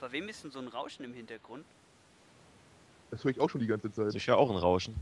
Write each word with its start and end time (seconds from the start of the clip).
Bei 0.00 0.10
wem 0.12 0.28
ist 0.28 0.42
denn 0.44 0.50
so 0.50 0.58
ein 0.58 0.68
Rauschen 0.68 1.04
im 1.04 1.12
Hintergrund? 1.12 1.64
Das 3.10 3.22
höre 3.24 3.32
ich 3.32 3.40
auch 3.40 3.50
schon 3.50 3.60
die 3.60 3.66
ganze 3.66 3.88
Das 3.88 3.96
Zeit. 3.96 4.14
ist 4.14 4.26
ja 4.26 4.34
auch 4.36 4.50
ein 4.50 4.56
Rauschen. 4.56 4.94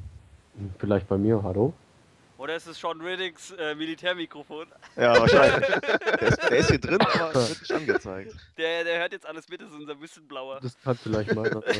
Vielleicht 0.78 1.06
bei 1.08 1.16
mir, 1.18 1.42
hallo? 1.42 1.72
Oder 2.36 2.56
ist 2.56 2.66
es 2.66 2.78
Sean 2.78 3.00
Riddicks 3.00 3.50
äh, 3.52 3.74
Militärmikrofon? 3.74 4.66
Ja, 4.96 5.18
wahrscheinlich. 5.20 5.66
der, 5.80 6.22
ist, 6.22 6.42
der 6.42 6.56
ist 6.58 6.70
hier 6.70 6.78
drin, 6.80 7.00
aber 7.00 7.30
es 7.34 7.48
wird 7.50 7.60
nicht 7.60 7.72
angezeigt. 7.72 8.36
Der, 8.56 8.84
der 8.84 8.98
hört 9.00 9.12
jetzt 9.12 9.26
alles 9.26 9.48
mit, 9.48 9.60
das 9.60 9.70
ist 9.70 9.74
unser 9.76 10.00
Whistleblower. 10.00 10.60
Das 10.60 10.80
kann 10.80 10.96
vielleicht 10.96 11.34
mal. 11.34 11.50
aber 11.50 11.64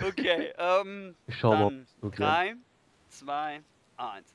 Okay, 0.00 0.52
ähm, 0.56 1.14
Ich 1.26 1.36
schau 1.38 1.50
mal. 1.52 1.70
dann 1.70 1.82
es 1.82 1.96
okay. 2.02 2.22
3, 2.22 2.56
2, 3.10 3.60
1. 3.96 4.34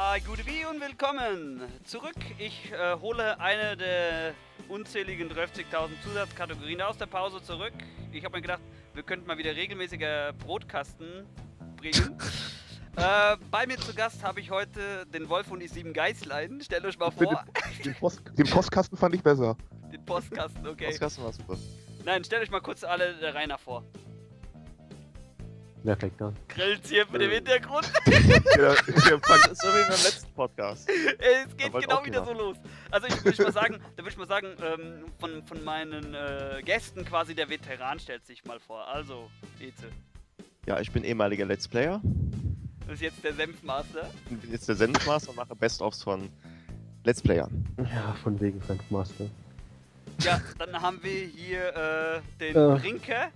Ah, 0.00 0.16
gute 0.24 0.46
wie 0.46 0.64
und 0.64 0.80
willkommen 0.80 1.60
zurück. 1.82 2.14
Ich 2.38 2.70
äh, 2.70 2.94
hole 3.00 3.40
eine 3.40 3.76
der 3.76 4.32
unzähligen 4.68 5.28
30.000 5.28 5.88
Zusatzkategorien 6.04 6.80
aus 6.82 6.96
der 6.98 7.06
Pause 7.06 7.42
zurück. 7.42 7.72
Ich 8.12 8.24
habe 8.24 8.36
mir 8.36 8.42
gedacht, 8.42 8.60
wir 8.94 9.02
könnten 9.02 9.26
mal 9.26 9.36
wieder 9.38 9.56
regelmäßiger 9.56 10.34
Brotkasten 10.34 11.26
bringen. 11.78 12.16
äh, 12.96 13.36
bei 13.50 13.66
mir 13.66 13.76
zu 13.76 13.92
Gast 13.92 14.22
habe 14.22 14.38
ich 14.38 14.52
heute 14.52 15.04
den 15.06 15.28
Wolf 15.28 15.50
und 15.50 15.58
die 15.58 15.66
sieben 15.66 15.92
Geißlein. 15.92 16.60
Stellt 16.60 16.84
euch 16.84 16.96
mal 16.96 17.10
vor, 17.10 17.44
Den, 17.84 17.94
Post, 17.96 18.22
den 18.38 18.46
Postkasten 18.46 18.96
fand 18.96 19.16
ich 19.16 19.22
besser. 19.24 19.56
den 19.92 20.04
Postkasten, 20.04 20.64
okay. 20.64 20.86
Postkasten 20.86 21.24
war 21.24 21.32
super. 21.32 21.56
Nein, 22.04 22.22
stellt 22.22 22.44
euch 22.44 22.52
mal 22.52 22.60
kurz 22.60 22.84
alle 22.84 23.14
der 23.14 23.34
Reihe 23.34 23.48
nach 23.48 23.58
vor. 23.58 23.82
Wer 25.88 25.96
fängt 25.96 26.20
an? 26.20 26.36
Grillenzirpen 26.48 27.18
im 27.18 27.30
Äh. 27.30 27.34
Hintergrund. 27.36 27.86
Ist 27.86 29.62
so 29.62 29.68
wie 29.68 29.82
beim 29.84 29.88
letzten 29.88 30.30
Podcast. 30.34 30.86
es 30.86 31.56
geht 31.56 31.72
genau 31.72 32.04
wieder 32.04 32.22
so 32.26 32.34
los. 32.34 32.58
Also 32.90 33.06
ich 33.06 33.24
würde 33.24 33.44
mal 33.44 33.52
sagen, 33.52 33.78
da 33.96 34.02
würde 34.02 34.10
ich 34.10 34.18
mal 34.18 34.28
sagen, 34.28 34.48
ähm, 34.62 35.04
von, 35.18 35.42
von 35.46 35.64
meinen 35.64 36.12
äh, 36.12 36.60
Gästen 36.62 37.06
quasi 37.06 37.34
der 37.34 37.48
Veteran 37.48 37.98
stellt 38.00 38.26
sich 38.26 38.44
mal 38.44 38.60
vor. 38.60 38.86
Also, 38.86 39.30
Eze. 39.60 39.86
Ja, 40.66 40.78
ich 40.78 40.92
bin 40.92 41.04
ehemaliger 41.04 41.46
Let's 41.46 41.66
Player. 41.66 42.02
Das 42.84 42.96
ist 42.96 43.00
jetzt 43.00 43.24
der 43.24 43.32
Senfmaster. 43.32 44.10
Ich 44.30 44.36
bin 44.40 44.52
jetzt 44.52 44.68
der 44.68 44.74
Senfmaster 44.76 45.30
und 45.30 45.36
mache 45.36 45.56
Best-ofs 45.56 46.02
von 46.02 46.28
Let's 47.04 47.22
Playern. 47.22 47.64
Ja, 47.78 48.14
von 48.22 48.38
wegen 48.42 48.60
Senfmaster. 48.60 49.24
Ja, 50.20 50.38
dann 50.58 50.82
haben 50.82 51.02
wir 51.02 51.24
hier 51.28 51.74
äh, 51.74 52.20
den 52.40 52.54
Ja. 52.54 52.74
Brinker. 52.74 53.28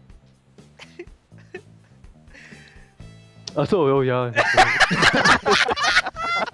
Achso, 3.55 3.99
oh 3.99 4.03
ja. 4.03 4.33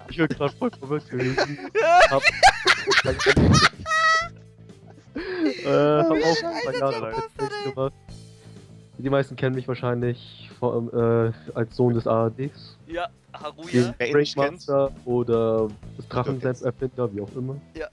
ich 0.09 0.17
bin 0.17 0.27
gerade 0.27 0.53
voll 0.55 0.71
verwirrt 0.71 1.09
gewesen. 1.09 1.57
Hab, 2.09 2.21
äh, 5.45 6.03
hab 6.03 6.11
auch 6.11 6.43
ein 6.43 6.63
paar 6.63 6.75
Jahre 6.75 6.99
lang 6.99 7.13
gemacht. 7.63 7.93
Die 8.97 9.09
meisten 9.09 9.35
kennen 9.37 9.55
mich 9.55 9.67
wahrscheinlich 9.67 10.49
vor, 10.59 10.73
allem, 10.73 10.89
äh, 10.89 11.31
als 11.53 11.75
Sohn 11.75 11.93
des 11.93 12.05
ARDs. 12.05 12.77
Ja, 12.87 13.07
Haruya. 13.33 13.93
Den 13.93 14.11
Breakmaster 14.11 14.91
oder 15.05 15.69
das 15.95 16.07
Drachensenf-Erfinder, 16.09 17.13
wie 17.13 17.21
auch 17.21 17.33
immer. 17.35 17.55
Ja. 17.75 17.87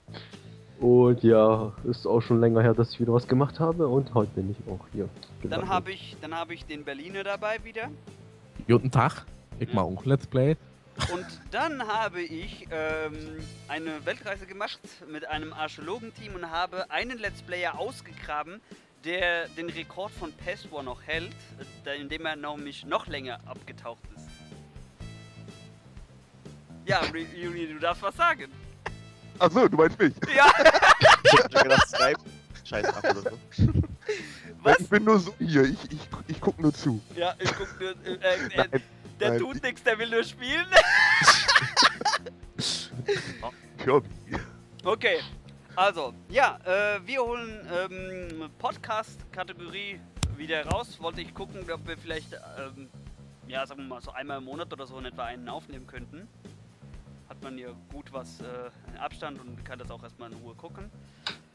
Und 0.79 1.23
ja, 1.23 1.71
ist 1.85 2.05
auch 2.05 2.21
schon 2.21 2.41
länger 2.41 2.61
her, 2.61 2.73
dass 2.73 2.91
ich 2.91 2.99
wieder 2.99 3.13
was 3.13 3.27
gemacht 3.27 3.59
habe 3.59 3.87
und 3.87 4.13
heute 4.13 4.31
bin 4.31 4.51
ich 4.51 4.57
auch 4.71 4.85
hier. 4.91 5.07
Dann 5.43 5.69
habe 5.69 5.91
ich, 5.91 6.17
dann 6.21 6.35
hab 6.35 6.51
ich 6.51 6.65
den 6.65 6.83
Berliner 6.83 7.23
dabei 7.23 7.63
wieder. 7.63 7.89
Guten 8.67 8.91
Tag, 8.91 9.25
ich 9.59 9.71
mache 9.73 9.85
auch 9.85 10.05
Let's 10.05 10.27
Play. 10.27 10.57
Und 11.13 11.25
dann 11.51 11.87
habe 11.87 12.21
ich 12.21 12.67
ähm, 12.71 13.37
eine 13.67 14.05
Weltreise 14.05 14.45
gemacht 14.45 14.79
mit 15.09 15.25
einem 15.25 15.53
Archäologenteam 15.53 16.35
und 16.35 16.49
habe 16.49 16.89
einen 16.89 17.17
Let's 17.19 17.41
Player 17.41 17.77
ausgegraben, 17.77 18.59
der 19.05 19.47
den 19.49 19.69
Rekord 19.69 20.11
von 20.11 20.33
Pest 20.33 20.71
War 20.71 20.83
noch 20.83 21.01
hält, 21.03 21.35
indem 21.97 22.25
er 22.25 22.35
nämlich 22.35 22.85
noch 22.85 23.07
länger 23.07 23.39
abgetaucht 23.45 24.01
ist. 24.15 24.27
Ja, 26.85 27.01
Juni, 27.35 27.67
du 27.67 27.79
darfst 27.79 28.01
was 28.01 28.15
sagen. 28.15 28.51
achso, 29.39 29.67
du 29.67 29.77
meinst 29.77 29.99
mich. 29.99 30.13
Ja, 30.35 30.51
Ich 31.23 31.33
hab 31.43 31.53
mir 31.53 31.63
gedacht, 31.63 31.87
Skype. 31.87 32.19
Scheiß 32.63 32.85
ab 32.85 33.03
oder 33.03 33.31
so. 33.31 33.37
was? 34.63 34.79
Ich 34.79 34.89
bin 34.89 35.03
nur 35.03 35.19
so 35.19 35.33
hier, 35.39 35.63
ich, 35.63 35.91
ich, 35.91 35.99
ich 36.27 36.41
guck 36.41 36.59
nur 36.59 36.73
zu. 36.73 37.01
Ja, 37.15 37.35
ich 37.39 37.51
guck 37.53 37.79
nur, 37.79 37.89
äh, 38.05 38.13
äh, 38.13 38.15
äh, 38.53 38.57
Nein, 38.57 38.83
der 39.19 39.29
nein. 39.31 39.39
tut 39.39 39.63
nichts, 39.63 39.83
der 39.83 39.97
will 39.97 40.09
nur 40.09 40.23
spielen. 40.23 40.65
Okay, 44.83 45.19
also, 45.77 46.13
ja, 46.29 46.57
äh, 46.65 46.99
wir 47.05 47.21
holen 47.21 47.67
ähm, 47.71 48.49
Podcast-Kategorie 48.57 49.99
wieder 50.35 50.65
raus. 50.65 50.97
Wollte 50.99 51.21
ich 51.21 51.33
gucken, 51.35 51.69
ob 51.71 51.87
wir 51.87 51.97
vielleicht, 51.97 52.33
ähm, 52.33 52.89
ja, 53.47 53.65
sagen 53.65 53.81
wir 53.81 53.87
mal, 53.87 54.01
so 54.01 54.11
einmal 54.11 54.39
im 54.39 54.45
Monat 54.45 54.73
oder 54.73 54.87
so 54.87 54.97
in 54.97 55.05
etwa 55.05 55.25
einen 55.25 55.47
aufnehmen 55.47 55.85
könnten. 55.85 56.27
Hat 57.29 57.41
man 57.43 57.57
ja 57.57 57.69
gut 57.93 58.11
was 58.11 58.41
äh, 58.41 58.71
in 58.91 58.97
Abstand 58.97 59.39
und 59.39 59.63
kann 59.63 59.77
das 59.77 59.91
auch 59.91 60.01
erstmal 60.01 60.31
in 60.31 60.37
Ruhe 60.39 60.55
gucken. 60.55 60.89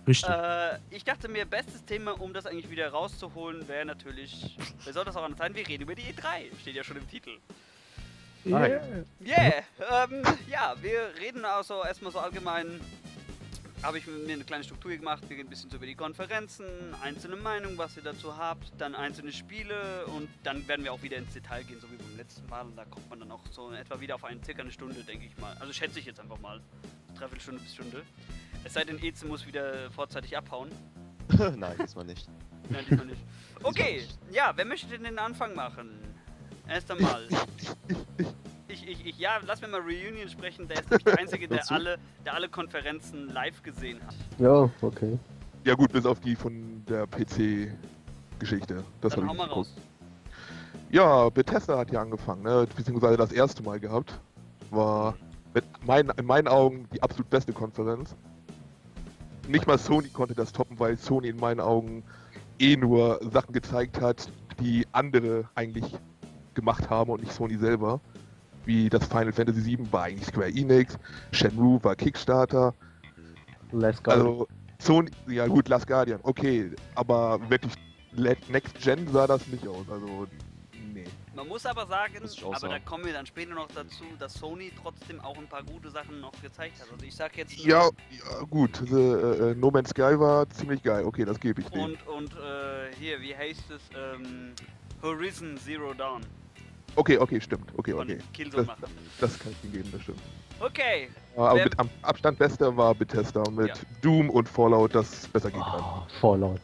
Richtig. 0.06 0.28
Äh, 0.28 0.78
ich 0.90 1.04
dachte 1.04 1.28
mir, 1.28 1.44
bestes 1.44 1.84
Thema, 1.84 2.20
um 2.20 2.32
das 2.34 2.46
eigentlich 2.46 2.70
wieder 2.70 2.88
rauszuholen, 2.88 3.68
wäre 3.68 3.84
natürlich, 3.84 4.56
wer 4.84 4.92
soll 4.92 5.04
das 5.04 5.16
auch 5.16 5.22
anders 5.22 5.38
sein? 5.38 5.54
Wir 5.54 5.66
reden 5.66 5.84
über 5.84 5.94
die 5.94 6.02
E3, 6.02 6.58
steht 6.60 6.74
ja 6.74 6.82
schon 6.82 6.96
im 6.96 7.08
Titel. 7.08 7.38
Nein. 8.44 9.06
Yeah, 9.24 9.62
ähm, 9.78 10.22
ja, 10.50 10.74
wir 10.80 11.12
reden 11.20 11.44
also 11.44 11.84
erstmal 11.84 12.10
so 12.12 12.18
allgemein. 12.18 12.80
Habe 13.84 13.98
ich 13.98 14.06
mir 14.06 14.32
eine 14.32 14.44
kleine 14.44 14.62
Struktur 14.62 14.92
gemacht. 14.92 15.24
Wir 15.28 15.36
gehen 15.36 15.46
ein 15.46 15.50
bisschen 15.50 15.68
so 15.68 15.76
über 15.76 15.86
die 15.86 15.96
Konferenzen, 15.96 16.66
einzelne 17.02 17.34
Meinungen, 17.34 17.78
was 17.78 17.96
ihr 17.96 18.02
dazu 18.04 18.36
habt, 18.36 18.72
dann 18.78 18.94
einzelne 18.94 19.32
Spiele 19.32 20.06
und 20.06 20.28
dann 20.44 20.66
werden 20.68 20.84
wir 20.84 20.92
auch 20.92 21.02
wieder 21.02 21.16
ins 21.16 21.32
Detail 21.32 21.64
gehen, 21.64 21.80
so 21.80 21.90
wie 21.90 21.96
beim 21.96 22.16
letzten 22.16 22.48
Mal. 22.48 22.62
Und 22.62 22.76
da 22.76 22.84
kommt 22.84 23.10
man 23.10 23.18
dann 23.18 23.32
auch 23.32 23.42
so 23.50 23.72
etwa 23.72 23.98
wieder 24.00 24.14
auf 24.14 24.24
eine 24.24 24.42
circa 24.44 24.62
eine 24.62 24.70
Stunde, 24.70 25.02
denke 25.02 25.26
ich 25.26 25.36
mal. 25.38 25.56
Also 25.58 25.72
schätze 25.72 25.98
ich 25.98 26.06
jetzt 26.06 26.20
einfach 26.20 26.38
mal. 26.38 26.60
Dreiviertel 27.16 27.40
Stunde 27.40 27.60
bis 27.60 27.74
Stunde. 27.74 28.02
Es 28.64 28.74
sei 28.74 28.84
denn, 28.84 29.02
Eze 29.02 29.26
muss 29.26 29.46
wieder 29.46 29.90
vorzeitig 29.90 30.36
abhauen. 30.36 30.70
Nein, 31.56 31.76
diesmal 31.80 32.04
nicht. 32.04 32.28
Nein, 32.68 32.84
diesmal 32.88 33.06
nicht. 33.06 33.20
Okay, 33.64 34.02
ja, 34.32 34.52
wer 34.56 34.64
möchte 34.64 34.88
denn 34.88 35.04
den 35.04 35.20
Anfang 35.20 35.54
machen? 35.54 35.90
Erst 36.68 36.90
einmal. 36.90 37.28
Ich, 38.68 38.88
ich, 38.88 39.04
ich, 39.04 39.18
ja, 39.18 39.32
lass 39.46 39.60
mir 39.60 39.68
mal 39.68 39.82
Reunion 39.82 40.26
sprechen. 40.30 40.66
Der 40.66 40.78
ist 40.80 40.88
nämlich 40.88 41.04
der 41.04 41.18
Einzige, 41.18 41.46
der 41.46 41.70
alle, 41.70 41.98
der 42.24 42.32
alle 42.32 42.48
Konferenzen 42.48 43.28
live 43.28 43.62
gesehen 43.62 44.00
hat. 44.06 44.14
Ja, 44.38 44.70
okay. 44.80 45.18
Ja 45.64 45.74
gut, 45.74 45.92
bis 45.92 46.06
auf 46.06 46.20
die 46.20 46.34
von 46.34 46.82
der 46.88 47.06
PC-Geschichte. 47.06 48.82
Das 49.02 49.14
Dann 49.14 49.28
habe 49.28 49.28
hau 49.28 49.32
ich 49.32 49.38
mal 49.38 49.48
geguckt. 49.48 49.68
raus. 49.68 49.74
Ja, 50.90 51.28
Bethesda 51.28 51.76
hat 51.76 51.92
ja 51.92 52.00
angefangen, 52.00 52.44
ne? 52.44 52.66
beziehungsweise 52.74 53.18
das 53.18 53.30
erste 53.32 53.62
Mal 53.62 53.78
gehabt. 53.78 54.18
War 54.70 55.16
mit 55.52 55.64
meinen, 55.86 56.08
in 56.16 56.24
meinen 56.24 56.48
Augen 56.48 56.88
die 56.94 57.02
absolut 57.02 57.28
beste 57.28 57.52
Konferenz. 57.52 58.16
Nicht 59.48 59.66
mal 59.66 59.78
Sony 59.78 60.08
konnte 60.08 60.34
das 60.34 60.52
toppen, 60.52 60.78
weil 60.78 60.96
Sony 60.96 61.28
in 61.28 61.36
meinen 61.36 61.60
Augen 61.60 62.04
eh 62.58 62.76
nur 62.76 63.20
Sachen 63.32 63.52
gezeigt 63.52 64.00
hat, 64.00 64.30
die 64.60 64.86
andere 64.92 65.48
eigentlich 65.54 65.84
gemacht 66.54 66.88
haben 66.90 67.10
und 67.10 67.20
nicht 67.20 67.32
Sony 67.32 67.56
selber. 67.56 68.00
Wie 68.64 68.88
das 68.88 69.06
Final 69.06 69.32
Fantasy 69.32 69.64
VII 69.64 69.92
war 69.92 70.04
eigentlich 70.04 70.26
Square 70.26 70.50
Enix, 70.50 70.96
Shenmue 71.32 71.82
war 71.82 71.96
Kickstarter, 71.96 72.72
Last 73.72 74.04
Guardian. 74.04 74.26
also 74.26 74.48
Sony, 74.78 75.10
ja 75.26 75.46
gut, 75.48 75.68
Last 75.68 75.88
Guardian, 75.88 76.20
okay, 76.22 76.70
aber 76.94 77.40
wirklich 77.50 77.74
Next 78.14 78.78
Gen 78.80 79.08
sah 79.08 79.26
das 79.26 79.46
nicht 79.48 79.66
aus, 79.66 79.88
also 79.90 80.26
nee. 80.94 81.04
Man 81.34 81.48
muss 81.48 81.64
aber 81.64 81.86
sagen, 81.86 82.14
Muss 82.20 82.42
aber 82.42 82.52
da 82.52 82.58
sagen. 82.58 82.84
kommen 82.84 83.04
wir 83.06 83.12
dann 83.14 83.24
später 83.26 83.54
noch 83.54 83.68
dazu, 83.74 84.04
dass 84.18 84.34
Sony 84.34 84.70
trotzdem 84.82 85.20
auch 85.20 85.36
ein 85.38 85.46
paar 85.46 85.62
gute 85.62 85.90
Sachen 85.90 86.20
noch 86.20 86.32
gezeigt 86.42 86.80
hat. 86.80 86.88
Also 86.92 87.04
ich 87.06 87.14
sag 87.16 87.36
jetzt 87.38 87.56
nur- 87.56 87.66
Ja, 87.66 87.84
ja 88.10 88.44
gut, 88.50 88.82
the, 88.86 88.94
äh, 88.94 89.54
No 89.54 89.70
Man's 89.70 89.90
Sky 89.90 90.18
war 90.18 90.48
ziemlich 90.50 90.82
geil, 90.82 91.04
okay, 91.04 91.24
das 91.24 91.40
gebe 91.40 91.62
ich 91.62 91.68
dir. 91.68 91.80
und 91.80 92.06
und 92.06 92.32
äh, 92.34 92.94
hier, 92.98 93.20
wie 93.20 93.34
heißt 93.34 93.70
es? 93.70 93.80
Ähm, 93.96 94.52
Horizon 95.02 95.56
Zero 95.56 95.94
Dawn 95.94 96.20
Okay, 96.94 97.16
okay, 97.16 97.40
stimmt, 97.40 97.72
okay, 97.78 97.94
okay. 97.94 98.18
Das, 98.54 98.66
machen. 98.66 98.84
das 99.18 99.38
kann 99.38 99.52
ich 99.52 99.64
ihm 99.64 99.72
geben, 99.72 99.88
das 99.92 100.02
stimmt. 100.02 100.20
Okay, 100.60 101.08
Aber 101.34 101.56
Wer- 101.56 101.64
mit 101.64 101.78
am 101.78 101.88
Abstand 102.02 102.38
bester 102.38 102.76
war 102.76 102.94
Bethesda 102.94 103.42
mit 103.50 103.68
Ja. 103.68 103.74
Doom 104.02 104.28
und 104.28 104.46
Fallout, 104.46 104.94
das 104.94 105.26
besser 105.28 105.50
gehen 105.50 105.62
kann. 105.62 105.80
Oh, 105.82 106.02
Fallout. 106.20 106.60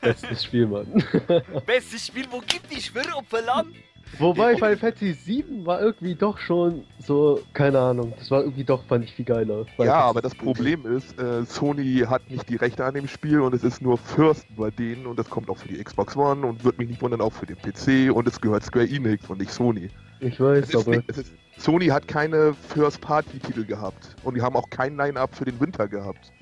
Bestes 0.00 0.44
Spiel, 0.44 0.66
Mann. 0.66 0.86
bestes 1.66 2.06
Spiel, 2.06 2.26
wo 2.30 2.40
gibt 2.40 2.70
die 2.74 2.80
Schwirropfelan? 2.80 3.74
Wobei 4.18 4.54
Final 4.54 4.76
Fantasy 4.76 5.12
7 5.12 5.66
war 5.66 5.80
irgendwie 5.80 6.14
doch 6.14 6.38
schon 6.38 6.84
so, 6.98 7.40
keine 7.52 7.80
Ahnung, 7.80 8.12
das 8.16 8.30
war 8.30 8.42
irgendwie 8.42 8.62
doch, 8.62 8.84
fand 8.84 9.04
ich 9.04 9.12
viel 9.12 9.24
geiler. 9.24 9.64
Final 9.64 9.86
Ja, 9.86 9.92
Fantasy 10.02 10.08
aber 10.10 10.22
das 10.22 10.32
7. 10.32 10.44
Problem 10.44 10.86
ist, 10.86 11.18
äh, 11.18 11.44
Sony 11.44 12.04
hat 12.06 12.30
nicht 12.30 12.48
die 12.48 12.56
Rechte 12.56 12.84
an 12.84 12.94
dem 12.94 13.08
Spiel 13.08 13.40
und 13.40 13.54
es 13.54 13.64
ist 13.64 13.82
nur 13.82 13.98
First 13.98 14.46
bei 14.56 14.70
denen 14.70 15.06
und 15.06 15.18
das 15.18 15.28
kommt 15.28 15.50
auch 15.50 15.56
für 15.56 15.68
die 15.68 15.82
Xbox 15.82 16.16
One 16.16 16.46
und 16.46 16.62
wird 16.64 16.78
mich 16.78 16.88
nicht 16.88 17.02
wundern, 17.02 17.20
auch 17.20 17.32
für 17.32 17.46
den 17.46 17.56
PC 17.56 18.14
und 18.14 18.28
es 18.28 18.40
gehört 18.40 18.62
Square 18.62 18.86
Enix 18.88 19.28
und 19.28 19.38
nicht 19.40 19.50
Sony. 19.52 19.90
Ich 20.20 20.38
Es 20.38 20.40
weiß, 20.40 20.68
ist 20.68 20.76
aber 20.76 20.96
nicht, 20.96 21.08
es 21.08 21.18
ist, 21.18 21.32
Sony 21.56 21.86
hat 21.86 22.06
keine 22.06 22.54
First-Party-Titel 22.54 23.64
gehabt 23.64 24.14
und 24.22 24.34
die 24.36 24.42
haben 24.42 24.54
auch 24.56 24.70
kein 24.70 24.96
Line-Up 24.96 25.34
für 25.34 25.44
den 25.44 25.58
Winter 25.60 25.88
gehabt. 25.88 26.32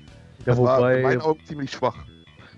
ja, 0.45 0.55
Das 0.55 0.61
war 0.61 0.83
in 0.91 0.97
wobei, 0.97 1.01
meinen 1.01 1.21
Augen 1.21 1.43
ziemlich 1.45 1.71
schwach. 1.71 2.05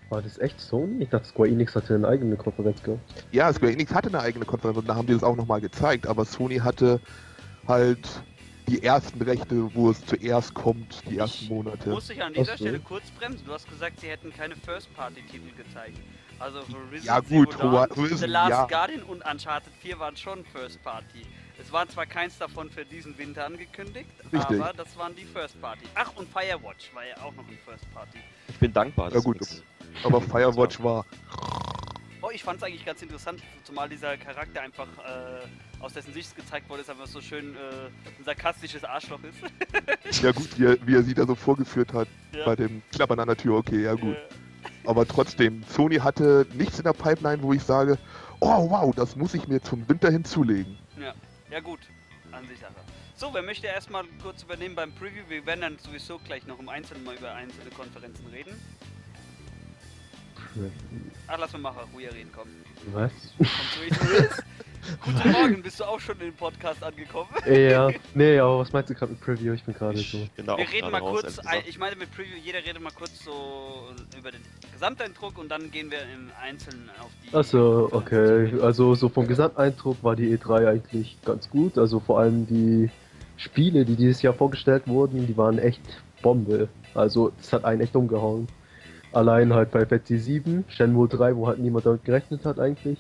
War 0.10 0.22
das 0.22 0.38
echt 0.38 0.60
Sony? 0.60 1.04
Ich 1.04 1.10
dachte 1.10 1.28
Square 1.28 1.50
Enix 1.50 1.76
hatte 1.76 1.96
eine 1.96 2.08
eigene 2.08 2.36
Konferenz 2.36 2.82
gehabt. 2.84 3.02
Ja, 3.32 3.52
Square 3.52 3.72
Enix 3.74 3.94
hatte 3.94 4.10
eine 4.10 4.20
eigene 4.20 4.46
Konferenz 4.46 4.78
und 4.78 4.88
da 4.88 4.96
haben 4.96 5.08
die 5.08 5.14
das 5.14 5.24
auch 5.24 5.36
nochmal 5.36 5.62
gezeigt, 5.62 6.08
aber 6.08 6.26
Sony 6.26 6.58
hatte 6.58 7.00
halt 7.68 8.08
die 8.68 8.82
ersten 8.84 9.22
Rechte, 9.22 9.74
wo 9.76 9.92
es 9.92 10.04
zuerst 10.06 10.54
kommt, 10.56 11.04
die 11.10 11.18
ersten 11.20 11.48
Monate. 11.48 11.90
Muss 11.90 12.10
ich 12.10 12.22
an 12.24 12.34
dieser 12.34 12.54
Ach 12.54 12.58
so. 12.58 12.64
Stelle 12.64 12.80
kurz 12.80 13.04
bremsen. 13.12 13.46
Du 13.46 13.54
hast 13.54 13.70
gesagt, 13.70 14.00
sie 14.00 14.08
hätten 14.08 14.34
keine 14.34 14.56
First-Party-Titel 14.56 15.52
gezeigt. 15.56 15.98
Also 16.40 16.60
Horizon 16.62 17.06
Ja, 17.06 17.20
gut, 17.20 17.52
Zero 17.54 17.72
Dawn, 17.72 17.90
Horizon, 17.96 18.18
The 18.18 18.26
Last 18.26 18.50
ja. 18.50 18.66
Guardian 18.66 19.04
und 19.04 19.24
Uncharted 19.24 19.72
4 19.82 20.00
waren 20.00 20.18
schon 20.18 20.44
First-Party. 20.46 21.22
Es 21.62 21.72
war 21.72 21.88
zwar 21.88 22.06
keins 22.06 22.38
davon 22.38 22.70
für 22.70 22.84
diesen 22.84 23.18
Winter 23.18 23.46
angekündigt, 23.46 24.10
Richtig. 24.34 24.60
aber 24.60 24.74
das 24.76 24.98
waren 24.98 25.16
die 25.16 25.24
First-Party. 25.26 25.86
Ach, 25.94 26.12
und 26.16 26.28
Firewatch 26.30 26.94
war 26.94 27.06
ja 27.06 27.16
auch 27.24 27.34
noch 27.36 27.48
ein 27.48 27.58
First-Party. 27.64 28.18
Ich 28.50 28.58
bin 28.60 28.74
dankbar. 28.74 29.14
Ja, 29.14 29.20
gut. 29.20 29.40
nix- 29.40 29.64
Aber 30.04 30.22
Firewatch 30.22 30.82
war. 30.84 31.06
Oh, 32.22 32.30
ich 32.34 32.44
fand 32.44 32.58
es 32.58 32.64
eigentlich 32.64 32.86
ganz 32.86 33.02
interessant, 33.02 33.42
zumal 33.64 33.88
dieser 33.88 34.18
Charakter 34.18 34.62
einfach 34.62 34.88
äh, 35.06 35.82
aus 35.84 35.94
dessen 35.94 36.14
Sicht 36.14 36.36
gezeigt 36.36 36.68
wurde, 36.70 36.82
ist 36.82 36.90
einfach 36.90 37.06
so 37.06 37.22
schön 37.22 37.56
äh, 37.56 37.60
ein 38.20 38.24
sarkastisches 38.24 38.84
Arschloch 38.84 39.20
ist. 39.24 39.38
Ja 40.24 40.32
gut, 40.32 40.58
wie 40.58 40.66
er, 40.66 40.88
wie 40.88 40.96
er 40.96 41.04
sie 41.04 41.14
da 41.14 41.26
so 41.26 41.36
vorgeführt 41.36 41.94
hat 41.94 42.08
Ja. 42.34 42.46
bei 42.46 42.56
dem 42.56 42.82
Klappern 42.92 43.20
an 43.20 43.28
der 43.28 43.38
Tür, 43.38 43.56
okay, 43.58 43.84
ja 43.84 43.94
gut. 43.94 44.16
Äh, 44.16 44.88
Aber 44.88 45.06
trotzdem, 45.08 45.64
Sony 45.68 45.98
hatte 45.98 46.48
nichts 46.54 46.78
in 46.78 46.84
der 46.86 46.94
Pipeline, 46.94 47.42
wo 47.44 47.54
ich 47.54 47.62
sage, 47.64 47.98
oh 48.40 48.70
wow, 48.70 48.94
das 48.96 49.16
muss 49.16 49.34
ich 49.34 49.48
mir 49.48 49.62
zum 49.62 49.88
Winter 49.90 50.10
hinzulegen. 50.12 50.78
Ja 51.52 51.60
gut, 51.60 51.80
an 52.32 52.48
sich 52.48 52.60
Sache. 52.60 52.74
So, 53.16 53.34
wer 53.34 53.42
möchte 53.44 53.68
erstmal 53.68 54.04
kurz 54.22 54.44
übernehmen 54.44 54.76
beim 54.76 54.92
Preview? 54.94 55.24
Wir 55.28 55.46
werden 55.46 55.62
dann 55.62 55.78
sowieso 55.80 56.18
gleich 56.20 56.46
noch 56.48 56.60
im 56.60 56.70
Einzelnen 56.70 57.04
mal 57.04 57.16
über 57.16 57.34
einzelne 57.34 57.70
Konferenzen 57.72 58.26
reden. 58.28 58.60
Ach, 61.28 61.38
lass 61.40 61.54
mal 61.54 61.60
mal 61.60 61.74
Ruja 61.94 62.10
reden, 62.12 62.30
komm. 62.34 62.48
Was? 62.94 63.12
Guten 65.04 65.32
Morgen, 65.32 65.64
bist 65.64 65.80
du 65.80 65.84
auch 65.84 66.00
schon 66.00 66.16
in 66.20 66.28
den 66.28 66.36
Podcast 66.36 66.84
angekommen? 66.84 67.30
ja, 67.48 67.90
nee, 68.14 68.38
aber 68.38 68.60
was 68.60 68.72
meinst 68.72 68.90
du 68.90 68.94
gerade 68.94 69.12
mit 69.14 69.22
Preview? 69.22 69.54
Ich 69.54 69.64
bin 69.64 69.74
gerade 69.74 69.98
so. 69.98 70.20
auch 70.48 70.58
Wir 70.58 70.72
reden 70.72 70.92
mal 70.92 71.00
raus, 71.02 71.22
kurz, 71.22 71.40
ich 71.68 71.80
meine 71.80 71.96
mit 71.96 72.12
Preview, 72.12 72.38
jeder 72.44 72.60
redet 72.60 72.82
mal 72.82 72.92
kurz 72.92 73.24
so 73.24 73.90
über 74.18 74.32
den 74.32 74.42
Gesamteindruck 74.72 75.38
und 75.40 75.50
dann 75.50 75.72
gehen 75.72 75.90
wir 75.90 76.02
im 76.04 76.30
Einzelnen 76.42 76.90
auf 77.02 77.10
die... 77.24 77.36
Achso, 77.36 77.90
okay. 77.92 78.54
Also 78.62 78.94
so 78.94 79.10
vom 79.10 79.28
Gesamteindruck 79.28 80.04
war 80.04 80.16
die 80.16 80.38
E3 80.38 80.68
eigentlich 80.68 81.18
ganz 81.26 81.50
gut. 81.50 81.78
Also 81.78 82.00
vor 82.00 82.20
allem 82.20 82.46
die 82.46 82.92
Spiele, 83.38 83.86
die 83.86 83.96
dieses 83.96 84.22
Jahr 84.22 84.34
vorgestellt 84.34 84.84
wurden, 84.88 85.26
die 85.26 85.36
waren 85.36 85.58
echt 85.58 85.82
Bombe. 86.22 86.70
Also 86.94 87.32
das 87.38 87.52
hat 87.52 87.66
einen 87.66 87.82
echt 87.82 87.96
umgehauen. 87.96 88.48
Allein 89.16 89.54
halt 89.54 89.72
bei 89.72 89.86
Fantasy 89.86 90.18
7, 90.18 90.66
Shenmue 90.68 91.08
3, 91.08 91.38
wo 91.38 91.48
halt 91.48 91.60
niemand 91.60 91.86
damit 91.86 92.04
gerechnet 92.04 92.44
hat 92.44 92.60
eigentlich. 92.60 93.00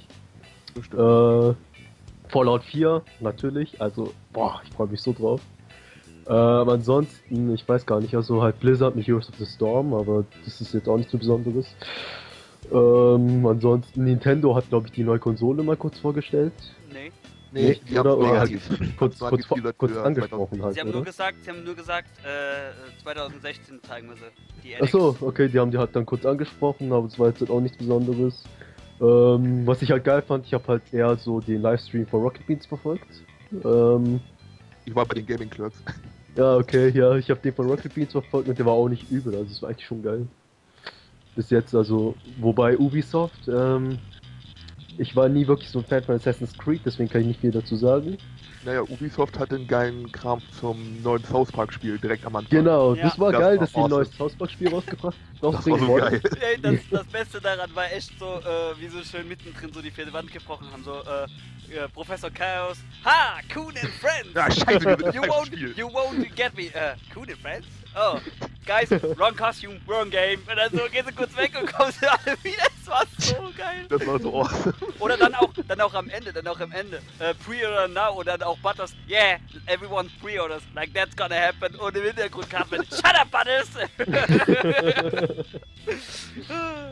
Äh, 0.78 1.54
Fallout 2.30 2.64
4, 2.64 3.02
natürlich. 3.20 3.82
Also, 3.82 4.14
boah, 4.32 4.62
ich 4.64 4.72
freue 4.72 4.88
mich 4.88 5.02
so 5.02 5.12
drauf. 5.12 5.42
Ähm, 6.28 6.70
ansonsten, 6.70 7.54
ich 7.54 7.68
weiß 7.68 7.86
gar 7.86 8.00
nicht, 8.00 8.16
also 8.16 8.42
halt 8.42 8.62
Blizzard 8.62 8.96
mit 8.96 9.06
Heroes 9.06 9.28
of 9.28 9.36
the 9.40 9.46
Storm, 9.46 9.94
aber 9.94 10.24
das 10.46 10.62
ist 10.62 10.74
jetzt 10.74 10.88
auch 10.88 10.96
nichts 10.96 11.12
so 11.12 11.18
Besonderes. 11.18 11.66
Ähm, 12.72 13.46
ansonsten, 13.46 14.06
Nintendo 14.06 14.56
hat, 14.56 14.70
glaube 14.70 14.88
ich, 14.88 14.94
die 14.94 15.04
neue 15.04 15.20
Konsole 15.20 15.64
mal 15.64 15.76
kurz 15.76 16.00
vorgestellt. 16.00 16.54
Nee, 17.56 17.62
Nee, 17.70 17.80
die 17.90 17.98
haben 17.98 18.06
oder- 18.08 18.18
oder 18.18 18.44
negativ. 18.46 18.70
Kurz, 18.98 19.18
kurz, 19.18 19.48
kurz 19.78 19.96
angesprochen 19.96 20.62
halt, 20.62 20.74
sie 20.74 20.82
haben 20.82 20.92
nur 20.92 21.06
gesagt, 21.06 21.38
sie 21.42 21.50
haben 21.50 21.64
nur 21.64 21.74
gesagt, 21.76 22.10
äh, 22.26 23.02
2016 23.02 23.82
zeigen 23.82 24.10
wir 24.10 24.16
sie. 24.18 24.22
Die 24.62 24.76
Achso, 24.82 25.16
okay, 25.22 25.48
die 25.48 25.58
haben 25.58 25.72
die 25.72 25.78
halt 25.78 25.96
dann 25.96 26.06
kurz 26.06 26.26
angesprochen, 26.26 26.92
aber 26.92 27.08
es 27.08 27.18
war 27.18 27.30
jetzt 27.30 27.40
halt 27.40 27.50
auch 27.50 27.62
nichts 27.62 27.78
Besonderes. 27.78 28.44
Ähm, 29.00 29.66
was 29.66 29.82
ich 29.82 29.90
halt 29.92 30.04
geil 30.04 30.22
fand, 30.22 30.46
ich 30.46 30.54
habe 30.54 30.68
halt 30.68 30.82
eher 30.94 31.16
so 31.16 31.40
den 31.40 31.62
Livestream 31.62 32.06
von 32.08 32.22
Rocket 32.24 32.46
Beans 32.46 32.66
verfolgt. 32.66 33.08
Ähm, 33.64 34.20
Ich 34.84 34.94
war 34.94 35.06
bei 35.06 35.16
den 35.16 35.26
Gaming 35.26 35.50
Clerks. 35.50 35.82
ja, 36.36 36.58
okay, 36.58 36.90
ja, 36.90 37.16
ich 37.16 37.30
habe 37.30 37.40
den 37.40 37.54
von 37.54 37.70
Rocket 37.70 37.94
Beans 37.96 38.12
verfolgt 38.12 38.50
und 38.50 38.60
der 38.60 38.66
war 38.66 38.74
auch 38.74 38.90
nicht 38.90 39.10
übel, 39.10 39.34
also 39.34 39.46
es 39.50 39.62
war 39.62 39.70
eigentlich 39.70 39.86
schon 39.88 40.04
geil. 40.04 40.28
Bis 41.36 41.50
jetzt, 41.50 41.74
also, 41.74 42.16
wobei 42.40 42.78
Ubisoft, 42.78 43.48
ähm, 43.48 43.98
ich 44.98 45.16
war 45.16 45.30
nie 45.30 45.48
wirklich 45.48 45.70
so 45.70 45.80
ein 45.80 45.86
Fan 45.86 46.04
von 46.04 46.16
Assassin's 46.16 46.58
Creed, 46.58 46.82
deswegen 46.86 47.10
kann 47.10 47.22
ich 47.22 47.28
nicht 47.28 47.42
viel 47.42 47.52
dazu 47.52 47.76
sagen. 47.76 48.18
Naja, 48.64 48.82
Ubisoft 48.82 49.38
hat 49.38 49.52
den 49.52 49.68
geilen 49.68 50.12
Kram 50.12 50.42
zum 50.60 51.02
neuen 51.04 51.24
South 51.26 51.52
Park 51.52 51.72
Spiel 51.72 52.00
direkt 52.00 52.26
am 52.26 52.36
Anfang. 52.36 52.50
Genau, 52.50 52.96
Ja. 52.96 53.04
das 53.04 53.20
war 53.20 53.32
Das 53.32 53.42
geil, 53.42 53.52
war 53.58 53.60
dass 53.66 53.74
sie 53.74 53.80
ein 53.80 53.90
neues 53.90 54.12
South 54.18 54.36
Park 54.36 54.52
Spiel 54.52 54.70
rausgebracht 54.70 55.16
Das 55.42 55.54
war 55.54 55.62
so 55.80 55.94
geil. 55.96 56.22
Ey, 56.42 56.60
das, 56.62 56.76
das 56.92 57.06
Beste 57.08 57.40
daran 57.42 57.70
war 57.76 57.92
echt 57.92 58.18
so, 58.18 58.26
äh, 58.26 58.80
wie 58.80 58.88
so 58.88 59.04
schön 59.04 59.28
mittendrin 59.28 59.72
so 59.72 59.82
die 59.82 59.92
vierte 59.92 60.12
Wand 60.14 60.32
gebrochen 60.32 60.66
haben, 60.72 60.84
so, 60.84 60.94
äh, 60.96 61.76
ja, 61.76 61.88
Professor 61.90 62.30
Chaos, 62.32 62.78
ha, 63.04 63.38
Coon 63.54 63.70
and 63.70 63.90
Friends! 64.00 64.30
Ja, 64.34 64.50
scheiße, 64.52 65.14
You 65.14 65.22
won't, 65.24 65.46
Spiel. 65.48 65.74
you 65.78 65.88
won't 65.88 66.36
get 66.36 66.56
me, 66.58 66.66
äh, 66.74 66.96
Coon 67.14 67.30
and 67.30 67.38
Friends? 67.40 67.68
Oh, 67.96 68.18
guys, 68.66 68.90
wrong 69.18 69.36
costume, 69.36 69.80
wrong 69.86 70.10
game. 70.10 70.40
Und 70.50 70.56
dann 70.56 70.72
so 70.72 70.90
gehen 70.92 71.06
sie 71.06 71.14
kurz 71.14 71.36
weg 71.36 71.52
und 71.60 71.72
kommen 71.72 71.92
sie 71.92 72.08
alle 72.08 72.38
wieder, 72.44 72.64
das 72.78 72.88
war 72.88 73.04
so 73.18 73.52
geil. 73.58 73.86
Das 73.90 74.06
war 74.06 74.20
so 74.20 74.42
awesome. 74.42 74.74
Oder 75.00 75.18
dann 75.18 75.36
auch, 75.36 75.50
dann 75.68 75.82
auch 75.82 75.94
am 75.94 76.10
Ende, 76.10 76.34
dann 76.34 76.48
auch 76.48 76.60
am 76.60 76.72
Ende, 76.72 76.98
äh, 77.20 77.34
Pre-Order 77.46 77.88
now 77.88 78.20
und 78.20 78.28
dann 78.28 78.42
auch 78.44 78.58
Butters, 78.60 78.94
yeah, 79.10 79.38
everyone 79.68 80.10
pre-orders, 80.22 80.64
like 80.74 80.94
that's 80.94 81.16
gonna 81.16 81.36
happen. 81.36 81.76
Und 81.76 81.96
im 81.96 82.04
Hintergrund 82.04 82.50
kam 82.50 82.68
dann, 82.70 82.84
shut 82.86 83.06
up, 83.06 83.30
Butters! 83.32 83.70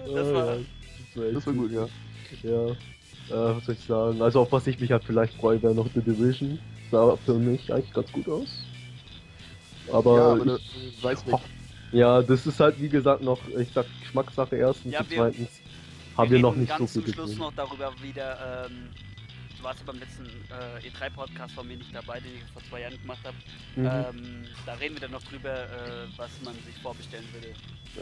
das 0.06 0.34
war, 0.34 0.58
Das 1.16 1.48
war 1.48 1.54
gut, 1.54 1.72
ja. 1.72 1.88
Ja. 2.44 2.76
Äh, 3.30 3.56
was 3.56 3.66
soll 3.66 3.76
ich 3.76 3.86
sagen? 3.86 4.22
Also 4.22 4.42
auf 4.42 4.52
was 4.52 4.68
ich 4.68 4.80
mich 4.80 4.92
halt 4.92 5.04
vielleicht 5.06 5.36
freue, 5.36 5.62
wäre 5.62 5.74
noch 5.74 5.88
The 5.94 6.02
Division. 6.02 6.60
Sah 6.92 7.18
für 7.26 7.36
mich 7.36 7.74
eigentlich 7.74 7.94
ganz 7.94 8.12
gut 8.12 8.28
aus. 8.28 8.48
Aber, 9.92 10.18
ja, 10.18 10.24
aber 10.24 10.38
ich, 10.38 10.46
ne, 10.46 10.60
weiß 11.02 11.26
nicht. 11.26 11.40
Ja, 11.94 12.22
das 12.22 12.46
ist 12.46 12.60
halt 12.60 12.80
wie 12.82 12.90
gesagt 12.90 13.22
noch, 13.22 13.40
ich 13.58 13.70
sag 13.74 13.86
Geschmackssache 14.02 14.56
erstens 14.58 14.94
Ja, 14.94 15.00
und 15.02 15.10
zweitens 15.12 15.50
haben 16.18 16.32
wir 16.32 16.40
noch 16.40 16.56
nicht 16.56 16.72
so 16.72 16.78
ganz 16.80 16.92
viel 16.94 17.04
zum 17.06 17.14
Schluss 17.14 17.26
gesehen. 17.28 17.40
noch 17.40 17.54
darüber 17.56 17.94
wieder, 18.02 18.66
ähm, 18.70 18.90
du 19.58 19.64
warst 19.64 19.80
ja 19.80 19.86
beim 19.86 20.00
letzten 20.00 20.26
äh, 20.26 20.88
E3-Podcast 20.88 21.54
von 21.56 21.68
mir 21.68 21.78
nicht 21.78 21.94
dabei, 21.96 22.20
den 22.20 22.32
ich 22.36 22.52
vor 22.52 22.62
zwei 22.70 22.82
Jahren 22.82 23.00
gemacht 23.02 23.20
habe. 23.24 23.38
Mhm. 23.76 23.86
Ähm, 23.86 24.44
da 24.66 24.74
reden 24.74 24.96
wir 24.96 25.02
dann 25.02 25.12
noch 25.12 25.24
drüber, 25.24 25.54
äh, 25.54 26.08
was 26.18 26.30
man 26.44 26.54
sich 26.66 26.76
vorbestellen 26.82 27.26
würde. 27.34 27.54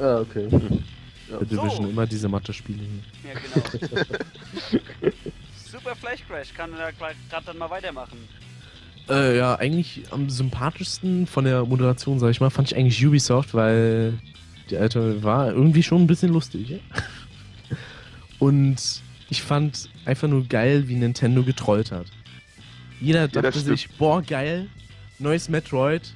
Ah, 0.04 0.22
okay. 0.22 0.48
Der 1.30 1.40
Division 1.40 1.84
So. 1.86 1.90
immer 1.90 2.06
diese 2.08 2.28
Mathe-Spiele 2.28 2.84
hier. 2.84 3.32
Ja, 3.34 3.40
genau. 3.40 4.02
Super 5.72 5.96
Flash 5.96 6.26
Crash, 6.28 6.54
kann 6.54 6.74
er 6.74 6.92
gerade 6.92 7.16
dann 7.46 7.58
mal 7.58 7.70
weitermachen. 7.70 8.28
Äh, 9.10 9.38
ja, 9.38 9.56
eigentlich 9.56 10.04
am 10.12 10.30
sympathischsten 10.30 11.28
von 11.28 11.46
der 11.46 11.66
Moderation, 11.66 12.20
sag 12.20 12.30
ich 12.30 12.40
mal, 12.40 12.50
fand 12.50 12.72
ich 12.72 12.78
eigentlich 12.78 13.06
Ubisoft, 13.06 13.54
weil 13.54 14.14
die 14.70 14.78
alte 14.78 15.22
war 15.24 15.52
irgendwie 15.52 15.84
schon 15.84 16.02
ein 16.02 16.08
bisschen 16.08 16.32
lustig. 16.32 16.70
Ja? 16.70 16.78
Und 18.40 19.02
ich 19.30 19.42
fand 19.42 19.90
einfach 20.06 20.28
nur 20.28 20.46
geil, 20.46 20.88
wie 20.88 20.96
Nintendo 20.96 21.44
getrollt 21.44 21.92
hat. 21.92 22.08
Jeder 23.00 23.28
dachte 23.28 23.60
sich, 23.60 23.90
boah, 23.98 24.22
geil, 24.22 24.68
neues 25.20 25.50
Metroid. 25.50 26.14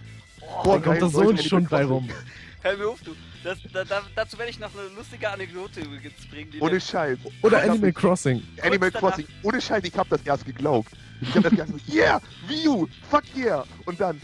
Boah, 0.63 0.79
da 0.79 0.83
kommt 0.83 1.01
da 1.01 1.09
so 1.09 1.29
ein 1.29 1.37
Schund 1.37 1.69
bei 1.69 1.83
rum. 1.83 2.09
Hör 2.61 2.77
mir 2.77 2.87
auf, 2.87 3.01
du. 3.03 3.11
Das, 3.43 3.59
da, 3.71 3.83
da, 3.83 4.01
dazu 4.15 4.39
werde 4.39 4.49
ich 4.49 4.59
noch 4.59 4.71
eine 4.73 4.87
lustige 4.95 5.29
Anekdote 5.29 5.81
übrigens 5.81 6.13
bringen. 6.31 6.49
Die 6.49 6.59
Ohne 6.59 6.81
Scheiß. 6.81 7.19
Oder 7.43 7.61
Animal 7.61 7.93
Crossing. 7.93 8.41
Animal 8.59 8.89
Crossing. 8.89 9.27
Ohne 9.43 9.61
Scheiß, 9.61 9.83
ich 9.83 9.95
hab 9.95 10.09
das 10.09 10.21
erst 10.25 10.45
geglaubt. 10.45 10.91
Ich 11.21 11.35
hab 11.35 11.43
das 11.43 11.53
erst 11.53 11.71
so, 11.71 11.93
yeah, 11.93 12.21
Wii 12.47 12.67
U, 12.67 12.87
fuck 13.09 13.23
yeah. 13.35 13.63
Und 13.85 13.99
dann, 13.99 14.21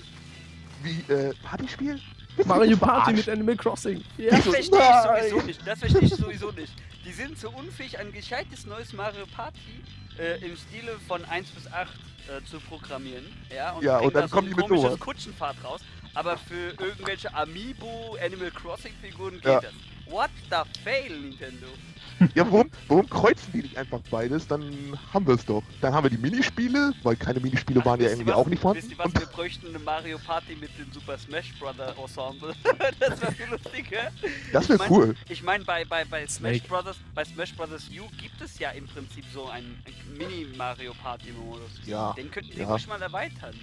wie, 0.84 1.14
äh, 1.14 1.34
Partyspiel? 1.44 2.00
Mario 2.46 2.78
Party 2.78 3.14
mit 3.14 3.28
Animal 3.30 3.56
Crossing. 3.56 4.04
Ja. 4.18 4.32
Das 4.32 4.44
verstehe 4.44 4.80
ich 4.80 5.30
sowieso 5.32 5.46
nicht. 5.46 5.68
Das 5.68 5.80
verstehe 5.80 6.02
ich 6.02 6.16
sowieso 6.16 6.52
nicht. 6.52 6.74
Die 7.06 7.12
sind 7.12 7.38
so 7.38 7.50
unfähig, 7.50 8.00
ein 8.00 8.12
gescheites 8.12 8.66
neues 8.66 8.94
Mario 8.94 9.26
Party 9.36 9.58
äh, 10.18 10.40
im 10.46 10.56
Stile 10.56 10.98
von 11.08 11.24
1 11.26 11.50
bis 11.50 11.72
8 11.72 11.90
äh, 11.90 12.44
zu 12.46 12.60
programmieren. 12.60 13.26
Ja, 13.54 13.72
und, 13.72 13.84
Ja, 13.84 13.98
und 14.00 14.16
dann 14.16 14.24
da 14.24 14.28
so 14.30 14.38
ein 14.38 14.46
die 14.46 14.54
mit 14.54 14.68
komisches. 14.68 15.00
Kutschenfahrt 15.00 15.58
raus. 15.64 15.82
Aber 16.14 16.38
für 16.38 16.74
irgendwelche 16.80 17.34
Amiibo 17.34 18.18
Animal 18.24 18.52
Crossing 18.52 18.94
Figuren 19.02 19.36
geht 19.36 19.46
Ja. 19.46 19.62
das. 19.62 19.72
What 20.12 20.30
the 20.50 20.58
fail, 20.84 21.18
Nintendo? 21.20 21.68
Ja, 22.36 22.46
warum, 22.52 22.70
warum 22.88 23.10
kreuzen 23.10 23.52
die 23.52 23.64
nicht 23.64 23.76
einfach 23.76 24.00
beides? 24.12 24.46
Dann 24.46 24.96
haben 25.12 25.26
wir 25.26 25.34
es 25.34 25.44
doch. 25.44 25.64
Dann 25.82 25.92
haben 25.92 26.04
wir 26.06 26.12
die 26.12 26.20
Minispiele, 26.20 26.94
weil 27.02 27.16
keine 27.16 27.40
Minispiele 27.40 27.84
waren 27.84 28.00
ja 28.00 28.10
irgendwie 28.10 28.28
was- 28.30 28.36
auch 28.36 28.46
nicht 28.46 28.62
vorhanden. 28.62 28.84
Wisst 28.84 28.92
ihr 28.92 28.98
was, 29.00 29.06
Und 29.08 29.20
wir 29.20 29.26
bräuchten 29.26 29.68
eine 29.70 29.80
Mario 29.80 30.20
Party 30.20 30.56
mit 30.56 30.70
dem 30.78 30.92
Super 30.94 31.18
Smash 31.18 31.52
Brother 31.60 31.96
Ensemble. 31.98 32.54
das 33.00 33.20
wäre 33.22 33.32
viel 33.32 33.48
lustiger. 33.48 34.12
das 34.54 34.64
Ich 34.66 34.70
wäre 34.70 34.78
mein- 34.78 34.92
cool. 34.92 35.16
Ich 35.30 35.42
meine, 35.42 35.64
bei, 35.66 35.84
bei, 35.84 36.06
bei 36.06 36.28
Smash. 36.28 36.62
Brothers, 36.64 36.98
bei 37.16 37.26
Smash 37.26 37.56
Brothers 37.56 37.90
U 37.90 38.08
gibt 38.22 38.40
es 38.40 38.60
ja 38.60 38.70
im 38.70 38.86
Prinzip 38.86 39.26
so 39.34 39.48
einen, 39.50 39.82
einen 39.88 40.18
Mini-Mario 40.20 40.94
Party-Modus. 41.02 41.72
Ja, 41.88 42.14
Den 42.14 42.30
könnten 42.30 42.52
die 42.52 42.60
ja. 42.60 42.70
ruhig 42.70 42.86
mal 42.88 43.02
erweitern. 43.02 43.56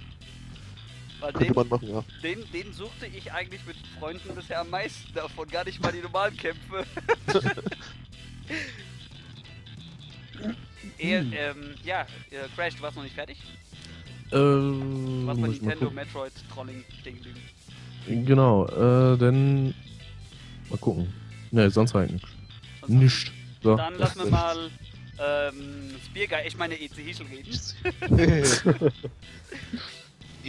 Weil 1.19 1.33
Könnte 1.33 1.47
den, 1.47 1.55
man 1.55 1.67
machen, 1.67 1.89
ja. 1.89 2.03
den, 2.23 2.51
den 2.51 2.73
suchte 2.73 3.05
ich 3.07 3.31
eigentlich 3.31 3.65
mit 3.65 3.75
Freunden 3.99 4.33
bisher 4.35 4.61
am 4.61 4.69
meisten 4.69 5.13
davon, 5.13 5.49
gar 5.49 5.65
nicht 5.65 5.81
mal 5.81 5.91
die 5.91 5.99
normalen 6.01 6.35
Kämpfe. 6.37 6.85
Eher, 10.97 11.21
Hm. 11.23 11.33
ähm, 11.33 11.75
ja, 11.83 12.01
äh, 12.31 12.47
Crash, 12.55 12.75
du 12.75 12.81
warst 12.81 12.95
noch 12.95 13.03
nicht 13.03 13.15
fertig? 13.15 13.37
Ähm, 14.31 15.21
Du 15.21 15.27
warst 15.27 15.41
bei 15.41 15.47
Nintendo. 15.47 15.89
Metroid 15.91 16.31
Trolling 16.53 16.83
Ding 17.05 17.17
liegen. 18.05 18.25
Genau, 18.25 18.65
äh, 18.67 19.17
dann 19.17 19.73
mal 20.69 20.77
gucken. 20.79 21.13
Ne, 21.51 21.69
sonst 21.69 21.93
halt 21.93 22.11
nichts. 22.11 22.29
Nicht. 22.87 23.31
So. 23.61 23.75
Dann 23.75 23.97
lassen 23.97 24.19
wir 24.19 24.29
mal 24.31 24.69
ähm, 25.19 25.95
Spearguy, 26.05 26.47
ich 26.47 26.57
meine 26.57 26.79
EC 26.79 26.95
Hischel 26.95 27.25
reden. 27.27 27.59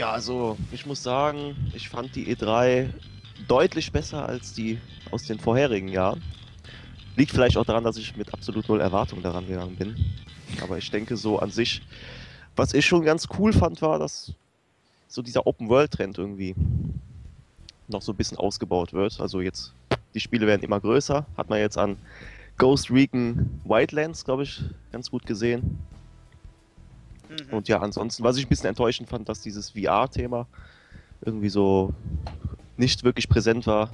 Ja, 0.00 0.12
also 0.12 0.57
ich 0.73 0.87
muss 0.87 1.02
sagen, 1.02 1.54
ich 1.75 1.90
fand 1.90 2.16
die 2.16 2.35
E3 2.35 2.88
deutlich 3.47 3.92
besser 3.92 4.25
als 4.25 4.54
die 4.54 4.78
aus 5.11 5.25
den 5.25 5.38
vorherigen 5.38 5.88
Jahren. 5.88 6.23
Liegt 7.16 7.33
vielleicht 7.33 7.59
auch 7.59 7.66
daran, 7.66 7.85
dass 7.85 7.99
ich 7.99 8.16
mit 8.16 8.33
absolut 8.33 8.66
null 8.71 8.80
Erwartung 8.80 9.21
daran 9.21 9.47
gegangen 9.47 9.76
bin. 9.76 9.95
Aber 10.62 10.78
ich 10.78 10.90
denke 10.90 11.19
so 11.19 11.38
an 11.38 11.50
sich, 11.50 11.83
was 12.57 12.73
ich 12.73 12.87
schon 12.87 13.04
ganz 13.04 13.28
cool 13.38 13.52
fand, 13.52 13.83
war, 13.83 13.99
dass 13.99 14.33
so 15.07 15.21
dieser 15.21 15.47
Open-World-Trend 15.47 16.16
irgendwie 16.16 16.54
noch 17.87 18.00
so 18.00 18.12
ein 18.12 18.16
bisschen 18.16 18.38
ausgebaut 18.38 18.95
wird. 18.95 19.21
Also 19.21 19.42
jetzt, 19.42 19.75
die 20.14 20.21
Spiele 20.21 20.47
werden 20.47 20.62
immer 20.62 20.80
größer. 20.80 21.26
Hat 21.37 21.50
man 21.50 21.59
jetzt 21.59 21.76
an 21.76 21.99
Ghost 22.57 22.90
Recon 22.90 23.61
Wildlands, 23.66 24.25
glaube 24.25 24.45
ich, 24.45 24.62
ganz 24.92 25.11
gut 25.11 25.26
gesehen. 25.26 25.78
Mhm. 27.30 27.54
Und 27.54 27.68
ja, 27.68 27.80
ansonsten, 27.80 28.25
was 28.25 28.37
ich 28.37 28.46
ein 28.46 28.49
bisschen 28.49 28.68
enttäuschend 28.68 29.08
fand, 29.08 29.28
dass 29.28 29.40
dieses 29.40 29.70
VR-Thema 29.70 30.46
irgendwie 31.25 31.49
so 31.49 31.92
nicht 32.76 33.04
wirklich 33.04 33.28
präsent 33.28 33.66
war. 33.66 33.90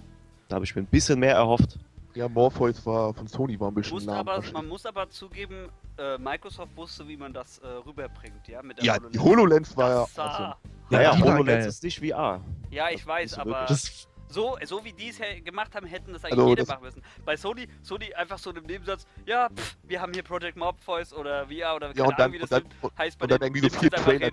Da 0.48 0.56
habe 0.56 0.64
ich 0.64 0.74
mir 0.74 0.82
ein 0.82 0.86
bisschen 0.86 1.18
mehr 1.18 1.34
erhofft. 1.34 1.78
Ja, 2.14 2.28
Morpheus 2.28 2.84
war 2.86 3.12
von 3.12 3.26
Sony 3.26 3.58
war 3.60 3.68
ein 3.70 3.74
bisschen 3.74 3.94
Muss 3.94 4.06
nah. 4.06 4.20
aber, 4.20 4.42
man 4.54 4.66
muss 4.68 4.86
aber 4.86 5.10
zugeben, 5.10 5.68
äh, 5.98 6.16
Microsoft 6.16 6.74
wusste, 6.76 7.06
wie 7.06 7.16
man 7.16 7.32
das 7.34 7.58
äh, 7.58 7.66
rüberbringt, 7.66 8.46
ja? 8.48 8.62
Mit 8.62 8.78
der 8.78 8.84
Ja, 8.86 8.98
die 8.98 9.18
HoloLens 9.18 9.76
war 9.76 9.90
ja 9.90 10.00
Das 10.00 10.14
sah- 10.14 10.24
awesome. 10.28 10.54
Ja, 10.90 11.02
ja, 11.02 11.18
HoloLens 11.18 11.46
geil. 11.46 11.66
ist 11.66 11.82
nicht 11.82 11.98
VR. 11.98 12.40
Ja, 12.70 12.88
ich 12.90 13.06
weiß, 13.06 13.32
ist 13.32 13.38
aber 13.38 13.50
wirklich- 13.50 13.68
Das, 13.68 14.08
so, 14.28 14.56
so 14.64 14.84
wie 14.84 14.92
die 14.92 15.08
es 15.08 15.18
gemacht 15.44 15.74
haben, 15.74 15.86
hätten 15.86 16.12
das 16.12 16.24
eigentlich 16.24 16.38
Also, 16.38 16.48
jeder 16.50 16.62
das- 16.62 16.68
machen 16.68 16.82
müssen. 16.84 17.02
Bei 17.24 17.36
Sony, 17.36 17.68
Sony 17.82 18.12
einfach 18.14 18.38
so 18.38 18.50
im 18.50 18.64
Nebensatz, 18.64 19.06
ja, 19.24 19.48
pff, 19.48 19.76
wir 19.84 20.00
haben 20.00 20.12
hier 20.12 20.22
Project 20.22 20.56
Morpheus 20.56 21.12
oder 21.12 21.46
VR 21.46 21.76
oder 21.76 21.88
keine 21.88 21.98
Ja, 21.98 22.04
und 22.04 22.10
dann, 22.18 22.20
Ahnung, 22.20 22.32
wie 22.32 22.36
und 22.42 22.42
das 22.42 22.50
dann, 22.50 22.64
heißt 22.98 23.18
bei 23.18 23.24
und 23.24 23.30
dann 23.30 23.40
denen. 23.40 23.54
irgendwie 23.56 23.68
so 23.70 23.78
vier 23.80 23.90
Trailer. 23.90 24.30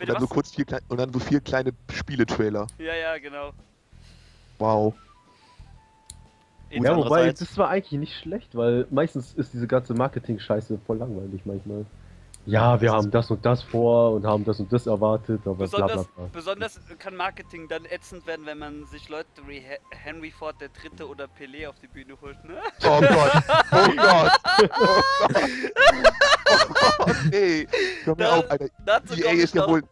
Und 0.00 0.08
dann 0.08 0.20
so 0.20 0.26
kurz 0.26 0.52
vier 0.52 0.64
kleine, 0.64 0.84
und 0.88 0.98
dann 0.98 1.12
so 1.12 1.18
vier 1.20 1.40
kleine 1.40 1.72
Spiele-Trailer. 1.92 2.66
Ja, 2.78 2.94
ja, 2.94 3.18
genau. 3.18 3.52
Wow. 4.58 4.94
Ja, 6.70 6.96
wobei, 6.96 7.30
das 7.32 7.56
war 7.56 7.68
eigentlich 7.68 8.00
nicht 8.00 8.16
schlecht, 8.18 8.56
weil 8.56 8.86
meistens 8.90 9.32
ist 9.34 9.52
diese 9.52 9.68
ganze 9.68 9.94
Marketing-Scheiße 9.94 10.78
voll 10.84 10.96
langweilig 10.98 11.42
manchmal. 11.44 11.86
Ja, 12.46 12.78
wir 12.80 12.92
haben 12.92 13.10
das 13.10 13.30
und 13.30 13.44
das 13.44 13.62
vor 13.62 14.12
und 14.12 14.26
haben 14.26 14.44
das 14.44 14.60
und 14.60 14.70
das 14.72 14.86
erwartet, 14.86 15.40
aber 15.46 15.66
bla 15.66 15.66
bla 15.66 15.86
Besonders, 15.86 16.06
bla. 16.08 16.28
besonders 16.32 16.80
kann 16.98 17.16
Marketing 17.16 17.68
dann 17.68 17.84
ätzend 17.86 18.26
werden, 18.26 18.44
wenn 18.44 18.58
man 18.58 18.84
sich 18.86 19.08
Leute 19.08 19.26
wie 19.46 19.60
He- 19.60 19.78
Henry 19.90 20.30
Ford 20.30 20.54
der 20.60 20.68
Dritte 20.68 21.08
oder 21.08 21.24
Pelé 21.24 21.66
auf 21.68 21.76
die 21.80 21.86
Bühne 21.88 22.14
holt, 22.20 22.36
ne? 22.44 22.56
Oh 22.84 23.00
Gott. 23.00 23.42
Oh 23.72 23.96
Gott. 23.96 24.32
Oh 24.50 24.86
Gott. 26.02 26.12
Oh 26.50 26.66
Gott. 26.98 27.16
Hör 28.04 28.14
mir 28.14 28.24
Da- 28.24 28.36
auf, 28.38 28.50
Alter. 28.50 28.66
Dazu 28.84 29.14
komme 29.20 29.34
ich, 29.36 29.42
ist 29.42 29.54
ja 29.54 29.66
wohl- 29.68 29.82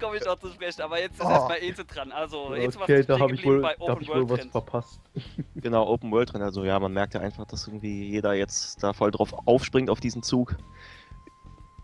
komm 0.00 0.14
ich 0.14 0.24
noch 0.24 0.38
zu 0.38 0.48
sprechen, 0.48 0.82
aber 0.82 1.00
jetzt 1.00 1.14
ist 1.20 1.24
Oh. 1.24 1.30
erstmal 1.30 1.58
Eze 1.62 1.84
dran. 1.84 2.10
Also, 2.12 2.54
Eze, 2.54 2.78
Okay, 2.80 3.04
da 3.04 3.18
habe 3.18 3.34
ich 3.34 3.44
wohl, 3.44 3.60
bei 3.60 3.74
da 3.78 3.82
hab 3.84 3.90
Open 3.92 4.02
ich 4.02 4.08
wohl 4.08 4.28
World 4.28 4.30
was 4.30 4.46
verpasst. 4.50 5.00
Genau, 5.56 5.86
Open 5.86 6.10
World 6.10 6.30
Trend. 6.30 6.42
Also 6.44 6.64
ja, 6.64 6.78
man 6.80 6.92
merkt 6.92 7.14
ja 7.14 7.20
einfach, 7.20 7.46
dass 7.46 7.66
irgendwie 7.68 8.08
jeder 8.10 8.34
jetzt 8.34 8.82
da 8.82 8.92
voll 8.92 9.10
drauf 9.10 9.32
aufspringt 9.46 9.90
auf 9.90 10.00
diesen 10.00 10.22
Zug. 10.22 10.56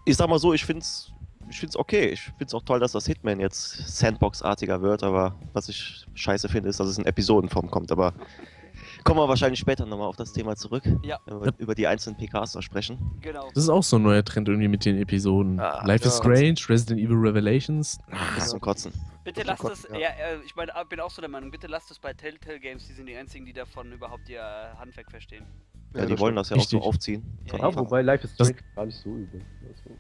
Ich 0.06 0.16
sag 0.16 0.28
mal 0.28 0.38
so, 0.38 0.54
ich 0.54 0.64
find's, 0.64 1.12
ich 1.50 1.58
find's 1.58 1.76
okay. 1.76 2.10
Ich 2.10 2.30
find's 2.38 2.54
auch 2.54 2.62
toll, 2.62 2.78
dass 2.78 2.92
das 2.92 3.06
Hitman 3.06 3.40
jetzt 3.40 3.98
Sandbox-artiger 3.98 4.80
wird, 4.80 5.02
aber 5.02 5.34
was 5.52 5.68
ich 5.68 6.06
scheiße 6.14 6.48
finde, 6.48 6.70
ist, 6.70 6.78
dass 6.78 6.86
es 6.86 6.96
in 6.96 7.04
Episodenform 7.04 7.70
kommt. 7.70 7.90
Aber 7.90 8.14
kommen 9.02 9.18
wir 9.18 9.28
wahrscheinlich 9.28 9.58
später 9.58 9.84
nochmal 9.84 10.06
auf 10.06 10.14
das 10.14 10.32
Thema 10.32 10.54
zurück. 10.54 10.84
Ja. 11.02 11.18
Wenn 11.26 11.40
wir 11.40 11.52
über 11.58 11.75
die 11.75 11.88
einzelnen 11.88 12.16
PKs 12.16 12.52
da 12.52 12.62
sprechen. 12.62 12.98
Genau. 13.20 13.48
das 13.52 13.64
ist 13.64 13.68
auch 13.68 13.82
so 13.82 13.96
ein 13.96 14.02
neuer 14.02 14.25
Trend 14.25 14.48
irgendwie 14.48 14.68
mit 14.68 14.84
den 14.84 14.96
Episoden. 14.96 15.58
Ah, 15.58 15.84
Life 15.84 16.06
is 16.06 16.18
ja. 16.18 16.22
Strange, 16.22 16.60
Resident 16.68 17.00
Evil 17.00 17.16
Revelations. 17.16 17.98
Bis 18.36 18.48
zum 18.48 18.60
Kotzen. 18.60 18.92
Bitte 19.25 19.42
lasst 19.42 19.64
es, 19.64 19.88
ja. 19.90 19.98
ja, 19.98 20.08
äh, 20.10 20.38
ich 20.44 20.54
meine, 20.54 20.72
bin 20.88 21.00
auch 21.00 21.10
so 21.10 21.20
der 21.20 21.28
Meinung, 21.28 21.50
bitte 21.50 21.66
lasst 21.66 21.90
es 21.90 21.98
bei 21.98 22.12
Telltale 22.14 22.60
Games, 22.60 22.86
die 22.86 22.92
sind 22.92 23.06
die 23.06 23.16
einzigen, 23.16 23.44
die 23.44 23.52
davon 23.52 23.90
überhaupt 23.90 24.28
ihr 24.28 24.42
Handwerk 24.78 25.10
verstehen. 25.10 25.44
Ja, 25.96 26.06
die 26.06 26.18
wollen 26.18 26.36
das 26.36 26.50
ja 26.50 26.56
auch 26.56 26.62
so 26.62 26.80
aufziehen. 26.80 27.22
Ja, 27.46 27.58
ja. 27.58 27.68
Ja, 27.70 27.76
wobei 27.76 28.02
Life 28.02 28.24
is 28.24 28.34
Strange 28.34 28.56
gar 28.74 28.86
nicht 28.86 28.98
so 28.98 29.10
übel. 29.10 29.40
Also, 29.68 29.98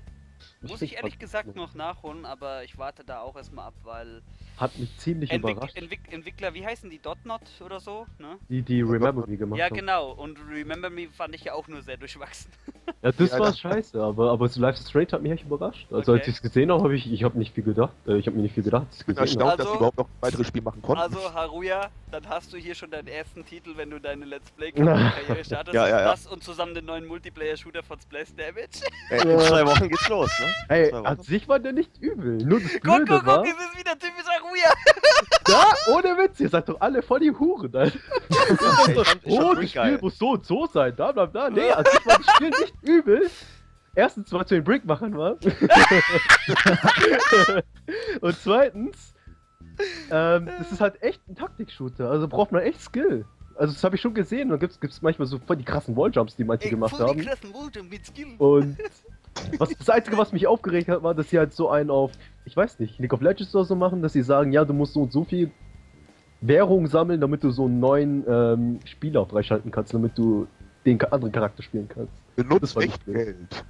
Muss 0.70 0.82
ich 0.82 0.96
ehrlich 0.96 1.18
gesagt 1.18 1.54
noch 1.56 1.74
nachholen, 1.74 2.24
aber 2.24 2.64
ich 2.64 2.76
warte 2.78 3.04
da 3.04 3.20
auch 3.20 3.36
erstmal 3.36 3.66
ab, 3.66 3.74
weil 3.84 4.22
Hat 4.56 4.78
mich 4.78 4.96
ziemlich 4.98 5.30
Entwick 5.30 5.56
überrascht, 5.56 5.76
Entwick 5.76 6.00
Entwickler, 6.12 6.54
wie 6.54 6.64
heißen 6.64 6.88
die, 6.90 6.98
Dotnot 6.98 7.40
oder 7.64 7.78
so, 7.80 8.06
ne? 8.18 8.36
die 8.48 8.62
die 8.62 8.80
Remember 8.82 9.26
Me 9.26 9.36
gemacht 9.36 9.58
Ja, 9.58 9.66
haben. 9.66 9.74
genau, 9.76 10.12
und 10.12 10.38
Remember 10.50 10.88
Me 10.90 11.08
fand 11.08 11.34
ich 11.34 11.44
ja 11.44 11.52
auch 11.54 11.68
nur 11.68 11.82
sehr 11.82 11.96
durchwachsen. 11.96 12.50
Ja, 13.02 13.10
das 13.12 13.30
Ja, 13.32 13.38
war 13.40 13.46
das- 13.48 13.58
scheiße, 13.58 14.00
aber, 14.02 14.30
aber 14.30 14.48
so 14.48 14.60
Life 14.60 14.78
is 14.80 14.88
Strange 14.88 15.08
hat 15.12 15.20
mich 15.22 15.32
echt 15.32 15.44
überrascht. 15.44 15.86
Also 15.92 16.12
Okay. 16.12 16.20
als 16.20 16.28
ich 16.28 16.36
es 16.36 16.42
gesehen 16.42 16.70
habe, 16.70 16.82
habe 16.84 16.94
ich, 16.94 17.12
ich 17.12 17.24
habe 17.24 17.36
nicht 17.36 17.52
viel 17.54 17.64
gedacht. 17.64 17.92
Äh, 18.06 18.16
ich 18.18 18.26
habe 18.26 18.36
mir 18.36 18.42
nicht 18.44 18.54
viel 18.54 18.62
gedacht, 18.62 18.86
ich 18.96 19.04
bin 19.04 19.16
erstaunt, 19.16 19.42
habe. 19.52 19.56
dass 19.56 19.66
Also- 19.66 19.72
sie 19.72 19.76
überhaupt 19.78 19.98
noch 19.98 20.06
ein 20.06 20.22
weiteres 20.22 20.46
Spiel 20.46 20.62
machen 20.62 20.82
konnten. 20.82 21.02
Also, 21.02 21.34
Haruya, 21.34 21.90
dann 22.12 22.28
hast 22.28 22.52
du 22.52 22.56
hier 22.56 22.74
schon 22.76 22.90
deinen 22.92 23.08
ersten 23.08 23.44
Titel, 23.44 23.76
wenn 23.76 23.90
du 23.90 24.00
deine 24.00 24.24
Let's 24.24 24.50
Play-Karriere 24.52 25.44
startest. 25.44 25.74
Ja, 25.74 25.88
ja, 25.88 26.00
ja. 26.00 26.10
Das 26.12 26.26
und 26.28 26.42
zusammen 26.44 26.74
den 26.74 26.84
neuen 26.86 27.06
Multiplayer-Shooter 27.06 27.82
von 27.82 28.00
Splash 28.00 28.28
Damage. 28.36 28.80
Äh, 29.10 29.22
in 29.22 29.40
zwei 29.40 29.66
Wochen 29.66 29.88
geht's 29.88 30.08
los, 30.08 30.30
ne? 30.40 30.46
Ey, 30.68 30.92
an 30.92 31.20
sich 31.20 31.46
war 31.48 31.58
der 31.60 31.72
nicht 31.72 31.96
übel. 32.00 32.38
Nur 32.38 32.60
das 32.60 32.72
Guck, 32.72 32.82
Blöde 32.82 33.04
guck, 33.06 33.26
war, 33.26 33.36
guck, 33.44 33.46
es 33.46 33.52
ist 33.52 33.78
wieder 33.78 33.92
typisch 33.98 34.24
Haruya. 34.26 34.72
da, 35.44 35.64
ohne 35.94 36.16
Witz, 36.18 36.40
ihr 36.40 36.48
seid 36.48 36.68
doch 36.68 36.80
alle 36.80 37.02
voll 37.02 37.20
die 37.20 37.30
Huren, 37.30 37.74
Alter. 37.74 37.98
Ich 38.28 38.36
fand- 38.58 38.98
ich 38.98 39.36
fand 39.36 39.44
Oh, 39.44 39.54
das 39.54 39.68
Spiel 39.70 39.82
geil. 39.82 39.98
muss 40.02 40.18
so 40.18 40.30
und 40.30 40.44
so 40.44 40.66
sein, 40.66 40.92
da, 40.96 41.12
bla, 41.12 41.26
bla. 41.26 41.50
Nee, 41.50 41.70
an 41.70 41.84
sich 41.84 42.06
war 42.06 42.16
das 42.18 42.26
Spiel 42.34 42.50
nicht 42.50 42.74
übel. 42.82 43.30
Erstens, 43.94 44.32
weil 44.32 44.42
es 44.42 44.48
zu 44.48 44.54
den 44.56 44.64
Brickmachern 44.64 45.16
war. 45.16 45.36
und 48.20 48.36
zweitens, 48.42 49.14
ähm, 50.10 50.46
das 50.58 50.72
ist 50.72 50.80
halt 50.80 51.02
echt 51.02 51.20
ein 51.28 51.34
Taktik-Shooter. 51.36 52.10
Also 52.10 52.28
braucht 52.28 52.52
man 52.52 52.62
echt 52.62 52.80
Skill. 52.80 53.24
Also 53.58 53.72
das 53.72 53.82
habe 53.84 53.96
ich 53.96 54.02
schon 54.02 54.12
gesehen. 54.14 54.50
Da 54.50 54.56
gibt's 54.56 54.78
gibt's 54.80 55.00
manchmal 55.00 55.26
so 55.26 55.38
voll 55.38 55.56
die 55.56 55.64
krassen 55.64 55.96
Walljumps, 55.96 56.36
die 56.36 56.44
manche 56.44 56.68
gemacht 56.68 56.98
haben. 56.98 57.16
mit 57.88 58.06
Skill. 58.06 58.34
Und 58.38 58.76
was, 59.58 59.70
das 59.70 59.88
Einzige, 59.90 60.16
was 60.18 60.32
mich 60.32 60.46
aufgeregt 60.46 60.88
hat, 60.88 61.02
war, 61.02 61.14
dass 61.14 61.30
sie 61.30 61.38
halt 61.38 61.52
so 61.52 61.70
einen 61.70 61.90
auf, 61.90 62.12
ich 62.44 62.56
weiß 62.56 62.78
nicht, 62.78 62.98
League 62.98 63.12
of 63.12 63.20
Legends 63.20 63.54
oder 63.54 63.64
so 63.64 63.76
machen, 63.76 64.02
dass 64.02 64.12
sie 64.12 64.22
sagen, 64.22 64.52
ja, 64.52 64.64
du 64.64 64.72
musst 64.72 64.94
so 64.94 65.02
und 65.02 65.12
so 65.12 65.24
viel 65.24 65.50
Währung 66.40 66.86
sammeln, 66.86 67.20
damit 67.20 67.42
du 67.42 67.50
so 67.50 67.64
einen 67.64 67.80
neuen 67.80 68.24
ähm, 68.28 68.80
Spieler 68.84 69.26
freischalten 69.26 69.70
kannst, 69.70 69.94
damit 69.94 70.16
du 70.16 70.46
den 70.84 71.00
anderen 71.02 71.32
Charakter 71.32 71.62
spielen 71.62 71.88
kannst. 71.88 72.12
Benutzt 72.36 72.62
das 72.62 72.76
war 72.76 72.82
echt 72.82 73.06
nicht. 73.06 73.16
Geld. 73.16 73.64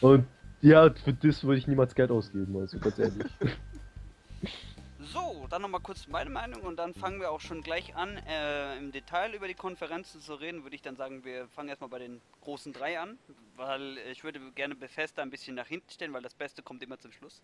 Und 0.00 0.24
ja, 0.60 0.90
für 0.90 1.12
das 1.12 1.42
würde 1.44 1.58
ich 1.58 1.66
niemals 1.66 1.94
Geld 1.94 2.10
ausgeben, 2.10 2.56
also 2.56 2.78
ganz 2.78 2.98
ehrlich. 2.98 3.26
So, 5.04 5.46
dann 5.50 5.62
nochmal 5.62 5.80
kurz 5.80 6.06
meine 6.06 6.30
Meinung 6.30 6.62
und 6.62 6.76
dann 6.76 6.94
fangen 6.94 7.20
wir 7.20 7.30
auch 7.30 7.40
schon 7.40 7.62
gleich 7.62 7.96
an, 7.96 8.16
äh, 8.28 8.76
im 8.76 8.92
Detail 8.92 9.34
über 9.34 9.48
die 9.48 9.54
Konferenzen 9.54 10.20
zu 10.20 10.34
reden. 10.34 10.62
Würde 10.62 10.76
ich 10.76 10.82
dann 10.82 10.96
sagen, 10.96 11.24
wir 11.24 11.48
fangen 11.48 11.68
erstmal 11.68 11.90
bei 11.90 11.98
den 11.98 12.20
großen 12.42 12.72
drei 12.72 13.00
an, 13.00 13.18
weil 13.56 13.98
ich 14.10 14.22
würde 14.22 14.40
gerne 14.54 14.74
Bethesda 14.74 15.22
ein 15.22 15.30
bisschen 15.30 15.56
nach 15.56 15.66
hinten 15.66 15.90
stellen, 15.90 16.12
weil 16.12 16.22
das 16.22 16.34
Beste 16.34 16.62
kommt 16.62 16.82
immer 16.82 16.98
zum 16.98 17.10
Schluss. 17.12 17.42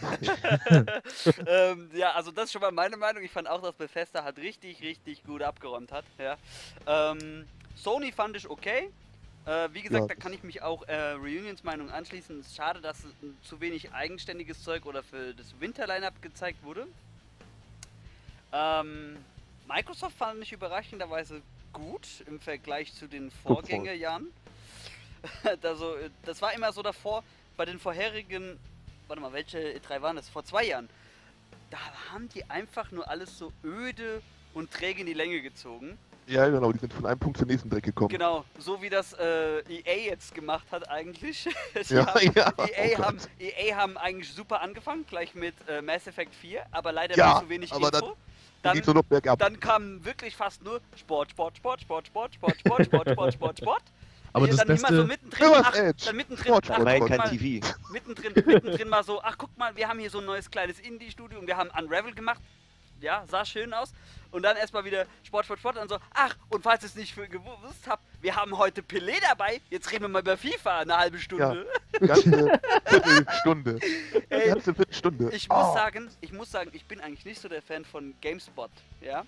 ähm, 1.46 1.90
ja, 1.92 2.12
also 2.12 2.30
das 2.30 2.44
ist 2.44 2.52
schon 2.52 2.62
mal 2.62 2.72
meine 2.72 2.96
Meinung. 2.96 3.22
Ich 3.22 3.32
fand 3.32 3.48
auch, 3.48 3.62
dass 3.62 3.74
Bethesda 3.74 4.22
halt 4.22 4.38
richtig, 4.38 4.82
richtig 4.82 5.24
gut 5.24 5.42
abgeräumt 5.42 5.90
hat. 5.90 6.04
Ja. 6.18 6.36
Ähm, 6.86 7.48
Sony 7.74 8.12
fand 8.12 8.36
ich 8.36 8.48
okay. 8.48 8.92
Äh, 9.44 9.68
wie 9.72 9.82
gesagt, 9.82 10.02
Ja, 10.02 10.06
da 10.06 10.14
kann 10.14 10.32
ich 10.32 10.42
mich 10.44 10.62
auch 10.62 10.86
äh, 10.86 11.12
Reunions 11.12 11.64
Meinung 11.64 11.90
anschließen. 11.90 12.40
Es 12.40 12.48
ist 12.48 12.56
schade, 12.56 12.80
dass 12.80 13.02
zu 13.42 13.60
wenig 13.60 13.92
eigenständiges 13.92 14.62
Zeug 14.62 14.86
oder 14.86 15.02
für 15.02 15.34
das 15.34 15.58
Winter-Line-Up 15.58 16.22
gezeigt 16.22 16.62
wurde. 16.62 16.86
Ähm, 18.52 19.16
Microsoft 19.66 20.16
fand 20.16 20.42
ich 20.42 20.52
überraschenderweise 20.52 21.42
gut 21.72 22.06
im 22.26 22.38
Vergleich 22.38 22.94
zu 22.94 23.08
den 23.08 23.30
Vorgängerjahren. 23.30 24.28
also, 25.62 25.96
das 26.24 26.40
war 26.40 26.52
immer 26.52 26.72
so 26.72 26.82
davor, 26.82 27.24
bei 27.56 27.64
den 27.64 27.80
vorherigen, 27.80 28.58
warte 29.08 29.22
mal, 29.22 29.32
welche 29.32 29.58
E3 29.58 30.02
waren 30.02 30.16
das? 30.16 30.28
Vor 30.28 30.44
zwei 30.44 30.66
Jahren. 30.66 30.88
Da 31.70 31.78
haben 32.12 32.28
die 32.28 32.48
einfach 32.50 32.90
nur 32.92 33.08
alles 33.08 33.38
so 33.38 33.52
öde 33.64 34.22
und 34.54 34.70
träge 34.70 35.00
in 35.00 35.06
die 35.06 35.14
Länge 35.14 35.40
gezogen. 35.40 35.98
Ja, 36.26 36.48
genau, 36.48 36.72
die 36.72 36.78
sind 36.78 36.92
von 36.92 37.04
einem 37.06 37.18
Punkt 37.18 37.38
zum 37.38 37.48
nächsten 37.48 37.68
direkt 37.68 37.86
gekommen. 37.86 38.08
Genau, 38.08 38.44
so 38.58 38.80
wie 38.80 38.88
das 38.88 39.12
äh, 39.14 39.58
EA 39.68 40.10
jetzt 40.10 40.34
gemacht 40.34 40.66
hat 40.70 40.88
eigentlich. 40.88 41.48
Ja, 41.88 42.06
haben, 42.06 42.32
ja, 42.34 42.52
EA, 42.58 42.98
oh 42.98 43.02
haben, 43.04 43.18
Gott. 43.18 43.28
EA 43.40 43.76
haben 43.76 43.98
eigentlich 43.98 44.32
super 44.32 44.60
angefangen, 44.62 45.04
gleich 45.06 45.34
mit 45.34 45.54
äh, 45.68 45.82
Mass 45.82 46.06
Effect 46.06 46.34
4, 46.34 46.64
aber 46.70 46.92
leider 46.92 47.16
Ja, 47.16 47.40
zu 47.40 47.48
wenig 47.48 47.72
aber 47.72 47.92
Info. 47.92 48.16
Dann 48.62 48.78
noch 48.86 49.02
bergab. 49.02 49.38
Dann 49.40 49.58
kam 49.58 50.04
wirklich 50.04 50.36
fast 50.36 50.62
nur 50.62 50.80
Sport, 50.96 51.30
Sport, 51.30 51.56
Sport, 51.58 51.80
Sport, 51.82 52.06
Sport, 52.06 52.34
Sport, 52.34 52.56
Sport, 52.58 52.84
Sport, 52.86 53.10
Sport, 53.10 53.34
Sport, 53.34 53.58
Sport. 53.58 53.82
Aber 54.32 54.46
Ja, 54.46 54.52
das 54.52 54.64
dann 54.64 54.76
immer 54.76 54.78
so 54.78 54.86
Beste, 54.86 55.04
mittendrin, 55.04 55.62
ach, 55.62 55.74
Edge. 55.74 56.04
dann 56.06 56.16
mittendrin, 56.16 56.44
Sport, 56.46 56.64
ach, 56.64 56.66
Sport, 56.66 56.80
Immerhin 56.80 57.00
guck 57.00 57.08
kein 57.08 57.18
mal, 57.18 57.28
TV. 57.30 57.66
mittendrin, 57.92 58.32
mittendrin 58.46 58.88
mal 58.88 59.04
so, 59.04 59.20
ach 59.22 59.36
guck 59.36 59.56
mal, 59.58 59.76
wir 59.76 59.88
haben 59.88 59.98
hier 59.98 60.10
so 60.10 60.18
ein 60.20 60.24
neues 60.24 60.50
kleines 60.50 60.78
Indie-Studio 60.80 61.38
und 61.38 61.46
wir 61.46 61.56
haben 61.56 61.70
Unravel 61.70 62.14
gemacht. 62.14 62.40
Ja, 63.00 63.24
sah 63.28 63.44
schön 63.44 63.74
aus. 63.74 63.92
Und 64.32 64.42
dann 64.42 64.56
erstmal 64.56 64.84
wieder 64.84 65.06
Sport, 65.22 65.44
Sport, 65.44 65.60
Sport 65.60 65.76
und 65.78 65.88
so, 65.88 65.98
ach, 66.14 66.34
und 66.48 66.62
falls 66.62 66.82
ihr 66.82 66.86
es 66.86 66.96
nicht 66.96 67.14
für 67.14 67.28
gewusst 67.28 67.86
habt, 67.86 68.02
wir 68.20 68.34
haben 68.34 68.56
heute 68.58 68.80
Pelé 68.82 69.20
dabei. 69.20 69.60
Jetzt 69.70 69.90
reden 69.92 70.02
wir 70.04 70.08
mal 70.08 70.22
über 70.22 70.36
FIFA 70.36 70.80
eine 70.80 70.96
halbe 70.96 71.18
Stunde. 71.18 71.66
Ganze 72.00 72.58
Viertelstunde. 72.86 73.78
Ey, 74.30 74.48
Ganze 74.48 74.74
Viertelstunde. 74.74 75.30
Ich 75.32 75.48
muss 75.48 75.58
Oh. 75.58 75.74
sagen, 75.74 76.10
ich 76.20 76.32
muss 76.32 76.50
sagen, 76.50 76.70
ich 76.72 76.84
bin 76.86 77.00
eigentlich 77.00 77.24
nicht 77.24 77.40
so 77.40 77.48
der 77.48 77.62
Fan 77.62 77.84
von 77.84 78.14
GameSpot, 78.20 78.70
ja. 79.00 79.24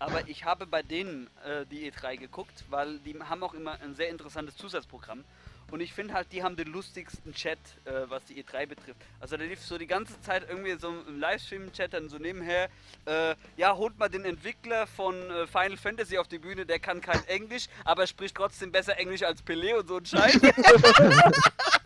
Aber 0.00 0.26
ich 0.28 0.44
habe 0.44 0.64
bei 0.66 0.82
denen 0.82 1.28
äh, 1.44 1.66
die 1.66 1.90
E3 1.90 2.16
geguckt, 2.16 2.64
weil 2.70 2.98
die 3.00 3.18
haben 3.20 3.42
auch 3.42 3.52
immer 3.54 3.78
ein 3.82 3.94
sehr 3.96 4.08
interessantes 4.08 4.56
Zusatzprogramm. 4.56 5.24
Und 5.70 5.80
ich 5.80 5.92
finde 5.92 6.14
halt, 6.14 6.32
die 6.32 6.42
haben 6.42 6.56
den 6.56 6.68
lustigsten 6.68 7.34
Chat, 7.34 7.58
äh, 7.84 8.08
was 8.08 8.24
die 8.24 8.42
E3 8.42 8.66
betrifft. 8.66 9.00
Also 9.20 9.36
da 9.36 9.44
lief 9.44 9.60
so 9.60 9.76
die 9.76 9.86
ganze 9.86 10.20
Zeit 10.22 10.48
irgendwie 10.48 10.76
so 10.78 10.88
im 10.88 11.20
Livestream-Chat 11.20 11.92
dann 11.92 12.08
so 12.08 12.18
nebenher, 12.18 12.68
äh, 13.04 13.34
ja, 13.56 13.76
holt 13.76 13.98
mal 13.98 14.08
den 14.08 14.24
Entwickler 14.24 14.86
von 14.86 15.14
äh, 15.30 15.46
Final 15.46 15.76
Fantasy 15.76 16.18
auf 16.18 16.28
die 16.28 16.38
Bühne, 16.38 16.64
der 16.64 16.78
kann 16.78 17.00
kein 17.00 17.22
Englisch, 17.26 17.66
aber 17.84 18.06
spricht 18.06 18.36
trotzdem 18.36 18.72
besser 18.72 18.98
Englisch 18.98 19.22
als 19.22 19.44
Pelé 19.44 19.74
und 19.74 19.88
so 19.88 19.98
ein 19.98 20.06
Scheiß. 20.06 20.40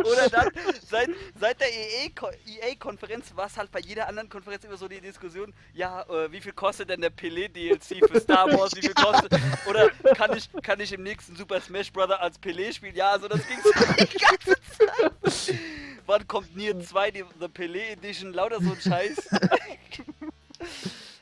Oder 0.00 0.28
dann, 0.28 0.50
seit, 0.88 1.10
seit 1.38 1.60
der 1.60 1.68
E 1.68 2.10
EA-Konferenz 2.46 3.34
war 3.34 3.46
es 3.46 3.56
halt 3.56 3.70
bei 3.70 3.80
jeder 3.80 4.08
anderen 4.08 4.28
Konferenz 4.28 4.64
immer 4.64 4.76
so 4.76 4.88
die 4.88 5.00
Diskussion, 5.00 5.52
ja, 5.74 6.02
äh, 6.02 6.30
wie 6.30 6.40
viel 6.40 6.52
kostet 6.52 6.90
denn 6.90 7.00
der 7.00 7.10
Pelé-DLC 7.10 8.08
für 8.08 8.20
Star 8.20 8.50
Wars, 8.52 8.74
wie 8.76 8.82
viel 8.82 8.94
kostet, 8.94 9.32
oder 9.68 9.90
kann 10.14 10.36
ich, 10.36 10.48
kann 10.62 10.80
ich 10.80 10.92
im 10.92 11.02
nächsten 11.02 11.36
Super 11.36 11.60
Smash 11.60 11.92
Brother 11.92 12.20
als 12.20 12.40
Pelé 12.40 12.72
spielen? 12.72 12.94
Ja, 12.94 13.10
also 13.10 13.28
das 13.28 13.46
ging 13.46 13.58
so 13.62 13.70
die 14.04 14.18
ganze 14.18 14.56
Zeit. 14.76 15.58
Wann 16.06 16.26
kommt 16.26 16.56
Nier 16.56 16.78
2, 16.78 17.10
die 17.10 17.24
The 17.38 17.46
Pelé 17.46 17.92
Edition, 17.92 18.32
lauter 18.32 18.60
so 18.60 18.70
ein 18.70 18.80
Scheiß. 18.80 19.28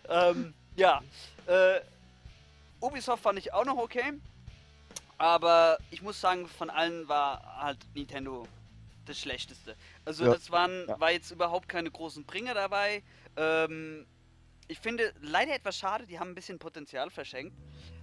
ähm, 0.09 0.55
ja, 0.76 1.02
äh, 1.47 1.81
Ubisoft 2.81 3.23
fand 3.23 3.38
ich 3.38 3.52
auch 3.52 3.64
noch 3.64 3.78
okay. 3.78 4.12
Aber 5.18 5.78
ich 5.90 6.02
muss 6.02 6.20
sagen, 6.20 6.46
von 6.46 6.70
allen 6.70 7.08
war 7.08 7.61
halt 7.61 7.78
Nintendo 7.94 8.46
das 9.06 9.18
Schlechteste. 9.18 9.76
Also 10.04 10.25
Ja. 10.25 10.32
das 10.32 10.50
waren, 10.50 10.87
Ja. 10.88 11.00
war 11.00 11.12
jetzt 11.12 11.30
überhaupt 11.30 11.68
keine 11.68 11.90
großen 11.90 12.25
Bringer 12.25 12.54
dabei. 12.54 13.02
Ähm, 13.37 14.04
ich 14.68 14.80
finde 14.80 15.12
leider 15.23 15.54
etwas 15.54 15.78
schade, 15.78 16.06
die 16.06 16.18
haben 16.18 16.30
ein 16.30 16.35
bisschen 16.35 16.58
Potenzial 16.58 17.08
verschenkt. 17.11 17.54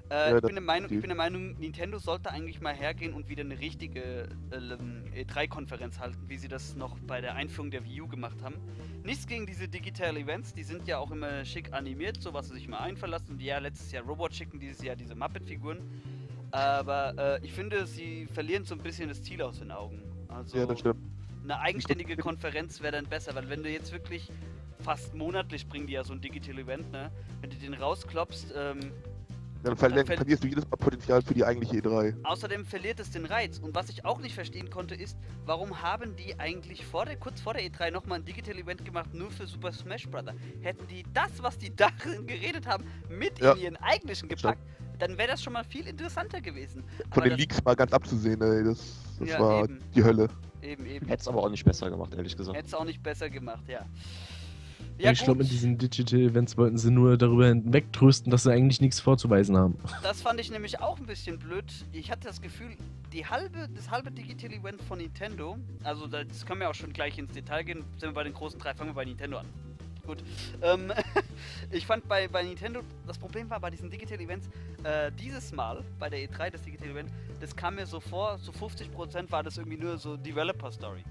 Äh, 0.09 0.31
Ja, 0.31 0.35
ich, 0.37 0.41
bin 0.43 0.55
der 0.55 0.61
Meinung, 0.61 0.91
ich 0.91 0.99
bin 0.99 1.09
der 1.09 1.15
Meinung, 1.17 1.57
Nintendo 1.59 1.97
sollte 1.97 2.29
eigentlich 2.29 2.61
mal 2.61 2.73
hergehen 2.73 3.13
und 3.13 3.29
wieder 3.29 3.41
eine 3.41 3.59
richtige 3.59 4.29
äh, 4.51 5.23
E3-Konferenz 5.23 5.99
halten, 5.99 6.23
wie 6.27 6.37
sie 6.37 6.47
das 6.47 6.75
noch 6.75 6.97
bei 6.99 7.21
der 7.21 7.35
Einführung 7.35 7.71
der 7.71 7.83
Wii 7.85 8.01
U 8.01 8.07
gemacht 8.07 8.37
haben. 8.43 8.55
Nichts 9.03 9.27
gegen 9.27 9.45
diese 9.45 9.67
Digital 9.67 10.17
Events, 10.17 10.53
die 10.53 10.63
sind 10.63 10.87
ja 10.87 10.99
auch 10.99 11.11
immer 11.11 11.43
schick 11.45 11.73
animiert, 11.73 12.21
so 12.21 12.33
was 12.33 12.47
sie 12.49 12.55
sich 12.55 12.67
mal 12.67 12.79
einverlassen. 12.79 13.39
Ja, 13.39 13.59
letztes 13.59 13.91
Jahr 13.91 14.03
Robot 14.03 14.33
schicken, 14.33 14.59
dieses 14.59 14.81
Jahr 14.81 14.95
diese 14.95 15.15
Muppet-Figuren. 15.15 15.79
Aber 16.53 17.13
äh, 17.17 17.45
ich 17.45 17.51
finde, 17.51 17.85
sie 17.87 18.27
verlieren 18.27 18.63
so 18.63 18.75
ein 18.75 18.81
bisschen 18.81 19.09
das 19.09 19.23
Ziel 19.23 19.41
aus 19.41 19.57
den 19.59 19.71
Augen. 19.71 20.01
Also 20.27 20.55
Ja, 20.57 20.65
das 20.67 20.79
stimmt. 20.79 21.01
eine 21.43 21.59
eigenständige 21.59 22.15
Konferenz 22.15 22.79
wäre 22.81 22.91
dann 22.93 23.05
besser, 23.05 23.33
weil 23.33 23.49
wenn 23.49 23.63
du 23.63 23.69
jetzt 23.71 23.91
wirklich 23.91 24.29
fast 24.79 25.15
monatlich 25.15 25.67
bringen 25.67 25.87
die 25.87 25.93
ja 25.93 26.03
so 26.03 26.13
ein 26.13 26.21
Digital 26.21 26.59
Event, 26.59 26.91
ne? 26.91 27.09
Wenn 27.41 27.49
du 27.49 27.55
den 27.55 27.73
rausklopfst, 27.73 28.53
ähm, 28.55 28.79
Dann 29.63 29.75
verl 29.77 30.05
ver- 30.05 30.17
verlierst 30.17 30.43
du 30.43 30.47
jedes 30.47 30.69
Mal 30.69 30.75
Potenzial 30.77 31.21
für 31.23 31.33
die 31.33 31.43
eigentliche 31.43 31.77
E 31.77 31.79
E3. 31.79 32.15
Außerdem 32.23 32.65
verliert 32.65 32.99
es 32.99 33.09
den 33.09 33.25
Reiz. 33.25 33.57
Und 33.57 33.73
was 33.73 33.89
ich 33.89 34.05
auch 34.05 34.19
nicht 34.19 34.35
verstehen 34.35 34.69
konnte, 34.69 34.93
ist, 34.93 35.17
warum 35.45 35.81
haben 35.81 36.15
die 36.17 36.37
eigentlich 36.39 36.85
vor 36.85 37.05
der, 37.05 37.15
kurz 37.15 37.41
vor 37.41 37.53
der 37.55 37.63
E3 37.63 37.89
nochmal 37.89 38.19
ein 38.19 38.25
Digital 38.25 38.57
Event 38.59 38.85
gemacht, 38.85 39.11
nur 39.13 39.31
für 39.31 39.47
Super 39.47 39.71
Smash 39.71 40.07
Bros. 40.07 40.25
Hätten 40.61 40.85
die 40.87 41.03
das, 41.13 41.31
was 41.41 41.57
die 41.57 41.75
darin 41.75 42.27
geredet 42.27 42.67
haben, 42.67 42.83
mit 43.09 43.39
Ja. 43.39 43.53
in 43.53 43.59
ihren 43.61 43.75
eigentlichen 43.77 44.27
gepackt, 44.29 44.61
dann 45.07 45.17
wäre 45.17 45.29
das 45.29 45.43
schon 45.43 45.53
mal 45.53 45.63
viel 45.63 45.85
interessanter 45.87 46.39
gewesen. 46.39 46.83
Von 47.11 47.23
Aber 47.23 47.29
den 47.29 47.37
Leaks 47.37 47.63
mal 47.63 47.75
ganz 47.75 47.91
abzusehen, 47.91 48.41
ey. 48.41 48.63
Das, 48.63 48.79
das 49.19 49.29
Ja, 49.29 49.39
war 49.39 49.63
eben. 49.65 49.79
die 49.93 50.03
Hölle. 50.03 50.29
Eben, 50.61 50.85
eben. 50.85 51.07
Hätte 51.07 51.21
es 51.21 51.27
aber 51.27 51.43
auch 51.43 51.49
nicht 51.49 51.65
besser 51.65 51.89
gemacht, 51.89 52.13
ehrlich 52.15 52.37
gesagt. 52.37 52.57
Hätte 52.57 52.67
es 52.67 52.73
auch 52.73 52.85
nicht 52.85 53.03
besser 53.03 53.29
gemacht, 53.29 53.63
ja. 53.67 53.85
ich 54.97 55.23
glaube, 55.23 55.39
mit 55.39 55.51
diesen 55.51 55.77
Digital 55.77 56.21
Events 56.21 56.57
wollten 56.57 56.77
sie 56.77 56.89
nur 56.89 57.17
darüber 57.17 57.47
hinwegtrösten, 57.47 58.31
dass 58.31 58.43
sie 58.43 58.53
eigentlich 58.53 58.79
nichts 58.79 59.01
vorzuweisen 59.01 59.57
haben. 59.57 59.77
Das 60.03 60.21
fand 60.21 60.39
ich 60.39 60.49
nämlich 60.51 60.79
auch 60.79 60.97
ein 60.97 61.05
bisschen 61.05 61.37
blöd. 61.37 61.65
Ich 61.91 62.09
hatte 62.09 62.27
das 62.27 62.39
Gefühl, 62.41 62.77
die 63.11 63.25
halbe, 63.25 63.67
das 63.75 63.91
halbe 63.91 64.09
Digital 64.09 64.53
Event 64.53 64.81
von 64.83 64.99
Nintendo, 64.99 65.57
also 65.83 66.07
das 66.07 66.45
können 66.45 66.61
wir 66.61 66.69
auch 66.69 66.75
schon 66.75 66.93
gleich 66.93 67.17
ins 67.17 67.33
Detail 67.33 67.63
gehen, 67.63 67.83
sind 67.97 68.09
wir 68.09 68.13
bei 68.13 68.23
den 68.23 68.33
großen 68.33 68.57
drei, 68.57 68.73
fangen 68.73 68.91
wir 68.91 68.95
bei 68.95 69.05
Nintendo 69.05 69.39
an. 69.39 69.45
Gut. 70.05 70.21
Ähm, 70.61 70.91
ich 71.71 71.85
fand 71.85 72.07
bei, 72.09 72.27
bei 72.27 72.43
Nintendo, 72.43 72.81
das 73.07 73.17
Problem 73.17 73.49
war 73.49 73.59
bei 73.61 73.69
diesen 73.69 73.89
Digital 73.89 74.19
Events, 74.19 74.49
äh, 74.83 75.11
dieses 75.13 75.53
Mal 75.53 75.83
bei 75.97 76.09
der 76.09 76.19
E3, 76.19 76.49
das 76.49 76.61
Digital 76.61 76.89
Event, 76.89 77.09
das 77.39 77.55
kam 77.55 77.75
mir 77.75 77.85
so 77.85 78.01
vor, 78.01 78.37
so 78.37 78.51
50% 78.51 79.31
war 79.31 79.43
das 79.43 79.57
irgendwie 79.57 79.77
nur 79.77 79.97
so 79.97 80.17
Developer 80.17 80.71
Story. 80.71 81.03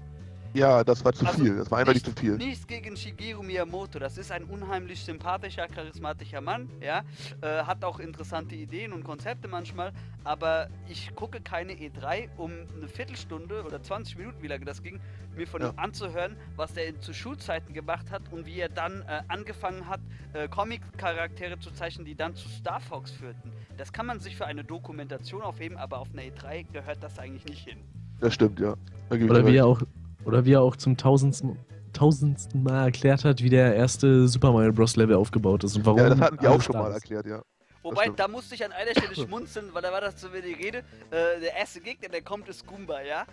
Ja, 0.53 0.83
das 0.83 1.03
war 1.03 1.13
zu 1.13 1.25
Also, 1.25 1.43
viel. 1.43 1.55
Das 1.57 1.71
war 1.71 1.79
eindeutig 1.79 2.05
nicht- 2.05 2.15
zu 2.15 2.21
viel. 2.21 2.35
Nichts 2.37 2.67
gegen 2.67 2.95
Shigeru 2.95 3.41
Miyamoto. 3.41 3.97
Das 3.97 4.17
ist 4.17 4.31
ein 4.31 4.43
unheimlich 4.43 5.03
sympathischer, 5.03 5.67
charismatischer 5.67 6.41
Mann. 6.41 6.69
Ja, 6.79 7.03
äh, 7.41 7.63
hat 7.63 7.83
auch 7.83 7.99
interessante 7.99 8.53
Ideen 8.55 8.93
und 8.93 9.03
Konzepte 9.03 9.47
manchmal. 9.47 9.91
Aber 10.23 10.69
ich 10.87 11.13
gucke 11.15 11.41
keine 11.41 11.73
E3, 11.73 12.29
um 12.37 12.51
eine 12.77 12.87
Viertelstunde 12.87 13.63
oder 13.63 13.81
20 13.81 14.17
Minuten, 14.17 14.41
wie 14.43 14.47
lange 14.47 14.63
das 14.65 14.83
ging, 14.83 14.99
mir 15.35 15.47
von 15.47 15.61
Ja. 15.61 15.69
ihm 15.69 15.79
anzuhören, 15.79 16.37
was 16.55 16.77
er 16.77 16.99
zu 17.01 17.13
Schulzeiten 17.13 17.73
gemacht 17.73 18.11
hat 18.11 18.21
und 18.31 18.45
wie 18.45 18.59
er 18.59 18.69
dann 18.69 19.01
äh, 19.01 19.23
angefangen 19.29 19.87
hat, 19.89 20.01
äh, 20.33 20.47
Comic-Charaktere 20.47 21.59
zu 21.59 21.71
zeichnen, 21.71 22.05
die 22.05 22.15
dann 22.15 22.35
zu 22.35 22.47
Star 22.47 22.79
Fox 22.79 23.09
führten. 23.11 23.51
Das 23.77 23.91
kann 23.91 24.05
man 24.05 24.19
sich 24.19 24.35
für 24.35 24.45
eine 24.45 24.63
Dokumentation 24.63 25.41
aufheben, 25.41 25.77
aber 25.77 25.97
auf 25.97 26.09
einer 26.13 26.21
E3 26.21 26.63
gehört 26.71 27.01
das 27.01 27.17
eigentlich 27.17 27.45
nicht 27.45 27.67
hin. 27.67 27.79
Das 28.19 28.35
stimmt, 28.35 28.59
ja. 28.59 28.75
Da 29.09 29.15
Oder 29.17 29.45
wie, 29.47 29.57
er 29.57 29.65
auch, 29.65 29.81
oder 30.25 30.45
wie 30.45 30.53
er 30.53 30.61
auch 30.61 30.75
zum 30.75 30.97
tausendsten, 30.97 31.57
tausendsten 31.93 32.63
Mal 32.63 32.85
erklärt 32.85 33.25
hat, 33.25 33.43
wie 33.43 33.49
der 33.49 33.75
erste 33.75 34.27
Super 34.27 34.51
Mario 34.51 34.73
Bros. 34.73 34.95
Level 34.95 35.15
aufgebaut 35.15 35.63
ist 35.63 35.75
und 35.75 35.85
warum. 35.85 35.99
Ja, 35.99 36.09
das 36.09 36.19
hatten 36.19 36.37
die 36.37 36.47
auch 36.47 36.61
schon 36.61 36.73
da 36.73 36.83
mal 36.83 36.91
erklärt, 36.91 37.25
ja. 37.25 37.41
Wobei, 37.83 38.07
da 38.09 38.29
musste 38.29 38.55
ich 38.55 38.63
an 38.63 38.71
einer 38.71 38.91
Stelle 38.91 39.15
schmunzeln, 39.27 39.73
weil 39.73 39.81
da 39.81 39.91
war 39.91 40.01
das 40.01 40.19
so 40.19 40.33
wie 40.33 40.41
die 40.41 40.53
Rede. 40.53 40.79
Äh, 41.11 41.41
der 41.41 41.55
erste 41.55 41.81
Gegner, 41.81 42.09
der 42.09 42.21
kommt, 42.21 42.47
ist 42.47 42.65
Goomba, 42.65 43.01
ja? 43.01 43.25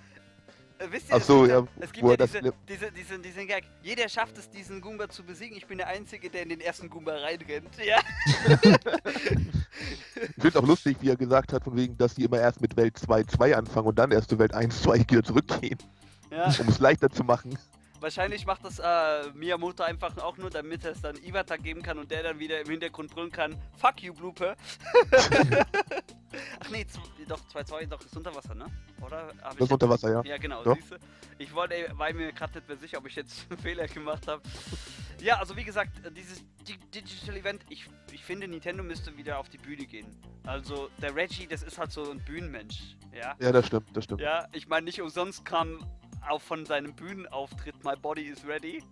Äh, 0.79 0.87
wisst 0.90 1.09
ihr, 1.09 1.14
Ach 1.14 1.20
es 1.20 1.26
so, 1.26 1.42
gibt 1.42 1.53
ja, 1.53 1.66
Es 1.79 1.92
gibt 1.92 2.09
ja 2.09 2.16
das 2.16 2.33
diese, 2.33 2.53
diese, 2.68 2.92
diese, 2.92 3.18
diesen 3.20 3.46
Gag. 3.46 3.64
Jeder 3.83 4.09
schafft 4.09 4.38
es, 4.38 4.50
diesen 4.50 4.81
Goomba 4.81 5.09
zu 5.09 5.22
besiegen. 5.22 5.57
Ich 5.57 5.66
bin 5.66 5.79
der 5.79 5.87
Einzige, 5.87 6.29
der 6.31 6.42
in 6.42 6.48
den 6.48 6.61
ersten 6.61 6.90
Goomba 6.90 7.14
reinrennt. 7.14 7.76
Ja. 7.85 8.00
Ich 10.37 10.42
finde 10.42 10.59
auch 10.59 10.66
lustig, 10.66 10.98
wie 11.00 11.09
er 11.09 11.16
gesagt 11.16 11.53
hat, 11.53 11.64
von 11.64 11.76
wegen, 11.76 11.96
dass 11.96 12.14
die 12.14 12.24
immer 12.24 12.38
erst 12.38 12.61
mit 12.61 12.76
Welt 12.76 12.98
2 12.98 13.24
2 13.24 13.57
anfangen 13.57 13.87
und 13.87 13.98
dann 13.98 14.11
erst 14.11 14.29
zu 14.29 14.38
Welt 14.38 14.53
1 14.53 14.83
2 14.83 14.98
wieder 14.98 15.22
zurückgehen, 15.22 15.79
ja. 16.31 16.53
um 16.59 16.69
es 16.69 16.79
leichter 16.79 17.11
zu 17.11 17.25
machen. 17.25 17.59
Wahrscheinlich 18.01 18.47
macht 18.47 18.64
das 18.64 18.79
äh, 18.79 19.31
Miyamoto 19.35 19.83
einfach 19.83 20.16
auch 20.19 20.38
nur, 20.38 20.49
damit 20.49 20.85
er 20.87 20.93
es 20.93 21.03
dann 21.03 21.16
Iwata 21.16 21.57
geben 21.57 21.83
kann 21.83 21.99
und 21.99 22.11
der 22.11 22.23
dann 22.23 22.38
wieder 22.38 22.61
im 22.61 22.71
Hintergrund 22.71 23.11
brüllen 23.11 23.31
kann: 23.31 23.55
Fuck 23.77 24.03
you, 24.03 24.14
Blooper. 24.14 24.57
Ach 26.61 26.71
nee, 26.71 26.87
doch, 27.29 27.40
2-2, 27.53 27.87
doch, 27.87 28.01
ist 28.05 28.16
unter 28.16 28.35
Wasser, 28.35 28.55
ne? 28.55 28.66
Oder? 29.05 29.29
Hab 29.43 29.57
Das 29.57 29.66
ist 29.66 29.73
unter 29.73 29.88
Wasser, 29.88 30.11
ja. 30.11 30.23
Ja, 30.25 30.38
genau, 30.38 30.62
Doch. 30.62 30.77
siehste. 30.77 30.99
Ich 31.38 31.55
wollte, 31.55 31.75
war 31.93 32.12
mir 32.12 32.33
gerade 32.33 32.55
nicht 32.55 32.69
mehr 32.69 32.77
sicher, 32.77 32.99
ob 32.99 33.07
ich 33.07 33.16
jetzt 33.16 33.47
einen 33.51 33.59
Fehler 33.59 33.87
gemacht 33.87 34.27
habe. 34.29 34.43
Ja, 35.21 35.38
also 35.38 35.57
wie 35.57 35.64
gesagt, 35.64 35.90
dieses 36.16 36.43
Di 36.66 36.79
Digital 36.95 37.37
Event, 37.37 37.62
ich, 37.69 37.87
ich 38.12 38.25
finde, 38.25 38.49
Nintendo 38.49 38.83
müsste 38.83 39.16
wieder 39.16 39.38
auf 39.38 39.49
die 39.49 39.59
Bühne 39.59 39.85
gehen. 39.85 40.07
Also, 40.45 40.88
der 41.03 41.14
Reggie, 41.14 41.47
das 41.47 41.62
ist 41.62 41.79
halt 41.79 41.93
so 41.93 42.11
ein 42.11 42.25
Bühnenmensch, 42.25 42.97
ja. 43.12 43.35
Ja, 43.38 43.53
das 43.53 43.66
stimmt, 43.66 43.95
das 43.95 44.05
stimmt. 44.05 44.21
Ja, 44.21 44.47
ich 44.53 44.69
meine, 44.69 44.85
nicht 44.85 45.03
umsonst 45.03 45.45
kam 45.45 45.85
auch 46.28 46.40
von 46.40 46.64
seinem 46.66 46.92
Bühnenauftritt 46.94 47.83
My 47.85 47.94
Body 48.00 48.22
is 48.22 48.46
Ready. 48.46 48.83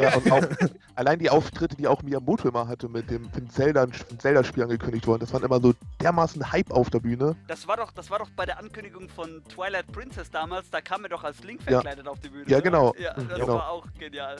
Ja, 0.00 0.16
und 0.16 0.30
auch, 0.30 0.42
allein 0.94 1.18
die 1.18 1.30
Auftritte, 1.30 1.76
die 1.76 1.86
auch 1.86 2.02
Miyamoto 2.02 2.48
immer 2.48 2.66
hatte 2.68 2.88
mit 2.88 3.10
dem, 3.10 3.28
Zelda, 3.50 3.86
Zelda-Spiel 4.18 4.62
angekündigt 4.64 5.06
worden, 5.06 5.20
das 5.20 5.32
waren 5.32 5.42
immer 5.42 5.60
so 5.60 5.74
dermaßen 6.00 6.52
Hype 6.52 6.70
auf 6.70 6.90
der 6.90 7.00
Bühne. 7.00 7.36
Das 7.48 7.66
war 7.66 7.76
doch, 7.76 7.92
das 7.92 8.10
war 8.10 8.18
doch 8.20 8.30
bei 8.30 8.46
der 8.46 8.58
Ankündigung 8.58 9.08
von 9.08 9.42
Twilight 9.48 9.90
Princess 9.92 10.30
damals, 10.30 10.70
da 10.70 10.80
kam 10.80 11.02
er 11.04 11.10
doch 11.10 11.24
als 11.24 11.42
Link 11.44 11.60
Ja. 11.66 11.72
verkleidet 11.72 12.06
auf 12.08 12.20
die 12.20 12.28
Bühne. 12.28 12.44
Ja, 12.48 12.58
ne? 12.58 12.62
genau. 12.62 12.94
Ja, 12.98 13.14
Mhm, 13.16 13.28
das 13.28 13.38
genau. 13.40 13.54
war 13.54 13.70
auch 13.70 13.86
genial. 13.98 14.36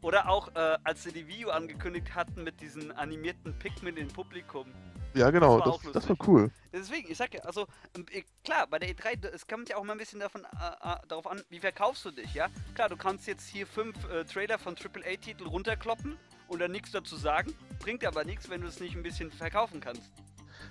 Oder 0.00 0.28
auch, 0.28 0.48
äh, 0.54 0.78
als 0.84 1.02
sie 1.02 1.12
die 1.12 1.26
Video 1.26 1.50
angekündigt 1.50 2.14
hatten 2.14 2.44
mit 2.44 2.60
diesen 2.60 2.92
animierten 2.92 3.52
Pikmin 3.58 3.96
im 3.96 4.06
Publikum. 4.08 4.66
Ja, 5.14 5.30
genau, 5.30 5.58
Das 5.58 5.66
war 5.66 5.78
das, 5.84 5.92
das, 5.92 6.08
war 6.08 6.16
cool. 6.28 6.50
Deswegen, 6.72 7.10
ich 7.10 7.16
sag 7.16 7.32
ja, 7.34 7.40
also, 7.40 7.66
ähm, 7.96 8.04
eh, 8.12 8.22
klar, 8.44 8.66
bei 8.68 8.78
der 8.78 8.90
E3, 8.90 9.16
d- 9.16 9.28
es 9.34 9.46
kommt 9.46 9.68
ja 9.68 9.76
auch 9.76 9.84
mal 9.84 9.92
ein 9.92 9.98
bisschen 9.98 10.20
davon, 10.20 10.42
äh, 10.44 10.46
äh, 10.46 10.96
darauf 11.08 11.26
an, 11.26 11.40
wie 11.48 11.58
verkaufst 11.58 12.04
du 12.04 12.10
dich, 12.10 12.34
ja? 12.34 12.48
Klar, 12.74 12.88
du 12.88 12.96
kannst 12.96 13.26
jetzt 13.26 13.48
hier 13.48 13.66
fünf 13.66 13.96
äh, 14.10 14.24
Trailer 14.24 14.58
von 14.58 14.74
AAA-Titel 14.76 15.44
runterkloppen 15.46 16.16
und 16.46 16.60
dann 16.60 16.70
nichts 16.70 16.92
dazu 16.92 17.16
sagen, 17.16 17.52
bringt 17.80 18.04
aber 18.04 18.24
nichts, 18.24 18.48
wenn 18.50 18.60
du 18.60 18.68
es 18.68 18.80
nicht 18.80 18.94
ein 18.96 19.02
bisschen 19.02 19.30
verkaufen 19.30 19.80
kannst. 19.80 20.02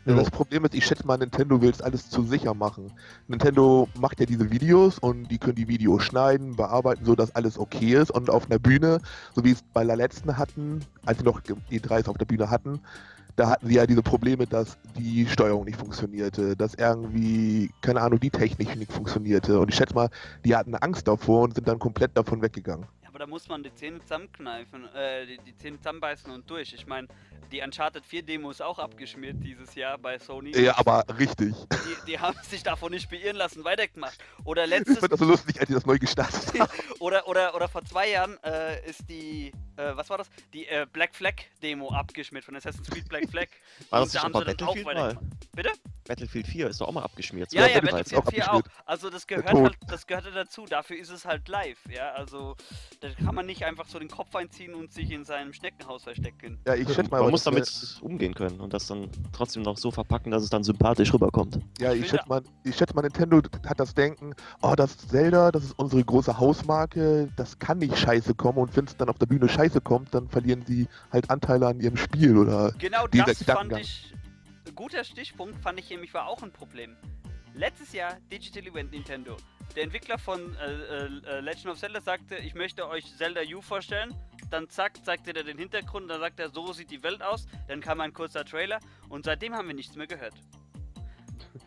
Ja. 0.05 0.15
Das 0.15 0.29
Problem 0.31 0.63
ist, 0.63 0.73
ich 0.73 0.85
schätze 0.85 1.05
mal, 1.05 1.17
Nintendo 1.17 1.61
will 1.61 1.69
es 1.71 1.81
alles 1.81 2.09
zu 2.09 2.23
sicher 2.23 2.53
machen. 2.53 2.93
Nintendo 3.27 3.89
macht 3.99 4.19
ja 4.21 4.25
diese 4.25 4.49
Videos 4.51 4.99
und 4.99 5.27
die 5.27 5.37
können 5.37 5.55
die 5.55 5.67
Videos 5.67 6.03
schneiden, 6.03 6.55
bearbeiten, 6.55 7.03
so 7.03 7.15
dass 7.15 7.35
alles 7.35 7.57
okay 7.57 7.95
ist. 7.95 8.11
Und 8.11 8.29
auf 8.29 8.45
einer 8.45 8.59
Bühne, 8.59 9.01
so 9.35 9.43
wie 9.43 9.51
es 9.51 9.61
bei 9.73 9.83
der 9.83 9.97
letzten 9.97 10.37
hatten, 10.37 10.85
als 11.05 11.17
sie 11.17 11.25
noch 11.25 11.41
E3s 11.41 12.07
auf 12.07 12.17
der 12.17 12.25
Bühne 12.25 12.49
hatten, 12.49 12.79
da 13.37 13.49
hatten 13.49 13.67
sie 13.67 13.75
ja 13.75 13.85
diese 13.85 14.01
Probleme, 14.01 14.47
dass 14.47 14.77
die 14.97 15.27
Steuerung 15.27 15.65
nicht 15.65 15.77
funktionierte, 15.79 16.55
dass 16.57 16.73
irgendwie, 16.73 17.69
keine 17.81 18.01
Ahnung, 18.01 18.19
die 18.19 18.31
Technik 18.31 18.75
nicht 18.75 18.91
funktionierte. 18.91 19.59
Und 19.59 19.69
ich 19.69 19.75
schätze 19.75 19.93
mal, 19.93 20.09
die 20.43 20.55
hatten 20.55 20.75
Angst 20.75 21.07
davor 21.07 21.43
und 21.43 21.53
sind 21.53 21.67
dann 21.67 21.77
komplett 21.77 22.17
davon 22.17 22.41
weggegangen. 22.41 22.87
Ja, 23.03 23.09
aber 23.09 23.19
da 23.19 23.27
muss 23.27 23.47
man 23.47 23.61
die 23.61 23.73
Zähne 23.75 23.99
zusammenkneifen, 23.99 24.85
äh, 24.95 25.27
die, 25.27 25.37
die 25.45 25.55
Zähne 25.55 25.77
zusammenbeißen 25.77 26.31
und 26.33 26.49
durch. 26.49 26.73
Ich 26.73 26.87
meine, 26.87 27.07
die 27.51 27.61
Uncharted 27.61 28.05
4 28.07 28.23
Demo 28.23 28.49
ist 28.49 28.61
auch 28.61 28.79
abgeschmiert 28.79 29.37
dieses 29.43 29.75
Jahr 29.75 29.99
bei 29.99 30.17
Sony. 30.17 30.57
Ja, 30.59 30.75
aber 30.79 31.05
richtig. 31.19 31.53
Die, 31.71 32.11
die 32.11 32.19
haben 32.19 32.37
sich 32.41 32.63
davon 32.63 32.91
nicht 32.91 33.07
beirren 33.09 33.37
lassen, 33.37 33.63
weitergemacht. 33.63 34.17
Oder 34.45 34.63
Ich 34.63 34.71
letztes, 34.71 34.97
fand 34.97 35.11
das 35.11 35.19
so 35.19 35.25
lustig, 35.25 35.59
als 35.59 35.67
sie 35.67 35.75
das 35.75 35.85
neu 35.85 35.99
gestartet 35.99 36.53
haben. 36.59 36.71
oder, 36.99 37.27
oder, 37.27 37.53
oder 37.55 37.67
vor 37.67 37.85
zwei 37.85 38.09
Jahren 38.09 38.35
äh, 38.43 38.89
ist 38.89 39.07
die, 39.07 39.51
äh, 39.77 39.95
was 39.95 40.09
war 40.09 40.17
das? 40.17 40.29
Die 40.53 40.67
äh, 40.67 40.85
Black 40.91 41.15
Flag 41.15 41.35
Demo 41.61 41.91
abgeschmiert 41.91 42.45
von 42.45 42.55
Assassin's 42.55 42.89
Creed 42.89 43.07
Black 43.09 43.29
Flag. 43.29 43.47
War 43.89 44.01
Und 44.01 44.07
das 44.07 44.13
da 44.13 44.23
haben 44.23 44.33
dann 44.33 44.41
auch 44.43 44.45
Battlefield 44.47 44.85
mal? 44.85 45.17
Bitte? 45.55 45.71
Battlefield 46.07 46.47
4 46.47 46.69
ist 46.69 46.81
doch 46.81 46.87
auch 46.87 46.93
mal 46.93 47.03
abgeschmiert. 47.03 47.51
Ja, 47.51 47.63
So, 47.63 47.69
ja, 47.69 47.81
Battlefield 47.81 48.23
Battlefield 48.25 48.47
auch 48.47 48.47
4 48.47 48.53
auch. 48.53 48.61
Also 48.85 49.09
das 49.09 49.27
gehört 49.27 49.51
halt, 49.51 49.77
das 49.87 50.07
gehört 50.07 50.25
dazu. 50.33 50.65
Dafür 50.65 50.97
ist 50.97 51.09
es 51.09 51.25
halt 51.25 51.47
live, 51.47 51.79
ja. 51.89 52.11
Also 52.13 52.55
da 53.01 53.09
kann 53.23 53.35
man 53.35 53.45
nicht 53.45 53.63
einfach 53.65 53.87
so 53.87 53.99
den 53.99 54.09
Kopf 54.09 54.35
einziehen 54.35 54.73
und 54.73 54.91
sich 54.93 55.11
in 55.11 55.25
seinem 55.25 55.53
Schneckenhaus 55.53 56.03
verstecken. 56.03 56.59
Ja, 56.65 56.75
ich 56.75 56.87
schätze 56.93 57.09
mal, 57.09 57.21
Man 57.21 57.31
muss 57.31 57.43
damit 57.43 57.97
umgehen 58.01 58.33
können 58.33 58.59
und 58.59 58.73
das 58.73 58.87
dann 58.87 59.09
trotzdem 59.33 59.63
noch 59.63 59.77
so 59.77 59.91
verpacken, 59.91 60.31
dass 60.31 60.43
es 60.43 60.49
dann 60.49 60.63
sympathisch 60.63 61.13
rüberkommt. 61.13 61.59
Ja, 61.79 61.93
Ich 61.93 62.01
ich 62.01 62.09
schätze 62.09 62.27
mal, 62.27 62.41
ich 62.63 62.75
schätze 62.75 62.93
mal, 62.95 63.01
Nintendo 63.01 63.41
hat 63.65 63.79
das 63.79 63.93
Denken, 63.93 64.33
oh, 64.61 64.73
das 64.75 64.97
Zelda, 64.97 65.51
das 65.51 65.65
ist 65.65 65.77
unsere 65.77 66.03
große 66.03 66.37
Hausmarke, 66.39 67.29
das 67.35 67.59
kann 67.59 67.79
nicht 67.79 67.97
scheiße 67.97 68.33
kommen 68.35 68.57
und 68.59 68.75
wenn 68.77 68.85
es 68.85 68.95
dann 68.95 69.09
auf 69.09 69.17
der 69.17 69.25
Bühne 69.25 69.49
scheiße 69.49 69.66
kommt, 69.81 70.13
dann 70.13 70.27
verlieren 70.29 70.63
sie 70.65 70.87
halt 71.11 71.29
Anteile 71.29 71.67
an 71.67 71.79
ihrem 71.79 71.97
Spiel 71.97 72.37
oder 72.37 72.71
Genau 72.77 73.07
das 73.07 73.43
fand 73.43 73.77
ich. 73.77 74.13
Guter 74.75 75.03
Stichpunkt 75.03 75.59
fand 75.61 75.79
ich 75.79 75.89
nämlich 75.89 76.13
war 76.13 76.27
auch 76.27 76.43
ein 76.43 76.51
Problem. 76.51 76.95
Letztes 77.53 77.93
Jahr 77.93 78.17
Digital 78.31 78.67
Event 78.67 78.91
Nintendo. 78.91 79.35
Der 79.75 79.83
Entwickler 79.83 80.17
von 80.17 80.55
äh, 80.55 81.05
äh, 81.05 81.39
Legend 81.39 81.67
of 81.67 81.79
Zelda 81.79 82.01
sagte, 82.01 82.35
ich 82.37 82.53
möchte 82.55 82.87
euch 82.87 83.15
Zelda 83.17 83.41
U 83.53 83.61
vorstellen. 83.61 84.13
Dann 84.49 84.69
zack, 84.69 85.03
zeigte 85.03 85.35
er 85.35 85.43
den 85.43 85.57
Hintergrund, 85.57 86.09
dann 86.09 86.19
sagt 86.19 86.39
er, 86.39 86.49
so 86.49 86.71
sieht 86.71 86.91
die 86.91 87.03
Welt 87.03 87.21
aus. 87.21 87.47
Dann 87.67 87.81
kam 87.81 87.99
ein 87.99 88.13
kurzer 88.13 88.45
Trailer 88.45 88.79
und 89.09 89.25
seitdem 89.25 89.55
haben 89.55 89.67
wir 89.67 89.75
nichts 89.75 89.95
mehr 89.95 90.07
gehört. 90.07 90.35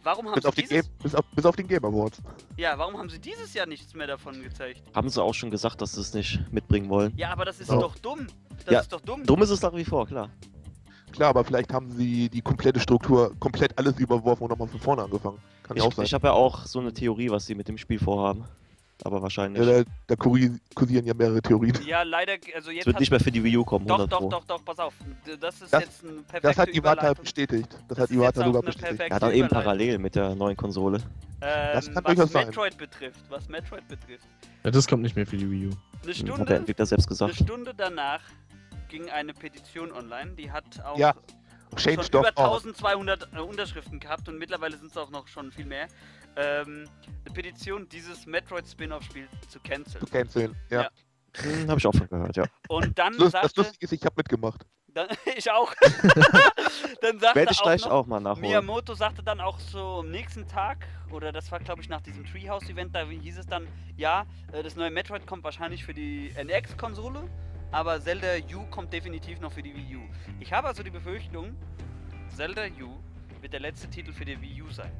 Warum 0.03 0.27
haben 0.27 0.35
bis 0.35 0.43
sie 0.45 0.49
auf, 0.49 0.55
die 0.55 0.63
dieses, 0.63 0.85
Game, 0.87 0.93
bis, 1.03 1.15
auf, 1.15 1.25
bis 1.35 1.45
auf 1.45 1.57
den 1.57 1.69
Game 1.69 1.85
Awards. 1.85 2.23
ja, 2.57 2.77
warum 2.79 2.97
haben 2.97 3.09
sie 3.11 3.19
dieses 3.19 3.53
Jahr 3.55 3.67
nichts 3.67 3.95
mehr 3.95 4.07
davon 4.07 4.43
gezeigt? 4.43 4.83
Haben 4.95 5.09
sie 5.11 5.23
auch 5.23 5.35
schon 5.35 5.51
gesagt, 5.51 5.81
dass 5.83 5.93
sie 5.93 6.01
es 6.01 6.15
nicht 6.15 6.41
mitbringen 6.53 6.89
wollen. 6.89 7.13
Ja, 7.17 7.31
aber 7.33 7.45
das 7.45 7.61
ist 7.61 7.69
Genau. 7.69 7.83
doch 7.83 7.97
dumm. 7.99 8.27
Das 8.65 8.73
Ja, 8.75 8.81
ist 8.81 8.93
doch 8.93 9.01
dumm. 9.01 9.25
Dumm 9.25 9.43
ist 9.43 9.51
es 9.51 9.61
nach 9.63 9.75
wie 9.75 9.85
vor, 9.85 10.07
klar. 10.07 10.31
Klar, 11.13 11.31
aber 11.31 11.45
vielleicht 11.45 11.73
haben 11.73 11.91
sie 11.91 12.29
die 12.29 12.41
komplette 12.41 12.79
Struktur, 12.81 13.35
komplett 13.41 13.77
alles 13.79 13.99
überworfen 13.99 14.45
und 14.45 14.51
nochmal 14.51 14.69
von 14.69 14.81
vorne 14.81 15.03
angefangen. 15.03 15.39
Kann 15.65 15.77
ja 15.77 15.83
auch 15.83 15.89
Ich, 15.89 15.95
sein. 15.97 16.05
ich 16.07 16.15
habe 16.15 16.29
ja 16.29 16.33
auch 16.33 16.65
so 16.67 16.79
eine 16.79 16.93
Theorie, 16.93 17.31
was 17.31 17.47
sie 17.47 17.55
mit 17.55 17.67
dem 17.69 17.77
Spiel 17.79 17.99
vorhaben. 17.99 18.45
Aber 19.05 19.23
wahrscheinlich. 19.23 19.65
ja, 19.67 19.83
da, 19.83 19.91
da 20.07 20.17
kursieren 20.17 21.07
ja 21.07 21.15
mehrere 21.15 21.41
Theorien. 21.41 21.75
Ja, 21.87 22.03
leider, 22.03 22.35
also 22.55 22.71
jetzt 22.71 22.81
es 22.83 22.87
wird 22.87 23.01
nicht 23.01 23.11
mehr 23.11 23.21
für 23.21 23.31
die 23.31 23.43
Wii 23.43 23.57
U 23.59 23.65
kommen, 23.65 23.87
Doch, 23.87 23.95
100 23.99 24.13
doch, 24.13 24.19
Pro. 24.21 24.29
doch, 24.29 24.45
doch, 24.45 24.65
pass 24.65 24.79
auf. 24.79 24.95
Das 25.41 25.61
ist 25.61 25.73
Das- 25.73 25.83
jetzt 25.83 26.03
ein 26.05 26.25
perfekte 26.25 26.41
Das 26.49 26.59
hat 26.59 26.69
Iwata 26.75 27.15
bestätigt. 27.15 27.69
Das, 27.73 27.89
Das 27.89 27.99
hat 27.99 28.11
Iwata 28.11 28.45
sogar 28.45 28.63
eine 28.63 28.73
bestätigt. 28.73 29.11
Ja, 29.11 29.19
dann 29.19 29.33
eben 29.33 29.49
parallel 29.49 29.99
mit 29.99 30.15
der 30.15 30.35
neuen 30.35 30.57
Konsole. 30.57 30.99
Ähm, 31.43 31.73
kann 31.73 31.95
was 31.95 32.05
durchaus 32.05 32.33
sein. 32.33 32.47
Metroid 32.49 32.77
betrifft, 32.77 33.21
was 33.31 33.49
Metroid 33.49 33.89
betrifft. 33.89 34.27
Ja, 34.65 34.71
das 34.71 34.87
kommt 34.87 35.03
nicht 35.03 35.17
mehr 35.17 35.27
für 35.27 35.39
die 35.39 35.51
Wii 35.51 35.67
U. 35.69 35.71
Eine 35.71 35.77
Hat 36.01 36.07
der 36.07 36.13
Stunde, 36.15 36.55
Entwickler 36.55 36.87
selbst 36.87 37.07
eine 37.07 37.09
gesagt. 37.31 37.35
Stunde 37.37 37.73
danach 37.75 38.21
ging 38.89 39.09
eine 39.09 39.33
Petition 39.33 39.91
online, 39.93 40.33
die 40.33 40.51
hat 40.53 40.65
auch 40.85 40.99
Ja, 40.99 41.15
schon 41.77 41.95
über 41.95 42.03
doch 42.05 42.25
auch. 42.37 42.55
1200 42.57 43.29
äh, 43.35 43.39
Unterschriften 43.39 44.01
gehabt 44.01 44.29
und 44.29 44.39
mittlerweile 44.39 44.77
sind 44.77 44.91
es 44.91 44.97
auch 44.99 45.11
noch 45.11 45.29
schon 45.29 45.51
viel 45.53 45.65
mehr. 45.65 45.87
Ähm, 46.37 46.89
eine 47.25 47.35
Petition, 47.35 47.89
dieses 47.89 48.27
Metroid 48.27 48.67
Spin-off-Spiel 48.67 49.29
zu 49.49 49.61
canceln. 49.61 50.05
Zu 50.05 50.13
canceln. 50.13 50.57
Ja. 50.71 50.83
Ja. 50.83 50.91
Hm, 51.43 51.69
habe 51.69 51.79
ich 51.79 51.87
auch 51.87 51.95
von 51.95 52.09
gehört, 52.09 52.37
ja. 52.37 52.45
Und 52.69 52.99
dann 52.99 53.13
Lust, 53.15 53.35
das 53.35 53.43
sagte, 53.43 53.61
Lustige 53.61 53.85
ist, 53.85 53.93
ich 53.93 54.05
habe 54.05 54.15
mitgemacht. 54.17 54.67
dann, 54.89 55.09
ich 55.37 55.51
auch, 55.51 55.73
dann 57.01 57.21
sagte 57.21 57.37
Werde 57.37 57.53
ich 57.53 57.59
auch 57.61 57.63
gleich 57.63 57.85
noch, 57.85 57.91
auch 57.91 58.07
mal 58.07 58.21
nachholen. 58.21 58.43
Miyamoto 58.49 58.95
sagte 58.95 59.23
dann 59.23 59.41
auch 59.41 59.59
so 59.61 60.01
am 60.01 60.11
nächsten 60.11 60.47
Tag, 60.49 60.87
oder 61.11 61.31
das 61.31 61.51
war 61.53 61.61
glaube 61.61 61.83
ich 61.83 61.89
nach 61.89 62.01
diesem 62.01 62.25
Treehouse-Event, 62.27 62.95
da 62.95 63.05
hieß 63.05 63.39
es 63.39 63.47
dann, 63.47 63.69
ja, 63.97 64.27
äh, 64.53 64.63
das 64.63 64.75
neue 64.75 64.91
Metroid 64.91 65.27
kommt 65.27 65.45
wahrscheinlich 65.45 65.85
für 65.85 65.95
die 65.95 66.33
NX-Konsole, 66.37 67.23
aber 67.71 68.01
Zelda 68.01 68.29
U 68.53 68.65
kommt 68.71 68.93
definitiv 68.93 69.41
noch 69.41 69.53
für 69.53 69.63
die 69.63 69.75
Wii 69.75 69.97
U. 69.97 70.01
Ich 70.41 70.53
habe 70.53 70.67
also 70.67 70.83
die 70.83 70.91
Befürchtung, 70.91 71.55
Zelda 72.35 72.65
U 72.83 72.99
wird 73.41 73.53
der 73.53 73.61
letzte 73.61 73.89
Titel 73.89 74.13
für 74.13 74.25
die 74.25 74.41
Wii 74.41 74.63
U 74.63 74.71
sein. 74.71 74.91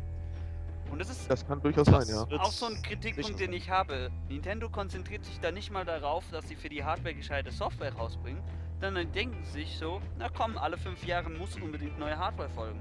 Und 0.91 0.99
das 0.99 1.11
ist 1.11 1.31
Das 1.31 1.47
kann 1.47 1.61
durchaus 1.63 1.87
Das 1.87 2.09
sein, 2.09 2.27
ja. 2.31 2.41
auch 2.41 2.51
so 2.51 2.67
ein 2.67 2.83
Kritikpunkt, 2.83 3.27
sicher 3.27 3.39
den 3.39 3.53
ich 3.53 3.71
habe. 3.71 4.11
Nintendo 4.29 4.69
konzentriert 4.69 5.25
sich 5.25 5.39
da 5.41 5.51
nicht 5.53 5.71
mal 5.71 5.85
darauf, 5.85 6.25
dass 6.31 6.49
sie 6.49 6.57
für 6.57 6.69
die 6.69 6.83
Hardware 6.85 7.15
gescheite 7.15 7.51
Software 7.51 7.95
rausbringen, 7.95 8.43
sondern 8.81 9.11
denken 9.13 9.45
sich 9.45 9.79
so, 9.79 10.01
na 10.19 10.29
komm, 10.29 10.59
alle 10.59 10.77
fünf 10.79 11.05
Jahre 11.05 11.31
muss 11.31 11.57
unbedingt 11.57 11.99
neue 11.99 12.17
Hardware 12.19 12.49
folgen. 12.51 12.81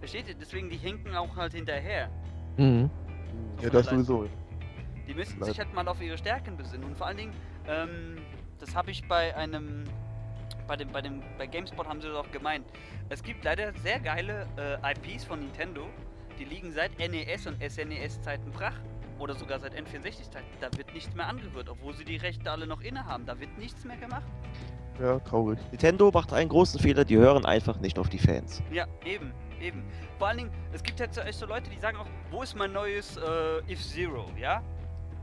Versteht 0.00 0.28
ihr? 0.28 0.34
Deswegen, 0.34 0.68
die 0.68 0.76
hinken 0.76 1.14
auch 1.14 1.36
halt 1.36 1.54
hinterher. 1.54 2.10
Mhm. 2.56 2.90
Ja, 3.60 3.70
das 3.70 3.86
sowieso. 3.86 4.28
Die 5.06 5.14
müssen 5.14 5.38
Leid. 5.40 5.48
sich 5.50 5.58
halt 5.58 5.72
mal 5.74 5.86
auf 5.88 6.00
ihre 6.02 6.18
Stärken 6.18 6.56
besinnen. 6.56 6.84
Und 6.84 6.96
vor 6.96 7.06
allen 7.06 7.16
Dingen, 7.16 7.32
ähm, 7.66 8.18
das 8.58 8.74
habe 8.74 8.90
ich 8.90 9.06
bei 9.08 9.34
einem, 9.36 9.84
bei 10.66 10.76
dem, 10.76 10.90
bei 10.90 11.02
dem, 11.02 11.22
bei 11.38 11.46
GameSpot 11.46 11.86
haben 11.86 12.00
sie 12.00 12.08
das 12.08 12.16
auch 12.16 12.30
gemeint. 12.30 12.66
Es 13.08 13.22
gibt 13.22 13.44
leider 13.44 13.72
sehr 13.74 14.00
geile 14.00 14.46
äh, 14.56 14.92
IPs 14.92 15.24
von 15.24 15.40
Nintendo, 15.40 15.86
die 16.38 16.44
liegen 16.44 16.72
seit 16.72 16.98
NES 16.98 17.46
und 17.46 17.62
SNES-Zeiten 17.62 18.50
brach. 18.50 18.74
Oder 19.18 19.34
sogar 19.34 19.60
seit 19.60 19.74
N64-Zeiten. 19.74 20.48
Da 20.60 20.68
wird 20.76 20.92
nichts 20.94 21.14
mehr 21.14 21.28
angerührt, 21.28 21.68
obwohl 21.68 21.94
sie 21.94 22.04
die 22.04 22.16
Rechte 22.16 22.50
alle 22.50 22.66
noch 22.66 22.80
innehaben. 22.80 23.24
Da 23.24 23.38
wird 23.38 23.56
nichts 23.56 23.84
mehr 23.84 23.96
gemacht. 23.96 24.24
Ja, 25.00 25.18
traurig. 25.20 25.58
Nintendo 25.70 26.10
macht 26.12 26.32
einen 26.32 26.48
großen 26.48 26.80
Fehler, 26.80 27.04
die 27.04 27.16
hören 27.16 27.46
einfach 27.46 27.78
nicht 27.78 27.98
auf 27.98 28.08
die 28.08 28.18
Fans. 28.18 28.62
Ja, 28.70 28.86
eben, 29.04 29.32
eben. 29.60 29.84
Vor 30.18 30.28
allen 30.28 30.38
Dingen, 30.38 30.50
es 30.72 30.82
gibt 30.82 31.00
jetzt 31.00 31.14
so, 31.14 31.22
so 31.30 31.46
Leute, 31.46 31.70
die 31.70 31.78
sagen 31.78 31.96
auch, 31.96 32.06
wo 32.30 32.42
ist 32.42 32.56
mein 32.56 32.72
neues 32.72 33.16
äh, 33.16 33.72
If-Zero, 33.72 34.26
ja? 34.38 34.62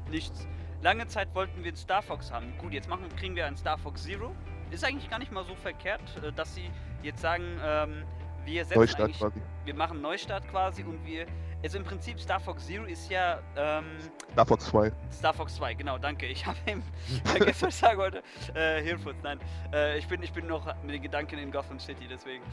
Nichts. 0.09 0.47
Lange 0.81 1.07
Zeit 1.07 1.33
wollten 1.35 1.59
wir 1.59 1.69
einen 1.69 1.77
Star 1.77 2.01
Fox 2.01 2.31
haben. 2.31 2.53
Gut, 2.57 2.73
jetzt 2.73 2.89
machen, 2.89 3.03
kriegen 3.17 3.35
wir 3.35 3.45
einen 3.45 3.57
Star 3.57 3.77
Fox 3.77 4.03
Zero. 4.03 4.33
Ist 4.71 4.83
eigentlich 4.83 5.09
gar 5.09 5.19
nicht 5.19 5.31
mal 5.31 5.43
so 5.45 5.55
verkehrt, 5.55 6.01
äh, 6.23 6.31
dass 6.31 6.55
sie 6.55 6.71
jetzt 7.03 7.21
sagen, 7.21 7.43
ähm, 7.63 8.03
wir 8.49 8.65
setzen 8.65 8.79
Neustart 8.79 9.13
quasi. 9.13 9.41
wir 9.65 9.73
machen 9.75 10.01
Neustart 10.01 10.47
quasi 10.49 10.83
und 10.83 11.05
wir, 11.05 11.25
also 11.63 11.77
im 11.77 11.83
Prinzip 11.83 12.19
Star 12.19 12.39
Fox 12.39 12.65
Zero 12.65 12.85
ist 12.85 13.09
ja, 13.09 13.39
ähm, 13.55 13.85
Star 14.31 14.45
Fox 14.45 14.65
2. 14.65 14.91
Star 15.11 15.33
Fox 15.33 15.55
2, 15.55 15.73
genau, 15.75 15.97
danke. 15.97 16.25
Ich 16.27 16.45
habe 16.45 16.57
eben 16.65 16.83
vergessen, 17.25 17.67
was 17.67 17.75
ich 17.75 17.79
sagen 17.79 17.97
wollte. 17.97 18.23
Äh, 18.53 18.81
Hirnfurz, 18.81 19.17
nein. 19.23 19.39
Äh, 19.73 19.97
ich, 19.97 20.07
bin, 20.07 20.23
ich 20.23 20.31
bin 20.31 20.47
noch 20.47 20.65
mit 20.83 20.95
den 20.95 21.01
Gedanken 21.01 21.37
in 21.37 21.51
Gotham 21.51 21.79
City, 21.79 22.07
deswegen. 22.09 22.43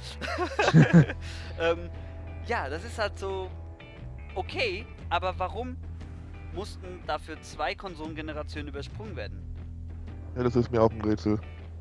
ähm, 1.61 1.91
ja, 2.47 2.69
das 2.69 2.85
ist 2.85 2.99
halt 2.99 3.19
so 3.19 3.51
okay, 4.35 4.87
aber 5.09 5.39
warum 5.39 5.77
mussten 6.55 7.03
dafür 7.07 7.41
zwei 7.43 7.75
Konsolengenerationen 7.75 8.69
übersprungen 8.69 9.17
werden? 9.17 9.43
Ja, 10.37 10.43
das 10.43 10.57
ist 10.57 10.71
mir 10.71 10.83
auch 10.83 10.91
ein 10.91 11.01
Rätsel. 11.01 11.41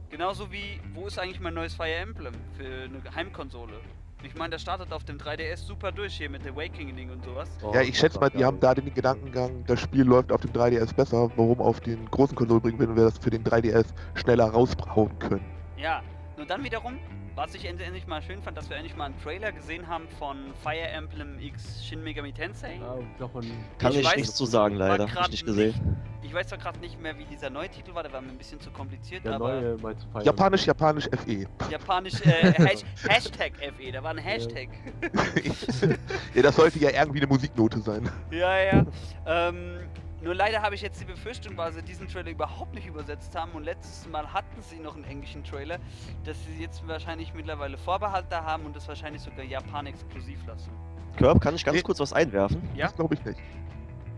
Genauso 0.10 0.51
wie, 0.51 0.80
wo 0.93 1.08
ist 1.08 1.19
eigentlich 1.19 1.39
mein 1.39 1.54
neues 1.54 1.73
Fire 1.73 1.93
Emblem 1.93 2.34
für 2.56 2.84
eine 2.84 3.15
Heimkonsole? 3.15 3.82
Ich 4.25 4.35
meine, 4.35 4.49
der 4.51 4.59
startet 4.59 4.91
auf 4.91 5.03
dem 5.03 5.17
3DS 5.17 5.57
super 5.65 5.91
durch 5.91 6.15
hier 6.15 6.29
mit 6.29 6.45
Awakening 6.45 7.11
und 7.11 7.23
sowas. 7.23 7.49
Oh, 7.61 7.71
Ja, 7.73 7.81
ich 7.81 7.97
schätze 7.97 8.19
mal, 8.19 8.29
die 8.29 8.43
haben 8.43 8.59
da 8.59 8.73
den 8.73 8.91
Gedankengang, 8.93 9.63
das 9.67 9.79
Spiel 9.79 10.03
läuft 10.03 10.31
auf 10.31 10.41
dem 10.41 10.51
3DS 10.51 10.95
besser, 10.95 11.29
warum 11.35 11.61
auf 11.61 11.79
den 11.79 12.09
großen 12.09 12.35
Konsolen 12.35 12.61
bringen, 12.61 12.79
wenn 12.79 12.95
wir 12.95 13.03
das 13.03 13.17
für 13.19 13.29
den 13.29 13.43
3DS 13.43 13.85
schneller 14.15 14.45
raushauen 14.45 15.17
können. 15.19 15.45
Ja, 15.77 16.01
nur 16.38 16.45
dann 16.45 16.63
wiederum, 16.63 16.98
was 17.36 17.54
ich 17.54 17.65
end- 17.65 17.82
endlich 17.82 18.08
mal 18.08 18.21
schön 18.21 18.41
fand, 18.41 18.56
dass 18.58 18.69
wir 18.69 18.78
endlich 18.78 18.95
mal 18.95 19.06
einen 19.06 19.21
Trailer 19.21 19.52
gesehen 19.52 19.88
haben 19.88 20.08
von 20.19 20.54
Fire 20.63 20.88
Emblem 20.88 21.39
X 21.39 21.84
Shin 21.86 22.04
Megami 22.04 22.32
Tensei. 22.32 22.78
Ja, 22.80 22.91
und 22.93 23.08
davon 23.19 23.45
Kann 23.78 23.91
Ich 23.91 24.00
ich, 24.00 24.06
weiß, 24.06 24.15
nichts 24.17 24.36
zu 24.36 24.45
sagen, 24.45 24.76
leider. 24.76 25.13
Hab 25.13 25.26
ich 25.26 25.32
nicht 25.32 25.45
gesehen. 25.45 25.98
Ich 26.21 26.34
weiß 26.34 26.48
zwar 26.48 26.58
gerade 26.58 26.80
nicht 26.80 27.00
mehr, 27.00 27.17
wie 27.19 27.26
dieser 27.26 27.50
neue 27.50 27.69
Titel 27.69 27.93
war, 27.93 28.02
der 28.04 28.12
war 28.12 28.19
mir 28.19 28.30
ein 28.30 28.38
bisschen 28.38 28.60
zu 28.60 28.71
kompliziert, 28.71 29.24
der 29.24 29.36
aber 29.36 29.62
neue 29.62 29.78
Japanisch, 30.24 30.65
Japanisch. 30.65 31.06
FE. 31.06 31.45
japanisch, 31.69 32.21
äh, 32.26 32.52
Hash 32.58 32.82
Hashtag 33.08 33.54
FE, 33.58 33.91
da 33.91 34.02
war 34.04 34.12
ein 34.12 34.17
Hashtag. 34.17 34.69
ja, 36.34 36.41
das 36.41 36.56
sollte 36.56 36.80
ja 36.80 36.89
irgendwie 36.89 37.19
eine 37.19 37.28
Musiknote 37.28 37.80
sein. 37.80 38.10
Ja, 38.32 38.58
ja. 38.60 38.86
Ähm, 39.28 39.82
nur 40.25 40.33
leider 40.35 40.61
habe 40.61 40.75
ich 40.75 40.81
jetzt 40.81 40.99
die 40.99 41.05
Befürchtung, 41.05 41.55
weil 41.55 41.71
sie 41.71 41.83
diesen 41.83 42.07
Trailer 42.07 42.31
überhaupt 42.31 42.73
nicht 42.73 42.88
übersetzt 42.88 43.33
haben 43.35 43.51
und 43.51 43.63
letztes 43.63 44.09
Mal 44.09 44.33
hatten 44.33 44.61
sie 44.61 44.79
noch 44.79 44.95
einen 44.95 45.05
englischen 45.05 45.43
Trailer, 45.43 45.77
dass 46.25 46.35
sie 46.45 46.61
jetzt 46.61 46.85
wahrscheinlich 46.88 47.33
mittlerweile 47.33 47.77
Vorbehalte 47.77 48.43
haben 48.43 48.65
und 48.65 48.75
das 48.75 48.88
wahrscheinlich 48.88 49.21
sogar 49.21 49.45
Japan 49.45 49.85
exklusiv 49.85 50.39
lassen. 50.47 50.71
Körb, 51.17 51.39
kann 51.39 51.55
ich 51.55 51.63
ganz 51.63 51.77
Nee. 51.77 51.83
kurz 51.83 51.99
was 51.99 52.11
einwerfen? 52.11 52.61
Ja? 52.75 52.88
Das 52.88 52.95
glaube 52.95 53.13
ich 53.13 53.23
nicht. 53.23 53.39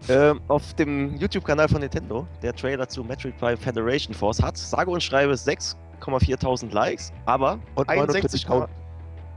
Ähm, 0.10 0.40
auf 0.48 0.74
dem 0.76 1.16
YouTube-Kanal 1.18 1.68
von 1.68 1.82
Nintendo, 1.82 2.26
der 2.42 2.56
Trailer 2.56 2.88
zu 2.88 3.04
Metroid 3.04 3.38
Prime 3.38 3.58
Federation 3.58 4.14
Force 4.16 4.42
hat 4.42 4.58
sage 4.58 4.90
und 4.90 5.04
schreibe 5.04 5.34
6,4.000 5.34 6.72
Likes, 6.72 7.12
aber 7.26 7.60
Und 7.76 7.90
61 7.90 8.46
49.000. 8.48 8.70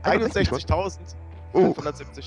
61.570 0.03 1.15
Oh, 1.53 1.73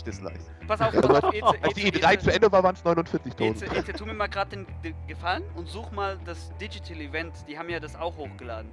Dislikes. 0.07 0.45
Pass 0.67 0.81
auf, 0.81 0.95
Ja, 0.95 1.01
pass 1.01 1.25
auf, 1.25 1.35
Eze, 1.35 1.45
als 1.63 1.75
die 1.75 1.83
Eze, 1.89 1.99
E3 1.99 2.15
Eze, 2.15 2.25
zu 2.25 2.33
Ende 2.33 2.53
war, 2.53 2.63
waren 2.63 2.75
es 2.75 2.81
Eze, 2.81 2.89
49.000. 2.91 3.73
Eze, 3.73 3.93
tu 3.93 4.07
mir 4.07 4.15
mal 4.15 4.27
gerade 4.29 4.51
den, 4.51 4.67
den 4.83 4.95
Gefallen 5.07 5.45
und 5.57 5.69
such 5.69 5.91
mal 5.93 6.19
das 6.25 6.51
Digital 6.61 7.01
Event, 7.01 7.33
die 7.49 7.59
haben 7.59 7.69
ja 7.71 7.81
das 7.81 7.97
auch 7.97 8.17
hochgeladen. 8.17 8.71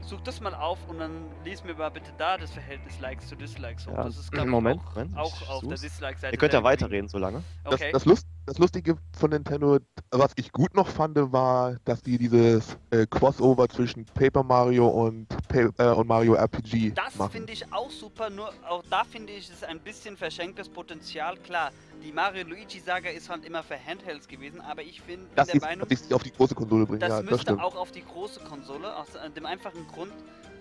Such 0.00 0.20
das 0.22 0.40
mal 0.40 0.54
auf 0.54 0.78
und 0.88 0.98
dann 0.98 1.26
lies 1.44 1.62
mir 1.64 1.74
mal 1.74 1.90
bitte 1.90 2.12
da 2.16 2.38
das 2.38 2.50
Verhältnis 2.50 2.98
Likes 3.00 3.28
zu 3.28 3.36
Dislikes 3.36 3.86
hoch. 3.86 3.92
Ja, 3.92 4.04
das 4.04 4.16
ist, 4.16 4.32
glaub 4.32 4.46
ich, 4.46 4.50
Moment, 4.50 4.80
auch, 4.80 4.94
Moment, 4.94 5.16
auch 5.18 5.48
auf 5.50 5.60
der. 5.60 5.76
Dislike-Seite. 5.76 6.34
Ihr 6.34 6.38
könnt 6.38 6.52
ja 6.54 6.62
weiterreden 6.62 7.08
so 7.08 7.18
lange. 7.18 7.42
Das, 7.64 7.74
Okay. 7.74 7.90
das, 7.92 8.04
Lust, 8.06 8.26
das 8.48 8.58
Lustige 8.58 8.96
von 9.18 9.30
Nintendo, 9.30 9.78
was 10.10 10.32
ich 10.36 10.50
gut 10.52 10.74
noch 10.74 10.88
fand, 10.88 11.16
war, 11.32 11.76
dass 11.84 12.00
die 12.02 12.16
dieses 12.16 12.76
äh, 12.90 13.06
Crossover 13.06 13.68
zwischen 13.68 14.04
Paper 14.06 14.42
Mario 14.42 14.88
und, 14.88 15.26
Pa- 15.48 15.68
äh, 15.78 15.92
und 15.94 16.06
Mario 16.08 16.34
RPG 16.34 16.92
Das 16.92 17.14
finde 17.30 17.52
ich 17.52 17.70
auch 17.72 17.90
super, 17.90 18.30
nur 18.30 18.50
auch 18.68 18.82
da 18.90 19.04
finde 19.04 19.34
ich 19.34 19.50
es 19.50 19.62
ein 19.62 19.78
bisschen 19.80 20.16
verschenktes 20.16 20.68
Potenzial. 20.68 21.36
Klar, 21.38 21.70
die 22.02 22.10
Mario 22.10 22.44
Luigi 22.46 22.80
Saga 22.80 23.10
ist 23.10 23.28
halt 23.28 23.44
immer 23.44 23.62
für 23.62 23.76
Handhelds 23.76 24.26
gewesen, 24.26 24.60
aber 24.62 24.82
ich 24.82 25.02
bin 25.02 25.18
bin 25.20 25.26
Das 25.34 25.46
der 25.48 25.56
ist, 25.56 25.62
Meinung, 25.62 25.88
dass 25.88 26.00
ich 26.00 26.06
sie 26.06 26.14
auf 26.14 26.22
die 26.22 26.32
große 26.32 26.54
Konsole 26.54 26.84
bringen. 26.86 27.00
das 27.00 27.08
ja, 27.10 27.16
das 27.22 27.24
müsste 27.30 27.42
stimmt. 27.42 27.60
auch 27.62 27.76
auf 27.76 27.92
die 27.92 28.04
große 28.04 28.40
Konsole, 28.40 28.94
aus 28.96 29.14
äh, 29.14 29.30
dem 29.30 29.46
einfachen 29.46 29.86
Grund, 29.88 30.12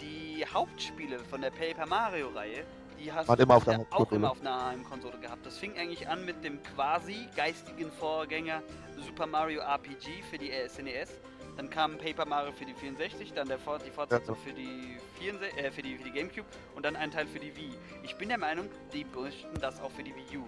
die 0.01 0.45
Hauptspiele 0.53 1.19
von 1.29 1.41
der 1.41 1.51
Paper 1.51 1.85
Mario 1.85 2.29
Reihe, 2.29 2.63
die 2.99 3.11
hast 3.11 3.27
Waren 3.27 3.37
du 3.37 3.43
immer 3.43 3.55
auf 3.55 3.63
der 3.65 3.73
ja 3.73 3.85
auch 3.91 4.11
immer 4.11 4.31
auf 4.31 4.41
einer 4.41 4.65
Heimkonsole 4.67 5.17
gehabt. 5.19 5.45
Das 5.45 5.57
fing 5.57 5.77
eigentlich 5.77 6.07
an 6.07 6.25
mit 6.25 6.43
dem 6.43 6.61
quasi 6.63 7.27
geistigen 7.35 7.91
Vorgänger 7.91 8.61
Super 9.05 9.27
Mario 9.27 9.61
RPG 9.61 10.23
für 10.29 10.37
die 10.37 10.51
SNES. 10.67 11.09
Dann 11.55 11.69
kam 11.69 11.97
Paper 11.97 12.25
Mario 12.25 12.51
für 12.51 12.65
die 12.65 12.73
64, 12.75 13.33
dann 13.33 13.47
der, 13.47 13.57
Fort- 13.57 13.81
die 13.85 13.89
Fortsetzung 13.89 14.35
für, 14.35 14.53
die 14.53 14.97
64, 15.19 15.57
äh, 15.57 15.71
für, 15.71 15.81
die, 15.81 15.97
für 15.97 16.03
die 16.03 16.11
Gamecube 16.11 16.45
und 16.75 16.85
dann 16.85 16.95
ein 16.95 17.09
Teil 17.09 17.25
für 17.25 17.39
die 17.39 17.55
Wii. 17.55 17.71
Ich 18.03 18.15
bin 18.15 18.29
der 18.29 18.37
Meinung, 18.37 18.69
die 18.93 19.03
möchten 19.05 19.59
das 19.59 19.81
auch 19.81 19.89
für 19.91 20.03
die 20.03 20.13
Wii 20.15 20.37
U. 20.37 20.43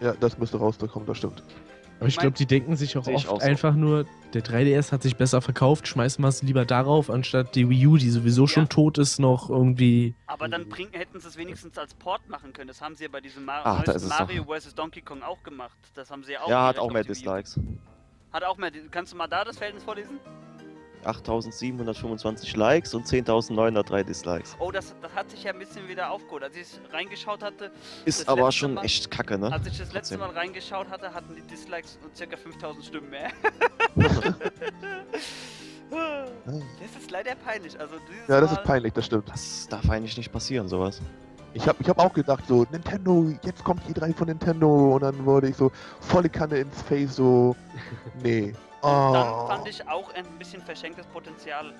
Ja, 0.00 0.12
das 0.14 0.38
müsste 0.38 0.56
rauskommen, 0.58 1.06
das 1.06 1.18
stimmt. 1.18 1.42
Aber 2.00 2.08
ich 2.08 2.16
glaube, 2.16 2.36
die 2.36 2.46
denken 2.46 2.76
sich 2.76 2.96
auch 2.96 3.06
oft 3.06 3.28
auch 3.28 3.40
so. 3.40 3.46
einfach 3.46 3.74
nur, 3.74 4.06
der 4.32 4.42
3DS 4.42 4.90
hat 4.90 5.02
sich 5.02 5.16
besser 5.16 5.40
verkauft, 5.42 5.86
schmeißen 5.86 6.22
wir 6.24 6.28
es 6.28 6.42
lieber 6.42 6.64
darauf, 6.64 7.10
anstatt 7.10 7.54
die 7.54 7.68
Wii 7.68 7.86
U, 7.86 7.96
die 7.98 8.08
sowieso 8.10 8.46
schon 8.46 8.64
Ja. 8.64 8.68
tot 8.68 8.98
ist, 8.98 9.18
noch 9.18 9.50
irgendwie. 9.50 10.14
Aber 10.26 10.48
dann 10.48 10.68
bring, 10.68 10.88
hätten 10.92 11.20
sie 11.20 11.28
es 11.28 11.36
wenigstens 11.36 11.76
als 11.78 11.94
Port 11.94 12.28
machen 12.28 12.52
können. 12.52 12.68
Das 12.68 12.80
haben 12.80 12.96
sie 12.96 13.04
ja 13.04 13.10
bei 13.12 13.20
diesem 13.20 13.44
Mar 13.44 13.60
Ach, 13.64 13.84
doch. 13.84 14.00
Mario 14.08 14.44
vs. 14.44 14.74
Donkey 14.74 15.02
Kong 15.02 15.22
auch 15.22 15.42
gemacht. 15.42 15.76
Das 15.94 16.10
haben 16.10 16.24
sie 16.24 16.32
ja 16.32 16.40
auch 16.42 16.48
Ja, 16.48 16.66
hat 16.68 16.78
auch 16.78 16.90
mehr. 16.90 17.04
Dislikes. 17.04 17.60
Hat 18.32 18.44
auch 18.44 18.56
mehr. 18.56 18.70
Kannst 18.90 19.12
du 19.12 19.16
mal 19.16 19.26
da 19.26 19.44
das 19.44 19.56
Verhältnis 19.58 19.84
vorlesen? 19.84 20.18
8725 21.04 22.56
Likes 22.56 22.94
und 22.94 23.06
10.903 23.06 24.02
Dislikes. 24.04 24.56
Oh, 24.58 24.70
das, 24.70 24.94
das 25.00 25.12
hat 25.14 25.30
sich 25.30 25.44
ja 25.44 25.52
ein 25.52 25.58
bisschen 25.58 25.88
wieder 25.88 26.10
aufgeholt. 26.10 26.42
Als 26.44 26.56
ich 26.56 26.66
reingeschaut 26.92 27.42
hatte, 27.42 27.70
Ist 28.04 28.28
aber 28.28 28.50
schon 28.52 28.74
Mal- 28.74 28.84
echt 28.84 29.10
kacke, 29.10 29.38
ne? 29.38 29.52
als 29.52 29.66
ich 29.66 29.78
das 29.78 29.92
letzte. 29.92 30.18
Mal 30.18 30.30
reingeschaut 30.30 30.88
hatte, 30.90 31.12
hatten 31.12 31.34
die 31.34 31.42
Dislikes 31.42 31.98
ca. 32.18 32.36
5000 32.36 32.84
Stimmen 32.84 33.10
mehr. 33.10 33.30
das 35.90 37.02
ist 37.02 37.10
leider 37.10 37.34
peinlich. 37.34 37.78
Also 37.78 37.96
Ja, 38.28 38.40
das 38.40 38.50
Mal, 38.52 38.56
ist 38.58 38.64
peinlich, 38.64 38.92
das 38.92 39.06
stimmt. 39.06 39.28
Das 39.28 39.66
darf 39.68 39.88
eigentlich 39.90 40.16
nicht 40.16 40.32
passieren, 40.32 40.68
sowas. 40.68 41.00
Ich 41.52 41.66
habe 41.66 41.78
ich 41.80 41.88
hab 41.88 41.98
auch 41.98 42.12
gedacht, 42.12 42.44
so, 42.46 42.64
Nintendo, 42.70 43.26
jetzt 43.42 43.64
kommt 43.64 43.82
die 43.88 43.92
3 43.92 44.12
von 44.12 44.28
Nintendo 44.28 44.94
und 44.94 45.02
dann 45.02 45.24
wurde 45.26 45.48
ich 45.48 45.56
so 45.56 45.72
volle 46.00 46.28
Kanne 46.28 46.58
ins 46.58 46.80
Face, 46.82 47.16
so, 47.16 47.56
nee. 48.22 48.52
Oh. 48.82 49.10
Dann 49.12 49.46
fand 49.46 49.68
ich 49.68 49.86
auch 49.88 50.12
ein 50.14 50.24
bisschen 50.38 50.62
verschenktes 50.62 51.06
Potenzial. 51.06 51.74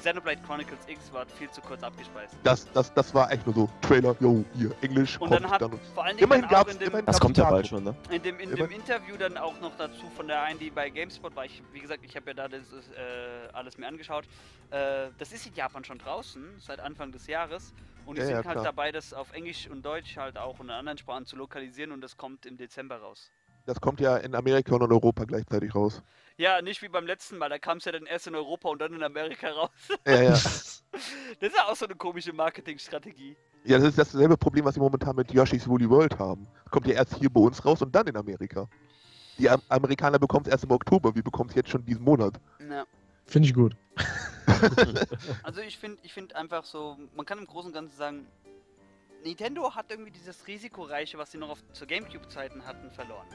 Xenoblade 0.00 0.40
Chronicles 0.46 0.80
X 0.88 1.12
war 1.12 1.26
viel 1.26 1.50
zu 1.50 1.60
kurz 1.60 1.82
abgespeist. 1.82 2.34
das, 2.42 2.66
das, 2.72 2.92
das 2.94 3.14
war 3.14 3.30
echt 3.30 3.44
nur 3.44 3.54
so, 3.54 3.68
Trailer, 3.82 4.16
yo, 4.18 4.42
hier, 4.54 4.74
Englisch, 4.80 5.20
Und 5.20 5.30
dann 5.30 5.48
hat 5.48 5.60
dann. 5.60 5.78
vor 5.94 6.04
allen 6.04 6.16
Dingen 6.16 6.24
Immerhin 6.26 6.44
dann 6.48 6.54
auch 6.54 6.66
gab's, 6.66 6.74
in 6.74 6.90
dem, 6.90 7.04
Das 7.04 7.20
kommt 7.20 7.36
ja 7.36 7.50
bald 7.50 7.66
schon, 7.66 7.84
ne? 7.84 7.94
In 8.10 8.22
dem, 8.22 8.40
in 8.40 8.54
dem 8.56 8.70
Interview 8.70 9.18
dann 9.18 9.36
auch 9.36 9.60
noch 9.60 9.76
dazu 9.76 10.08
von 10.16 10.26
der 10.26 10.40
einen, 10.40 10.58
die 10.58 10.70
bei 10.70 10.88
GameSpot 10.88 11.36
war, 11.36 11.44
ich, 11.44 11.62
wie 11.72 11.80
gesagt, 11.80 12.02
ich 12.02 12.16
habe 12.16 12.30
ja 12.30 12.34
da 12.34 12.48
das, 12.48 12.62
äh, 12.62 13.48
alles 13.52 13.76
mir 13.76 13.88
angeschaut. 13.88 14.24
Äh, 14.70 15.08
das 15.18 15.32
ist 15.32 15.46
in 15.46 15.52
Japan 15.54 15.84
schon 15.84 15.98
draußen, 15.98 16.42
seit 16.60 16.80
Anfang 16.80 17.12
des 17.12 17.26
Jahres. 17.26 17.74
Und 18.06 18.16
die 18.16 18.22
Ja, 18.22 18.26
sind 18.28 18.36
ja, 18.36 18.44
halt 18.46 18.64
dabei, 18.64 18.92
das 18.92 19.12
auf 19.12 19.32
Englisch 19.34 19.68
und 19.68 19.82
Deutsch 19.84 20.16
halt 20.16 20.38
auch 20.38 20.58
und 20.60 20.66
in 20.68 20.72
anderen 20.74 20.96
Sprachen 20.96 21.26
zu 21.26 21.36
lokalisieren 21.36 21.92
und 21.92 22.00
das 22.00 22.16
kommt 22.16 22.46
im 22.46 22.56
Dezember 22.56 22.96
raus. 22.96 23.30
Das 23.66 23.80
kommt 23.80 24.00
ja 24.00 24.16
in 24.16 24.34
Amerika 24.34 24.74
und 24.74 24.82
in 24.82 24.92
Europa 24.92 25.24
gleichzeitig 25.24 25.74
raus. 25.74 26.02
Ja, 26.36 26.62
nicht 26.62 26.80
wie 26.82 26.88
beim 26.88 27.06
letzten 27.06 27.36
Mal, 27.38 27.50
da 27.50 27.58
kam 27.58 27.78
es 27.78 27.84
ja 27.84 27.92
dann 27.92 28.06
erst 28.06 28.26
in 28.26 28.34
Europa 28.34 28.68
und 28.70 28.80
dann 28.80 28.94
in 28.94 29.02
Amerika 29.02 29.48
raus. 29.50 29.70
Ja, 30.06 30.22
ja. 30.22 30.30
Das 31.40 31.48
ist 31.50 31.56
ja 31.56 31.66
auch 31.68 31.76
so 31.76 31.84
eine 31.86 31.94
komische 31.94 32.32
Marketingstrategie. 32.32 33.36
ja, 33.64 33.78
das 33.78 33.88
ist 33.88 33.98
dasselbe 33.98 34.36
Problem, 34.36 34.64
was 34.64 34.74
sie 34.74 34.80
momentan 34.80 35.14
mit 35.16 35.32
Yoshi's 35.32 35.68
Woolly 35.68 35.88
World 35.88 36.18
haben. 36.18 36.46
Kommt 36.70 36.86
ja 36.86 36.94
erst 36.94 37.16
hier 37.16 37.30
bei 37.30 37.40
uns 37.40 37.64
raus 37.64 37.80
und 37.80 37.94
dann 37.94 38.06
in 38.06 38.16
Amerika. 38.16 38.68
Die 39.38 39.48
Am 39.48 39.62
Amerikaner 39.68 40.18
bekommen 40.18 40.44
es 40.46 40.50
erst 40.52 40.64
im 40.64 40.72
Oktober, 40.72 41.14
wir 41.14 41.22
bekommen 41.22 41.48
es 41.48 41.56
jetzt 41.56 41.70
schon 41.70 41.84
diesen 41.84 42.02
Monat. 42.02 42.40
Ja. 42.68 42.84
Finde 43.26 43.48
ich 43.48 43.54
gut. 43.54 43.76
Also 45.42 45.60
ich 45.60 45.78
finde 45.78 45.98
ich 46.02 46.12
find 46.12 46.34
einfach 46.34 46.64
so, 46.64 46.98
man 47.14 47.24
kann 47.24 47.38
im 47.38 47.46
Großen 47.46 47.68
und 47.68 47.74
Ganzen 47.74 47.96
sagen, 47.96 48.26
Nintendo 49.24 49.74
hat 49.74 49.90
irgendwie 49.90 50.10
dieses 50.10 50.46
Risikoreiche, 50.46 51.18
was 51.18 51.30
sie 51.32 51.38
noch 51.38 51.50
auf, 51.50 51.58
zu 51.72 51.86
Gamecube-Zeiten 51.86 52.64
hatten, 52.64 52.90
verloren. 52.90 53.26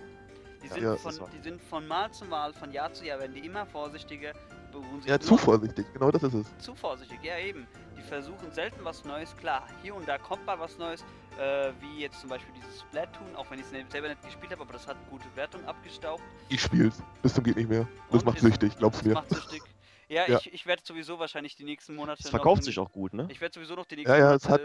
Die 0.63 0.67
sind, 0.67 0.81
ja, 0.83 0.95
von, 0.95 1.13
die 1.31 1.41
sind 1.43 1.61
von 1.61 1.87
Mal 1.87 2.11
zu 2.11 2.25
Mal, 2.25 2.51
von 2.53 2.71
Jahr 2.71 2.91
zu 2.91 3.05
Jahr, 3.05 3.19
werden 3.19 3.35
die 3.35 3.45
immer 3.45 3.65
vorsichtiger, 3.67 4.33
beruhen 4.71 4.99
sich 5.01 5.09
Ja, 5.11 5.19
zu 5.19 5.37
vorsichtig, 5.37 5.85
genau 5.93 6.09
das 6.09 6.23
ist 6.23 6.33
es. 6.33 6.57
zu 6.57 6.73
vorsichtig, 6.73 7.19
ja 7.23 7.37
eben. 7.37 7.67
Die 7.95 8.01
versuchen 8.01 8.51
selten 8.51 8.83
was 8.83 9.03
Neues, 9.05 9.35
klar, 9.37 9.67
hier 9.83 9.93
und 9.93 10.07
da 10.07 10.17
kommt 10.17 10.43
mal 10.45 10.59
was 10.59 10.77
Neues, 10.79 11.03
äh, 11.39 11.71
wie 11.81 11.99
jetzt 12.01 12.19
zum 12.19 12.29
Beispiel 12.31 12.51
dieses 12.55 12.79
Splatoon, 12.81 13.35
auch 13.35 13.49
wenn 13.51 13.59
ich 13.59 13.65
es 13.71 13.91
selber 13.91 14.07
nicht 14.07 14.23
gespielt 14.23 14.51
habe, 14.51 14.63
aber 14.63 14.73
das 14.73 14.87
hat 14.87 14.97
gute 15.09 15.25
Wertung 15.35 15.63
abgestaubt. 15.65 16.23
Ich 16.49 16.61
spiel's. 16.61 17.01
Bis 17.21 17.35
zum 17.35 17.43
geht 17.43 17.57
nicht 17.57 17.69
mehr. 17.69 17.87
Das 18.09 18.21
Und 18.23 18.25
macht 18.25 18.39
süchtig, 18.39 18.75
glaub's 18.77 18.97
Das 18.97 19.05
mir. 19.05 19.13
macht 19.13 19.29
süchtig. 19.29 19.61
Ja, 20.07 20.27
Ja. 20.27 20.37
ich, 20.37 20.53
ich 20.53 20.67
werde 20.67 20.83
sowieso 20.85 21.17
wahrscheinlich 21.17 21.55
die 21.55 21.63
nächsten 21.63 21.95
Monate 21.95 22.21
Das 22.21 22.31
noch 22.31 22.37
verkauft 22.39 22.59
in- 22.59 22.65
sich 22.65 22.77
auch 22.77 22.91
gut, 22.91 23.13
ne? 23.15 23.27
Ich 23.31 23.41
werde 23.41 23.55
sowieso 23.55 23.73
noch 23.73 23.85
die 23.87 23.95
nächsten 23.95 24.11
Ja, 24.11 24.19
ja, 24.19 24.35
es 24.35 24.47
hat. 24.47 24.61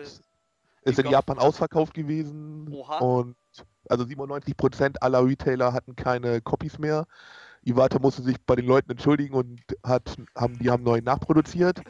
Ist 0.83 0.99
in 0.99 1.11
Japan 1.11 1.39
ausverkauft 1.39 1.95
gewesen. 1.95 2.73
Oha. 2.73 2.99
Und 2.99 3.37
also 3.89 4.05
97% 4.05 4.97
aller 5.01 5.25
Retailer 5.25 5.73
hatten 5.73 5.97
keine 5.97 6.41
Copies 6.41 6.79
mehr. 6.79 7.07
Iwata 7.63 7.99
musste 7.99 8.23
sich 8.23 8.37
bei 8.47 8.57
den 8.57 8.67
Leuten 8.67 8.91
entschuldigen 8.91 9.35
und 9.35 9.61
hat, 9.85 10.17
haben, 10.37 10.59
die 10.59 10.71
haben 10.71 10.83
neu 10.83 11.01
nachproduziert. 11.03 11.83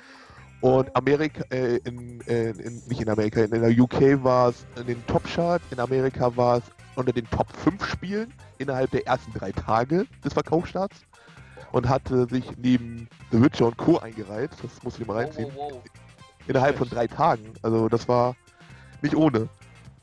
Und 0.61 0.94
Amerika, 0.94 1.42
äh, 1.50 1.76
in, 1.85 2.20
äh, 2.22 2.50
in, 2.50 2.83
nicht 2.87 3.00
in 3.00 3.09
Amerika, 3.09 3.40
in 3.40 3.50
der 3.50 3.70
UK 3.70 4.22
war 4.22 4.50
es 4.50 4.66
in 4.76 4.87
den 4.87 5.07
Top-Chart, 5.07 5.62
in 5.70 5.81
Amerika 5.81 6.37
war 6.37 6.59
es 6.59 6.64
unter 6.96 7.12
den 7.12 7.29
Top 7.31 7.50
5 7.57 7.83
Spielen 7.87 8.33
innerhalb 8.59 8.90
der 8.90 9.07
ersten 9.07 9.33
drei 9.33 9.53
Tage 9.53 10.07
des 10.22 10.35
Verkaufsstarts 10.35 11.00
und 11.72 11.88
hatte 11.88 12.26
sich 12.29 12.44
neben 12.59 13.09
The 13.31 13.42
Witcher 13.42 13.66
und 13.68 13.79
Co. 13.79 13.98
eingereiht. 13.98 14.50
Das 14.62 14.83
muss 14.83 14.98
ich 14.98 15.07
mal 15.07 15.16
reinziehen. 15.16 15.50
Wow, 15.55 15.72
wow, 15.72 15.72
wow. 15.72 15.83
Innerhalb 16.46 16.76
von 16.76 16.88
drei 16.88 17.07
Tagen. 17.07 17.55
Also 17.62 17.88
das 17.88 18.09
war 18.09 18.35
nicht 19.02 19.14
ohne. 19.16 19.48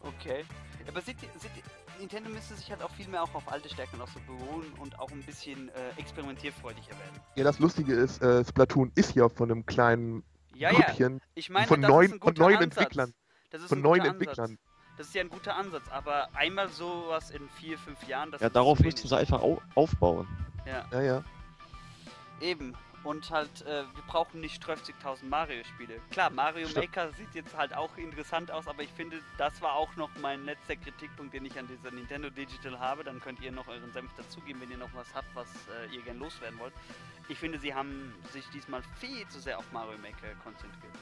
Okay. 0.01 0.45
Aber 0.87 1.01
seht 1.01 1.21
ihr, 1.21 1.29
seht 1.39 1.51
ihr, 1.57 1.63
Nintendo 1.99 2.29
müsste 2.29 2.53
sich 2.55 2.69
halt 2.71 2.81
auch 2.81 2.91
viel 2.91 3.07
mehr 3.07 3.23
auch 3.23 3.33
auf 3.35 3.51
alte 3.51 3.67
Stärken 3.69 3.99
auch 4.01 4.07
so 4.07 4.19
beruhen 4.27 4.71
und 4.79 4.97
auch 4.99 5.11
ein 5.11 5.21
bisschen 5.23 5.69
äh, 5.69 5.99
experimentierfreudiger 5.99 6.89
werden. 6.91 7.19
Ja, 7.35 7.43
das 7.43 7.59
Lustige 7.59 7.93
ist, 7.93 8.21
äh, 8.21 8.45
Splatoon 8.45 8.91
ist 8.95 9.15
ja 9.15 9.27
von 9.29 9.51
einem 9.51 9.65
kleinen 9.65 10.23
Ja, 10.53 10.71
ja. 10.71 10.77
Grüppchen 10.79 11.19
Ich 11.35 11.49
meine, 11.49 11.67
von 11.67 11.81
das 11.81 11.89
neuen, 11.89 12.07
ist 12.07 12.13
ein 12.13 12.19
von 12.19 12.33
guter 12.33 12.43
neuen 12.43 12.57
Ansatz. 12.57 12.77
Entwicklern, 12.77 13.13
Das 13.49 13.61
ist 13.63 13.67
von 13.69 13.79
ein 13.79 13.81
neuen 13.81 13.99
guter 14.01 14.11
Entwicklern. 14.11 14.45
Ansatz. 14.51 14.59
das 14.97 15.07
ist 15.07 15.15
ja 15.15 15.21
ein 15.21 15.29
guter 15.29 15.55
Ansatz, 15.55 15.89
aber 15.89 16.29
einmal 16.35 16.69
sowas 16.69 17.31
in 17.31 17.49
vier, 17.49 17.77
fünf 17.79 18.07
Jahren, 18.07 18.31
das 18.31 18.41
Ja, 18.41 18.47
ist 18.47 18.55
darauf 18.55 18.79
wenig. 18.79 18.95
sie 18.97 19.17
einfach 19.17 19.41
au 19.41 19.59
aufbauen. 19.75 20.27
Ja, 20.65 20.85
Ja, 20.91 21.01
ja. 21.01 21.23
eben. 22.41 22.75
Und 23.07 23.31
halt, 23.31 23.61
äh, 23.61 23.83
wir 23.95 24.03
brauchen 24.05 24.41
nicht 24.41 24.61
30.000 24.67 25.23
Mario-Spiele. 25.29 26.01
Klar, 26.11 26.29
Mario 26.29 26.67
Stimmt. 26.67 26.87
Maker 26.87 27.13
sieht 27.13 27.33
jetzt 27.35 27.55
halt 27.55 27.73
auch 27.73 27.95
interessant 27.95 28.51
aus, 28.51 28.67
aber 28.67 28.83
ich 28.83 28.91
finde, 28.91 29.21
das 29.37 29.61
war 29.61 29.75
auch 29.75 29.95
noch 29.95 30.09
mein 30.21 30.43
letzter 30.43 30.75
Kritikpunkt, 30.75 31.33
den 31.33 31.45
ich 31.45 31.57
an 31.57 31.67
dieser 31.67 31.89
Nintendo 31.95 32.29
Digital 32.29 32.77
habe. 32.77 33.05
Dann 33.05 33.21
könnt 33.21 33.39
ihr 33.39 33.53
noch 33.53 33.65
euren 33.69 33.93
Senf 33.93 34.11
dazugeben, 34.15 34.59
wenn 34.61 34.71
ihr 34.71 34.77
noch 34.77 34.93
was 34.93 35.07
habt, 35.15 35.33
was 35.35 35.47
äh, 35.89 35.95
ihr 35.95 36.01
gern 36.01 36.19
loswerden 36.19 36.59
wollt. 36.59 36.73
Ich 37.29 37.39
finde, 37.39 37.57
sie 37.59 37.73
haben 37.73 38.13
sich 38.33 38.45
diesmal 38.49 38.81
viel 38.99 39.25
zu 39.29 39.39
sehr 39.39 39.57
auf 39.57 39.71
Mario 39.71 39.97
Maker 39.99 40.35
konzentriert. 40.43 40.93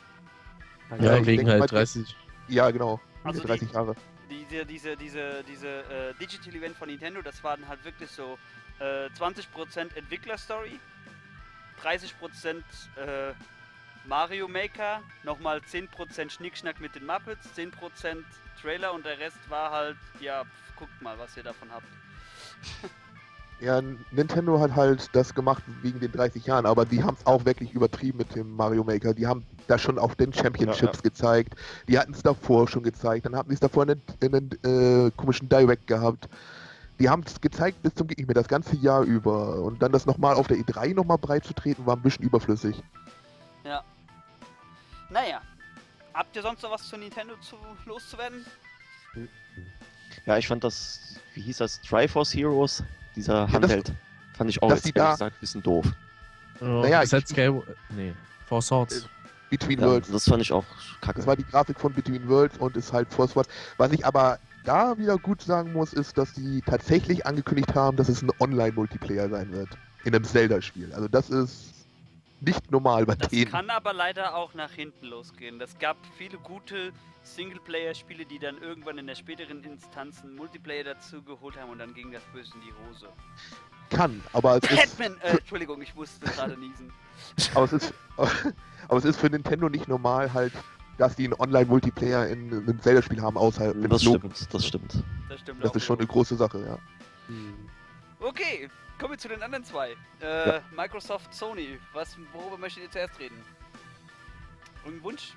Ja, 0.91 0.97
Ja, 1.17 1.25
wegen 1.25 1.49
halt 1.49 1.63
die- 1.63 1.67
30. 1.75 2.15
Ja, 2.49 2.69
genau. 2.69 3.01
Also 3.23 3.41
Also 3.41 3.47
30 3.47 3.71
Jahre. 3.71 3.95
diese, 4.29 4.63
diese, 4.63 4.95
diese, 4.95 5.43
diese 5.43 5.67
äh, 5.85 6.13
Digital 6.21 6.53
Event 6.53 6.77
von 6.77 6.87
Nintendo, 6.87 7.23
das 7.23 7.43
waren 7.43 7.67
halt 7.67 7.83
wirklich 7.83 8.11
so 8.11 8.37
äh, 8.79 9.07
20% 9.07 9.95
Entwicklerstory, 9.95 10.79
30% 11.85 12.57
äh, 12.97 13.33
Mario 14.07 14.47
Maker, 14.47 15.01
nochmal 15.23 15.59
10% 15.59 16.29
Schnickschnack 16.29 16.79
mit 16.79 16.95
den 16.95 17.05
Muppets, 17.05 17.47
10% 17.55 17.71
Trailer 18.61 18.93
und 18.93 19.05
der 19.05 19.19
Rest 19.19 19.37
war 19.49 19.71
halt, 19.71 19.97
ja, 20.19 20.43
pf, 20.43 20.75
guckt 20.77 21.01
mal, 21.01 21.17
was 21.19 21.35
ihr 21.37 21.43
davon 21.43 21.71
habt. 21.71 21.87
Ja, 23.61 23.81
Nintendo 24.11 24.59
hat 24.59 24.75
halt 24.75 25.09
das 25.15 25.33
gemacht 25.33 25.63
wegen 25.81 26.01
den 26.01 26.11
30 26.11 26.45
Jahren, 26.45 26.65
aber 26.65 26.85
die 26.85 27.01
haben 27.01 27.15
es 27.17 27.25
auch 27.25 27.45
wirklich 27.45 27.71
übertrieben 27.71 28.17
mit 28.17 28.35
dem 28.35 28.53
Mario 28.53 28.83
Maker. 28.83 29.13
Die 29.13 29.25
haben 29.25 29.45
das 29.67 29.81
schon 29.81 29.97
auf 29.97 30.13
den 30.15 30.33
Championships 30.33 30.97
Ja, 30.97 31.01
gezeigt. 31.01 31.55
Die 31.87 31.97
hatten 31.97 32.13
es 32.13 32.21
davor 32.21 32.67
schon 32.67 32.83
gezeigt. 32.83 33.25
Dann 33.25 33.35
hatten 33.35 33.49
sie 33.49 33.53
es 33.53 33.61
davor 33.61 33.87
in 33.87 34.01
einem 34.21 34.49
äh, 34.63 35.09
komischen 35.15 35.47
Direct 35.47 35.87
gehabt. 35.87 36.27
Die 36.99 37.09
haben 37.09 37.23
es 37.25 37.39
gezeigt 37.41 37.81
bis 37.83 37.93
zum 37.93 38.07
mehr, 38.07 38.33
das 38.33 38.47
ganze 38.47 38.75
Jahr 38.77 39.03
über. 39.03 39.61
Und 39.61 39.81
dann 39.81 39.91
das 39.91 40.05
nochmal 40.05 40.35
auf 40.35 40.47
der 40.47 40.57
E3 40.57 40.93
nochmal 40.93 41.17
breit 41.17 41.43
zu 41.45 41.53
treten, 41.53 41.85
war 41.85 41.95
ein 41.95 42.01
bisschen 42.01 42.23
überflüssig. 42.23 42.81
Naja, 45.09 45.39
habt 46.13 46.35
ihr 46.35 46.41
sonst 46.41 46.63
noch 46.63 46.71
was 46.71 46.87
zu 46.87 46.97
Nintendo 46.97 47.35
zu, 47.39 47.55
loszuwerden? 47.85 48.45
Ja, 50.25 50.37
ich 50.37 50.47
fand 50.47 50.63
das, 50.63 51.15
wie 51.35 51.41
hieß 51.41 51.57
das, 51.57 51.79
Triforce 51.81 52.33
Heroes, 52.33 52.83
dieser 53.15 53.45
das- 53.45 53.53
Handheld. 53.53 53.93
fand 54.35 54.49
ich 54.49 54.61
auch 54.63 54.71
jetzt 54.71 54.85
da- 54.97 55.11
gesagt 55.11 55.35
ein 55.35 55.39
bisschen 55.39 55.61
doof. 55.61 55.85
Oh, 56.59 56.65
Naja, 56.81 57.01
ist 57.01 57.13
halt 57.13 57.23
ich- 57.25 57.29
Scale. 57.29 57.61
Nee, 57.89 58.13
Four 58.47 58.61
Swords. 58.61 59.07
Between 59.49 59.79
Ja, 59.79 59.85
Worlds. 59.87 60.09
das 60.11 60.23
fand 60.27 60.41
ich 60.41 60.51
auch 60.51 60.65
kacke. 61.01 61.17
Das 61.19 61.27
war 61.27 61.35
die 61.35 61.43
Grafik 61.45 61.79
von 61.79 61.93
Between 61.93 62.27
Worlds 62.27 62.57
und 62.57 62.75
ist 62.75 62.91
halt 62.91 63.13
Force 63.13 63.35
Wars. 63.35 63.47
Was 63.77 63.91
ich 63.91 64.03
aber 64.05 64.39
da 64.65 64.97
wieder 64.97 65.17
gut 65.17 65.41
sagen 65.41 65.73
muss, 65.73 65.93
ist, 65.93 66.17
dass 66.17 66.33
die 66.33 66.61
tatsächlich 66.61 67.25
angekündigt 67.25 67.73
haben, 67.75 67.97
dass 67.97 68.09
es 68.09 68.21
ein 68.21 68.31
Online-Multiplayer 68.39 69.29
sein 69.29 69.51
wird. 69.51 69.69
In 70.03 70.13
einem 70.13 70.23
Zelda-Spiel. 70.23 70.93
Also 70.93 71.07
das 71.07 71.29
ist 71.29 71.73
nicht 72.41 72.69
normal 72.71 73.05
bei 73.05 73.15
Das 73.15 73.29
denen. 73.29 73.49
kann 73.51 73.69
aber 73.69 73.93
leider 73.93 74.35
auch 74.35 74.53
nach 74.53 74.71
hinten 74.71 75.05
losgehen. 75.07 75.59
Es 75.61 75.77
gab 75.79 75.97
viele 76.17 76.37
gute 76.37 76.91
Singleplayer-Spiele, 77.23 78.25
die 78.25 78.39
dann 78.39 78.57
irgendwann 78.61 78.97
in 78.97 79.07
der 79.07 79.15
späteren 79.15 79.63
Instanz 79.63 80.21
einen 80.21 80.35
Multiplayer 80.35 80.83
dazu 80.83 81.21
geholt 81.23 81.57
haben 81.57 81.71
und 81.71 81.79
dann 81.79 81.93
ging 81.93 82.11
das 82.11 82.23
böse 82.33 82.53
in 82.55 82.61
die 82.61 82.73
Hose. 82.87 83.07
Kann, 83.89 84.21
aber 84.33 84.57
es 84.57 84.69
ist, 84.71 84.97
Batman, 84.97 85.19
äh, 85.21 85.37
Entschuldigung, 85.37 85.81
ich 85.81 85.93
musste 85.95 86.25
gerade 86.25 86.57
niesen. 86.57 86.91
aber 87.55 87.65
es 87.65 87.73
ist, 87.73 87.93
aber 88.87 88.97
es 88.97 89.05
ist 89.05 89.19
für 89.19 89.29
Nintendo 89.29 89.69
nicht 89.69 89.87
normal 89.87 90.33
halt, 90.33 90.53
dass 90.97 91.15
die 91.15 91.25
einen 91.25 91.33
Online-Multiplayer 91.33 92.27
in 92.27 92.51
einem 92.53 92.79
Zelda-Spiel 92.81 93.21
haben, 93.21 93.37
außerhalb 93.37 93.75
das 93.89 94.03
Logo. 94.03 94.17
stimmt, 94.19 94.53
das 94.53 94.65
stimmt. 94.67 95.03
Das 95.29 95.39
stimmt 95.41 95.63
Das 95.63 95.75
ist 95.75 95.83
schon 95.83 95.97
eine 95.99 96.07
große 96.07 96.35
Sache, 96.35 96.59
ja. 96.65 96.77
Okay, 98.19 98.69
kommen 98.99 99.11
wir 99.13 99.17
zu 99.17 99.27
den 99.27 99.41
anderen 99.41 99.63
zwei. 99.65 99.91
Äh, 100.21 100.47
Ja. 100.47 100.61
Microsoft, 100.75 101.33
Sony. 101.33 101.79
Was, 101.93 102.15
worüber 102.33 102.57
möchtet 102.57 102.83
ihr 102.83 102.91
zuerst 102.91 103.19
reden? 103.19 103.35
Irgendein 104.83 105.03
Wunsch? 105.03 105.33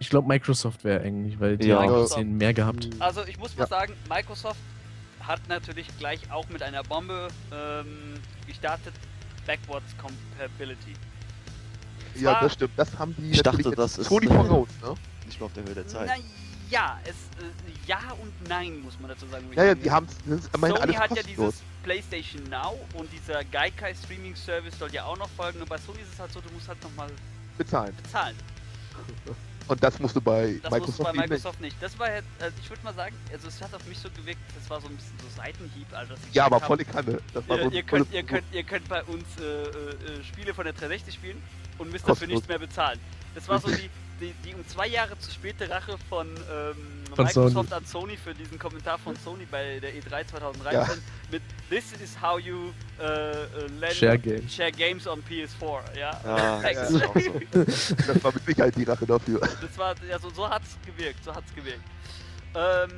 Ich 0.00 0.10
glaube, 0.10 0.28
Microsoft 0.28 0.84
wäre 0.84 1.00
eigentlich, 1.02 1.40
weil 1.40 1.56
die 1.56 1.68
Ja. 1.68 1.80
haben 1.82 1.92
ein 1.94 2.02
bisschen 2.02 2.36
mehr 2.36 2.54
gehabt. 2.54 2.88
Also 2.98 3.24
ich 3.24 3.38
muss 3.38 3.56
mal 3.56 3.64
Ja. 3.64 3.68
sagen, 3.68 3.94
Microsoft 4.08 4.60
hat 5.20 5.40
natürlich 5.48 5.88
gleich 5.98 6.30
auch 6.30 6.48
mit 6.48 6.62
einer 6.62 6.82
Bombe 6.82 7.28
ähm, 7.52 8.14
gestartet. 8.46 8.94
Backwards 9.46 9.94
Compatibility. 9.96 10.92
Ja, 12.16 12.40
das 12.40 12.54
stimmt. 12.54 12.72
Das 12.76 12.98
haben 12.98 13.14
die 13.18 13.30
Ich 13.30 13.42
dachte, 13.42 13.70
das 13.70 13.98
ist- 13.98 14.08
Sony 14.08 14.26
voraus, 14.26 14.68
ne? 14.82 14.94
Nicht 15.26 15.38
mehr 15.40 15.46
auf 15.46 15.52
der 15.52 15.64
Höhe 15.64 15.74
der 15.74 15.86
Zeit. 15.86 16.06
Naja, 16.08 16.98
es, 17.04 17.10
äh, 17.10 17.44
ja 17.86 17.98
und 18.20 18.32
nein, 18.48 18.80
muss 18.80 18.98
man 19.00 19.08
dazu 19.10 19.26
sagen. 19.26 19.44
Ja, 19.54 19.64
ja, 19.64 19.74
die 19.74 19.90
haben 19.90 20.06
immerhin 20.26 20.76
Sony 20.76 20.80
alles 20.80 20.96
hat 20.98 21.10
ja 21.10 21.16
kostenlos. 21.16 21.54
dieses 21.54 21.62
PlayStation 21.82 22.42
Now 22.50 22.78
und 22.94 23.10
dieser 23.12 23.44
Gaikai 23.44 23.94
Streaming 23.94 24.34
Service 24.36 24.78
soll 24.78 24.92
ja 24.92 25.04
auch 25.04 25.16
noch 25.18 25.28
folgen. 25.30 25.60
Und 25.60 25.68
bei 25.68 25.78
Sony 25.78 26.00
ist 26.00 26.12
es 26.12 26.18
halt 26.20 26.32
so, 26.32 26.40
du 26.40 26.50
musst 26.52 26.68
halt 26.68 26.82
nochmal 26.82 27.08
bezahlen. 27.56 27.94
bezahlen. 28.02 28.36
Und 29.68 29.82
das 29.84 29.98
musst 29.98 30.16
du 30.16 30.20
bei 30.22 30.58
Das 30.62 30.70
musst 30.70 30.98
du 30.98 31.02
Microsoft 31.02 31.04
bei 31.04 31.12
nicht. 31.12 31.20
Microsoft 31.30 31.60
nicht. 31.60 31.76
Das 31.82 31.98
war 31.98 32.06
also 32.08 32.56
ich 32.62 32.70
würde 32.70 32.82
mal 32.84 32.94
sagen, 32.94 33.14
also 33.30 33.48
es 33.48 33.60
hat 33.60 33.74
auf 33.74 33.84
mich 33.84 33.98
so 33.98 34.08
gewirkt, 34.16 34.40
das 34.58 34.70
war 34.70 34.80
so 34.80 34.88
ein 34.88 34.96
bisschen 34.96 35.12
so 35.20 35.26
Seitenhieb, 35.36 35.86
sie 35.90 36.36
Ja, 36.38 36.46
aber 36.46 36.58
volle 36.58 36.86
Kanne. 36.86 37.20
Das 37.34 37.46
war 37.46 37.58
Ihr, 37.58 37.64
so 37.64 37.70
ihr, 37.70 37.80
ein 37.80 37.86
könnt, 37.86 38.12
ihr, 38.14 38.22
könnt, 38.22 38.44
ihr 38.50 38.62
könnt 38.62 38.88
bei 38.88 39.04
uns 39.04 39.26
äh, 39.38 39.42
äh, 39.44 40.20
äh, 40.20 40.24
Spiele 40.24 40.54
von 40.54 40.64
der 40.64 40.72
360 40.72 41.14
spielen 41.14 41.42
und 41.78 41.90
müsst 41.92 42.08
dafür 42.08 42.26
nichts 42.26 42.46
mehr 42.48 42.58
bezahlen. 42.58 42.98
Das 43.34 43.48
war 43.48 43.58
so 43.60 43.68
die, 43.70 43.88
die, 44.20 44.32
die 44.44 44.54
um 44.54 44.66
zwei 44.66 44.86
Jahre 44.88 45.18
zu 45.18 45.30
späte 45.30 45.68
Rache 45.70 45.96
von, 46.08 46.26
ähm, 46.28 46.74
Von 47.14 47.24
Microsoft 47.24 47.72
an 47.72 47.84
Sony 47.86 48.16
für 48.16 48.34
diesen 48.34 48.58
Kommentar 48.58 48.98
von 48.98 49.14
Sony 49.16 49.46
bei 49.50 49.78
der 49.80 49.94
E3 49.94 50.26
2013 50.26 51.00
mit 51.30 51.42
This 51.70 51.92
is 52.02 52.20
how 52.20 52.38
you 52.40 52.72
lend- 53.78 53.94
Share 53.94 54.18
Games. 54.18 54.52
share 54.54 54.72
games 54.72 55.06
on 55.06 55.22
PS4. 55.22 55.96
Ja, 55.96 56.20
Ja, 56.24 56.60
Thanks. 56.60 56.80
das 56.80 56.90
so. 56.90 58.06
Das 58.12 58.24
war 58.24 58.32
mit 58.32 58.44
Sicherheit 58.44 58.74
die 58.76 58.84
Rache 58.84 59.06
dafür. 59.06 59.38
Das 59.40 59.76
war, 59.78 59.94
ja, 60.08 60.18
so, 60.18 60.30
so 60.30 60.48
hat's 60.48 60.76
gewirkt, 60.84 61.22
so 61.22 61.32
hat's 61.34 61.54
gewirkt. 61.54 61.82
Ähm, 62.54 62.90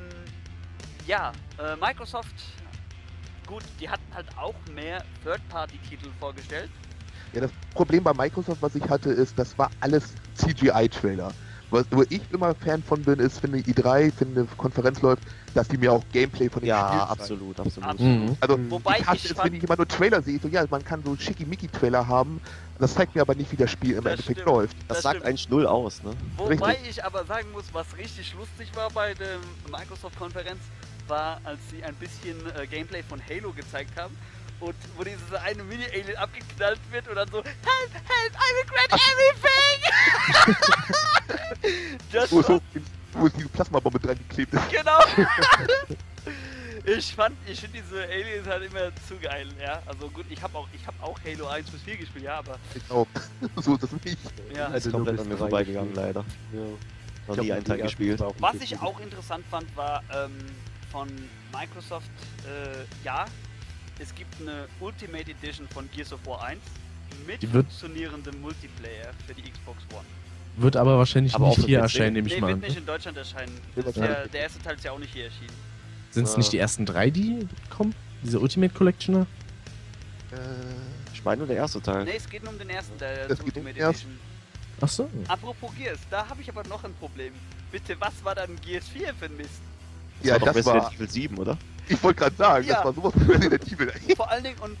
ja, 1.05 1.31
äh, 1.59 1.75
Microsoft, 1.75 2.33
gut, 3.45 3.63
die 3.79 3.89
hatten 3.89 4.05
halt 4.15 4.27
auch 4.37 4.55
mehr 4.73 5.03
Third-Party-Titel 5.23 6.07
vorgestellt. 6.19 6.69
Ja, 7.33 7.39
das 7.41 7.51
Problem 7.73 8.03
bei 8.03 8.13
Microsoft, 8.13 8.61
was 8.61 8.75
ich 8.75 8.83
hatte, 8.89 9.09
ist, 9.09 9.39
das 9.39 9.57
war 9.57 9.69
alles 9.79 10.15
CGI-Trailer. 10.35 11.31
Was, 11.69 11.85
wo 11.91 12.03
ich 12.09 12.29
immer 12.29 12.53
Fan 12.55 12.83
von 12.83 13.01
bin, 13.05 13.19
ist, 13.19 13.41
wenn 13.41 13.53
eine 13.53 13.61
E3, 13.63 14.11
wenn 14.19 14.37
eine 14.37 14.45
Konferenz 14.45 15.01
läuft, 15.01 15.23
dass 15.53 15.69
die 15.69 15.77
mir 15.77 15.93
auch 15.93 16.03
Gameplay 16.11 16.49
von 16.49 16.61
den 16.61 16.67
Ja, 16.67 16.85
Spielen 16.85 16.99
zeigen. 16.99 17.11
absolut, 17.21 17.59
absolut. 17.61 17.89
Absolut. 17.89 18.29
Mhm. 18.31 18.37
Also, 18.41 18.57
Wobei 18.71 18.97
ich 18.99 19.07
hasse 19.07 19.15
ich 19.19 19.31
es, 19.31 19.37
fand- 19.37 19.45
wenn 19.51 19.53
ich 19.57 19.63
immer 19.63 19.77
nur 19.77 19.87
Trailer 19.87 20.21
sehe, 20.21 20.37
so, 20.41 20.49
ja, 20.49 20.65
man 20.69 20.83
kann 20.83 21.01
so 21.03 21.15
schickimicki-Trailer 21.15 22.05
haben, 22.05 22.41
das 22.77 22.95
zeigt 22.95 23.15
mir 23.15 23.21
aber 23.21 23.35
nicht, 23.35 23.49
wie 23.53 23.55
das 23.55 23.71
Spiel 23.71 23.91
im 23.95 24.03
Das 24.03 24.11
Endeffekt 24.13 24.41
stimmt. 24.41 24.53
läuft. 24.53 24.77
Das, 24.89 24.97
Das 24.97 25.03
sagt 25.03 25.23
eigentlich 25.23 25.47
null 25.47 25.65
aus, 25.65 26.03
ne? 26.03 26.13
Wobei 26.35 26.49
Richtig. 26.49 26.89
ich 26.89 27.05
aber 27.05 27.23
sagen 27.23 27.49
muss, 27.53 27.65
was 27.71 27.95
richtig 27.97 28.33
lustig 28.33 28.75
war 28.75 28.89
bei 28.89 29.13
der 29.13 29.37
Microsoft-Konferenz, 29.71 30.59
war, 31.07 31.39
als 31.45 31.59
sie 31.69 31.81
ein 31.83 31.95
bisschen 31.95 32.35
äh, 32.57 32.67
Gameplay 32.67 33.01
von 33.03 33.21
Halo 33.29 33.53
gezeigt 33.53 33.97
haben. 33.97 34.15
Und 34.61 34.75
wo 34.95 35.03
dieses 35.03 35.33
eine 35.33 35.63
Mini-Alien 35.63 36.15
abgeknallt 36.17 36.79
wird 36.91 37.07
und 37.07 37.15
dann 37.15 37.27
so 37.29 37.43
Help, 37.43 37.93
help, 37.93 38.33
I 38.35 38.53
regret 38.61 38.91
everything! 39.09 39.81
das 42.11 42.31
Wo, 42.31 42.41
so, 42.43 42.61
wo 43.13 43.27
diese 43.27 43.49
Plasmabombe 43.49 43.99
dran 43.99 44.17
geklebt 44.17 44.53
ist. 44.53 44.69
Genau. 44.69 44.99
ich 46.85 47.15
fand, 47.15 47.35
ich 47.47 47.59
finde 47.59 47.81
diese 47.81 48.03
Aliens 48.03 48.47
halt 48.47 48.63
immer 48.71 48.95
zu 49.07 49.17
geil, 49.19 49.47
ja. 49.59 49.81
Also 49.87 50.09
gut, 50.09 50.25
ich 50.29 50.39
habe 50.41 50.55
auch, 50.57 50.67
ich 50.73 50.85
habe 50.85 50.97
auch 51.01 51.19
Halo 51.25 51.47
1 51.47 51.69
bis 51.71 51.81
4 51.81 51.97
gespielt, 51.97 52.25
ja, 52.25 52.37
aber 52.37 52.59
Ich 52.75 52.91
auch. 52.91 53.07
so 53.61 53.73
ist 53.73 53.83
das 53.83 53.91
nicht. 53.93 54.17
ja. 54.55 54.69
Das 54.69 54.85
ist 54.85 54.85
Also 54.85 54.91
komplett 54.91 55.17
du 55.17 55.21
an 55.23 55.27
mir 55.27 55.37
vorbeigegangen, 55.37 55.95
leider. 55.95 56.23
Ja. 56.53 56.59
Noch 56.59 57.33
Ich 57.33 57.37
hab 57.37 57.37
nie 57.45 57.51
einen 57.51 57.65
ersten 57.65 57.83
gespielt. 57.83 58.23
Was 58.37 58.55
ich 58.55 58.79
auch 58.79 58.99
interessant 58.99 59.43
fand, 59.49 59.75
war 59.75 60.03
ähm, 60.13 60.37
von 60.91 61.07
Microsoft, 61.51 62.11
äh, 62.45 62.85
ja, 63.03 63.25
es 64.01 64.13
gibt 64.15 64.33
eine 64.41 64.65
Ultimate 64.79 65.29
Edition 65.31 65.67
von 65.69 65.89
Gears 65.91 66.11
of 66.13 66.25
War 66.25 66.43
1 66.43 66.59
mit 67.27 67.41
Die 67.41 67.51
wird- 67.53 67.67
funktionierendem 67.67 68.39
Multiplayer 68.41 69.11
für 69.27 69.33
die 69.33 69.43
Xbox 69.43 69.83
One. 69.93 70.05
Wird 70.57 70.75
aber 70.75 70.97
wahrscheinlich 70.97 71.33
Aber 71.35 71.45
auch 71.47 71.57
nicht 71.57 71.67
hier 71.67 71.79
PC? 71.79 71.83
erscheinen, 71.83 72.13
nehme 72.13 72.27
ich 72.27 72.33
Nee, 72.35 72.41
mal 72.41 72.47
wird 72.47 72.55
an. 72.57 72.67
nicht 72.67 72.77
in 72.77 72.85
Deutschland 72.85 73.17
erscheinen. 73.17 73.57
Wird 73.75 73.85
nicht. 73.87 73.97
der 73.99 74.33
erste 74.41 74.59
Teil 74.61 74.75
ist 74.75 74.83
ja 74.83 74.91
auch 74.91 74.99
nicht 74.99 75.13
hier 75.13 75.25
erschienen. 75.25 75.53
Sind 76.11 76.25
es 76.25 76.31
Ja. 76.33 76.37
nicht 76.39 76.51
die 76.53 76.57
ersten 76.57 76.85
drei, 76.85 77.09
die 77.09 77.47
kommen? 77.69 77.95
Diese 78.23 78.39
Ultimate 78.39 78.73
Collectioner? 78.73 79.25
Äh, 80.31 80.37
Ich 81.13 81.23
meine 81.23 81.37
nur 81.39 81.47
der 81.47 81.57
erste 81.57 81.81
Teil. 81.81 82.03
Nee, 82.05 82.13
es 82.17 82.27
geht 82.29 82.43
nur 82.43 82.51
um 82.51 82.57
den 82.59 82.69
ersten, 82.69 82.97
der 82.97 83.29
Es 83.29 83.43
geht 83.43 83.55
um 83.55 83.65
Ultimate. 83.65 83.79
Edition. 83.79 84.19
Ach 84.81 84.87
so. 84.87 85.09
Apropos 85.27 85.71
Gears, 85.77 85.99
da 86.09 86.27
habe 86.27 86.41
ich 86.41 86.49
aber 86.49 86.63
noch 86.67 86.83
ein 86.83 86.93
Problem. 86.95 87.31
Bitte, 87.71 87.95
was 87.99 88.13
war 88.23 88.33
dann 88.35 88.55
Gears 88.61 88.87
4 88.89 89.13
für 89.13 89.25
ein 89.25 89.37
Mist? 89.37 89.49
Das 90.19 90.27
ja, 90.27 90.33
war 90.33 90.39
doch 90.39 90.45
das 90.47 90.55
Resident 90.57 90.83
war. 90.83 90.93
Evil 90.93 91.09
7, 91.09 91.37
oder? 91.37 91.57
Ich 91.91 92.01
wollte 92.03 92.19
gerade 92.21 92.35
sagen, 92.35 92.65
Ja. 92.65 92.75
das 92.75 92.85
war 92.85 92.93
sowas 92.93 93.13
von 93.13 93.23
Resident 93.29 93.71
Evil. 93.71 93.91
Vor 94.15 94.29
allen 94.31 94.43
Dingen, 94.43 94.57
und 94.59 94.77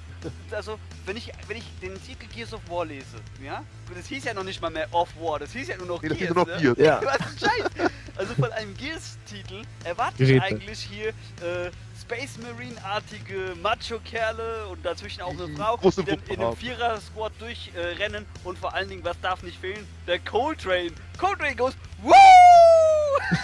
also, 0.51 0.79
wenn 1.05 1.17
ich, 1.17 1.31
wenn 1.47 1.57
ich 1.57 1.65
den 1.81 1.93
Titel 2.03 2.25
Gears 2.33 2.53
of 2.53 2.61
War 2.69 2.85
lese, 2.85 3.17
ja, 3.43 3.63
das 3.93 4.05
hieß 4.07 4.23
ja 4.23 4.33
noch 4.33 4.43
nicht 4.43 4.61
mal 4.61 4.69
mehr 4.69 4.87
Of 4.93 5.09
War, 5.19 5.39
das 5.39 5.51
hieß 5.51 5.67
ja 5.67 5.77
nur 5.77 5.87
noch 5.87 6.01
Nee, 6.01 6.09
das 6.09 6.17
Gears, 6.17 6.35
nur 6.35 6.45
noch 6.45 6.53
ne? 6.55 6.61
Gears. 6.61 6.77
Ja. 6.79 7.01
Was 7.03 7.19
ein 7.19 7.39
Scheiß! 7.39 7.89
Also 8.15 8.33
von 8.35 8.51
einem 8.51 8.75
Gears-Titel 8.77 9.63
erwarte 9.83 10.23
ich 10.23 10.41
eigentlich 10.41 10.79
hier 10.79 11.09
äh, 11.09 11.71
Space 11.99 12.37
Marine-artige 12.41 13.55
Macho-Kerle 13.61 14.67
und 14.67 14.85
dazwischen 14.85 15.21
auch 15.21 15.31
eine 15.31 15.47
Frau, 15.55 15.77
große 15.77 16.03
die 16.03 16.11
dann 16.11 16.19
in 16.27 16.39
einem. 16.41 16.55
Vierer-Squad 16.55 17.33
durchrennen 17.39 18.23
äh, 18.23 18.47
und 18.47 18.57
vor 18.59 18.73
allen 18.73 18.89
Dingen, 18.89 19.03
was 19.03 19.19
darf 19.21 19.41
nicht 19.43 19.59
fehlen? 19.59 19.87
Der 20.07 20.19
Coltrane. 20.19 20.91
Coltrane 21.17 21.55
goes, 21.55 21.73
Woo! 22.01 22.13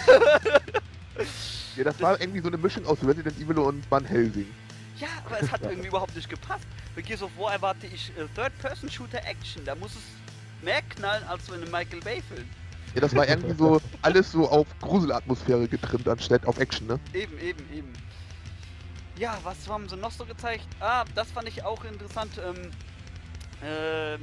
Ja, 1.78 1.84
das 1.84 2.00
war 2.00 2.20
irgendwie 2.20 2.40
so 2.40 2.48
eine 2.48 2.58
Mischung 2.58 2.84
aus 2.86 2.98
Resident 3.04 3.38
Evil 3.40 3.58
und 3.58 3.88
Van 3.88 4.04
Helsing. 4.04 4.48
Ja, 4.98 5.06
aber 5.24 5.40
es 5.40 5.52
hat 5.52 5.62
irgendwie 5.62 5.86
überhaupt 5.86 6.14
nicht 6.16 6.28
gepasst. 6.28 6.64
Bei 6.96 7.02
Gears 7.02 7.22
of 7.22 7.30
War 7.38 7.52
erwarte 7.52 7.86
ich 7.86 8.10
äh, 8.18 8.26
Third-Person-Shooter-Action. 8.34 9.64
Da 9.64 9.76
muss 9.76 9.92
es 9.92 10.02
mehr 10.64 10.82
knallen 10.82 11.22
als 11.28 11.46
so 11.46 11.54
in 11.54 11.62
einem 11.62 11.70
Michael 11.70 12.00
Bay-Film. 12.00 12.44
Ja, 12.94 13.02
das 13.02 13.14
war 13.14 13.28
irgendwie 13.28 13.54
so 13.56 13.80
alles 14.02 14.32
so 14.32 14.48
auf 14.48 14.66
Gruselatmosphäre 14.80 15.68
getrimmt, 15.68 16.08
anstatt 16.08 16.44
auf 16.46 16.58
Action, 16.58 16.88
ne? 16.88 16.98
Eben, 17.12 17.38
eben, 17.38 17.60
eben. 17.72 17.92
Ja, 19.16 19.38
was 19.44 19.68
haben 19.68 19.88
sie 19.88 19.96
noch 19.96 20.10
so 20.10 20.24
gezeigt? 20.24 20.66
Ah, 20.80 21.04
das 21.14 21.30
fand 21.30 21.46
ich 21.46 21.62
auch 21.64 21.84
interessant. 21.84 22.32
Ähm, 22.44 22.70
ähm, 23.62 24.20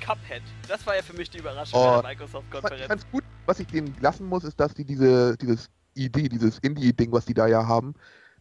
Cuphead. 0.00 0.42
Das 0.66 0.86
war 0.86 0.96
ja 0.96 1.02
für 1.02 1.12
mich 1.12 1.28
die 1.28 1.38
Überraschung 1.38 1.78
Oh, 1.78 1.84
bei 1.84 1.90
der 1.90 2.12
Ich 2.12 2.18
Microsoft-Konferenz. 2.20 2.86
fand's 2.86 3.06
gut, 3.12 3.24
was 3.44 3.60
ich 3.60 3.66
denen 3.66 3.94
lassen 4.00 4.26
muss, 4.26 4.44
ist, 4.44 4.58
dass 4.58 4.72
die 4.72 4.84
diese, 4.84 5.36
dieses 5.36 5.68
Idee, 5.94 6.28
dieses 6.28 6.58
Indie-Ding, 6.58 7.12
was 7.12 7.24
die 7.24 7.34
da 7.34 7.46
ja 7.46 7.66
haben, 7.66 7.94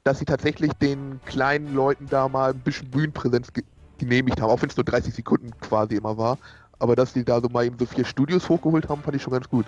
dass 0.03 0.19
sie 0.19 0.25
tatsächlich 0.25 0.71
den 0.73 1.19
kleinen 1.25 1.73
Leuten 1.73 2.07
da 2.07 2.27
mal 2.27 2.51
ein 2.51 2.59
bisschen 2.59 2.89
Bühnenpräsenz 2.89 3.53
ge 3.53 3.63
genehmigt 3.97 4.39
haben, 4.39 4.49
auch 4.49 4.61
wenn 4.61 4.69
es 4.69 4.77
nur 4.77 4.85
30 4.85 5.13
Sekunden 5.13 5.51
quasi 5.59 5.95
immer 5.95 6.17
war. 6.17 6.37
Aber 6.79 6.95
dass 6.95 7.11
die 7.11 7.25
da 7.25 7.41
so 7.41 7.49
mal 7.49 7.65
eben 7.65 7.77
so 7.77 7.85
vier 7.85 8.05
Studios 8.05 8.47
hochgeholt 8.47 8.87
haben, 8.87 9.03
fand 9.03 9.17
ich 9.17 9.21
schon 9.21 9.33
ganz 9.33 9.49
gut. 9.49 9.65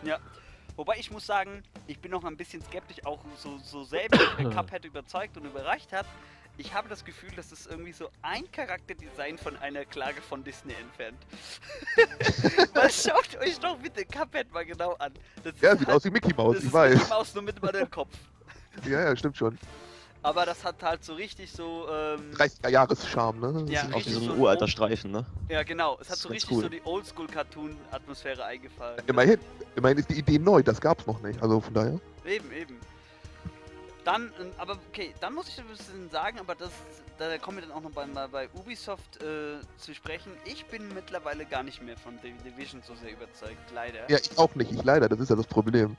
Wobei 0.77 0.95
ich 0.97 1.11
muss 1.11 1.25
sagen, 1.25 1.63
ich 1.85 1.99
bin 1.99 2.11
noch 2.11 2.23
ein 2.23 2.37
bisschen 2.37 2.61
skeptisch, 2.61 3.05
auch 3.05 3.19
so, 3.37 3.57
so 3.57 3.91
wie 3.91 4.43
der 4.43 4.51
Cuphead 4.51 4.85
überzeugt 4.85 5.35
und 5.35 5.45
überreicht 5.45 5.91
hat. 5.91 6.05
Ich 6.57 6.73
habe 6.73 6.87
das 6.89 7.03
Gefühl, 7.03 7.31
dass 7.35 7.51
es 7.51 7.65
irgendwie 7.65 7.91
so 7.91 8.09
ein 8.21 8.49
Charakterdesign 8.51 9.37
von 9.37 9.57
einer 9.57 9.83
Klage 9.85 10.21
von 10.21 10.43
Disney 10.43 10.73
entfernt. 10.73 11.17
Weil 12.73 12.89
schaut 12.91 13.35
euch 13.41 13.59
doch 13.59 13.77
bitte 13.77 14.05
Cuphead 14.05 14.51
mal 14.53 14.65
genau 14.65 14.93
an. 14.93 15.13
Das 15.43 15.53
Ja, 15.61 15.71
ist 15.71 15.79
sieht 15.79 15.87
halt- 15.87 15.97
aus 15.97 16.05
wie 16.05 16.11
Mickey 16.11 16.33
Mouse, 16.35 16.55
das 16.57 16.63
ich 16.65 16.69
ist 16.69 16.73
Mickey 16.75 16.99
weiß. 16.99 17.09
Mouse 17.09 17.33
nur 17.33 17.43
mit 17.43 17.63
anderen 17.63 17.89
Kopf. 17.89 18.15
Ja, 18.85 19.01
ja, 19.01 19.15
stimmt 19.15 19.37
schon. 19.37 19.57
Aber 20.23 20.45
das 20.45 20.63
hat 20.63 20.83
halt 20.83 21.03
so 21.03 21.15
richtig 21.15 21.51
so. 21.51 21.87
Ähm, 21.89 22.31
30er-Jahres-Charme, 22.35 23.39
ne? 23.39 23.65
Ja, 23.71 23.81
Das 23.81 23.89
ist 23.89 23.93
Auch 23.93 23.97
richtig 23.97 24.15
wie 24.21 24.25
so 24.25 24.31
ein 24.33 24.39
uralter 24.39 24.67
Streifen, 24.67 25.11
ne? 25.11 25.25
ja, 25.49 25.63
genau. 25.63 25.93
Es 25.99 26.07
hat 26.09 26.11
Das 26.11 26.19
so 26.21 26.29
ist 26.29 26.33
richtig 26.35 26.51
cool. 26.57 26.63
so 26.63 26.69
die 26.69 26.81
Oldschool-Cartoon-Atmosphäre 26.85 28.45
eingefallen. 28.45 29.01
Immerhin, 29.07 29.39
immerhin 29.75 29.97
ist 29.97 30.09
die 30.11 30.19
Idee 30.19 30.37
neu, 30.37 30.61
das 30.61 30.79
gab's 30.79 31.07
noch 31.07 31.19
nicht. 31.23 31.41
Also 31.41 31.59
von 31.59 31.73
daher. 31.73 31.99
Eben, 32.23 32.51
eben. 32.51 32.77
Dann, 34.03 34.31
ähm, 34.39 34.51
aber 34.57 34.77
okay, 34.89 35.13
dann 35.19 35.33
muss 35.33 35.47
ich 35.47 35.59
ein 35.59 35.67
bisschen 35.67 36.09
sagen, 36.09 36.39
aber 36.39 36.55
das, 36.55 36.71
da 37.19 37.37
kommen 37.37 37.57
wir 37.57 37.67
dann 37.67 37.71
auch 37.71 37.81
noch 37.81 37.91
bei, 37.91 38.05
mal 38.07 38.27
bei 38.27 38.49
Ubisoft 38.53 39.21
äh, 39.21 39.59
zu 39.77 39.93
sprechen. 39.93 40.31
Ich 40.45 40.65
bin 40.65 40.87
mittlerweile 40.93 41.45
gar 41.45 41.61
nicht 41.61 41.83
mehr 41.83 41.97
von 41.97 42.17
The 42.23 42.31
Division 42.43 42.81
so 42.85 42.95
sehr 42.95 43.11
überzeugt, 43.11 43.71
leider. 43.73 44.09
Ja, 44.09 44.17
ich 44.17 44.37
auch 44.37 44.53
nicht, 44.55 44.71
ich 44.71 44.83
leider, 44.83 45.07
das 45.07 45.19
ist 45.19 45.29
ja 45.29 45.35
das 45.35 45.45
Problem. 45.45 45.95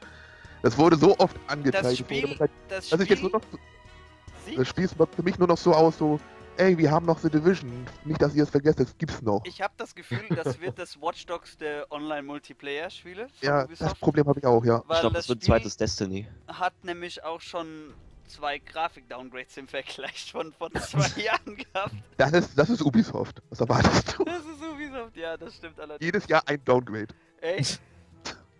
Das 0.62 0.76
wurde 0.76 0.96
so 0.96 1.16
oft 1.18 1.36
angezeigt. 1.46 1.84
das 1.84 1.98
Spiel, 1.98 2.36
das 2.68 2.90
Das 2.90 2.92
ist 2.92 3.08
jetzt 3.08 3.22
nur 3.22 3.30
Spiel 3.30 3.30
noch, 3.30 4.56
das 4.56 4.68
Spiel 4.68 4.88
sieht 4.88 5.14
für 5.14 5.22
mich 5.22 5.38
nur 5.38 5.48
noch 5.48 5.58
so 5.58 5.72
aus, 5.72 5.98
so, 5.98 6.18
ey, 6.56 6.76
wir 6.78 6.90
haben 6.90 7.06
noch 7.06 7.18
The 7.18 7.30
Division. 7.30 7.86
Nicht, 8.04 8.20
dass 8.20 8.34
ihr 8.34 8.42
es 8.44 8.50
vergesst, 8.50 8.80
es 8.80 8.96
gibt's 8.98 9.22
noch. 9.22 9.40
ich 9.44 9.60
habe 9.62 9.74
das 9.76 9.94
Gefühl, 9.94 10.24
das 10.30 10.60
wird 10.60 10.78
das 10.78 11.00
Watch 11.00 11.26
Dogs 11.26 11.56
der 11.56 11.90
Online-Multiplayer-Spiele 11.90 13.28
Ja, 13.40 13.66
das. 13.66 13.94
Problem 13.96 14.26
habe 14.26 14.38
ich 14.40 14.46
auch, 14.46 14.64
ja. 14.64 14.82
weil 14.86 14.96
Ich 14.96 15.00
glaube, 15.00 15.14
das 15.14 15.24
das 15.26 15.28
wird 15.30 15.44
zweites 15.44 15.76
Destiny. 15.76 16.26
hat 16.48 16.74
nämlich 16.84 17.22
auch 17.24 17.40
schon 17.40 17.94
zwei 18.26 18.58
Grafik-Downgrades 18.58 19.56
im 19.58 19.68
Vergleich 19.68 20.30
von, 20.32 20.52
von 20.52 20.72
zwei 20.74 21.20
Jahren 21.22 21.56
gehabt. 21.56 21.94
Das 22.16 22.32
ist, 22.32 22.58
das 22.58 22.70
ist 22.70 22.82
Ubisoft. 22.82 23.42
Was 23.50 23.60
erwartest 23.60 24.14
du? 24.18 24.24
Das 24.24 24.38
ist 24.40 24.62
Ubisoft, 24.62 25.16
ja, 25.16 25.36
das 25.36 25.54
stimmt 25.56 25.78
allerdings. 25.78 26.04
Jedes 26.04 26.26
Jahr 26.28 26.42
ein 26.46 26.62
Downgrade. 26.64 27.08
Ey, 27.40 27.64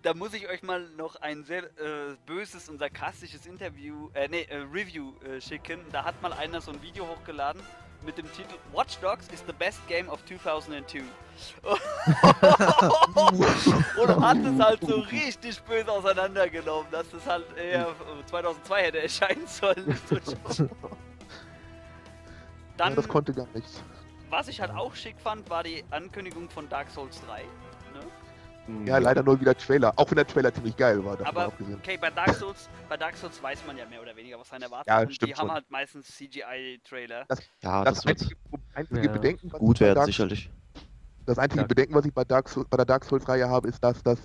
da 0.03 0.15
muss 0.15 0.35
ich 0.35 0.49
euch 0.49 0.63
mal 0.63 0.89
noch 0.97 1.17
ein 1.17 1.45
sehr 1.45 1.65
äh, 1.65 2.17
böses 2.27 2.69
und 2.69 2.79
sarkastisches 2.79 3.47
Interview, 3.47 4.11
äh, 4.15 4.29
nee, 4.29 4.43
äh, 4.43 4.57
Review 4.57 5.15
äh, 5.21 5.41
schicken. 5.41 5.81
Da 5.93 6.05
hat 6.05 6.21
mal 6.23 6.33
einer 6.33 6.61
so 6.61 6.73
ein 6.73 6.83
Video 6.83 7.07
hochgeladen 7.07 7.63
mit 8.05 8.19
dem 8.19 8.31
Titel 8.33 8.57
Watch 8.73 8.99
Dogs 8.99 9.29
is 9.29 9.45
the 9.47 9.53
best 9.53 9.79
game 9.87 10.09
of 10.09 10.25
2002. 10.25 11.03
und 14.03 14.21
hat 14.21 14.39
es 14.39 14.61
halt 14.61 14.81
so 14.81 14.97
richtig 15.01 15.63
böse 15.63 15.91
auseinandergenommen, 15.91 16.91
dass 16.91 17.13
es 17.13 17.25
halt 17.27 17.47
eher 17.57 17.87
äh, 17.89 18.27
2002 18.27 18.83
hätte 18.83 19.03
erscheinen 19.03 19.47
sollen. 19.47 19.97
schon. 20.09 20.69
Ja, 20.69 20.89
Dann, 22.77 22.97
das 22.97 23.07
konnte 23.07 23.33
gar 23.33 23.47
nichts. 23.55 23.85
was 24.31 24.49
ich 24.49 24.61
halt 24.61 24.73
auch 24.73 24.97
schick 24.97 25.21
fand, 25.21 25.49
war 25.49 25.63
die 25.63 25.85
Ankündigung 25.91 26.51
von 26.51 26.69
Dark 26.69 26.91
Souls 26.91 27.21
3. 27.27 27.45
Ne? 28.67 28.79
Hm. 28.81 28.87
Ja, 28.87 28.99
leider 28.99 29.23
nur 29.23 29.41
wieder 29.41 29.57
Trailer. 29.57 29.93
Auch 29.97 30.11
wenn 30.11 30.17
der 30.17 30.27
Trailer 30.27 30.53
ziemlich 30.53 30.77
geil 30.77 31.05
war, 31.05 31.19
Aber 31.27 31.47
abgesehen. 31.47 31.77
okay, 31.77 31.97
bei 32.01 32.11
Dark 32.11 32.35
Souls, 32.35 32.69
bei 32.89 32.97
Dark 32.97 33.17
Souls 33.17 33.43
weiß 33.43 33.61
man 33.67 33.77
ja 33.77 33.87
mehr 33.87 34.01
oder 34.03 34.15
weniger, 34.17 34.39
was 34.39 34.53
einen 34.53 34.65
erwartet. 34.65 34.87
Ja, 34.89 35.01
und 35.01 35.09
die 35.09 35.15
stimmt 35.15 35.33
haben 35.39 35.47
schon. 35.49 35.55
halt 35.55 35.71
meistens 35.71 36.07
CGI-Trailer. 36.17 37.27
Ja, 37.63 37.85
Das, 37.85 37.97
das, 37.97 38.05
wird 38.07 38.21
einzige, 38.21 38.37
einzige 38.75 39.07
Ja. 39.07 39.13
Bedenken, 39.13 39.53
was 39.53 39.59
gut 39.61 39.77
ich 39.77 39.81
bei 39.81 39.87
werden, 39.95 40.05
sicherlich. 40.07 40.51
das 41.27 41.39
einzige 41.39 41.63
Ja. 41.63 41.67
Bedenken, 41.67 41.95
was 41.95 42.05
ich 42.05 42.13
bei, 42.15 42.25
Dark 42.25 42.49
Souls, 42.49 42.67
bei 42.69 42.77
der 42.77 42.87
Dark 42.87 43.05
Souls-Reihe 43.05 43.49
habe, 43.49 43.69
ist, 43.69 43.83
dass 43.83 44.03
das 44.03 44.19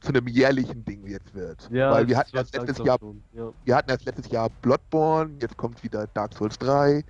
zu 0.00 0.08
einem 0.08 0.26
jährlichen 0.28 0.82
Ding 0.84 1.06
jetzt 1.06 1.34
wird. 1.34 1.68
Ja, 1.70 1.90
Weil 1.92 2.06
wir 2.08 2.14
das 2.16 2.24
hatten 2.26 2.36
erst 2.36 2.54
letztes 2.56 2.78
Jahr, 2.86 2.98
schon. 2.98 3.22
Ja, 3.32 3.50
wir 3.64 3.76
hatten 3.76 3.90
erst 3.90 4.04
letztes 4.06 4.28
Jahr 4.30 4.48
Bloodborne, 4.62 5.36
jetzt 5.40 5.56
kommt 5.56 5.82
wieder 5.82 6.06
Dark 6.08 6.32
Souls 6.34 6.58
3. 6.58 7.04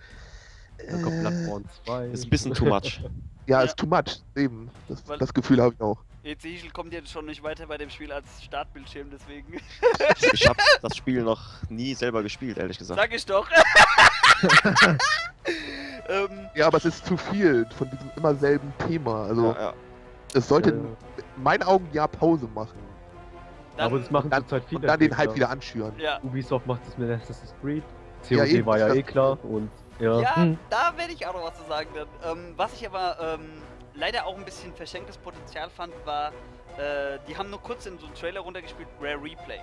dann 0.88 1.02
kommt 1.02 1.14
Äh, 1.16 1.20
Bloodborne 1.20 1.64
2. 1.84 2.06
Ist 2.08 2.24
ein 2.24 2.30
bisschen 2.30 2.54
too 2.54 2.64
much. 2.66 3.00
Ja, 3.46 3.58
Ja. 3.60 3.64
ist 3.64 3.76
too 3.76 3.86
much, 3.86 4.22
eben. 4.36 4.70
Das, 4.86 5.06
Weil- 5.08 5.18
das 5.18 5.34
Gefühl 5.34 5.60
habe 5.60 5.74
ich 5.74 5.80
auch. 5.80 5.98
Ezekiel 6.22 6.70
kommt 6.70 6.92
jetzt 6.92 7.10
schon 7.10 7.24
nicht 7.26 7.42
weiter 7.42 7.66
bei 7.66 7.78
dem 7.78 7.88
Spiel 7.90 8.12
als 8.12 8.26
Startbildschirm, 8.44 9.08
deswegen. 9.10 9.54
Ich, 10.32 10.46
habe 10.46 10.58
das 10.82 10.96
Spiel 10.96 11.22
noch 11.22 11.40
nie 11.70 11.94
selber 11.94 12.22
gespielt, 12.22 12.58
ehrlich 12.58 12.76
gesagt. 12.78 13.00
Sag 13.00 13.14
ich 13.14 13.24
doch. 13.24 13.48
ähm, 16.08 16.48
Ja, 16.54 16.66
aber 16.66 16.78
es 16.78 16.84
ist 16.84 17.06
zu 17.06 17.16
viel 17.16 17.66
von 17.76 17.88
diesem 17.90 18.10
immer 18.16 18.34
selben 18.34 18.72
Thema. 18.86 19.24
Also, 19.26 19.52
Ja, 19.52 19.60
ja. 19.60 19.72
es 20.34 20.48
sollte 20.48 20.70
Ja, 20.70 20.76
ja. 20.76 20.82
in 21.36 21.42
meinen 21.42 21.62
Augen 21.62 21.88
ja 21.92 22.06
Pause 22.06 22.48
machen. 22.54 22.78
dann, 23.76 23.86
Aber 23.86 23.98
das 23.98 24.10
machen 24.10 24.28
dann- 24.30 24.42
zurzeit 24.46 24.68
viele. 24.68 24.80
Und 24.82 24.86
dann 24.88 25.00
den 25.00 25.16
Hype 25.16 25.34
wieder 25.34 25.48
anschüren. 25.50 25.92
ja, 25.98 26.18
Ubisoft 26.22 26.66
macht 26.66 26.82
es 26.86 26.98
mit 26.98 27.10
Assassin's 27.10 27.54
Creed. 27.62 27.82
Ja, 28.28 28.44
COD 28.44 28.48
eben, 28.52 28.66
war 28.66 28.78
ja 28.78 28.88
das- 28.88 28.96
eh 28.98 29.02
klar 29.02 29.38
und 29.44 29.70
ja. 29.98 30.20
ja, 30.20 30.36
Hm. 30.36 30.58
da 30.68 30.92
werde 30.96 31.12
ich 31.14 31.26
auch 31.26 31.32
noch 31.34 31.44
was 31.44 31.56
zu 31.58 31.64
sagen. 31.68 31.88
Dann. 31.94 32.08
Ähm, 32.38 32.54
was 32.56 32.72
ich 32.74 32.86
aber 32.86 33.16
ähm, 33.38 33.48
leider 34.00 34.26
auch 34.26 34.36
ein 34.36 34.44
bisschen 34.44 34.74
verschenktes 34.74 35.18
Potenzial 35.18 35.68
fand, 35.70 35.92
war, 36.04 36.28
äh, 36.78 37.18
die 37.28 37.36
haben 37.36 37.50
nur 37.50 37.60
kurz 37.60 37.86
in 37.86 37.98
so 37.98 38.06
einen 38.06 38.14
Trailer 38.14 38.40
runtergespielt, 38.40 38.88
Rare 39.00 39.22
Replay. 39.22 39.60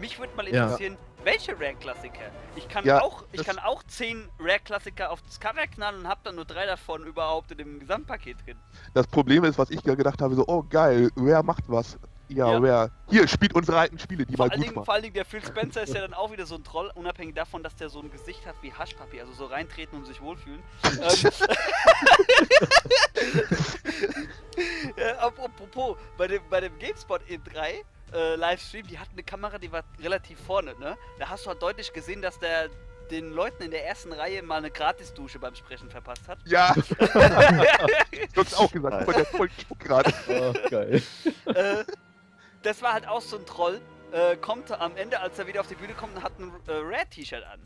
Mich 0.00 0.18
würde 0.18 0.34
mal 0.34 0.48
Ja. 0.48 0.64
interessieren, 0.64 0.96
welche 1.22 1.52
Rare-Klassiker? 1.52 2.30
Ich 2.56 2.68
kann 2.68 2.84
Ja, 2.84 3.00
auch, 3.02 3.22
ich 3.30 3.42
das- 3.42 3.46
kann 3.46 3.58
auch 3.60 3.82
10 3.84 4.28
Rare-Klassiker 4.40 5.10
aufs 5.12 5.38
Cover 5.38 5.66
knallen 5.68 6.00
und 6.00 6.08
hab 6.08 6.24
dann 6.24 6.34
nur 6.34 6.44
drei 6.44 6.66
davon 6.66 7.04
überhaupt 7.06 7.52
in 7.52 7.58
dem 7.58 7.78
Gesamtpaket 7.78 8.38
drin. 8.44 8.58
Das 8.94 9.06
Problem 9.06 9.44
ist, 9.44 9.56
was 9.58 9.70
ich 9.70 9.80
ja 9.84 9.94
gedacht 9.94 10.20
habe, 10.20 10.34
so, 10.34 10.44
oh 10.48 10.64
geil, 10.68 11.10
Rare 11.16 11.44
macht 11.44 11.64
was. 11.68 11.96
Ja, 12.28 12.52
Ja. 12.52 12.58
Rare. 12.58 12.90
Hier, 13.10 13.26
spielt 13.28 13.54
unsere 13.54 13.78
alten 13.78 13.98
Spiele, 13.98 14.24
die 14.26 14.36
Vor 14.36 14.46
mal 14.46 14.50
allen, 14.52 14.60
gut 14.60 14.66
Dingen, 14.68 14.76
waren. 14.76 14.84
vor 14.84 14.94
allen 14.94 15.02
Dingen 15.02 15.14
der 15.14 15.24
Phil 15.24 15.44
Spencer 15.44 15.82
ist 15.82 15.94
ja 15.94 16.00
dann 16.00 16.14
auch 16.14 16.30
wieder 16.32 16.46
so 16.46 16.54
ein 16.56 16.64
Troll, 16.64 16.90
unabhängig 16.94 17.34
davon, 17.34 17.62
dass 17.62 17.76
der 17.76 17.88
so 17.90 18.00
ein 18.00 18.10
Gesicht 18.10 18.46
hat 18.46 18.54
wie 18.62 18.72
Haschpapier, 18.72 19.22
also 19.22 19.32
so 19.34 19.46
reintreten 19.46 19.98
und 19.98 20.06
sich 20.06 20.20
wohlfühlen. 20.22 20.62
ähm, 20.84 21.00
ja, 24.96 25.18
ap- 25.18 25.38
apropos, 25.38 25.96
bei 26.16 26.26
dem, 26.28 26.42
bei 26.50 26.60
dem 26.60 26.78
GameSpot 26.78 27.20
E3 27.28 27.82
äh, 28.12 28.34
Livestream, 28.36 28.86
die 28.86 28.98
hatten 28.98 29.12
eine 29.12 29.22
Kamera, 29.22 29.58
die 29.58 29.70
war 29.72 29.82
relativ 30.00 30.38
vorne, 30.40 30.74
ne? 30.78 30.96
Da 31.18 31.28
hast 31.28 31.44
du 31.44 31.50
halt 31.50 31.62
deutlich 31.62 31.92
gesehen, 31.92 32.22
dass 32.22 32.38
der 32.38 32.68
den 33.10 33.32
Leuten 33.32 33.62
in 33.62 33.70
der 33.70 33.86
ersten 33.86 34.12
Reihe 34.14 34.42
mal 34.42 34.56
eine 34.56 34.70
Gratisdusche 34.70 35.38
beim 35.38 35.54
Sprechen 35.54 35.90
verpasst 35.90 36.26
hat. 36.26 36.38
Ja, 36.46 36.74
du 36.98 38.40
hast 38.40 38.58
auch 38.58 38.72
gesagt, 38.72 39.06
der 39.14 39.26
voll 39.26 39.50
Spuck 39.60 39.78
gerade. 39.78 40.10
Ach, 40.28 40.70
geil. 40.70 41.02
äh, 41.46 41.84
das 42.64 42.82
war 42.82 42.92
halt 42.92 43.06
auch 43.06 43.20
so 43.22 43.38
ein 43.38 43.46
Troll. 43.46 43.80
Äh, 44.12 44.36
kommt 44.36 44.70
am 44.70 44.96
Ende, 44.96 45.18
als 45.20 45.38
er 45.38 45.46
wieder 45.46 45.60
auf 45.60 45.66
die 45.66 45.74
Bühne 45.74 45.94
kommt, 45.94 46.16
und 46.16 46.22
hat 46.22 46.38
ein 46.38 46.52
äh, 46.68 46.72
Red-T-Shirt 46.72 47.42
an. 47.44 47.60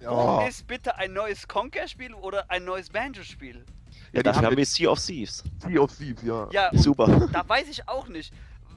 Ja, 0.00 0.46
ist 0.46 0.66
bitte 0.66 0.96
ein 0.96 1.12
neues 1.12 1.48
Conker-Spiel 1.48 2.14
oder 2.14 2.50
ein 2.50 2.64
neues 2.64 2.90
Banjo-Spiel? 2.90 3.64
ja 4.12 4.20
die 4.20 4.22
Dafür 4.22 4.42
haben 4.46 4.56
wir 4.56 4.66
Sea 4.66 4.90
of 4.90 5.04
Thieves. 5.04 5.42
Sea 5.66 5.80
of 5.80 5.96
Thieves, 5.96 6.22
ja. 6.22 6.48
Ja, 6.52 6.70
Super. 6.74 7.28
da 7.32 7.48
weiß 7.48 7.68
ich 7.68 7.88
auch 7.88 8.08
nicht. 8.08 8.32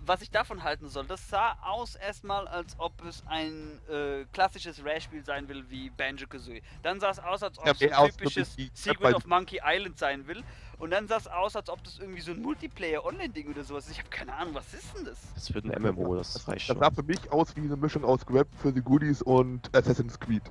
was 0.06 0.22
ich 0.22 0.32
davon 0.32 0.64
halten 0.64 0.88
soll, 0.88 1.06
das 1.06 1.28
sah 1.28 1.58
aus 1.64 1.96
erstmal, 1.96 2.48
als 2.48 2.76
ob 2.80 3.04
es 3.04 3.24
ein 3.28 3.78
äh, 3.90 4.24
klassisches 4.32 4.82
Rare-Spiel 4.86 5.26
sein 5.26 5.50
will 5.50 5.70
wie 5.70 5.90
Banjo-Kazooie. 5.90 6.62
Dann 6.82 7.02
sah 7.02 7.10
es 7.10 7.20
aus, 7.20 7.44
als 7.44 7.60
ob 7.60 7.66
Ja, 7.66 7.74
es 7.74 7.82
ein 7.82 8.10
typisches 8.12 8.56
die- 8.56 8.72
Secret 8.74 9.14
of 9.16 9.26
Monkey 9.26 9.60
Island 9.64 9.98
sein 10.00 10.26
will. 10.26 10.44
Und 10.80 10.92
dann 10.92 11.08
sah 11.08 11.18
es 11.18 11.28
aus, 11.28 11.56
als 11.56 11.70
ob 11.70 11.84
das 11.84 11.98
irgendwie 11.98 12.22
so 12.22 12.32
ein 12.32 12.42
Multiplayer-Online-Ding 12.42 13.50
oder 13.50 13.64
sowas 13.64 13.86
ist. 13.86 13.94
Ich 13.94 14.00
habe 14.00 14.10
keine 14.10 14.34
Ahnung, 14.36 14.54
was 14.54 14.72
ist 14.74 14.96
denn 14.96 15.06
das? 15.06 15.18
Das 15.34 15.52
wird 15.54 15.66
ein 15.66 15.82
MMO, 15.82 16.16
das 16.16 16.48
reicht 16.48 16.70
Das 16.70 16.76
schon. 16.76 16.80
sah 16.80 16.92
für 16.92 17.04
mich 17.04 17.32
aus 17.32 17.56
wie 17.56 17.62
eine 17.62 17.76
Mischung 17.76 18.06
aus 18.06 18.26
Grab 18.26 18.48
für 18.62 18.72
die 18.72 18.82
Goodies 18.82 19.22
und 19.24 19.76
Assassin's 19.76 20.20
Creed. 20.20 20.44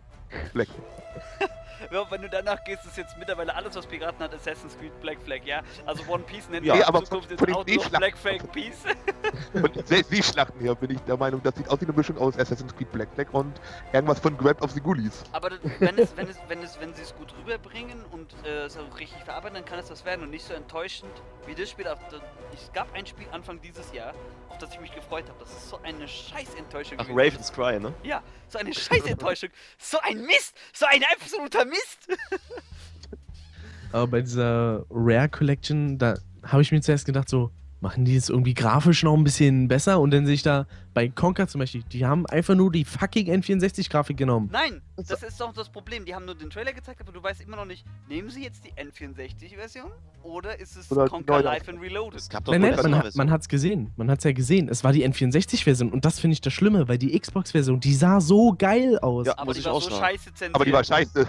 Black. 0.52 0.68
Ja, 1.92 2.10
wenn 2.10 2.22
du 2.22 2.28
danach 2.30 2.64
gehst, 2.64 2.84
ist 2.86 2.96
jetzt 2.96 3.16
mittlerweile 3.18 3.54
alles, 3.54 3.76
was 3.76 3.86
Piraten 3.86 4.18
hat, 4.20 4.34
Assassin's 4.34 4.76
Creed 4.78 4.98
Black 5.02 5.20
Flag, 5.22 5.42
ja? 5.44 5.60
Also 5.84 6.02
One 6.08 6.24
Piece 6.24 6.48
nennt 6.48 6.64
Ja, 6.64 6.72
man 6.72 6.80
in 6.82 6.88
aber 6.88 7.04
Zukunft 7.04 7.28
von- 7.28 7.30
jetzt 7.30 7.38
von 7.54 7.64
den 7.66 7.78
auch 7.78 7.90
nur 7.90 7.98
Black 7.98 8.16
Flag 8.16 8.38
Peace. 8.50 8.82
Von 9.52 9.70
Seeschlachten 9.84 10.60
her 10.60 10.74
bin 10.74 10.90
ich 10.90 11.00
der 11.00 11.16
Meinung, 11.18 11.42
das 11.42 11.54
sieht 11.54 11.68
aus 11.68 11.78
wie 11.80 11.84
eine 11.84 11.92
Mischung 11.92 12.16
aus 12.16 12.36
Assassin's 12.38 12.74
Creed 12.74 12.90
Black 12.92 13.08
Flag 13.14 13.26
und 13.32 13.60
irgendwas 13.92 14.18
von 14.18 14.36
Grab 14.38 14.62
of 14.62 14.70
the 14.72 14.80
Goodies. 14.80 15.22
Aber 15.32 15.50
das- 15.50 15.60
wenn 15.78 15.98
es, 15.98 16.16
wenn 16.16 16.28
es, 16.28 16.36
wenn 16.48 16.62
es, 16.62 16.80
wenn 16.80 16.94
sie 16.94 17.02
es 17.02 17.14
gut 17.14 17.32
rüberbringen 17.38 18.02
und 18.10 18.34
äh, 18.44 18.64
es 18.64 18.76
auch 18.78 18.98
richtig 18.98 19.22
verarbeiten, 19.24 19.54
dann 19.56 19.64
kann 19.66 19.78
es 19.78 19.86
das 19.88 20.04
werden 20.06 20.15
und 20.22 20.30
nicht 20.30 20.44
so 20.44 20.54
enttäuschend 20.54 21.10
wie 21.46 21.54
das 21.54 21.70
Spiel. 21.70 21.86
Es 22.52 22.72
gab 22.72 22.92
ein 22.94 23.06
Spiel 23.06 23.26
Anfang 23.32 23.60
dieses 23.60 23.92
Jahr, 23.92 24.14
auf 24.48 24.58
das 24.58 24.72
ich 24.74 24.80
mich 24.80 24.94
gefreut 24.94 25.28
habe. 25.28 25.38
Das 25.40 25.50
ist 25.50 25.68
so 25.70 25.78
eine 25.82 26.06
scheiß 26.06 26.54
Enttäuschung. 26.54 26.98
Ach, 27.00 27.06
gewesen. 27.06 27.18
Raven's 27.18 27.52
Cry, 27.52 27.78
ne? 27.80 27.94
Ja, 28.02 28.22
so 28.48 28.58
eine 28.58 28.72
scheiß 28.72 29.04
Enttäuschung. 29.06 29.50
So 29.78 29.98
ein 30.02 30.24
Mist! 30.24 30.54
So 30.72 30.86
ein 30.86 31.02
absoluter 31.14 31.64
Mist! 31.64 32.08
Aber 33.92 34.06
bei 34.08 34.20
dieser 34.20 34.84
Rare 34.90 35.28
Collection, 35.28 35.98
da 35.98 36.18
habe 36.44 36.62
ich 36.62 36.72
mir 36.72 36.80
zuerst 36.80 37.06
gedacht, 37.06 37.28
so, 37.28 37.50
machen 37.86 38.04
die 38.04 38.16
es 38.16 38.28
irgendwie 38.28 38.52
grafisch 38.52 39.04
noch 39.04 39.14
ein 39.14 39.22
bisschen 39.22 39.68
besser? 39.68 40.00
Und 40.00 40.10
dann 40.10 40.26
sehe 40.26 40.34
ich 40.34 40.42
da 40.42 40.66
bei 40.92 41.08
Conker 41.08 41.46
zum 41.46 41.60
Beispiel, 41.60 41.84
die 41.84 42.04
haben 42.04 42.26
einfach 42.26 42.56
nur 42.56 42.72
die 42.72 42.84
fucking 42.84 43.30
N64-Grafik 43.30 44.16
genommen. 44.16 44.48
Nein, 44.50 44.82
das 44.96 45.22
ist 45.22 45.40
doch 45.40 45.52
das 45.52 45.68
Problem. 45.68 46.04
Die 46.04 46.12
haben 46.12 46.24
nur 46.24 46.34
den 46.34 46.50
Trailer 46.50 46.72
gezeigt, 46.72 47.00
aber 47.00 47.12
du 47.12 47.22
weißt 47.22 47.42
immer 47.42 47.54
noch 47.54 47.64
nicht, 47.64 47.84
nehmen 48.08 48.28
sie 48.28 48.42
jetzt 48.42 48.64
die 48.64 48.72
N64-Version 48.72 49.92
oder 50.24 50.58
ist 50.58 50.76
es 50.76 50.90
Oder 50.90 51.06
Conker 51.06 51.34
neue 51.34 51.42
Live 51.44 51.68
and 51.68 51.80
Reloaded? 51.80 52.18
Es 52.18 52.28
gab 52.28 52.44
doch 52.44 52.52
Nein, 52.52 52.62
nein, 52.62 52.90
man, 52.90 53.04
hat, 53.04 53.14
man 53.14 53.30
hat's 53.30 53.48
gesehen. 53.48 53.92
Man 53.96 54.10
hat's 54.10 54.24
ja 54.24 54.32
gesehen. 54.32 54.68
Es 54.68 54.82
war 54.82 54.92
die 54.92 55.06
N64-Version 55.08 55.92
und 55.92 56.04
das 56.04 56.18
finde 56.18 56.32
ich 56.32 56.40
das 56.40 56.52
Schlimme, 56.52 56.88
weil 56.88 56.98
die 56.98 57.16
Xbox-Version, 57.16 57.78
die 57.78 57.94
sah 57.94 58.20
so 58.20 58.52
geil 58.58 58.98
aus. 58.98 59.28
Ja. 59.28 59.34
Aber 59.34 59.46
muss 59.46 59.54
die 59.54 59.60
ich 59.60 59.66
war 59.66 59.74
auch 59.74 59.82
so 59.82 59.90
scheiße 59.90 60.34
zensiert. 60.34 60.54
Aber 60.56 60.64
die 60.64 60.72
war 60.72 60.82
scheiße. 60.82 61.28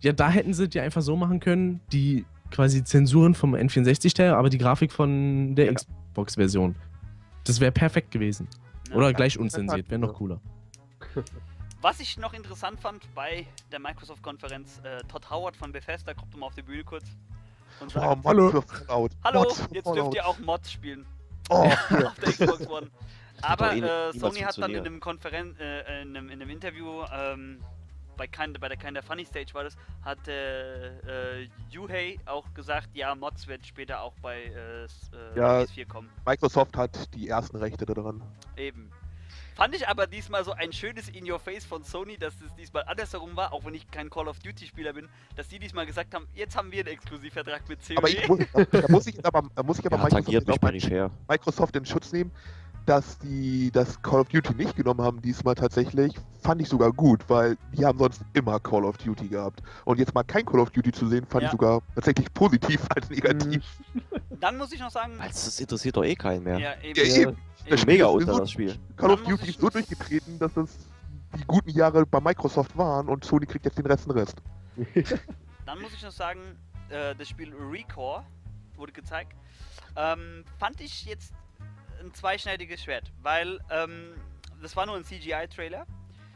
Ja, 0.00 0.12
da 0.14 0.30
hätten 0.30 0.54
sie 0.54 0.68
die 0.68 0.80
einfach 0.80 1.02
so 1.02 1.16
machen 1.16 1.40
können, 1.40 1.80
die 1.92 2.24
quasi 2.50 2.84
Zensuren 2.84 3.34
vom 3.34 3.54
N64-Teil, 3.54 4.32
aber 4.34 4.48
die 4.50 4.58
Grafik 4.58 4.92
von 4.92 5.54
der 5.54 5.66
Ja. 5.66 5.72
Xbox-Version. 5.74 6.74
Das 7.44 7.60
wäre 7.60 7.72
perfekt 7.72 8.10
gewesen. 8.10 8.48
Ja. 8.88 8.96
Oder 8.96 9.12
gleich 9.12 9.38
unzensiert, 9.38 9.88
wäre 9.90 10.00
noch 10.00 10.14
cooler. 10.14 10.40
Was 11.80 11.98
ich 12.00 12.18
noch 12.18 12.34
interessant 12.34 12.78
fand 12.80 13.12
bei 13.14 13.46
der 13.72 13.78
Microsoft-Konferenz, 13.80 14.80
äh, 14.84 15.02
Todd 15.08 15.30
Howard 15.30 15.56
von 15.56 15.72
Bethesda 15.72 16.12
kommt 16.12 16.36
mal 16.36 16.46
auf 16.46 16.54
die 16.54 16.62
Bühne 16.62 16.84
kurz 16.84 17.04
und 17.80 17.90
sagt, 17.90 18.04
Oh, 18.06 18.28
Hallo. 18.28 18.62
Hallo, 18.88 19.04
jetzt 19.06 19.16
Fallout. 19.22 19.96
dürft 19.96 20.14
ihr 20.14 20.26
auch 20.26 20.38
Mods 20.40 20.70
spielen 20.72 21.06
Oh, 21.48 21.64
ja. 21.90 22.08
auf 22.08 22.18
der 22.18 22.32
Xbox 22.32 22.68
One. 22.68 22.90
Aber 23.42 23.74
eh 23.74 23.80
äh, 23.80 24.12
Sony 24.12 24.40
hat 24.40 24.58
dann 24.58 24.70
in 24.72 24.78
einem, 24.80 25.00
Konferen 25.00 25.56
äh, 25.58 26.02
in 26.02 26.14
einem, 26.14 26.26
in 26.28 26.42
einem 26.42 26.50
Interview 26.50 27.02
ähm, 27.10 27.60
bei, 28.20 28.26
kein, 28.26 28.52
bei 28.52 28.68
der 28.68 28.76
Kinda 28.76 29.00
Funny 29.00 29.24
Stage 29.24 29.54
war 29.54 29.64
das, 29.64 29.78
hat 30.04 30.28
äh, 30.28 31.48
Yuhei 31.70 32.18
auch 32.26 32.52
gesagt, 32.52 32.90
ja, 32.92 33.14
Mods 33.14 33.48
werden 33.48 33.64
später 33.64 34.02
auch 34.02 34.12
bei 34.20 34.42
äh, 34.42 34.84
äh, 34.84 34.86
Ja. 35.34 35.60
PS4 35.62 35.86
kommen. 35.88 36.10
Microsoft 36.26 36.76
hat 36.76 37.14
die 37.14 37.28
ersten 37.28 37.56
Rechte 37.56 37.86
daran. 37.86 38.22
Eben. 38.58 38.90
Fand 39.54 39.74
ich 39.74 39.88
aber 39.88 40.06
diesmal 40.06 40.44
so 40.44 40.52
ein 40.52 40.70
schönes 40.70 41.08
In-Your-Face 41.08 41.64
von 41.64 41.82
Sony, 41.82 42.18
dass 42.18 42.34
es 42.42 42.54
diesmal 42.56 42.84
andersherum 42.84 43.36
war, 43.36 43.54
auch 43.54 43.64
wenn 43.64 43.72
ich 43.74 43.90
kein 43.90 44.10
Call 44.10 44.28
of 44.28 44.38
Duty-Spieler 44.40 44.92
bin, 44.92 45.08
dass 45.36 45.48
die 45.48 45.58
diesmal 45.58 45.86
gesagt 45.86 46.14
haben, 46.14 46.26
jetzt 46.34 46.56
haben 46.58 46.70
wir 46.72 46.80
einen 46.80 46.88
Exklusivvertrag 46.88 47.66
mit 47.70 47.78
COD. 47.86 47.96
Aber 47.96 48.08
ich 48.10 48.28
muss, 48.28 48.38
da 48.70 48.88
muss 48.88 49.06
ich 49.06 49.24
aber, 49.24 49.48
da 49.54 49.62
muss 49.62 49.78
ich 49.78 49.86
aber 49.92 49.96
Ja, 49.98 50.04
Microsoft, 50.20 50.62
auch. 50.62 51.28
Microsoft 51.28 51.76
in 51.76 51.86
Schutz 51.86 52.12
nehmen, 52.12 52.30
dass 52.90 53.18
die 53.18 53.70
das 53.70 54.02
Call 54.02 54.18
of 54.20 54.28
Duty 54.30 54.52
nicht 54.54 54.74
genommen 54.74 55.00
haben 55.00 55.22
diesmal 55.22 55.54
tatsächlich, 55.54 56.12
fand 56.42 56.60
ich 56.60 56.68
sogar 56.68 56.92
gut, 56.92 57.22
weil 57.28 57.56
die 57.72 57.84
haben 57.86 57.96
sonst 58.00 58.20
immer 58.32 58.58
Call 58.58 58.84
of 58.84 58.98
Duty 58.98 59.28
gehabt. 59.28 59.62
Und 59.84 60.00
jetzt 60.00 60.12
mal 60.12 60.24
kein 60.24 60.44
Call 60.44 60.58
of 60.58 60.70
Duty 60.70 60.90
zu 60.90 61.06
sehen, 61.06 61.24
fand 61.24 61.42
Ja. 61.42 61.46
ich 61.48 61.52
sogar 61.52 61.82
tatsächlich 61.94 62.32
positiv 62.34 62.80
als 62.92 63.08
negativ. 63.08 63.64
Dann 64.40 64.56
muss 64.58 64.72
ich 64.72 64.80
noch 64.80 64.90
sagen, 64.90 65.12
Weil 65.18 65.28
das 65.28 65.60
interessiert 65.60 65.96
doch 65.96 66.02
eh 66.04 66.16
keinen 66.16 66.42
mehr. 66.42 66.58
ja, 66.58 66.72
eben, 66.82 66.98
Ja, 66.98 67.04
eben. 67.28 67.36
Das 67.68 67.86
Mega 67.86 68.06
unter 68.06 68.32
so- 68.34 68.40
das 68.40 68.50
Spiel. 68.50 68.76
Call 68.96 69.12
of 69.12 69.22
Duty 69.22 69.50
ist 69.50 69.60
so 69.60 69.68
durchgetreten, 69.70 70.40
dass 70.40 70.56
es 70.56 70.76
die 71.38 71.44
guten 71.46 71.70
Jahre 71.70 72.04
bei 72.04 72.18
Microsoft 72.20 72.76
waren 72.76 73.08
und 73.08 73.24
Sony 73.24 73.46
kriegt 73.46 73.66
jetzt 73.66 73.78
den 73.78 73.86
Rest 73.86 74.06
den 74.06 74.12
Rest. 74.12 74.36
Dann 75.64 75.80
muss 75.80 75.92
ich 75.94 76.02
noch 76.02 76.10
sagen, 76.10 76.40
äh, 76.88 77.14
das 77.14 77.28
Spiel 77.28 77.54
Recore 77.54 78.24
wurde 78.76 78.90
gezeigt. 78.92 79.36
Ähm, 79.94 80.44
fand 80.58 80.80
ich 80.80 81.04
jetzt 81.04 81.32
ein 82.00 82.12
zweischneidiges 82.14 82.82
Schwert, 82.82 83.10
weil 83.22 83.60
ähm, 83.70 84.14
das 84.62 84.76
war 84.76 84.86
nur 84.86 84.96
ein 84.96 85.04
CGI-Trailer. 85.04 85.86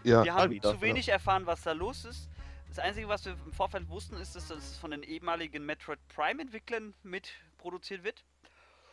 Ja, 0.05 0.25
Wir 0.25 0.35
haben 0.35 0.61
zu 0.61 0.81
wenig 0.81 1.09
erfahren, 1.09 1.47
was 1.47 1.63
da 1.63 1.73
los 1.73 2.05
ist. 2.05 2.29
Das 2.69 2.79
Einzige, 2.79 3.09
was 3.09 3.25
wir 3.25 3.37
im 3.47 3.53
Vorfeld 3.53 3.89
wussten, 3.89 4.17
ist, 4.17 4.37
dass 4.37 4.49
das 4.49 4.77
von 4.79 4.91
den 4.91 5.03
ehemaligen 5.03 5.65
Metroid 5.65 5.99
Prime-Entwicklern 6.09 6.95
mitproduziert 7.03 8.05
wird. 8.05 8.25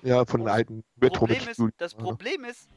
ja, 0.03 0.23
von 0.25 0.41
den 0.41 0.49
alten 0.49 0.83
Retro 1.01 1.25
Problem 1.25 1.47
ist, 1.47 1.61
das 1.77 1.93
Problem 1.93 2.45
ist, 2.45 2.69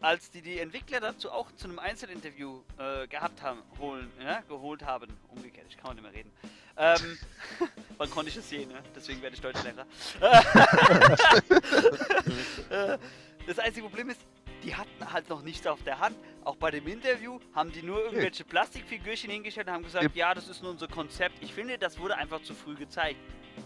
als 0.00 0.30
die 0.30 0.42
die 0.42 0.58
Entwickler 0.58 1.00
dazu 1.00 1.30
auch 1.30 1.50
zu 1.52 1.66
einem 1.66 1.78
Einzelinterview 1.78 2.60
äh, 2.78 3.06
gehabt 3.08 3.42
haben, 3.42 3.60
holen, 3.78 4.10
ja, 4.22 4.42
geholt 4.48 4.84
haben, 4.84 5.08
umgekehrt, 5.28 5.66
ich 5.70 5.76
kann 5.76 5.90
auch 5.90 5.94
nicht 5.94 6.02
mehr 6.02 6.12
reden. 6.12 6.30
Ähm, 6.76 7.18
wann 7.98 8.10
konnte 8.10 8.30
ich 8.30 8.36
es 8.36 8.50
je, 8.50 8.66
ne? 8.66 8.74
Deswegen 8.94 9.22
werde 9.22 9.34
ich 9.34 9.40
Deutschlehrer. 9.40 9.86
Das 13.48 13.58
einzige 13.58 13.86
Problem 13.88 14.10
ist, 14.10 14.20
die 14.62 14.74
hatten 14.76 15.10
halt 15.10 15.26
noch 15.30 15.40
nichts 15.42 15.66
auf 15.66 15.82
der 15.82 15.98
Hand. 15.98 16.14
Auch 16.44 16.56
bei 16.56 16.70
dem 16.70 16.86
Interview 16.86 17.38
haben 17.54 17.72
die 17.72 17.82
nur 17.82 17.98
irgendwelche 18.04 18.44
Plastikfigürchen 18.44 19.30
hingestellt 19.30 19.68
und 19.68 19.72
haben 19.72 19.84
gesagt, 19.84 20.04
Eben. 20.04 20.14
ja, 20.18 20.34
das 20.34 20.48
ist 20.48 20.62
nur 20.62 20.72
unser 20.72 20.86
Konzept. 20.86 21.42
Ich 21.42 21.54
finde, 21.54 21.78
das 21.78 21.98
wurde 21.98 22.16
einfach 22.18 22.42
zu 22.42 22.52
früh 22.52 22.74
gezeigt. 22.74 23.18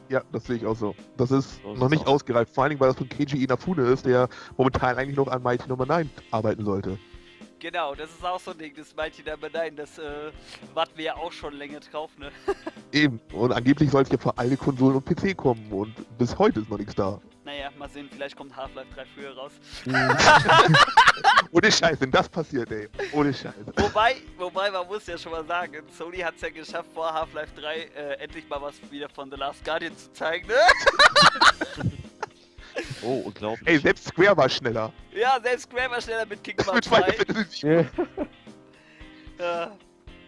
Ja, 0.09 0.23
das 0.31 0.45
sehe 0.45 0.55
ich 0.57 0.67
auch 0.67 0.77
so. 0.77 0.95
Das 1.17 1.33
ist 1.33 1.61
So 1.63 1.75
noch 1.75 1.81
sieht's 1.81 1.91
nicht 1.91 2.07
aus. 2.07 2.15
ausgereift, 2.15 2.55
vor 2.55 2.63
allen 2.63 2.71
Dingen, 2.71 2.81
weil 2.81 2.91
das 2.91 2.97
von 2.97 3.09
Keiji 3.09 3.43
Inafune 3.43 3.83
ist, 3.89 4.07
der 4.07 4.29
momentan 4.57 4.97
eigentlich 4.97 5.17
noch 5.17 5.27
an 5.27 5.43
Mighty 5.43 5.69
Number 5.69 5.85
9 5.85 6.09
arbeiten 6.31 6.65
sollte. 6.65 6.97
Genau, 7.59 7.97
das 7.97 8.11
ist 8.11 8.25
auch 8.25 8.39
so 8.41 8.53
ein 8.53 8.59
Ding, 8.59 8.75
das 8.77 8.95
ich 9.19 9.33
aber 9.33 9.51
nein, 9.53 9.75
das 9.75 9.99
äh, 9.99 10.31
warten 10.75 10.93
wir 10.97 11.05
ja 11.07 11.17
auch 11.17 11.33
schon 11.33 11.55
länger 11.55 11.81
drauf, 11.81 12.11
ne? 12.19 12.31
Eben. 12.93 13.21
Und 13.33 13.51
angeblich 13.53 13.91
soll 13.91 14.03
es 14.03 14.11
ja 14.11 14.19
für 14.19 14.39
alle 14.39 14.57
Konsolen 14.57 14.97
und 14.97 15.05
PC 15.05 15.37
kommen 15.37 15.71
und 15.73 15.95
bis 16.19 16.39
heute 16.39 16.61
ist 16.61 16.71
noch 16.71 16.79
nichts 16.79 16.95
da. 16.95 17.21
Naja, 17.45 17.71
mal 17.77 17.89
sehen, 17.89 18.09
vielleicht 18.13 18.37
kommt 18.37 18.55
Half-Life 18.57 18.89
3 18.95 19.05
früher 19.17 19.37
raus. 19.37 19.53
Ohne 21.51 21.73
Scheiß, 21.73 22.01
wenn 22.01 22.11
das 22.11 22.29
passiert, 22.29 22.71
ey. 22.71 22.89
Ohne 23.13 23.35
Scheiß. 23.35 23.55
Wobei, 23.77 24.17
wobei, 24.39 24.71
man 24.71 24.87
muss 24.87 25.07
ja 25.09 25.19
schon 25.19 25.33
mal 25.33 25.45
sagen, 25.45 25.83
Sony 25.91 26.19
hat 26.19 26.37
es 26.37 26.43
ja 26.43 26.51
geschafft, 26.51 26.91
vor 26.95 27.13
Half-Life 27.13 27.53
3 27.61 27.75
äh, 27.75 28.15
endlich 28.23 28.49
mal 28.49 28.63
was 28.63 28.75
wieder 28.91 29.09
von 29.09 29.29
The 29.31 29.37
Last 29.37 29.65
Guardian 29.65 29.97
zu 29.97 30.13
zeigen, 30.13 30.47
ne? 30.47 30.55
Oh, 33.03 33.23
unglaublich. 33.27 33.69
Ey, 33.69 33.79
selbst 33.79 34.07
Square 34.07 34.37
war 34.37 34.49
schneller. 34.49 34.93
Ja, 35.13 35.39
selbst 35.43 35.65
Square 35.65 35.91
war 35.91 36.01
schneller 36.01 36.25
mit 36.25 36.43
Kingdom 36.43 36.75
Mit 36.75 36.91
Hearts 36.91 37.17
Final 37.17 37.17
2. 37.17 37.35
Fantasy 37.35 37.67
Ja. 39.39 39.65
Äh, 39.65 39.71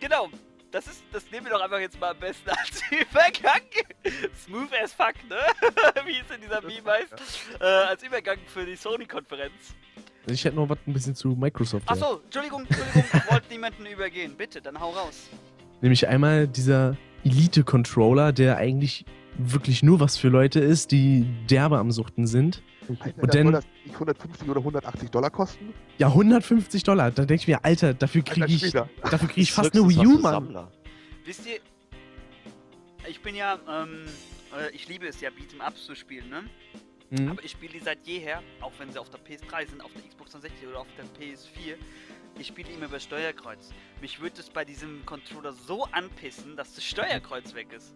genau, 0.01 0.29
das 0.75 0.89
ist, 0.89 1.05
das 1.13 1.25
nehmen 1.31 1.47
wir 1.47 1.53
doch 1.53 1.63
einfach 1.63 1.79
jetzt 1.79 1.99
mal 2.01 2.11
am 2.11 2.19
besten 2.19 2.51
als 2.51 2.83
Übergang. 2.91 3.63
Smooth 4.45 4.71
as 4.83 4.93
fuck, 4.93 5.15
ne? 5.29 5.37
Wie 6.05 6.19
es 6.19 6.35
in 6.35 6.41
dieser 6.43 6.61
Meme 6.63 6.91
heißt. 6.91 7.15
Äh, 7.61 7.65
als 7.65 8.03
Übergang 8.03 8.39
für 8.47 8.67
die 8.67 8.75
Sony-Konferenz. 8.75 9.53
Ich 10.27 10.45
hätte 10.45 10.57
noch 10.57 10.69
was 10.69 10.79
ein 10.87 10.93
bisschen 10.93 11.15
zu 11.15 11.29
Microsoft. 11.29 11.87
ja. 11.87 11.93
Achso, 11.93 12.21
Entschuldigung, 12.25 12.67
Entschuldigung, 12.67 13.05
ich 13.13 13.31
wollte 13.31 13.53
niemanden 13.53 13.87
übergehen. 13.87 14.37
Bitte, 14.37 14.61
dann 14.61 14.81
hau 14.81 14.91
raus. 14.91 15.29
Nämlich 15.81 16.09
einmal 16.09 16.49
dieser 16.49 16.97
Elite-Controller, 17.25 18.33
der 18.33 18.57
eigentlich 18.57 19.05
wirklich 19.39 19.83
nur 19.83 20.01
was 20.01 20.17
für 20.17 20.29
Leute 20.29 20.59
ist, 20.59 20.91
die 20.91 21.25
derbe 21.49 21.79
am 21.79 21.93
Suchten 21.93 22.27
sind. 22.27 22.63
Und 22.89 23.35
dann 23.35 23.45
soll 23.45 23.53
das 23.53 23.67
nicht 23.85 23.95
150 23.95 24.49
oder 24.49 24.61
180 24.61 25.11
Dollar 25.11 25.31
kosten? 25.31 25.73
Ja, 25.99 26.09
150 26.09 26.83
Dollar. 26.83 27.11
Da 27.11 27.25
denke 27.25 27.43
ich 27.43 27.49
mir, 27.49 27.65
Alter, 27.65 27.95
dafür 27.95 28.23
kriege 28.23 28.47
ich, 28.47 28.73
dafür 28.73 29.29
krieg 29.29 29.39
ich 29.39 29.53
fast 29.53 29.75
eine 29.75 29.89
Wii 29.89 30.07
U, 30.07 30.19
Mann. 30.19 30.69
Wisst 31.25 31.47
ihr, 31.47 31.59
ich 33.09 33.21
bin 33.21 33.35
ja, 33.35 33.59
ähm, 33.69 34.05
äh, 34.59 34.75
ich 34.75 34.89
liebe 34.89 35.07
es 35.07 35.21
ja, 35.21 35.31
Beat'em 35.31 35.67
Ups 35.67 35.85
zu 35.85 35.95
spielen, 35.95 36.29
ne? 36.29 36.45
Mhm. 37.11 37.31
Aber 37.31 37.45
ich 37.45 37.53
spiele 37.53 37.75
die 37.75 37.79
seit 37.81 38.07
jeher, 38.07 38.43
auch 38.61 38.73
wenn 38.79 38.91
sie 38.91 38.99
auf 38.99 39.09
der 39.11 39.21
PS3 39.21 39.69
sind, 39.69 39.83
auf 39.83 39.93
der 39.93 40.03
Xbox 40.03 40.33
360 40.33 40.69
oder 40.69 40.81
auf 40.81 40.87
der 40.97 41.05
PS4, 41.05 41.77
ich 42.39 42.47
spiele 42.49 42.71
immer 42.71 42.87
über 42.87 42.99
Steuerkreuz. 42.99 43.71
Mich 44.01 44.21
würde 44.21 44.41
es 44.41 44.51
bei 44.51 44.65
diesem 44.65 45.05
Controller 45.07 45.53
so 45.53 45.85
anpissen, 45.93 46.57
dass 46.57 46.75
das 46.75 46.85
Steuerkreuz 46.85 47.55
weg 47.55 47.73
ist. 47.73 47.95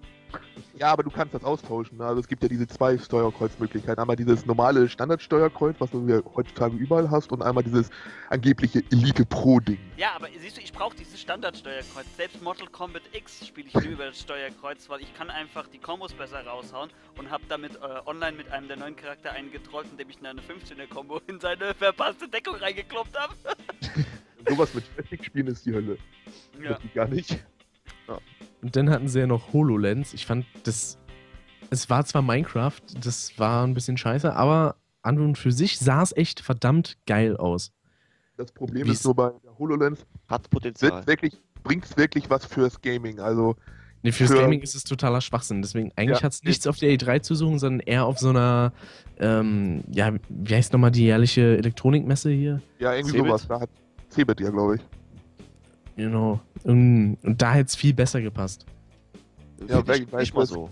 Ja, 0.78 0.92
aber 0.92 1.02
du 1.02 1.10
kannst 1.10 1.34
das 1.34 1.42
austauschen. 1.42 1.98
Ne? 1.98 2.04
Also 2.04 2.20
es 2.20 2.28
gibt 2.28 2.42
ja 2.42 2.48
diese 2.48 2.66
zwei 2.68 2.96
Steuerkreuzmöglichkeiten. 2.96 3.98
Einmal 4.00 4.14
dieses 4.14 4.46
normale 4.46 4.88
Standardsteuerkreuz, 4.88 5.76
was 5.80 5.90
du 5.90 6.06
ja 6.06 6.20
heutzutage 6.36 6.76
überall 6.76 7.10
hast, 7.10 7.32
und 7.32 7.42
einmal 7.42 7.64
dieses 7.64 7.90
angebliche 8.30 8.84
Elite 8.92 9.24
Pro-Ding. 9.24 9.78
Ja, 9.96 10.12
aber 10.14 10.28
siehst 10.38 10.56
du, 10.56 10.60
ich 10.60 10.72
brauche 10.72 10.96
dieses 10.96 11.20
Standardsteuerkreuz. 11.20 12.06
Selbst 12.16 12.40
Mortal 12.42 12.68
Kombat 12.68 13.02
X 13.12 13.46
spiele 13.46 13.68
ich 13.68 13.74
nur 13.82 13.92
über 13.92 14.06
das 14.06 14.20
Steuerkreuz, 14.20 14.88
weil 14.88 15.00
ich 15.00 15.12
kann 15.14 15.30
einfach 15.30 15.66
die 15.66 15.78
Kombos 15.78 16.14
besser 16.14 16.46
raushauen 16.46 16.90
und 17.16 17.30
habe 17.30 17.42
damit 17.48 17.74
äh, 17.76 17.78
online 18.06 18.36
mit 18.36 18.50
einem 18.52 18.68
der 18.68 18.76
neuen 18.76 18.94
Charakter 18.94 19.32
einen 19.32 19.50
getrollt, 19.50 19.88
indem 19.90 20.10
ich 20.10 20.18
eine 20.24 20.40
15er-Kombo 20.40 21.20
in 21.26 21.40
seine 21.40 21.74
verpasste 21.74 22.28
Deckung 22.28 22.54
reingekloppt 22.54 23.18
habe. 23.18 23.34
Sowas 24.48 24.72
mit 24.74 24.84
Static 24.84 25.24
spielen 25.24 25.48
ist 25.48 25.66
die 25.66 25.74
Hölle. 25.74 25.98
ja. 26.62 26.70
Das 26.70 26.82
geht 26.82 26.94
gar 26.94 27.08
nicht. 27.08 27.44
Und 28.62 28.76
dann 28.76 28.90
hatten 28.90 29.08
sie 29.08 29.20
ja 29.20 29.26
noch 29.26 29.52
HoloLens. 29.52 30.14
Ich 30.14 30.26
fand 30.26 30.46
das. 30.64 30.98
Es 31.70 31.90
war 31.90 32.04
zwar 32.04 32.22
Minecraft, 32.22 32.80
das 33.02 33.38
war 33.38 33.66
ein 33.66 33.74
bisschen 33.74 33.98
scheiße, 33.98 34.34
aber 34.34 34.76
an 35.02 35.18
und 35.20 35.36
für 35.36 35.52
sich 35.52 35.78
sah 35.78 36.02
es 36.02 36.16
echt 36.16 36.40
verdammt 36.40 36.96
geil 37.06 37.36
aus. 37.36 37.72
Das 38.38 38.52
Problem 38.52 38.86
Wie 38.86 38.92
ist 38.92 39.04
nur 39.04 39.14
bei 39.14 39.30
der 39.44 39.58
HoloLens, 39.58 40.06
Hat 40.28 40.48
Potenzial. 40.48 41.06
wirklich, 41.06 41.36
bringt's 41.62 41.94
wirklich 41.96 42.30
was 42.30 42.46
fürs 42.46 42.80
Gaming. 42.80 43.20
Also, 43.20 43.54
Nee, 44.02 44.12
fürs 44.12 44.30
Für- 44.30 44.38
Gaming 44.38 44.60
ist 44.62 44.76
es 44.76 44.84
totaler 44.84 45.20
Schwachsinn. 45.20 45.60
Deswegen, 45.60 45.90
eigentlich 45.96 46.18
Ja. 46.20 46.24
hat 46.24 46.32
es 46.32 46.44
nichts 46.44 46.66
auf 46.68 46.78
der 46.78 46.90
E3 46.90 47.20
zu 47.20 47.34
suchen, 47.34 47.58
sondern 47.58 47.80
eher 47.80 48.06
auf 48.06 48.18
so 48.18 48.28
einer, 48.30 48.72
ähm, 49.18 49.82
ja, 49.90 50.12
wie 50.28 50.54
heißt 50.54 50.72
nochmal 50.72 50.92
die 50.92 51.02
jährliche 51.04 51.58
Elektronikmesse 51.58 52.30
hier? 52.30 52.62
ja, 52.78 52.94
irgendwie 52.94 53.16
Cebit? 53.16 53.26
sowas. 53.26 53.46
Da 53.48 53.60
hat 53.60 53.70
Cebit 54.08 54.40
ja, 54.40 54.50
glaube 54.50 54.76
ich. 54.76 54.82
Genau. 55.96 56.40
Und, 56.64 57.18
und 57.22 57.40
da 57.42 57.52
hätte 57.52 57.66
es 57.66 57.76
viel 57.76 57.94
besser 57.94 58.20
gepasst. 58.20 58.66
Ja, 59.68 59.80
ich 59.80 60.12
weil 60.12 60.20
nicht 60.20 60.34
mal 60.34 60.46
so. 60.46 60.70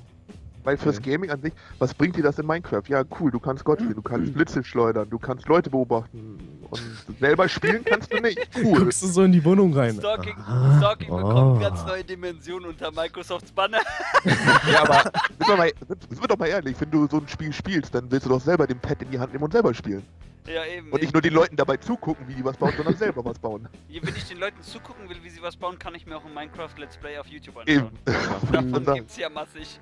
Weil 0.67 0.77
fürs 0.77 1.01
Gaming 1.01 1.31
an 1.31 1.41
sich, 1.41 1.53
was 1.79 1.95
bringt 1.95 2.17
dir 2.17 2.25
das 2.25 2.41
in 2.41 2.47
Minecraft? 2.47 2.83
Ja, 2.89 3.05
cool, 3.21 3.31
du 3.31 3.39
kannst 3.39 3.63
Gott 3.63 3.79
spielen, 3.79 3.95
du 3.95 4.03
kannst 4.03 4.35
Blitze 4.35 4.65
schleudern, 4.65 5.09
du 5.09 5.17
kannst 5.17 5.47
Leute 5.47 5.71
beobachten 5.71 6.41
und 6.69 7.19
selber 7.21 7.49
spielen 7.49 7.85
kannst 7.85 8.13
du 8.13 8.21
nicht. 8.21 8.37
Cool. 8.57 8.81
Guckst 8.81 9.03
du 9.03 9.07
so 9.07 9.23
in 9.23 9.31
die 9.31 9.45
Wohnung 9.45 9.73
rein. 9.75 9.95
Stalking, 9.95 10.35
Ah, 10.39 10.79
Stalking 10.79 11.09
bekommt 11.15 11.59
oh. 11.59 11.61
ganz 11.61 11.85
neue 11.85 12.03
Dimensionen 12.03 12.71
unter 12.71 12.91
Microsofts 12.91 13.53
Banner. 13.53 13.79
Ja, 14.73 14.83
aber 14.83 15.03
sind 15.05 15.47
wir, 15.47 15.57
mal, 15.57 15.73
sind 15.87 16.21
wir 16.21 16.27
doch 16.27 16.39
mal 16.39 16.47
ehrlich, 16.47 16.75
wenn 16.81 16.91
du 16.91 17.07
so 17.07 17.19
ein 17.19 17.29
Spiel 17.29 17.53
spielst, 17.53 17.95
dann 17.95 18.11
willst 18.11 18.27
du 18.27 18.31
doch 18.31 18.41
selber 18.41 18.67
den 18.67 18.81
Pad 18.81 19.03
in 19.03 19.11
die 19.13 19.21
Hand 19.21 19.33
nehmen 19.33 19.45
und 19.45 19.53
selber 19.53 19.73
spielen. 19.73 20.03
Ja, 20.47 20.65
eben. 20.65 20.91
Und 20.93 21.01
nicht 21.01 21.13
nur 21.13 21.23
den 21.23 21.35
Leuten 21.35 21.57
dabei 21.57 21.77
zugucken, 21.77 22.27
wie 22.29 22.35
die 22.35 22.45
was 22.45 22.57
bauen, 22.57 22.73
sondern 22.77 22.97
selber 22.97 23.25
was 23.25 23.39
bauen. 23.39 23.69
Wenn 23.89 24.17
ich 24.17 24.25
den 24.25 24.39
Leuten 24.39 24.63
zugucken 24.63 25.09
will, 25.09 25.17
wie 25.23 25.31
sie 25.31 25.43
was 25.43 25.57
bauen, 25.57 25.79
kann 25.79 25.95
ich 25.95 26.07
mir 26.07 26.17
auch 26.17 26.25
ein 26.25 26.35
Minecraft 26.35 26.71
Let's 26.79 26.97
Play 26.97 27.19
auf 27.19 27.27
YouTube 27.27 27.57
anschauen. 27.57 27.91
Eben. 28.05 28.53
Davon 28.53 28.95
gibt's 28.95 29.17
ja 29.17 29.29
massig. 29.29 29.81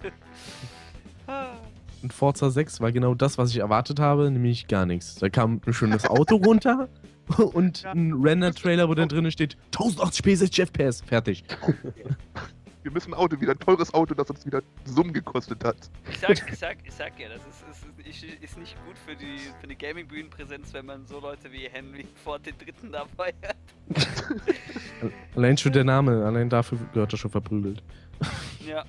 Und 2.02 2.12
Forza 2.12 2.50
6 2.50 2.80
war 2.80 2.92
genau 2.92 3.14
das, 3.14 3.38
was 3.38 3.50
ich 3.50 3.58
erwartet 3.58 3.98
habe, 3.98 4.30
nämlich 4.30 4.68
gar 4.68 4.84
nichts. 4.84 5.14
Da 5.14 5.30
kam 5.30 5.60
ein 5.66 5.72
schönes 5.72 6.04
Auto 6.04 6.36
runter 6.36 6.88
und 7.38 7.84
ein 7.86 8.12
Render-Trailer, 8.12 8.88
wo 8.88 8.94
dann 8.94 9.08
drin 9.08 9.30
steht 9.30 9.56
1080p 9.72 10.36
60 10.36 10.66
FPS. 10.66 11.00
Fertig. 11.00 11.44
Wir 12.82 12.92
müssen 12.92 13.14
ein 13.14 13.18
Auto, 13.18 13.40
wieder 13.40 13.52
ein 13.52 13.58
teures 13.58 13.94
Auto, 13.94 14.12
das 14.12 14.28
uns 14.28 14.44
wieder 14.44 14.62
Summen 14.84 15.14
gekostet 15.14 15.64
hat. 15.64 15.90
Ich 16.10 16.18
sag, 16.18 16.52
ich 16.52 16.58
sag, 16.58 16.76
ich 16.84 16.92
sag 16.92 17.18
ja, 17.18 17.30
das 17.30 17.40
ist, 17.46 17.86
ist, 18.06 18.22
ist, 18.22 18.42
ist 18.42 18.58
nicht 18.58 18.76
gut 18.84 18.98
für 18.98 19.16
die, 19.16 19.38
für 19.58 19.66
die 19.66 19.76
Gaming-Bühnenpräsenz, 19.76 20.74
wenn 20.74 20.84
man 20.84 21.06
so 21.06 21.18
Leute 21.18 21.50
wie 21.50 21.66
Henry 21.72 22.06
Ford 22.22 22.44
den 22.44 22.58
Dritten 22.58 22.92
dabei 22.92 23.32
hat. 23.42 23.56
Allein 25.34 25.56
schon 25.56 25.72
der 25.72 25.84
Name, 25.84 26.26
allein 26.26 26.50
dafür 26.50 26.78
gehört 26.92 27.12
er 27.14 27.16
schon 27.16 27.30
verprügelt. 27.30 27.82
Ja. 28.66 28.84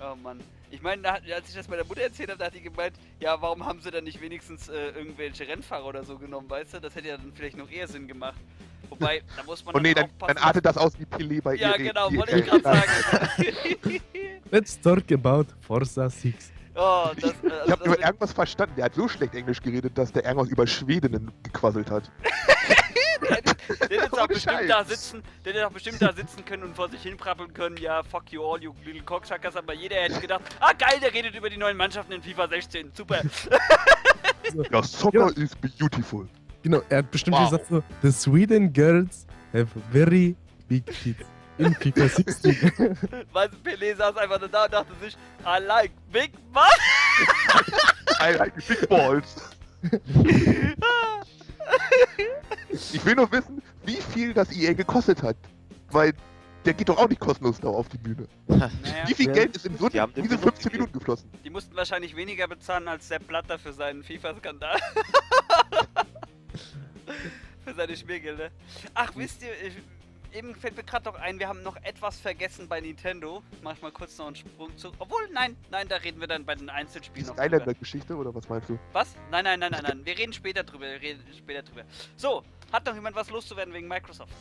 Oh 0.00 0.14
Mann. 0.22 0.40
Ich 0.70 0.82
meine, 0.82 1.08
als 1.10 1.48
ich 1.48 1.54
das 1.54 1.68
meiner 1.68 1.84
Mutter 1.84 2.02
erzählt 2.02 2.28
habe, 2.30 2.38
da 2.38 2.46
hat 2.46 2.54
die 2.54 2.60
gemeint, 2.60 2.94
ja, 3.20 3.40
warum 3.40 3.64
haben 3.64 3.80
sie 3.80 3.90
dann 3.90 4.04
nicht 4.04 4.20
wenigstens 4.20 4.68
äh, 4.68 4.88
irgendwelche 4.90 5.46
Rennfahrer 5.46 5.86
oder 5.86 6.04
so 6.04 6.18
genommen, 6.18 6.50
weißt 6.50 6.74
du? 6.74 6.80
Das 6.80 6.94
hätte 6.94 7.08
ja 7.08 7.16
dann 7.16 7.32
vielleicht 7.34 7.56
noch 7.56 7.70
eher 7.70 7.86
Sinn 7.88 8.08
gemacht. 8.08 8.36
Wobei, 8.88 9.22
da 9.36 9.42
muss 9.44 9.64
man 9.64 9.74
Oh 9.74 9.78
nee, 9.80 9.94
dann, 9.94 10.08
dann 10.20 10.36
artet 10.38 10.64
das 10.64 10.76
aus 10.76 10.92
wie 10.98 11.04
Pelé 11.04 11.42
bei 11.42 11.54
Ja, 11.56 11.74
ihr. 11.76 11.86
genau, 11.86 12.12
wollte 12.14 12.38
ich 12.38 12.46
gerade 12.46 12.62
sagen. 12.62 12.90
Let's 14.50 14.80
talk 14.80 15.10
about 15.12 15.46
Forza 15.60 16.08
6. 16.08 16.52
oh, 16.76 17.08
das, 17.20 17.30
äh, 17.30 17.34
Ich 17.46 17.52
also 17.52 17.72
habe 17.72 17.84
nur 17.84 17.96
mit- 17.96 18.04
irgendwas 18.06 18.32
verstanden. 18.32 18.74
Der 18.76 18.84
hat 18.86 18.94
so 18.94 19.08
schlecht 19.08 19.34
Englisch 19.34 19.60
geredet, 19.60 19.96
dass 19.98 20.12
der 20.12 20.24
irgendwas 20.24 20.48
über 20.48 20.66
Schwedinnen 20.66 21.32
gequasselt 21.42 21.90
hat. 21.90 22.10
Der 23.90 24.02
hätte 24.02 24.12
auch 24.12 24.18
Ohne 24.18 24.28
bestimmt 24.28 24.54
Scheiß. 24.58 24.68
da 24.68 24.84
sitzen, 24.84 25.22
der 25.44 25.52
hätte 25.54 25.66
auch 25.66 25.70
bestimmt 25.72 26.00
da 26.02 26.12
sitzen 26.12 26.44
können 26.44 26.62
und 26.64 26.76
vor 26.76 26.88
sich 26.88 27.00
hin 27.02 27.16
prappeln 27.16 27.52
können, 27.54 27.76
ja, 27.78 28.02
fuck 28.02 28.30
you 28.30 28.42
all, 28.44 28.62
you 28.62 28.72
little 28.84 29.02
cocksuckers, 29.02 29.56
aber 29.56 29.74
jeder 29.74 29.96
hätte 29.96 30.20
gedacht, 30.20 30.42
ah 30.60 30.72
geil, 30.72 30.98
der 31.00 31.12
redet 31.12 31.34
über 31.34 31.48
die 31.50 31.56
neuen 31.56 31.76
Mannschaften 31.76 32.12
in 32.12 32.22
FIFA 32.22 32.48
16, 32.48 32.92
super. 32.94 33.20
Ja, 34.70 34.80
Soccer 34.82 35.36
is 35.36 35.50
beautiful. 35.56 36.28
Genau, 36.62 36.80
er 36.88 36.98
hat 36.98 37.10
bestimmt 37.10 37.36
Wow. 37.36 37.50
gesagt 37.50 37.66
so, 37.68 37.82
the 38.02 38.12
Sweden 38.12 38.72
girls 38.72 39.26
have 39.52 39.66
very 39.90 40.36
big 40.68 40.86
tits 40.86 41.24
in 41.58 41.74
FIFA 41.74 42.08
16. 42.08 42.96
Weißt 43.32 43.50
du, 43.54 43.68
Pelé 43.68 43.96
saß 43.96 44.16
einfach 44.16 44.38
nur 44.38 44.48
da 44.48 44.64
und 44.66 44.72
dachte 44.72 44.92
sich, 45.02 45.16
I 45.44 45.60
like 45.64 45.90
big 46.12 46.30
man. 46.52 46.64
I 48.20 48.36
like 48.36 48.54
big 48.68 48.88
balls. 48.88 49.34
Ich 52.70 53.04
will 53.04 53.14
nur 53.14 53.30
wissen, 53.32 53.62
wie 53.84 53.96
viel 53.96 54.34
das 54.34 54.50
EA 54.52 54.72
gekostet 54.74 55.22
hat. 55.22 55.36
Weil 55.90 56.12
der 56.64 56.74
geht 56.74 56.88
doch 56.88 56.98
auch 56.98 57.08
nicht 57.08 57.20
kostenlos 57.20 57.60
da 57.60 57.68
auf 57.68 57.88
die 57.88 57.98
Bühne. 57.98 58.26
Naja, 58.48 58.70
Wie 59.06 59.14
viel 59.14 59.26
Ja. 59.28 59.32
Geld 59.32 59.56
ist 59.56 59.66
in 59.66 59.78
so 59.78 59.88
Die 59.88 59.98
diese 60.16 60.36
benutzt 60.36 60.42
15 60.62 60.72
Minuten 60.72 60.92
geflossen? 60.92 61.30
die 61.44 61.50
mussten 61.50 61.76
wahrscheinlich 61.76 62.16
weniger 62.16 62.48
bezahlen 62.48 62.88
als 62.88 63.06
Sepp 63.06 63.26
Blatter 63.28 63.58
für 63.58 63.72
seinen 63.72 64.02
FIFA-Skandal. 64.02 64.76
für 67.64 67.74
seine 67.74 67.96
Schmiergelder. 67.96 68.50
Ach, 68.94 69.12
wisst 69.14 69.42
ihr, 69.42 69.50
ich, 69.66 69.74
eben 70.32 70.54
fällt 70.54 70.76
mir 70.76 70.84
gerade 70.84 71.04
noch 71.06 71.16
ein, 71.16 71.38
wir 71.38 71.48
haben 71.48 71.62
noch 71.62 71.76
etwas 71.82 72.18
vergessen 72.20 72.68
bei 72.68 72.80
Nintendo. 72.80 73.42
Mach 73.62 73.74
ich 73.74 73.82
mal 73.82 73.92
kurz 73.92 74.16
noch 74.18 74.26
einen 74.26 74.36
Sprung 74.36 74.76
zu. 74.76 74.92
Obwohl, 74.98 75.28
nein, 75.32 75.56
nein, 75.70 75.86
da 75.88 75.96
reden 75.96 76.20
wir 76.20 76.26
dann 76.28 76.44
bei 76.44 76.54
den 76.54 76.68
Einzelspielen 76.68 77.28
noch 77.28 77.36
drüber. 77.36 77.48
Skylander-Geschichte 77.48 78.16
oder 78.16 78.34
was 78.34 78.48
meinst 78.48 78.68
du? 78.68 78.78
Was? 78.92 79.14
Nein, 79.30 79.44
nein, 79.44 79.60
nein, 79.60 79.70
nein, 79.72 79.82
nein. 79.82 80.00
Wir 80.04 80.18
reden 80.18 80.32
später 80.32 80.64
drüber. 80.64 80.86
Wir 80.86 81.00
reden 81.00 81.22
später 81.36 81.62
drüber. 81.62 81.82
So, 82.16 82.42
hat 82.72 82.84
noch 82.86 82.94
jemand 82.94 83.16
was 83.16 83.30
loszuwerden 83.30 83.72
wegen 83.74 83.88
Microsoft? 83.88 84.32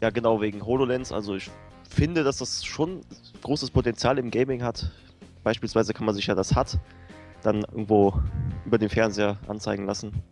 Ja, 0.00 0.10
genau, 0.10 0.40
wegen 0.40 0.64
HoloLens. 0.64 1.12
Also 1.12 1.36
ich 1.36 1.50
finde, 1.88 2.22
dass 2.24 2.38
das 2.38 2.64
schon 2.64 3.00
großes 3.42 3.70
Potenzial 3.70 4.18
im 4.18 4.30
Gaming 4.30 4.62
hat. 4.62 4.90
Beispielsweise 5.42 5.94
kann 5.94 6.06
man 6.06 6.14
sich 6.14 6.26
ja 6.26 6.34
das 6.34 6.54
HUD 6.54 6.78
dann 7.42 7.62
irgendwo 7.62 8.14
über 8.64 8.78
den 8.78 8.88
Fernseher 8.88 9.38
anzeigen 9.46 9.86
lassen. 9.86 10.22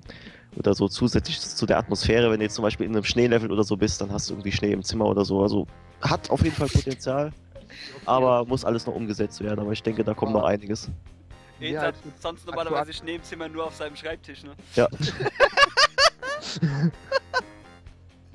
Oder 0.57 0.75
so 0.75 0.89
zusätzlich 0.89 1.41
zu 1.41 1.67
der 1.67 1.79
Atmosphäre, 1.79 2.31
wenn 2.31 2.39
du 2.39 2.45
jetzt 2.45 2.55
zum 2.55 2.63
Beispiel 2.63 2.87
in 2.87 2.93
einem 2.93 3.05
Schneelevel 3.05 3.53
oder 3.53 3.63
so 3.63 3.77
bist, 3.77 4.01
dann 4.01 4.11
hast 4.11 4.31
du 4.31 4.35
irgendwie 4.35 4.53
Schnee 4.53 4.73
im 4.73 4.83
Zimmer 4.83 5.07
oder 5.07 5.25
so. 5.25 5.43
Also 5.43 5.67
hat 6.01 6.31
auf 6.31 6.43
jeden 6.43 6.57
Fall 6.57 6.69
Potenzial, 6.69 7.33
aber 8.07 8.45
muss 8.47 8.65
alles 8.65 8.87
noch 8.87 8.95
umgesetzt 8.95 9.43
werden. 9.43 9.61
Aber 9.61 9.73
ich 9.73 9.83
denke, 9.83 10.03
da 10.03 10.15
kommt 10.15 10.33
noch 10.33 10.45
einiges. 10.45 10.91
Ed 11.61 11.73
Ja, 11.73 11.83
hat 11.83 11.95
sonst 12.21 12.47
normalerweise 12.47 12.93
Schnee 12.93 13.17
im 13.17 13.23
Zimmer 13.23 13.49
nur 13.49 13.67
auf 13.67 13.75
seinem 13.75 13.97
Schreibtisch, 13.97 14.45
ne? 14.45 14.53
Ja, 14.75 14.89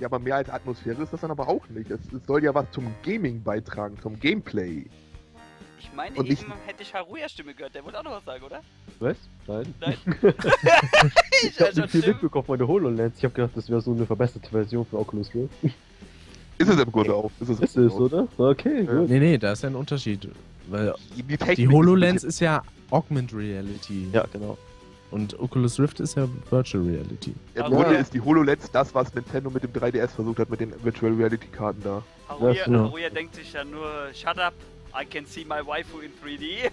Ja, 0.02 0.08
aber 0.08 0.18
mehr 0.18 0.38
als 0.38 0.50
Atmosphäre 0.50 1.04
ist 1.04 1.14
das 1.14 1.22
dann 1.22 1.30
aber 1.30 1.48
auch 1.48 1.70
nicht. 1.70 1.92
Es, 1.92 2.00
es 2.12 2.26
soll 2.26 2.44
ja 2.44 2.56
was 2.56 2.66
zum 2.72 2.88
Gaming 3.04 3.44
beitragen, 3.44 4.00
zum 4.02 4.20
Gameplay. 4.20 4.88
Ich 5.84 5.92
meine, 5.96 6.16
Und 6.16 6.26
eben 6.28 6.34
ich- 6.34 6.68
hätte 6.68 6.84
ich 6.84 6.94
Haruya 6.94 7.28
Stimme 7.28 7.54
gehört. 7.56 7.74
Der 7.74 7.84
wollte 7.84 8.00
auch 8.00 8.04
noch 8.04 8.12
was 8.12 8.24
sagen, 8.26 8.44
oder? 8.44 8.62
Was? 9.00 9.18
Nein. 9.48 9.74
Nein. 9.80 9.98
Ich 11.44 11.48
ich 11.50 11.60
hab 11.60 11.68
hab 11.68 11.74
schon 11.74 11.82
nicht 11.84 11.92
viel 11.92 12.08
mitbekommen 12.08 12.46
von 12.46 12.58
der 12.60 12.68
HoloLens. 12.68 13.18
Ich 13.18 13.26
hab 13.26 13.34
gedacht, 13.34 13.52
das 13.56 13.70
wäre 13.70 13.82
so 13.82 13.92
eine 13.92 14.06
verbesserte 14.06 14.50
Version 14.50 14.86
von 14.86 15.00
Oculus 15.00 15.34
Rift. 15.34 15.50
Ist 16.58 16.70
es 16.70 16.80
im 16.80 16.92
Grunde 16.92 17.16
auch. 17.16 17.32
Ist 17.40 17.50
es, 17.50 17.60
Ist 17.60 17.78
es, 17.78 17.92
oder? 17.94 18.28
Okay, 18.38 18.84
Ja. 18.86 18.94
gut. 19.00 19.10
nee, 19.10 19.20
nee, 19.20 19.38
da 19.38 19.54
ist 19.54 19.64
ja 19.64 19.70
ein 19.70 19.76
Unterschied. 19.76 20.28
Weil. 20.70 20.94
Die, 21.18 21.56
die 21.56 21.68
HoloLens 21.68 22.24
ist 22.24 22.40
ja 22.40 22.62
Augmented 22.92 23.36
Reality. 23.38 24.08
ja, 24.14 24.26
genau. 24.32 24.58
Und 25.10 25.38
Oculus 25.40 25.78
Rift 25.80 26.00
ist 26.00 26.16
ja 26.16 26.28
Virtual 26.50 26.86
Reality. 26.86 27.32
Im 27.56 27.62
Ja. 27.62 27.68
Grunde 27.68 27.96
ist 27.96 28.14
die 28.14 28.22
HoloLens 28.22 28.70
das, 28.72 28.94
was 28.96 29.14
Nintendo 29.14 29.50
mit 29.50 29.64
dem 29.64 29.74
3DS 29.74 30.10
versucht 30.16 30.40
hat, 30.40 30.50
mit 30.50 30.60
den 30.62 30.72
Virtual 30.84 31.12
Reality 31.14 31.48
Karten 31.48 31.82
da. 31.84 32.02
Haruya, 32.30 32.54
Ja, 32.54 32.66
genau. 32.66 32.84
Haruya 32.86 33.10
denkt 33.10 33.36
sich 33.36 33.52
ja 33.52 33.66
nur, 33.66 33.90
shut 34.14 34.38
up, 34.38 34.54
I 35.00 35.06
can 35.06 35.26
see 35.26 35.46
my 35.46 35.62
waifu 35.66 36.00
in 36.00 36.12
3D. 36.22 36.70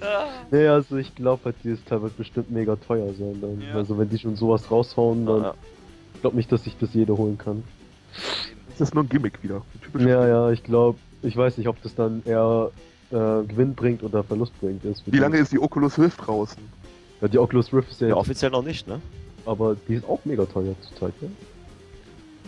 Ah, 0.00 0.28
Nee, 0.50 0.66
also 0.66 0.96
ich 0.96 1.14
glaube 1.14 1.44
halt, 1.44 1.56
dieses 1.62 1.84
Teil 1.84 2.02
wird 2.02 2.16
bestimmt 2.16 2.50
mega 2.50 2.76
teuer 2.76 3.12
sein. 3.14 3.38
Dann. 3.40 3.60
Ja. 3.60 3.74
Also 3.74 3.98
wenn 3.98 4.08
die 4.08 4.18
schon 4.18 4.36
sowas 4.36 4.70
raushauen, 4.70 5.26
dann 5.26 5.42
Ja, 5.42 5.54
ich 6.14 6.20
glaube 6.20 6.36
nicht, 6.36 6.50
dass 6.50 6.64
sich 6.64 6.76
das 6.78 6.94
jeder 6.94 7.16
holen 7.16 7.38
kann. 7.38 7.62
Das 8.70 8.88
ist 8.88 8.94
nur 8.94 9.04
ein 9.04 9.08
Gimmick 9.08 9.42
wieder. 9.42 9.62
Ein 9.94 10.08
Ja, 10.08 10.26
ja, 10.26 10.50
ich 10.50 10.62
glaube, 10.62 10.98
ich 11.22 11.36
weiß 11.36 11.58
nicht, 11.58 11.68
ob 11.68 11.80
das 11.82 11.94
dann 11.94 12.22
eher 12.24 12.70
äh, 13.10 13.16
Gewinn 13.44 13.74
bringt 13.74 14.02
oder 14.02 14.24
Verlust 14.24 14.58
bringt. 14.60 14.84
Ist 14.84 15.02
Wie 15.06 15.18
lange 15.18 15.38
ist 15.38 15.52
die 15.52 15.58
Oculus 15.58 15.98
Rift 15.98 16.26
draußen? 16.26 16.62
Ja, 17.20 17.28
die 17.28 17.38
Oculus 17.38 17.72
Rift 17.72 17.90
ist 17.90 18.00
ja, 18.00 18.08
ja, 18.08 18.16
offiziell 18.16 18.50
noch 18.50 18.64
nicht, 18.64 18.88
ne? 18.88 19.00
aber 19.46 19.76
die 19.88 19.94
ist 19.94 20.08
auch 20.08 20.20
mega 20.24 20.44
teuer 20.46 20.74
zurzeit, 20.80 21.20
ne? 21.20 21.30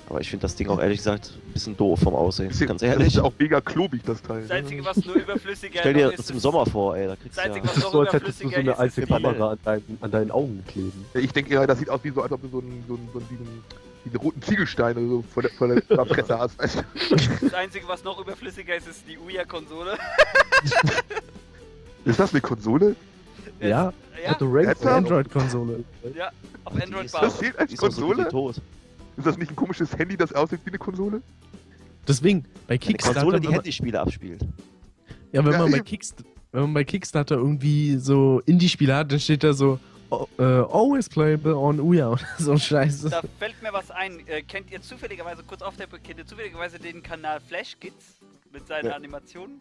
Aber 0.09 0.21
ich 0.21 0.29
finde 0.29 0.43
das 0.43 0.55
Ding 0.57 0.69
auch 0.69 0.79
ehrlich 0.81 0.99
gesagt 0.99 1.33
ein 1.47 1.53
bisschen 1.53 1.77
doof 1.77 2.01
vom 2.01 2.15
Aussehen. 2.15 2.49
Bisschen- 2.49 2.67
Ganz 2.69 2.81
Das 2.83 2.91
ehrlich. 2.91 3.07
ist 3.15 3.19
auch 3.21 3.33
mega 3.39 3.61
klobig, 3.61 4.03
das 4.05 4.21
Teil. 4.21 4.41
Das 4.43 4.49
ne? 4.51 4.55
Einzige, 4.57 4.85
was 4.85 4.97
nur 5.05 5.15
überflüssiger 5.15 5.81
Stell 5.81 5.95
dir 5.95 6.11
das 6.11 6.21
ist, 6.21 6.31
im 6.31 6.37
ist- 6.37 6.43
Sommer 6.43 6.67
vor, 6.67 6.97
ey. 6.97 7.07
Da 7.07 7.17
kriegst 7.17 7.39
Das 7.39 7.45
Einzige, 7.47 7.65
ja. 7.67 7.71
was 7.71 7.75
Das 7.77 7.85
ist 7.85 7.93
so, 7.93 8.01
als 8.01 8.13
hättest 8.13 8.43
du 8.43 8.49
so 8.51 8.55
eine 8.57 8.71
ist, 8.73 8.79
alte 8.79 9.01
ist. 9.03 9.09
Kamera 9.09 9.51
an 9.53 9.59
deinen, 9.65 9.99
an 10.01 10.11
deinen 10.11 10.31
Augen 10.31 10.65
kleben. 10.69 11.05
Ich 11.15 11.33
denke 11.33 11.55
eher, 11.55 11.67
das 11.67 11.79
sieht 11.79 11.89
aus 11.89 12.01
wie 12.03 12.11
so, 12.11 12.21
als 12.23 12.33
ob 12.33 12.43
du 12.43 12.49
so 12.49 12.59
einen, 12.61 12.85
so 12.87 12.95
einen, 12.95 13.09
so 13.13 13.19
einen, 13.21 13.29
so 13.39 13.45
diese 14.05 14.19
roten 14.19 14.43
Ziegelsteine 14.43 15.01
so 15.09 15.25
vor 15.33 15.43
der, 15.43 15.53
vor 15.53 15.69
der, 15.69 15.81
vor 15.83 15.97
der 16.05 16.15
Presse 16.15 16.39
hast. 16.39 16.57
Das 16.61 17.55
Einzige, 17.55 17.87
was 17.89 18.03
noch 18.05 18.21
überflüssiger 18.21 18.75
ist, 18.77 18.89
ist 18.89 19.05
die 19.09 19.17
Ouya-Konsole. 19.17 19.97
Ist 22.05 22.19
das 22.19 22.33
eine 22.33 22.41
Konsole? 22.41 22.97
Ja, 23.61 23.69
Ja, 23.69 23.93
Ja. 24.25 24.97
Android-Konsole. 24.97 25.85
auf 26.65 26.75
Die 26.75 26.83
Android 26.83 27.05
ist 27.07 27.13
Bar. 27.13 27.23
Das 27.23 27.39
zählt 27.39 27.59
als 27.59 27.73
ist 27.73 27.81
so 27.81 27.87
Konsole? 27.87 28.29
tot. 28.29 28.57
Ist 29.17 29.27
das 29.27 29.37
nicht 29.39 29.51
ein 29.51 29.57
komisches 29.57 29.97
Handy, 29.97 30.17
das 30.17 30.33
aussieht 30.33 30.61
wie 30.65 30.71
eine 30.71 30.79
Konsole? 30.79 31.23
Deswegen, 32.09 32.43
bei 32.67 32.75
Eine 32.75 32.79
Kickstarter, 32.79 33.21
Konsole, 33.21 33.41
die 33.41 33.47
wenn 33.47 33.51
man, 33.53 33.61
Handyspiele 33.61 34.01
abspielt. 34.01 34.41
ja, 35.33 35.45
wenn 35.45 35.53
Ja, 35.53 35.59
man 35.59 35.71
bei. 35.71 35.81
Kickstarter, 35.81 36.29
wenn 36.53 36.63
man 36.63 36.75
bei 36.75 36.85
Kickstarter 36.85 37.37
irgendwie 37.37 37.97
so 37.97 38.41
Indie-Spiele 38.47 38.95
hat, 38.95 39.13
dann 39.13 39.21
steht 39.21 39.43
da 39.45 39.53
so 39.53 39.79
oh, 40.11 40.27
äh, 40.39 40.43
always 40.43 41.09
playable 41.09 41.57
on 41.57 41.79
Ouya 41.81 42.09
oder 42.13 42.21
so 42.39 42.53
ein 42.53 42.59
Scheiß. 42.59 43.03
Da 43.03 43.23
fällt 43.39 43.63
mir 43.63 43.73
was 43.73 43.91
ein. 43.91 44.27
Äh, 44.27 44.43
kennt 44.43 44.71
ihr 44.71 44.83
zufälligerweise, 44.83 45.43
kurz 45.45 45.63
auf 45.63 45.77
der 45.77 45.87
kennt 45.87 46.19
ihr 46.19 46.27
zufälligerweise 46.27 46.79
den 46.79 47.03
Kanal 47.03 47.41
Flash 47.41 47.77
Kids 47.79 48.17
mit 48.53 48.67
seinen 48.67 48.87
Ja. 48.87 48.93
Animationen? 48.97 49.61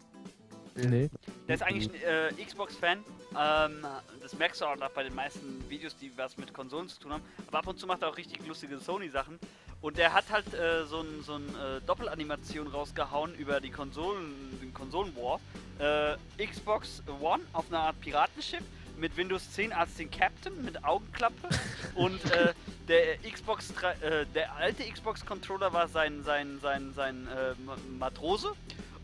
Nee. 0.74 1.10
Der 1.48 1.54
ist 1.54 1.62
eigentlich 1.62 1.90
ein 1.90 2.38
äh, 2.38 2.44
Xbox-Fan. 2.44 2.98
Ähm, 3.38 3.86
das 4.20 4.34
merkst 4.38 4.60
du 4.60 4.66
auch 4.66 4.76
bei 4.94 5.02
den 5.02 5.14
meisten 5.14 5.64
Videos, 5.68 5.96
die 5.96 6.12
was 6.16 6.36
mit 6.36 6.52
Konsolen 6.54 6.88
zu 6.88 6.98
tun 7.00 7.12
haben. 7.12 7.22
Aber 7.48 7.58
ab 7.58 7.66
und 7.66 7.78
zu 7.78 7.86
macht 7.86 8.02
er 8.02 8.08
auch 8.08 8.16
richtig 8.16 8.46
lustige 8.46 8.78
Sony-Sachen. 8.78 9.38
Und 9.80 9.98
der 9.98 10.12
hat 10.12 10.30
halt 10.30 10.54
äh, 10.54 10.84
so 10.86 11.00
ein, 11.00 11.22
so 11.24 11.34
ein 11.34 11.48
äh, 11.56 11.80
Doppelanimation 11.86 12.68
rausgehauen 12.68 13.34
über 13.34 13.60
die 13.60 13.70
Konsolen, 13.70 14.32
den 14.62 14.72
Konsolen-War. 14.72 15.40
Äh, 16.38 16.46
Xbox 16.46 17.02
One 17.20 17.42
auf 17.52 17.66
einer 17.68 17.80
Art 17.80 18.00
Piratenschiff 18.00 18.62
mit 18.96 19.16
Windows 19.16 19.50
10 19.52 19.72
als 19.72 19.94
den 19.96 20.10
Captain 20.10 20.64
mit 20.64 20.84
Augenklappe 20.84 21.48
und 21.96 22.24
äh, 22.30 22.52
der 22.86 23.18
Xbox 23.28 23.72
äh, 24.02 24.26
der 24.34 24.54
alte 24.54 24.84
Xbox 24.84 25.24
Controller 25.26 25.72
war 25.72 25.88
sein 25.88 26.22
sein 26.22 26.60
sein 26.60 26.92
sein 26.94 27.26
Ma- 27.64 27.76
Matrose 27.98 28.52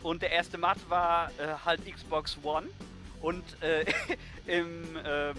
und 0.02 0.22
der 0.22 0.30
erste 0.32 0.58
Mat 0.58 0.78
war 0.88 1.30
äh, 1.38 1.54
halt 1.64 1.80
Xbox 1.84 2.38
One. 2.42 2.68
Und 3.20 3.44
äh, 3.62 3.84
im 4.46 4.96
ähm, 5.04 5.34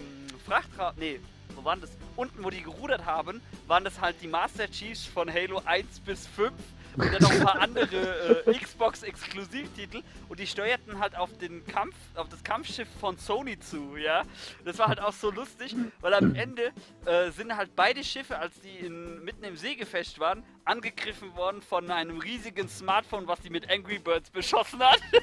Frachtraum 0.46 0.92
nee 0.96 1.18
wo 1.56 1.64
waren 1.64 1.80
das? 1.80 1.90
Unten 2.16 2.44
wo 2.44 2.50
die 2.50 2.62
gerudert 2.62 3.04
haben 3.06 3.40
waren 3.66 3.84
das 3.84 4.00
halt 4.00 4.16
die 4.22 4.28
Master 4.28 4.70
Chiefs 4.70 5.04
von 5.04 5.32
Halo 5.32 5.62
1 5.64 6.00
bis 6.00 6.26
5 6.26 6.52
und 6.96 7.12
dann 7.12 7.22
noch 7.22 7.30
ein 7.30 7.44
paar 7.44 7.60
andere 7.60 8.44
äh, 8.46 8.58
Xbox 8.58 9.02
Exklusivtitel 9.02 10.02
und 10.28 10.40
die 10.40 10.46
steuerten 10.46 10.98
halt 10.98 11.16
auf 11.16 11.36
den 11.38 11.66
Kampf 11.66 11.94
auf 12.14 12.28
das 12.28 12.42
Kampfschiff 12.42 12.88
von 13.00 13.18
Sony 13.18 13.58
zu 13.58 13.96
ja 13.96 14.24
das 14.64 14.78
war 14.78 14.88
halt 14.88 15.00
auch 15.00 15.12
so 15.12 15.30
lustig, 15.30 15.74
weil 16.00 16.14
am 16.14 16.34
Ende 16.34 16.72
äh, 17.06 17.30
sind 17.30 17.56
halt 17.56 17.74
beide 17.76 18.02
Schiffe, 18.04 18.38
als 18.38 18.58
die 18.60 18.86
in, 18.86 19.24
mitten 19.24 19.44
im 19.44 19.56
Seegefecht 19.56 20.18
waren, 20.18 20.42
angegriffen 20.64 21.34
worden 21.36 21.62
von 21.62 21.90
einem 21.90 22.18
riesigen 22.18 22.68
Smartphone, 22.68 23.26
was 23.26 23.40
die 23.40 23.50
mit 23.50 23.70
Angry 23.70 23.98
Birds 23.98 24.30
beschossen 24.30 24.80
hat. 24.80 25.00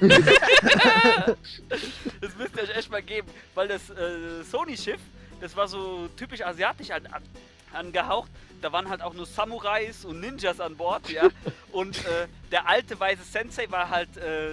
das 2.20 2.36
müsst 2.36 2.56
ihr 2.56 2.62
euch 2.62 2.76
echt 2.76 2.90
mal 2.90 3.02
geben, 3.02 3.28
weil 3.54 3.68
das 3.68 3.90
äh, 3.90 4.42
Sony-Schiff, 4.44 5.00
das 5.40 5.56
war 5.56 5.68
so 5.68 6.08
typisch 6.16 6.42
asiatisch 6.42 6.90
an, 6.90 7.06
angehaucht. 7.72 8.30
Da 8.60 8.72
waren 8.72 8.88
halt 8.88 9.02
auch 9.02 9.14
nur 9.14 9.26
Samurais 9.26 10.04
und 10.04 10.20
Ninjas 10.20 10.60
an 10.60 10.76
Bord, 10.76 11.08
ja. 11.10 11.28
Und 11.72 11.98
äh, 11.98 12.26
der 12.50 12.66
alte 12.66 12.98
weiße 12.98 13.22
Sensei 13.22 13.70
war 13.70 13.88
halt 13.88 14.16
äh, 14.16 14.50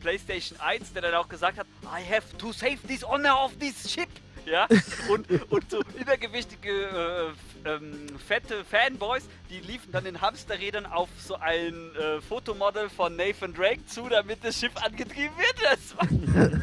PlayStation 0.00 0.58
1, 0.60 0.92
der 0.92 1.02
dann 1.02 1.14
auch 1.14 1.28
gesagt 1.28 1.58
hat, 1.58 1.66
I 1.84 2.02
have 2.02 2.36
to 2.38 2.52
save 2.52 2.78
this 2.88 3.04
honor 3.04 3.44
of 3.44 3.56
this 3.58 3.92
ship. 3.92 4.08
Ja, 4.46 4.66
und, 5.10 5.30
und 5.52 5.70
so 5.70 5.82
übergewichtige, 5.98 7.34
äh, 7.64 7.68
ähm, 7.68 8.06
fette 8.26 8.64
Fanboys, 8.64 9.28
die 9.50 9.60
liefen 9.60 9.92
dann 9.92 10.06
in 10.06 10.22
Hamsterrädern 10.22 10.86
auf 10.86 11.10
so 11.18 11.34
ein 11.36 11.94
äh, 11.96 12.20
Fotomodel 12.22 12.88
von 12.88 13.14
Nathan 13.14 13.52
Drake 13.52 13.84
zu, 13.86 14.08
damit 14.08 14.42
das 14.42 14.58
Schiff 14.58 14.74
angetrieben 14.76 15.36
wird. 15.36 15.54
Das 15.62 15.96
war, 15.98 16.08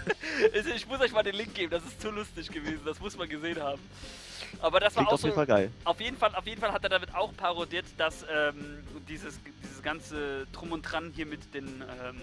Also 0.53 0.69
ich 0.71 0.87
muss 0.87 0.99
euch 0.99 1.11
mal 1.11 1.23
den 1.23 1.35
Link 1.35 1.53
geben, 1.53 1.71
das 1.71 1.85
ist 1.85 2.01
zu 2.01 2.09
lustig 2.09 2.49
gewesen, 2.49 2.81
das 2.85 2.99
muss 2.99 3.17
man 3.17 3.29
gesehen 3.29 3.61
haben. 3.61 3.81
Aber 4.61 4.79
das 4.79 4.95
war 4.95 5.03
Klingt 5.03 5.09
auch 5.09 5.13
auf 5.13 5.21
jeden 5.21 5.31
so, 5.31 5.35
Fall 5.35 5.45
geil. 5.45 5.71
auf 5.83 6.01
jeden 6.01 6.17
Fall, 6.17 6.35
auf 6.35 6.45
jeden 6.47 6.61
Fall 6.61 6.71
hat 6.71 6.83
er 6.83 6.89
damit 6.89 7.13
auch 7.15 7.35
parodiert, 7.35 7.85
dass 7.97 8.23
ähm, 8.23 8.55
dieses, 9.07 9.39
dieses 9.63 9.81
ganze 9.83 10.47
Drum 10.53 10.71
und 10.71 10.81
Dran 10.81 11.11
hier 11.15 11.25
mit 11.25 11.53
den 11.53 11.65
ähm, 11.65 12.15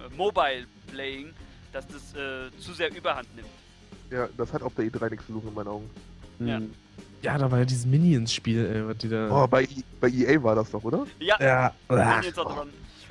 äh, 0.00 0.14
Mobile 0.16 0.66
Playing, 0.92 1.30
dass 1.72 1.86
das 1.88 2.14
äh, 2.14 2.50
zu 2.60 2.72
sehr 2.72 2.94
Überhand 2.94 3.34
nimmt. 3.36 3.48
Ja, 4.10 4.28
das 4.36 4.52
hat 4.52 4.62
auf 4.62 4.74
der 4.74 4.84
E3 4.86 5.10
nichts 5.10 5.26
zu 5.26 5.32
suchen 5.32 5.48
in 5.48 5.54
meinen 5.54 5.68
Augen. 5.68 5.90
Ja. 6.40 6.60
Ja, 7.22 7.38
da 7.38 7.48
war 7.50 7.60
ja 7.60 7.64
dieses 7.64 7.86
Minions-Spiel, 7.86 8.66
ey, 8.66 8.86
was 8.88 8.98
die 8.98 9.08
da. 9.08 9.28
Oh, 9.30 9.46
bei, 9.46 9.62
E- 9.62 9.68
bei 10.00 10.08
EA 10.08 10.42
war 10.42 10.56
das 10.56 10.70
doch, 10.72 10.82
oder? 10.82 11.06
Ja, 11.20 11.36
ja. 11.40 11.72
Minions 11.88 12.36
hat 12.36 12.44
dran. 12.46 12.68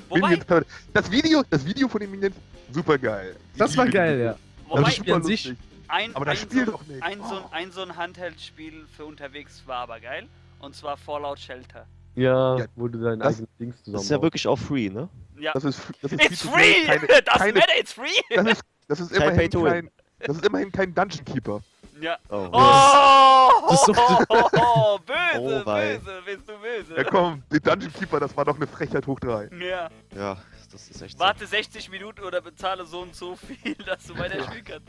Wobei, 0.09 0.29
Minions, 0.29 0.45
das 0.93 1.09
Video, 1.09 1.43
das 1.49 1.65
Video 1.65 1.87
von 1.87 2.01
den 2.01 2.11
Minions, 2.11 2.35
super 2.73 2.97
geil. 2.97 3.35
Das 3.57 3.75
war 3.77 3.87
geil, 3.87 4.19
ja. 4.19 4.35
wobei 4.67 4.81
das 4.83 4.95
Spiel 4.95 5.13
an 5.13 5.23
sich- 5.23 5.45
lustig. 5.45 5.65
Ein, 5.91 6.15
Aber 6.15 6.25
ein, 6.25 6.31
das 6.31 6.41
Spiel 6.41 6.65
so, 6.65 6.71
doch 6.71 6.85
nicht. 6.85 7.03
ein, 7.03 7.19
so, 7.23 7.35
ein, 7.35 7.41
Oh. 7.43 7.49
ein 7.51 7.71
so 7.71 7.81
ein 7.81 7.95
Handheld-Spiel 7.97 8.85
für 8.95 9.05
unterwegs 9.05 9.63
war 9.65 9.77
aber 9.79 9.99
geil. 9.99 10.27
Und 10.59 10.75
zwar 10.75 10.97
Fallout 10.97 11.39
Shelter. 11.39 11.87
Ja, 12.15 12.57
Ja, 12.57 12.65
wo 12.75 12.87
du 12.87 12.99
dein 12.99 13.19
das- 13.19 13.35
eigenes 13.35 13.49
Dings 13.59 13.77
zusammen 13.79 13.93
Das 13.95 14.03
ist 14.03 14.11
ja 14.11 14.21
wirklich 14.21 14.47
auch 14.47 14.57
free, 14.59 14.89
ne? 14.89 15.09
Ja. 15.37 15.53
Das 15.53 15.63
ist, 15.63 15.81
das 16.01 16.11
ist 16.11 16.21
It's 16.23 16.41
free! 16.43 16.83
Keine, 16.85 17.07
das 17.07 17.39
keine, 17.39 17.53
matter, 17.59 17.79
it's 17.79 17.93
free! 17.93 18.07
das 18.35 18.45
ist, 18.47 18.61
das 18.87 18.99
ist 18.99 19.11
immerhin 19.13 19.49
kein, 19.49 19.89
das 20.19 20.35
ist 20.37 20.45
immerhin 20.45 20.71
kein 20.71 20.93
Dungeon 20.93 21.25
Keeper. 21.25 21.61
Ja. 21.99 22.17
Oh. 22.29 22.49
Oh! 22.51 23.73
Ist 23.73 23.87
doch- 23.87 24.25
oh, 24.29 24.99
böse, 24.99 25.39
Oh, 25.39 25.63
böse, 25.65 26.21
bist 26.25 26.47
du 26.49 26.53
böse? 26.59 26.95
Ja 26.95 27.03
komm, 27.05 27.41
der 27.51 27.59
Dungeon 27.59 27.93
Keeper, 27.93 28.19
das 28.19 28.35
war 28.37 28.45
doch 28.45 28.55
eine 28.55 28.67
Frechheit 28.67 29.07
hoch 29.07 29.19
drei. 29.19 29.49
Ja. 29.59 29.89
Ja, 30.15 30.37
das 30.71 30.89
ist 30.89 31.01
echt 31.01 31.17
so. 31.17 31.23
Warte 31.23 31.47
60 31.47 31.89
Minuten 31.89 32.21
oder 32.23 32.41
bezahle 32.41 32.85
so 32.85 33.01
und 33.01 33.15
so 33.15 33.35
viel, 33.35 33.73
dass 33.85 34.03
du 34.05 34.17
weiter 34.17 34.43
spielen 34.43 34.63
kannst. 34.65 34.87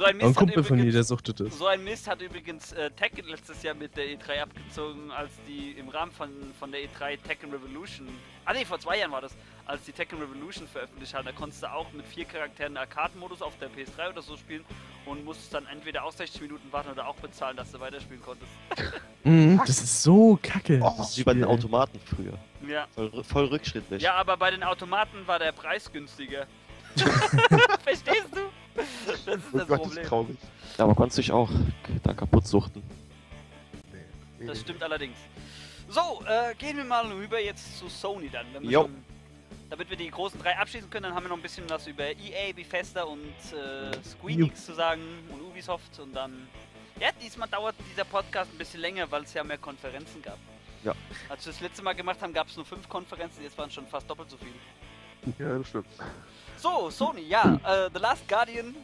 So 0.00 0.06
ein 0.06 0.10
ein 0.12 0.16
Mist, 0.16 0.28
hat 0.28 0.36
Kumpel 0.36 0.64
von 0.64 0.76
dir, 0.78 0.82
der 0.84 0.88
übrigens, 0.88 1.08
suchtet 1.08 1.40
das. 1.40 1.58
so 1.58 1.66
ein 1.66 1.84
Mist 1.84 2.08
hat 2.08 2.22
übrigens 2.22 2.72
äh, 2.72 2.90
Tekken 2.92 3.28
letztes 3.28 3.62
Jahr 3.62 3.74
mit 3.74 3.94
der 3.98 4.06
E3 4.06 4.40
abgezogen, 4.40 5.10
als 5.10 5.30
die 5.46 5.72
im 5.72 5.90
Rahmen 5.90 6.10
von, 6.10 6.30
von 6.58 6.72
der 6.72 6.80
E3 6.80 7.18
Tekken 7.22 7.50
Revolution. 7.50 8.08
Ah 8.46 8.54
ne, 8.54 8.64
vor 8.64 8.80
zwei 8.80 8.96
Jahren 8.98 9.12
war 9.12 9.20
das, 9.20 9.36
als 9.66 9.84
die 9.84 9.92
Tekken 9.92 10.18
Revolution 10.18 10.66
veröffentlicht 10.66 11.12
hat. 11.12 11.26
Da 11.26 11.32
konntest 11.32 11.62
du 11.62 11.70
auch 11.70 11.92
mit 11.92 12.06
vier 12.06 12.24
Charakteren 12.24 12.78
Arcade-Modus 12.78 13.42
auf 13.42 13.52
der 13.58 13.68
PS3 13.68 14.08
oder 14.12 14.22
so 14.22 14.38
spielen 14.38 14.64
und 15.04 15.22
musstest 15.22 15.52
dann 15.52 15.66
entweder 15.66 16.02
auch 16.04 16.12
60 16.12 16.40
Minuten 16.40 16.72
warten 16.72 16.92
oder 16.92 17.06
auch 17.06 17.16
bezahlen, 17.16 17.58
dass 17.58 17.70
du 17.70 17.78
weiterspielen 17.78 18.22
konntest. 18.22 18.50
Mhm, 19.22 19.60
das 19.66 19.82
ist 19.82 20.02
so 20.02 20.38
kacke. 20.42 20.80
Oh, 20.82 20.94
Das 20.96 21.10
ist 21.10 21.18
wie 21.18 21.24
bei 21.24 21.34
den. 21.34 21.44
Automaten 21.44 22.00
früher. 22.06 22.38
Ja. 22.66 22.86
Voll, 22.94 23.22
voll 23.22 23.44
rückschrittlich. 23.48 24.02
Ja, 24.02 24.14
aber 24.14 24.38
bei 24.38 24.50
den 24.50 24.62
Automaten 24.62 25.26
war 25.26 25.38
der 25.38 25.52
Preis 25.52 25.92
günstiger. 25.92 26.46
Verstehst 27.84 28.28
du? 28.34 28.40
Das 29.26 29.36
ist 29.36 29.44
Oh 29.52 29.58
das 29.58 29.68
Gott, 29.68 29.82
Problem. 29.82 30.02
ist 30.02 30.08
traurig. 30.08 30.36
Aber 30.78 30.94
konntest 30.94 31.18
dich 31.18 31.32
auch 31.32 31.50
da 32.02 32.14
kaputt 32.14 32.46
suchten. 32.46 32.82
Nee. 34.38 34.46
Das 34.46 34.60
stimmt 34.60 34.82
allerdings. 34.82 35.16
So, 35.88 36.22
äh, 36.26 36.54
gehen 36.54 36.76
wir 36.76 36.84
mal 36.84 37.06
rüber 37.12 37.40
jetzt 37.40 37.78
zu 37.78 37.88
Sony 37.88 38.30
dann. 38.30 38.46
Jo. 38.62 38.82
schon, 38.82 39.04
damit 39.68 39.90
wir 39.90 39.96
die 39.96 40.10
großen 40.10 40.40
drei 40.40 40.56
abschließen 40.56 40.88
können, 40.88 41.04
dann 41.04 41.14
haben 41.14 41.24
wir 41.24 41.28
noch 41.30 41.36
ein 41.36 41.42
bisschen 41.42 41.68
was 41.68 41.86
über 41.86 42.04
EA, 42.04 42.52
Bethesda 42.54 43.02
und 43.02 43.20
äh, 43.52 43.92
Squeenix 44.04 44.66
zu 44.66 44.74
sagen 44.74 45.02
und 45.30 45.40
Ubisoft 45.42 45.98
und 45.98 46.12
dann... 46.14 46.48
Ja, 47.00 47.08
diesmal 47.22 47.48
dauert 47.48 47.74
dieser 47.90 48.04
Podcast 48.04 48.52
ein 48.52 48.58
bisschen 48.58 48.80
länger, 48.80 49.10
weil 49.10 49.22
es 49.22 49.32
ja 49.32 49.42
mehr 49.42 49.58
Konferenzen 49.58 50.20
gab. 50.22 50.38
Ja. 50.84 50.94
Als 51.28 51.44
wir 51.46 51.52
das 51.52 51.60
letzte 51.60 51.82
Mal 51.82 51.94
gemacht 51.94 52.20
haben, 52.20 52.32
gab 52.32 52.48
es 52.48 52.56
nur 52.56 52.64
fünf 52.64 52.88
Konferenzen, 52.88 53.42
jetzt 53.42 53.56
waren 53.58 53.68
es 53.68 53.74
schon 53.74 53.86
fast 53.86 54.08
doppelt 54.08 54.30
so 54.30 54.36
viele. 54.36 55.34
Ja, 55.38 55.58
das 55.58 55.68
stimmt. 55.68 55.86
So, 56.60 56.90
Sony, 56.90 57.22
ja, 57.28 57.58
äh, 57.64 57.88
The 57.94 58.00
Last 58.00 58.28
Guardian 58.28 58.74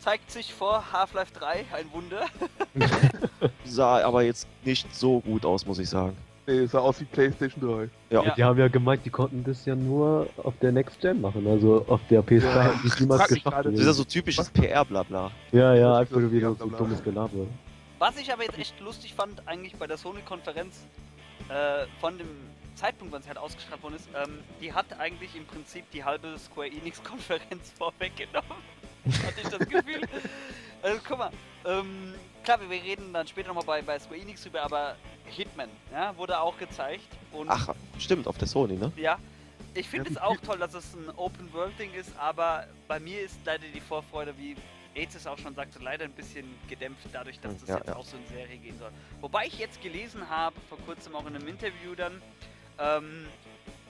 zeigt 0.00 0.30
sich 0.30 0.52
vor 0.54 0.82
Half-Life 0.92 1.32
3, 1.38 1.64
ein 1.76 1.92
Wunder. 1.92 2.26
Sah 3.64 4.02
aber 4.04 4.22
jetzt 4.22 4.46
nicht 4.64 4.94
so 4.94 5.20
gut 5.20 5.44
aus, 5.44 5.66
muss 5.66 5.78
ich 5.78 5.88
sagen. 5.88 6.16
Nee, 6.46 6.66
sah 6.66 6.78
aus 6.80 7.00
wie 7.00 7.04
PlayStation 7.04 7.60
3. 7.62 7.88
Ja. 8.10 8.22
Ja. 8.24 8.34
Die 8.34 8.42
haben 8.42 8.58
ja 8.58 8.66
gemeint, 8.68 9.04
die 9.04 9.10
konnten 9.10 9.44
das 9.44 9.64
ja 9.66 9.74
nur 9.76 10.26
auf 10.42 10.54
der 10.60 10.72
Next 10.72 11.00
Gen 11.00 11.20
machen, 11.20 11.46
also 11.46 11.84
auf 11.86 12.00
der 12.10 12.22
PS3 12.24 12.44
Ja, 12.44 12.62
hätten 12.62 12.80
die 12.82 12.88
es 12.88 12.98
niemals 13.00 13.28
geschafft. 13.28 13.44
gerade, 13.44 13.70
Das 13.70 13.80
ist 13.80 13.86
ja 13.86 13.92
so 13.92 14.04
typisches 14.04 14.50
PR-Blabla. 14.50 15.30
ja, 15.52 15.74
ja, 15.74 15.96
einfach 15.98 16.16
nur 16.16 16.32
wieder 16.32 16.54
so 16.54 16.66
dummes 16.66 17.02
Gelaber. 17.04 17.46
Was 17.98 18.16
ich 18.18 18.32
aber 18.32 18.42
jetzt 18.44 18.58
echt 18.58 18.80
lustig 18.80 19.14
fand, 19.14 19.46
eigentlich 19.46 19.76
bei 19.76 19.86
der 19.86 19.96
Sony-Konferenz, 19.98 20.86
äh, 21.50 21.86
von 22.00 22.16
dem 22.18 22.26
Zeitpunkt, 22.80 23.12
wann 23.12 23.22
sie 23.22 23.28
halt 23.28 23.36
ausgestrahlt 23.38 23.82
worden 23.82 23.96
ist, 23.96 24.08
ähm, 24.14 24.38
die 24.60 24.72
hat 24.72 24.98
eigentlich 24.98 25.36
im 25.36 25.44
Prinzip 25.46 25.90
die 25.90 26.02
halbe 26.02 26.38
Square 26.38 26.68
Enix-Konferenz 26.68 27.72
vorweggenommen. 27.78 28.62
Hatte 29.24 29.40
ich 29.42 29.48
das 29.48 29.68
Gefühl. 29.68 30.00
Also 30.82 30.98
guck 31.06 31.18
mal, 31.18 31.30
ähm, 31.66 32.14
klar, 32.42 32.58
wir 32.58 32.70
wir 32.70 32.82
reden 32.82 33.12
dann 33.12 33.26
später 33.26 33.48
nochmal 33.48 33.64
bei, 33.66 33.82
bei 33.82 33.98
Square 33.98 34.18
Enix 34.18 34.42
drüber, 34.44 34.62
aber 34.62 34.96
Hitman, 35.26 35.68
ja, 35.92 36.16
wurde 36.16 36.40
auch 36.40 36.56
gezeigt. 36.56 37.04
Und 37.32 37.50
Ach, 37.50 37.74
stimmt, 37.98 38.26
auf 38.26 38.38
der 38.38 38.48
Sony, 38.48 38.78
ne? 38.78 38.90
ja, 38.96 39.18
ich 39.74 39.86
finde 39.86 40.08
es 40.08 40.16
auch 40.16 40.38
toll, 40.38 40.56
dass 40.56 40.72
es 40.72 40.94
ein 40.94 41.10
Open-World-Ding 41.14 41.92
ist, 41.92 42.12
aber 42.18 42.66
bei 42.88 42.98
mir 42.98 43.20
ist 43.20 43.38
leider 43.44 43.66
die 43.74 43.80
Vorfreude, 43.82 44.32
wie 44.38 44.56
AIDS 44.94 45.16
es 45.16 45.26
auch 45.26 45.36
schon 45.36 45.54
sagte, 45.54 45.80
leider 45.80 46.06
ein 46.06 46.12
bisschen 46.12 46.46
gedämpft, 46.66 47.06
dadurch, 47.12 47.38
dass 47.40 47.52
Hm, 47.52 47.60
das 47.60 47.68
ja, 47.68 47.76
jetzt 47.76 47.88
ja. 47.88 47.96
auch 47.96 48.04
so 48.06 48.16
in 48.16 48.26
Serie 48.26 48.56
gehen 48.56 48.78
soll. 48.78 48.90
Wobei 49.20 49.48
ich 49.48 49.58
jetzt 49.58 49.82
gelesen 49.82 50.30
habe, 50.30 50.56
vor 50.70 50.78
kurzem 50.86 51.14
auch 51.14 51.26
in 51.26 51.36
einem 51.36 51.46
Interview 51.46 51.94
dann, 51.94 52.22
ähm, 52.80 53.26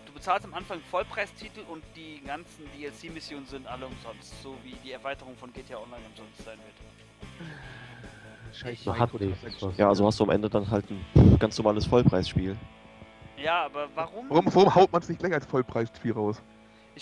du 0.06 0.12
bezahlst 0.12 0.44
am 0.46 0.54
Anfang 0.54 0.80
Vollpreistitel 0.90 1.60
und 1.68 1.82
die 1.96 2.20
ganzen 2.26 2.64
DLC-Missionen 2.76 3.46
sind 3.46 3.66
alle 3.66 3.86
umsonst, 3.86 4.42
so 4.42 4.54
wie 4.62 4.74
die 4.84 4.92
Erweiterung 4.92 5.36
von 5.36 5.52
GTA 5.52 5.76
Online 5.76 6.02
umsonst 6.10 6.44
sein 6.44 6.58
wird. 6.58 6.76
Scheiß 8.54 8.84
So 8.84 8.98
hat 8.98 9.10
Ja, 9.76 9.88
also 9.88 10.06
hast 10.06 10.18
du 10.18 10.24
am 10.24 10.30
Ende 10.30 10.50
dann 10.50 10.68
halt 10.68 10.84
ein 10.90 11.38
ganz 11.38 11.56
normales 11.58 11.86
Vollpreisspiel. 11.86 12.56
Ja, 13.36 13.64
aber 13.64 13.88
warum? 13.94 14.26
Warum, 14.28 14.46
warum 14.54 14.74
haut 14.74 14.92
man 14.92 15.02
es 15.02 15.08
nicht 15.08 15.22
länger 15.22 15.36
als 15.36 15.46
Vollpreisspiel 15.46 16.12
raus? 16.12 16.42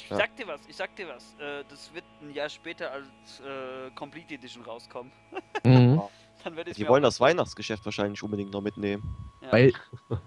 Ich 0.05 0.11
Ja. 0.11 0.17
sag 0.17 0.37
dir 0.37 0.47
was, 0.47 0.61
ich 0.69 0.77
sag 0.77 0.95
dir 0.97 1.09
was. 1.09 1.35
Äh, 1.41 1.65
das 1.69 1.93
wird 1.93 2.05
ein 2.23 2.31
Jahr 2.31 2.49
später 2.49 2.93
als 2.93 3.07
äh, 3.41 3.91
Complete 3.95 4.35
Edition 4.35 4.63
rauskommen. 4.65 5.13
Mhm. 5.65 6.01
Dann 6.45 6.55
werde 6.55 6.71
ich 6.71 6.77
Die 6.77 6.87
wollen 6.87 7.03
das 7.03 7.19
Weihnachtsgeschäft 7.19 7.85
wahrscheinlich 7.85 8.23
unbedingt 8.23 8.53
noch 8.53 8.61
mitnehmen. 8.61 9.03
Ja. 9.43 9.51
Weil 9.51 9.73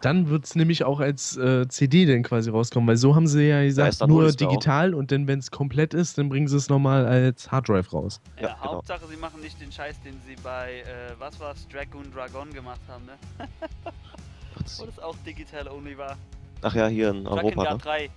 dann 0.02 0.30
wird 0.30 0.44
es 0.44 0.56
nämlich 0.56 0.84
auch 0.84 1.00
als 1.00 1.38
äh, 1.38 1.66
CD 1.70 2.06
dann 2.06 2.22
quasi 2.22 2.50
rauskommen, 2.50 2.86
weil 2.86 2.98
so 2.98 3.16
haben 3.16 3.28
sie 3.28 3.48
ja 3.48 3.64
gesagt, 3.64 4.06
nur 4.08 4.24
du 4.24 4.28
auch. 4.46 4.52
digital 4.52 4.94
und 4.94 5.14
dann, 5.14 5.28
wenn 5.28 5.40
es 5.40 5.52
komplett 5.52 5.94
ist, 5.94 6.18
dann 6.18 6.28
bringen 6.28 6.50
sie 6.50 6.58
es 6.58 6.68
nochmal 6.68 7.06
als 7.06 7.50
Harddrive 7.50 7.94
raus. 7.94 8.20
ja, 8.36 8.42
ja, 8.50 8.56
genau. 8.56 8.74
Hauptsache, 8.74 9.08
sie 9.08 9.16
machen 9.16 9.40
nicht 9.40 9.60
den 9.62 9.72
Scheiß, 9.72 10.02
den 10.02 10.20
sie 10.28 10.36
bei, 10.44 10.82
äh, 10.82 11.18
was 11.18 11.40
war's, 11.40 11.66
Dragoon 11.70 12.12
Dragon 12.14 12.52
gemacht 12.52 12.82
haben, 12.90 13.06
ne? 13.06 13.18
Wo 14.80 14.86
das 14.86 15.00
auch 15.00 15.16
digital 15.26 15.70
only 15.70 15.98
war. 15.98 16.18
Ach 16.62 16.76
ja, 16.76 16.88
hier 16.88 17.12
in 17.12 17.24
Dragon 17.24 17.40
Europa, 17.40 17.64
Guard 17.64 17.78
ne? 17.78 17.84
3. 17.84 18.10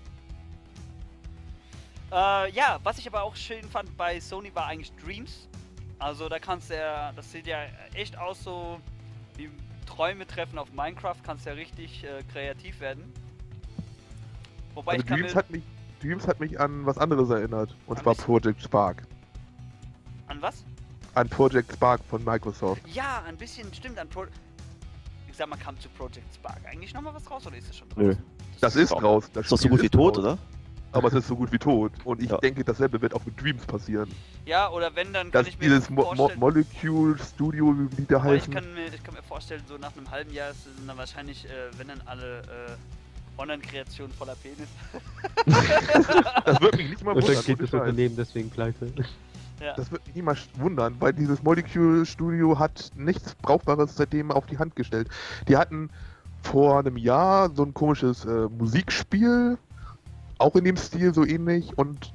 Äh, 2.13 2.51
ja, 2.53 2.79
was 2.83 2.99
ich 2.99 3.07
aber 3.07 3.23
auch 3.23 3.35
schön 3.37 3.65
fand 3.65 3.97
bei 3.97 4.21
Sony 4.21 4.55
war 4.55 4.67
eigentlich 4.67 4.93
Dreams. 4.97 5.49
Also 5.99 6.29
da 6.29 6.39
kannst 6.39 6.71
du 6.71 6.77
ja, 6.77 7.13
das 7.13 7.31
sieht 7.33 7.47
ja 7.47 7.59
echt 7.95 8.17
aus 8.19 8.43
so 8.45 8.81
wie 9.37 9.51
Träume 9.87 10.27
treffen 10.27 10.59
auf 10.59 10.73
Minecraft, 10.73 11.17
kannst 11.25 11.47
ja 11.47 11.53
richtig 11.53 12.05
äh, 12.05 12.23
kreativ 12.33 12.81
werden. 12.81 13.13
Wobei 14.75 14.93
Also 14.93 15.03
ich 15.03 15.09
kann 15.09 15.19
Dreams 15.21 15.35
hat, 15.35 15.51
mich, 15.51 15.63
Dreams 16.01 16.27
hat 16.29 16.41
mich 16.41 16.59
an 16.61 16.85
was 16.87 16.99
anderes 16.99 17.31
erinnert. 17.31 17.75
Und 17.87 17.97
An 17.99 18.03
zwar? 18.03 18.15
Project 18.15 18.63
Spark. 18.63 19.03
an 20.29 20.43
was? 20.43 20.65
An 21.15 21.29
Project 21.29 21.73
Spark 21.73 22.01
von 22.11 22.25
Microsoft. 22.25 22.83
Ja, 22.89 23.23
ein 23.27 23.37
bisschen, 23.37 23.73
stimmt, 23.73 23.99
an 23.99 24.09
Pro 24.09 24.27
ich 25.29 25.37
sag 25.39 25.49
mal, 25.49 25.57
kam 25.57 25.79
zu 25.81 25.89
Project 25.91 26.33
Spark 26.35 26.61
eigentlich 26.71 26.95
nochmal 26.95 27.13
was 27.15 27.29
raus 27.29 27.45
oder 27.47 27.57
ist 27.57 27.69
das 27.69 27.77
schon 27.79 27.89
Nö. 27.97 28.11
draußen? 28.15 28.25
Das 28.61 28.77
ist 28.77 28.93
raus. 28.93 29.31
Das 29.33 29.47
Ist 29.47 29.53
doch 29.53 29.59
so 29.59 29.69
gut 29.69 29.83
wie 29.83 29.89
tot, 29.89 30.17
raus. 30.17 30.25
oder? 30.25 30.39
Aber 30.95 31.09
es 31.09 31.14
ist 31.14 31.26
so 31.28 31.36
gut 31.36 31.51
wie 31.53 31.59
tot. 31.59 31.92
Und 32.05 32.22
ich 32.22 32.30
Ja. 32.30 32.38
denke, 32.38 32.64
dasselbe 32.64 33.01
wird 33.03 33.14
auch 33.14 33.24
mit 33.26 33.40
Dreams 33.40 33.64
passieren. 33.66 34.11
Ja, 34.47 34.70
oder 34.70 34.95
wenn, 34.95 35.12
dann 35.12 35.30
kann 35.30 35.42
Dass 35.42 35.49
ich 35.49 35.59
mir 35.59 35.64
dieses 35.64 35.90
Mo 35.90 36.12
Mo. 36.14 36.30
Molecule 36.36 37.18
Studio, 37.18 37.74
wie 37.97 38.05
da 38.07 38.16
Aber 38.20 38.34
ich 38.34 38.42
heißen. 38.42 38.55
kann, 38.55 38.74
mir, 38.74 38.86
ich 38.86 39.03
kann 39.03 39.14
mir 39.14 39.22
vorstellen, 39.22 39.62
so 39.68 39.76
nach 39.76 39.97
einem 39.97 40.11
halben 40.11 40.32
Jahr 40.32 40.53
sind 40.55 40.88
dann 40.88 40.97
wahrscheinlich, 40.97 41.45
äh, 41.47 41.51
wenn 41.78 41.88
dann 41.88 42.01
alle 42.07 42.38
äh, 42.42 43.40
Online-Kreationen 43.40 44.12
voller 44.14 44.36
Penis. 44.36 44.68
Das 46.45 46.61
wird 46.61 46.76
mich 46.76 46.90
nicht 46.90 47.05
mal 47.05 47.12
Und 47.12 47.22
wundern. 47.22 47.34
dann 47.36 47.45
geht 47.45 47.61
das. 47.62 47.72
Unternehmen 47.72 48.16
deswegen 48.16 48.51
pleite. 48.51 48.92
ja. 49.61 49.74
Das 49.76 49.90
wird 49.90 50.07
mich 50.07 50.14
niemals 50.14 50.49
wundern, 50.55 50.95
weil 51.01 51.12
dieses 51.12 51.42
Molecule 51.42 52.07
Studio 52.07 52.59
hat 52.59 52.90
nichts 52.95 53.34
Brauchbares 53.36 53.97
seitdem 53.97 54.30
auf 54.30 54.47
die 54.47 54.59
Hand 54.59 54.76
gestellt. 54.76 55.09
Die 55.49 55.57
hatten 55.57 55.90
vor 56.42 56.78
einem 56.78 56.97
Jahr 56.97 57.51
so 57.55 57.64
ein 57.64 57.72
komisches 57.74 58.24
äh, 58.24 58.49
Musikspiel, 58.59 59.59
auch 60.45 60.55
in 60.57 60.64
dem 60.64 60.76
Stil 60.76 61.12
so 61.14 61.24
ähnlich, 61.24 61.76
und 61.76 62.12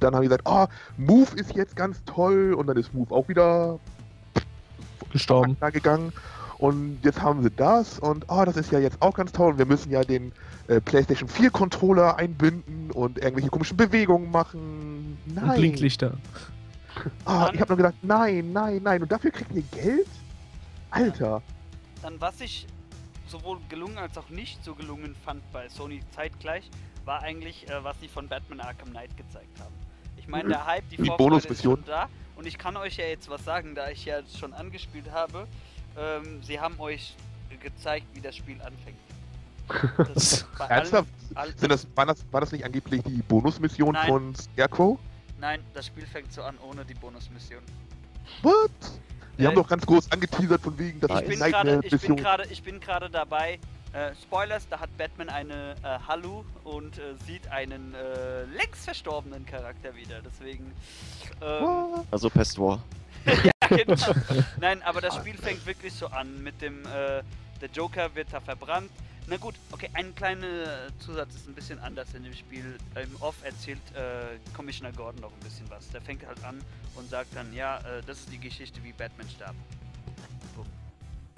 dann 0.00 0.14
haben 0.14 0.22
die 0.22 0.28
gesagt, 0.28 0.46
ah, 0.46 0.68
Move 0.96 1.28
ist 1.36 1.54
jetzt 1.54 1.76
ganz 1.76 2.02
toll, 2.04 2.54
und 2.54 2.66
dann 2.68 2.76
ist 2.76 2.94
Move 2.94 3.12
auch 3.14 3.28
wieder 3.28 3.78
Gestorben. 5.12 5.56
da 5.60 5.70
gegangen. 5.70 6.12
Und 6.58 7.00
jetzt 7.02 7.20
haben 7.20 7.42
sie 7.42 7.50
das 7.50 7.98
und 7.98 8.30
ah, 8.30 8.44
das 8.44 8.56
ist 8.56 8.70
ja 8.70 8.78
jetzt 8.78 9.02
auch 9.02 9.14
ganz 9.14 9.32
toll. 9.32 9.50
Und 9.52 9.58
wir 9.58 9.66
müssen 9.66 9.90
ja 9.90 10.02
den 10.02 10.30
äh, 10.68 10.80
PlayStation 10.80 11.28
4 11.28 11.50
Controller 11.50 12.16
einbinden 12.16 12.92
und 12.92 13.18
irgendwelche 13.18 13.50
komischen 13.50 13.76
Bewegungen 13.76 14.30
machen. 14.30 15.18
Nein. 15.26 15.42
Und 15.44 15.54
Blinklichter. 15.56 16.16
Ah, 17.24 17.46
Dann- 17.46 17.54
ich 17.56 17.60
habe 17.60 17.70
nur 17.72 17.76
gedacht, 17.78 17.94
nein, 18.02 18.52
nein, 18.52 18.80
nein. 18.84 19.02
Und 19.02 19.10
dafür 19.10 19.32
kriegt 19.32 19.52
ihr 19.52 19.62
Geld? 19.72 20.06
Alter. 20.90 21.42
Dann, 22.00 22.20
was 22.20 22.40
ich 22.40 22.66
sowohl 23.26 23.58
gelungen 23.68 23.98
als 23.98 24.16
auch 24.16 24.28
nicht 24.28 24.62
so 24.62 24.74
gelungen 24.76 25.16
fand 25.24 25.40
bei 25.52 25.68
Sony 25.68 26.00
zeitgleich, 26.14 26.70
war 27.04 27.22
eigentlich, 27.22 27.68
äh, 27.68 27.82
was 27.84 27.98
sie 28.00 28.08
von 28.08 28.28
Batman 28.28 28.60
Arkham 28.60 28.90
Knight 28.90 29.16
gezeigt 29.16 29.58
haben. 29.60 29.74
Ich 30.16 30.28
meine, 30.28 30.48
der 30.50 30.66
Hype, 30.66 30.88
die, 30.90 30.96
Die 30.98 31.10
Bonusmission. 31.10 31.82
da. 31.86 32.08
Und 32.36 32.46
ich 32.46 32.56
kann 32.58 32.76
euch 32.76 32.96
ja 32.96 33.04
jetzt 33.06 33.28
was 33.28 33.44
sagen, 33.44 33.74
da 33.74 33.90
ich 33.90 34.04
ja 34.04 34.20
schon 34.38 34.52
angespielt 34.52 35.10
habe. 35.10 35.46
Ähm, 35.96 36.42
sie 36.42 36.58
haben 36.60 36.78
euch 36.80 37.14
gezeigt, 37.60 38.06
wie 38.14 38.20
das 38.20 38.36
Spiel 38.36 38.56
anfängt. 38.62 38.96
Das 40.14 40.44
allen- 40.58 40.70
Ernsthaft? 40.70 41.08
all- 41.34 41.56
Sind 41.56 41.70
das, 41.70 41.86
war, 41.94 42.06
das, 42.06 42.24
war 42.30 42.40
das 42.40 42.52
nicht 42.52 42.64
angeblich 42.64 43.02
die 43.04 43.22
Bonusmission 43.22 43.92
Nein. 43.92 44.08
von 44.08 44.34
Scarecrow? 44.34 44.98
Nein, 45.40 45.60
das 45.74 45.86
Spiel 45.86 46.06
fängt 46.06 46.32
so 46.32 46.42
an 46.42 46.56
ohne 46.58 46.84
die 46.84 46.94
Bonusmission. 46.94 47.62
What? 48.42 48.70
Die 49.38 49.42
Äh, 49.42 49.46
haben 49.46 49.54
doch 49.54 49.68
ganz 49.68 49.84
groß 49.86 50.10
angeteasert 50.12 50.60
von 50.62 50.78
wegen, 50.78 51.00
dass 51.00 51.20
Ich 51.22 51.28
bin 51.28 51.38
Nightmare-Mission 51.38 52.16
gerade, 52.16 52.44
ich 52.48 52.62
bin 52.62 52.80
gerade 52.80 53.08
dabei. 53.10 53.58
Äh, 53.92 54.14
Spoilers, 54.14 54.66
da 54.68 54.80
hat 54.80 54.96
Batman 54.96 55.28
eine 55.28 55.74
äh, 55.82 55.98
Hallu 56.08 56.44
und 56.64 56.98
äh, 56.98 57.14
sieht 57.26 57.46
einen 57.48 57.94
äh, 57.94 58.44
längst 58.44 58.84
verstorbenen 58.84 59.44
Charakter 59.44 59.94
wieder. 59.94 60.20
Deswegen. 60.22 60.72
Ähm? 61.42 62.04
Also 62.10 62.30
Pest 62.30 62.58
War. 62.58 62.82
ja, 63.26 63.52
genau. 63.68 64.14
Nein, 64.60 64.82
aber 64.82 65.00
das 65.02 65.16
Spiel 65.16 65.36
fängt 65.36 65.66
wirklich 65.66 65.92
so 65.92 66.06
an 66.06 66.42
mit 66.42 66.60
dem. 66.62 66.84
Äh, 66.86 67.22
der 67.60 67.70
Joker 67.72 68.14
wird 68.14 68.28
da 68.32 68.40
verbrannt. 68.40 68.90
Na 69.28 69.36
gut, 69.36 69.54
okay, 69.70 69.88
ein 69.92 70.14
kleiner 70.16 70.88
Zusatz 70.98 71.36
ist 71.36 71.46
ein 71.46 71.54
bisschen 71.54 71.78
anders 71.78 72.12
in 72.14 72.24
dem 72.24 72.34
Spiel. 72.34 72.76
Im 72.96 73.14
Off 73.20 73.36
erzählt 73.44 73.78
äh, 73.94 74.38
Commissioner 74.56 74.92
Gordon 74.92 75.20
noch 75.20 75.30
ein 75.30 75.40
bisschen 75.40 75.70
was. 75.70 75.88
Der 75.90 76.00
fängt 76.00 76.26
halt 76.26 76.42
an 76.42 76.60
und 76.96 77.08
sagt 77.08 77.36
dann, 77.36 77.54
ja, 77.54 77.78
äh, 77.78 78.02
das 78.04 78.20
ist 78.20 78.32
die 78.32 78.38
Geschichte, 78.38 78.82
wie 78.82 78.92
Batman 78.92 79.28
starb. 79.30 79.54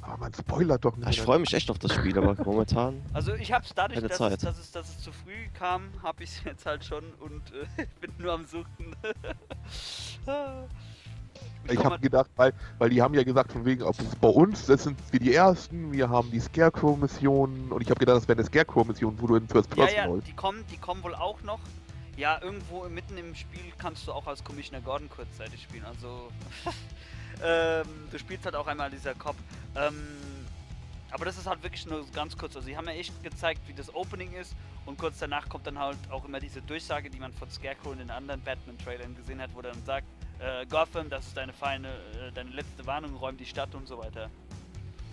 Aber 0.06 0.18
man 0.18 0.34
spoilert 0.34 0.84
doch 0.84 0.96
nicht. 0.96 1.06
Ah, 1.06 1.10
Ich 1.10 1.22
freue 1.22 1.38
mich 1.38 1.54
echt 1.54 1.70
auf 1.70 1.78
das 1.78 1.94
Spiel, 1.94 2.16
aber 2.18 2.36
momentan. 2.44 3.00
Also 3.14 3.34
ich 3.34 3.52
hab's 3.52 3.72
dadurch, 3.74 4.00
dass 4.00 4.20
es, 4.20 4.38
dass, 4.42 4.58
es, 4.58 4.70
dass 4.70 4.88
es 4.90 4.98
zu 5.02 5.12
früh 5.12 5.48
kam, 5.58 5.88
hab 6.02 6.20
ich 6.20 6.42
jetzt 6.44 6.66
halt 6.66 6.84
schon 6.84 7.04
und 7.20 7.42
äh, 7.78 7.86
bin 8.00 8.12
nur 8.18 8.32
am 8.32 8.44
Suchen. 8.44 8.94
Ich 11.68 11.82
habe 11.82 11.98
gedacht, 11.98 12.30
weil, 12.36 12.52
weil 12.78 12.90
die 12.90 13.00
haben 13.00 13.14
ja 13.14 13.22
gesagt, 13.22 13.52
von 13.52 13.64
wegen, 13.64 13.82
ob 13.82 13.98
es 13.98 14.14
bei 14.16 14.28
uns, 14.28 14.66
das 14.66 14.82
sind 14.84 14.98
wir 15.10 15.20
die 15.20 15.34
Ersten, 15.34 15.92
wir 15.92 16.10
haben 16.10 16.30
die 16.30 16.40
Scarecrow-Missionen 16.40 17.72
und 17.72 17.80
ich 17.80 17.88
habe 17.88 17.98
gedacht, 17.98 18.18
das 18.18 18.28
wäre 18.28 18.38
eine 18.38 18.46
Scarecrow-Mission, 18.46 19.20
wo 19.20 19.26
du 19.26 19.36
in 19.36 19.48
First 19.48 19.70
ja, 19.70 19.84
Person 19.86 19.96
ja, 19.96 20.06
holst. 20.06 20.28
die 20.28 20.34
kommen, 20.34 20.64
die 20.70 20.76
kommen 20.76 21.02
wohl 21.02 21.14
auch 21.14 21.40
noch. 21.42 21.60
Ja, 22.16 22.40
irgendwo 22.40 22.88
mitten 22.88 23.16
im 23.18 23.34
Spiel 23.34 23.72
kannst 23.78 24.06
du 24.06 24.12
auch 24.12 24.26
als 24.26 24.44
Commissioner 24.44 24.80
Gordon 24.82 25.08
kurzzeitig 25.08 25.62
spielen. 25.62 25.84
Also 25.84 26.28
ähm, 27.44 27.86
du 28.10 28.18
spielst 28.18 28.44
halt 28.44 28.54
auch 28.56 28.66
einmal 28.66 28.90
dieser 28.90 29.14
Cop. 29.14 29.36
Ähm, 29.76 29.94
aber 31.10 31.24
das 31.24 31.38
ist 31.38 31.46
halt 31.46 31.62
wirklich 31.62 31.86
nur 31.86 32.04
ganz 32.12 32.36
kurz. 32.36 32.56
Also 32.56 32.66
sie 32.66 32.76
haben 32.76 32.86
ja 32.86 32.94
echt 32.94 33.22
gezeigt, 33.22 33.60
wie 33.68 33.72
das 33.74 33.94
Opening 33.94 34.32
ist 34.32 34.54
und 34.86 34.98
kurz 34.98 35.18
danach 35.20 35.48
kommt 35.48 35.66
dann 35.66 35.78
halt 35.78 35.98
auch 36.10 36.24
immer 36.24 36.40
diese 36.40 36.60
Durchsage, 36.62 37.08
die 37.10 37.18
man 37.20 37.32
von 37.32 37.48
Scarecrow 37.50 37.92
in 37.92 37.98
den 37.98 38.10
anderen 38.10 38.40
Batman-Trailern 38.40 39.14
gesehen 39.14 39.40
hat, 39.40 39.50
wo 39.54 39.62
dann 39.62 39.80
sagt, 39.84 40.06
äh, 40.40 40.66
Gotham, 40.66 41.08
das 41.10 41.26
ist 41.28 41.36
deine 41.36 41.52
feine, 41.52 41.88
äh, 41.88 42.32
deine 42.34 42.50
letzte 42.50 42.84
Warnung, 42.86 43.14
räum 43.14 43.36
die 43.36 43.46
Stadt 43.46 43.74
und 43.74 43.86
so 43.86 43.98
weiter. 43.98 44.24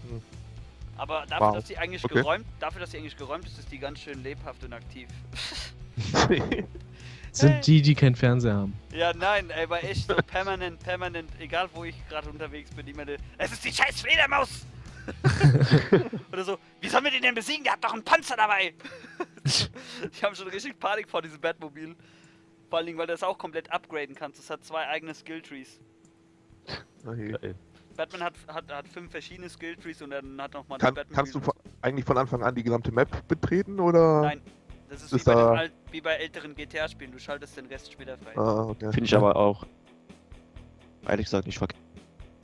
Hm. 0.09 0.21
Aber 0.97 1.25
dafür, 1.27 1.47
Wow. 1.47 1.55
dass 1.55 1.67
sie 1.67 1.77
eigentlich 1.77 2.03
Okay. 2.03 2.15
geräumt, 2.15 2.45
dafür, 2.59 2.81
dass 2.81 2.91
sie 2.91 2.97
eigentlich 2.97 3.17
geräumt 3.17 3.45
ist, 3.45 3.59
ist 3.59 3.71
die 3.71 3.77
ganz 3.77 3.99
schön 3.99 4.23
lebhaft 4.23 4.63
und 4.63 4.73
aktiv. 4.73 5.07
Sind 7.31 7.53
Hey. 7.53 7.61
die, 7.61 7.81
die 7.81 7.95
keinen 7.95 8.15
Fernseher 8.15 8.55
haben. 8.55 8.73
Ja, 8.91 9.13
nein, 9.13 9.49
ey, 9.51 9.69
war 9.69 9.83
echt 9.83 10.07
so 10.07 10.15
permanent, 10.15 10.79
permanent, 10.79 11.29
egal 11.39 11.69
wo 11.73 11.85
ich 11.85 11.95
gerade 12.09 12.29
unterwegs 12.29 12.71
bin, 12.71 12.87
immer 12.87 13.05
der, 13.05 13.17
es 13.37 13.53
ist 13.53 13.63
die 13.63 13.71
scheiß 13.71 14.01
Fledermaus! 14.01 14.65
Oder 16.31 16.43
so, 16.43 16.57
wie 16.81 16.89
sollen 16.89 17.05
wir 17.05 17.11
den 17.11 17.21
denn 17.21 17.35
besiegen? 17.35 17.63
Der 17.63 17.73
hat 17.73 17.83
doch 17.83 17.93
einen 17.93 18.03
Panzer 18.03 18.35
dabei! 18.35 18.73
ich 19.43 20.23
habe 20.23 20.35
schon 20.35 20.47
richtig 20.49 20.77
Panik 20.77 21.09
vor 21.09 21.21
diesem 21.21 21.39
Batmobil. 21.39 21.95
Vor 22.69 22.77
allen 22.77 22.85
Dingen, 22.85 22.97
weil 22.97 23.07
du 23.07 23.13
das 23.13 23.23
auch 23.23 23.37
komplett 23.37 23.71
upgraden 23.71 24.15
kannst. 24.15 24.39
Das 24.39 24.49
hat 24.49 24.63
zwei 24.63 24.87
eigene 24.87 25.13
Skilltrees. 25.13 25.79
Okay. 27.05 27.31
Geil. 27.31 27.55
Batman 27.97 28.23
hat, 28.23 28.33
hat, 28.47 28.71
hat 28.71 28.87
fünf 28.87 29.11
verschiedene 29.11 29.49
Skilltrees 29.49 30.01
und 30.01 30.11
dann 30.11 30.41
hat 30.41 30.53
nochmal 30.53 30.79
Kann, 30.79 30.95
kannst 31.13 31.35
du 31.35 31.39
von, 31.39 31.53
eigentlich 31.81 32.05
von 32.05 32.17
Anfang 32.17 32.43
an 32.43 32.55
die 32.55 32.63
gesamte 32.63 32.91
Map 32.91 33.27
betreten 33.27 33.79
oder? 33.79 34.21
Nein, 34.21 34.41
das 34.91 35.03
ist, 35.03 35.13
Ist 35.13 35.25
wie, 35.25 35.29
bei 35.31 35.33
da- 35.35 35.51
Alt, 35.53 35.71
wie 35.91 36.01
bei 36.01 36.15
älteren 36.15 36.53
GTA-Spielen. 36.53 37.13
Du 37.13 37.19
schaltest 37.19 37.55
den 37.55 37.65
Rest 37.67 37.93
später 37.93 38.17
frei. 38.17 38.37
Ah, 38.37 38.65
okay. 38.65 38.91
Finde 38.91 39.05
ich 39.05 39.15
aber 39.15 39.37
auch. 39.37 39.65
Ehrlich 41.07 41.27
gesagt 41.27 41.45
nicht 41.45 41.57
verkehrt. 41.57 41.81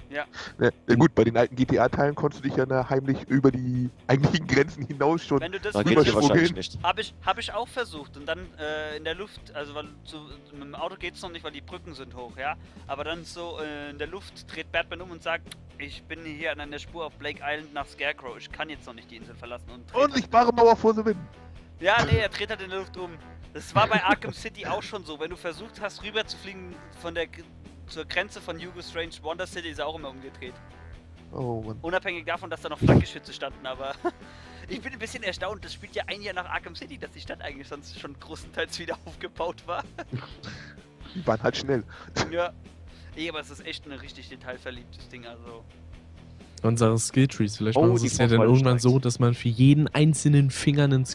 Ja. 0.10 0.24
Ja 0.58 0.96
gut, 0.96 1.14
bei 1.14 1.26
den 1.26 1.36
alten 1.36 1.58
GTA-Teilen 1.58 2.16
konntest 2.16 2.42
du 2.42 2.48
dich 2.48 2.58
ja 2.58 2.66
ne, 2.66 2.90
heimlich 2.90 3.28
über 3.28 3.52
die 3.52 3.90
eigentlichen 4.08 4.48
Grenzen 4.48 4.88
hinaus 4.88 5.26
schon. 5.26 5.42
Wenn 5.42 5.52
du 5.52 5.60
das 5.60 5.74
Da 5.74 5.84
wahrscheinlich 5.84 6.56
nicht. 6.56 6.80
Habe 6.82 7.02
ich, 7.02 7.14
hab 7.26 7.38
ich 7.38 7.52
auch 7.52 7.68
versucht 7.68 8.16
und 8.16 8.26
dann 8.26 8.40
äh, 8.58 8.96
in 8.96 9.04
der 9.04 9.16
Luft, 9.16 9.54
also 9.54 9.76
weil 9.76 9.90
so, 10.06 10.22
mit 10.54 10.62
dem 10.64 10.76
Auto 10.76 10.96
geht's 10.96 11.22
noch 11.22 11.30
nicht, 11.32 11.44
weil 11.44 11.52
die 11.52 11.60
Brücken 11.60 11.94
sind 11.94 12.16
hoch, 12.16 12.38
ja. 12.38 12.56
Aber 12.88 13.04
dann 13.04 13.26
so 13.26 13.60
äh, 13.60 13.90
in 13.90 13.98
der 13.98 14.08
Luft 14.08 14.50
dreht 14.50 14.72
Batman 14.72 15.02
um 15.02 15.12
und 15.12 15.22
sagt, 15.22 15.58
ich 15.78 16.02
bin 16.04 16.24
hier 16.24 16.58
an 16.58 16.72
der 16.72 16.80
Spur 16.80 17.06
auf 17.08 17.14
Blake 17.18 17.42
Island 17.44 17.74
nach 17.74 17.88
Scarecrow, 17.88 18.38
ich 18.38 18.50
kann 18.50 18.70
jetzt 18.70 18.88
noch 18.88 18.94
nicht 18.94 19.12
die 19.12 19.18
Insel 19.18 19.36
verlassen 19.36 19.70
und 19.70 19.94
Unsichtbare 19.94 20.54
Mauer 20.54 20.78
vor 20.78 20.94
the 20.94 21.04
Win. 21.04 21.18
Ja, 21.80 22.04
nee, 22.06 22.18
er 22.18 22.30
dreht 22.30 22.50
halt 22.50 22.62
in 22.62 22.70
der 22.70 22.80
Luft 22.80 22.98
um. 22.98 23.12
Das 23.54 23.74
war 23.76 23.88
bei 23.88 24.04
Arkham 24.04 24.34
City 24.34 24.66
auch 24.66 24.84
schon 24.84 25.04
so. 25.06 25.20
Wenn 25.20 25.30
du 25.30 25.36
versucht 25.36 25.80
hast, 25.82 26.04
rüber 26.04 26.26
zu 26.26 26.38
fliegen 26.38 26.76
von 27.02 27.14
der 27.16 27.28
zur 27.88 28.06
Grenze 28.06 28.42
von 28.42 28.58
Hugo 28.60 28.82
Strange 28.82 29.12
Wonder 29.22 29.48
City, 29.48 29.70
ist 29.70 29.80
er 29.80 29.88
auch 29.88 29.96
immer 29.98 30.10
umgedreht. 30.10 30.54
Oh 31.32 31.62
Mann. 31.66 31.78
Unabhängig 31.82 32.26
davon, 32.26 32.50
dass 32.50 32.62
da 32.62 32.70
noch 32.70 32.80
Flakgeschütze 32.80 33.32
standen, 33.34 33.66
aber 33.66 33.94
ich 34.70 34.82
bin 34.82 34.92
ein 34.94 35.00
bisschen 35.00 35.24
erstaunt. 35.24 35.64
Das 35.64 35.74
spielt 35.74 35.96
ja 35.96 36.04
ein 36.08 36.22
Jahr 36.22 36.34
nach 36.36 36.46
Arkham 36.50 36.76
City, 36.76 36.98
dass 36.98 37.12
die 37.12 37.22
Stadt 37.22 37.42
eigentlich 37.42 37.68
sonst 37.68 38.00
schon 38.00 38.18
großenteils 38.20 38.78
wieder 38.80 38.98
aufgebaut 39.06 39.64
war. 39.66 39.84
Die 41.16 41.26
waren 41.26 41.42
halt 41.42 41.58
schnell. 41.58 41.84
ja. 42.32 42.52
Nee, 43.16 43.30
aber 43.30 43.40
es 43.40 43.50
ist 43.50 43.66
echt 43.66 43.86
ein 43.88 43.94
richtig 43.94 44.30
detailverliebtes 44.30 45.08
Ding, 45.10 45.26
also. 45.26 45.64
Unsere 46.62 46.98
Skilltrees. 47.00 47.58
Vielleicht 47.58 47.78
Oh, 47.78 47.82
machen 47.88 47.98
sie 47.98 48.08
es 48.08 48.18
ja 48.18 48.28
dann 48.28 48.42
irgendwann 48.42 48.80
steigt. 48.80 48.82
so, 48.82 49.00
dass 49.00 49.18
man 49.20 49.34
für 49.34 49.48
jeden 49.50 49.88
einzelnen 49.88 50.52
Finger 50.52 50.84
einen 50.84 51.06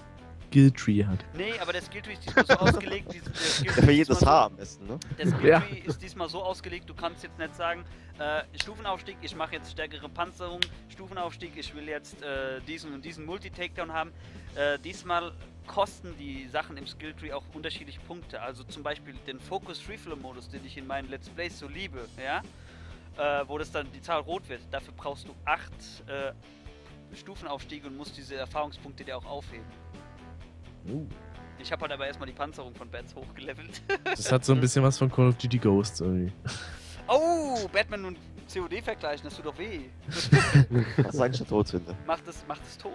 Skilltree 0.53 1.05
hat. 1.05 1.25
Nee, 1.35 1.53
aber 1.61 1.73
der 1.73 1.83
Skilltree 1.83 2.13
ist 2.13 2.25
diesmal 2.27 2.45
so 2.47 2.53
ausgelegt. 2.59 3.13
dies- 3.13 3.25
der 3.25 3.35
Skilltree 3.35 3.65
Ja, 3.67 3.73
ist 3.79 3.85
für 3.85 3.91
jedes 3.93 4.09
diesmal 4.09 4.21
so- 4.21 4.27
Haar 4.27 4.47
am 4.47 4.57
besten, 4.57 4.87
ne? 4.87 4.99
Der 5.19 5.27
Skilltree 5.27 5.79
ist 5.81 6.03
diesmal 6.03 6.29
so 6.29 6.43
ausgelegt, 6.43 6.89
du 6.91 6.95
kannst 6.95 7.23
jetzt 7.23 7.39
nicht 7.39 7.55
sagen, 7.57 7.85
äh, 8.19 8.43
Stufenaufstieg, 8.61 9.17
ich 9.23 9.35
mache 9.35 9.55
jetzt 9.55 9.73
stärkere 9.73 10.09
Panzerung, 10.09 10.61
Stufenaufstieg, 10.91 11.53
ich 11.57 11.75
will 11.75 11.89
jetzt 11.89 12.23
äh, 12.23 12.61
diesen 12.69 12.93
und 12.93 13.05
diesen 13.05 13.25
Multi-Takedown 13.25 13.93
haben. 13.93 14.13
Äh, 14.55 14.79
diesmal 14.79 15.33
kosten 15.67 16.15
die 16.19 16.47
Sachen 16.49 16.77
im 16.77 16.87
Skilltree 16.87 17.33
auch 17.33 17.45
unterschiedliche 17.55 18.01
Punkte. 18.01 18.43
Also 18.43 18.65
zum 18.65 18.83
Beispiel 18.83 19.15
den 19.27 19.41
Focus 19.41 19.81
Refill 19.89 20.15
Modus, 20.17 20.49
den 20.51 20.65
ich 20.67 20.77
in 20.77 20.87
meinen 20.87 21.09
Let's 21.09 21.29
Plays 21.31 21.59
so 21.59 21.69
liebe, 21.69 22.07
ja, 22.23 22.43
äh, 23.17 23.49
wo 23.49 23.57
das 23.59 23.71
dann 23.73 23.87
die 23.93 24.03
Zahl 24.03 24.21
rot 24.21 24.49
wird. 24.49 24.61
Dafür 24.71 24.93
brauchst 24.97 25.27
du 25.29 25.35
acht 25.45 25.73
äh, 26.07 26.33
Stufenaufstiege 27.17 27.87
und 27.87 27.97
musst 27.97 28.17
diese 28.17 28.35
Erfahrungspunkte 28.37 29.05
dir 29.05 29.17
auch 29.17 29.25
aufheben. 29.25 29.65
Uh. 30.89 31.07
Ich 31.59 31.71
habe 31.71 31.83
halt 31.83 31.93
aber 31.93 32.07
erstmal 32.07 32.27
die 32.27 32.35
Panzerung 32.35 32.75
von 32.75 32.91
Bats 32.91 33.15
hochgelevelt. 33.15 33.83
Das 34.05 34.33
hat 34.33 34.45
so 34.45 34.53
ein 34.53 34.61
bisschen 34.61 34.83
was 34.83 34.99
von 34.99 35.11
Call 35.11 35.29
of 35.29 35.37
Duty 35.37 35.59
Ghosts 35.59 36.01
irgendwie. 36.01 36.33
Oh, 37.09 37.69
Batman 37.73 38.05
und 38.05 38.19
COD 38.53 38.81
vergleichen, 38.81 39.25
das 39.25 39.35
tut 39.35 39.45
doch 39.45 39.59
weh. 39.59 39.81
Das 40.97 41.15
ist 41.15 41.21
eigentlich 41.21 41.41
eine 41.41 41.49
Todsünde. 41.49 41.97
Macht 42.07 42.27
es, 42.29 42.47
macht 42.47 42.63
es 42.65 42.79
tot. 42.79 42.93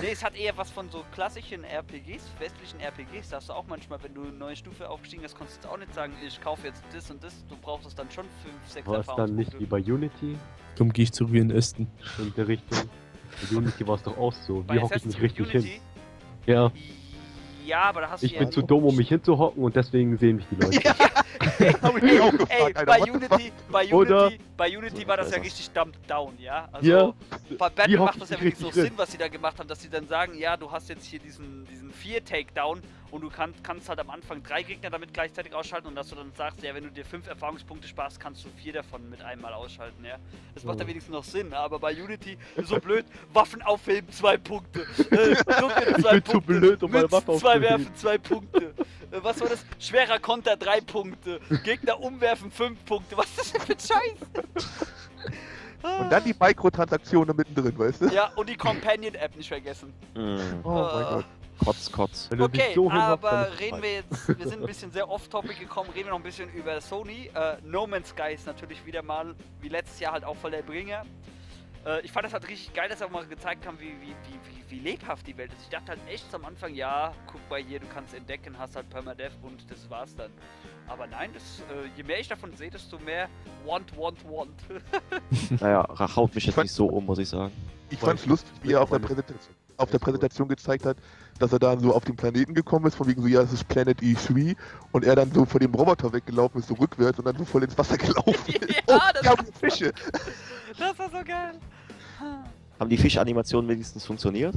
Nee, 0.00 0.12
es 0.12 0.24
hat 0.24 0.34
eher 0.34 0.56
was 0.56 0.70
von 0.70 0.88
so 0.88 1.04
klassischen 1.12 1.62
RPGs, 1.64 2.24
westlichen 2.38 2.80
RPGs. 2.80 3.28
Da 3.28 3.36
hast 3.36 3.50
du 3.50 3.52
auch 3.52 3.66
manchmal, 3.68 4.02
wenn 4.02 4.14
du 4.14 4.22
eine 4.22 4.32
neue 4.32 4.56
Stufe 4.56 4.88
aufgestiegen 4.88 5.22
hast, 5.22 5.36
konntest 5.36 5.62
du 5.62 5.68
auch 5.68 5.76
nicht 5.76 5.92
sagen, 5.92 6.14
ich 6.26 6.40
kaufe 6.40 6.66
jetzt 6.66 6.82
das 6.94 7.10
und 7.10 7.22
das. 7.22 7.44
Du 7.48 7.56
brauchst 7.60 7.86
es 7.86 7.94
dann 7.94 8.10
schon 8.10 8.24
5, 8.42 8.54
6 8.66 8.86
War 8.86 9.00
es 9.00 9.06
dann 9.06 9.36
nicht 9.36 9.60
wie 9.60 9.66
bei 9.66 9.78
Unity 9.78 10.38
Komm, 10.76 10.92
geh 10.92 11.02
ich 11.02 11.12
zurück 11.12 11.34
in 11.34 11.48
den 11.48 11.58
Osten. 11.58 11.86
in 12.18 12.34
der 12.34 12.48
Richtung? 12.48 12.78
Bei 13.50 13.56
Unity 13.56 13.86
war 13.86 13.96
es 13.96 14.02
doch 14.02 14.16
auch 14.16 14.32
so. 14.32 14.64
Wie 14.68 14.80
hocke 14.80 14.96
ich 14.96 15.04
mich 15.04 15.20
richtig 15.20 15.50
hin? 15.50 15.68
Ja, 16.46 16.70
ja, 17.64 17.82
aber 17.82 18.02
da 18.02 18.10
hast 18.10 18.22
du 18.22 18.26
ich 18.26 18.32
ja 18.32 18.40
bin 18.40 18.52
zu 18.52 18.62
dumm, 18.62 18.84
um 18.84 18.94
mich 18.94 19.08
hinzuhocken 19.08 19.62
und 19.62 19.74
deswegen 19.74 20.16
sehen 20.18 20.36
mich 20.36 20.46
die 20.50 20.56
Leute. 20.56 20.80
Ich 21.58 22.20
auch 22.20 22.30
gefragt, 22.32 22.50
Ey, 22.50 22.62
Alter, 22.62 22.84
bei 22.86 23.00
Unity, 23.02 23.52
bei 23.70 23.92
Oder- 23.92 24.26
Unity, 24.26 24.44
bei 24.56 24.78
Unity 24.78 25.06
war 25.06 25.16
das 25.16 25.30
ja 25.30 25.38
Oder 25.38 25.44
richtig 25.44 25.70
dumped 25.70 25.98
down, 26.08 26.34
ja? 26.38 26.68
Also, 26.72 26.90
Ja. 26.90 27.12
bei 27.58 27.70
hofft 27.98 28.18
macht 28.18 28.22
das 28.22 28.30
ja 28.30 28.36
wirklich 28.40 28.56
so 28.58 28.70
Sinn, 28.70 28.92
was 28.96 29.12
sie 29.12 29.18
da 29.18 29.28
gemacht 29.28 29.58
haben, 29.58 29.68
dass 29.68 29.80
sie 29.80 29.88
dann 29.88 30.06
sagen, 30.06 30.34
ja, 30.38 30.56
du 30.56 30.70
hast 30.70 30.88
jetzt 30.88 31.06
hier 31.06 31.18
diesen, 31.18 31.66
diesen 31.66 31.92
4-Takedown 31.92 32.80
und 33.14 33.20
du 33.20 33.30
kann, 33.30 33.54
kannst 33.62 33.88
halt 33.88 34.00
am 34.00 34.10
Anfang 34.10 34.42
drei 34.42 34.64
Gegner 34.64 34.90
damit 34.90 35.14
gleichzeitig 35.14 35.54
ausschalten 35.54 35.86
und 35.86 35.94
dass 35.94 36.08
du 36.08 36.16
dann 36.16 36.32
sagst, 36.32 36.62
ja, 36.64 36.74
wenn 36.74 36.82
du 36.82 36.90
dir 36.90 37.04
fünf 37.04 37.28
Erfahrungspunkte 37.28 37.86
sparst, 37.86 38.18
kannst 38.18 38.44
du 38.44 38.48
vier 38.60 38.72
davon 38.72 39.08
mit 39.08 39.22
einmal 39.22 39.52
ausschalten, 39.52 40.04
ja? 40.04 40.16
Das 40.54 40.64
macht 40.64 40.78
ja 40.80 40.84
Mhm. 40.84 40.88
wenigstens 40.90 41.12
noch 41.12 41.22
Sinn, 41.22 41.52
aber 41.54 41.78
bei 41.78 41.92
Unity 41.94 42.36
so 42.64 42.76
blöd, 42.80 43.04
Waffen 43.32 43.62
aufheben, 43.62 44.10
zwei 44.10 44.36
Punkte. 44.36 44.80
Äh, 45.10 45.36
Dunkel, 45.60 45.96
zwei 46.02 46.12
bin 46.14 46.24
zu 46.24 46.32
Punkte. 46.32 46.40
blöd, 46.40 46.82
um 46.82 46.90
meine 46.90 47.12
Waffe 47.12 47.36
zwei 47.36 47.60
werfen, 47.60 47.94
zwei 47.94 48.18
Punkte. 48.18 48.74
Äh, 49.12 49.20
Was 49.22 49.40
war 49.40 49.48
das? 49.48 49.64
Schwerer 49.78 50.18
Konter, 50.18 50.56
drei 50.56 50.80
Punkte. 50.80 51.38
Gegner 51.62 52.00
umwerfen, 52.00 52.50
fünf 52.50 52.84
Punkte. 52.84 53.16
Was 53.16 53.26
ist 53.26 53.38
das 53.38 53.52
denn 53.52 53.60
für 53.62 53.72
ein 53.74 53.78
Scheiß? 53.78 54.44
Und 56.00 56.10
dann 56.10 56.24
die 56.24 56.34
Mikrotransaktionen 56.38 57.36
mittendrin, 57.36 57.78
weißt 57.78 58.00
du? 58.02 58.06
Ja, 58.06 58.32
und 58.36 58.48
die 58.48 58.56
Companion-App 58.56 59.36
nicht 59.36 59.48
vergessen. 59.48 59.92
Mm. 60.14 60.38
Oh 60.64 60.70
mein 60.70 61.02
Äh, 61.02 61.08
Gott. 61.10 61.24
Kotz, 61.64 61.90
Kotz. 61.90 62.26
Wenn 62.30 62.38
du 62.38 62.48
dich 62.48 62.62
Okay, 62.62 62.74
so 62.74 62.90
aber 62.90 63.48
reden 63.58 63.82
wir 63.82 63.92
jetzt, 63.94 64.38
wir 64.38 64.48
sind 64.48 64.60
ein 64.60 64.66
bisschen 64.66 64.92
sehr 64.92 65.08
off-topic 65.08 65.58
gekommen, 65.58 65.90
reden 65.90 66.06
wir 66.06 66.10
noch 66.10 66.18
ein 66.18 66.22
bisschen 66.22 66.52
über 66.52 66.80
Sony. 66.80 67.30
Äh, 67.34 67.56
no 67.62 67.86
Man's 67.86 68.08
Sky 68.10 68.34
ist 68.34 68.46
natürlich 68.46 68.84
wieder 68.84 69.02
mal, 69.02 69.34
wie 69.60 69.68
letztes 69.68 70.00
Jahr 70.00 70.12
halt 70.12 70.24
auch 70.24 70.36
voll 70.36 70.50
der 70.50 70.62
Bringer. 70.62 71.04
Äh, 71.86 72.00
ich 72.02 72.12
fand 72.12 72.26
das 72.26 72.32
halt 72.32 72.48
richtig 72.48 72.72
geil, 72.72 72.88
dass 72.88 72.98
sie 72.98 73.06
auch 73.06 73.10
mal 73.10 73.26
gezeigt 73.26 73.66
haben, 73.66 73.78
wie, 73.78 73.92
wie, 74.00 74.14
wie, 74.24 74.70
wie, 74.70 74.70
wie 74.70 74.80
lebhaft 74.80 75.26
die 75.26 75.36
Welt 75.36 75.52
ist. 75.52 75.62
Ich 75.62 75.68
dachte 75.68 75.88
halt 75.88 76.00
echt 76.08 76.34
am 76.34 76.44
Anfang, 76.44 76.74
ja, 76.74 77.14
guck 77.26 77.40
mal 77.50 77.62
hier, 77.62 77.80
du 77.80 77.86
kannst 77.86 78.14
entdecken, 78.14 78.58
hast 78.58 78.76
halt 78.76 78.88
Permadeath 78.90 79.32
und 79.42 79.70
das 79.70 79.88
war's 79.90 80.14
dann. 80.16 80.30
Aber 80.86 81.06
nein, 81.06 81.30
das, 81.32 81.60
äh, 81.60 81.88
je 81.96 82.02
mehr 82.02 82.20
ich 82.20 82.28
davon 82.28 82.54
sehe, 82.56 82.70
desto 82.70 82.98
mehr 82.98 83.28
want, 83.64 83.96
want, 83.96 84.18
want. 84.24 84.50
Naja, 85.60 85.86
haut 86.16 86.34
mich 86.34 86.46
jetzt 86.46 86.56
nicht 86.56 86.72
so 86.72 86.86
um, 86.86 87.06
muss 87.06 87.18
ich 87.18 87.28
sagen. 87.28 87.52
Ich 87.90 87.98
fand's 87.98 88.26
lustig, 88.26 88.52
wie 88.62 88.72
er 88.72 88.82
auf 88.82 88.90
der, 88.90 88.98
Präsentation, 88.98 89.54
auf 89.76 89.90
der 89.90 89.98
Präsentation 89.98 90.48
gezeigt 90.48 90.84
hat, 90.86 90.96
dass 91.38 91.52
er 91.52 91.58
dann 91.58 91.80
so 91.80 91.94
auf 91.94 92.04
den 92.04 92.16
Planeten 92.16 92.54
gekommen 92.54 92.86
ist, 92.86 92.94
von 92.94 93.06
wegen 93.08 93.22
so, 93.22 93.28
ja, 93.28 93.40
es 93.42 93.52
ist 93.52 93.66
Planet 93.68 94.00
E3 94.00 94.56
und 94.92 95.04
er 95.04 95.16
dann 95.16 95.32
so 95.32 95.44
vor 95.44 95.60
dem 95.60 95.74
Roboter 95.74 96.12
weggelaufen 96.12 96.60
ist, 96.60 96.68
so 96.68 96.74
rückwärts 96.74 97.18
und 97.18 97.24
dann 97.24 97.36
so 97.36 97.44
voll 97.44 97.64
ins 97.64 97.76
Wasser 97.76 97.96
gelaufen 97.98 98.34
ist. 98.46 98.70
Ja, 98.70 98.82
oh, 98.88 98.98
das- 99.14 99.26
haben 99.26 99.46
Fische. 99.60 99.92
das 100.78 100.98
war 100.98 101.10
so 101.10 101.24
geil. 101.24 101.58
Haben 102.80 102.90
die 102.90 102.96
Fischanimationen 102.96 103.68
wenigstens 103.68 104.04
funktioniert? 104.04 104.54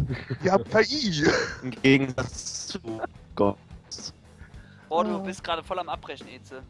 Haben 0.50 0.64
KI. 0.64 1.26
Im 1.64 1.72
Gegensatz 1.72 2.68
zu 2.68 2.80
Gott. 3.36 3.58
Oh, 4.90 5.04
du 5.04 5.22
bist 5.24 5.44
gerade 5.44 5.64
voll 5.64 5.80
am 5.80 5.90
Abbrechen, 5.90 6.28
Eze. 6.28 6.62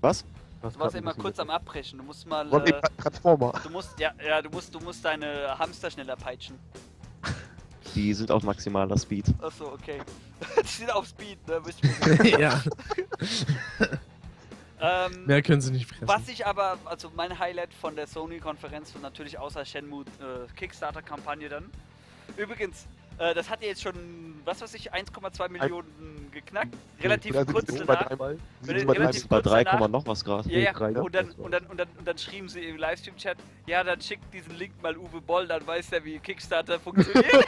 Was? 0.00 0.24
Du 0.62 0.78
warst 0.80 0.94
immer 0.96 1.14
kurz 1.14 1.38
am 1.38 1.50
Abbrechen. 1.50 1.98
Du 1.98 2.04
musst 2.04 2.26
mal. 2.26 2.50
Äh, 2.66 2.80
Transformer. 2.98 3.52
du 3.62 3.70
musst, 3.70 3.98
ja, 3.98 4.12
ja, 4.26 4.40
du 4.40 4.50
musst, 4.50 4.74
du 4.74 4.80
musst 4.80 5.04
deine 5.04 5.58
Hamster 5.58 5.90
schneller 5.90 6.16
peitschen. 6.16 6.58
Die 7.94 8.12
sind 8.14 8.30
auf 8.30 8.42
maximaler 8.42 8.98
Speed. 8.98 9.26
Achso, 9.40 9.72
okay. 9.72 10.00
Die 10.62 10.66
sind 10.66 10.92
auf 10.92 11.06
Speed, 11.06 11.38
ne? 11.46 11.60
Ja, 12.40 12.62
ähm, 14.80 15.24
mehr 15.24 15.40
können 15.40 15.60
sie 15.62 15.72
nicht 15.72 15.88
fressen. 15.88 16.06
was 16.08 16.28
ich 16.28 16.46
aber, 16.46 16.76
also 16.84 17.10
mein 17.16 17.38
Highlight 17.38 17.72
von 17.72 17.96
der 17.96 18.06
Sony-Konferenz 18.06 18.94
und 18.94 19.02
natürlich 19.02 19.38
außer 19.38 19.64
Shenmue 19.64 20.04
äh, 20.20 20.52
Kickstarter-Kampagne 20.56 21.48
dann. 21.48 21.70
Übrigens, 22.36 22.86
äh, 23.18 23.34
das 23.34 23.48
hat 23.50 23.62
ja 23.62 23.68
jetzt 23.68 23.82
schon, 23.82 24.40
was 24.44 24.60
weiß 24.60 24.74
ich, 24.74 24.92
1,2 24.92 25.48
Millionen 25.48 26.30
geknackt. 26.32 26.74
Relativ 27.00 27.34
sind 27.34 27.52
kurz 27.52 27.72
wir 27.72 27.86
bei 27.86 27.94
danach. 27.94 28.08
drei- 28.08 28.16
bei 28.16 28.36
drei- 28.64 28.92
relativ- 28.92 29.28
Bei 29.28 29.36
kurz 29.36 29.46
3, 29.52 29.64
danach- 29.64 29.88
noch 29.88 30.06
was 30.06 30.24
gerade. 30.24 30.50
Ja, 30.50 30.58
ja. 30.58 30.72
dann, 30.72 30.96
und, 30.96 31.14
dann, 31.14 31.30
und, 31.32 31.50
dann, 31.52 31.66
und, 31.66 31.76
dann, 31.78 31.88
und 31.98 32.06
dann 32.08 32.18
schrieben 32.18 32.48
sie 32.48 32.64
im 32.64 32.76
Livestream-Chat, 32.76 33.38
ja, 33.66 33.84
dann 33.84 34.00
schickt 34.00 34.32
diesen 34.34 34.56
Link 34.56 34.72
mal 34.82 34.96
Uwe 34.96 35.20
Boll, 35.20 35.46
dann 35.46 35.66
weiß 35.66 35.92
er, 35.92 36.04
wie 36.04 36.18
Kickstarter 36.18 36.80
funktioniert. 36.80 37.24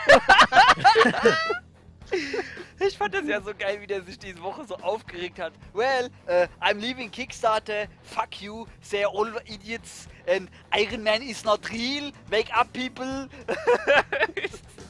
ich 2.78 2.96
fand 2.96 3.14
das 3.14 3.26
ja 3.26 3.40
so 3.40 3.52
geil, 3.58 3.80
wie 3.80 3.86
der 3.88 4.02
sich 4.02 4.18
diese 4.18 4.40
Woche 4.40 4.64
so 4.64 4.76
aufgeregt 4.76 5.40
hat. 5.40 5.52
Well, 5.74 6.08
uh, 6.28 6.46
I'm 6.64 6.78
leaving 6.78 7.10
Kickstarter, 7.10 7.86
fuck 8.04 8.40
you, 8.40 8.66
they're 8.90 9.08
all 9.08 9.32
idiots, 9.46 10.06
and 10.28 10.48
Iron 10.72 11.02
Man 11.02 11.22
is 11.22 11.42
not 11.44 11.68
real, 11.70 12.12
wake 12.30 12.50
up 12.56 12.72
people. 12.72 13.28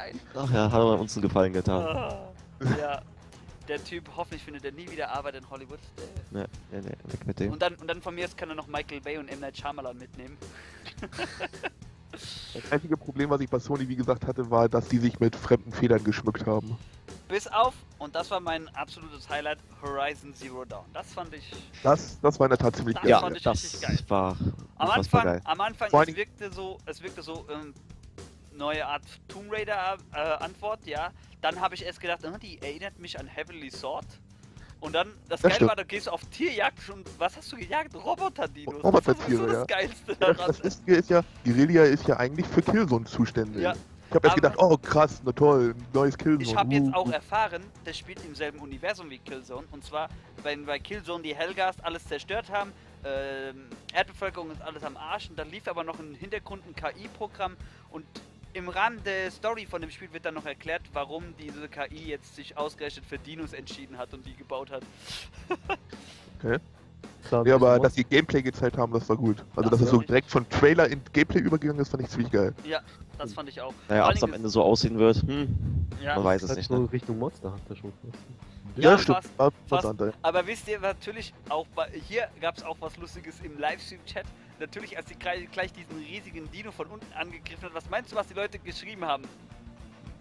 geil. 0.00 0.14
Ach 0.34 0.50
ja, 0.52 0.70
hat 0.70 0.80
uns 0.82 1.16
einen 1.16 1.22
Gefallen 1.22 1.52
getan. 1.52 1.82
Ah, 1.82 2.32
ja. 2.78 3.02
Der 3.68 3.82
Typ, 3.84 4.10
hoffentlich 4.16 4.42
findet 4.42 4.64
er 4.64 4.72
nie 4.72 4.90
wieder 4.90 5.10
Arbeit 5.10 5.36
in 5.36 5.48
Hollywood. 5.48 5.78
Ne, 6.30 6.46
ne, 6.72 6.82
ne, 6.82 6.90
weg 7.04 7.26
mit 7.26 7.38
dem. 7.38 7.52
Und 7.52 7.62
dann, 7.62 7.74
und 7.76 7.86
dann 7.86 8.02
von 8.02 8.14
mir 8.14 8.24
aus 8.24 8.36
kann 8.36 8.48
er 8.48 8.56
noch 8.56 8.66
Michael 8.66 9.00
Bay 9.00 9.18
und 9.18 9.28
M. 9.28 9.40
Night 9.40 9.56
Shyamalan 9.56 9.96
mitnehmen. 9.96 10.36
Das 12.52 12.72
einzige 12.72 12.96
Problem, 12.96 13.30
was 13.30 13.40
ich 13.40 13.48
bei 13.48 13.60
Sony, 13.60 13.88
wie 13.88 13.94
gesagt, 13.94 14.26
hatte, 14.26 14.50
war, 14.50 14.68
dass 14.68 14.88
die 14.88 14.98
sich 14.98 15.20
mit 15.20 15.36
fremden 15.36 15.72
Federn 15.72 16.02
geschmückt 16.02 16.44
haben. 16.44 16.76
Bis 17.28 17.46
auf, 17.46 17.72
und 17.98 18.14
das 18.16 18.30
war 18.32 18.40
mein 18.40 18.68
absolutes 18.74 19.28
Highlight, 19.28 19.58
Horizon 19.80 20.34
Zero 20.34 20.64
Dawn. 20.64 20.84
Das 20.92 21.12
fand 21.14 21.32
ich 21.32 21.52
Das, 21.84 22.20
das 22.20 22.38
war 22.40 22.46
in 22.46 22.50
der 22.50 22.58
Tat 22.58 22.74
ziemlich 22.74 22.94
Das 22.96 23.02
geil. 23.04 23.10
Ja, 23.12 23.20
fand 23.20 23.36
ich 23.36 23.42
das 23.44 23.62
richtig 23.62 23.80
geil. 23.80 23.98
war 24.08 24.36
am 24.76 24.90
Anfang, 24.90 25.24
geil. 25.24 25.40
am 25.44 25.60
Anfang, 25.60 25.88
es 25.92 26.16
wirkte 26.16 26.52
so, 26.52 26.78
es 26.86 27.00
wirkte 27.00 27.22
so, 27.22 27.46
ähm, 27.48 27.72
neue 28.60 28.86
Art 28.86 29.02
Tomb 29.26 29.52
Raider 29.52 29.96
äh, 30.12 30.18
Antwort, 30.18 30.86
ja. 30.86 31.10
Dann 31.40 31.60
habe 31.60 31.74
ich 31.74 31.84
erst 31.84 32.00
gedacht, 32.00 32.20
oh, 32.24 32.36
die 32.38 32.60
erinnert 32.62 32.98
mich 33.00 33.18
an 33.18 33.26
Heavenly 33.26 33.70
Sword. 33.70 34.06
Und 34.80 34.94
dann, 34.94 35.08
das, 35.28 35.40
Das 35.40 35.42
Geile 35.42 35.54
stimmt. 35.54 35.68
war, 35.70 35.76
da 35.76 35.82
gehst 35.82 36.06
du 36.06 36.10
auf 36.10 36.24
Tierjagd 36.26 36.88
und 36.90 37.08
was 37.18 37.36
hast 37.36 37.50
du 37.52 37.56
gejagt? 37.56 37.94
Roboter-Dinos. 37.94 38.82
Roboter-Tiere, 38.82 39.46
das 39.46 39.52
ja. 39.52 39.58
das 39.58 39.66
Geilste 39.66 40.12
Ja, 40.12 40.32
daran. 40.32 40.46
das 40.46 40.62
Lustige 40.62 40.96
ist 40.96 41.10
ja, 41.10 41.22
Guerilla 41.44 41.84
ist 41.84 42.06
ja 42.06 42.16
eigentlich 42.16 42.46
für 42.46 42.62
Killzone 42.62 43.04
zuständig. 43.04 43.62
Ja. 43.62 43.74
Ich 44.08 44.14
habe 44.14 44.26
erst 44.26 44.36
gedacht, 44.36 44.56
oh 44.58 44.76
krass, 44.76 45.20
na 45.24 45.32
toll, 45.32 45.74
neues 45.92 46.16
Killzone. 46.16 46.42
Ich 46.42 46.56
habe 46.56 46.74
jetzt 46.74 46.88
uh, 46.88 46.94
auch 46.94 47.06
uh. 47.06 47.12
erfahren, 47.12 47.62
das 47.84 47.96
spielt 47.96 48.24
im 48.24 48.34
selben 48.34 48.58
Universum 48.58 49.08
wie 49.10 49.18
Killzone. 49.18 49.66
Und 49.70 49.84
zwar, 49.84 50.08
wenn 50.42 50.66
bei 50.66 50.78
Killzone 50.78 51.22
die 51.22 51.34
Hellgast 51.34 51.84
alles 51.84 52.04
zerstört 52.06 52.50
haben, 52.50 52.72
ähm, 53.04 53.66
Erdbevölkerung 53.94 54.50
ist 54.50 54.62
alles 54.62 54.82
am 54.82 54.96
Arsch. 54.96 55.30
Und 55.30 55.38
dann 55.38 55.50
lief 55.50 55.68
aber 55.68 55.84
noch 55.84 55.98
im 56.00 56.14
Hintergrund 56.14 56.64
ein 56.66 56.74
KI-Programm. 56.74 57.56
Und 57.90 58.04
im 58.52 58.68
Rahmen 58.68 59.02
der 59.04 59.30
Story 59.30 59.66
von 59.66 59.80
dem 59.80 59.90
Spiel 59.90 60.12
wird 60.12 60.24
dann 60.24 60.34
noch 60.34 60.46
erklärt, 60.46 60.82
warum 60.92 61.34
diese 61.38 61.68
KI 61.68 62.08
jetzt 62.08 62.34
sich 62.34 62.56
ausgerechnet 62.56 63.04
für 63.06 63.18
Dinos 63.18 63.52
entschieden 63.52 63.96
hat 63.98 64.12
und 64.14 64.24
die 64.26 64.34
gebaut 64.34 64.70
hat. 64.70 64.82
Klar, 67.28 67.46
Ja, 67.46 67.54
aber 67.56 67.74
das 67.74 67.82
dass 67.82 67.92
die 67.94 68.04
Gameplay 68.04 68.42
gezeigt 68.42 68.78
haben, 68.78 68.92
das 68.92 69.08
war 69.08 69.16
gut. 69.16 69.44
Also, 69.54 69.70
Das 69.70 69.78
dass 69.78 69.80
es 69.82 69.90
so 69.90 70.00
direkt 70.00 70.30
von 70.30 70.48
Trailer 70.48 70.88
in 70.88 71.00
Gameplay 71.12 71.40
übergegangen 71.40 71.80
ist, 71.80 71.90
fand 71.90 72.02
ich 72.02 72.08
ziemlich 72.08 72.32
geil. 72.32 72.54
Ja, 72.64 72.80
das 73.18 73.34
fand 73.34 73.48
ich 73.48 73.60
auch. 73.60 73.74
Naja, 73.88 74.08
ob 74.08 74.14
es 74.14 74.22
am 74.22 74.32
Ende 74.32 74.48
so 74.48 74.62
aussehen 74.62 74.98
wird, 74.98 75.22
hm, 75.22 75.86
Ja, 76.02 76.16
man 76.16 76.24
weiß 76.24 76.42
es 76.42 76.56
nicht. 76.56 76.70
Ne? 76.70 76.88
Richtung 76.92 77.18
Monster 77.18 77.52
Hunter 77.52 77.76
schon 77.76 77.92
fast. 77.92 78.24
Ja, 78.76 78.98
stimmt. 78.98 79.18
fast, 79.36 79.54
fast. 79.66 80.14
Aber 80.22 80.46
wisst 80.46 80.68
ihr 80.68 80.80
natürlich 80.80 81.34
auch 81.48 81.66
bei, 81.74 81.90
hier 82.08 82.28
gab 82.40 82.56
es 82.56 82.62
auch 82.62 82.76
was 82.80 82.96
Lustiges 82.96 83.40
im 83.42 83.58
Livestream-Chat. 83.58 84.24
Natürlich, 84.60 84.96
als 84.96 85.08
sie 85.08 85.14
gleich, 85.16 85.72
diesen 85.72 85.98
riesigen 86.04 86.50
Dino 86.50 86.70
von 86.70 86.86
unten 86.88 87.10
angegriffen 87.14 87.64
hat, 87.64 87.74
was 87.74 87.88
meinst 87.88 88.12
du, 88.12 88.16
was 88.16 88.26
die 88.26 88.34
Leute 88.34 88.58
geschrieben 88.58 89.06
haben? 89.06 89.24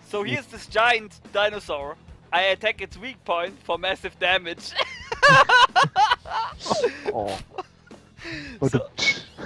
So 0.09 0.23
here's 0.23 0.47
this 0.47 0.67
giant 0.69 1.21
dinosaur. 1.33 1.97
I 2.33 2.53
attack 2.53 2.79
its 2.81 2.99
weak 2.99 3.21
point 3.25 3.53
for 3.63 3.77
massive 3.77 4.13
damage. 4.19 4.73
Oh, 7.13 7.37
Und 8.59 8.71
so, 8.71 8.81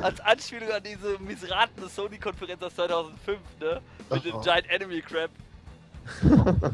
als 0.01 0.19
Anspielung 0.21 0.71
an 0.71 0.83
diese 0.83 1.17
missratene 1.19 1.87
Sony-Konferenz 1.87 2.61
aus 2.63 2.75
2005, 2.75 3.39
ne? 3.59 3.81
Mit 4.09 4.25
dem 4.25 4.33
Ach, 4.33 4.37
oh. 4.39 4.41
Giant 4.41 4.69
Enemy 4.69 5.01
Crab. 5.01 5.29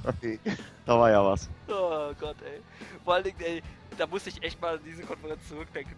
okay. 0.06 0.40
Da 0.86 1.00
war 1.00 1.12
ja 1.12 1.24
was. 1.24 1.50
Oh 1.68 2.14
Gott, 2.20 2.38
ey. 2.42 2.62
Vor 3.04 3.16
allen 3.16 3.26
Dingen, 3.26 3.40
ey, 3.42 3.62
da 3.98 4.08
muss 4.08 4.26
ich 4.28 4.42
echt 4.42 4.60
mal 4.62 4.76
an 4.76 4.84
diese 4.84 5.04
Konferenz 5.04 5.48
zurückdenken, 5.48 5.96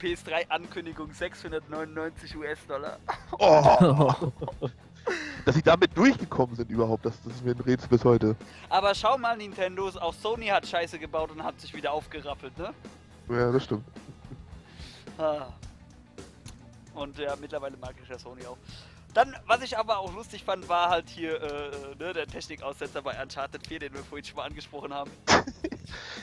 hä? 0.00 0.14
PS3-Ankündigung 0.14 1.12
699 1.12 2.36
US-Dollar. 2.36 2.98
oh, 3.38 4.32
dass 5.44 5.54
sie 5.54 5.62
damit 5.62 5.96
durchgekommen 5.96 6.56
sind 6.56 6.70
überhaupt, 6.70 7.06
das, 7.06 7.20
das 7.22 7.34
ist 7.34 7.44
mir 7.44 7.52
ein 7.52 7.60
Rätsel 7.60 7.88
bis 7.88 8.04
heute. 8.04 8.36
Aber 8.68 8.94
schau 8.94 9.16
mal, 9.18 9.36
Nintendo, 9.36 9.88
auch 10.00 10.14
Sony 10.14 10.46
hat 10.46 10.66
Scheiße 10.66 10.98
gebaut 10.98 11.30
und 11.30 11.42
hat 11.42 11.60
sich 11.60 11.74
wieder 11.74 11.92
aufgerappelt, 11.92 12.56
ne? 12.58 12.74
Ja, 13.28 13.52
das 13.52 13.64
stimmt. 13.64 13.84
Ah. 15.18 15.46
Und 16.94 17.18
ja, 17.18 17.34
mittlerweile 17.40 17.76
mag 17.76 17.94
ich 18.02 18.08
ja 18.08 18.18
Sony 18.18 18.44
auch. 18.46 18.58
Dann, 19.14 19.34
was 19.46 19.62
ich 19.62 19.76
aber 19.76 19.98
auch 19.98 20.14
lustig 20.14 20.44
fand, 20.44 20.68
war 20.68 20.90
halt 20.90 21.08
hier 21.08 21.40
äh, 21.42 21.70
ne, 21.98 22.12
der 22.12 22.26
Technikaussetzer 22.26 23.02
bei 23.02 23.20
Uncharted 23.20 23.66
4, 23.66 23.78
den 23.80 23.94
wir 23.94 24.04
vorhin 24.04 24.24
schon 24.24 24.36
mal 24.36 24.44
angesprochen 24.44 24.92
haben. 24.92 25.10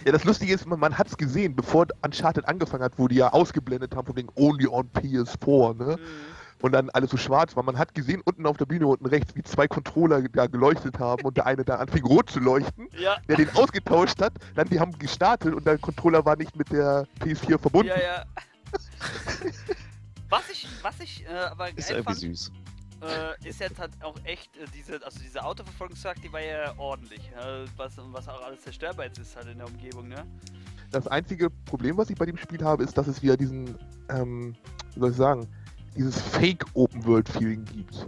Ja, 0.05 0.11
das 0.11 0.23
Lustige 0.23 0.53
ist, 0.53 0.67
man, 0.67 0.79
man 0.79 0.95
hat 0.95 1.07
es 1.07 1.17
gesehen, 1.17 1.55
bevor 1.55 1.87
Uncharted 2.03 2.47
angefangen 2.47 2.83
hat, 2.83 2.93
wo 2.97 3.07
die 3.07 3.15
ja 3.15 3.33
ausgeblendet 3.33 3.95
haben 3.95 4.05
von 4.05 4.15
wegen 4.15 4.29
Only 4.35 4.67
on 4.67 4.87
PS4, 4.91 5.75
ne? 5.75 5.97
Mhm. 5.97 6.01
Und 6.61 6.71
dann 6.71 6.91
alles 6.91 7.09
so 7.09 7.17
schwarz 7.17 7.55
war. 7.55 7.63
Man 7.63 7.77
hat 7.77 7.95
gesehen, 7.95 8.21
unten 8.25 8.45
auf 8.45 8.57
der 8.57 8.65
Bühne, 8.65 8.85
unten 8.85 9.07
rechts, 9.07 9.35
wie 9.35 9.41
zwei 9.41 9.67
Controller 9.67 10.21
da 10.21 10.45
geleuchtet 10.45 10.99
haben 10.99 11.23
und 11.25 11.35
der 11.35 11.47
eine 11.47 11.65
da 11.65 11.77
anfing 11.77 12.05
rot 12.05 12.29
zu 12.29 12.39
leuchten, 12.39 12.87
Ja, 12.97 13.17
der 13.27 13.37
den 13.37 13.49
ausgetauscht 13.55 14.21
hat. 14.21 14.33
Dann 14.53 14.69
die 14.69 14.79
haben 14.79 14.97
gestartet 14.99 15.55
und 15.55 15.65
der 15.65 15.79
Controller 15.79 16.23
war 16.23 16.35
nicht 16.35 16.55
mit 16.55 16.71
der 16.71 17.07
PS4 17.21 17.57
verbunden. 17.59 17.89
ja, 17.89 17.99
ja. 17.99 18.25
was 20.29 20.49
ich, 20.51 20.67
was 20.83 20.99
ich 20.99 21.25
äh, 21.25 21.33
aber 21.33 21.69
Ist 21.69 21.89
geil 21.89 21.97
irgendwie 21.97 22.03
fand, 22.03 22.17
süß. 22.19 22.51
Äh, 23.01 23.47
ist 23.47 23.59
jetzt 23.59 23.79
halt 23.79 23.91
auch 24.01 24.15
echt 24.23 24.55
äh, 24.57 24.65
diese, 24.73 25.03
also 25.05 25.19
diese 25.19 25.43
Autoverfolgungsjagd, 25.43 26.23
die 26.23 26.31
war 26.31 26.41
ja 26.41 26.73
ordentlich. 26.77 27.21
Ja, 27.35 27.65
was, 27.77 27.93
was 27.97 28.27
auch 28.27 28.41
alles 28.43 28.61
zerstörbar 28.61 29.05
jetzt 29.05 29.19
ist 29.19 29.35
halt 29.35 29.47
in 29.47 29.57
der 29.57 29.67
Umgebung, 29.67 30.07
ne? 30.07 30.25
Das 30.91 31.07
einzige 31.07 31.49
Problem, 31.49 31.97
was 31.97 32.09
ich 32.09 32.17
bei 32.17 32.25
dem 32.25 32.37
Spiel 32.37 32.63
habe, 32.63 32.83
ist, 32.83 32.97
dass 32.97 33.07
es 33.07 33.21
wieder 33.21 33.35
diesen, 33.35 33.77
ähm, 34.09 34.55
wie 34.93 34.99
soll 34.99 35.11
ich 35.11 35.17
sagen, 35.17 35.47
dieses 35.95 36.21
Fake-Open-World-Feeling 36.21 37.65
gibt. 37.65 38.07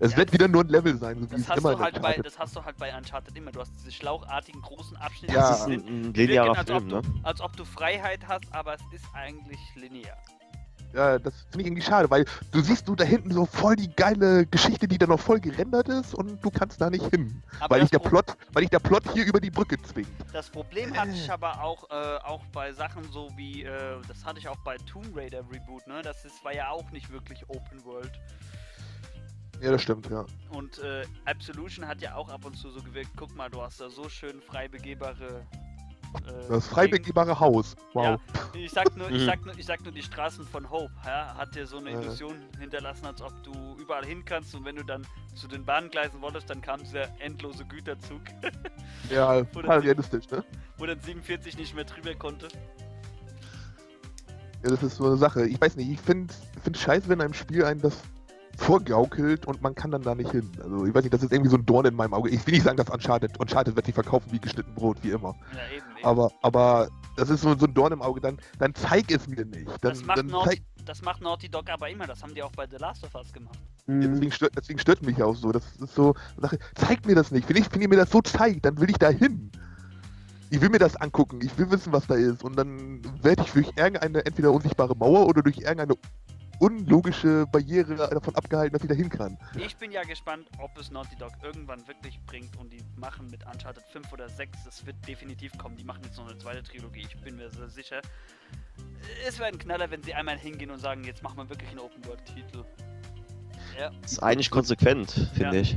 Es 0.00 0.12
Ja, 0.12 0.18
wird 0.18 0.32
wieder 0.32 0.48
nur 0.48 0.62
ein 0.64 0.68
Level 0.68 0.96
sein, 0.98 1.20
so 1.20 1.30
wie 1.30 1.34
Das 1.34 1.42
es 1.42 1.48
hast, 1.48 1.58
immer 1.58 1.78
halt 1.78 1.94
bei, 1.94 2.08
Uncharted 2.08 2.26
das 2.26 2.38
hast 2.38 2.56
du 2.56 2.64
halt 2.64 2.76
bei 2.76 2.96
Uncharted 2.96 3.36
immer. 3.36 3.52
Du 3.52 3.60
hast 3.60 3.72
diese 3.78 3.92
schlauchartigen 3.92 4.60
großen 4.60 4.96
Abschnitte, 4.96 5.34
Ja. 5.34 5.48
Das 5.50 5.60
ist 5.60 5.66
ein, 5.66 5.72
ein 5.72 6.04
wirken, 6.04 6.14
linearer 6.14 6.58
als, 6.58 6.66
Film, 6.66 6.76
ob 6.78 6.86
ne? 6.86 7.02
du, 7.02 7.20
als 7.22 7.40
ob 7.40 7.56
du 7.56 7.64
Freiheit 7.64 8.26
hast, 8.26 8.52
aber 8.52 8.74
es 8.74 8.80
ist 8.92 9.04
eigentlich 9.14 9.60
linear. 9.76 10.16
Ja, 10.92 11.18
das 11.18 11.34
finde 11.50 11.60
ich 11.60 11.66
irgendwie 11.66 11.82
schade, 11.82 12.10
weil 12.10 12.24
du 12.50 12.60
siehst 12.60 12.86
du 12.86 12.94
da 12.94 13.04
hinten 13.04 13.32
so 13.32 13.46
voll 13.46 13.76
die 13.76 13.90
geile 13.94 14.46
Geschichte, 14.46 14.86
die 14.86 14.98
da 14.98 15.06
noch 15.06 15.20
voll 15.20 15.40
gerendert 15.40 15.88
ist 15.88 16.14
und 16.14 16.44
du 16.44 16.50
kannst 16.50 16.80
da 16.80 16.90
nicht 16.90 17.06
hin. 17.10 17.42
Aber 17.60 17.74
Weil 17.74 17.80
dich 17.82 17.90
der 17.90 17.98
Plot, 17.98 18.36
weil 18.52 18.62
dich 18.62 18.70
der 18.70 18.78
Plot 18.78 19.04
hier 19.12 19.24
über 19.24 19.40
die 19.40 19.50
Brücke 19.50 19.80
zwingt. 19.82 20.08
das 20.32 20.50
Problem 20.50 20.94
hatte 20.96 21.12
ich 21.12 21.30
aber 21.30 21.62
auch, 21.62 21.88
äh, 21.90 22.18
auch 22.24 22.44
bei 22.52 22.72
Sachen 22.72 23.10
so 23.10 23.30
wie, 23.36 23.62
äh, 23.62 24.00
das 24.06 24.24
hatte 24.24 24.38
ich 24.38 24.48
auch 24.48 24.58
bei 24.64 24.76
Tomb 24.78 25.16
Raider 25.16 25.42
Reboot, 25.50 25.86
ne? 25.86 26.02
Das 26.02 26.24
ist, 26.24 26.44
war 26.44 26.54
ja 26.54 26.68
auch 26.68 26.90
nicht 26.90 27.10
wirklich 27.10 27.48
Open 27.48 27.84
World. 27.84 28.12
Ja, 29.62 29.70
das 29.70 29.82
stimmt, 29.82 30.10
ja. 30.10 30.26
Und 30.50 30.80
äh, 30.80 31.04
Absolution 31.24 31.86
hat 31.86 32.00
ja 32.02 32.16
auch 32.16 32.28
ab 32.28 32.44
und 32.44 32.56
zu 32.56 32.70
so 32.70 32.82
gewirkt, 32.82 33.10
guck 33.16 33.34
mal, 33.36 33.48
du 33.48 33.62
hast 33.62 33.80
da 33.80 33.88
so 33.88 34.08
schön 34.08 34.42
frei 34.42 34.66
begehbare. 34.66 35.46
Äh, 36.14 36.48
Das 36.48 36.66
frei 36.66 36.86
Gegend. 36.86 37.02
begehbare 37.04 37.38
Haus. 37.40 37.74
Wow. 37.94 38.04
Ja, 38.04 38.18
ich 38.54 38.70
sag 38.70 38.94
nur, 38.96 39.08
ich 39.10 39.22
Mhm. 39.22 39.26
sag 39.26 39.44
nur, 39.46 39.58
ich 39.58 39.64
sag 39.66 39.82
nur 39.82 39.92
die 39.92 40.02
Straßen 40.02 40.46
von 40.46 40.68
Hope, 40.70 40.92
ja, 41.06 41.34
hat 41.36 41.54
dir 41.54 41.66
so 41.66 41.78
eine 41.78 41.90
Ja. 41.92 42.00
Illusion 42.00 42.36
hinterlassen, 42.58 43.06
als 43.06 43.22
ob 43.22 43.32
du 43.42 43.52
überall 43.80 44.04
hin 44.04 44.24
kannst 44.24 44.54
und 44.54 44.64
wenn 44.64 44.76
du 44.76 44.84
dann 44.84 45.06
zu 45.34 45.48
den 45.48 45.64
Bahngleisen 45.64 46.20
wolltest, 46.20 46.50
dann 46.50 46.60
kam 46.60 46.80
dieser 46.80 47.08
endlose 47.20 47.64
Güterzug, 47.64 48.20
Ja, 49.10 49.42
total 49.52 49.78
realistisch, 49.80 50.28
ne? 50.30 50.44
wo 50.78 50.86
dann 50.86 51.00
47 51.00 51.56
nicht 51.56 51.74
mehr 51.74 51.84
drüber 51.84 52.14
konnte. 52.14 52.48
Ja, 54.62 54.70
das 54.70 54.82
ist 54.82 54.96
so 54.96 55.06
eine 55.06 55.16
Sache. 55.16 55.46
Ich 55.46 55.60
weiß 55.60 55.76
nicht, 55.76 55.90
ich 55.90 56.00
finde 56.00 56.32
find 56.62 56.76
scheiße, 56.78 57.08
wenn 57.08 57.20
einem 57.20 57.34
Spiel 57.34 57.64
einem 57.64 57.80
das 57.80 57.96
vorgaukelt 58.56 59.46
und 59.46 59.62
man 59.62 59.74
kann 59.74 59.90
dann 59.90 60.02
da 60.02 60.14
nicht 60.14 60.30
hin. 60.30 60.48
Also 60.62 60.84
ich 60.86 60.94
weiß 60.94 61.02
nicht, 61.02 61.14
das 61.14 61.22
ist 61.22 61.32
irgendwie 61.32 61.50
so 61.50 61.56
ein 61.56 61.66
Dorn 61.66 61.86
in 61.86 61.94
meinem 61.94 62.14
Auge. 62.14 62.30
Ich 62.30 62.46
will 62.46 62.54
nicht 62.54 62.64
sagen, 62.64 62.76
dass 62.76 62.88
Uncharted, 62.90 63.38
Uncharted 63.40 63.76
wird 63.76 63.86
sich 63.86 63.94
verkaufen 63.94 64.30
wie 64.30 64.38
geschnitten 64.38 64.74
Brot, 64.74 64.98
wie 65.02 65.10
immer. 65.10 65.34
Ja, 65.52 65.76
eben. 65.76 65.86
eben. 65.96 66.04
Aber, 66.04 66.30
aber 66.42 66.88
das 67.16 67.30
ist 67.30 67.42
so, 67.42 67.56
so 67.56 67.66
ein 67.66 67.74
Dorn 67.74 67.92
im 67.92 68.02
Auge, 68.02 68.20
dann, 68.20 68.38
dann 68.58 68.74
zeig 68.74 69.10
es 69.10 69.26
mir 69.26 69.44
nicht. 69.44 69.68
Dann, 69.80 69.92
das, 69.92 70.04
macht 70.04 70.18
dann 70.18 70.26
Naughty, 70.26 70.48
zeig, 70.48 70.62
das 70.86 71.02
macht 71.02 71.20
Naughty 71.20 71.48
Dog 71.48 71.70
aber 71.70 71.88
immer, 71.88 72.06
das 72.06 72.22
haben 72.22 72.34
die 72.34 72.42
auch 72.42 72.52
bei 72.52 72.66
The 72.70 72.76
Last 72.76 73.04
of 73.04 73.14
Us 73.14 73.32
gemacht. 73.32 73.58
Ja, 73.86 73.94
Mhm. 73.94 74.12
deswegen, 74.12 74.32
stört, 74.32 74.52
deswegen 74.56 74.78
stört 74.78 75.02
mich 75.02 75.20
auch 75.22 75.34
so. 75.34 75.50
Das 75.50 75.64
ist 75.80 75.94
so, 75.94 76.14
Sache, 76.40 76.58
zeigt 76.76 77.04
mir 77.06 77.16
das 77.16 77.30
nicht. 77.32 77.48
Wenn, 77.48 77.56
ich, 77.56 77.72
wenn 77.72 77.80
ihr 77.80 77.88
mir 77.88 77.96
das 77.96 78.10
so 78.10 78.20
zeigt, 78.20 78.64
dann 78.64 78.80
will 78.80 78.88
ich 78.90 78.96
da 78.96 79.08
hin. 79.08 79.50
Ich 80.50 80.60
will 80.60 80.68
mir 80.68 80.78
das 80.78 80.96
angucken, 80.96 81.40
ich 81.42 81.56
will 81.58 81.70
wissen, 81.70 81.92
was 81.92 82.06
da 82.06 82.14
ist. 82.14 82.44
Und 82.44 82.56
dann 82.56 83.00
werde 83.22 83.42
ich 83.42 83.52
durch 83.52 83.68
irgendeine 83.74 84.24
entweder 84.24 84.52
unsichtbare 84.52 84.94
Mauer 84.94 85.26
oder 85.26 85.42
durch 85.42 85.56
irgendeine 85.56 85.94
unlogische 86.62 87.44
Barriere 87.50 87.96
davon 87.96 88.36
abgehalten, 88.36 88.72
dass 88.72 88.82
ich 88.82 88.88
da 88.88 88.94
hin 88.94 89.08
kann. 89.08 89.36
Ich 89.58 89.76
bin 89.76 89.90
ja 89.90 90.02
gespannt, 90.02 90.46
ob 90.58 90.78
es 90.78 90.90
Naughty 90.92 91.16
Dog 91.16 91.32
irgendwann 91.42 91.86
wirklich 91.88 92.20
bringt 92.24 92.56
und 92.56 92.72
die 92.72 92.80
machen 92.96 93.26
mit 93.30 93.44
Uncharted 93.44 93.82
5 93.92 94.12
oder 94.12 94.28
6, 94.28 94.64
das 94.64 94.86
wird 94.86 94.96
definitiv 95.08 95.58
kommen. 95.58 95.76
Die 95.76 95.82
machen 95.84 96.02
jetzt 96.04 96.16
noch 96.18 96.28
eine 96.28 96.38
zweite 96.38 96.62
Trilogie, 96.62 97.04
ich 97.08 97.20
bin 97.20 97.34
mir 97.36 97.50
sehr 97.50 97.68
sicher. 97.68 98.00
Es 99.26 99.38
wäre 99.40 99.48
ein 99.48 99.58
Knaller, 99.58 99.90
wenn 99.90 100.02
sie 100.04 100.14
einmal 100.14 100.38
hingehen 100.38 100.70
und 100.70 100.78
sagen, 100.78 101.02
jetzt 101.02 101.22
machen 101.24 101.36
wir 101.38 101.48
wirklich 101.48 101.68
einen 101.70 101.80
Open-World-Titel. 101.80 102.64
Ja, 103.78 103.90
Das 104.02 104.12
ist 104.12 104.18
eigentlich 104.22 104.50
konsequent, 104.50 105.10
finde 105.34 105.56
Ja. 105.56 105.62
ich. 105.62 105.76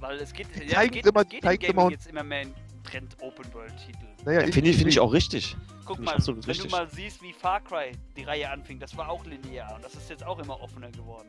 weil 0.00 0.16
es 0.18 0.32
geht, 0.32 0.48
ja, 0.68 0.84
geht, 0.86 1.06
immer- 1.06 1.20
es 1.22 1.28
geht 1.28 1.42
im 1.42 1.48
zeigen's 1.48 1.60
Gaming 1.66 1.70
immer 1.76 1.84
und- 1.86 1.92
jetzt 1.92 2.06
immer 2.08 2.22
mehr 2.24 2.42
in 2.42 2.54
Trend 2.82 3.16
Open-World-Titel. 3.20 4.06
Naja, 4.24 4.40
Ja, 4.42 4.52
finde 4.52 4.70
ich, 4.70 4.76
find 4.76 4.88
ich 4.88 5.00
auch 5.00 5.12
richtig. 5.12 5.56
Guck 5.84 5.98
mal, 6.00 6.16
wenn 6.18 6.34
richtig. 6.44 6.70
du 6.70 6.76
mal 6.76 6.88
siehst, 6.88 7.22
wie 7.22 7.32
Far 7.32 7.60
Cry 7.60 7.92
die 8.16 8.24
Reihe 8.24 8.50
anfing, 8.50 8.78
das 8.78 8.96
war 8.96 9.08
auch 9.08 9.24
linear 9.24 9.74
und 9.74 9.84
das 9.84 9.94
ist 9.94 10.08
jetzt 10.10 10.24
auch 10.24 10.38
immer 10.38 10.60
offener 10.60 10.90
geworden. 10.90 11.28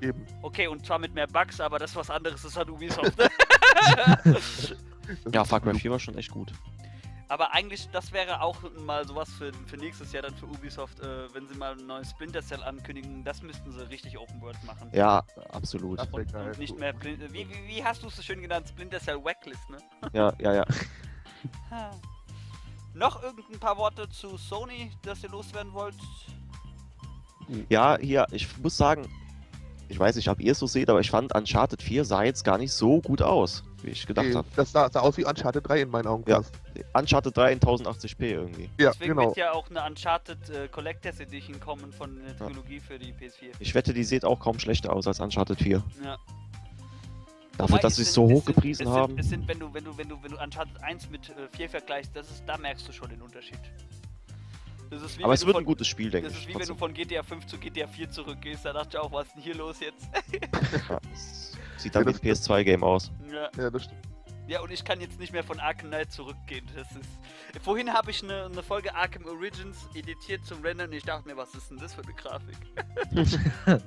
Eben. 0.00 0.24
Okay, 0.42 0.66
und 0.66 0.84
zwar 0.84 0.98
mit 0.98 1.14
mehr 1.14 1.26
Bugs, 1.26 1.60
aber 1.60 1.78
das 1.78 1.90
ist 1.90 1.96
was 1.96 2.10
anderes, 2.10 2.42
das 2.42 2.56
hat 2.56 2.68
Ubisoft. 2.68 3.12
Ja, 5.32 5.44
Far 5.44 5.60
Cry 5.60 5.70
genug. 5.70 5.82
4 5.82 5.90
war 5.90 5.98
schon 5.98 6.16
echt 6.16 6.30
gut. 6.30 6.52
Aber 7.32 7.50
eigentlich, 7.54 7.88
das 7.92 8.12
wäre 8.12 8.42
auch 8.42 8.58
mal 8.84 9.08
sowas 9.08 9.30
für, 9.30 9.52
für 9.66 9.78
nächstes 9.78 10.12
Jahr 10.12 10.22
dann 10.22 10.34
für 10.34 10.44
Ubisoft, 10.44 11.00
äh, 11.00 11.32
wenn 11.32 11.48
sie 11.48 11.54
mal 11.54 11.72
ein 11.72 11.86
neues 11.86 12.10
Splinter 12.10 12.42
Cell 12.42 12.62
ankündigen, 12.62 13.24
das 13.24 13.40
müssten 13.40 13.72
sie 13.72 13.88
richtig 13.88 14.18
Open 14.18 14.38
World 14.42 14.62
machen. 14.64 14.90
Ja, 14.92 15.24
absolut. 15.50 15.98
Und, 16.12 16.30
geil. 16.30 16.48
und 16.48 16.58
nicht 16.58 16.78
mehr 16.78 16.92
Blin 16.92 17.18
wie, 17.32 17.48
wie, 17.48 17.68
wie 17.68 17.82
hast 17.82 18.02
du 18.02 18.08
es 18.08 18.16
so 18.16 18.22
schön 18.22 18.42
genannt? 18.42 18.68
Splinter 18.68 19.00
Cell 19.00 19.16
Wacklist, 19.24 19.70
ne? 19.70 19.78
Ja, 20.12 20.34
ja, 20.40 20.56
ja. 20.56 20.64
Noch 22.92 23.22
irgendein 23.22 23.58
paar 23.58 23.78
Worte 23.78 24.10
zu 24.10 24.36
Sony, 24.36 24.92
das 25.00 25.22
ihr 25.22 25.30
loswerden 25.30 25.72
wollt? 25.72 25.96
Ja, 27.70 27.96
hier, 27.98 28.26
ich 28.30 28.58
muss 28.58 28.76
sagen, 28.76 29.08
ich 29.88 29.98
weiß 29.98 30.16
nicht, 30.16 30.28
ob 30.28 30.38
ihr 30.38 30.52
es 30.52 30.58
so 30.58 30.66
seht, 30.66 30.90
aber 30.90 31.00
ich 31.00 31.10
fand 31.10 31.34
Uncharted 31.34 31.80
4 31.82 32.04
sah 32.04 32.24
jetzt 32.24 32.44
gar 32.44 32.58
nicht 32.58 32.74
so 32.74 33.00
gut 33.00 33.22
aus. 33.22 33.64
Wie 33.84 33.90
ich 33.90 34.06
gedacht 34.06 34.26
Okay, 34.26 34.36
habe. 34.36 34.48
das 34.56 34.72
sah, 34.72 34.88
sah 34.90 35.00
aus 35.00 35.16
wie 35.16 35.24
Uncharted 35.24 35.66
3 35.68 35.82
in 35.82 35.90
meinen 35.90 36.06
Augen. 36.06 36.24
Ja. 36.28 36.36
fast. 36.42 36.54
Uncharted 36.94 37.36
3 37.36 37.52
in 37.52 37.60
1080p 37.60 38.22
irgendwie. 38.24 38.70
ja 38.78 38.90
Deswegen 38.92 39.10
genau. 39.14 39.28
wird 39.28 39.36
ja 39.36 39.52
auch 39.52 39.68
eine 39.70 39.84
Uncharted 39.84 40.50
äh, 40.50 40.68
Collectors 40.68 41.20
Edition 41.20 41.58
kommen 41.60 41.92
von 41.92 42.16
der 42.24 42.36
Trilogie 42.36 42.80
für 42.80 42.98
die 42.98 43.12
PS4. 43.12 43.52
Ich 43.58 43.74
wette, 43.74 43.92
die 43.92 44.04
sieht 44.04 44.24
auch 44.24 44.40
kaum 44.40 44.58
schlechter 44.58 44.92
aus 44.92 45.06
als 45.06 45.20
Uncharted 45.20 45.58
4. 45.60 45.82
Ja. 46.04 46.18
Dafür, 47.58 47.74
Wobei, 47.74 47.82
dass 47.82 47.96
sie 47.96 48.02
es 48.02 48.14
so 48.14 48.24
hoch 48.28 48.44
gepriesen 48.46 48.88
haben. 48.88 49.18
Es 49.18 49.28
sind, 49.28 49.46
wenn 49.46 49.58
du, 49.58 49.72
wenn 49.74 49.84
du, 49.84 49.96
wenn 49.98 50.08
du, 50.08 50.22
wenn 50.22 50.30
du 50.32 50.38
Uncharted 50.42 50.82
1 50.82 51.10
mit 51.10 51.28
äh, 51.28 51.48
4 51.54 51.68
vergleichst, 51.68 52.16
das 52.16 52.30
ist, 52.30 52.44
da 52.46 52.56
merkst 52.56 52.88
du 52.88 52.92
schon 52.92 53.10
den 53.10 53.20
Unterschied. 53.20 53.58
Das 54.92 55.02
ist 55.02 55.18
wie 55.18 55.24
Aber 55.24 55.32
es 55.32 55.40
wird 55.46 55.54
von, 55.54 55.62
ein 55.62 55.66
gutes 55.66 55.86
Spiel, 55.88 56.10
denke 56.10 56.28
Das 56.28 56.36
ich. 56.36 56.44
ist 56.46 56.54
wie 56.54 56.60
wenn 56.60 56.68
du 56.68 56.74
von 56.74 56.92
GTA 56.92 57.22
5 57.22 57.46
zu 57.46 57.56
GTA 57.58 57.86
4 57.86 58.10
zurückgehst, 58.10 58.64
da 58.66 58.72
dachte 58.74 58.88
ich 58.92 58.98
auch, 58.98 59.10
was 59.10 59.26
ist 59.28 59.36
denn 59.36 59.42
hier 59.42 59.54
los 59.54 59.80
jetzt? 59.80 60.06
Ja, 60.88 60.98
sieht 61.78 61.94
dann 61.94 62.06
Ja, 62.06 62.10
wie 62.22 62.30
ein 62.30 62.34
PS2-Game 62.36 62.84
aus. 62.84 63.10
ja. 63.32 63.48
Ja, 63.56 63.70
das 63.70 63.84
stimmt. 63.84 64.00
ja, 64.48 64.60
und 64.60 64.70
ich 64.70 64.84
kann 64.84 65.00
jetzt 65.00 65.18
nicht 65.18 65.32
mehr 65.32 65.42
von 65.42 65.58
Arkham 65.60 65.88
Knight 65.88 66.12
zurückgehen. 66.12 66.66
Das 66.76 66.90
ist. 66.92 67.64
Vorhin 67.64 67.92
habe 67.92 68.10
ich 68.10 68.22
eine, 68.22 68.44
eine 68.44 68.62
Folge 68.62 68.94
Arkham 68.94 69.24
Origins 69.24 69.78
editiert 69.94 70.44
zum 70.44 70.60
Rendern 70.62 70.90
und 70.90 70.94
ich 70.96 71.04
dachte 71.04 71.26
mir, 71.28 71.36
was 71.38 71.54
ist 71.54 71.70
denn 71.70 71.78
das 71.78 71.94
für 71.94 72.02
eine 72.02 72.12
Grafik? 72.12 72.56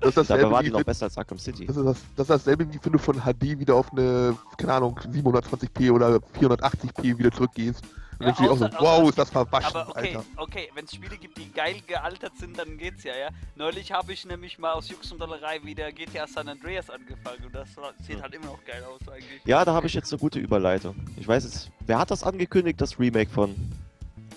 Das 0.00 0.08
ist 0.08 0.16
dasselbe 0.16 0.42
Dabei 0.42 0.54
war 0.54 0.62
die 0.64 0.70
noch 0.70 0.82
besser 0.82 1.04
als 1.04 1.16
Arkham 1.16 1.38
City. 1.38 1.66
Das 1.66 1.76
ist, 1.76 1.84
das, 1.84 1.98
das 2.16 2.24
ist 2.24 2.30
dasselbe, 2.30 2.72
wie 2.72 2.78
wenn 2.82 2.92
du 2.92 2.98
von 2.98 3.20
HD 3.20 3.58
wieder 3.60 3.76
auf 3.76 3.92
eine, 3.92 4.36
keine 4.58 4.72
Ahnung, 4.72 4.98
720p 4.98 5.92
oder 5.92 6.16
480p 6.40 7.18
wieder 7.18 7.30
zurückgehst. 7.30 7.84
Dann 8.22 8.34
Ja, 8.44 8.50
auch 8.50 8.56
so, 8.56 8.64
außer- 8.66 8.76
wow, 8.78 9.00
außer- 9.00 9.08
ist 9.08 9.18
das 9.18 9.30
verwaschen, 9.30 9.76
Aber 9.76 9.90
okay, 9.90 10.16
Alter. 10.16 10.24
okay, 10.36 10.70
wenn 10.74 10.84
es 10.84 10.94
Spiele 10.94 11.16
gibt, 11.16 11.36
die 11.38 11.50
geil 11.52 11.76
gealtert 11.86 12.32
sind, 12.38 12.58
dann 12.58 12.78
geht's 12.78 13.02
ja, 13.04 13.16
ja. 13.16 13.28
Neulich 13.56 13.90
habe 13.92 14.12
ich 14.12 14.24
nämlich 14.24 14.58
mal 14.58 14.72
aus 14.72 14.88
Jux 14.88 15.10
und 15.12 15.18
Dollerei 15.20 15.62
wieder 15.62 15.90
GTA 15.92 16.26
San 16.26 16.48
Andreas 16.48 16.88
angefangen 16.90 17.44
und 17.46 17.54
das 17.54 17.68
sieht 18.06 18.22
halt 18.22 18.34
immer 18.34 18.46
noch 18.46 18.64
geil 18.64 18.84
aus 18.84 19.00
eigentlich. 19.08 19.40
Ja, 19.44 19.64
da 19.64 19.72
habe 19.74 19.86
ich 19.86 19.94
jetzt 19.94 20.12
eine 20.12 20.20
gute 20.20 20.38
Überleitung. 20.38 20.94
Ich 21.16 21.26
weiß 21.26 21.44
jetzt, 21.44 21.70
wer 21.80 21.98
hat 21.98 22.10
das 22.10 22.22
angekündigt, 22.22 22.80
das 22.80 22.98
Remake 22.98 23.30
von 23.30 23.54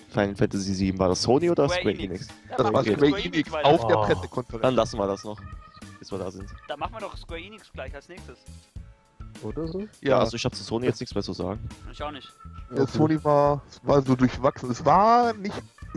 Final 0.10 0.36
Fantasy 0.36 0.78
VII? 0.80 0.98
War 1.00 1.10
das 1.10 1.22
Sony 1.22 1.50
oder 1.50 1.68
Square, 1.70 1.92
Enix? 1.94 2.28
Da 2.50 2.56
Das 2.58 2.74
war. 2.74 2.84
Square 2.84 3.20
Enix 3.22 3.52
weiter. 3.52 3.68
auf 3.68 3.86
der 3.88 3.98
Oh. 4.00 4.06
Pressekonferenz. 4.06 4.62
Dann 4.62 4.76
lassen 4.76 4.98
wir 4.98 5.08
das 5.08 5.24
noch, 5.26 5.40
bis 6.00 6.12
wir 6.12 6.18
da 6.20 6.32
sind. 6.32 6.50
Da 6.68 6.78
machen 6.78 6.94
wir 6.94 7.02
doch 7.02 7.18
Square 7.18 7.40
Enix 7.42 7.72
gleich 7.74 7.94
als 7.94 8.08
nächstes. 8.08 8.38
Oder 9.44 9.68
so? 9.68 9.80
Ja, 9.80 9.88
Ja, 10.02 10.20
also 10.20 10.36
ich 10.36 10.46
habe 10.46 10.56
zu 10.56 10.64
Sony 10.64 10.86
jetzt 10.86 11.00
nichts 11.00 11.14
mehr 11.14 11.24
zu 11.24 11.34
sagen. 11.34 11.60
Ich 11.92 12.02
auch 12.02 12.12
nicht. 12.12 12.32
ja, 12.76 12.88
Sony 12.88 13.24
war, 13.24 13.62
war 13.84 14.02
so 14.02 14.16
durchwachsen. 14.16 14.72
Es 14.72 14.84
war 14.86 15.34
nicht 15.34 15.56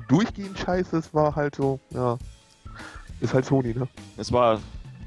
durchgehend 0.09 0.59
scheiße, 0.59 0.97
es 0.99 1.13
war 1.15 1.35
halt 1.35 1.55
so, 1.57 1.81
ja. 1.91 2.19
Ist 3.21 3.35
halt 3.35 3.45
Sony, 3.47 3.75
ne? 3.75 3.89
Es 4.17 4.31
war 4.31 4.61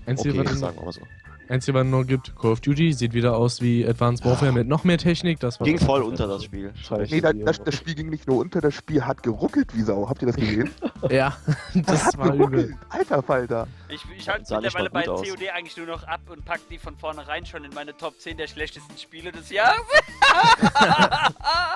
okay, 0.06 0.46
sagen 0.56 0.78
wir 0.78 0.84
mal 0.86 0.92
so. 0.92 1.02
Einzige, 1.50 1.78
was 1.78 1.86
noch 1.86 2.04
gibt, 2.06 2.34
Call 2.40 2.52
of 2.52 2.62
Duty, 2.62 2.94
sieht 2.94 3.14
wieder 3.14 3.36
aus 3.36 3.62
wie 3.62 3.86
Advanced 3.86 4.24
Warfare 4.26 4.54
mit 4.54 4.68
noch 4.68 4.84
mehr 4.86 4.98
Technik. 4.98 5.40
Das 5.40 5.60
war 5.60 5.66
Ging 5.66 5.78
das 5.78 5.86
voll 5.86 6.02
unter 6.02 6.28
das 6.28 6.46
Spiel. 6.46 6.72
Scheiße. 6.76 7.14
Nee, 7.14 7.22
da, 7.22 7.34
das, 7.34 7.62
das 7.64 7.76
Spiel 7.76 7.96
ging 7.96 8.10
nicht 8.10 8.28
nur 8.28 8.38
unter, 8.38 8.62
das 8.62 8.74
Spiel 8.74 9.06
hat 9.06 9.22
geruckelt 9.22 9.76
wie 9.76 9.82
Sau. 9.82 10.08
Habt 10.08 10.22
ihr 10.22 10.28
das 10.28 10.36
gesehen? 10.36 10.70
Ja, 11.10 11.36
das 11.74 12.06
hat 12.06 12.18
war 12.20 12.30
geruckelt. 12.30 12.68
übel. 12.68 12.78
Alter 12.90 13.24
Falter. 13.24 13.68
Ich, 13.90 14.06
ich 14.16 14.30
halte 14.30 14.54
mittlerweile 14.54 14.92
bei 14.92 15.10
aus. 15.10 15.28
COD 15.28 15.50
eigentlich 15.50 15.76
nur 15.76 15.88
noch 15.88 16.04
ab 16.04 16.22
und 16.30 16.46
pack 16.46 16.60
die 16.70 16.78
von 16.78 16.96
vornherein 16.96 17.44
schon 17.44 17.64
in 17.64 17.74
meine 17.74 17.98
Top 17.98 18.20
10 18.20 18.38
der 18.38 18.46
schlechtesten 18.46 18.96
Spiele 19.00 19.32
des 19.32 19.50
Jahres. 19.50 19.82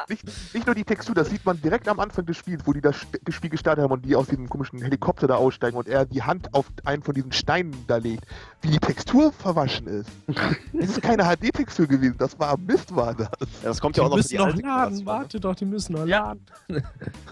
Nicht, 0.08 0.24
nicht 0.54 0.66
nur 0.68 0.76
die 0.76 0.84
Textur, 0.84 1.16
das 1.16 1.30
sieht 1.30 1.44
man 1.46 1.60
direkt 1.60 1.88
am 1.88 2.00
Anfang 2.00 2.26
des 2.26 2.38
Spiels, 2.38 2.62
wo 2.66 2.74
die 2.74 2.82
das, 2.82 2.98
das 3.24 3.34
Spiel 3.34 3.50
gestartet 3.50 3.84
haben 3.84 3.92
und 3.92 4.06
die 4.06 4.16
aus 4.16 4.28
diesem 4.28 4.48
komischen 4.48 4.80
Helikopter 4.82 5.28
da 5.28 5.36
aussteigen 5.36 5.78
und 5.78 5.88
er 5.88 6.06
die 6.06 6.22
Hand 6.22 6.54
auf 6.54 6.68
einen 6.84 7.02
von 7.02 7.16
diesen 7.16 7.32
Steinen 7.32 7.74
da 7.88 7.98
legt, 7.98 8.24
wie 8.62 8.70
die 8.70 8.78
Textur 8.80 9.32
verwaschen 9.68 9.88
ist. 9.88 10.10
Das 10.74 10.90
ist 10.90 11.02
keine 11.02 11.24
HD-Textur 11.24 11.88
gewesen, 11.88 12.16
das 12.18 12.38
war 12.40 12.58
Mist, 12.58 12.94
war 12.96 13.14
das. 13.14 13.30
Ja, 13.40 13.46
das 13.70 13.82
kommt 13.82 13.96
Die 13.96 14.00
ja 14.02 14.06
auch 14.06 14.10
noch 14.10 14.16
für 14.18 14.20
müssen 14.20 14.30
die 14.30 14.38
noch 14.38 14.46
alte 14.48 14.62
laden, 14.62 15.06
warte 15.06 15.40
doch, 15.40 15.56
die 15.56 15.66
müssen 15.66 15.94
noch 15.94 16.06
Ja. 16.06 16.36
laden. 16.68 16.70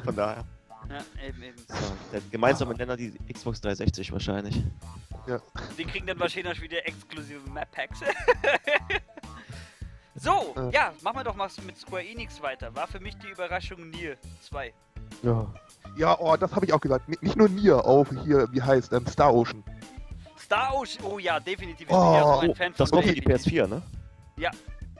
Von 0.06 0.16
daher. 0.16 0.44
Ja, 0.90 0.98
eben, 1.28 1.44
eben. 1.44 1.58
So, 1.68 1.76
der 2.12 2.22
gemeinsame 2.32 2.74
Nenner 2.76 2.98
die 2.98 3.14
Xbox 3.32 3.62
360 3.62 4.12
wahrscheinlich. 4.12 4.64
Die 5.78 5.86
kriegen 5.86 6.06
dann 6.06 6.20
wahrscheinlich 6.20 6.60
wieder 6.62 6.86
exklusive 6.86 7.40
Map-Packs. 7.50 8.02
so, 10.16 10.54
Äh. 10.58 10.74
ja, 10.74 10.92
machen 11.02 11.18
wir 11.18 11.24
doch 11.24 11.36
mal 11.36 11.50
mit 11.66 11.78
Square 11.78 12.04
Enix 12.06 12.42
weiter. 12.42 12.76
War 12.76 12.88
für 12.88 13.00
mich 13.00 13.16
die 13.18 13.30
Überraschung 13.30 13.90
Nier 13.90 14.18
2. 14.42 14.74
Ja. 15.24 15.48
Ja, 15.96 16.20
oh, 16.20 16.36
das 16.36 16.52
habe 16.54 16.66
ich 16.66 16.74
auch 16.74 16.82
gesagt. 16.82 17.08
N- 17.08 17.16
Nicht 17.22 17.38
nur 17.38 17.48
Nier, 17.48 17.86
auch 17.86 18.08
hier, 18.26 18.48
wie 18.52 18.62
heißt, 18.62 18.92
ähm, 18.94 19.08
Star 19.08 19.34
Ocean. 19.34 19.64
Star 20.54 20.74
Ocean, 20.76 21.04
oh 21.06 21.20
ja, 21.20 21.40
definitiv. 21.40 21.82
Ich 21.82 21.88
bin 21.88 21.96
Oh, 21.96 22.14
ja 22.14 22.24
so 22.24 22.40
ein 22.40 22.50
Oh, 22.50 22.54
Fan 22.56 22.74
das 22.78 22.90
von 22.90 22.98
kommt 23.00 23.10
für 23.10 23.16
die 23.16 23.22
der 23.22 23.40
PS4, 23.40 23.68
ne? 23.68 23.82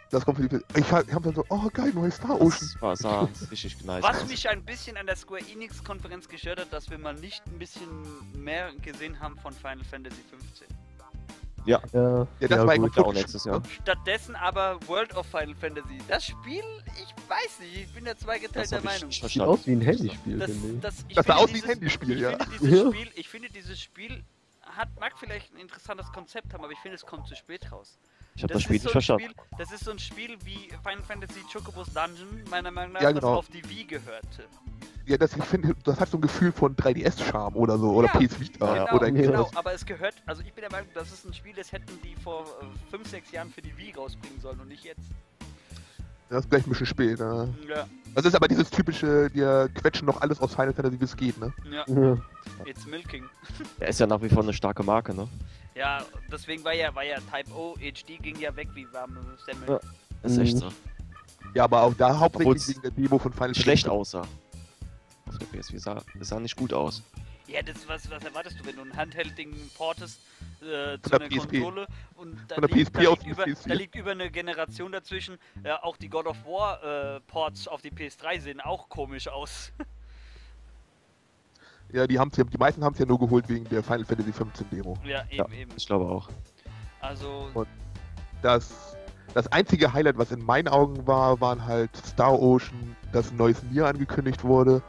Das 0.10 0.26
kommt 0.26 0.38
für 0.38 0.48
die 0.48 0.60
Ich 0.76 0.92
habe 0.92 1.22
dann 1.22 1.34
so, 1.36 1.44
oh 1.50 1.70
geil, 1.74 1.92
neues 1.94 2.16
Star 2.16 2.40
Ocean. 2.40 2.70
Das 2.74 2.82
war, 2.82 2.96
sah 2.96 3.30
richtig 3.52 3.84
nice 3.84 4.04
Was 4.04 4.22
aus. 4.22 4.28
mich 4.30 4.48
ein 4.50 4.64
bisschen 4.64 4.96
an 4.98 5.08
der 5.08 5.16
Square 5.16 5.42
Enix 5.52 5.84
Konferenz 5.84 6.28
gestört 6.28 6.60
hat, 6.60 6.72
dass 6.72 6.90
wir 6.90 6.98
mal 7.00 7.16
nicht 7.16 7.44
ein 7.48 7.58
bisschen 7.58 7.88
mehr 8.36 8.72
gesehen 8.82 9.20
haben 9.20 9.38
von 9.38 9.54
Final 9.54 9.84
Fantasy 9.84 10.22
15. 10.30 10.68
Ja, 11.66 11.82
Ja, 11.94 12.28
das 12.42 12.50
ja, 12.50 12.68
war 12.68 12.78
gut. 12.78 12.98
auch 13.00 13.14
nächstes 13.14 13.46
Jahr. 13.46 13.62
Stattdessen 13.82 14.36
aber 14.36 14.78
World 14.88 15.16
of 15.16 15.26
Final 15.28 15.56
Fantasy. 15.56 15.98
Das 16.10 16.26
Spiel, 16.26 16.62
ich 17.02 17.30
weiß 17.30 17.60
nicht, 17.62 17.78
ich 17.78 17.94
bin 17.94 18.04
da 18.06 18.14
Das 18.14 18.22
zweigeteilter 18.24 18.76
hab 18.76 18.84
ich 18.84 18.90
Meinung. 18.92 19.08
nicht 19.08 19.24
Sieht 19.30 19.42
aus 19.42 19.66
wie 19.66 19.72
ein 19.72 19.82
Handyspiel, 19.82 20.40
Das, 20.40 20.50
ich. 20.50 20.80
das, 20.82 20.96
ich 21.08 21.16
Das 21.16 21.26
sah 21.26 21.36
aus 21.38 21.54
wie 21.54 21.62
ein 21.64 21.70
Handyspiel, 21.70 22.12
ich 22.16 22.20
ja. 22.22 22.30
Finde 22.38 22.46
dieses 22.60 22.70
Ja. 22.84 22.92
Spiel, 22.92 23.12
ich 23.16 23.30
finde 23.30 23.50
dieses 23.50 23.80
Spiel 23.80 24.24
hat, 24.76 24.90
mag 25.00 25.18
vielleicht 25.18 25.54
ein 25.54 25.58
interessantes 25.60 26.12
Konzept 26.12 26.54
haben, 26.54 26.64
aber 26.64 26.74
ich 26.74 26.80
finde 26.80 26.96
es 26.96 27.06
kommt 27.06 27.28
zu 27.28 27.36
spät 27.36 27.72
raus. 27.72 27.98
Ich 28.36 28.44
habe 28.44 28.54
das 28.54 28.64
Spiel 28.64 28.78
ist 28.78 28.84
nicht 28.84 28.84
so 28.84 28.90
ein 28.90 28.94
verstanden. 28.94 29.24
Spiel, 29.32 29.58
das 29.58 29.72
ist 29.72 29.84
so 29.86 29.92
ein 29.92 30.00
Spiel 30.00 30.38
wie 30.44 30.70
Final 30.84 31.04
Fantasy 31.04 31.42
Chocobos 31.52 31.88
Dungeon, 31.94 32.44
meiner 32.50 32.72
Meinung 32.72 32.94
nach, 32.94 33.02
Ja, 33.02 33.12
das 33.14 33.22
genau. 33.22 33.36
auf 33.36 33.48
die 33.50 33.68
Wii 33.70 33.84
gehörte. 33.86 34.48
Ja, 35.06 35.18
das, 35.18 35.36
ich 35.36 35.44
finde, 35.44 35.76
das 35.84 36.00
hat 36.00 36.10
so 36.10 36.18
ein 36.18 36.22
Gefühl 36.22 36.52
von 36.52 36.76
3DS-Charme 36.76 37.56
oder 37.58 37.78
so, 37.78 37.92
oder 37.92 38.08
Ja, 38.14 38.20
PS 38.20 38.40
Vita 38.40 38.74
genau, 38.86 38.96
oder 38.96 39.12
genau, 39.12 39.22
irgendwas. 39.34 39.56
aber 39.58 39.74
es 39.74 39.86
gehört, 39.86 40.16
also 40.26 40.42
ich 40.42 40.54
bin 40.54 40.62
der 40.62 40.72
Meinung, 40.72 40.90
das 40.94 41.12
ist 41.12 41.26
ein 41.26 41.34
Spiel, 41.34 41.54
das 41.54 41.72
hätten 41.74 42.00
die 42.04 42.16
vor 42.16 42.46
5, 42.90 43.08
6 43.10 43.32
Jahren 43.32 43.50
für 43.52 43.62
die 43.62 43.76
Wii 43.78 43.94
rausbringen 43.96 44.40
sollen 44.40 44.60
und 44.62 44.70
nicht 44.70 44.86
jetzt. 44.86 45.02
Das 46.30 46.46
ist 46.46 46.50
gleich 46.50 46.66
ein 46.66 46.70
bisschen 46.70 46.86
spät, 46.88 47.20
ne? 47.20 47.54
Ja, 47.70 47.86
Das 48.16 48.26
ist 48.26 48.34
aber 48.36 48.48
dieses 48.48 48.70
typische, 48.70 49.30
wir 49.34 49.70
quetschen 49.76 50.06
noch 50.08 50.20
alles 50.22 50.40
aus 50.42 50.56
Final 50.56 50.74
Fantasy, 50.74 51.00
wie 51.00 51.04
es 51.06 51.16
geht, 51.16 51.38
ne? 51.40 51.54
ja, 51.72 51.84
Ja. 51.88 52.18
it's 52.66 52.86
milking. 52.88 53.26
Der 53.80 53.88
ist 53.90 54.00
ja 54.00 54.08
nach 54.08 54.22
wie 54.22 54.30
vor 54.30 54.42
eine 54.44 54.54
starke 54.54 54.82
Marke, 54.84 55.14
ne? 55.14 55.28
Ja, 55.76 56.04
deswegen 56.32 56.64
war 56.64 56.74
ja, 56.74 56.94
war 56.96 57.04
ja 57.04 57.18
Type 57.18 57.52
O, 57.56 57.76
HD 57.80 58.22
ging 58.22 58.40
ja 58.40 58.56
weg 58.56 58.70
wie 58.74 58.88
warme 58.94 59.20
Semmel. 59.46 59.68
Ja. 59.70 59.80
Ist 60.28 60.38
echt 60.38 60.56
Mhm. 60.56 60.60
so. 60.60 60.70
Ja, 61.54 61.66
aber 61.66 61.82
auch 61.84 61.94
da 61.94 62.18
hauptsächlich 62.18 62.48
Obwohl's 62.48 62.68
wegen 62.70 62.82
der 62.82 62.92
Demo 62.92 63.20
von 63.20 63.32
Final 63.34 63.54
Schlecht 63.56 63.86
Fantasy. 63.86 64.18
aussah. 64.18 64.28
Auf 65.28 65.38
der 65.38 65.48
PS4 65.48 65.80
sah, 65.80 66.02
das 66.18 66.28
sah 66.30 66.40
nicht 66.40 66.56
gut 66.56 66.74
aus. 66.74 67.04
Ja, 67.54 67.62
das 67.62 67.88
was, 67.88 68.10
was 68.10 68.24
erwartest 68.24 68.60
du, 68.60 68.66
wenn 68.66 68.76
du 68.76 68.82
ein 68.82 68.98
Handheld-Ding 68.98 69.54
portest 69.78 70.20
äh, 70.62 70.98
zu 71.02 71.12
einer 71.14 71.30
PSP. 71.30 71.60
Konsole 71.62 71.88
und 72.16 72.36
da, 72.48 72.56
Von 72.56 72.68
der 72.68 72.76
liegt, 72.76 72.92
PSP 72.94 73.04
da, 73.04 73.10
auf 73.10 73.16
liegt 73.20 73.26
die 73.26 73.30
über, 73.30 73.44
PS4. 73.46 73.68
da 73.68 73.74
liegt 73.76 73.96
über 73.96 74.12
eine 74.12 74.32
Generation 74.32 74.92
dazwischen. 74.92 75.38
Ja, 75.64 75.84
auch 75.84 75.96
die 75.98 76.10
God 76.10 76.26
of 76.26 76.38
War 76.46 76.84
äh, 76.84 77.20
Ports 77.22 77.68
auf 77.68 77.82
die 77.84 77.92
PS3 77.92 78.40
sehen 78.42 78.60
auch 78.62 78.90
komisch 78.90 79.28
aus. 79.28 79.72
Ja, 81.92 82.08
die, 82.08 82.18
haben's 82.18 82.36
ja, 82.38 82.44
die 82.44 82.58
meisten 82.58 82.84
haben 82.84 82.94
es 82.94 83.00
ja 83.00 83.06
nur 83.06 83.20
geholt 83.20 83.48
wegen 83.50 83.66
der 83.70 83.84
Final 83.84 84.04
Fantasy 84.04 84.34
15 84.34 84.68
Demo. 84.72 84.98
ja, 85.06 85.24
Ja. 85.30 85.44
eben, 85.46 85.54
eben. 85.54 85.72
Ich 85.78 85.86
glaube 85.86 86.06
auch. 86.06 86.28
Also, 87.02 87.50
Und- 87.54 87.68
Das, 88.42 88.98
das 89.36 89.46
einzige 89.52 89.94
Highlight, 89.94 90.18
was 90.18 90.32
in 90.32 90.44
meinen 90.44 90.70
Augen 90.70 91.06
war, 91.06 91.40
waren 91.40 91.64
halt 91.66 91.96
Star 91.98 92.34
Ocean, 92.42 92.96
dass 93.12 93.30
ein 93.30 93.38
neues 93.38 93.62
Nier 93.64 93.86
angekündigt 93.86 94.44
wurde 94.44 94.82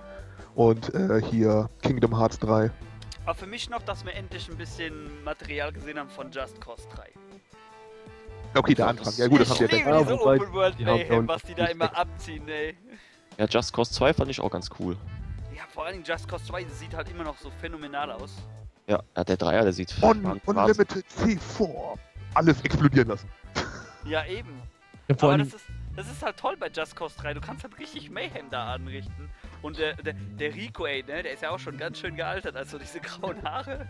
und 0.54 0.94
äh, 0.94 1.20
hier 1.22 1.68
Kingdom 1.82 2.18
Hearts 2.18 2.38
3. 2.40 2.70
aber 3.24 3.34
für 3.34 3.46
mich 3.46 3.70
noch, 3.70 3.82
dass 3.82 4.04
wir 4.04 4.14
endlich 4.14 4.48
ein 4.48 4.56
bisschen 4.56 5.22
Material 5.24 5.72
gesehen 5.72 5.98
haben 5.98 6.10
von 6.10 6.30
Just 6.30 6.60
Cause 6.60 6.82
3. 6.94 7.10
Okay, 8.56 8.74
der 8.74 8.88
Anfang. 8.88 9.12
Ja 9.16 9.26
gut, 9.26 9.40
das 9.40 9.60
ihr 9.60 9.66
liebe 9.68 9.90
ja 9.90 9.98
diese 9.98 10.18
wobei, 10.18 10.36
Open 10.36 10.52
World 10.52 10.78
die 10.78 10.86
haben 10.86 10.98
Mayhem, 10.98 11.28
was 11.28 11.42
die 11.42 11.54
da 11.54 11.64
nicht 11.64 11.74
immer 11.74 11.96
abziehen, 11.96 12.48
ey. 12.48 12.76
Ja, 13.36 13.46
Just 13.46 13.72
Cause 13.72 13.92
2 13.92 14.14
fand 14.14 14.30
ich 14.30 14.40
auch 14.40 14.50
ganz 14.50 14.70
cool. 14.78 14.96
Ja, 15.56 15.62
vor 15.72 15.84
allen 15.84 15.94
Dingen 15.94 16.04
Just 16.04 16.28
Cause 16.28 16.44
2 16.44 16.64
sieht 16.66 16.94
halt 16.94 17.10
immer 17.10 17.24
noch 17.24 17.36
so 17.38 17.50
phänomenal 17.60 18.12
aus. 18.12 18.30
Ja, 18.86 19.02
der 19.24 19.36
Dreier, 19.36 19.62
der 19.62 19.72
sieht 19.72 19.94
On, 20.02 20.40
Unlimited 20.46 21.04
C4. 21.18 21.98
Alles 22.34 22.60
explodieren 22.62 23.08
lassen. 23.08 23.28
Ja, 24.04 24.24
eben. 24.26 24.60
Ja, 25.08 25.16
Aber 25.20 25.38
das 25.38 25.48
ist, 25.48 25.64
das 25.96 26.06
ist 26.10 26.22
halt 26.22 26.36
toll 26.36 26.56
bei 26.56 26.68
Just 26.68 26.94
Cause 26.94 27.14
3. 27.18 27.34
Du 27.34 27.40
kannst 27.40 27.64
halt 27.64 27.78
richtig 27.78 28.10
Mayhem 28.10 28.50
da 28.50 28.74
anrichten. 28.74 29.30
Und 29.64 29.78
der, 29.78 29.94
der, 29.94 30.12
der 30.38 30.54
Rico, 30.54 30.84
ey, 30.84 31.02
ne, 31.02 31.22
der 31.22 31.32
ist 31.32 31.42
ja 31.42 31.48
auch 31.50 31.58
schon 31.58 31.78
ganz 31.78 31.98
schön 31.98 32.14
gealtert. 32.16 32.54
Also 32.54 32.76
diese 32.78 33.00
grauen 33.00 33.42
Haare. 33.42 33.86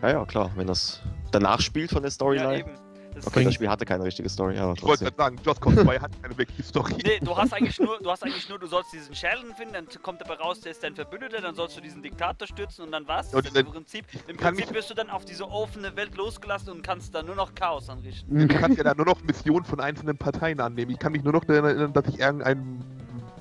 Ja, 0.00 0.10
ja, 0.10 0.24
klar, 0.24 0.50
wenn 0.54 0.68
das 0.68 1.02
danach 1.32 1.60
spielt 1.60 1.90
von 1.90 2.02
der 2.02 2.08
Ja, 2.10 2.14
Storyline. 2.14 2.58
eben. 2.60 2.70
Das 3.12 3.26
Okay, 3.26 3.42
das 3.42 3.54
Spiel 3.54 3.68
hatte 3.68 3.84
keine 3.84 4.04
richtige 4.04 4.28
Story, 4.28 4.56
aber 4.56 4.72
Ich 4.74 4.82
wollte 4.84 5.02
gerade 5.02 5.16
sagen, 5.16 5.36
Cause 5.42 5.82
2 5.82 5.98
hat 5.98 6.12
keine 6.22 6.38
wirkliche 6.38 6.62
Story. 6.62 6.94
Nee, 7.04 7.18
du 7.20 7.36
hast 7.36 7.52
eigentlich 7.52 7.80
nur, 7.80 7.98
du 8.00 8.08
hast 8.08 8.22
eigentlich 8.22 8.48
nur, 8.48 8.60
du 8.60 8.68
sollst 8.68 8.92
diesen 8.92 9.12
Sheldon 9.16 9.52
finden, 9.56 9.74
dann 9.74 9.88
kommt 10.00 10.20
dabei 10.20 10.34
raus, 10.34 10.60
der 10.60 10.70
ist 10.70 10.84
dein 10.84 10.94
Verbündeter, 10.94 11.40
dann 11.40 11.56
sollst 11.56 11.76
du 11.76 11.80
diesen 11.80 12.00
Diktator 12.02 12.46
stürzen 12.46 12.84
und 12.84 12.92
dann 12.92 13.08
war's. 13.08 13.32
Ja, 13.32 13.42
das. 13.42 13.52
dann- 13.52 13.66
Im 13.66 13.72
Prinzip, 13.72 14.06
im 14.28 14.36
Prinzip 14.36 14.72
wirst 14.72 14.90
du 14.90 14.94
dann 14.94 15.10
auf 15.10 15.24
diese 15.24 15.44
offene 15.50 15.96
Welt 15.96 16.16
losgelassen 16.16 16.70
und 16.70 16.82
kannst 16.82 17.12
dann 17.12 17.26
nur 17.26 17.34
noch 17.34 17.52
Chaos 17.56 17.90
anrichten. 17.90 18.46
Du 18.46 18.54
kannst 18.54 18.78
ja 18.78 18.84
dann 18.84 18.96
nur 18.96 19.06
noch 19.06 19.20
Missionen 19.24 19.64
von 19.64 19.80
einzelnen 19.80 20.16
Parteien 20.16 20.60
annehmen. 20.60 20.92
Ich 20.92 20.98
kann 21.00 21.10
mich 21.10 21.24
nur 21.24 21.32
noch 21.32 21.44
daran 21.44 21.64
erinnern, 21.64 21.92
dass 21.92 22.06
ich 22.06 22.20
irgendeinen 22.20 22.84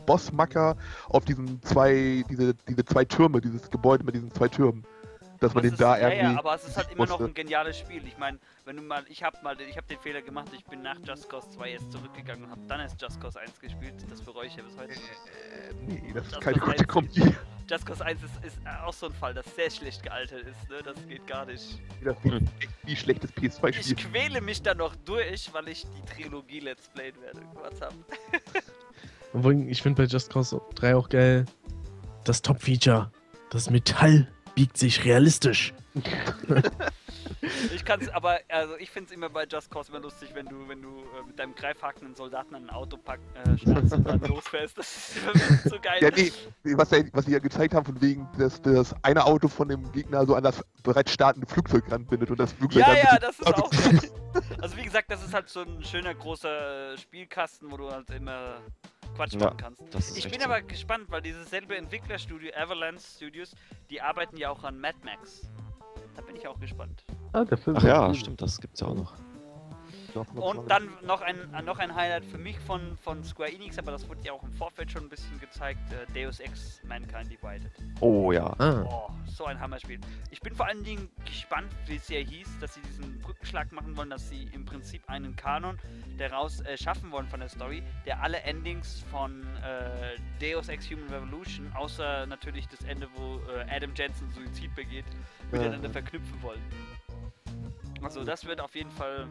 Bossmacker 0.09 0.75
auf 1.09 1.23
diesen 1.23 1.61
zwei, 1.61 2.23
diese, 2.29 2.55
diese 2.67 2.83
zwei 2.83 3.05
Türme, 3.05 3.41
dieses 3.41 3.69
Gebäude 3.69 4.03
mit 4.03 4.15
diesen 4.15 4.31
zwei 4.31 4.47
Türmen, 4.47 4.83
dass 5.39 5.53
man 5.53 5.61
Das 5.63 5.69
den 5.69 5.73
ist, 5.73 5.81
da 5.81 5.97
ja, 5.99 6.09
irgendwie. 6.09 6.33
ja, 6.33 6.39
aber 6.39 6.55
es 6.55 6.67
ist 6.67 6.75
halt 6.77 6.91
immer 6.91 7.05
noch 7.05 7.21
ein 7.21 7.33
geniales 7.35 7.77
Spiel. 7.77 8.05
Ich 8.07 8.17
meine, 8.17 8.39
wenn 8.65 8.75
du 8.75 8.81
mal, 8.81 9.03
ich 9.07 9.23
habe 9.23 9.37
mal, 9.43 9.55
ich 9.61 9.77
habe 9.77 9.87
den 9.87 9.99
Fehler 9.99 10.21
gemacht, 10.23 10.47
ich 10.57 10.65
bin 10.65 10.81
nach 10.81 10.97
Just 11.05 11.29
Cause 11.29 11.47
2 11.51 11.69
jetzt 11.71 11.91
zurückgegangen 11.91 12.43
und 12.45 12.49
habe 12.51 12.61
dann 12.67 12.79
erst 12.79 12.99
Just 13.01 13.21
Cause 13.21 13.39
1 13.39 13.59
gespielt. 13.59 13.93
Das 14.09 14.19
bereue 14.21 14.47
ich 14.47 14.55
ja 14.55 14.63
bis 14.63 14.75
heute. 14.77 14.93
Äh, 14.93 15.73
nee, 15.87 16.11
das 16.13 16.25
ist 16.25 16.35
Das 16.35 16.39
keine 16.43 16.57
war 16.59 16.65
gute 16.67 16.79
eins. 16.79 16.87
Kombi. 16.87 17.35
Just 17.69 17.85
Cause 17.85 18.03
1 18.03 18.19
ist, 18.23 18.45
ist 18.45 18.57
auch 18.83 18.93
so 18.93 19.05
ein 19.05 19.13
Fall, 19.13 19.35
das 19.35 19.45
sehr 19.55 19.69
schlecht 19.69 20.01
gealtert 20.01 20.41
ist, 20.47 20.69
ne? 20.71 20.81
Das 20.83 20.95
geht 21.07 21.25
gar 21.27 21.45
nicht. 21.45 21.79
Das 22.03 22.17
ist 22.25 22.33
echt 22.59 22.69
wie 22.83 22.95
schlechtes 22.95 23.29
Ich 23.29 23.51
PS2-Spiel. 23.53 23.95
quäle 23.95 24.41
mich 24.41 24.63
da 24.63 24.73
noch 24.73 24.95
durch, 25.05 25.53
weil 25.53 25.67
ich 25.69 25.85
die 25.85 26.13
Trilogie 26.23 26.61
Let's 26.61 26.89
Playen 26.89 27.13
werde. 27.21 27.41
Was 27.61 27.79
ich 29.67 29.81
finde 29.81 30.01
bei 30.03 30.07
Just 30.07 30.31
Cause 30.31 30.61
3 30.75 30.95
auch 30.95 31.09
geil, 31.09 31.45
das 32.25 32.41
Top-Feature. 32.41 33.11
Das 33.51 33.69
Metall 33.69 34.27
biegt 34.55 34.77
sich 34.77 35.05
realistisch. 35.05 35.73
Ich 37.73 37.83
kann's, 37.85 38.09
aber 38.09 38.39
also 38.49 38.75
ich 38.77 38.89
find's 38.91 39.11
immer 39.11 39.29
bei 39.29 39.45
Just 39.45 39.71
Cause 39.71 39.91
immer 39.91 40.01
lustig, 40.01 40.29
wenn 40.33 40.45
du, 40.45 40.67
wenn 40.67 40.81
du 40.81 40.89
äh, 40.89 41.25
mit 41.27 41.39
deinem 41.39 41.55
greifhaken 41.55 42.05
einen 42.07 42.15
Soldaten 42.15 42.53
an 42.55 42.63
ein 42.65 42.69
Auto 42.69 42.97
pack, 42.97 43.19
äh, 43.33 43.57
schnallst 43.57 43.93
und 43.93 44.07
dann 44.07 44.19
losfährst. 44.21 44.77
Das 44.77 45.09
ist 45.49 45.63
so 45.69 45.77
geil. 45.81 45.99
Ja, 46.01 46.09
nee, 46.15 46.31
was, 46.77 46.91
was 47.13 47.25
sie 47.25 47.31
ja 47.31 47.39
gezeigt 47.39 47.73
haben, 47.73 47.85
von 47.85 47.99
wegen, 48.01 48.27
dass 48.37 48.61
das 48.61 48.93
eine 49.03 49.25
Auto 49.25 49.47
von 49.47 49.67
dem 49.69 49.91
Gegner 49.91 50.25
so 50.25 50.35
an 50.35 50.43
das 50.43 50.63
bereits 50.83 51.11
startende 51.13 51.47
Flugzeug 51.47 51.89
ranbindet 51.91 52.29
und 52.29 52.39
das 52.39 52.51
Flugzeug 52.53 52.81
Ja, 52.81 52.87
dann 52.87 52.97
ja, 52.97 53.17
das 53.19 53.39
ist 53.39 53.47
Auto- 53.47 53.63
auch. 53.63 53.71
Also 54.61 54.77
wie 54.77 54.83
gesagt, 54.83 55.09
das 55.11 55.23
ist 55.23 55.33
halt 55.33 55.49
so 55.49 55.61
ein 55.61 55.83
schöner 55.83 56.13
großer 56.13 56.97
Spielkasten, 56.97 57.71
wo 57.71 57.77
du 57.77 57.89
halt 57.89 58.09
immer 58.11 58.57
Quatsch 59.15 59.33
Ja, 59.33 59.39
machen 59.39 59.57
kannst. 59.57 60.17
Ich 60.17 60.29
bin 60.29 60.39
so. 60.39 60.45
aber 60.45 60.61
gespannt, 60.61 61.05
weil 61.09 61.21
dieses 61.21 61.49
selbe 61.49 61.75
Entwicklerstudio 61.75 62.51
Avalanche 62.55 63.03
Studios, 63.15 63.55
die 63.89 64.01
arbeiten 64.01 64.37
ja 64.37 64.49
auch 64.49 64.63
an 64.63 64.79
Mad 64.79 64.97
Max. 65.03 65.49
Da 66.15 66.21
bin 66.21 66.35
ich 66.35 66.47
auch 66.47 66.59
gespannt. 66.59 67.03
Ah, 67.33 67.45
der 67.45 67.57
Film 67.57 67.77
Ach 67.77 67.83
ja, 67.83 68.13
stimmt, 68.13 68.41
das 68.41 68.59
gibt's 68.59 68.79
ja 68.81 68.87
auch 68.87 68.95
noch. 68.95 69.13
Und 70.15 70.69
dann 70.69 70.89
noch 71.03 71.21
ein, 71.21 71.35
noch 71.65 71.79
ein 71.79 71.93
Highlight 71.93 72.25
für 72.25 72.37
mich 72.37 72.57
von, 72.59 72.97
von 72.97 73.23
Square 73.23 73.51
Enix, 73.51 73.77
aber 73.77 73.91
das 73.91 74.07
wurde 74.07 74.21
ja 74.23 74.33
auch 74.33 74.43
im 74.43 74.53
Vorfeld 74.53 74.91
schon 74.91 75.03
ein 75.03 75.09
bisschen 75.09 75.39
gezeigt, 75.39 75.79
äh, 75.91 76.05
Deus 76.13 76.39
Ex 76.39 76.81
Mankind 76.87 77.31
Divided. 77.31 77.71
Oh 77.99 78.31
ja. 78.31 78.53
Ah. 78.59 78.83
Oh, 78.89 79.09
so 79.25 79.45
ein 79.45 79.59
Hammerspiel. 79.59 79.99
Ich 80.31 80.39
bin 80.41 80.55
vor 80.55 80.67
allen 80.67 80.83
Dingen 80.83 81.09
gespannt, 81.25 81.71
wie 81.85 81.95
es 81.95 82.07
ja 82.09 82.19
hieß, 82.19 82.59
dass 82.59 82.73
sie 82.73 82.81
diesen 82.81 83.19
Brückenschlag 83.19 83.71
machen 83.71 83.95
wollen, 83.97 84.09
dass 84.09 84.29
sie 84.29 84.49
im 84.53 84.65
Prinzip 84.65 85.01
einen 85.07 85.35
Kanon 85.35 85.77
daraus 86.17 86.61
äh, 86.61 86.77
schaffen 86.77 87.11
wollen 87.11 87.27
von 87.27 87.39
der 87.39 87.49
Story, 87.49 87.83
der 88.05 88.21
alle 88.21 88.39
Endings 88.41 89.03
von 89.11 89.43
äh, 89.57 90.17
Deus 90.39 90.69
Ex 90.69 90.89
Human 90.89 91.09
Revolution, 91.09 91.71
außer 91.73 92.25
natürlich 92.25 92.67
das 92.67 92.81
Ende, 92.83 93.07
wo 93.15 93.39
äh, 93.51 93.65
Adam 93.69 93.91
Jensen 93.95 94.29
Suizid 94.31 94.73
begeht, 94.75 95.05
miteinander 95.51 95.89
verknüpfen 95.89 96.41
wollen. 96.41 96.61
Also 98.01 98.23
das 98.23 98.45
wird 98.45 98.61
auf 98.61 98.75
jeden 98.75 98.91
Fall... 98.91 99.27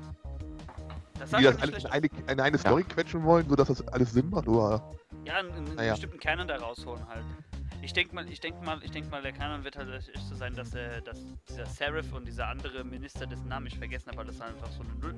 Das 1.19 1.31
die 1.31 1.43
das 1.43 1.61
alles 1.61 1.85
in 1.85 1.90
eine, 1.90 2.09
in 2.28 2.40
eine 2.40 2.59
Story 2.59 2.85
quetschen 2.85 3.24
wollen, 3.24 3.49
sodass 3.49 3.69
das 3.69 3.86
alles 3.89 4.12
Sinn 4.12 4.31
macht, 4.31 4.49
oder? 4.49 4.93
Ja, 5.24 5.36
einen, 5.36 5.53
einen 5.53 5.74
Naja. 5.74 5.93
bestimmten 5.93 6.19
Canon 6.19 6.49
da 6.49 6.57
rausholen 6.57 7.07
halt. 7.09 7.24
Ich 7.81 7.93
denke 7.93 8.15
mal, 8.15 8.28
ich 8.28 8.40
denke 8.40 8.65
mal, 8.65 8.78
ich 8.82 8.90
denke 8.90 9.09
mal, 9.11 9.23
der 9.23 9.32
Kanon 9.32 9.65
wird 9.65 9.77
halt 9.77 9.89
echt 9.95 10.28
so 10.28 10.35
sein, 10.35 10.55
dass 10.55 10.74
er, 10.74 11.01
dass 11.01 11.24
dieser 11.49 11.65
Seraph 11.66 12.12
und 12.12 12.27
dieser 12.27 12.49
andere 12.49 12.85
Minister, 12.85 13.27
dessen 13.27 13.49
Namen 13.49 13.66
ich 13.66 13.78
vergessen 13.78 14.11
habe, 14.11 14.24
das 14.24 14.40
einfach 14.40 14.70
so 14.73 14.82
eine 14.82 14.95
Null. 15.01 15.15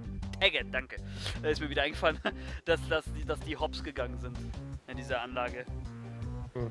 Danke. 0.71 0.97
Da 1.43 1.49
ist 1.49 1.61
mir 1.61 1.71
wieder 1.71 1.83
eingefallen, 1.83 2.19
dass, 2.67 2.87
dass, 2.89 3.05
die, 3.13 3.25
dass 3.25 3.41
die 3.41 3.57
Hops 3.57 3.83
gegangen 3.83 4.19
sind 4.19 4.37
in 4.87 4.97
dieser 4.97 5.23
Anlage. 5.23 5.65
Hm. 6.53 6.71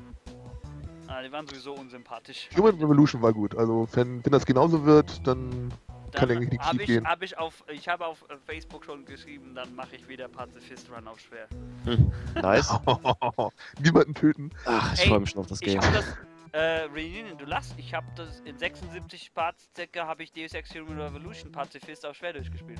Ah, 1.07 1.23
die 1.23 1.31
waren 1.31 1.47
sowieso 1.47 1.73
unsympathisch. 1.73 2.49
Human 2.55 2.75
Revolution 2.75 3.21
war 3.23 3.33
gut. 3.33 3.57
Also, 3.57 3.87
wenn, 3.93 4.23
wenn 4.23 4.31
das 4.31 4.45
genauso 4.45 4.85
wird, 4.85 5.25
dann 5.25 5.73
kann 6.13 6.29
eigentlich 6.31 6.49
nichts 6.51 6.65
hab 6.65 6.73
schief 6.73 6.81
ich, 6.81 6.87
gehen. 6.87 7.07
hab 7.07 7.21
ich 7.23 7.37
auf, 7.37 7.63
ich 7.71 7.87
habe 7.87 8.05
auf 8.05 8.25
äh, 8.29 8.35
Facebook 8.45 8.85
schon 8.85 9.05
geschrieben, 9.05 9.53
dann 9.55 9.73
mache 9.75 9.95
ich 9.95 10.07
wieder 10.07 10.27
Pazifist 10.27 10.89
Run 10.91 11.07
auf 11.07 11.19
schwer. 11.19 11.47
Hm. 11.85 12.11
Nice. 12.41 12.69
Niemanden 13.81 14.13
töten. 14.13 14.49
Ach, 14.65 14.93
ich 14.93 15.07
freue 15.07 15.19
mich 15.21 15.29
schon 15.31 15.41
auf 15.41 15.47
das 15.47 15.61
Ich 15.61 15.67
Game. 15.67 15.81
habe 15.81 15.93
das, 15.93 16.05
äh, 16.51 16.85
Reunion, 16.85 17.37
du 17.37 17.45
lachst, 17.45 17.75
ich 17.77 17.93
habe 17.93 18.07
das 18.15 18.39
in 18.41 18.57
76 18.57 19.33
Parts 19.35 19.69
circa, 19.75 20.07
habe 20.07 20.23
ich 20.23 20.31
Deus 20.31 20.53
Ex 20.53 20.73
Human 20.73 20.99
Revolution 20.99 21.51
Pazifist 21.51 22.03
auf 22.07 22.15
schwer 22.17 22.33
durchgespielt. 22.33 22.79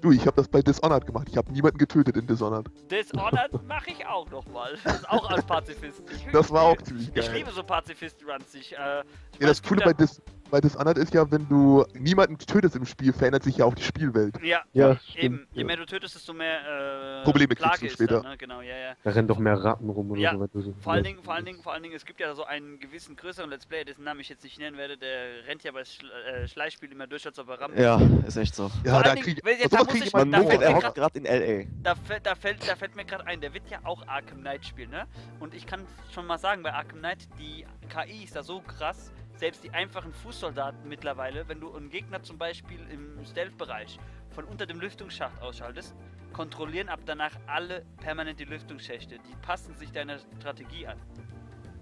Du, 0.00 0.12
ich 0.12 0.20
habe 0.26 0.36
das 0.36 0.48
bei 0.48 0.62
Dishonored 0.62 1.06
gemacht. 1.06 1.28
Ich 1.30 1.36
habe 1.36 1.52
niemanden 1.52 1.76
getötet 1.78 2.16
in 2.16 2.26
Dishonored. 2.26 2.68
Dishonored 2.90 3.62
mache 3.68 3.90
ich 3.90 4.06
auch 4.06 4.28
nochmal. 4.30 4.78
Das 4.82 4.96
ist 4.96 5.10
auch 5.10 5.28
als 5.30 5.44
Pazifist. 5.44 6.02
Ich, 6.10 6.26
Das 6.32 6.50
war 6.50 6.62
auch 6.62 6.76
ich, 6.78 6.84
ziemlich 6.84 7.08
Ich 7.08 7.14
geil. 7.26 7.34
liebe 7.36 7.50
so 7.50 7.62
Pazifist-Runs. 7.62 8.54
Ich, 8.54 8.76
äh, 8.76 9.04
ich 9.31 9.31
Ja, 9.40 9.48
das 9.48 9.62
Coole 9.62 9.82
bei, 9.84 9.92
Dis 9.92 10.20
bei 10.50 10.60
Dishonored 10.60 10.98
ist 10.98 11.14
ja, 11.14 11.28
wenn 11.30 11.48
du 11.48 11.82
niemanden 11.94 12.36
tötest 12.36 12.76
im 12.76 12.84
Spiel, 12.84 13.14
verändert 13.14 13.42
sich 13.42 13.56
ja 13.56 13.64
auch 13.64 13.74
die 13.74 13.82
Spielwelt. 13.82 14.34
Ja, 14.42 14.60
Ja, 14.74 14.90
eben. 14.90 15.00
stimmt. 15.08 15.46
Je 15.52 15.60
Ja. 15.62 15.66
mehr 15.66 15.76
du 15.78 15.86
tötest, 15.86 16.14
desto 16.14 16.34
mehr 16.34 17.20
äh, 17.20 17.24
Probleme 17.24 17.54
kriegst 17.56 17.62
Plage 17.62 17.80
du 17.80 17.86
ist 17.86 17.92
später. 17.94 18.20
Dann, 18.20 18.32
ne? 18.32 18.36
Genau, 18.36 18.60
ja, 18.60 18.76
ja. 18.76 18.92
Da 19.02 19.10
rennen 19.12 19.28
doch 19.28 19.38
mehr 19.38 19.54
Ratten 19.64 19.88
rum 19.88 20.10
oder 20.10 20.20
Ja, 20.20 20.36
so. 20.36 20.46
du 20.46 20.60
so 20.60 20.74
Vor 20.82 20.92
allen 20.92 21.04
Dingen, 21.04 21.22
vor 21.22 21.32
allen 21.32 21.46
Dingen, 21.46 21.62
vor 21.62 21.72
allen 21.72 21.82
Dingen, 21.82 21.94
es 21.96 22.04
gibt 22.04 22.20
ja 22.20 22.34
so 22.34 22.44
einen 22.44 22.78
gewissen 22.78 23.16
größeren 23.16 23.48
Let's 23.48 23.64
Player, 23.64 23.86
dessen 23.86 24.04
Namen 24.04 24.20
ich 24.20 24.28
jetzt 24.28 24.44
nicht 24.44 24.58
nennen 24.58 24.76
werde, 24.76 24.98
der 24.98 25.46
rennt 25.48 25.64
ja 25.64 25.72
bei 25.72 25.86
Schle 25.86 26.10
äh, 26.12 26.46
Schleichspielen 26.46 26.92
immer 26.94 27.06
durch, 27.06 27.24
als 27.24 27.38
ob 27.38 27.48
er 27.48 27.58
rammt. 27.58 27.78
Ja, 27.78 27.98
ist 28.26 28.36
echt 28.36 28.54
so. 28.54 28.70
Ja, 28.84 28.92
Vor 28.96 29.02
da 29.04 29.14
krieg 29.16 29.40
wenn 29.42 29.58
jetzt- 29.58 29.72
da 29.72 29.78
muss 29.78 29.86
krieg 29.88 30.00
ich 30.02 30.06
ich 30.08 30.12
Man 30.12 30.30
da 30.30 30.42
er 30.42 30.58
mir 30.58 30.76
hockt 30.76 30.94
gerade 30.94 31.18
in 31.18 31.24
L.A. 31.24 31.66
Da, 31.82 31.94
fällt, 31.94 32.26
da, 32.26 32.34
fällt, 32.34 32.68
da 32.68 32.76
fällt 32.76 32.94
mir 32.94 33.06
gerade 33.06 33.26
ein, 33.26 33.40
der 33.40 33.54
wird 33.54 33.70
ja 33.70 33.78
auch 33.84 34.06
Arkham 34.06 34.40
Knight 34.40 34.66
spielen, 34.66 34.90
ne? 34.90 35.06
Und 35.40 35.54
ich 35.54 35.64
kann 35.66 35.86
schon 36.12 36.26
mal 36.26 36.36
sagen, 36.36 36.62
bei 36.62 36.74
Arkham 36.74 36.98
Knight, 36.98 37.26
die 37.38 37.64
KI 37.88 38.24
ist 38.24 38.36
da 38.36 38.42
so 38.42 38.60
krass, 38.60 39.10
selbst 39.42 39.64
die 39.64 39.72
einfachen 39.72 40.12
Fußsoldaten 40.12 40.88
mittlerweile, 40.88 41.48
wenn 41.48 41.58
du 41.58 41.74
einen 41.74 41.90
Gegner 41.90 42.22
zum 42.22 42.38
Beispiel 42.38 42.78
im 42.92 43.18
Stealth-Bereich 43.24 43.98
von 44.30 44.44
unter 44.44 44.66
dem 44.66 44.78
Lüftungsschacht 44.78 45.42
ausschaltest, 45.42 45.96
kontrollieren 46.32 46.88
ab 46.88 47.00
danach 47.06 47.32
alle 47.48 47.84
permanent 47.96 48.38
die 48.38 48.44
Lüftungsschächte. 48.44 49.18
Die 49.18 49.34
passen 49.42 49.74
sich 49.74 49.90
deiner 49.90 50.20
Strategie 50.38 50.86
an. 50.86 50.98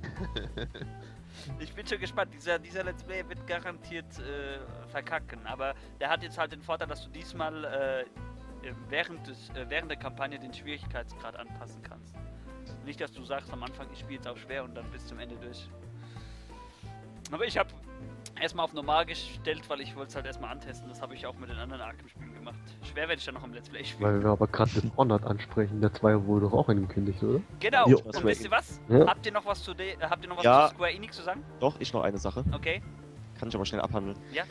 Ich 1.61 1.73
bin 1.73 1.87
schon 1.87 2.01
gespannt. 2.01 2.35
Dieser, 2.35 2.59
dieser 2.59 2.83
Let's 2.83 3.05
Play 3.05 3.27
wird 3.29 3.47
garantiert 3.47 4.19
äh, 4.19 4.59
verkacken. 4.89 5.47
Aber 5.47 5.75
der 6.01 6.11
hat 6.11 6.25
jetzt 6.25 6.37
halt 6.37 6.51
den 6.51 6.61
Vorteil, 6.61 6.89
dass 6.89 7.05
du 7.05 7.11
diesmal 7.11 7.65
äh, 7.65 8.01
äh, 8.01 8.75
während, 8.89 9.29
des, 9.29 9.49
äh, 9.51 9.65
während 9.69 9.91
der 9.91 9.99
Kampagne 9.99 10.41
den 10.41 10.53
Schwierigkeitsgrad 10.53 11.37
anpassen 11.37 11.83
kannst. 11.83 12.17
Nicht, 12.85 13.01
dass 13.01 13.13
du 13.13 13.23
sagst 13.23 13.53
am 13.53 13.63
Anfang, 13.63 13.87
ich 13.93 14.01
spiele 14.01 14.17
jetzt 14.17 14.27
auf 14.27 14.39
schwer 14.39 14.65
und 14.65 14.75
dann 14.75 14.91
bis 14.91 15.07
zum 15.07 15.21
Ende 15.21 15.37
durch. 15.37 15.71
Aber 17.31 17.45
ich 17.45 17.57
habe 17.59 17.71
erstmal 18.41 18.65
auf 18.65 18.73
normal 18.73 19.07
gestellt, 19.07 19.63
weil 19.69 19.81
ich 19.81 19.95
wollte 19.97 20.11
es 20.11 20.17
halt 20.17 20.27
erstmal 20.27 20.51
antesten. 20.51 20.89
Das 20.89 21.01
habe 21.01 21.15
ich 21.15 21.27
auch 21.27 21.35
mit 21.39 21.49
den 21.51 21.59
anderen 21.59 21.83
Arkham-Spielen 21.83 22.35
gemacht. 22.35 22.59
Schwer 22.83 23.09
werde 23.09 23.19
ich 23.19 23.25
dann 23.25 23.35
noch 23.35 23.45
im 23.45 23.53
Let's 23.53 23.69
Play 23.69 23.85
spielen. 23.85 24.15
Weil 24.15 24.23
wir 24.23 24.31
aber 24.31 24.47
gerade 24.47 24.71
Dishonored 24.71 25.25
ansprechen. 25.25 25.81
Der 25.81 25.93
2 25.93 26.25
wurde 26.27 26.47
doch 26.47 26.53
auch 26.55 26.69
angekündigt, 26.69 27.23
oder? 27.23 27.41
Genau. 27.61 27.89
Jo. 27.89 27.99
Und 27.99 28.25
wisst 28.25 28.45
ihr 28.45 28.51
was? 28.51 28.81
Ja. 28.89 29.07
Habt 29.07 29.25
ihr 29.27 29.33
noch 29.33 29.47
was 29.47 29.63
zu, 29.63 29.75
de 29.75 29.97
habt 30.01 30.23
ihr 30.25 30.29
noch 30.29 30.39
was 30.39 30.45
Ja. 30.45 30.69
zu 30.69 30.75
Square 30.75 30.93
Enix 30.93 31.17
zu 31.17 31.23
sagen? 31.23 31.45
Doch, 31.61 31.77
ich 31.79 31.93
noch 31.93 32.03
eine 32.03 32.19
Sache. 32.19 32.45
Okay. 32.53 32.83
Kann 33.39 33.49
ich 33.49 33.55
aber 33.55 33.65
schnell 33.65 33.81
abhandeln. 33.81 34.19
Ja. 34.33 34.45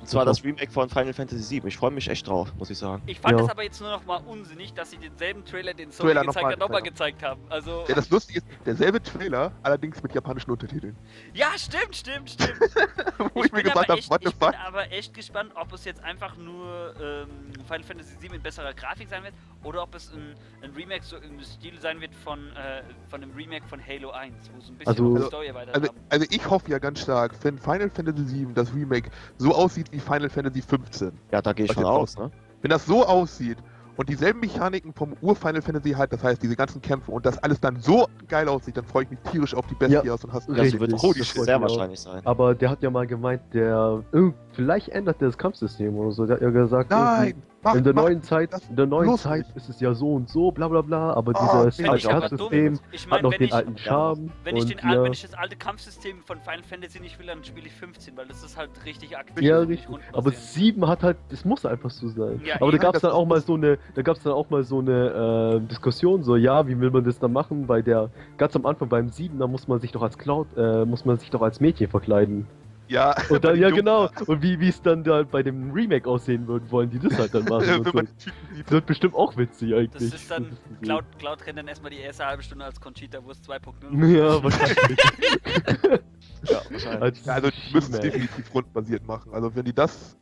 Und 0.00 0.08
zwar 0.08 0.24
das 0.24 0.42
Remake 0.42 0.70
von 0.70 0.88
Final 0.88 1.12
Fantasy 1.12 1.60
VII. 1.60 1.68
Ich 1.68 1.76
freue 1.76 1.90
mich 1.90 2.08
echt 2.08 2.26
drauf, 2.26 2.52
muss 2.58 2.70
ich 2.70 2.78
sagen. 2.78 3.02
Ich 3.06 3.20
fand 3.20 3.38
Ja. 3.38 3.44
es 3.44 3.50
aber 3.50 3.62
jetzt 3.62 3.80
nur 3.80 3.90
noch 3.90 4.04
mal 4.06 4.16
unsinnig, 4.26 4.72
dass 4.72 4.90
sie 4.90 4.96
denselben 4.96 5.44
Trailer, 5.44 5.74
den 5.74 5.90
Sony 5.92 6.08
Trailer 6.14 6.22
gezeigt 6.24 6.36
nochmal 6.36 6.52
hat, 6.52 6.58
nochmal 6.58 6.82
gezeigt 6.82 7.22
haben. 7.22 7.40
Also, 7.50 7.84
Ja, 7.86 7.94
das 7.94 8.08
Lustige 8.10 8.38
ist, 8.38 8.46
derselbe 8.64 9.02
Trailer, 9.02 9.52
allerdings 9.62 10.02
mit 10.02 10.14
japanischen 10.14 10.50
Untertiteln. 10.50 10.96
ja, 11.34 11.48
stimmt, 11.56 11.94
stimmt, 11.94 12.30
stimmt. 12.30 12.58
Wo 13.34 13.44
ich, 13.44 13.52
mir 13.52 13.62
bin 13.62 13.64
gesagt 13.64 13.76
aber 13.76 13.80
habe, 13.88 13.98
echt, 13.98 14.10
what 14.10 14.22
the 14.22 14.28
ich 14.30 14.34
bin 14.36 14.48
fuck? 14.48 14.56
aber 14.66 14.90
echt 14.90 15.12
gespannt, 15.14 15.52
ob 15.54 15.72
es 15.74 15.84
jetzt 15.84 16.02
einfach 16.02 16.36
nur 16.38 16.94
ähm, 16.98 17.28
Final 17.66 17.82
Fantasy 17.84 18.16
VII 18.20 18.30
mit 18.30 18.42
besserer 18.42 18.72
Grafik 18.72 19.08
sein 19.08 19.22
wird 19.22 19.34
oder 19.64 19.82
ob 19.82 19.94
es 19.94 20.10
ein, 20.12 20.34
ein 20.62 20.70
Remake 20.74 21.04
so 21.04 21.16
im 21.16 21.40
Stil 21.42 21.78
sein 21.80 22.00
wird 22.00 22.14
von, 22.14 22.38
äh, 22.56 22.82
von 23.08 23.20
dem 23.20 23.30
Remake 23.32 23.66
von 23.66 23.80
Halo 23.84 24.10
1, 24.10 24.34
wo 24.54 24.60
so 24.60 24.72
ein 24.72 24.76
bisschen 24.78 24.88
Also- 24.88 25.16
die 25.18 25.22
Story 25.24 25.54
weiter 25.54 25.74
Also, 25.74 25.88
also 26.08 26.26
ich 26.30 26.48
hoffe 26.50 26.70
ja 26.70 26.78
ganz 26.78 27.00
stark, 27.00 27.32
wenn 27.42 27.58
Final 27.58 27.90
Fantasy 27.90 28.46
VII, 28.46 28.54
das 28.54 28.74
Remake, 28.74 29.10
so 29.38 29.54
aussieht 29.54 29.92
wie 29.92 30.00
Final 30.00 30.30
Fantasy 30.30 30.62
15. 30.62 31.12
Ja, 31.30 31.42
da 31.42 31.52
gehe 31.52 31.66
ich 31.66 31.72
jetzt 31.72 31.84
aus, 31.84 32.16
ne? 32.16 32.30
Wenn 32.62 32.70
das 32.70 32.86
so 32.86 33.04
aussieht 33.06 33.58
und 33.96 34.08
dieselben 34.08 34.40
Mechaniken 34.40 34.94
vom 34.94 35.14
Ur-Final 35.20 35.60
Fantasy 35.62 35.90
hat, 35.92 36.12
das 36.12 36.22
heißt 36.22 36.42
diese 36.42 36.56
ganzen 36.56 36.80
Kämpfe 36.80 37.10
und 37.10 37.26
das 37.26 37.36
alles 37.38 37.60
dann 37.60 37.80
so 37.80 38.06
geil 38.28 38.48
aussieht, 38.48 38.76
dann 38.76 38.84
freue 38.84 39.04
ich 39.04 39.10
mich 39.10 39.18
tierisch 39.30 39.54
auf 39.54 39.66
die 39.66 39.74
Bestias 39.74 40.24
und 40.24 40.32
hast 40.32 40.48
Richtig. 40.48 40.80
Das 40.80 41.02
wird 41.02 41.26
sehr 41.44 41.60
wahrscheinlich 41.60 42.00
sein. 42.00 42.24
Aber 42.24 42.54
der 42.54 42.70
hat 42.70 42.82
ja 42.82 42.90
mal 42.90 43.06
gemeint, 43.06 43.42
der 43.52 44.02
irgend- 44.12 44.34
vielleicht 44.52 44.88
ändert 44.88 45.20
der 45.20 45.28
das 45.28 45.38
Kampfsystem 45.38 45.96
oder 45.96 46.12
so. 46.12 46.26
Der 46.26 46.36
hat 46.36 46.42
ja 46.42 46.50
gesagt, 46.50 46.90
Nein! 46.90 47.42
Mach, 47.62 47.74
in 47.74 47.84
der 47.84 47.92
mach, 47.92 48.04
neuen 48.04 48.22
Zeit, 48.22 48.50
in 48.70 48.76
der 48.76 48.86
neuen 48.86 49.18
Zeit 49.18 49.44
ist 49.54 49.68
es 49.68 49.80
ja 49.80 49.92
so 49.92 50.14
und 50.14 50.30
so, 50.30 50.50
bla 50.50 50.66
bla 50.68 50.80
bla, 50.80 51.12
aber 51.12 51.32
Oh, 51.36 51.66
dieses 51.66 51.86
alte 51.86 52.08
Kampfsystem 52.08 52.78
Ich 52.90 53.02
hat 53.02 53.10
meine, 53.10 53.22
noch 53.24 53.32
wenn 53.32 53.38
den 53.38 53.48
ich, 53.48 53.54
alten 53.54 53.76
Charme. 53.76 54.30
wenn 54.44 54.56
ich, 54.56 54.64
den, 54.64 54.78
ja, 54.78 55.02
wenn 55.02 55.12
ich 55.12 55.20
das 55.20 55.34
alte 55.34 55.56
Kampfsystem 55.56 56.22
von 56.24 56.38
Final 56.40 56.62
Fantasy 56.62 57.00
nicht 57.00 57.18
will, 57.18 57.26
dann 57.26 57.44
spiele 57.44 57.66
ich 57.66 57.74
15, 57.74 58.16
weil 58.16 58.26
das 58.28 58.42
ist 58.42 58.56
halt 58.56 58.70
richtig 58.86 59.14
aktiv. 59.18 59.42
Ja, 59.42 59.58
richtig. 59.58 59.94
Aber 60.14 60.30
7 60.30 60.88
hat 60.88 61.02
halt, 61.02 61.18
es 61.30 61.44
muss 61.44 61.66
einfach 61.66 61.90
so 61.90 62.08
sein. 62.08 62.40
Ja, 62.46 62.56
aber 62.62 62.72
da 62.72 62.78
gab 62.78 62.94
es 62.94 63.02
dann 63.02 63.12
auch 63.12 63.26
mal 63.26 63.42
so 63.42 63.54
eine, 63.54 63.78
da 63.94 64.00
gab 64.00 64.16
es 64.16 64.22
dann 64.22 64.32
auch 64.32 64.48
mal 64.48 64.62
so 64.64 64.78
eine 64.78 65.60
äh, 65.62 65.68
Diskussion, 65.68 66.22
so 66.22 66.36
ja, 66.36 66.66
wie 66.66 66.80
will 66.80 66.90
man 66.90 67.04
das 67.04 67.18
dann 67.18 67.34
machen? 67.34 67.66
Bei 67.66 67.82
der, 67.82 68.08
ganz 68.38 68.56
am 68.56 68.64
Anfang 68.64 68.88
beim 68.88 69.10
7, 69.10 69.38
da 69.38 69.46
muss 69.46 69.68
man 69.68 69.80
sich 69.80 69.92
doch 69.92 70.02
als 70.02 70.16
Cloud, 70.16 70.46
äh, 70.56 70.86
muss 70.86 71.04
man 71.04 71.18
sich 71.18 71.28
doch 71.28 71.42
als 71.42 71.60
Mädchen 71.60 71.90
verkleiden. 71.90 72.46
Ja, 72.90 73.14
Und 73.28 73.44
dann, 73.44 73.56
ja 73.60 73.70
genau, 73.70 74.10
und 74.26 74.42
wie 74.42 74.58
wie 74.58 74.68
es 74.68 74.82
dann 74.82 75.04
da 75.04 75.22
bei 75.22 75.42
dem 75.44 75.70
Remake 75.70 76.08
aussehen 76.10 76.46
würden, 76.48 76.68
wollen 76.72 76.90
die 76.90 76.98
das 76.98 77.16
halt 77.18 77.32
dann 77.34 77.44
machen. 77.44 77.84
so. 77.84 77.92
Das 77.92 78.70
wird 78.70 78.86
bestimmt 78.86 79.14
auch 79.14 79.36
witzig 79.36 79.70
Das 79.70 79.78
eigentlich. 79.78 80.14
ist 80.14 80.30
dann, 80.30 80.50
das 80.50 80.60
zu 80.62 80.68
sehen. 80.70 80.80
Cloud, 80.82 81.04
Cloud 81.18 81.46
rennt 81.46 81.58
dann 81.58 81.68
erstmal 81.68 81.90
die 81.92 81.98
erste 82.00 82.26
halbe 82.26 82.42
Stunde 82.42 82.64
als 82.64 82.80
Conchita 82.80 83.22
Wurst 83.24 83.48
2.0. 83.48 84.06
Ja, 84.16 84.42
wahrscheinlich. 84.42 84.98
Ja, 86.48 86.62
wahrscheinlich. 86.70 87.24
Ja, 87.26 87.34
also 87.34 87.50
die 87.50 87.74
müssen 87.74 87.94
es 87.94 88.00
definitiv 88.00 88.54
rundenbasiert 88.54 89.06
machen. 89.06 89.32
Also 89.34 89.54
wenn 89.54 89.64
die 89.66 89.74
das 89.74 90.16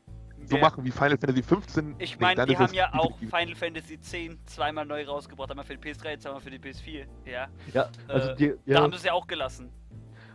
so 0.45 0.57
Ja. 0.57 0.63
machen 0.63 0.85
wie 0.85 0.91
Final 0.91 1.17
Fantasy 1.17 1.43
15, 1.45 1.95
Ich 1.99 2.13
nee, 2.13 2.17
meine, 2.21 2.35
dann 2.37 2.49
die 2.49 2.55
ist 2.55 2.61
haben 2.61 2.75
ja 2.75 2.93
auch 2.95 3.17
Final 3.19 3.55
Fantasy 3.55 3.95
X 3.95 4.13
zweimal 4.47 4.85
neu 4.85 5.05
rausgebracht, 5.07 5.51
einmal 5.51 5.65
für 5.65 5.77
die 5.77 5.89
PS3, 5.91 6.19
zweimal 6.19 6.41
für 6.41 6.51
die 6.51 6.59
PS4. 6.59 7.05
Ja, 7.25 7.47
Ja, 7.73 7.89
also 8.09 8.31
Äh, 8.31 8.37
die, 8.37 8.49
da 8.49 8.57
ja, 8.73 8.81
haben 8.83 8.91
sie 8.93 8.97
es 8.99 9.05
ja 9.05 9.13
auch 9.13 9.27
gelassen. 9.27 9.71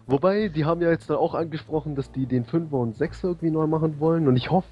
Wobei, 0.08 0.50
die 0.50 0.66
haben 0.66 0.82
ja 0.82 0.90
jetzt 0.90 1.10
dann 1.10 1.18
auch 1.18 1.36
angesprochen, 1.36 1.96
dass 1.96 2.12
die 2.12 2.26
den 2.26 2.46
5er 2.46 2.74
und 2.74 2.98
6er 2.98 3.24
irgendwie 3.26 3.52
neu 3.52 3.68
machen 3.68 4.00
wollen 4.00 4.28
und 4.28 4.36
ich 4.36 4.52
hoffe, 4.52 4.68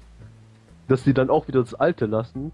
dass 0.88 1.04
die 1.04 1.14
dann 1.14 1.30
auch 1.30 1.48
wieder 1.48 1.60
das 1.60 1.74
alte 1.74 2.06
lassen. 2.06 2.52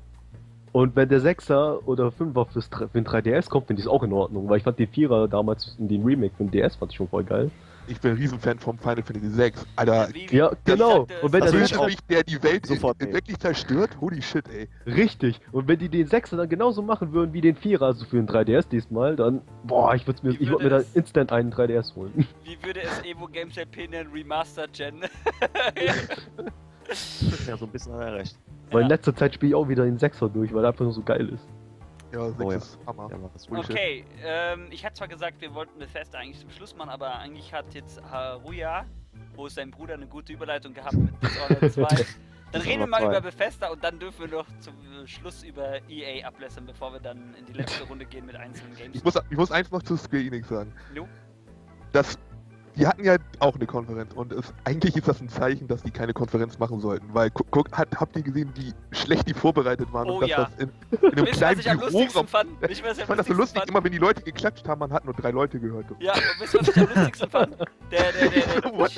Und 0.73 0.97
wenn 0.97 1.09
der 1.09 1.21
6er 1.21 1.85
oder 1.87 2.09
5er 2.09 2.47
fürs, 2.47 2.69
für 2.69 2.89
den 2.95 3.07
3DS 3.07 3.49
kommt, 3.49 3.67
finde 3.69 3.81
ich 3.81 3.87
es 3.87 3.91
auch 3.91 4.03
in 4.03 4.13
Ordnung, 4.13 4.49
weil 4.49 4.59
ich 4.59 4.65
fand 4.65 4.79
den 4.79 4.89
4er 4.89 5.27
damals 5.27 5.77
in 5.79 5.89
dem 5.89 6.05
Remake 6.05 6.35
für 6.37 6.45
den 6.45 6.51
DS 6.51 6.77
fand 6.77 6.93
ich 6.93 6.97
schon 6.97 7.09
voll 7.09 7.25
geil. 7.25 7.51
Ich 7.89 8.01
bin 8.01 8.11
ein 8.13 8.17
Riesenfan 8.19 8.59
vom 8.59 8.79
Final 8.79 9.03
Fantasy 9.03 9.31
6. 9.31 9.67
Alter, 9.77 10.09
Ja, 10.31 10.51
genau. 10.65 11.05
gesagt, 11.07 11.23
Und 11.25 11.33
wenn 11.33 11.41
das 11.41 11.53
ist 11.55 11.81
nicht 11.87 12.11
der 12.11 12.23
die 12.23 12.43
Welt 12.43 12.67
Sofort 12.67 13.03
in- 13.03 13.13
wirklich 13.15 13.39
zerstört. 13.39 13.97
Holy 14.01 14.21
shit, 14.21 14.45
ey. 14.49 14.69
Richtig. 14.87 15.41
Und 15.53 15.69
wenn 15.69 15.79
die 15.79 15.89
den 15.89 16.07
6er 16.07 16.37
dann 16.37 16.49
genauso 16.49 16.83
machen 16.83 17.13
würden 17.13 17.33
wie 17.33 17.41
den 17.41 17.57
4er, 17.57 17.83
also 17.87 18.05
für 18.05 18.17
den 18.17 18.27
3DS 18.29 18.69
diesmal, 18.69 19.17
dann, 19.17 19.41
boah, 19.65 19.95
ich 19.95 20.07
würde 20.07 20.21
mir, 20.27 20.33
Wie 20.33 20.35
ich 20.35 20.41
würd 20.51 20.61
würde 20.61 20.65
mir 20.65 20.71
dann 20.83 20.85
instant 20.95 21.33
einen 21.33 21.51
3DS 21.53 21.95
holen. 21.97 22.13
Wie 22.45 22.59
würde 22.63 22.81
es 22.83 23.05
Evo 23.05 23.27
Games 23.27 23.57
LP 23.57 23.89
nennen? 23.91 24.11
Remastered 24.13 24.73
Gen? 24.73 24.95
Ja, 27.47 27.57
so 27.57 27.67
ein 27.67 27.71
bisschen 27.71 27.93
hat 27.93 28.01
er 28.03 28.15
recht. 28.15 28.39
Weil 28.71 28.83
in 28.83 28.89
letzter 28.89 29.15
Zeit 29.15 29.35
spiele 29.35 29.51
ich 29.51 29.55
auch 29.55 29.69
wieder 29.69 29.85
den 29.85 29.99
6er 29.99 30.29
durch, 30.31 30.53
weil 30.55 30.65
er 30.65 30.69
einfach 30.69 30.85
nur 30.85 30.93
so 30.95 31.03
geil 31.03 31.29
ist. 31.29 31.47
Ja, 32.13 32.29
6 32.31 32.41
Oh 32.41 32.51
ja. 32.51 32.57
ist 32.57 32.79
Hammer. 32.87 33.11
Ja. 33.11 33.59
Okay, 33.59 34.05
ähm, 34.23 34.69
ich 34.71 34.85
hatte 34.85 34.95
zwar 34.95 35.09
gesagt, 35.09 35.41
wir 35.41 35.55
wollten 35.55 35.79
Bethesda 35.79 36.19
eigentlich 36.19 36.41
zum 36.41 36.51
Schluss 36.51 36.75
machen, 36.75 36.91
aber 36.91 37.19
eigentlich 37.19 37.53
hat 37.53 37.75
jetzt 37.75 38.03
Haruya, 38.03 38.87
wo 39.35 39.47
ist 39.47 39.55
sein 39.57 39.71
Bruder, 39.71 39.95
eine 39.95 40.07
gute 40.07 40.33
Überleitung 40.33 40.73
gehabt 40.75 40.95
mit 40.95 41.13
Dishonored 41.23 41.73
2. 41.99 42.07
Dann 42.51 42.63
reden 42.63 42.81
wir 42.81 42.87
mal 42.87 43.03
über 43.03 43.21
Bethesda 43.21 43.69
und 43.69 43.85
dann 43.85 43.99
dürfen 43.99 44.21
wir 44.31 44.39
noch 44.39 44.47
zum 44.61 44.75
Schluss 45.07 45.43
über 45.43 45.81
EA 45.89 46.27
ablässern, 46.27 46.65
bevor 46.65 46.95
wir 46.95 47.01
dann 47.01 47.35
in 47.35 47.45
die 47.45 47.53
letzte 47.53 47.85
Runde 47.89 48.07
gehen 48.07 48.25
mit 48.25 48.37
einzelnen 48.37 48.75
Games. 48.75 48.97
Ich 48.97 49.05
muss, 49.05 49.15
ich 49.29 49.37
muss 49.37 49.53
eins 49.53 49.71
noch 49.71 49.83
zu 49.83 49.97
Square 49.97 50.23
Enix 50.23 50.49
sagen. 50.49 50.73
Jo. 50.95 51.07
Das, 51.93 52.19
die 52.77 52.87
hatten 52.87 53.05
ja 53.05 53.17
auch 53.41 53.55
eine 53.55 53.67
Konferenz 53.67 54.13
und 54.15 54.33
es, 54.33 54.53
eigentlich 54.65 54.97
ist 54.97 55.09
das 55.09 55.21
ein 55.21 55.29
Zeichen, 55.29 55.69
dass 55.69 55.83
die 55.83 55.91
keine 55.91 56.13
Konferenz 56.13 56.59
machen 56.59 56.81
sollten. 56.81 57.13
Weil, 57.13 57.31
guck, 57.31 57.51
guck 57.51 57.73
hat, 57.73 57.89
habt 57.97 58.17
ihr 58.17 58.23
gesehen, 58.23 58.53
wie 58.55 58.73
schlecht 58.95 59.29
die 59.29 59.35
vorbereitet 59.35 59.93
waren 59.93 60.09
Oh 60.09 60.15
und 60.15 60.23
dass 60.23 60.31
ja. 60.31 60.45
das 60.45 60.55
in, 60.59 60.71
in 61.01 61.13
einem 61.13 61.27
was 61.27 61.37
kleinen 61.37 61.79
Büroraum... 61.79 62.27
fand? 62.27 62.51
Was 62.61 62.71
Ich 62.79 62.85
am 62.85 62.95
fand 62.95 63.21
das 63.21 63.27
so 63.27 63.33
lustig, 63.33 63.59
fand? 63.61 63.71
immer 63.71 63.83
wenn 63.83 63.93
die 63.93 63.99
Leute 63.99 64.23
geklatscht 64.23 64.67
haben, 64.69 64.81
man 64.81 64.93
hat 64.93 65.05
nur 65.05 65.15
drei 65.15 65.31
Leute 65.31 65.59
gehört. 65.59 65.87
Ja, 65.99 66.13
und 66.13 66.21
wisst 66.41 66.55
ihr, 66.55 66.61
was 66.61 66.69
ich 66.69 66.77
am 66.77 66.89
lustigsten 66.95 67.31
fand? 67.31 67.57
Der, 67.91 68.13
der, 68.13 68.31
der, 68.31 68.31
der. 68.63 68.73
What? 68.73 68.97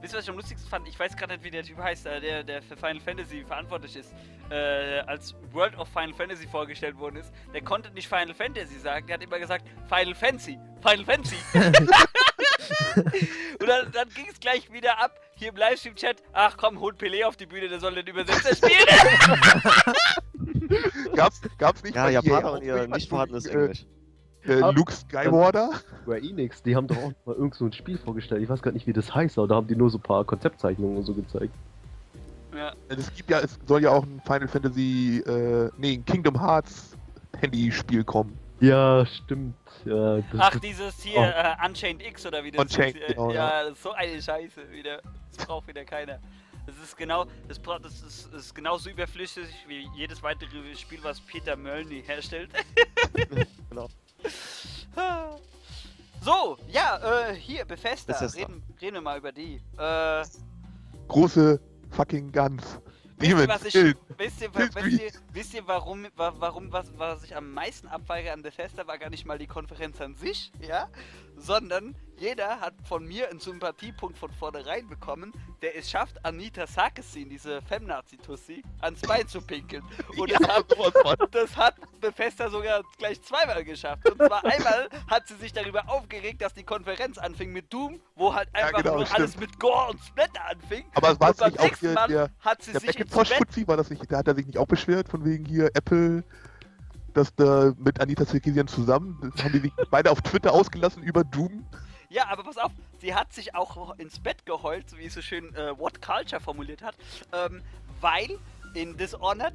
Wisst 0.00 0.12
ihr, 0.12 0.18
was 0.18 0.24
ich 0.24 0.30
am 0.30 0.36
lustigsten 0.36 0.68
fand? 0.68 0.88
Ich 0.88 0.98
weiß 0.98 1.16
gerade 1.16 1.32
nicht, 1.32 1.44
wie 1.44 1.50
der 1.50 1.62
Typ 1.62 1.78
heißt, 1.78 2.06
äh, 2.06 2.20
der, 2.20 2.42
der 2.42 2.62
für 2.62 2.76
Final 2.76 3.00
Fantasy 3.00 3.44
verantwortlich 3.46 3.96
ist. 3.96 4.12
Äh, 4.50 5.00
als 5.06 5.34
World 5.52 5.78
of 5.78 5.88
Final 5.88 6.12
Fantasy 6.12 6.46
vorgestellt 6.46 6.98
worden 6.98 7.16
ist, 7.16 7.32
der 7.54 7.62
konnte 7.62 7.90
nicht 7.92 8.08
Final 8.08 8.34
Fantasy 8.34 8.78
sagen, 8.78 9.06
der 9.06 9.14
hat 9.14 9.22
immer 9.22 9.38
gesagt 9.38 9.64
Final 9.88 10.14
Fancy, 10.14 10.58
Final 10.82 11.04
Fancy. 11.04 11.36
Und 13.60 13.66
dann, 13.68 13.90
dann 13.92 14.08
ging 14.10 14.26
es 14.30 14.40
gleich 14.40 14.70
wieder 14.72 15.00
ab, 15.02 15.18
hier 15.36 15.48
im 15.50 15.56
Livestream-Chat, 15.56 16.22
ach 16.32 16.56
komm, 16.56 16.80
holt 16.80 17.00
Pelé 17.00 17.24
auf 17.24 17.36
die 17.36 17.46
Bühne, 17.46 17.68
der 17.68 17.80
soll 17.80 17.94
den 17.94 18.06
Übersetzer 18.06 18.54
spielen. 18.54 18.86
Gab's, 21.14 21.40
gab's 21.58 21.82
nicht 21.82 21.94
Ja, 21.94 22.04
bei 22.04 22.12
Japaner 22.12 22.52
und 22.52 22.62
ihr 22.62 22.86
nicht 22.88 23.08
vorhandenes 23.08 23.46
äh, 23.46 23.52
Englisch. 23.52 23.86
Äh, 24.46 24.60
Ab- 24.60 24.74
Luke 24.74 24.92
Skywalker? 24.92 25.70
Square 26.02 26.18
Enix, 26.20 26.62
die 26.62 26.76
haben 26.76 26.86
doch 26.86 26.96
auch 26.96 27.12
mal 27.24 27.34
irgend 27.36 27.54
so 27.54 27.64
ein 27.64 27.72
Spiel 27.72 27.98
vorgestellt. 27.98 28.42
Ich 28.42 28.48
weiß 28.48 28.62
gar 28.62 28.72
nicht, 28.72 28.86
wie 28.86 28.92
das 28.92 29.14
heißt, 29.14 29.38
aber 29.38 29.48
da 29.48 29.54
haben 29.56 29.66
die 29.68 29.76
nur 29.76 29.90
so 29.90 29.98
ein 29.98 30.02
paar 30.02 30.24
Konzeptzeichnungen 30.24 30.96
und 30.98 31.04
so 31.04 31.14
gezeigt. 31.14 31.52
ja, 32.54 32.72
Es 32.88 33.12
gibt 33.14 33.30
ja, 33.30 33.40
es 33.40 33.58
soll 33.66 33.82
ja 33.82 33.90
auch 33.90 34.04
ein 34.04 34.20
Final 34.26 34.48
Fantasy, 34.48 35.22
äh, 35.26 35.70
nee, 35.78 35.94
ein 35.94 36.04
Kingdom 36.04 36.40
Hearts 36.40 36.96
Handyspiel 37.40 38.04
kommen. 38.04 38.38
Ja, 38.66 39.06
stimmt. 39.06 39.54
Ja, 39.84 40.16
das, 40.18 40.24
ach, 40.38 40.58
dieses 40.60 41.02
hier, 41.02 41.18
Oh. 41.20 41.22
äh, 41.64 41.66
Unchained 41.68 42.02
X 42.02 42.26
oder 42.26 42.42
wie 42.44 42.50
das 42.50 42.60
Unchained, 42.60 42.96
ist. 42.96 43.02
äh, 43.10 43.14
genau, 43.14 43.30
ja, 43.32 43.64
das 43.64 43.72
ist 43.72 43.82
so 43.82 43.92
eine 43.92 44.20
Scheiße 44.22 44.70
wieder. 44.70 45.00
Das 45.36 45.46
braucht 45.46 45.68
wieder 45.68 45.84
keiner. 45.84 46.18
Das 46.66 46.76
ist 46.78 46.96
genau, 46.96 47.26
das, 47.46 47.60
das, 47.60 48.02
ist, 48.02 48.32
das 48.32 48.46
ist 48.46 48.54
genauso 48.54 48.88
überflüssig 48.88 49.46
wie 49.68 49.86
jedes 49.94 50.22
weitere 50.22 50.74
Spiel, 50.76 50.98
was 51.02 51.20
Peter 51.20 51.56
Mölny 51.56 52.02
herstellt. 52.02 52.50
Genau. 53.70 53.88
So, 56.20 56.56
ja, 56.68 57.28
äh, 57.28 57.34
hier. 57.34 57.66
Bethesda. 57.66 58.16
Reden, 58.18 58.62
reden 58.80 58.94
wir 58.94 59.00
mal 59.02 59.18
über 59.18 59.30
die. 59.30 59.60
Äh, 59.76 60.24
Große 61.06 61.60
fucking 61.90 62.32
Guns. 62.32 62.80
Wisst 63.18 63.30
ihr, 63.30 63.48
was 63.48 63.64
ich, 63.64 63.72
wisst 64.18 64.40
ihr, 64.42 64.54
wisst 64.54 65.00
ihr, 65.00 65.10
wisst 65.32 65.54
ihr 65.54 65.66
warum, 65.66 66.06
wa- 66.16 66.34
warum 66.38 66.72
was, 66.72 66.92
was 66.98 67.24
ich 67.24 67.34
am 67.36 67.52
meisten 67.52 67.88
abweige 67.88 68.32
an 68.32 68.42
Bethesda, 68.42 68.86
war 68.86 68.98
gar 68.98 69.10
nicht 69.10 69.24
mal 69.26 69.38
die 69.38 69.46
Konferenz 69.46 70.00
an 70.00 70.14
sich, 70.14 70.52
ja, 70.60 70.88
sondern 71.36 71.94
jeder 72.16 72.60
hat 72.60 72.74
von 72.88 73.04
mir 73.04 73.28
einen 73.28 73.40
Sympathiepunkt 73.40 74.16
von 74.16 74.30
vornherein 74.32 74.88
bekommen, 74.88 75.32
der 75.62 75.76
es 75.76 75.90
schafft, 75.90 76.24
Anita 76.24 76.66
Sarkeesian, 76.66 77.28
diese 77.28 77.60
Femnazi-Tussi, 77.62 78.62
ans 78.80 79.00
Bein 79.02 79.26
zu 79.26 79.40
pinkeln. 79.40 79.82
Und 80.16 80.30
Ja, 80.30 80.38
das, 80.38 81.04
hat, 81.04 81.34
das 81.34 81.56
hat 81.56 81.74
Bethesda 82.00 82.48
sogar 82.50 82.82
gleich 82.98 83.20
zweimal 83.22 83.64
geschafft. 83.64 84.08
Und 84.08 84.18
zwar 84.18 84.44
einmal 84.44 84.88
hat 85.08 85.26
sie 85.26 85.34
sich 85.34 85.52
darüber 85.52 85.88
aufgeregt, 85.88 86.40
dass 86.40 86.54
die 86.54 86.62
Konferenz 86.62 87.18
anfing 87.18 87.52
mit 87.52 87.72
Doom, 87.72 88.00
wo 88.14 88.32
halt 88.32 88.48
Ja, 88.56 88.66
einfach 88.66 88.82
genau, 88.82 88.96
nur 88.96 89.06
stimmt. 89.06 89.20
alles 89.20 89.36
mit 89.36 89.58
Gore 89.58 89.90
und 89.90 90.00
Splatter 90.00 90.44
anfing. 90.48 90.84
Aber 90.94 91.10
es 91.10 91.20
war 91.20 91.30
Und 91.30 91.38
beim 91.38 91.50
nicht 91.50 91.60
auch 91.60 91.76
hier 91.78 91.94
der, 92.06 92.30
hat 92.40 92.62
sie 92.62 92.72
der 92.72 92.80
sich 92.80 92.88
war 93.66 93.76
das 93.76 93.90
nicht, 93.90 94.10
da 94.10 94.18
hat 94.18 94.28
er 94.28 94.34
sich 94.36 94.46
nicht 94.46 94.58
auch 94.58 94.66
beschwert, 94.66 95.08
von 95.08 95.24
wegen 95.24 95.44
hier 95.44 95.66
Apple, 95.74 96.22
dass 97.14 97.34
da 97.34 97.72
mit 97.78 98.00
Anita 98.00 98.24
Sarkeesian 98.24 98.66
zusammen, 98.68 99.18
das 99.34 99.44
haben 99.44 99.52
die 99.52 99.60
sich 99.60 99.72
beide 99.90 100.10
auf 100.10 100.20
Twitter 100.22 100.52
ausgelassen 100.52 101.02
über 101.02 101.24
Doom. 101.24 101.64
Ja, 102.10 102.26
aber 102.28 102.44
pass 102.44 102.58
auf, 102.58 102.70
sie 103.00 103.14
hat 103.14 103.32
sich 103.32 103.54
auch 103.54 103.96
ins 103.98 104.20
Bett 104.20 104.44
geheult, 104.46 104.90
so 104.90 104.98
wie 104.98 105.06
es 105.06 105.14
so 105.14 105.22
schön 105.22 105.54
äh, 105.54 105.76
What 105.78 106.00
Culture 106.02 106.40
formuliert 106.40 106.82
hat, 106.82 106.94
ähm, 107.32 107.62
weil 108.00 108.38
in 108.74 108.96
Dishonored 108.96 109.54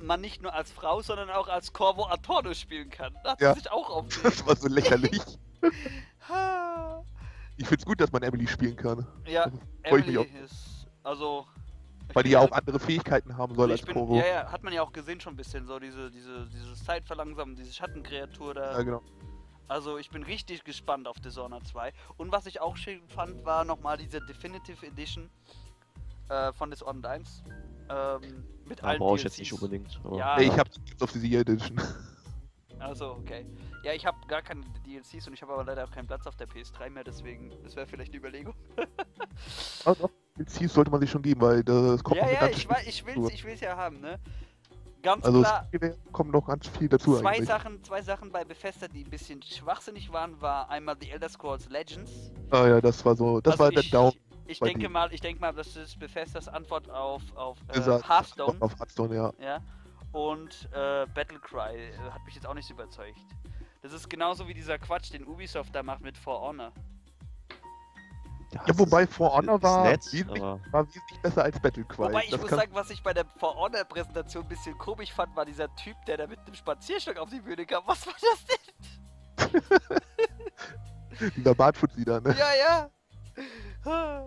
man 0.00 0.20
nicht 0.20 0.42
nur 0.42 0.52
als 0.54 0.70
Frau, 0.70 1.00
sondern 1.02 1.30
auch 1.30 1.48
als 1.48 1.72
Corvo 1.72 2.06
Attorno 2.06 2.54
spielen 2.54 2.90
kann. 2.90 3.14
Da 3.24 3.32
hat 3.32 3.40
Ja. 3.40 3.54
sie 3.54 3.60
sich 3.60 3.70
auch 3.70 3.88
aufgeregt. 3.90 4.24
Das 4.24 4.46
war 4.46 4.56
so 4.56 4.68
lächerlich. 4.68 5.20
Ich 7.58 7.66
find's 7.66 7.86
gut, 7.86 8.00
dass 8.02 8.12
man 8.12 8.22
Emily 8.22 8.46
spielen 8.46 8.76
kann, 8.76 9.06
ja, 9.26 9.50
Emily 9.82 10.18
ist, 10.44 10.86
also... 11.02 11.46
weil 12.16 12.22
die 12.24 12.30
ja 12.30 12.40
auch 12.40 12.50
andere 12.52 12.78
Fähigkeiten 12.80 13.36
haben 13.36 13.54
soll 13.54 13.68
ich 13.70 13.80
als 13.80 13.82
bin, 13.86 13.94
Corvo. 13.94 14.16
Ja, 14.16 14.26
ja, 14.26 14.50
hat 14.52 14.62
man 14.62 14.72
ja 14.72 14.82
auch 14.82 14.92
gesehen 14.92 15.20
schon 15.20 15.34
ein 15.34 15.36
bisschen, 15.36 15.66
so 15.66 15.78
diese, 15.78 16.10
diese, 16.10 16.46
dieses 16.46 16.82
Zeitverlangsamen, 16.84 17.54
diese 17.54 17.72
Schattenkreatur 17.72 18.54
da. 18.54 18.72
Ja, 18.72 18.82
genau. 18.82 19.02
Also 19.68 19.98
ich 19.98 20.10
bin 20.10 20.22
richtig 20.22 20.64
gespannt 20.64 21.06
auf 21.08 21.18
Dishonored 21.20 21.66
2. 21.66 21.92
Und 22.16 22.32
was 22.32 22.46
ich 22.46 22.60
auch 22.60 22.76
schön 22.76 23.00
fand, 23.08 23.44
war 23.44 23.64
nochmal 23.64 23.96
diese 23.98 24.20
Definitive 24.20 24.86
Edition 24.86 25.28
äh, 26.28 26.52
von 26.52 26.70
Dishonored 26.70 27.04
1. 27.06 27.42
Ähm, 27.88 28.44
mit 28.64 28.80
Da 28.82 28.86
allen 28.86 28.98
brauche 28.98 29.16
ich 29.16 29.22
DLCs. 29.22 29.36
jetzt 29.36 29.38
nicht 29.38 29.52
unbedingt. 29.52 30.00
aber- 30.04 30.16
Ja. 30.18 30.36
Nee, 30.38 30.44
ich 30.44 30.58
hab's 30.58 30.80
auf 31.00 31.12
die 31.12 31.36
Edition. 31.36 31.80
Also, 32.78 33.12
okay. 33.12 33.44
Ja, 33.86 33.92
ich 33.92 34.04
habe 34.04 34.18
gar 34.26 34.42
keine 34.42 34.62
DLCs 34.84 35.28
und 35.28 35.34
ich 35.34 35.42
habe 35.42 35.52
aber 35.52 35.62
leider 35.62 35.84
auch 35.84 35.90
keinen 35.92 36.08
Platz 36.08 36.26
auf 36.26 36.34
der 36.34 36.48
PS3 36.48 36.90
mehr, 36.90 37.04
deswegen, 37.04 37.52
das 37.62 37.76
wäre 37.76 37.86
vielleicht 37.86 38.10
eine 38.10 38.18
Überlegung. 38.18 38.54
Also, 39.84 40.10
DLCs 40.36 40.72
sollte 40.72 40.90
man 40.90 41.00
sich 41.00 41.10
schon 41.10 41.22
geben, 41.22 41.40
weil 41.42 41.62
das 41.62 42.02
kommt 42.02 42.16
ja, 42.16 42.28
ja, 42.28 42.48
ich, 42.48 42.66
ich 42.86 43.06
will's, 43.06 43.30
ich 43.30 43.44
will's 43.44 43.60
ja 43.60 43.76
haben, 43.76 44.00
ne? 44.00 44.18
Ganz 45.02 45.24
Also 45.24 45.42
klar, 45.42 45.68
es 45.70 45.96
kommt 46.10 46.32
noch 46.32 46.46
ganz 46.46 46.66
viel 46.66 46.88
dazu 46.88 47.18
zwei 47.18 47.34
eigentlich. 47.34 47.46
Sachen, 47.46 47.84
zwei 47.84 48.02
Sachen 48.02 48.32
bei 48.32 48.44
Bethesda, 48.44 48.88
die 48.88 49.04
ein 49.04 49.10
bisschen 49.10 49.40
schwachsinnig 49.42 50.10
waren, 50.12 50.40
war 50.40 50.68
einmal 50.68 50.96
The 51.00 51.10
Elder 51.10 51.28
Scrolls 51.28 51.68
Legends. 51.68 52.32
Ah 52.50 52.66
ja, 52.66 52.80
das 52.80 53.04
war 53.04 53.14
so, 53.14 53.40
das 53.40 53.52
was 53.52 53.60
war 53.60 53.70
der 53.70 53.84
Down. 53.84 54.12
Ich 54.46 54.58
denke 54.58 54.88
mal, 54.88 55.12
ich 55.12 55.20
denke 55.20 55.40
mal, 55.40 55.52
das 55.52 55.76
ist 55.76 55.96
Bethesdas 56.00 56.48
Antwort 56.48 56.90
auf, 56.90 57.22
auf 57.36 57.58
äh, 57.68 57.80
Hearthstone. 57.80 58.56
Auf 58.60 58.76
Hearthstone, 58.80 59.14
ja. 59.14 59.32
Ja. 59.38 59.60
Und 60.12 60.68
äh, 60.72 61.06
Battlecry 61.14 61.90
äh, 61.90 61.98
hat 62.10 62.24
mich 62.24 62.34
jetzt 62.34 62.46
auch 62.46 62.54
nicht 62.54 62.66
so 62.66 62.74
überzeugt. 62.74 63.20
Das 63.86 63.92
ist 63.92 64.10
genauso 64.10 64.48
wie 64.48 64.54
dieser 64.54 64.78
Quatsch, 64.78 65.12
den 65.12 65.24
Ubisoft 65.24 65.72
da 65.72 65.80
macht 65.84 66.00
mit 66.00 66.18
For 66.18 66.40
Honor. 66.40 66.72
Ja, 68.52 68.62
es 68.66 68.76
wobei 68.78 69.06
For 69.06 69.32
Honor 69.32 69.62
war 69.62 69.84
nett, 69.84 70.00
wesentlich- 70.12 70.42
aber 70.42 70.60
War 70.72 70.86
wesentlich 70.88 71.20
besser 71.22 71.44
als 71.44 71.60
Battlecry. 71.60 71.98
Wobei 71.98 72.24
ich 72.24 72.30
Das 72.30 72.40
muss 72.40 72.50
kann- 72.50 72.58
sagen, 72.58 72.74
was 72.74 72.90
ich 72.90 73.00
bei 73.02 73.14
der 73.14 73.24
For 73.38 73.54
Honor 73.54 73.84
Präsentation 73.84 74.42
ein 74.42 74.48
bisschen 74.48 74.76
komisch 74.76 75.12
fand, 75.12 75.36
war 75.36 75.44
dieser 75.44 75.72
Typ, 75.76 75.96
der 76.06 76.16
da 76.16 76.26
mit 76.26 76.40
einem 76.40 76.54
Spazierstock 76.54 77.16
auf 77.18 77.30
die 77.30 77.40
Bühne 77.40 77.64
kam. 77.64 77.84
Was 77.86 78.04
war 78.06 78.14
das 78.20 78.44
denn? 78.46 79.62
Dieser 81.36 81.54
Bartfuzzi 81.54 82.04
da, 82.04 82.20
ne? 82.20 82.34
Ja, 82.36 82.54
ja. 82.54 82.90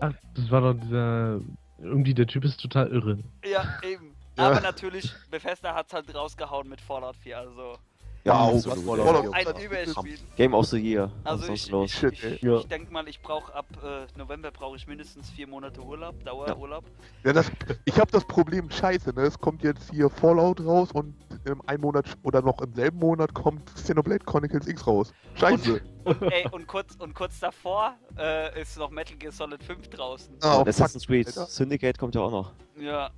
Ach, 0.00 0.12
das 0.34 0.50
war 0.50 0.60
doch 0.62 0.74
dieser. 0.80 1.40
Irgendwie 1.78 2.14
der 2.14 2.26
Typ 2.26 2.44
ist 2.44 2.60
total 2.60 2.88
irre. 2.88 3.18
Ja, 3.44 3.78
eben. 3.82 4.14
Ja. 4.36 4.48
Aber 4.50 4.60
natürlich, 4.60 5.12
Bethesda 5.30 5.74
hat's 5.74 5.92
halt 5.92 6.14
rausgehauen 6.14 6.68
mit 6.68 6.80
Fallout 6.80 7.16
4, 7.16 7.38
also 7.38 7.78
Ja, 8.24 8.48
Oh, 8.48 8.54
ja. 8.54 8.74
Fallout 8.74 9.34
ein 9.34 9.62
Überspiel. 9.62 10.18
Game 10.36 10.52
of 10.54 10.66
the 10.66 10.78
Year. 10.78 11.10
Also 11.24 11.48
Was 11.48 11.48
ist 11.50 11.68
ich, 11.68 11.72
ich, 11.74 11.94
Shit, 11.94 12.12
ich. 12.12 12.42
Ja. 12.42 12.58
ich 12.58 12.66
denke 12.66 12.92
mal, 12.92 13.08
ich 13.08 13.22
brauche 13.22 13.54
ab 13.54 13.66
äh, 13.82 14.06
November 14.18 14.50
brauche 14.50 14.76
ich 14.76 14.86
mindestens 14.86 15.30
vier 15.30 15.46
Monate 15.46 15.80
Urlaub, 15.80 16.22
Dauerurlaub. 16.24 16.84
Ja, 17.24 17.32
das, 17.32 17.50
ich 17.86 17.98
habe 17.98 18.10
das 18.10 18.24
Problem 18.26 18.70
scheiße, 18.70 19.14
ne? 19.14 19.22
Es 19.22 19.38
kommt 19.38 19.62
jetzt 19.62 19.90
hier 19.90 20.10
Fallout 20.10 20.60
raus 20.60 20.90
und 20.92 21.14
im 21.46 21.62
einen 21.66 21.80
Monat 21.80 22.04
oder 22.22 22.42
noch 22.42 22.60
im 22.60 22.74
selben 22.74 22.98
Monat 22.98 23.32
kommt 23.32 23.74
Xenoblade 23.74 24.24
Chronicles 24.24 24.66
X 24.66 24.86
raus. 24.86 25.12
Scheiße. 25.34 25.80
Ey, 26.30 26.46
und 26.50 26.66
kurz, 26.66 26.96
und 26.96 27.14
kurz 27.14 27.40
davor 27.40 27.94
äh, 28.18 28.60
ist 28.60 28.76
noch 28.78 28.90
Metal 28.90 29.16
Gear 29.16 29.32
Solid 29.32 29.62
5 29.62 29.88
draußen. 29.88 30.34
Ah, 30.42 30.52
Und 30.52 30.58
fuck, 30.58 30.68
Assassin's 30.68 31.06
Creed. 31.06 31.26
Alter. 31.28 31.46
Syndicate 31.46 31.98
kommt 31.98 32.14
ja 32.14 32.20
auch 32.22 32.30
noch. 32.30 32.52
Ja, 32.78 33.10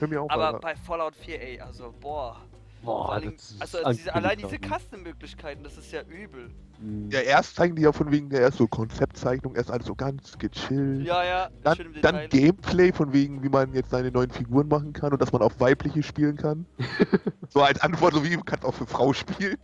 auch 0.00 0.30
aber 0.30 0.52
mal. 0.52 0.58
bei 0.60 0.76
Fallout 0.76 1.16
4, 1.16 1.42
ey, 1.42 1.60
also 1.60 1.92
boah. 2.00 2.40
Boah, 2.84 3.06
Vor 3.06 3.12
allem, 3.12 3.36
das 3.36 3.50
ist 3.50 3.62
also 3.62 3.90
diese, 3.90 4.14
allein 4.14 4.36
diese 4.36 4.48
angekündigt, 4.48 4.80
Custom-Möglichkeiten, 4.82 5.64
das 5.64 5.76
ist 5.78 5.92
ja 5.92 6.02
übel. 6.02 6.50
Mhm. 6.80 7.10
Ja, 7.10 7.20
erst 7.20 7.56
zeigen 7.56 7.76
die 7.76 7.82
ja 7.82 7.92
von 7.92 8.10
wegen 8.10 8.28
der 8.30 8.40
erst 8.40 8.58
so 8.58 8.66
Konzeptzeichnung, 8.66 9.54
erst 9.54 9.70
alles 9.70 9.86
so 9.86 9.94
ganz 9.94 10.36
gechillt. 10.38 11.06
Ja, 11.06 11.24
ja, 11.24 11.48
Dann, 11.62 11.76
schön 11.76 11.94
im 11.94 12.02
dann. 12.02 12.28
Gameplay 12.28 12.92
von 12.92 13.12
wegen, 13.12 13.42
wie 13.42 13.48
man 13.48 13.72
jetzt 13.74 13.90
seine 13.90 14.10
neuen 14.10 14.30
Figuren 14.30 14.68
machen 14.68 14.92
kann 14.92 15.12
und 15.12 15.22
dass 15.22 15.32
man 15.32 15.42
auch 15.42 15.52
weibliche 15.58 16.02
spielen 16.02 16.36
kann. 16.36 16.66
so 17.48 17.62
als 17.62 17.80
Antwort, 17.80 18.14
so 18.14 18.24
wie 18.24 18.36
man 18.36 18.44
kann 18.44 18.62
auch 18.62 18.74
für 18.74 18.86
Frau 18.86 19.12
spielen. 19.12 19.56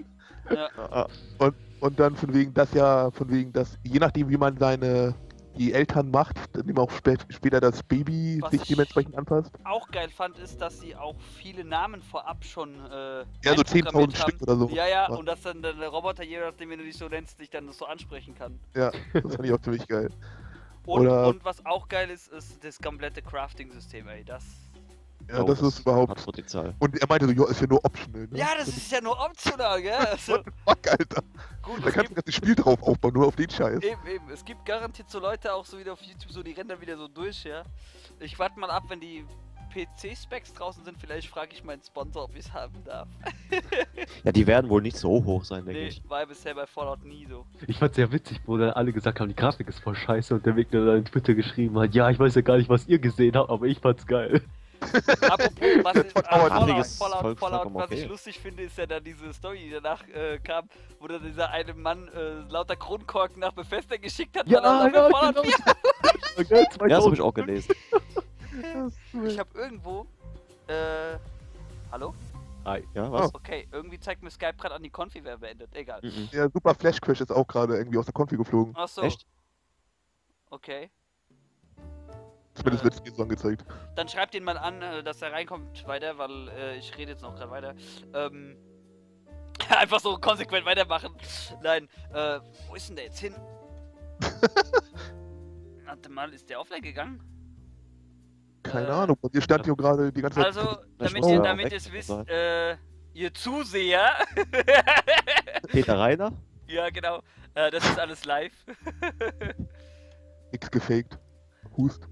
Ja, 0.49 0.69
Ah, 0.77 1.07
Und 1.81 1.99
dann 1.99 2.15
von 2.17 2.33
wegen, 2.35 2.53
dass 2.55 2.73
ja, 2.75 3.11
von 3.11 3.31
wegen, 3.31 3.53
dass 3.53 3.79
je 3.83 3.99
nachdem, 3.99 4.29
wie 4.29 4.37
man 4.37 4.57
seine 4.59 5.15
die 5.59 5.73
Eltern 5.73 6.11
macht, 6.11 6.37
dann 6.57 6.69
eben 6.69 6.79
auch 6.79 6.91
spä 6.91 7.17
später 7.29 7.61
das 7.61 7.83
Baby 7.83 8.39
Was 8.41 8.51
sich 8.53 8.63
ich- 8.63 8.69
dementsprechend 8.69 9.17
anpasst. 9.17 9.51
auch 9.65 9.89
geil 9.91 10.09
fand, 10.09 10.39
ist, 10.39 10.61
dass 10.61 10.81
sie 10.81 10.95
auch 10.97 11.17
viele 11.37 11.65
Namen 11.65 12.03
vorab 12.03 12.45
schon 12.45 12.75
äh, 12.75 13.19
Ja, 13.21 13.25
so 13.45 13.51
einprogrammiert 13.63 14.15
10.000 14.15 14.17
Stück 14.17 14.43
oder 14.43 14.57
so. 14.57 14.69
Ja, 14.71 14.87
ja, 14.87 15.09
Ja. 15.09 15.15
und 15.17 15.27
dass 15.27 15.43
dann 15.43 15.61
der 15.63 15.75
Roboter, 15.89 16.23
je 16.25 16.41
nachdem, 16.41 16.71
wenn 16.71 16.79
du 16.79 16.85
dich 16.85 16.97
so 16.97 17.09
nennst, 17.09 17.41
dich 17.41 17.51
dann 17.51 17.71
so 17.73 17.85
ansprechen 17.87 18.35
kann. 18.35 18.59
Ja, 18.75 18.91
das 19.13 19.35
fand 19.35 19.45
ich 19.47 19.53
auch 19.53 19.61
ziemlich 19.61 19.87
geil. 19.89 20.11
Und, 20.87 21.03
Oder- 21.03 21.27
und 21.29 21.45
was 21.45 21.65
auch 21.67 21.89
geil 21.89 22.11
ist, 22.11 22.29
ist 22.29 22.65
das 22.65 22.79
komplette 22.79 23.21
Crafting-System, 23.21 24.09
ey. 24.09 24.25
Das. 24.25 24.45
Ja, 25.32 25.43
oh, 25.43 25.47
das 25.47 25.61
ist 25.62 25.78
überhaupt. 25.81 26.11
Hat 26.11 26.24
Potenzial. 26.24 26.74
Und 26.78 27.01
er 27.01 27.07
meinte 27.09 27.27
so, 27.27 27.32
ja, 27.32 27.48
ist 27.51 27.61
ja 27.61 27.66
nur 27.66 27.85
optional. 27.85 28.27
Ne? 28.31 28.39
Ja, 28.39 28.48
das 28.59 28.69
ist 28.69 28.90
ja 28.90 29.01
nur 29.01 29.19
optional, 29.19 29.81
gell? 29.82 29.93
Also, 30.11 30.32
What 30.35 30.44
the 30.44 30.51
fuck, 30.66 30.90
Alter. 30.90 31.23
gut, 31.62 31.86
Da 31.86 31.90
kannst 31.90 32.11
du 32.11 32.15
das 32.15 32.24
ganze 32.24 32.32
Spiel 32.32 32.55
drauf 32.55 32.82
aufbauen, 32.82 33.15
nur 33.15 33.27
auf 33.27 33.36
den 33.36 33.48
Scheiß. 33.51 33.82
eben, 33.82 34.07
eben, 34.07 34.31
es 34.32 34.44
gibt 34.44 34.65
garantiert 34.66 35.09
so 35.11 35.19
Leute 35.20 35.52
auch 35.55 35.65
so 35.65 35.78
wieder 35.78 35.93
auf 35.93 36.02
YouTube, 36.02 36.31
so 36.32 36.43
die 36.43 36.52
rennen 36.52 36.69
dann 36.70 36.81
wieder 36.81 36.97
so 36.97 37.09
durch, 37.09 37.44
ja. 37.44 37.62
Ich 38.19 38.39
warte 38.39 38.59
mal 38.59 38.70
ab, 38.70 38.85
wenn 38.89 39.01
die 39.01 39.24
PC-Specs 39.73 40.52
draußen 40.55 40.85
sind, 40.85 40.98
vielleicht 40.98 41.28
frage 41.28 41.51
ich 41.52 41.62
meinen 41.62 41.81
Sponsor, 41.82 42.24
ob 42.24 42.32
ich 42.35 42.47
es 42.47 42.52
haben 42.52 42.82
darf. 42.85 43.09
Ja, 44.24 44.32
die 44.32 44.47
werden 44.47 44.69
wohl 44.70 44.82
nicht 44.82 44.97
so 44.97 45.24
hoch 45.24 45.44
sein, 45.44 45.65
denke 45.65 45.81
Nee, 45.81 45.89
ich. 45.89 46.02
war 46.09 46.27
bisher 46.27 46.55
bei 46.55 46.66
Fallout 46.66 47.05
nie 47.05 47.27
so. 47.28 47.47
Ich 47.66 47.78
fand's 47.78 47.97
sehr 47.97 48.11
witzig, 48.12 48.40
wo 48.47 48.57
dann 48.59 48.70
alle 48.70 48.93
gesagt 48.93 49.19
haben, 49.20 49.28
die 49.28 49.35
Grafik 49.35 49.69
ist 49.69 49.78
voll 49.81 49.94
scheiße 49.94 50.35
und 50.35 50.44
der 50.47 50.57
Weg 50.57 50.70
dann 50.70 50.89
in 50.98 51.05
Twitter 51.05 51.35
geschrieben 51.35 51.78
hat, 51.78 51.94
ja, 51.94 52.11
ich 52.11 52.19
weiß 52.19 52.35
ja 52.35 52.43
gar 52.43 52.59
nicht, 52.59 52.69
was 52.69 52.86
ihr 52.86 52.98
gesehen 52.98 53.35
habt, 53.36 53.48
aber 53.51 53.66
ich 53.66 53.78
fand's 53.78 54.07
geil. 54.07 54.43
Apropos, 54.81 55.85
was 55.85 55.97
ich, 55.97 56.16
äh, 56.16 56.23
Fallout 56.23 56.52
Fallout, 56.52 56.86
ist 56.86 56.98
Fallout, 57.39 57.74
was 57.74 57.90
ich 57.90 58.07
lustig 58.09 58.39
finde, 58.40 58.62
ist 58.65 58.78
ja 58.78 58.86
dann 58.86 59.05
diese 59.05 59.32
Story, 59.32 59.59
die 59.65 59.70
danach 59.70 60.07
äh, 60.09 60.39
kam, 60.39 60.69
wo 60.98 61.07
dann 61.09 61.23
dieser 61.23 61.51
eine 61.51 61.74
Mann 61.74 62.09
äh, 62.09 62.40
lauter 62.51 62.77
Kronkorken 62.77 63.40
nach 63.40 63.52
Bethesda 63.52 63.97
geschickt 63.97 64.39
hat, 64.39 64.47
weil 64.47 64.55
er 64.55 64.62
Ja, 64.62 64.85
dafür 64.89 65.01
ja, 65.01 65.11
Fallout 65.11 65.44
genau. 65.44 65.74
4 66.36 66.44
Geil, 66.44 66.66
Ja, 66.89 66.97
das 66.97 67.05
habe 67.05 67.15
ich 67.15 67.20
2000. 67.20 67.20
auch 67.20 67.35
gelesen. 67.35 67.74
Ich 69.27 69.39
habe 69.39 69.59
irgendwo, 69.59 70.07
äh, 70.66 71.16
hallo? 71.93 72.15
Ei. 72.65 72.85
Ja, 72.94 73.11
was? 73.11 73.35
Okay, 73.35 73.66
irgendwie 73.73 73.98
zeigt 73.98 74.23
mir 74.23 74.31
Skype 74.31 74.55
gerade 74.59 74.74
an, 74.74 74.82
die 74.82 74.90
Konfi 74.90 75.24
wäre 75.24 75.39
beendet. 75.39 75.74
Egal. 75.74 76.01
Mhm. 76.02 76.28
Ja, 76.32 76.48
Super 76.51 76.74
Flash 76.74 77.01
Crash 77.01 77.20
ist 77.20 77.32
auch 77.32 77.47
gerade 77.47 77.77
irgendwie 77.77 77.98
aus 77.98 78.05
der 78.05 78.12
Konfi 78.12 78.36
geflogen. 78.36 78.74
Ach 78.77 78.89
so. 78.89 79.02
Echt? 79.02 79.27
Okay. 80.51 80.90
Zumindest 82.61 82.82
Äh. 82.82 82.85
wird 82.85 82.95
es 82.95 83.03
mir 83.03 83.12
so 83.16 83.23
angezeigt. 83.23 83.65
Dann 83.97 84.09
schreibt 84.09 84.35
ihn 84.35 84.45
mal 84.45 84.59
an, 84.59 84.82
äh, 84.82 85.03
dass 85.03 85.23
er 85.23 85.32
reinkommt 85.32 85.87
weiter, 85.87 86.19
weil 86.19 86.49
äh, 86.49 86.77
ich 86.77 86.97
rede 86.97 87.12
jetzt 87.12 87.23
noch 87.23 87.35
gerade 87.35 87.51
weiter. 87.51 87.74
Ähm, 88.15 88.57
einfach 89.70 90.01
so 90.01 90.19
konsequent 90.19 90.66
weitermachen. 90.66 91.15
Nein, 91.62 91.89
äh, 92.12 92.41
wo 92.69 92.74
ist 92.74 92.89
denn 92.89 92.97
der 92.97 93.07
jetzt 93.07 93.19
hin? 93.19 93.35
Warte 95.87 96.11
mal, 96.11 96.32
ist 96.32 96.49
der 96.51 96.61
offline 96.61 96.82
gegangen? 96.82 97.23
Keine 98.62 98.89
äh, 98.89 98.91
Ahnung, 98.91 99.16
bei 99.20 99.28
dir 99.31 99.41
stand 99.41 99.65
hier 99.65 99.74
gerade 99.74 100.12
die 100.12 100.20
ganze 100.20 100.37
Zeit. 100.37 100.47
Also, 100.47 100.78
damit 100.99 101.24
ihr, 101.24 101.41
damit 101.41 101.73
ihr 101.73 101.78
es 101.78 101.91
wisst, 101.91 102.11
äh, 102.28 102.77
ihr 103.15 103.32
Zuseher, 103.32 104.12
Peter 105.69 105.99
Reiner? 105.99 106.32
ja 106.66 106.91
genau, 106.91 107.23
äh, 107.55 107.70
das 107.70 107.85
ist 107.85 107.99
alles 107.99 108.24
live. 108.27 108.53
Nix 110.53 110.70
gefaked. 110.70 111.19
Hust. 111.77 112.07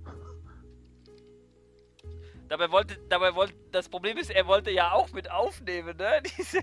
Dabei 2.49 2.71
wollte, 2.71 2.99
dabei 3.09 3.35
wollte, 3.35 3.55
das 3.73 3.89
Problem 3.89 4.17
ist, 4.19 4.31
er 4.31 4.47
wollte 4.47 4.71
ja 4.71 4.93
auch 4.93 5.11
mit 5.13 5.31
aufnehmen, 5.31 5.97
ne? 5.97 6.23
Diese 6.39 6.61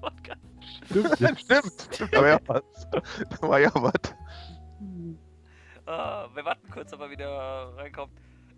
Podcast. 0.00 0.40
Stimmt, 0.86 1.40
Stimmt, 1.40 1.88
stimmt, 1.92 2.14
da 2.14 2.20
war 2.20 2.28
ja 2.28 2.38
was. 2.46 2.62
Da 2.90 3.48
war 3.48 3.60
ja 3.60 3.70
was. 3.74 3.92
Ah, 5.86 6.28
wir 6.34 6.44
warten 6.44 6.68
kurz, 6.70 6.92
ob 6.92 7.00
er 7.00 7.10
wieder 7.10 7.72
reinkommt. 7.76 8.12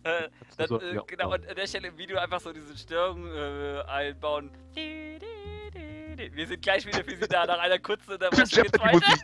Äh, 0.04 0.28
dann, 0.56 0.68
So, 0.68 0.80
äh, 0.80 0.94
ja, 0.94 1.02
genau, 1.06 1.28
ja. 1.30 1.34
und 1.34 1.46
an 1.46 1.56
der 1.56 1.66
Stelle 1.66 1.88
im 1.88 1.98
Video 1.98 2.18
einfach 2.18 2.40
so 2.40 2.52
diese 2.52 2.76
Störung 2.76 3.26
äh, 3.26 3.82
einbauen. 3.86 4.50
Wir 4.74 6.46
sind 6.46 6.62
gleich 6.62 6.86
wieder 6.86 7.04
für 7.04 7.16
Sie 7.16 7.28
da, 7.28 7.44
nach 7.46 7.58
einer 7.58 7.78
kurzen 7.78 8.12
Unterbrechung 8.12 8.62
geht's 8.62 8.80
weiter. 8.80 9.14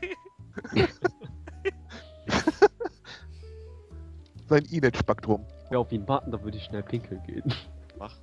Sein 4.48 4.66
E-Net-Spektrum. 4.70 5.46
Ja, 5.70 5.78
auf 5.78 5.90
ihn 5.92 6.06
warten, 6.08 6.30
da 6.30 6.42
würde 6.42 6.56
ich 6.58 6.64
schnell 6.64 6.82
pinkeln 6.82 7.22
gehen. 7.24 7.42
Mach. 7.98 8.14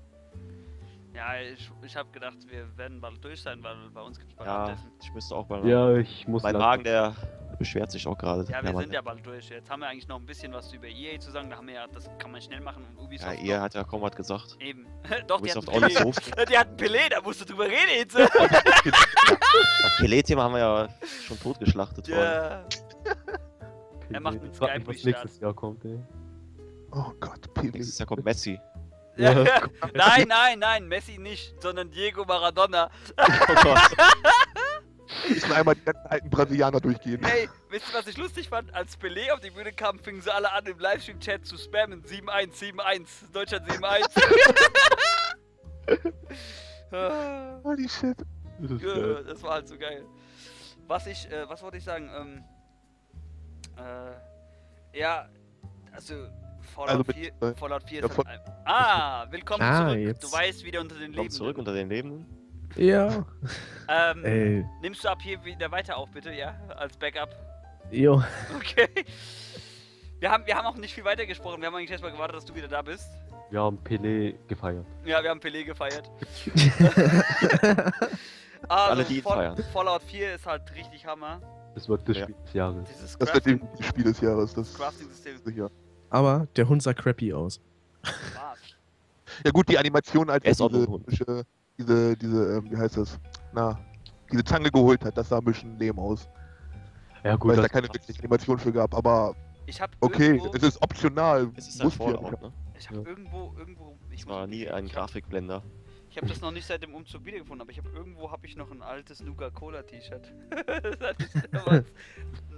Ja, 1.14 1.40
ich, 1.42 1.70
ich 1.84 1.96
habe 1.96 2.10
gedacht, 2.12 2.38
wir 2.48 2.66
werden 2.78 3.02
bald 3.02 3.24
durch 3.24 3.42
sein, 3.42 3.62
weil 3.64 3.76
bei 3.94 4.02
uns 4.02 4.18
gibt's 4.18 4.34
bald 4.34 4.48
Ja, 4.48 4.56
Abendessen. 4.64 4.92
ich 5.02 5.14
müsste 5.14 5.36
auch 5.36 5.48
mal. 5.50 5.68
Ja, 5.68 5.94
ich 5.98 6.26
muss 6.28 6.42
mein 6.42 6.56
Magen, 6.56 6.84
der 6.86 7.14
beschwert 7.60 7.92
sich 7.92 8.08
auch 8.08 8.18
gerade. 8.18 8.50
Ja, 8.50 8.64
wir 8.64 8.72
Mann. 8.72 8.84
sind 8.84 8.94
ja 8.94 9.02
bald 9.02 9.24
durch. 9.26 9.50
Jetzt 9.50 9.70
haben 9.70 9.82
wir 9.82 9.90
eigentlich 9.90 10.08
noch 10.08 10.20
ein 10.20 10.26
bisschen 10.26 10.54
was 10.54 10.72
über 10.74 10.88
EA 10.88 11.20
zu 11.20 11.30
sagen. 11.32 11.50
Da 11.50 11.58
haben 11.58 11.68
wir 11.68 11.74
ja, 11.76 11.88
das 11.88 12.10
kann 12.18 12.32
man 12.32 12.42
schnell 12.42 12.62
machen 12.62 12.86
und 12.86 12.98
Ja, 12.98 13.04
Ubisoft. 13.04 13.44
ihr 13.44 13.58
noch. 13.58 13.64
hat 13.64 13.74
ja 13.74 13.84
kaum 13.84 14.02
was 14.02 14.16
gesagt. 14.16 14.56
Eben. 14.62 14.86
Doch, 15.28 15.42
die 15.42 15.52
hatten 15.52 15.60
Ubisoft 15.60 15.70
auch 15.70 15.82
nicht 15.82 15.98
Pelé. 16.00 16.14
so. 16.40 16.46
Die 16.50 16.58
hatten 16.58 16.76
Pelé, 16.78 17.10
da 17.10 17.22
musst 17.22 17.42
du 17.42 17.46
drüber 17.46 17.66
reden 17.66 17.78
jetzt. 17.98 18.16
ne? 18.18 18.28
Das 18.34 19.98
Pelé-Thema 20.00 20.44
haben 20.44 20.54
wir 20.54 20.60
ja 20.60 20.90
schon 21.28 21.40
totgeschlachtet. 21.40 22.08
vorhin. 22.08 22.24
ja. 22.26 22.64
Er 24.12 24.20
macht 24.22 24.40
einen 24.42 24.54
Skype-Restart. 24.54 25.06
nächstes 25.06 25.40
Jahr 25.40 25.54
kommt, 25.54 25.84
ey. 25.86 26.00
Oh 26.92 27.12
Gott, 27.20 27.54
Pili. 27.54 27.72
Nächstes 27.72 28.00
Jahr 28.00 28.08
kommt 28.08 28.26
Messi. 28.26 28.60
Ja. 29.18 29.34
Nein, 29.94 30.28
nein, 30.28 30.60
nein, 30.60 30.88
Messi 30.88 31.18
nicht, 31.18 31.62
sondern 31.62 31.92
Diego 31.92 32.24
Maradona. 32.24 32.90
Oh 33.18 33.54
Gott. 33.62 33.92
Müssen 35.28 35.52
einmal 35.52 35.76
die 35.76 35.84
ganzen 35.84 36.08
alten 36.08 36.30
Brasilianer 36.30 36.80
durchgehen. 36.80 37.24
Ey, 37.24 37.50
wisst 37.70 37.90
ihr, 37.90 38.00
was 38.00 38.08
ich 38.08 38.18
lustig 38.18 38.50
fand? 38.50 38.74
Als 38.74 38.98
Pelé 38.98 39.32
auf 39.32 39.40
die 39.40 39.52
Bühne 39.52 39.74
kam, 39.74 40.00
fingen 40.00 40.22
sie 40.22 40.34
alle 40.34 40.52
an, 40.52 40.66
im 40.66 40.80
Livestream-Chat 40.80 41.46
zu 41.46 41.58
spammen. 41.58 42.04
7171, 42.04 43.32
Deutschland 43.32 43.70
71. 43.70 44.24
Ah, 46.92 47.60
Holy 47.64 47.90
shit. 47.90 48.18
das 48.60 48.72
ist 48.72 48.82
ja, 48.82 49.22
das 49.24 49.44
war 49.44 49.52
halt 49.54 49.68
so 49.68 49.78
geil. 49.78 50.06
Was 50.88 51.08
ich, 51.08 51.30
äh, 51.30 51.48
was 51.48 51.62
wollte 51.62 51.78
ich 51.78 51.84
sagen? 51.84 52.10
Ähm, 52.16 52.44
äh, 53.78 55.00
ja, 55.00 55.30
also 55.92 56.28
Fallout, 56.74 56.90
Also 56.90 57.04
mit- 57.08 57.16
4, 57.18 57.32
äh, 57.42 57.54
Fallout 57.56 57.84
4 57.84 58.00
ja, 58.02 58.06
ist 58.08 58.18
halt 58.18 58.42
Ah, 58.66 59.26
willkommen 59.30 59.62
Ah, 59.64 59.88
zurück. 59.90 60.00
jetzt. 60.00 60.24
Du 60.24 60.32
weißt 60.32 60.64
wieder 60.66 60.80
unter 60.82 60.96
den 60.96 61.12
Leben. 61.14 61.30
zurück 61.30 61.58
unter 61.58 61.74
den 61.74 61.90
Lebenden. 61.90 62.26
Ja. 62.76 63.26
Ähm, 63.90 64.24
Ey. 64.26 64.66
nimmst 64.82 65.04
du 65.04 65.10
ab 65.10 65.20
hier 65.22 65.44
wieder 65.44 65.70
weiter 65.72 65.98
auf, 65.98 66.10
bitte, 66.12 66.32
ja? 66.34 66.56
Als 66.78 66.96
Backup. 66.98 67.30
Jo. 67.92 68.24
Okay. 68.56 68.88
Wir 70.20 70.32
haben, 70.32 70.46
wir 70.46 70.56
haben 70.56 70.66
auch 70.68 70.76
nicht 70.78 70.94
viel 70.94 71.04
weiter 71.04 71.26
gesprochen. 71.26 71.60
Wir 71.62 71.68
haben 71.68 71.76
eigentlich 71.76 71.92
erstmal 71.92 72.12
gewartet, 72.12 72.38
dass 72.38 72.46
du 72.46 72.56
wieder 72.56 72.68
da 72.68 72.82
bist. 72.82 73.10
Wir 73.50 73.60
haben 73.60 73.78
Pelé 73.84 74.36
gefeiert. 74.48 74.86
Ja, 75.04 75.22
wir 75.22 75.30
haben 75.32 75.40
Pelé 75.42 75.66
gefeiert. 75.66 76.10
also, 78.70 78.92
Alle, 78.92 79.04
die 79.04 79.22
Fall- 79.22 79.56
feiern. 79.56 79.64
Fallout 79.74 80.04
4 80.04 80.36
ist 80.36 80.46
halt 80.46 80.74
richtig 80.76 81.06
Hammer. 81.06 81.42
Das 81.74 81.90
wird 81.90 82.08
das 82.08 82.18
Ja. 82.18 82.24
Spiel 82.26 82.36
des 82.46 82.54
Jahres. 82.54 82.90
Das 83.02 83.20
wird 83.20 83.30
Crafting- 83.30 83.44
definitiv 83.60 83.86
Spiel 83.88 84.04
des 84.04 84.22
Jahres, 84.22 84.54
das 84.54 84.70
ist 84.70 84.78
Crafting-System 84.78 85.38
sicher. 85.44 85.72
Aber 86.12 86.48
der 86.56 86.68
Hund 86.70 86.84
sah 86.84 86.94
crappy 86.94 87.34
aus. 87.34 87.60
Ja 89.44 89.50
gut, 89.52 89.70
die 89.70 89.78
Animation, 89.78 90.30
als 90.30 90.44
Er 90.46 90.52
ist 90.52 90.62
auch 90.62 90.70
nur 90.70 90.82
diese, 90.82 90.92
ein 90.92 91.04
komische- 91.06 91.46
diese, 91.80 92.18
diese, 92.18 92.58
ähm, 92.58 92.70
wie 92.70 92.78
heißt 92.78 92.98
das? 92.98 93.18
Na, 93.54 93.80
diese 94.32 94.44
Zange 94.44 94.70
geholt 94.70 95.04
hat, 95.06 95.18
das 95.18 95.30
sah 95.30 95.38
ein 95.40 95.46
bisschen 95.46 95.80
lame 95.80 96.00
aus. 96.00 96.28
Ja 97.24 97.32
weil 97.32 97.38
gut, 97.38 97.52
es 97.54 97.62
da 97.62 97.68
keine 97.70 97.88
wirkliche 97.88 98.20
Animation 98.20 98.60
für 98.60 98.72
gab, 98.74 98.94
aber 98.94 99.36
Ich 99.66 99.80
hab 99.82 99.92
okay, 100.02 100.36
irgendwo, 100.36 100.54
es 100.54 100.64
ist 100.64 100.82
optional. 100.82 101.50
Es 101.56 101.70
ist 101.70 101.80
ja 101.80 101.90
Fallout, 101.90 102.42
ne? 102.42 102.52
ich 102.78 102.90
hab 102.90 102.96
Ja. 102.98 103.04
irgendwo, 103.06 103.54
irgendwo, 103.58 103.98
ich 104.10 104.28
war 104.28 104.48
nie 104.48 104.68
ein 104.70 104.88
Grafikblender. 104.90 105.64
ich 106.10 106.18
habe 106.18 106.28
das 106.28 106.42
noch 106.42 106.52
nicht 106.52 106.66
seit 106.68 106.84
dem 106.84 106.94
Umzug 106.94 107.24
wiedergefunden, 107.26 107.62
aber 107.62 107.72
ich 107.72 107.78
habe 107.78 107.90
irgendwo 107.92 108.30
habe 108.32 108.46
ich 108.46 108.58
noch 108.58 108.70
ein 108.70 108.82
altes 108.82 109.22
Nuka 109.22 109.50
Cola 109.50 109.82
T-Shirt. 109.84 110.34
das 110.68 111.00
hatte 111.00 111.24
ich 111.24 111.42
damals 111.52 111.86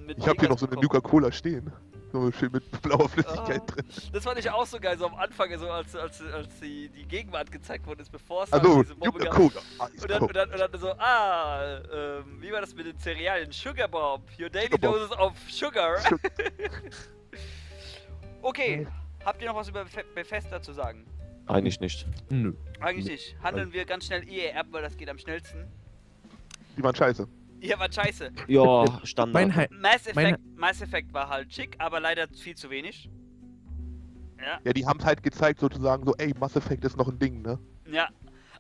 mit 0.08 0.18
Ich 0.18 0.28
habe 0.28 0.40
hier 0.40 0.50
noch 0.50 0.58
so 0.58 0.66
eine. 0.66 0.76
Nuka 0.82 1.00
Cola 1.02 1.32
stehen. 1.32 1.72
So 2.14 2.32
schön 2.32 2.52
mit 2.52 2.70
blauer 2.84 3.10
Flüssigkeit 3.10 3.64
Ah. 3.64 3.66
drin. 3.66 3.86
Das 4.14 4.24
fand 4.24 4.38
ich 4.38 4.48
auch 4.48 4.68
so 4.68 4.80
geil, 4.80 4.96
so 5.00 5.08
am 5.08 5.16
Anfang, 5.16 5.58
so 5.58 5.68
als, 5.68 5.96
als, 5.96 6.22
als 6.22 6.60
die, 6.60 6.88
die 6.90 7.06
Gegenwart 7.08 7.52
gezeigt 7.52 7.88
wurde, 7.88 8.04
bevor 8.12 8.44
es 8.44 8.54
Also, 8.54 8.84
diese 8.84 8.94
Bombe 8.96 9.18
gab. 9.18 9.36
Ah, 9.80 9.88
Und 10.00 10.10
dann, 10.12 10.22
und, 10.22 10.36
dann, 10.36 10.52
und 10.52 10.60
dann 10.60 10.80
so, 10.80 10.92
ah, 11.00 11.80
ähm, 11.92 12.40
wie 12.40 12.52
war 12.52 12.62
das 12.62 12.76
mit 12.76 12.86
den 12.86 13.00
Cerealien? 13.00 13.52
Sugar 13.52 13.88
Bomb, 13.88 14.30
your 14.40 14.48
daily 14.52 14.68
Sugar 14.72 14.92
Bomb. 14.92 15.10
doses 15.10 15.18
of 15.18 15.34
sugar. 15.50 15.98
Sugar. 16.02 16.20
okay, 18.44 18.86
habt 19.26 19.42
ihr 19.42 19.48
noch 19.48 19.56
was 19.56 19.70
über 19.70 19.84
Be- 19.84 20.06
Bethesda 20.14 20.62
zu 20.62 20.72
sagen? 20.74 21.08
Eigentlich 21.48 21.80
nicht. 21.80 22.06
Nö. 22.30 22.54
Eigentlich 22.80 23.08
nicht. 23.08 23.36
Handeln 23.42 23.74
wir 23.74 23.86
ganz 23.86 24.06
schnell 24.06 24.24
EA 24.30 24.60
ab, 24.60 24.68
weil 24.70 24.84
das 24.84 24.96
geht 24.98 25.10
am 25.10 25.18
schnellsten. 25.18 25.66
Die 26.78 26.84
waren 26.84 26.94
scheiße. 26.96 27.28
Ihr 27.64 27.80
wart 27.80 27.96
scheiße. 27.96 28.32
Ja, 28.48 29.00
Standard. 29.04 29.34
Mein 29.34 29.56
Hi 29.56 29.68
Mass 29.72 30.06
Effect, 30.08 30.40
Mass 30.56 30.82
Effect 30.82 31.14
war 31.14 31.30
halt 31.30 31.54
schick, 31.54 31.76
aber 31.80 32.00
leider 32.00 32.28
viel 32.28 32.56
zu 32.56 32.70
wenig. 32.70 33.10
Ja, 34.38 34.60
Ja, 34.64 34.74
die 34.74 34.86
haben 34.86 35.04
halt 35.04 35.24
gezeigt 35.24 35.60
sozusagen 35.60 36.06
so, 36.06 36.14
ey, 36.18 36.34
Mass 36.38 36.56
Effect 36.56 36.84
ist 36.84 36.98
noch 36.98 37.08
ein 37.08 37.18
Ding, 37.20 37.42
ne? 37.42 37.58
ja. 37.90 38.10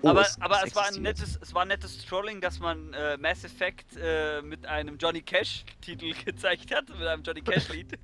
Oh, 0.01 0.09
aber 0.09 0.21
es- 0.21 0.41
aber 0.41 0.57
es 0.63 0.71
es, 0.71 0.75
war 0.75 0.88
ein 0.88 1.01
nettes, 1.01 1.39
es 1.41 1.53
war 1.53 1.61
ein 1.61 1.69
nettes 1.69 2.05
Trolling, 2.05 2.41
dass 2.41 2.59
man 2.59 2.91
äh, 2.93 3.15
Mass 3.17 3.45
Effect 3.45 3.95
äh, 3.95 4.41
mit 4.41 4.65
einem 4.65 4.97
Johnny 4.97 5.21
Cash-Titel 5.21 6.13
gezeigt 6.25 6.75
hat, 6.75 6.89
mit 6.89 7.07
einem 7.07 7.23
Johnny 7.23 7.41
Cash-Lied. 7.41 7.97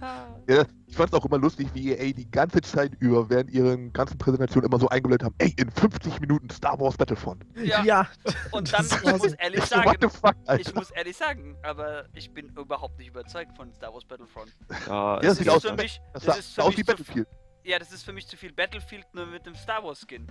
Ah. 0.00 0.26
Ja, 0.48 0.64
ich 0.86 0.96
fand's 0.96 1.12
auch 1.14 1.24
immer 1.24 1.38
lustig, 1.38 1.68
wie 1.74 1.92
EA 1.92 2.12
die 2.12 2.30
ganze 2.30 2.60
Zeit 2.60 2.92
über 2.98 3.28
während 3.30 3.50
ihren 3.50 3.92
ganzen 3.92 4.18
Präsentationen 4.18 4.68
immer 4.68 4.78
so 4.78 4.88
eingeblendet 4.88 5.24
haben, 5.24 5.34
ey, 5.38 5.54
in 5.58 5.70
50 5.70 6.20
Minuten 6.20 6.50
Star 6.50 6.78
Wars 6.78 6.96
Battlefront. 6.96 7.44
Ja. 7.64 8.06
Und 8.52 8.72
dann, 8.72 8.84
ich 8.86 9.02
muss 9.18 9.32
ehrlich 9.34 9.64
sagen, 9.64 9.92
the 10.00 10.08
fuck, 10.08 10.34
ich 10.58 10.74
muss 10.74 10.90
ehrlich 10.90 11.16
sagen, 11.16 11.56
aber 11.62 12.04
ich 12.14 12.30
bin 12.32 12.48
überhaupt 12.50 12.98
nicht 12.98 13.08
überzeugt 13.08 13.56
von 13.56 13.72
Star 13.72 13.92
Wars 13.92 14.04
Battlefront. 14.04 14.52
Ja, 14.86 15.14
Ja, 15.14 15.18
es 15.20 15.26
das 15.26 15.38
sieht 15.38 15.46
ist 15.46 15.52
aus, 15.54 15.62
für 15.62 15.72
wie- 15.78 15.82
mich, 15.82 16.00
das 16.12 16.24
das 16.24 16.38
ist 16.38 16.54
für 16.54 16.62
aus 16.64 16.72
wie 16.72 16.76
mich 16.78 16.86
Battlefield. 16.86 17.28
ja, 17.64 17.78
das 17.78 17.92
ist 17.92 18.02
für 18.04 18.12
mich 18.12 18.26
zu 18.26 18.36
viel 18.36 18.52
Battlefield 18.52 19.06
nur 19.14 19.26
mit 19.26 19.46
dem 19.46 19.54
Star 19.54 19.82
Wars 19.82 20.04
Skin. 20.06 20.26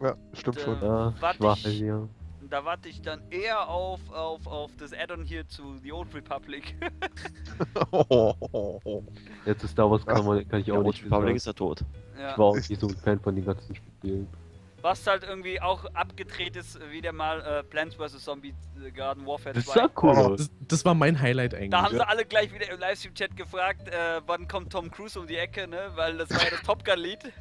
Ja, 0.00 0.14
stimmt 0.32 0.58
Äh, 0.58 0.62
schon. 0.64 0.80
ja, 0.82 1.14
warte, 1.20 1.68
ich- 1.68 1.80
ja. 1.80 2.08
Da 2.52 2.66
warte 2.66 2.90
ich 2.90 3.00
dann 3.00 3.22
eher 3.30 3.66
auf, 3.66 4.12
auf, 4.12 4.46
auf 4.46 4.70
das 4.76 4.92
Add-on 4.92 5.24
hier 5.24 5.48
zu 5.48 5.78
The 5.78 5.90
Old 5.90 6.14
Republic. 6.14 6.76
Jetzt 9.46 9.64
ist 9.64 9.70
Star 9.70 9.90
Wars 9.90 10.04
kann, 10.04 10.26
man, 10.26 10.46
kann 10.46 10.60
ich 10.60 10.66
ja, 10.66 10.74
auch 10.74 10.80
Old 10.80 10.88
nicht 10.88 11.06
Republic 11.06 11.28
sagen. 11.28 11.36
ist 11.36 11.46
ja 11.46 11.54
tot. 11.54 11.82
ja. 12.18 12.32
Ich 12.32 12.36
war 12.36 12.44
auch 12.44 12.56
nicht 12.56 12.78
so 12.78 12.88
ein 12.88 12.96
Fan 12.98 13.18
von 13.20 13.36
den 13.36 13.46
ganzen 13.46 13.74
Spielen. 13.74 14.28
Was 14.82 15.06
halt 15.06 15.22
irgendwie 15.22 15.60
auch 15.60 15.84
abgedreht 15.94 16.56
ist, 16.56 16.78
wieder 16.90 17.12
mal 17.12 17.40
äh, 17.40 17.62
Plants 17.62 17.94
vs. 17.94 18.24
Zombie 18.24 18.52
äh, 18.84 18.90
Garden 18.90 19.24
Warfare 19.26 19.54
Das 19.54 19.64
2. 19.66 19.72
sah 19.74 19.88
cool 20.02 20.14
Oh, 20.16 20.32
aus. 20.32 20.38
Das, 20.38 20.50
das 20.68 20.84
war 20.84 20.94
mein 20.94 21.20
Highlight 21.20 21.54
eigentlich. 21.54 21.70
Da 21.70 21.82
haben 21.82 21.94
sie 21.94 22.06
alle 22.06 22.24
gleich 22.24 22.52
wieder 22.52 22.68
im 22.70 22.80
Livestream-Chat 22.80 23.36
gefragt, 23.36 23.88
äh, 23.88 24.20
wann 24.26 24.48
kommt 24.48 24.72
Tom 24.72 24.90
Cruise 24.90 25.18
um 25.18 25.26
die 25.26 25.36
Ecke, 25.36 25.68
ne? 25.68 25.92
Weil 25.94 26.18
das 26.18 26.30
war 26.30 26.42
ja 26.42 26.50
das 26.50 26.62
Top 26.62 26.84
Gun-Lied. 26.84 27.20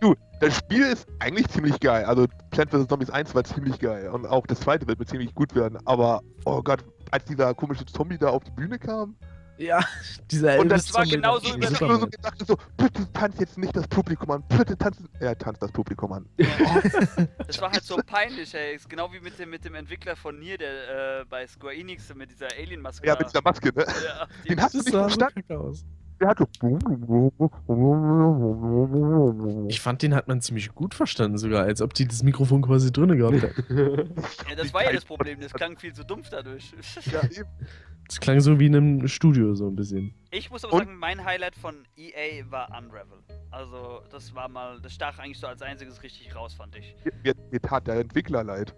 Du, 0.00 0.14
das 0.40 0.56
Spiel 0.56 0.84
ist 0.84 1.06
eigentlich 1.18 1.48
ziemlich 1.48 1.78
geil. 1.80 2.04
Also 2.04 2.26
Plant 2.50 2.70
vs. 2.70 2.86
Zombies 2.88 3.10
1 3.10 3.34
war 3.34 3.44
ziemlich 3.44 3.78
geil. 3.78 4.08
Und 4.08 4.26
auch 4.26 4.46
das 4.46 4.60
zweite 4.60 4.86
wird 4.86 4.98
mir 4.98 5.06
ziemlich 5.06 5.34
gut 5.34 5.54
werden. 5.54 5.78
Aber, 5.84 6.22
oh 6.44 6.62
Gott, 6.62 6.84
als 7.10 7.24
dieser 7.24 7.52
komische 7.54 7.84
Zombie 7.86 8.18
da 8.18 8.28
auf 8.28 8.44
die 8.44 8.50
Bühne 8.52 8.78
kam, 8.78 9.16
Ja, 9.60 9.80
dieser 10.30 10.58
Und 10.58 10.70
das 10.70 10.82
Elvis 10.86 10.94
war 10.94 11.04
genauso 11.06 11.54
über- 11.54 11.70
ich 11.70 11.80
nur 11.80 11.98
so 12.00 12.06
gedacht, 12.06 12.46
so, 12.46 12.56
bitte 12.78 13.12
tanz 13.12 13.38
jetzt 13.38 13.58
nicht 13.58 13.76
das 13.76 13.86
Publikum 13.88 14.30
an, 14.30 14.42
bitte 14.48 14.76
tanz, 14.76 14.96
er 15.20 15.36
tanzt 15.36 15.62
das 15.62 15.70
Publikum 15.70 16.12
an. 16.12 16.26
Das 17.46 17.60
war 17.60 17.70
halt 17.70 17.82
so 17.84 17.96
peinlich, 18.06 18.54
ey. 18.54 18.74
Ist 18.76 18.88
genau 18.88 19.12
wie 19.12 19.20
mit 19.20 19.38
dem, 19.38 19.50
mit 19.50 19.64
dem 19.64 19.74
Entwickler 19.74 20.16
von 20.16 20.38
Nier, 20.38 20.56
der 20.56 21.20
äh, 21.20 21.24
bei 21.28 21.46
Square 21.46 21.74
Enix 21.74 22.14
mit 22.14 22.30
dieser 22.30 22.46
Alien-Maske. 22.56 23.06
Ja, 23.06 23.16
mit 23.18 23.28
dieser 23.28 23.42
Maske, 23.42 23.68
ne? 23.74 23.84
Ja, 24.04 24.26
die- 24.44 24.48
Den 24.48 24.62
hast 24.62 24.74
du 24.74 24.78
Das 24.78 24.84
nicht 24.86 24.92
so 24.94 24.98
verstanden. 25.00 25.52
aus. 25.54 25.84
Der 26.20 26.28
hat 26.28 26.38
so. 26.38 26.46
Ich 29.68 29.80
fand, 29.80 30.02
den 30.02 30.14
hat 30.14 30.28
man 30.28 30.40
ziemlich 30.42 30.74
gut 30.74 30.94
verstanden 30.94 31.38
sogar, 31.38 31.64
als 31.64 31.80
ob 31.80 31.94
die 31.94 32.06
das 32.06 32.22
Mikrofon 32.22 32.60
quasi 32.62 32.92
drinne 32.92 33.16
gehabt 33.16 33.40
hätten. 33.42 33.74
ja, 34.48 34.54
das 34.56 34.74
war 34.74 34.84
ja 34.84 34.92
das 34.92 35.04
Problem, 35.04 35.40
das 35.40 35.52
klang 35.52 35.78
viel 35.78 35.92
zu 35.94 36.04
dumpf 36.04 36.28
dadurch. 36.30 36.72
Ja, 37.10 37.22
eben. 37.30 37.48
Das 38.06 38.20
klang 38.20 38.40
so 38.40 38.58
wie 38.58 38.66
in 38.66 38.76
einem 38.76 39.08
Studio 39.08 39.54
so 39.54 39.68
ein 39.68 39.76
bisschen. 39.76 40.12
Ich 40.30 40.50
muss 40.50 40.64
aber 40.64 40.74
Und- 40.74 40.84
sagen, 40.86 40.96
mein 40.98 41.24
Highlight 41.24 41.54
von 41.54 41.76
EA 41.96 42.44
war 42.50 42.68
Unravel. 42.76 43.18
Also, 43.52 44.02
das 44.10 44.34
war 44.34 44.48
mal, 44.48 44.80
das 44.80 44.92
stach 44.94 45.18
eigentlich 45.18 45.38
so 45.38 45.46
als 45.46 45.62
einziges 45.62 46.02
richtig 46.02 46.34
raus, 46.36 46.54
fand 46.54 46.76
ich. 46.76 46.94
Mir, 47.24 47.34
mir 47.50 47.60
tat 47.60 47.86
der 47.86 47.96
Entwickler 48.00 48.44
leid. 48.44 48.74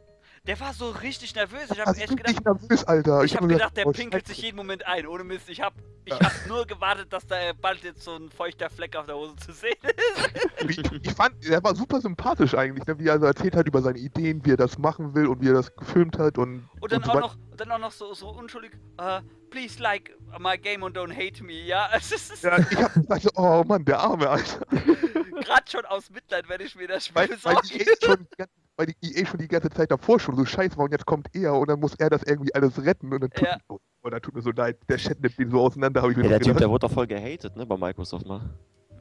Der 0.48 0.58
war 0.58 0.74
so 0.74 0.90
richtig 0.90 1.36
nervös. 1.36 1.70
Ich 1.72 1.78
habe 1.78 1.96
echt 1.96 2.10
du 2.10 2.16
gedacht, 2.16 2.44
nervös, 2.44 2.82
Alter? 2.84 3.22
ich 3.22 3.36
habe 3.36 3.46
mir 3.46 3.52
gedacht, 3.54 3.76
der 3.76 3.84
pinkelt 3.84 4.26
sich 4.26 4.38
jeden 4.38 4.56
Moment 4.56 4.84
ein, 4.88 5.06
ohne 5.06 5.22
Mist. 5.22 5.48
Ich 5.48 5.60
habe 5.60 5.76
ich 6.04 6.12
Ja. 6.12 6.18
hab 6.18 6.32
nur 6.48 6.66
gewartet, 6.66 7.12
dass 7.12 7.24
da 7.28 7.36
bald 7.60 7.84
jetzt 7.84 8.02
so 8.02 8.16
ein 8.16 8.28
feuchter 8.28 8.68
Fleck 8.68 8.96
auf 8.96 9.06
der 9.06 9.14
Hose 9.14 9.36
zu 9.36 9.52
sehen 9.52 9.76
ist. 9.82 10.30
Ich, 10.68 10.78
ich 10.78 11.12
fand, 11.14 11.44
er 11.44 11.62
war 11.62 11.74
super 11.74 12.00
sympathisch 12.00 12.54
eigentlich, 12.54 12.86
ne? 12.86 12.96
wie 12.98 13.06
er 13.08 13.18
so 13.20 13.26
erzählt 13.26 13.54
hat 13.56 13.66
über 13.66 13.82
seine 13.82 13.98
Ideen, 13.98 14.44
wie 14.44 14.52
er 14.52 14.56
das 14.56 14.78
machen 14.78 15.12
will 15.14 15.26
und 15.26 15.40
wie 15.42 15.48
er 15.48 15.54
das 15.54 15.74
gefilmt 15.74 16.18
hat 16.18 16.38
und. 16.38 16.68
Und 16.80 16.92
dann 16.92 16.98
und 17.00 17.04
so 17.06 17.10
auch 17.10 17.14
weiter. 17.16 17.26
noch, 17.26 17.36
dann 17.56 17.70
auch 17.72 17.78
noch 17.78 17.90
so, 17.92 18.14
so 18.14 18.28
unschuldig, 18.30 18.72
äh, 18.98 19.20
please 19.50 19.80
like 19.82 20.16
my 20.38 20.56
game 20.56 20.82
and 20.84 20.96
don't 20.96 21.12
hate 21.12 21.42
me, 21.42 21.62
ja? 21.64 21.88
Ja, 22.42 22.58
ich 22.58 22.76
hab 22.78 22.94
gesagt, 22.94 23.22
so, 23.22 23.30
oh 23.36 23.62
Mann, 23.66 23.84
der 23.84 23.98
arme 24.00 24.28
Alter. 24.28 24.66
gerade 24.70 25.68
schon 25.70 25.84
aus 25.86 26.10
Mitleid, 26.10 26.48
wenn 26.48 26.60
ich 26.60 26.74
mir 26.76 26.86
das 26.88 27.06
Spiel 27.06 27.16
Weil, 27.22 27.28
weil, 27.30 27.36
besorge. 27.36 27.68
die 27.68 27.80
EA 27.80 27.94
schon, 28.04 28.16
die 28.32 28.36
ganze- 28.36 28.52
weil 28.76 28.86
die 28.86 28.96
EA 29.02 29.26
schon 29.26 29.38
die 29.38 29.48
ganze 29.48 29.70
Zeit 29.70 29.90
davor 29.90 30.18
schon 30.20 30.36
so 30.36 30.44
scheiße 30.44 30.76
war 30.76 30.84
und 30.84 30.92
jetzt 30.92 31.06
kommt 31.06 31.28
er 31.34 31.54
und 31.54 31.68
dann 31.68 31.80
muss 31.80 31.94
er 31.94 32.10
das 32.10 32.22
irgendwie 32.22 32.54
alles 32.54 32.82
retten 32.84 33.12
und 33.12 33.20
dann 33.20 33.30
tut, 33.30 33.46
Ja. 33.46 33.58
oh, 33.68 33.78
oh, 34.02 34.10
dann 34.10 34.20
tut 34.22 34.34
mir 34.34 34.42
so 34.42 34.50
leid. 34.50 34.78
Der 34.88 34.96
Chat 34.96 35.20
nimmt 35.20 35.38
ihn 35.38 35.50
so 35.50 35.60
auseinander, 35.60 36.02
habe 36.02 36.12
ich 36.12 36.16
mir 36.18 36.24
Ja, 36.24 36.30
der 36.30 36.40
Typ, 36.40 36.56
der 36.56 36.70
wurde 36.70 36.86
doch 36.86 36.92
voll 36.94 37.06
gehatet, 37.06 37.54
ne, 37.56 37.66
bei 37.66 37.76
Microsoft 37.76 38.26
mal. 38.26 38.40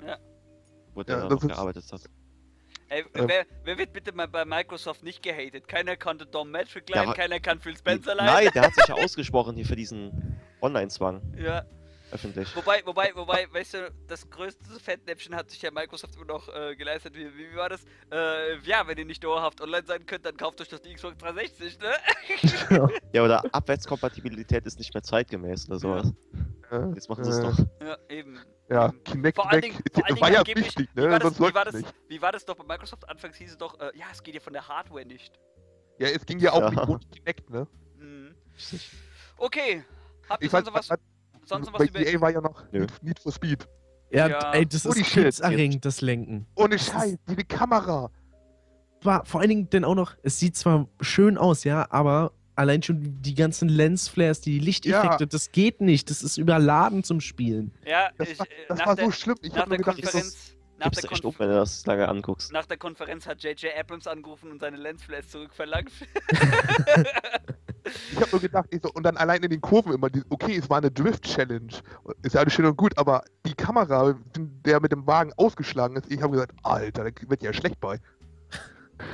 Ja. 0.06 0.18
Wo 0.94 1.02
Ja, 1.02 1.06
der 1.06 1.30
noch 1.30 1.42
ist- 1.42 1.48
gearbeitet 1.48 1.86
hat. 1.92 2.02
Ey, 2.90 3.06
Ähm. 3.14 3.26
wer, 3.30 3.46
wer 3.64 3.78
wird 3.78 3.94
bitte 3.94 4.12
mal 4.12 4.28
bei 4.28 4.44
Microsoft 4.44 5.02
nicht 5.04 5.24
gehatet? 5.24 5.66
Keiner 5.70 5.96
konnte 5.96 6.26
Dom 6.26 6.52
Metric 6.52 6.90
Ja, 6.90 6.98
leiden, 7.04 7.14
keiner 7.14 7.40
kann 7.40 7.60
Phil 7.62 7.78
Spencer 7.78 8.16
leiden. 8.16 8.34
Nein, 8.34 8.50
der 8.54 8.64
hat 8.64 8.76
sich 8.76 8.86
ja 8.88 8.96
ausgesprochen 9.06 9.56
hier 9.56 9.66
für 9.66 9.78
diesen 9.78 10.38
Online-Zwang, 10.62 11.22
Ja. 11.38 11.64
Öffentlich. 12.14 12.56
Wobei, 12.56 12.82
wobei, 12.86 13.12
wobei, 13.16 13.48
weißt 13.52 13.74
du, 13.76 13.92
das 14.08 14.30
größte 14.30 14.66
Fettnäpfchen 14.80 15.36
hat 15.36 15.50
sich 15.50 15.62
ja 15.62 15.72
Microsoft 15.72 16.16
immer 16.16 16.26
noch 16.26 16.48
äh, 16.54 16.76
geleistet. 16.76 17.16
Wie, 17.16 17.26
wie 17.38 17.56
war 17.56 17.70
das? 17.70 17.84
Äh, 18.12 18.60
ja, 18.60 18.86
wenn 18.88 18.98
ihr 18.98 19.06
nicht 19.06 19.24
dauerhaft 19.24 19.62
online 19.62 19.86
sein 19.86 20.06
könnt, 20.06 20.26
dann 20.26 20.38
kauft 20.38 20.60
euch 20.62 20.70
doch 20.70 20.80
die 20.80 20.94
Xbox 20.94 21.18
360, 21.18 21.80
ne? 21.80 22.90
Ja, 23.14 23.24
oder 23.24 23.44
Abwärtskompatibilität 23.54 24.66
ist 24.66 24.78
nicht 24.80 24.94
mehr 24.94 25.04
zeitgemäß 25.04 25.68
oder 25.70 25.80
sowas. 25.80 26.14
Ja, 26.72 26.90
Jetzt 26.94 27.10
machen 27.10 27.24
sie 27.24 27.32
es 27.32 27.40
äh, 27.40 27.44
doch. 27.44 27.58
Ja, 27.86 27.98
eben. 28.10 28.40
Ja, 28.70 28.86
Ähm, 28.86 29.04
Kinect 29.04 29.36
Vor 29.36 29.52
allen. 29.52 29.62
Dingen- 29.62 29.84
vor 29.94 30.06
allen 30.06 30.22
war 30.22 30.28
Dingen 30.28 30.34
ja 30.34 30.40
angeblich- 30.40 30.66
wichtig, 30.68 30.90
Wie 30.94 31.02
war, 31.02 31.08
ne? 31.10 31.20
das, 31.20 31.24
Sonst 31.24 31.40
wie, 31.40 31.44
läuft 31.44 31.56
war 31.56 31.66
das, 31.66 31.74
nicht. 31.76 31.94
wie 32.08 32.22
war 32.22 32.32
das 32.32 32.46
doch 32.46 32.56
bei 32.56 32.64
Microsoft? 32.64 33.10
Anfangs 33.10 33.36
hieß 33.38 33.52
es 33.52 33.58
doch, 33.58 33.78
äh, 33.80 33.92
ja, 33.96 34.06
es 34.12 34.24
geht 34.24 34.36
ja 34.36 34.40
von 34.40 34.54
der 34.54 34.68
Hardware 34.68 35.06
nicht. 35.06 35.38
Ja, 36.00 36.08
es 36.08 36.26
ging 36.26 36.40
ja 36.40 36.54
auch 36.54 36.62
Ja. 36.62 36.70
nicht 36.70 36.88
ohne 36.88 37.00
Kinect, 37.14 37.50
ne? 37.50 37.68
Mhm. 37.98 38.34
Okay. 39.38 39.84
Habt 40.30 40.42
ihr 40.42 40.46
Ich 40.46 40.52
sonst 40.52 40.74
was, 40.74 40.90
sonst 41.46 41.66
noch 41.68 41.74
bei 41.74 41.80
was 41.86 41.90
über... 41.90 42.00
EA 42.00 42.22
war 42.22 42.32
ja 42.32 42.42
noch 42.42 42.64
Nö. 42.72 42.86
Need, 43.02 43.20
for 43.20 43.32
Speed. 43.32 43.68
Ja, 44.12 44.28
Ja. 44.28 44.52
ey, 44.54 44.66
das 44.66 44.86
Holy 44.86 45.02
ist 45.02 45.08
shit. 45.08 45.24
krebserregend, 45.24 45.86
das 45.86 46.02
Lenken. 46.02 46.46
Ohne 46.56 46.78
Scheiß, 46.78 47.16
diese 47.28 47.44
Kamera. 47.46 48.10
War 49.04 49.26
vor 49.26 49.42
allen 49.42 49.50
Dingen 49.50 49.70
denn 49.70 49.84
auch 49.86 49.96
noch, 49.96 50.16
es 50.24 50.38
sieht 50.40 50.56
zwar 50.56 50.88
schön 51.00 51.38
aus, 51.38 51.64
ja, 51.64 51.88
aber 51.90 52.34
allein 52.56 52.84
schon 52.84 53.22
die 53.22 53.34
ganzen 53.34 53.70
Lensflares, 53.70 54.42
die 54.42 54.60
Lichteffekte, 54.60 55.24
Ja. 55.24 55.26
das 55.26 55.52
geht 55.52 55.82
nicht. 55.82 56.10
Das 56.10 56.22
ist 56.22 56.38
überladen 56.38 57.04
zum 57.04 57.20
Spielen. 57.22 57.72
Ja, 57.86 58.10
Das 58.18 58.30
ich, 58.30 58.38
war, 58.40 58.46
äh, 58.46 58.50
das 58.68 58.78
nach 58.80 58.86
war 58.88 58.96
der, 58.96 59.06
so 59.06 59.12
schlimm. 59.12 59.36
Ich 59.42 59.54
nach 59.54 59.62
hab 59.62 59.70
der 59.70 59.78
gedacht, 59.80 59.98
das 60.04 60.06
ist 60.06 60.12
Konferenz... 60.14 60.56
Nach 60.78 60.90
der, 60.90 61.02
du 61.04 61.08
echt 61.10 61.22
Konf 61.24 61.36
um, 61.36 61.40
wenn 61.40 61.50
du 61.50 61.56
das 61.56 61.86
lange 61.86 62.08
anguckst. 62.10 62.52
nach 62.52 62.66
der 62.66 62.78
Konferenz 62.78 63.28
hat 63.28 63.44
J.J. 63.44 63.72
Abrams 63.80 64.08
angerufen 64.08 64.52
und 64.52 64.60
seine 64.62 64.78
Lensflares 64.78 65.30
zurückverlangt. 65.30 65.92
Ich 68.12 68.18
habe 68.20 68.32
nur 68.32 68.42
gedacht, 68.42 68.68
ich 68.72 68.82
so, 68.82 68.92
und 68.94 69.04
dann 69.04 69.18
allein 69.18 69.44
in 69.44 69.50
den 69.50 69.62
Kurven 69.62 69.94
immer, 69.94 70.10
die, 70.10 70.22
okay, 70.30 70.56
es 70.56 70.70
war 70.70 70.78
eine 70.78 70.92
Drift-Challenge. 70.92 71.74
Ist 72.24 72.36
ja 72.36 72.42
alles 72.42 72.54
schön 72.54 72.66
und 72.66 72.78
gut, 72.78 72.98
aber 72.98 73.24
die 73.46 73.54
Kamera, 73.54 74.16
der 74.36 74.80
mit 74.82 74.92
dem 74.92 75.06
Wagen 75.08 75.34
ausgeschlagen 75.38 75.96
ist, 75.96 76.12
ich 76.12 76.22
habe 76.22 76.34
gesagt, 76.34 76.54
Alter, 76.64 77.10
da 77.12 77.30
wird 77.30 77.44
ja 77.44 77.54
schlecht 77.54 77.80
bei. 77.80 78.00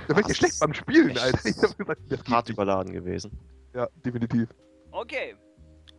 Da 0.08 0.16
wird 0.16 0.28
ja 0.28 0.36
schlecht 0.36 0.60
beim 0.60 0.74
Spielen, 0.74 1.12
echt 1.12 1.22
Alter. 1.22 1.46
Ich 1.46 1.58
habe 1.58 1.74
gesagt, 1.76 2.02
das 2.10 2.24
geht 2.24 2.34
Hart 2.34 2.48
nicht. 2.48 2.56
überladen 2.56 2.94
gewesen. 2.94 3.38
Ja, 3.74 3.88
definitiv. 4.06 4.50
Okay. 4.92 5.36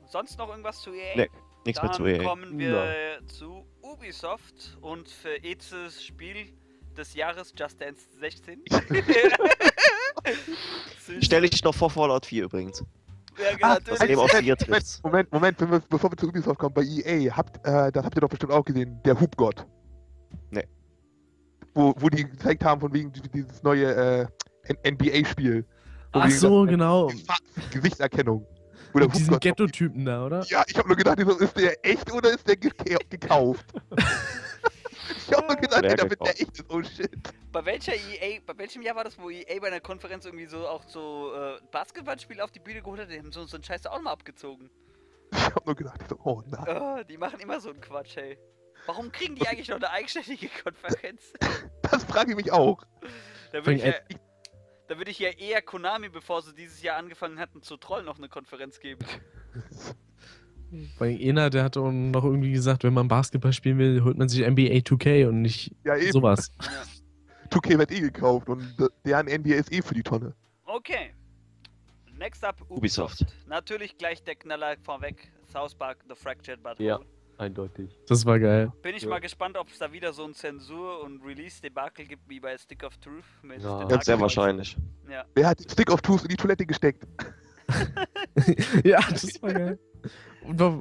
Sonst 0.07 0.39
noch 0.39 0.49
irgendwas 0.49 0.81
zu 0.81 0.93
EA? 0.93 1.17
Nee, 1.17 1.31
Nichts 1.65 1.83
mehr 1.83 1.91
Dann 1.91 1.97
zu 1.99 2.07
EA. 2.07 2.23
kommen 2.23 2.59
wir 2.59 3.21
zu 3.27 3.67
Ubisoft 3.83 4.79
und 4.81 5.09
für 5.09 5.37
Ezes 5.45 6.03
Spiel 6.03 6.53
des 6.97 7.15
Jahres 7.15 7.53
Just 7.57 7.81
Dance 7.81 8.07
16. 8.19 8.63
Stell 11.21 11.43
dich 11.43 11.63
noch 11.65 11.75
vor 11.75 11.91
Fallout 11.91 12.27
4 12.27 12.45
übrigens. 12.45 12.83
Ja, 13.39 13.57
Ah, 13.63 13.75
natürlich. 13.75 14.01
An 14.01 14.09
dem 14.09 14.19
auf 14.19 14.33
Moment, 14.33 14.45
4 14.45 14.69
Moment. 14.69 15.01
Moment, 15.05 15.33
Moment, 15.33 15.61
wenn 15.61 15.71
wir, 15.71 15.81
bevor 15.89 16.11
wir 16.11 16.17
zu 16.17 16.29
Ubisoft 16.29 16.59
kommen, 16.59 16.75
bei 16.75 16.83
EA, 16.83 17.37
habt, 17.37 17.65
äh, 17.67 17.93
das 17.93 18.05
habt 18.05 18.17
ihr 18.17 18.21
doch 18.21 18.29
bestimmt 18.29 18.53
auch 18.53 18.65
gesehen, 18.65 19.01
der 19.05 19.19
Hubgott. 19.19 19.65
Nee. 20.51 20.67
Wo, 21.75 21.95
wo 21.99 22.09
die 22.09 22.25
gezeigt 22.29 22.65
haben, 22.65 22.81
von 22.81 22.93
wegen 22.93 23.13
dieses 23.33 23.63
neue 23.63 24.29
äh, 24.65 24.91
NBA-Spiel. 24.91 25.65
Ach 26.13 26.31
so, 26.31 26.65
genau. 26.65 27.11
Gesichtserkennung. 27.71 28.47
Wo 28.93 28.99
der 28.99 29.09
Mit 29.09 29.19
diesen 29.19 29.39
Ghetto-Typen 29.39 30.05
da, 30.05 30.25
oder? 30.25 30.45
Ja, 30.47 30.65
ich 30.67 30.77
habe 30.77 30.89
nur 30.89 30.97
gedacht, 30.97 31.19
ist 31.21 31.57
der 31.57 31.85
echt 31.85 32.11
oder 32.11 32.31
ist 32.31 32.49
der 32.49 32.57
ge 32.57 32.71
gekauft? 33.11 33.67
ich 35.17 35.33
habe 35.33 35.47
nur 35.47 35.57
gedacht, 35.57 35.85
Der 35.85 35.91
ey, 35.93 35.97
damit 35.97 36.21
der 36.21 36.41
echt 36.41 36.59
ist. 36.59 36.65
Oh 36.69 36.83
shit. 36.83 37.11
Bei 37.53 37.65
welcher 37.65 37.95
EA, 37.95 38.41
bei 38.47 38.57
welchem 38.59 38.83
Jahr 38.83 38.97
war 38.97 39.05
das, 39.05 39.19
wo 39.19 39.31
EA 39.31 39.61
bei 39.61 39.69
einer 39.69 39.81
Konferenz 39.81 40.25
irgendwie 40.25 40.47
so 40.47 40.67
auch 40.69 40.83
so 40.85 41.33
äh, 41.35 41.61
Basketballspiel 41.71 42.41
auf 42.41 42.51
die 42.51 42.61
Bühne 42.61 42.83
geholt 42.83 43.01
hat? 43.01 43.11
Die 43.11 43.19
haben 43.19 43.33
so, 43.33 43.45
so 43.45 43.57
einen 43.57 43.65
Scheiß 43.65 43.87
auch 43.87 44.01
mal 44.01 44.13
abgezogen. 44.13 44.71
Ich 45.33 45.45
habe 45.45 45.63
nur 45.67 45.75
gedacht, 45.75 46.01
oh 46.25 46.43
nein. 46.47 46.77
Oh, 46.81 47.03
die 47.05 47.19
machen 47.19 47.41
immer 47.41 47.61
so 47.61 47.71
einen 47.71 47.81
Quatsch, 47.81 48.17
ey. 48.17 48.39
Warum 48.87 49.13
kriegen 49.13 49.35
die 49.35 49.47
eigentlich 49.47 49.69
noch 49.69 49.77
eine 49.77 49.91
eigenständige 49.91 50.49
Konferenz? 50.63 51.33
Das 51.91 52.05
frage 52.05 52.33
ich 52.33 52.37
mich 52.37 52.53
auch. 52.53 52.83
Da 53.51 53.65
würde 53.65 53.73
ich, 53.73 53.83
ja, 53.83 53.95
da 54.89 54.99
würde 54.99 55.11
ich 55.11 55.19
ja 55.19 55.31
eher 55.31 55.63
Konami, 55.63 56.11
bevor 56.11 56.43
sie 56.43 56.55
dieses 56.55 56.83
Jahr 56.83 56.99
angefangen 56.99 57.39
hatten 57.39 57.63
zu 57.63 57.79
trollen, 57.79 58.05
noch 58.05 58.19
eine 58.19 58.29
Konferenz 58.29 58.79
geben. 58.79 59.07
Weil 60.99 61.19
einer, 61.21 61.51
der 61.51 61.65
hat 61.65 61.77
auch 61.77 61.91
noch 61.91 62.25
irgendwie 62.25 62.53
gesagt, 62.53 62.85
wenn 62.85 62.93
man 62.95 63.09
Basketball 63.09 63.53
spielen 63.53 63.79
will, 63.79 64.05
holt 64.05 64.19
man 64.19 64.29
sich 64.29 64.41
NBA 64.47 64.81
2K 64.83 65.27
und 65.29 65.43
nicht 65.43 65.75
Ja, 65.85 65.97
eben. 65.97 66.13
sowas. 66.13 66.53
2K 67.51 67.79
wird 67.79 67.91
eh 67.93 68.01
gekauft 68.01 68.49
und 68.49 68.63
deren 69.07 69.27
NBA 69.27 69.55
ist 69.55 69.73
eh 69.73 69.81
für 69.81 69.95
die 69.95 70.03
Tonne. 70.03 70.35
Okay. 70.67 71.15
Next 72.19 72.45
up 72.45 72.61
Ubisoft. 72.69 73.25
Natürlich 73.47 73.97
gleich 73.97 74.23
der 74.25 74.35
Knaller 74.35 74.77
vorweg. 74.83 75.31
South 75.51 75.75
Park 75.75 75.99
The 76.09 76.15
Fractured 76.15 76.63
But 76.63 76.79
Ja. 76.79 76.99
Eindeutig. 77.39 77.97
Das 78.09 78.27
war 78.27 78.39
geil. 78.41 78.73
Bin 78.83 78.97
ich 78.97 79.05
Ja. 79.05 79.11
mal 79.11 79.21
gespannt, 79.21 79.57
ob 79.57 79.69
es 79.71 79.79
da 79.79 79.91
wieder 79.93 80.13
so 80.13 80.25
ein 80.25 80.35
Zensur- 80.35 81.01
und 81.05 81.23
Release-Debakel 81.25 82.05
gibt 82.07 82.29
wie 82.29 82.41
bei 82.41 82.59
Stick 82.59 82.83
of 82.83 82.97
Truth. 82.99 83.25
Mit 83.43 83.63
Ja. 83.63 83.89
Ja, 83.89 84.03
sehr 84.03 84.21
wahrscheinlich. 84.21 84.77
Ja. 85.09 85.25
Wer 85.35 85.47
hat 85.47 85.61
Stick 85.71 85.89
of 85.91 86.03
Truth 86.03 86.23
in 86.23 86.29
die 86.29 86.37
Toilette 86.37 86.67
gesteckt? 86.67 87.07
ja, 88.85 88.99
das 89.11 89.41
war 89.41 89.53
geil. 89.55 89.79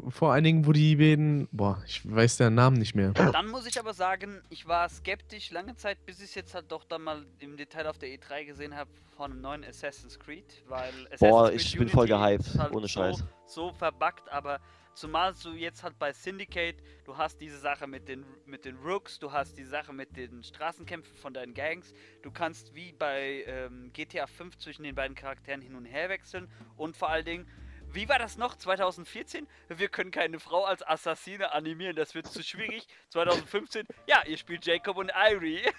Vor 0.09 0.33
allen 0.33 0.43
Dingen, 0.43 0.65
wo 0.65 0.71
die 0.71 0.95
beiden. 0.95 1.47
Boah, 1.51 1.81
ich 1.85 2.01
weiß 2.09 2.37
den 2.37 2.55
Namen 2.55 2.77
nicht 2.77 2.95
mehr. 2.95 3.11
Dann 3.11 3.47
muss 3.47 3.65
ich 3.65 3.79
aber 3.79 3.93
sagen, 3.93 4.41
ich 4.49 4.67
war 4.67 4.87
skeptisch 4.89 5.51
lange 5.51 5.75
Zeit, 5.75 6.05
bis 6.05 6.19
ich 6.19 6.25
es 6.25 6.35
jetzt 6.35 6.53
halt 6.53 6.71
doch 6.71 6.83
dann 6.85 7.03
mal 7.03 7.25
im 7.39 7.57
Detail 7.57 7.87
auf 7.87 7.97
der 7.97 8.09
E3 8.09 8.45
gesehen 8.45 8.75
habe 8.75 8.89
von 9.15 9.31
einem 9.31 9.41
neuen 9.41 9.63
Assassin's 9.63 10.17
Creed, 10.17 10.63
weil 10.67 10.89
Assassin's 11.07 11.19
Boah, 11.19 11.49
Creed 11.49 11.61
ich 11.61 11.77
bin 11.77 11.89
voll 11.89 12.11
Unity 12.11 12.27
gehypt, 12.27 12.47
ist 12.47 12.59
halt 12.59 12.73
ohne 12.73 12.81
so, 12.81 12.87
Scheiß. 12.87 13.23
So 13.45 13.73
verbuggt, 13.73 14.29
aber 14.29 14.59
zumal 14.93 15.33
du 15.43 15.51
jetzt 15.51 15.83
halt 15.83 15.97
bei 15.99 16.13
Syndicate, 16.13 16.77
du 17.05 17.17
hast 17.17 17.41
diese 17.41 17.57
Sache 17.57 17.87
mit 17.87 18.07
den 18.07 18.25
mit 18.45 18.63
den 18.65 18.77
Rooks, 18.77 19.19
du 19.19 19.31
hast 19.31 19.57
die 19.57 19.63
Sache 19.63 19.91
mit 19.91 20.15
den 20.15 20.43
Straßenkämpfen 20.43 21.15
von 21.17 21.33
deinen 21.33 21.53
Gangs, 21.53 21.93
du 22.21 22.31
kannst 22.31 22.73
wie 22.73 22.93
bei 22.93 23.43
ähm, 23.47 23.91
GTA 23.93 24.27
5 24.27 24.57
zwischen 24.57 24.83
den 24.83 24.95
beiden 24.95 25.15
Charakteren 25.15 25.61
hin 25.61 25.75
und 25.75 25.85
her 25.85 26.09
wechseln 26.09 26.47
und 26.77 26.95
vor 26.95 27.09
allen 27.09 27.25
Dingen 27.25 27.47
wie 27.93 28.07
war 28.09 28.19
das 28.19 28.37
noch? 28.37 28.55
2014? 28.55 29.47
Wir 29.69 29.87
können 29.89 30.11
keine 30.11 30.39
Frau 30.39 30.65
als 30.65 30.85
Assassine 30.87 31.51
animieren, 31.53 31.95
das 31.95 32.13
wird 32.15 32.27
zu 32.27 32.43
schwierig. 32.43 32.87
2015? 33.09 33.85
Ja, 34.07 34.23
ihr 34.27 34.37
spielt 34.37 34.65
Jacob 34.65 34.97
und 34.97 35.11
Irie. 35.31 35.61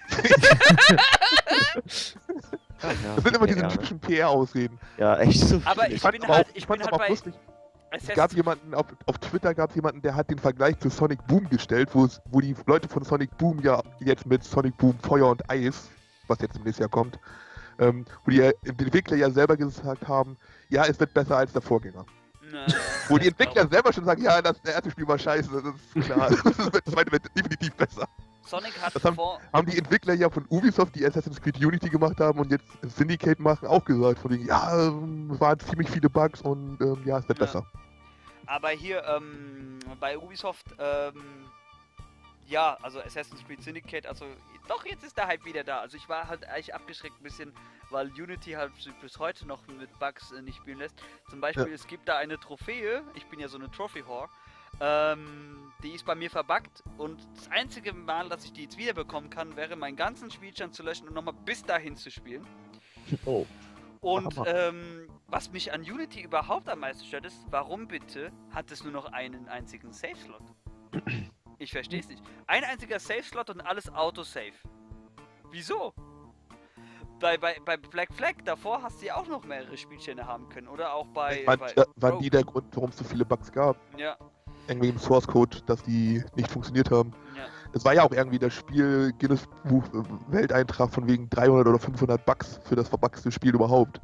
Ja, 2.81 2.93
Das 3.15 3.23
sind 3.25 3.35
immer 3.35 3.45
diese 3.45 3.59
PR, 3.59 3.69
typischen 3.69 3.99
PR-Ausreden. 3.99 4.79
Ja, 4.97 5.17
echt 5.17 5.41
so. 5.41 5.61
Aber 5.65 5.83
viel. 5.83 5.95
ich 5.95 6.01
fand 6.01 6.13
bin 6.13 6.23
aber 6.23 6.35
halt- 6.35 6.47
auch, 6.47 6.51
ich 6.55 6.65
bin 6.67 6.75
aber 6.81 6.83
halt 6.83 6.93
auch 6.93 6.97
bei- 6.99 7.09
lustig. 7.09 7.33
Es 7.91 8.07
gab 8.09 8.31
jemanden, 8.33 8.73
auf, 8.75 8.85
auf 9.07 9.17
Twitter 9.17 9.53
gab 9.55 9.71
es 9.71 9.75
jemanden, 9.75 10.01
der 10.01 10.15
hat 10.15 10.29
den 10.29 10.37
Vergleich 10.39 10.77
zu 10.79 10.89
Sonic 10.89 11.25
Boom 11.27 11.49
gestellt, 11.49 11.89
wo, 11.93 12.05
es, 12.05 12.21
wo 12.29 12.39
die 12.39 12.55
Leute 12.67 12.87
von 12.87 13.03
Sonic 13.03 13.35
Boom 13.37 13.59
ja 13.63 13.81
jetzt 13.99 14.25
mit 14.27 14.43
Sonic 14.43 14.77
Boom 14.77 14.97
Feuer 14.99 15.27
und 15.27 15.49
Eis, 15.49 15.89
was 16.27 16.39
jetzt 16.39 16.55
im 16.55 16.63
nächsten 16.63 16.83
Jahr 16.83 16.89
kommt, 16.89 17.19
ähm, 17.79 18.05
wo 18.23 18.31
die, 18.31 18.37
ja- 18.37 18.51
die 18.63 18.69
Entwickler 18.85 19.17
ja 19.17 19.29
selber 19.31 19.57
gesagt 19.57 20.07
haben, 20.07 20.37
ja, 20.69 20.85
es 20.85 20.99
wird 20.99 21.13
besser 21.13 21.37
als 21.37 21.51
der 21.53 21.61
Vorgänger. 21.61 22.05
Na, 22.51 22.65
Wo 23.09 23.17
die 23.17 23.27
Entwickler 23.27 23.67
selber 23.67 23.93
schon 23.93 24.05
sagen, 24.05 24.23
ja, 24.23 24.41
das, 24.41 24.59
der 24.61 24.73
erste 24.75 24.89
Spiel 24.91 25.07
war 25.07 25.19
scheiße, 25.19 25.49
das 25.51 25.73
ist 25.95 26.05
klar. 26.05 26.29
das, 26.43 26.93
zweite 26.93 27.11
wird 27.11 27.23
definitiv 27.35 27.73
besser. 27.75 28.07
Sonic 28.45 28.81
hat 28.81 28.95
Das 28.95 29.03
haben- 29.03 29.15
vor. 29.15 29.39
Haben 29.53 29.67
die 29.69 29.77
Entwickler 29.77 30.13
ja 30.15 30.29
von 30.29 30.45
Ubisoft, 30.49 30.95
die 30.95 31.05
Assassin's 31.05 31.39
Creed 31.39 31.63
Unity 31.63 31.89
gemacht 31.89 32.19
haben 32.19 32.39
und 32.39 32.49
jetzt 32.51 32.65
Syndicate 32.97 33.39
machen, 33.39 33.67
auch 33.67 33.85
gesagt, 33.85 34.17
von 34.19 34.31
wegen, 34.31 34.47
ja, 34.47 34.87
es 34.87 35.39
waren 35.39 35.59
ziemlich 35.59 35.89
viele 35.91 36.09
Bugs 36.09 36.41
und 36.41 36.79
ähm, 36.81 37.01
ja, 37.05 37.19
es 37.19 37.27
wird 37.29 37.37
Ja. 37.39 37.45
besser. 37.45 37.65
Aber 38.47 38.69
hier 38.69 39.03
ähm, 39.05 39.77
bei 39.99 40.17
Ubisoft, 40.17 40.65
ähm, 40.79 41.13
ja, 42.49 42.77
also 42.81 42.99
Assassin's 42.99 43.45
Creed 43.45 43.61
Syndicate, 43.61 44.05
also 44.05 44.25
doch, 44.67 44.85
jetzt 44.85 45.03
ist 45.03 45.17
der 45.17 45.27
Hype 45.27 45.45
wieder 45.45 45.63
da. 45.63 45.79
Also 45.79 45.97
ich 45.97 46.09
war 46.09 46.27
halt 46.27 46.45
eigentlich 46.45 46.73
abgeschreckt 46.73 47.19
ein 47.19 47.23
bisschen, 47.23 47.53
weil 47.89 48.07
Unity 48.07 48.51
halt 48.51 48.71
bis 49.01 49.19
heute 49.19 49.47
noch 49.47 49.65
mit 49.67 49.97
Bugs 49.99 50.31
äh, 50.31 50.41
nicht 50.41 50.57
spielen 50.57 50.79
lässt. 50.79 50.95
Zum 51.29 51.41
Beispiel, 51.41 51.71
es 51.73 51.87
gibt 51.87 52.07
da 52.07 52.17
eine 52.17 52.39
Trophäe, 52.39 53.03
ich 53.15 53.25
bin 53.27 53.39
ja 53.39 53.47
so 53.47 53.57
eine 53.57 53.69
Trophy-Whore, 53.71 54.29
ähm, 54.81 55.71
die 55.83 55.91
ist 55.91 56.05
bei 56.05 56.15
mir 56.15 56.29
verbuggt 56.29 56.83
und 56.97 57.19
das 57.35 57.49
einzige 57.49 57.93
Mal, 57.93 58.29
dass 58.29 58.45
ich 58.45 58.53
die 58.53 58.63
jetzt 58.63 58.77
wiederbekommen 58.77 59.29
kann, 59.29 59.55
wäre 59.55 59.75
meinen 59.75 59.95
ganzen 59.95 60.31
Spielstand 60.31 60.73
zu 60.73 60.83
löschen 60.83 61.07
und 61.07 61.13
nochmal 61.13 61.35
bis 61.45 61.63
dahin 61.63 61.95
zu 61.95 62.11
spielen. 62.11 62.45
Oh. 63.25 63.45
Und 64.01 64.33
ähm, 64.45 65.09
was 65.27 65.51
mich 65.51 65.73
an 65.73 65.81
Unity 65.81 66.21
überhaupt 66.21 66.69
am 66.69 66.79
meisten 66.79 67.05
stört, 67.05 67.25
ist, 67.25 67.37
warum 67.49 67.87
bitte 67.87 68.31
hat 68.51 68.71
es 68.71 68.83
nur 68.83 68.93
noch 68.93 69.11
einen 69.11 69.47
einzigen 69.49 69.91
Safe-Slot? 69.91 70.43
Ich 71.59 71.71
verstehe 71.71 71.99
es 71.99 72.07
nicht. 72.07 72.23
Ein 72.47 72.63
einziger 72.63 72.99
Safe-Slot 72.99 73.49
und 73.49 73.61
alles 73.61 73.93
Auto-Save. 73.93 74.53
Wieso? 75.51 75.93
Bei, 77.19 77.37
bei, 77.37 77.57
bei 77.65 77.75
Black 77.75 78.13
Flag 78.13 78.35
davor 78.45 78.81
hast 78.81 79.01
du 79.01 79.07
ja 79.07 79.17
auch 79.17 79.27
noch 79.27 79.43
mehrere 79.43 79.77
Spielstände 79.77 80.25
haben 80.25 80.47
können. 80.47 80.69
Oder 80.69 80.93
auch 80.93 81.07
bei. 81.07 81.45
War, 81.45 81.57
bei 81.57 81.73
war 81.97 82.19
nie 82.21 82.29
der 82.29 82.45
Grund, 82.45 82.73
warum 82.75 82.91
es 82.91 82.97
so 82.97 83.03
viele 83.03 83.25
Bugs 83.25 83.51
gab. 83.51 83.75
Ja, 83.97 84.15
Irgendwie 84.69 84.87
im 84.87 84.97
Source 84.97 85.27
Code, 85.27 85.57
dass 85.65 85.83
die 85.83 86.23
nicht 86.35 86.49
funktioniert 86.49 86.89
haben. 86.91 87.11
ja. 87.35 87.43
Das 87.71 87.85
war 87.85 87.93
ja 87.93 88.01
auch 88.03 88.11
irgendwie 88.11 88.39
das 88.39 88.53
Spiel 88.53 89.13
Guinness 89.19 89.47
Buch 89.65 89.83
Welteintrag 90.29 90.89
von 90.91 91.07
wegen 91.07 91.29
300 91.29 91.67
oder 91.67 91.77
500 91.77 92.25
Bugs 92.25 92.59
für 92.63 92.75
das 92.75 92.89
verbuggste 92.89 93.31
Spiel 93.31 93.53
überhaupt. 93.53 94.01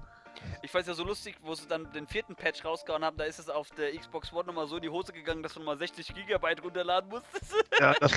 Ich 0.66 0.74
weiß 0.74 0.88
ja 0.88 0.96
so 0.96 1.04
lustig, 1.04 1.38
wo 1.44 1.54
sie 1.54 1.68
dann 1.68 1.92
den 1.94 2.08
vierten 2.08 2.36
Patch 2.36 2.66
rausgehauen 2.66 3.06
haben, 3.06 3.18
da 3.18 3.26
ist 3.26 3.38
es 3.38 3.50
auf 3.50 3.70
der 3.70 3.96
Xbox 3.96 4.34
One 4.34 4.46
nochmal 4.46 4.66
so 4.66 4.78
in 4.78 4.82
die 4.82 4.90
Hose 4.90 5.14
gegangen, 5.14 5.44
dass 5.44 5.54
du 5.54 5.60
nochmal 5.60 5.78
60 5.78 6.12
Gigabyte 6.14 6.64
runterladen 6.64 7.10
musstest. 7.10 7.54
Ja, 7.80 7.94
das 7.94 8.12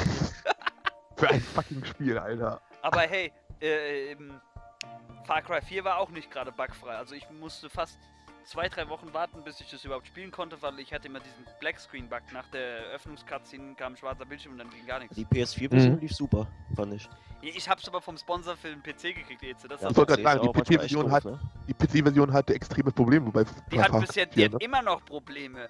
für 1.16 1.28
ein 1.28 1.40
fucking 1.42 1.84
Spiel, 1.84 2.16
Alter. 2.16 2.62
Aber 2.80 3.00
hey, 3.00 3.32
äh, 3.60 4.12
ähm, 4.12 4.40
Far 5.24 5.42
Cry 5.42 5.60
4 5.60 5.84
war 5.84 5.98
auch 5.98 6.08
nicht 6.08 6.30
gerade 6.30 6.50
bugfrei. 6.50 6.96
Also 6.96 7.14
ich 7.14 7.28
musste 7.28 7.68
fast 7.68 7.98
zwei, 8.48 8.68
drei 8.68 8.88
Wochen 8.88 9.12
warten, 9.12 9.44
bis 9.44 9.60
ich 9.60 9.70
das 9.70 9.84
überhaupt 9.84 10.06
spielen 10.06 10.30
konnte, 10.30 10.60
weil 10.62 10.80
ich 10.80 10.92
hatte 10.92 11.06
immer 11.08 11.20
diesen 11.20 11.44
Blackscreen-Bug. 11.60 12.22
Nach 12.32 12.46
der 12.48 12.86
Eröffnungscutscene 12.88 13.74
kam 13.74 13.92
ein 13.92 13.96
schwarzer 13.96 14.24
Bildschirm 14.24 14.52
und 14.52 14.58
dann 14.58 14.70
ging 14.70 14.86
gar 14.86 14.98
nichts. 15.00 15.14
Die 15.14 15.26
PS4-Version 15.26 15.94
Mhm. 15.94 16.00
lief 16.00 16.12
super, 16.14 16.46
fand 16.74 16.94
ich. 16.94 17.08
Ich 17.42 17.68
hab's 17.68 17.86
aber 17.86 18.00
vom 18.00 18.16
Sponsor 18.16 18.56
für 18.56 18.68
den 18.68 18.82
PC 18.82 19.14
gekriegt 19.14 19.42
jetzt. 19.42 19.70
Das 19.70 19.82
Ja, 19.82 19.90
Ich 19.90 19.96
wollte 19.96 20.12
gerade 20.16 20.22
sagen, 20.22 20.52
die 20.52 20.60
PC-Version 20.60 21.12
hat- 21.12 21.24
ne? 21.26 21.38
Die 21.68 21.74
PC-Version 21.74 22.32
hatte 22.32 22.54
extreme 22.54 22.90
Probleme 22.90 23.30
bei 23.30 23.44
die 23.70 23.80
hat 23.80 23.90
Far 23.90 24.00
bis 24.00 24.14
jetzt 24.14 24.34
die 24.34 24.44
hat 24.46 24.52
4, 24.52 24.60
immer 24.62 24.82
noch 24.82 25.04
Probleme. 25.04 25.68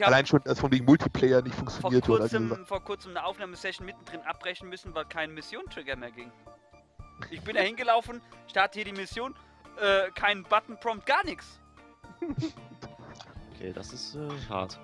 Allein 0.00 0.24
schon, 0.24 0.40
dass 0.44 0.58
von 0.58 0.72
wegen 0.72 0.86
Multiplayer 0.86 1.42
nicht 1.42 1.54
vor 1.54 1.66
funktioniert 1.70 2.08
oder 2.08 2.24
diese 2.24 2.38
kurzem, 2.48 2.66
vor 2.66 2.82
kurzem 2.82 3.10
eine 3.10 3.24
Aufnahmesession 3.26 3.84
mittendrin 3.84 4.22
abbrechen 4.22 4.70
müssen, 4.70 4.94
weil 4.94 5.04
kein 5.04 5.34
Mission-Trigger 5.34 5.96
mehr 5.96 6.10
ging. 6.10 6.32
Ich 7.30 7.42
bin 7.42 7.54
da 7.54 7.60
hingelaufen, 7.62 8.22
starte 8.48 8.78
hier 8.78 8.86
die 8.86 8.98
Mission, 8.98 9.34
äh, 9.78 10.10
kein 10.14 10.42
Button-Prompt, 10.44 11.04
gar 11.04 11.22
nichts. 11.24 11.60
Okay, 13.54 13.72
das 13.72 13.92
ist 13.92 14.14
äh, 14.14 14.28
hart. 14.48 14.78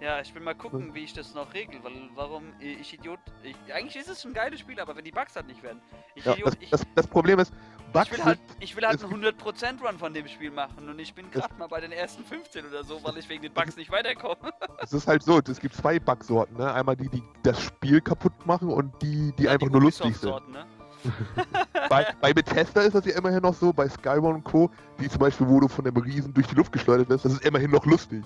Ja, 0.00 0.20
ich 0.20 0.34
will 0.34 0.42
mal 0.42 0.54
gucken, 0.54 0.92
wie 0.92 1.04
ich 1.04 1.12
das 1.12 1.34
noch 1.34 1.54
regel, 1.54 1.82
weil 1.82 1.92
warum 2.14 2.52
ich 2.58 2.92
Idiot. 2.92 3.20
Ich, 3.42 3.56
eigentlich 3.72 3.96
ist 3.96 4.08
es 4.08 4.24
ein 4.24 4.34
geiles 4.34 4.60
Spiel, 4.60 4.78
aber 4.78 4.94
wenn 4.96 5.04
die 5.04 5.12
Bugs 5.12 5.34
halt 5.34 5.46
nicht 5.46 5.62
werden. 5.62 5.80
Ich 6.14 6.24
Ja, 6.24 6.32
Idiot, 6.32 6.48
das, 6.48 6.56
ich. 6.60 6.70
das, 6.70 6.82
das 6.94 7.06
Problem 7.06 7.38
ist, 7.38 7.52
Bugs 7.92 8.06
Ich 8.06 8.12
will 8.12 8.24
halt, 8.24 8.38
ich 8.60 8.76
will 8.76 8.86
halt 8.86 9.02
einen 9.02 9.24
100% 9.24 9.86
Run 9.86 9.98
von 9.98 10.12
dem 10.12 10.26
Spiel 10.26 10.50
machen 10.50 10.88
und 10.88 10.98
ich 10.98 11.14
bin 11.14 11.30
gerade 11.30 11.54
mal 11.54 11.68
bei 11.68 11.80
den 11.80 11.92
ersten 11.92 12.24
15 12.24 12.66
oder 12.66 12.82
so, 12.82 13.02
weil 13.04 13.16
ich 13.16 13.28
wegen 13.28 13.42
den 13.42 13.54
Bugs 13.54 13.76
nicht 13.76 13.90
weiterkomme. 13.90 14.52
Es 14.78 14.92
ist 14.92 15.06
halt 15.06 15.22
so, 15.22 15.38
es 15.38 15.60
gibt 15.60 15.74
zwei 15.74 15.98
Bugsorten, 15.98 16.56
ne? 16.56 16.72
Einmal 16.72 16.96
die, 16.96 17.08
die 17.08 17.22
das 17.42 17.62
Spiel 17.62 18.00
kaputt 18.00 18.32
machen 18.44 18.68
und 18.68 18.92
die, 19.00 19.32
die 19.38 19.48
einfach 19.48 19.70
nur 19.70 19.80
lustig 19.80 20.16
sind. 20.16 20.48
Ne? 20.50 20.66
Bei, 21.88 22.06
bei 22.20 22.32
Bethesda 22.32 22.80
ist 22.80 22.94
das 22.94 23.04
ja 23.04 23.16
immerhin 23.16 23.42
noch 23.42 23.54
so, 23.54 23.72
bei 23.72 23.88
Skyrim 23.88 24.24
und 24.24 24.44
Co., 24.44 24.70
die 24.98 25.08
zum 25.08 25.18
Beispiel, 25.18 25.46
wo 25.46 25.60
du 25.60 25.68
von 25.68 25.84
dem 25.84 25.96
Riesen 25.96 26.32
durch 26.32 26.46
die 26.46 26.54
Luft 26.54 26.72
geschleudert 26.72 27.08
wirst, 27.10 27.26
das 27.26 27.34
ist 27.34 27.44
immerhin 27.44 27.70
noch 27.70 27.84
lustig. 27.84 28.24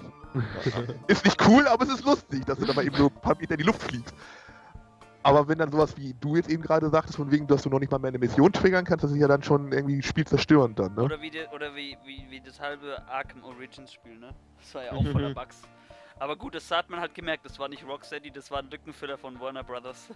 ist 1.08 1.24
nicht 1.24 1.44
cool, 1.48 1.66
aber 1.66 1.84
es 1.84 1.90
ist 1.90 2.04
lustig, 2.04 2.44
dass 2.44 2.58
du 2.58 2.66
da 2.66 2.72
mal 2.72 2.86
eben 2.86 2.94
so 2.94 3.06
ein 3.06 3.20
paar 3.20 3.36
Meter 3.36 3.52
in 3.52 3.58
die 3.58 3.64
Luft 3.64 3.82
fliegst. 3.82 4.14
Aber 5.22 5.48
wenn 5.48 5.58
dann 5.58 5.72
sowas 5.72 5.96
wie 5.96 6.14
du 6.20 6.36
jetzt 6.36 6.48
eben 6.48 6.62
gerade 6.62 6.88
sagtest, 6.88 7.16
von 7.16 7.30
wegen, 7.30 7.46
dass 7.46 7.62
du 7.62 7.68
noch 7.68 7.80
nicht 7.80 7.90
mal 7.90 7.98
mehr 7.98 8.08
eine 8.08 8.18
Mission 8.18 8.52
triggern 8.52 8.84
kannst, 8.84 9.04
das 9.04 9.10
ist 9.10 9.18
ja 9.18 9.28
dann 9.28 9.42
schon 9.42 9.72
irgendwie 9.72 10.02
spielzerstörend 10.02 10.78
dann, 10.78 10.94
ne? 10.94 11.02
Oder, 11.02 11.20
wie, 11.20 11.30
de, 11.30 11.48
oder 11.48 11.74
wie, 11.74 11.96
wie, 12.04 12.24
wie 12.30 12.40
das 12.40 12.60
halbe 12.60 13.02
Arkham 13.08 13.42
Origins 13.42 13.92
Spiel, 13.92 14.16
ne? 14.16 14.30
Das 14.58 14.74
war 14.74 14.84
ja 14.84 14.92
auch 14.92 15.04
voller 15.06 15.34
Bugs. 15.34 15.62
Aber 16.20 16.36
gut, 16.36 16.54
das 16.54 16.70
hat 16.70 16.88
man 16.88 17.00
halt 17.00 17.14
gemerkt, 17.14 17.44
das 17.44 17.58
war 17.58 17.68
nicht 17.68 17.86
Rocksteady, 17.86 18.30
das 18.30 18.50
war 18.50 18.60
ein 18.60 18.70
Lückenfüller 18.70 19.18
von 19.18 19.38
Warner 19.40 19.64
Brothers. 19.64 20.08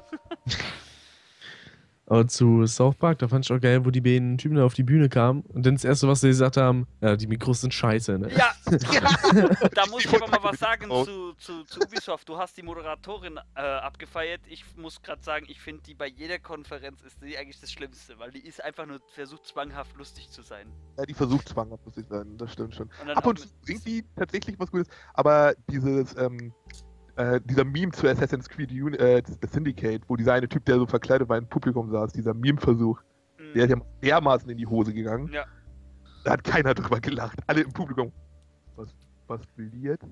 Aber 2.12 2.28
zu 2.28 2.66
South 2.66 2.96
Park, 2.96 3.20
da 3.20 3.28
fand 3.28 3.46
ich 3.46 3.50
auch 3.50 3.58
geil, 3.58 3.86
wo 3.86 3.90
die 3.90 4.02
beiden 4.02 4.36
Typen 4.36 4.56
da 4.56 4.66
auf 4.66 4.74
die 4.74 4.82
Bühne 4.82 5.08
kamen 5.08 5.40
und 5.48 5.64
dann 5.64 5.76
das 5.76 5.84
erste, 5.84 6.06
was 6.08 6.20
sie 6.20 6.28
gesagt 6.28 6.58
haben, 6.58 6.86
ja, 7.00 7.16
die 7.16 7.26
Mikros 7.26 7.62
sind 7.62 7.72
scheiße, 7.72 8.18
ne? 8.18 8.28
ja, 8.36 8.52
da 9.74 9.86
muss 9.86 10.04
ich 10.04 10.14
aber 10.14 10.28
mal 10.28 10.42
was 10.42 10.58
sagen 10.58 10.90
zu, 10.90 11.32
zu, 11.38 11.64
zu 11.64 11.80
Ubisoft. 11.80 12.28
Du 12.28 12.36
hast 12.36 12.54
die 12.58 12.62
Moderatorin 12.62 13.40
äh, 13.54 13.60
abgefeiert. 13.62 14.42
Ich 14.46 14.62
muss 14.76 15.00
gerade 15.00 15.22
sagen, 15.22 15.46
ich 15.48 15.58
finde 15.58 15.84
die 15.84 15.94
bei 15.94 16.06
jeder 16.06 16.38
Konferenz 16.38 17.00
ist 17.00 17.16
die 17.22 17.38
eigentlich 17.38 17.60
das 17.62 17.72
Schlimmste, 17.72 18.18
weil 18.18 18.30
die 18.30 18.46
ist 18.46 18.62
einfach 18.62 18.84
nur 18.84 19.00
versucht 19.14 19.46
zwanghaft 19.46 19.96
lustig 19.96 20.28
zu 20.28 20.42
sein. 20.42 20.66
Ja, 20.98 21.06
die 21.06 21.14
versucht 21.14 21.48
zwanghaft, 21.48 21.86
muss 21.86 21.96
ich 21.96 22.06
sagen, 22.08 22.36
das 22.36 22.52
stimmt 22.52 22.74
schon. 22.74 22.90
Und 23.00 23.10
Ab 23.16 23.26
und 23.26 23.38
zu 23.38 23.46
mit- 23.46 23.70
irgendwie 23.70 24.04
tatsächlich 24.16 24.58
was 24.58 24.70
Gutes, 24.70 24.88
aber 25.14 25.54
dieses, 25.70 26.14
ähm, 26.18 26.52
äh, 27.16 27.40
dieser 27.44 27.64
Meme 27.64 27.92
zu 27.92 28.08
Assassin's 28.08 28.48
Creed 28.48 28.70
Uni 28.72 28.96
äh, 28.96 29.22
Syndicate, 29.50 30.02
wo 30.08 30.16
dieser 30.16 30.34
eine 30.34 30.48
Typ, 30.48 30.64
der 30.64 30.76
so 30.76 30.86
verkleidet 30.86 31.28
war, 31.28 31.38
im 31.38 31.46
Publikum 31.46 31.90
saß, 31.90 32.12
dieser 32.12 32.34
Meme-Versuch, 32.34 33.00
Mm. 33.38 33.54
der 33.54 33.64
ist 33.64 33.70
ja 33.70 33.76
dermaßen 34.02 34.48
in 34.50 34.58
die 34.58 34.66
Hose 34.66 34.92
gegangen. 34.92 35.30
Ja. 35.32 35.44
Da 36.24 36.32
hat 36.32 36.44
keiner 36.44 36.74
drüber 36.74 37.00
gelacht. 37.00 37.38
Alle 37.46 37.62
im 37.62 37.72
Publikum. 37.72 38.12
Was, 38.76 38.94
was 39.26 39.40
will 39.56 39.70
die 39.70 39.82
jetzt? 39.82 40.06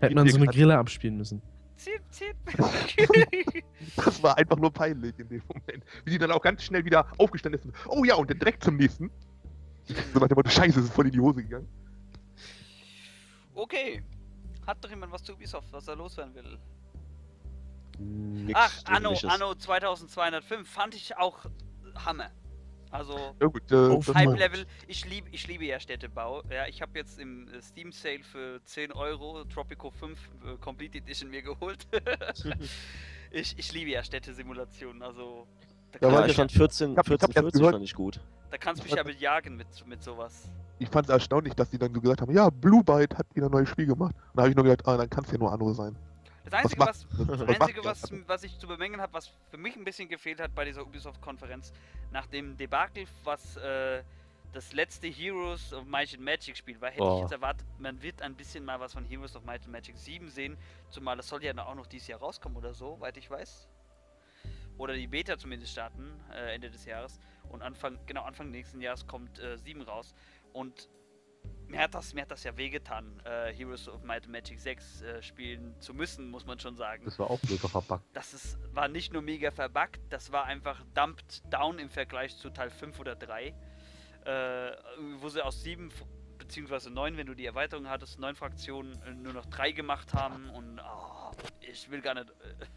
Hätte 0.00 0.14
man 0.14 0.28
so 0.28 0.36
eine 0.36 0.46
Grille 0.46 0.76
abspielen 0.76 1.16
müssen. 1.16 1.40
Zip, 1.76 2.02
zip. 2.10 2.36
Das 3.96 4.22
war 4.22 4.36
einfach 4.36 4.58
nur 4.58 4.70
peinlich 4.72 5.18
in 5.18 5.28
dem 5.28 5.42
Moment. 5.48 5.84
Wie 6.04 6.10
die 6.10 6.18
dann 6.18 6.30
auch 6.32 6.42
ganz 6.42 6.62
schnell 6.62 6.84
wieder 6.84 7.06
aufgestanden 7.16 7.58
ist. 7.60 7.64
und, 7.66 7.74
Oh 7.86 8.04
ja, 8.04 8.14
und 8.16 8.28
dann 8.30 8.38
direkt 8.38 8.62
zum 8.62 8.76
nächsten. 8.76 9.10
So 10.12 10.18
nach 10.20 10.28
dem 10.28 10.36
Motto, 10.36 10.50
Scheiße, 10.50 10.78
es 10.80 10.86
ist 10.86 10.92
voll 10.92 11.06
in 11.06 11.12
die 11.12 11.20
Hose 11.20 11.42
gegangen. 11.42 11.68
okay. 13.54 14.02
Hat 14.66 14.82
doch 14.84 14.90
jemand 14.90 15.12
was 15.12 15.22
zu 15.22 15.32
Ubisoft, 15.34 15.72
was 15.72 15.88
er 15.88 15.96
loswerden 15.96 16.34
will? 16.34 16.58
Nix 17.98 18.58
Ach, 18.58 18.72
Anno. 18.86 19.14
Anno 19.26 19.54
2205 19.54 20.68
fand 20.68 20.94
ich 20.94 21.16
auch 21.16 21.38
Hammer. 22.04 22.30
Also 22.92 23.36
Ja 23.40 23.46
gut, 23.46 23.70
äh, 23.70 23.76
Hype 23.76 24.14
Hype-Level, 24.14 24.66
ich 24.88 25.04
liebe 25.08 25.28
ich 25.30 25.46
liebe 25.46 25.64
ja 25.64 25.78
Städtebau. 25.78 26.42
Ja, 26.50 26.66
ich 26.66 26.82
habe 26.82 26.98
jetzt 26.98 27.20
im 27.20 27.46
äh, 27.48 27.62
Steam 27.62 27.92
Sale 27.92 28.22
für 28.24 28.60
10 28.64 28.90
Euro 28.92 29.44
Tropico 29.44 29.90
5 29.92 30.18
äh, 30.44 30.56
Complete 30.56 30.98
Edition 30.98 31.30
mir 31.30 31.42
geholt. 31.42 31.86
ich, 33.30 33.56
ich 33.58 33.72
liebe 33.72 33.90
ja 33.90 34.02
Städtesimulationen, 34.02 35.02
also 35.02 35.46
da, 35.92 35.98
Ja, 35.98 36.00
kann 36.00 36.10
Ja, 36.12 36.18
weil 36.18 36.24
ich 36.26 36.30
ich, 36.32 36.36
fand 36.36 36.52
14, 36.52 36.92
Ich 36.92 36.98
hab- 36.98 37.06
ich 37.06 37.12
hab 37.12 37.18
14 37.20 37.26
erst 37.28 37.34
40 37.44 37.60
gehört- 37.60 37.74
fand 37.74 37.84
ich 37.84 37.94
gut. 37.94 38.20
da 38.50 38.58
kannst 38.58 38.82
du 38.82 38.86
mich 38.86 38.96
ja 38.96 39.02
bejagen 39.04 39.56
mit, 39.56 39.86
mit 39.86 40.02
sowas. 40.02 40.48
Ich 40.80 40.88
fand 40.88 41.06
es 41.08 41.12
erstaunlich, 41.12 41.54
dass 41.54 41.68
die 41.70 41.78
dann 41.78 41.92
so 41.92 42.00
gesagt 42.00 42.22
haben, 42.22 42.32
ja, 42.32 42.48
Blue 42.48 42.82
Byte 42.82 43.16
hat 43.18 43.26
wieder 43.34 43.46
ein 43.46 43.52
neues 43.52 43.68
Spiel 43.68 43.86
gemacht. 43.86 44.14
Und 44.14 44.36
da 44.36 44.42
habe 44.42 44.50
ich 44.50 44.56
nur 44.56 44.64
gedacht, 44.64 44.88
ah, 44.88 44.96
dann 44.96 45.10
kann 45.10 45.24
es 45.24 45.30
ja 45.30 45.36
nur 45.38 45.52
Anno 45.52 45.72
sein. 45.74 45.94
Das 46.44 46.54
Einzige, 46.54 46.78
macht- 46.80 46.88
was, 46.88 47.06
was 47.18 47.38
das 47.38 47.60
Einzige 47.60 47.84
was, 47.84 48.12
was 48.26 48.42
ich 48.44 48.58
zu 48.58 48.66
bemängeln 48.66 49.00
habe, 49.00 49.12
was 49.12 49.30
für 49.50 49.58
mich 49.58 49.76
ein 49.76 49.84
bisschen 49.84 50.08
gefehlt 50.08 50.40
hat 50.40 50.54
bei 50.54 50.64
dieser 50.64 50.82
Ubisoft-Konferenz, 50.82 51.72
nach 52.12 52.26
dem 52.26 52.56
Debakel, 52.56 53.04
was 53.24 53.58
äh, 53.58 54.02
das 54.52 54.72
letzte 54.72 55.06
Heroes 55.08 55.72
of 55.74 55.84
Might 55.84 56.14
and 56.14 56.22
Magic 56.24 56.56
Spiel 56.56 56.80
war, 56.80 56.88
hätte 56.88 57.02
ich 57.02 57.08
Oh. 57.08 57.20
jetzt 57.20 57.32
erwartet, 57.32 57.66
man 57.78 58.00
wird 58.02 58.22
ein 58.22 58.34
bisschen 58.34 58.64
mal 58.64 58.80
was 58.80 58.94
von 58.94 59.04
Heroes 59.04 59.36
of 59.36 59.44
Might 59.44 59.60
and 59.64 59.72
Magic 59.72 59.98
7 59.98 60.30
sehen, 60.30 60.56
zumal 60.88 61.18
das 61.18 61.28
soll 61.28 61.44
ja 61.44 61.52
auch 61.62 61.74
noch 61.74 61.86
dieses 61.86 62.08
Jahr 62.08 62.20
rauskommen 62.20 62.56
oder 62.56 62.72
so, 62.72 62.98
weit 63.00 63.18
ich 63.18 63.30
weiß. 63.30 63.68
Oder 64.78 64.94
die 64.94 65.06
Beta 65.06 65.36
zumindest 65.36 65.72
starten, 65.72 66.10
äh, 66.32 66.54
Ende 66.54 66.70
des 66.70 66.86
Jahres. 66.86 67.20
Und 67.50 67.60
Anfang, 67.60 67.98
genau, 68.06 68.22
Anfang 68.22 68.50
nächsten 68.50 68.80
Jahres 68.80 69.06
kommt 69.06 69.38
äh, 69.38 69.58
7 69.58 69.82
raus. 69.82 70.14
Und 70.52 70.88
mir 71.66 71.80
hat 71.80 71.94
das, 71.94 72.14
mir 72.14 72.22
hat 72.22 72.30
das 72.30 72.44
ja 72.44 72.56
wehgetan, 72.56 73.20
äh, 73.24 73.52
Heroes 73.52 73.88
of 73.88 74.02
Might 74.02 74.24
and 74.24 74.32
Magic 74.32 74.60
6 74.60 75.02
äh, 75.02 75.22
spielen 75.22 75.74
zu 75.80 75.94
müssen, 75.94 76.30
muss 76.30 76.44
man 76.44 76.58
schon 76.58 76.76
sagen. 76.76 77.04
Das 77.04 77.18
war 77.18 77.30
auch 77.30 77.40
mega 77.48 77.68
verpackt. 77.68 78.04
Das 78.12 78.34
ist, 78.34 78.58
war 78.74 78.88
nicht 78.88 79.12
nur 79.12 79.22
mega 79.22 79.50
verbuggt, 79.50 80.00
das 80.10 80.32
war 80.32 80.44
einfach 80.44 80.82
dumped 80.94 81.42
down 81.52 81.78
im 81.78 81.90
Vergleich 81.90 82.36
zu 82.36 82.50
Teil 82.50 82.70
5 82.70 82.98
oder 82.98 83.14
3. 83.14 83.54
Äh, 84.24 84.72
wo 85.18 85.28
sie 85.30 85.42
aus 85.42 85.62
7 85.62 85.90
beziehungsweise 86.36 86.90
9, 86.90 87.16
wenn 87.16 87.26
du 87.26 87.34
die 87.34 87.46
Erweiterung 87.46 87.88
hattest, 87.88 88.18
9 88.18 88.34
Fraktionen 88.34 89.00
äh, 89.02 89.12
nur 89.12 89.32
noch 89.32 89.46
3 89.46 89.72
gemacht 89.72 90.12
haben 90.12 90.50
und 90.50 90.80
oh, 90.80 91.09
ich 91.60 91.90
will 91.90 92.00
gar 92.00 92.14
nicht. 92.14 92.28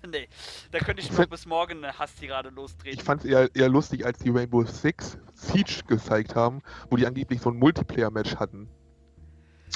Äh, 0.03 0.07
nee, 0.07 0.27
da 0.71 0.79
könnte 0.79 1.01
ich 1.01 1.09
Ich 1.09 1.17
noch 1.17 1.25
bis 1.27 1.45
morgen 1.45 1.83
eine 1.83 1.97
Hasstirade 1.97 2.49
lostreten. 2.49 2.99
Ich 2.99 3.03
fand 3.03 3.23
es 3.23 3.29
eher, 3.29 3.53
eher 3.55 3.69
lustig, 3.69 4.05
als 4.05 4.19
die 4.19 4.29
Rainbow 4.29 4.63
Six 4.65 5.17
Siege 5.33 5.81
gezeigt 5.87 6.35
haben, 6.35 6.61
wo 6.89 6.95
die 6.95 7.05
angeblich 7.05 7.41
so 7.41 7.49
ein 7.49 7.57
Multiplayer-Match 7.57 8.35
hatten. 8.35 8.69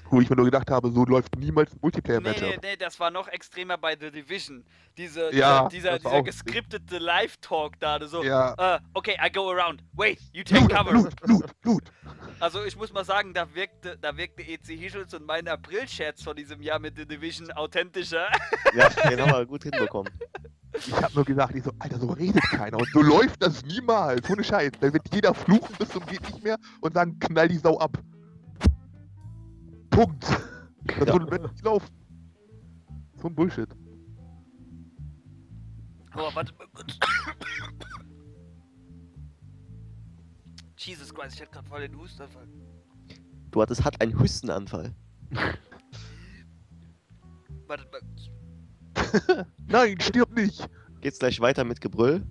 Wo 0.10 0.22
ich 0.22 0.30
mir 0.30 0.36
nur 0.36 0.46
gedacht 0.46 0.70
habe, 0.72 0.92
so 0.92 1.06
läuft 1.06 1.36
niemals 1.38 1.72
ein 1.72 1.76
Nee, 1.76 1.80
Multiplayer-Match 1.82 2.42
nee, 2.42 2.54
ab. 2.56 2.60
nee, 2.64 2.76
das 2.78 3.00
war 3.00 3.12
noch 3.12 3.28
extremer 3.28 3.78
bei 3.78 3.96
The 4.00 4.10
Division. 4.12 4.64
Diese, 4.98 5.34
Ja, 5.36 5.68
dieser, 5.68 6.00
dieser 6.00 6.24
geskriptete 6.24 6.98
Live-Talk 6.98 7.80
da, 7.80 8.00
so, 8.08 8.24
Ja. 8.24 8.76
äh, 8.76 8.80
okay, 8.94 9.18
I 9.24 9.32
go 9.32 9.52
around, 9.52 9.84
wait, 9.94 10.20
you 10.32 10.44
take 10.44 10.62
Blut, 10.66 10.72
cover. 10.72 10.92
Blut, 10.92 11.16
Blut, 11.22 11.62
Blut. 11.62 11.84
Also 12.40 12.64
ich 12.64 12.76
muss 12.78 12.94
mal 12.94 13.04
sagen, 13.06 13.34
da 13.34 13.54
wirkte, 13.54 13.98
da 14.00 14.16
wirkte 14.16 14.44
EC 14.44 14.68
Hischels 14.80 15.14
und 15.14 15.26
mein 15.26 15.48
April-Scherz 15.48 16.24
von 16.24 16.36
diesem 16.36 16.62
Jahr 16.62 16.80
mit 16.80 16.96
The 16.98 17.06
Division 17.06 17.52
authentischer. 17.52 18.28
Ja, 18.76 18.90
den 18.90 19.22
haben 19.22 19.32
wir 19.32 19.46
gut 19.46 19.64
hinbekommen. 19.64 20.12
Ich 20.78 20.92
hab 20.94 21.16
nur 21.16 21.26
gesagt, 21.26 21.56
ich 21.56 21.64
so, 21.64 21.72
Alter, 21.80 21.98
so 22.00 22.08
redet 22.08 22.44
keiner. 22.44 22.78
Und 22.78 22.88
so 22.94 23.02
läuft 23.02 23.42
das 23.42 23.64
niemals. 23.66 24.30
Ohne 24.30 24.44
Scheiß. 24.44 24.72
Da 24.80 24.94
wird 24.94 25.02
jeder 25.14 25.34
fluchen 25.34 25.74
bis 25.80 25.90
zum 25.90 26.06
geht 26.06 26.22
nicht 26.22 26.44
mehr 26.44 26.58
und 26.82 26.94
sagen, 26.94 27.18
knall 27.20 27.48
die 27.48 27.58
Sau 27.58 27.80
ab. 27.80 27.98
Punkt. 29.98 30.24
Das 30.86 31.08
Ja. 31.08 31.14
würde 31.14 31.50
nicht 31.50 31.64
laufen. 31.66 31.90
So 33.16 33.28
ein 33.30 33.34
Bullshit. 33.36 33.68
Oh, 36.16 36.30
warte 36.36 36.54
mal 36.54 36.68
kurz. 36.72 37.00
Jesus 40.78 41.12
Christ, 41.14 41.36
ich 41.36 41.42
hatte 41.42 41.52
gerade 41.52 41.68
voll 41.68 41.82
den 41.82 41.98
Hustenanfall. 41.98 42.48
Du 43.50 43.60
hattest 43.60 43.84
hat 43.84 44.00
einen 44.00 44.20
Hustenanfall. 44.20 44.94
Wartet 47.68 47.92
mal. 47.92 48.02
Nein, 49.68 50.00
stirb 50.00 50.32
nicht. 50.36 50.70
Geht's 51.02 51.18
gleich 51.18 51.40
weiter 51.40 51.64
mit 51.64 51.82
Gebrüll? 51.82 52.24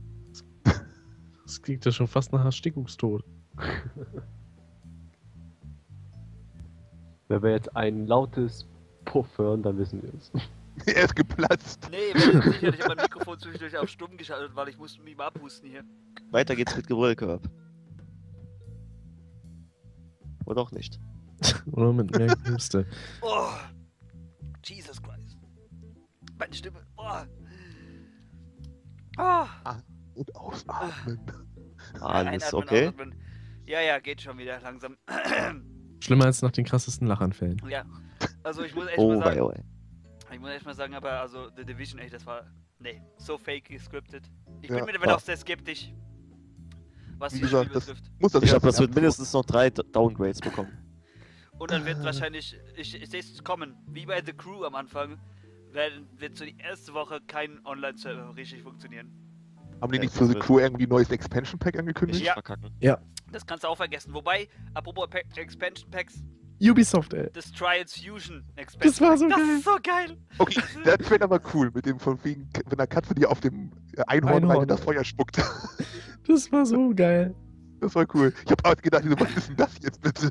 Das 1.44 1.62
klingt 1.62 1.84
ja 1.84 1.90
schon 1.90 2.06
fast 2.06 2.32
nach 2.32 2.44
Erstickungstod. 2.44 3.24
Wenn 7.28 7.42
wir 7.42 7.50
jetzt 7.50 7.74
ein 7.76 8.06
lautes 8.06 8.66
Puff 9.04 9.26
hören, 9.38 9.62
dann 9.62 9.78
wissen 9.78 10.02
wir 10.02 10.12
es. 10.14 10.30
Er 10.84 11.04
ist 11.04 11.16
geplatzt. 11.16 11.88
Nee, 11.90 12.12
ich 12.14 12.82
habe 12.82 12.88
mein 12.88 12.96
Mikrofon 12.98 13.38
zwischendurch 13.38 13.78
auf 13.78 13.88
stumm 13.88 14.14
geschaltet, 14.18 14.54
weil 14.54 14.68
ich 14.68 14.76
musste 14.76 15.00
mich 15.00 15.16
mal 15.16 15.28
abhusten 15.28 15.70
hier. 15.70 15.82
Weiter 16.30 16.54
geht's 16.54 16.76
mit 16.76 16.86
Gebrüllkörb. 16.86 17.48
Oder 20.44 20.60
auch 20.60 20.72
nicht. 20.72 21.00
Oder 21.72 21.94
mit 21.94 22.14
mehr 22.14 22.36
Huste. 22.46 22.86
Oh, 23.22 23.48
Jesus 24.66 25.02
Christ. 25.02 25.38
Meine 26.38 26.54
Stimme. 26.54 26.86
Oh. 26.98 27.22
Oh. 29.16 29.46
Und 30.14 30.36
ausatmen. 30.36 31.20
Alles 32.00 32.52
Einatmen, 32.52 32.62
okay? 32.62 32.86
ausatmen. 32.88 33.14
Ja, 33.64 33.80
ja, 33.80 33.98
geht 33.98 34.20
schon 34.20 34.36
wieder 34.36 34.60
langsam. 34.60 34.98
Schlimmer 36.00 36.26
als 36.26 36.42
nach 36.42 36.50
den 36.52 36.64
krassesten 36.64 37.06
Lachanfällen. 37.08 37.60
ja, 37.68 37.84
also 38.42 38.62
ich 38.62 38.74
muss 38.74 38.86
echt 38.88 38.98
Oh, 38.98 39.08
mal 39.14 39.18
sagen, 39.24 39.36
wei, 39.36 39.42
oh, 39.42 39.48
wei. 39.50 40.34
ich 40.34 40.40
muss 40.40 40.50
echt 40.50 40.64
mal 40.66 40.74
sagen, 40.74 40.94
aber 40.94 41.12
also 41.20 41.48
The 41.56 41.64
Division, 41.64 41.98
echt, 42.00 42.12
das 42.14 42.24
war, 42.26 42.42
nee, 42.78 43.02
so 43.18 43.38
fake 43.38 43.64
gescriptet. 43.64 44.24
Ich 44.62 44.70
Ja, 44.70 44.76
bin 44.76 44.84
mittlerweile 44.86 45.10
ja. 45.12 45.16
auch 45.16 45.20
sehr 45.20 45.36
skeptisch, 45.36 45.92
was 47.18 47.34
Wie 47.34 47.40
gesagt, 47.40 47.66
Spiel 47.66 47.74
das- 47.74 47.86
betrifft. 47.86 48.04
Muss 48.20 48.32
das 48.32 48.42
Ich 48.42 48.50
glaube, 48.50 48.66
das 48.66 48.78
wird 48.78 48.94
mindestens 48.94 49.32
noch 49.32 49.44
drei 49.44 49.70
Downgrades 49.70 50.40
bekommen. 50.40 50.70
Und 51.58 51.70
dann 51.70 51.84
wird 51.86 52.02
wahrscheinlich, 52.04 52.54
ich, 52.76 52.94
ich 53.00 53.08
sehe 53.10 53.20
es 53.20 53.42
kommen, 53.42 53.74
wie 53.88 54.04
bei 54.04 54.22
The 54.24 54.32
Crew 54.34 54.64
am 54.64 54.74
Anfang, 54.74 55.18
werden, 55.72 56.06
wird 56.18 56.36
so 56.36 56.44
die 56.44 56.56
erste 56.58 56.92
Woche 56.94 57.20
kein 57.26 57.64
Online-Server 57.66 58.34
richtig 58.36 58.62
funktionieren. 58.62 59.10
Haben 59.80 59.92
die 59.92 59.96
Ja, 59.98 60.04
nicht 60.04 60.14
für 60.14 60.26
The 60.26 60.34
Crew 60.34 60.58
irgendwie 60.58 60.84
ein 60.84 60.88
neues 60.90 61.10
Expansion 61.10 61.58
Pack 61.58 61.78
angekündigt? 61.78 62.22
Ja. 62.24 62.34
Verkacken. 62.34 62.70
Das 63.32 63.44
kannst 63.46 63.64
du 63.64 63.68
auch 63.68 63.76
vergessen. 63.76 64.14
Wobei, 64.14 64.48
apropos 64.74 65.08
Pa- 65.10 65.18
Expansion 65.40 65.90
Packs, 65.90 66.22
Ubisoft, 66.60 67.12
ey. 67.12 67.28
das 67.34 67.52
Trials 67.52 67.98
Fusion 68.00 68.42
Expansion 68.56 68.90
Das 68.90 69.00
war 69.00 69.16
so 69.18 69.26
Pack, 69.28 69.36
geil. 69.36 69.46
Das 69.46 69.56
ist 69.58 69.64
so 69.64 69.76
geil. 69.82 70.16
Okay, 70.38 70.62
das 70.84 71.10
wäre 71.10 71.24
aber 71.24 71.40
cool, 71.52 71.70
mit 71.74 71.84
dem 71.84 71.98
von 71.98 72.22
wegen, 72.24 72.48
wenn 72.66 72.78
der 72.78 72.86
Katze 72.86 73.14
dir 73.14 73.30
auf 73.30 73.40
dem 73.40 73.72
Einhorn, 74.06 74.34
Einhorn. 74.36 74.50
rein 74.50 74.62
in 74.62 74.68
das 74.68 74.80
Feuer 74.80 75.04
spuckt. 75.04 75.38
Das 76.28 76.50
war 76.50 76.66
so 76.66 76.92
geil. 76.92 77.36
Das 77.80 77.94
war 77.94 78.04
cool. 78.14 78.32
Ich 78.44 78.50
habe 78.50 78.64
aber 78.64 78.74
gedacht, 78.82 79.04
so, 79.04 79.10
was 79.20 79.36
ist 79.36 79.48
denn 79.48 79.56
das 79.56 79.70
jetzt 79.80 80.00
bitte? 80.00 80.30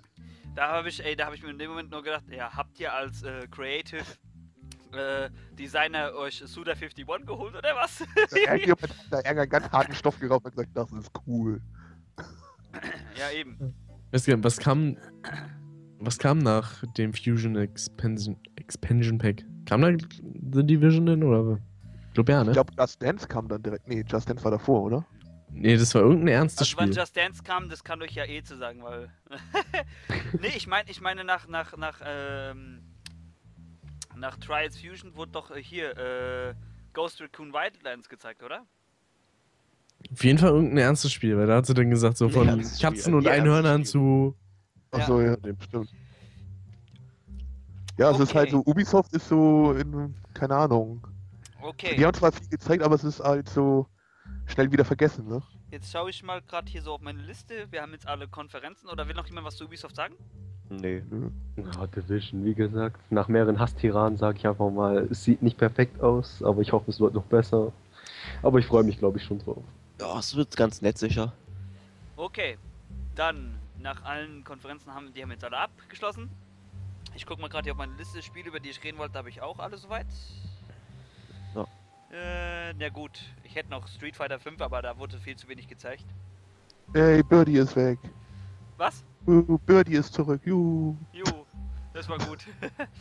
Da 0.53 0.67
habe 0.69 0.89
ich, 0.89 1.01
ey, 1.05 1.15
da 1.15 1.25
habe 1.27 1.35
ich 1.37 1.41
mir 1.43 1.51
in 1.51 1.57
dem 1.57 1.69
Moment 1.69 1.89
nur 1.89 2.03
gedacht, 2.03 2.25
ja, 2.29 2.51
habt 2.53 2.77
ihr 2.81 2.91
als 2.93 3.23
äh, 3.23 3.47
Creative 3.49 4.03
äh, 4.91 5.29
Designer 5.53 6.13
euch 6.15 6.43
Suda 6.45 6.73
51 6.73 7.05
geholt 7.25 7.55
oder 7.55 7.75
was? 7.77 8.03
Irgendjemand 8.35 8.81
hat 8.81 8.95
da 9.11 9.17
irgendeinen 9.19 9.49
ganz 9.49 9.69
harten 9.71 9.93
Stoff 9.95 10.19
geraucht 10.19 10.43
und 10.43 10.51
gesagt, 10.51 10.71
das 10.73 10.91
ist 10.91 11.09
cool. 11.27 11.61
Ja, 13.17 13.31
eben. 13.31 13.73
Weißt 14.11 14.27
du, 14.27 14.43
was 14.43 14.57
kam. 14.57 14.97
Was 15.99 16.19
kam 16.19 16.39
nach 16.39 16.83
dem 16.97 17.13
Fusion 17.13 17.55
Expansion, 17.55 18.37
Expansion 18.57 19.17
Pack? 19.17 19.43
Kam 19.65 19.81
da 19.81 19.91
The 20.51 20.65
Division 20.65 21.05
denn? 21.05 21.23
Oder? 21.23 21.57
Ich 22.07 22.13
glaube 22.13 22.31
ja, 22.31 22.43
ne? 22.43 22.51
Ich 22.51 22.53
glaube, 22.53 22.73
Just 22.77 23.01
Dance 23.01 23.27
kam 23.27 23.47
dann 23.47 23.63
direkt. 23.63 23.87
Nee, 23.87 24.03
Just 24.07 24.29
Dance 24.29 24.43
war 24.43 24.51
davor, 24.51 24.83
oder? 24.83 25.05
nee, 25.55 25.77
das 25.77 25.95
war 25.95 26.01
irgendein 26.01 26.27
ernstes 26.27 26.67
Also 26.67 26.77
wann 26.77 26.87
Spiel. 26.89 27.01
Just 27.01 27.17
Dance 27.17 27.43
kam, 27.43 27.69
das 27.69 27.83
kann 27.83 28.01
euch 28.01 28.11
ja 28.11 28.25
eh 28.25 28.43
zu 28.43 28.57
sagen, 28.57 28.83
weil. 28.83 29.09
nee, 30.39 30.51
ich 30.55 30.67
meine, 30.67 30.89
ich 30.89 31.01
meine 31.01 31.23
nach 31.23 31.47
nach 31.47 31.75
nach 31.77 32.01
ähm, 32.05 32.81
nach 34.15 34.37
Trials 34.37 34.79
Fusion 34.79 35.15
wurde 35.15 35.31
doch 35.31 35.51
äh, 35.51 35.61
hier 35.61 35.97
äh, 35.97 36.55
Ghost 36.93 37.21
Recon 37.21 37.53
Wildlands 37.53 38.09
gezeigt, 38.09 38.43
oder? 38.43 38.65
Auf 40.11 40.23
jeden 40.23 40.37
Fall 40.37 40.51
irgendein 40.51 40.77
ernstes 40.77 41.11
Spiel, 41.11 41.37
weil 41.37 41.47
da 41.47 41.57
hat 41.57 41.65
sie 41.65 41.73
dann 41.73 41.89
gesagt, 41.89 42.17
so 42.17 42.29
von 42.29 42.47
ernstes 42.47 42.79
Spiel, 42.79 42.89
Katzen 42.89 43.13
ein 43.13 43.17
und 43.17 43.25
ernstes 43.25 43.41
Einhörnern 43.41 43.85
Spiel. 43.85 43.91
zu. 43.91 44.35
Achso, 44.91 45.21
ja, 45.21 45.35
dem 45.35 45.59
stimmt. 45.61 45.89
Ja, 47.97 48.11
es 48.11 48.19
ist 48.19 48.35
halt 48.35 48.53
Okay. 48.53 48.61
so, 48.65 48.71
Ubisoft 48.71 49.13
ist 49.13 49.27
so 49.29 49.71
in, 49.73 50.13
keine 50.33 50.55
Ahnung. 50.55 51.05
Okay. 51.61 51.95
Die 51.97 52.05
haben 52.05 52.13
zwar 52.13 52.31
viel 52.31 52.47
gezeigt, 52.49 52.83
aber 52.83 52.95
es 52.95 53.03
ist 53.03 53.19
halt 53.21 53.49
so 53.49 53.87
schnell 54.45 54.71
wieder 54.71 54.85
vergessen, 54.85 55.27
ne? 55.27 55.41
Jetzt 55.71 55.91
schaue 55.91 56.09
ich 56.09 56.23
mal 56.23 56.41
gerade 56.41 56.69
hier 56.69 56.81
so 56.81 56.93
auf 56.93 57.01
meine 57.01 57.21
Liste. 57.21 57.67
Wir 57.71 57.81
haben 57.81 57.91
jetzt 57.93 58.07
alle 58.07 58.27
Konferenzen. 58.27 58.87
Oder 58.87 59.07
will 59.07 59.15
noch 59.15 59.27
jemand 59.27 59.47
was 59.47 59.55
zu 59.55 59.65
Ubisoft 59.65 59.95
sagen? 59.95 60.15
Nee. 60.69 61.03
Ja, 61.57 61.87
Division, 61.87 62.43
wie 62.45 62.53
gesagt, 62.53 62.99
nach 63.11 63.27
mehreren 63.27 63.59
Hasstiranen 63.59 64.17
sage 64.17 64.37
ich 64.37 64.47
einfach 64.47 64.69
mal, 64.71 65.07
es 65.11 65.23
sieht 65.23 65.41
nicht 65.41 65.57
perfekt 65.57 66.01
aus, 66.01 66.41
aber 66.43 66.61
ich 66.61 66.71
hoffe, 66.71 66.91
es 66.91 66.99
wird 66.99 67.13
noch 67.13 67.25
besser. 67.25 67.71
Aber 68.41 68.59
ich 68.59 68.65
freue 68.65 68.83
mich, 68.83 68.97
glaube 68.97 69.17
ich, 69.17 69.23
schon 69.23 69.39
drauf. 69.39 69.63
Ja, 69.99 70.19
es 70.19 70.35
wird 70.35 70.55
ganz 70.55 70.81
nett 70.81 70.97
sicher. 70.97 71.33
Okay. 72.17 72.57
Dann, 73.15 73.57
nach 73.79 74.03
allen 74.03 74.43
Konferenzen 74.43 74.93
haben 74.93 75.13
die 75.13 75.21
haben 75.21 75.31
jetzt 75.31 75.43
alle 75.43 75.57
abgeschlossen. 75.57 76.29
Ich 77.15 77.25
gucke 77.25 77.41
mal 77.41 77.47
gerade 77.47 77.63
hier 77.63 77.71
auf 77.71 77.77
meine 77.77 77.95
Liste 77.95 78.21
Spiele, 78.21 78.49
über 78.49 78.59
die 78.59 78.69
ich 78.69 78.83
reden 78.83 78.97
wollte, 78.97 79.17
habe 79.17 79.29
ich 79.29 79.41
auch 79.41 79.59
alle 79.59 79.77
soweit. 79.77 80.07
Ja. 81.53 81.65
Äh, 82.11 82.73
na 82.73 82.89
gut. 82.89 83.21
Ich 83.43 83.55
hätte 83.55 83.69
noch 83.69 83.87
Street 83.87 84.17
Fighter 84.17 84.37
5, 84.37 84.61
aber 84.61 84.81
da 84.81 84.97
wurde 84.97 85.17
viel 85.17 85.37
zu 85.37 85.47
wenig 85.47 85.67
gezeigt. 85.67 86.05
Ey, 86.93 87.23
Birdie 87.23 87.57
ist 87.57 87.75
weg. 87.75 87.99
Was? 88.77 89.03
Uh, 89.25 89.57
Birdie 89.59 89.95
ist 89.95 90.13
zurück. 90.13 90.41
Juhu. 90.45 90.95
Jo, 91.13 91.45
das 91.93 92.09
war 92.09 92.17
gut. 92.17 92.45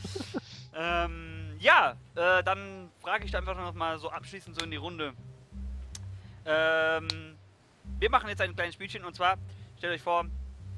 ähm, 0.74 1.56
ja, 1.58 1.96
äh, 2.14 2.42
dann 2.44 2.90
frage 3.00 3.24
ich 3.24 3.36
einfach 3.36 3.56
noch 3.56 3.74
mal 3.74 3.98
so 3.98 4.10
abschließend 4.10 4.56
so 4.56 4.64
in 4.64 4.70
die 4.70 4.76
Runde. 4.76 5.12
Ähm, 6.46 7.08
wir 7.98 8.10
machen 8.10 8.28
jetzt 8.28 8.40
ein 8.40 8.54
kleines 8.54 8.74
Spielchen 8.74 9.04
und 9.04 9.14
zwar, 9.14 9.36
stellt 9.78 9.94
euch 9.94 10.02
vor, 10.02 10.26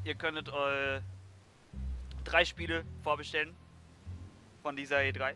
ihr 0.04 0.14
könntet 0.14 0.48
äh, 0.48 1.00
drei 2.24 2.44
Spiele 2.44 2.84
vorbestellen 3.02 3.54
von 4.62 4.76
dieser 4.76 4.98
E3. 4.98 5.34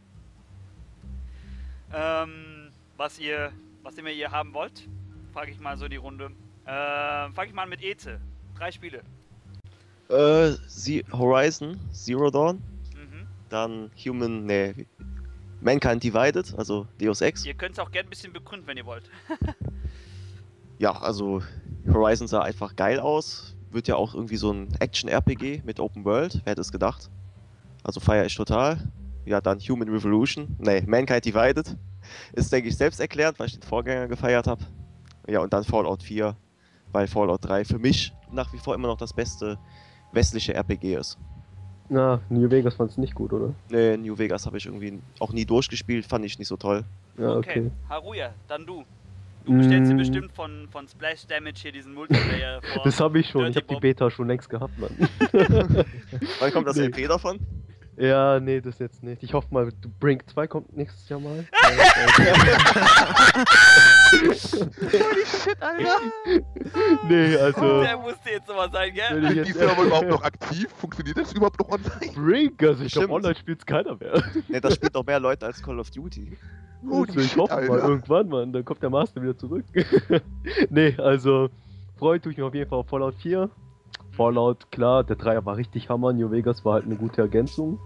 Ähm, 1.93 2.71
was 2.97 3.19
ihr, 3.19 3.53
was 3.83 3.97
immer 3.97 4.11
ihr 4.11 4.31
haben 4.31 4.55
wollt, 4.55 4.89
frage 5.33 5.51
ich 5.51 5.59
mal 5.59 5.77
so 5.77 5.87
in 5.87 5.91
die 5.91 5.97
Runde. 5.97 6.31
Ähm, 6.67 7.35
fange 7.35 7.49
ich 7.49 7.55
mal 7.55 7.63
an 7.63 7.69
mit 7.69 7.83
Eze. 7.83 8.21
Drei 8.57 8.71
Spiele. 8.71 9.03
Äh, 10.09 10.53
Sie 10.67 11.05
Horizon, 11.13 11.79
Zero 11.93 12.31
Dawn, 12.31 12.63
Mhm. 12.95 13.27
dann 13.49 13.91
Human, 14.05 14.45
nee, 14.45 14.75
Mankind 15.61 16.03
Divided, 16.03 16.55
also 16.57 16.87
Deus 17.01 17.21
Ex. 17.21 17.45
Ihr 17.45 17.55
könnt 17.55 17.73
es 17.73 17.79
auch 17.79 17.91
gerne 17.91 18.09
ein 18.09 18.11
bisschen 18.11 18.33
begründen, 18.33 18.67
wenn 18.67 18.77
ihr 18.77 18.87
wollt. 18.87 19.09
Ja, 20.81 20.93
also 20.93 21.43
Horizon 21.93 22.27
sah 22.27 22.41
einfach 22.41 22.75
geil 22.75 23.01
aus. 23.01 23.55
Wird 23.71 23.87
ja 23.87 23.97
auch 23.97 24.15
irgendwie 24.15 24.39
so 24.39 24.51
ein 24.51 24.69
Action-RPG 24.81 25.61
mit 25.63 25.79
Open 25.79 26.07
World, 26.07 26.41
wer 26.43 26.53
hätte 26.53 26.63
es 26.63 26.73
gedacht. 26.73 27.11
Also 27.85 28.01
feiere 28.01 28.25
ich 28.25 28.35
total. 28.35 28.79
Ja, 29.27 29.43
dann 29.43 29.59
Human 29.61 29.91
Revolution, 29.91 30.57
nee, 30.59 30.81
Mankind 30.87 31.27
Divided. 31.27 31.77
Ist, 32.33 32.51
denke 32.51 32.71
ich, 32.71 32.79
selbsterklärend, 32.79 33.39
weil 33.39 33.49
ich 33.49 33.59
den 33.59 33.63
Vorgänger 33.63 34.09
gefeiert 34.09 34.47
habe. 34.47 34.65
Ja, 35.29 35.41
und 35.41 35.53
dann 35.53 35.65
Fallout 35.65 36.03
4, 36.03 36.35
weil 36.93 37.07
Fallout 37.07 37.45
3 37.45 37.67
für 37.67 37.79
mich 37.79 38.15
nach 38.33 38.51
wie 38.55 38.59
vor 38.59 38.75
immer 38.75 38.89
noch 38.89 38.97
das 38.97 39.13
beste 39.13 39.59
westliche 40.13 40.55
RPG 40.55 40.95
ist. 40.95 41.19
Na, 41.91 42.23
New 42.31 42.51
Vegas 42.51 42.77
fand 42.77 42.93
es 42.93 42.97
nicht 42.97 43.15
gut, 43.15 43.35
oder? 43.35 43.53
Nee, 43.69 43.99
New 43.99 44.17
Vegas 44.17 44.47
habe 44.47 44.57
ich 44.57 44.65
irgendwie 44.65 44.99
auch 45.19 45.33
nie 45.33 45.45
durchgespielt, 45.45 46.07
fand 46.07 46.25
ich 46.25 46.39
nicht 46.39 46.49
so 46.49 46.57
toll. 46.57 46.85
Ja, 47.19 47.37
Okay, 47.37 47.51
okay. 47.51 47.71
Haruya, 47.87 48.33
dann 48.49 48.65
du. 48.65 48.83
Du 49.45 49.57
bestellst 49.57 49.91
dir 49.91 49.95
Mm. 49.95 49.99
bestimmt 49.99 50.33
von, 50.33 50.69
von 50.71 50.87
Splash 50.87 51.27
Damage 51.27 51.61
hier 51.63 51.73
diesen 51.73 51.95
Multiplayer 51.95 52.61
vor. 52.63 52.83
Das 52.85 53.01
habe 53.01 53.21
ich 53.21 53.29
schon, 53.29 53.47
ich 53.47 53.57
habe 53.57 53.67
die. 53.67 53.77
Beta 53.81 54.11
schon 54.11 54.29
längst 54.29 54.49
gehabt, 54.51 54.79
Mann. 54.79 54.91
Wann 56.41 56.53
kommt 56.53 56.67
das 56.69 56.77
Nee. 56.77 56.87
LP 56.87 57.09
davon? 57.09 57.39
Ja, 58.01 58.41
nee, 58.41 58.61
das 58.61 58.79
jetzt 58.79 59.03
nicht. 59.03 59.23
Ich 59.23 59.35
hoffe 59.35 59.49
mal, 59.51 59.71
Brink 59.99 60.29
2 60.29 60.47
kommt 60.47 60.77
nächstes 60.77 61.09
Jahr 61.09 61.21
mal. 61.21 61.45
Holy 64.13 64.35
shit, 64.35 65.57
Alter! 65.61 66.01
nee, 67.09 67.37
also, 67.37 67.83
Der 67.83 67.97
musste 67.99 68.31
jetzt 68.31 68.49
nochmal 68.49 68.71
sein, 68.73 68.93
wenn 68.95 69.23
gell? 69.23 69.39
Ist 69.39 69.49
die 69.49 69.53
Server 69.53 69.83
überhaupt 69.83 70.09
noch 70.09 70.23
aktiv? 70.23 70.69
Funktioniert 70.79 71.19
das 71.19 71.33
überhaupt 71.33 71.59
noch 71.61 71.69
online? 71.69 72.13
Brink, 72.15 72.63
also 72.63 72.85
ich 72.85 72.93
glaube, 72.93 73.13
online 73.13 73.35
spielt's 73.35 73.67
keiner 73.67 73.97
mehr. 73.97 74.23
Ne, 74.49 74.61
das 74.61 74.75
spielt 74.75 74.95
noch 74.95 75.05
mehr 75.05 75.21
Leute 75.21 75.47
als 75.47 75.63
Call 75.63 75.79
of 75.79 75.91
Duty. 75.91 76.37
Holy 76.89 77.09
Also, 77.09 77.21
ich 77.21 77.31
shit, 77.31 77.39
hoffe 77.39 77.55
mal 77.55 77.71
Alter. 77.71 77.89
irgendwann, 77.89 78.29
Mann, 78.29 78.53
dann 78.53 78.65
kommt 78.65 78.83
der 78.83 78.91
Master 78.91 79.23
wieder 79.23 79.37
zurück. 79.37 79.65
nee, 80.71 80.95
also, 80.99 81.51
freut 81.99 82.25
mich 82.25 82.41
auf 82.41 82.55
jeden 82.55 82.69
Fall 82.69 82.79
auf 82.79 82.89
Fallout 82.89 83.15
4. 83.17 83.51
Fallout, 84.21 84.71
klar, 84.71 85.03
der 85.03 85.17
Dreier 85.17 85.47
war 85.47 85.57
richtig 85.57 85.89
Hammer, 85.89 86.13
New 86.13 86.31
Vegas 86.31 86.63
war 86.63 86.75
halt 86.75 86.85
eine 86.85 86.97
gute 86.97 87.23
Ergänzung. 87.23 87.79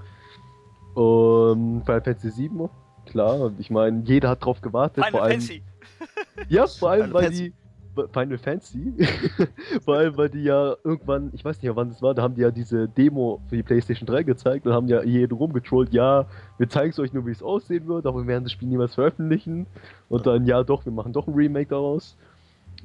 Und 0.95 1.83
Final 1.85 2.03
Fantasy 2.03 2.31
7, 2.31 2.69
klar, 3.07 3.53
ich 3.59 3.71
meine, 3.71 4.03
jeder 4.05 4.31
hat 4.31 4.45
drauf 4.45 4.61
gewartet. 4.61 5.05
vor 5.05 5.07
Final 5.07 5.23
allem, 5.23 5.41
Fantasy. 5.41 5.63
Ja, 6.49 6.67
vor 6.67 6.91
allem, 6.91 7.03
Final 7.03 7.15
weil 7.15 7.23
Fantasy. 7.23 7.51
die. 7.51 7.65
Final 8.13 8.39
Fantasy. 8.39 8.93
vor 9.85 9.95
allem, 9.95 10.17
weil 10.17 10.29
die 10.29 10.43
ja 10.43 10.75
irgendwann, 10.83 11.31
ich 11.35 11.45
weiß 11.45 11.63
nicht 11.63 11.77
wann 11.77 11.91
das 11.91 12.03
war, 12.03 12.15
da 12.15 12.23
haben 12.23 12.35
die 12.35 12.41
ja 12.41 12.51
diese 12.51 12.89
Demo 12.89 13.41
für 13.49 13.55
die 13.55 13.63
PlayStation 13.63 14.05
3 14.05 14.25
gezeigt 14.25 14.67
und 14.67 14.73
haben 14.73 14.89
ja 14.89 15.05
jeden 15.05 15.39
rumgetrollt, 15.39 15.93
ja, 15.93 16.27
wir 16.59 16.69
zeigen 16.69 16.91
es 16.91 16.99
euch 16.99 17.13
nur, 17.13 17.27
wie 17.27 17.31
es 17.31 17.45
aussehen 17.45 17.87
wird, 17.87 18.07
aber 18.07 18.23
wir 18.23 18.27
werden 18.27 18.43
das 18.43 18.51
Spiel 18.51 18.67
niemals 18.67 18.97
veröffentlichen. 18.97 19.67
Und 20.09 20.27
dann, 20.27 20.47
ja, 20.47 20.65
doch, 20.65 20.85
wir 20.85 20.91
machen 20.91 21.13
doch 21.13 21.29
ein 21.29 21.35
Remake 21.35 21.69
daraus. 21.69 22.17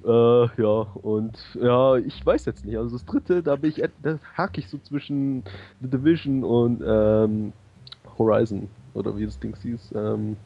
Äh, 0.05 0.61
ja, 0.61 0.87
und 1.01 1.37
ja, 1.55 1.95
ich 1.97 2.25
weiß 2.25 2.45
jetzt 2.45 2.65
nicht. 2.65 2.77
Also 2.77 2.95
das 2.95 3.05
dritte, 3.05 3.43
da 3.43 3.55
bin 3.55 3.71
ich, 3.71 3.83
da 4.01 4.17
hake 4.37 4.59
ich 4.59 4.69
so 4.69 4.77
zwischen 4.77 5.43
The 5.81 5.89
Division 5.89 6.43
und 6.43 6.81
ähm, 6.85 7.53
Horizon. 8.17 8.69
Oder 8.93 9.17
wie 9.17 9.25
das 9.25 9.39
Ding 9.39 9.55
hieß. 9.55 9.93
Ähm, 9.95 10.37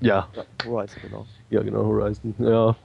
ja, 0.00 0.28
Ja, 0.34 0.44
Horizon, 0.66 1.02
genau. 1.02 1.26
ja, 1.50 1.62
genau, 1.62 1.84
Horizon. 1.84 2.34
Ja. 2.38 2.76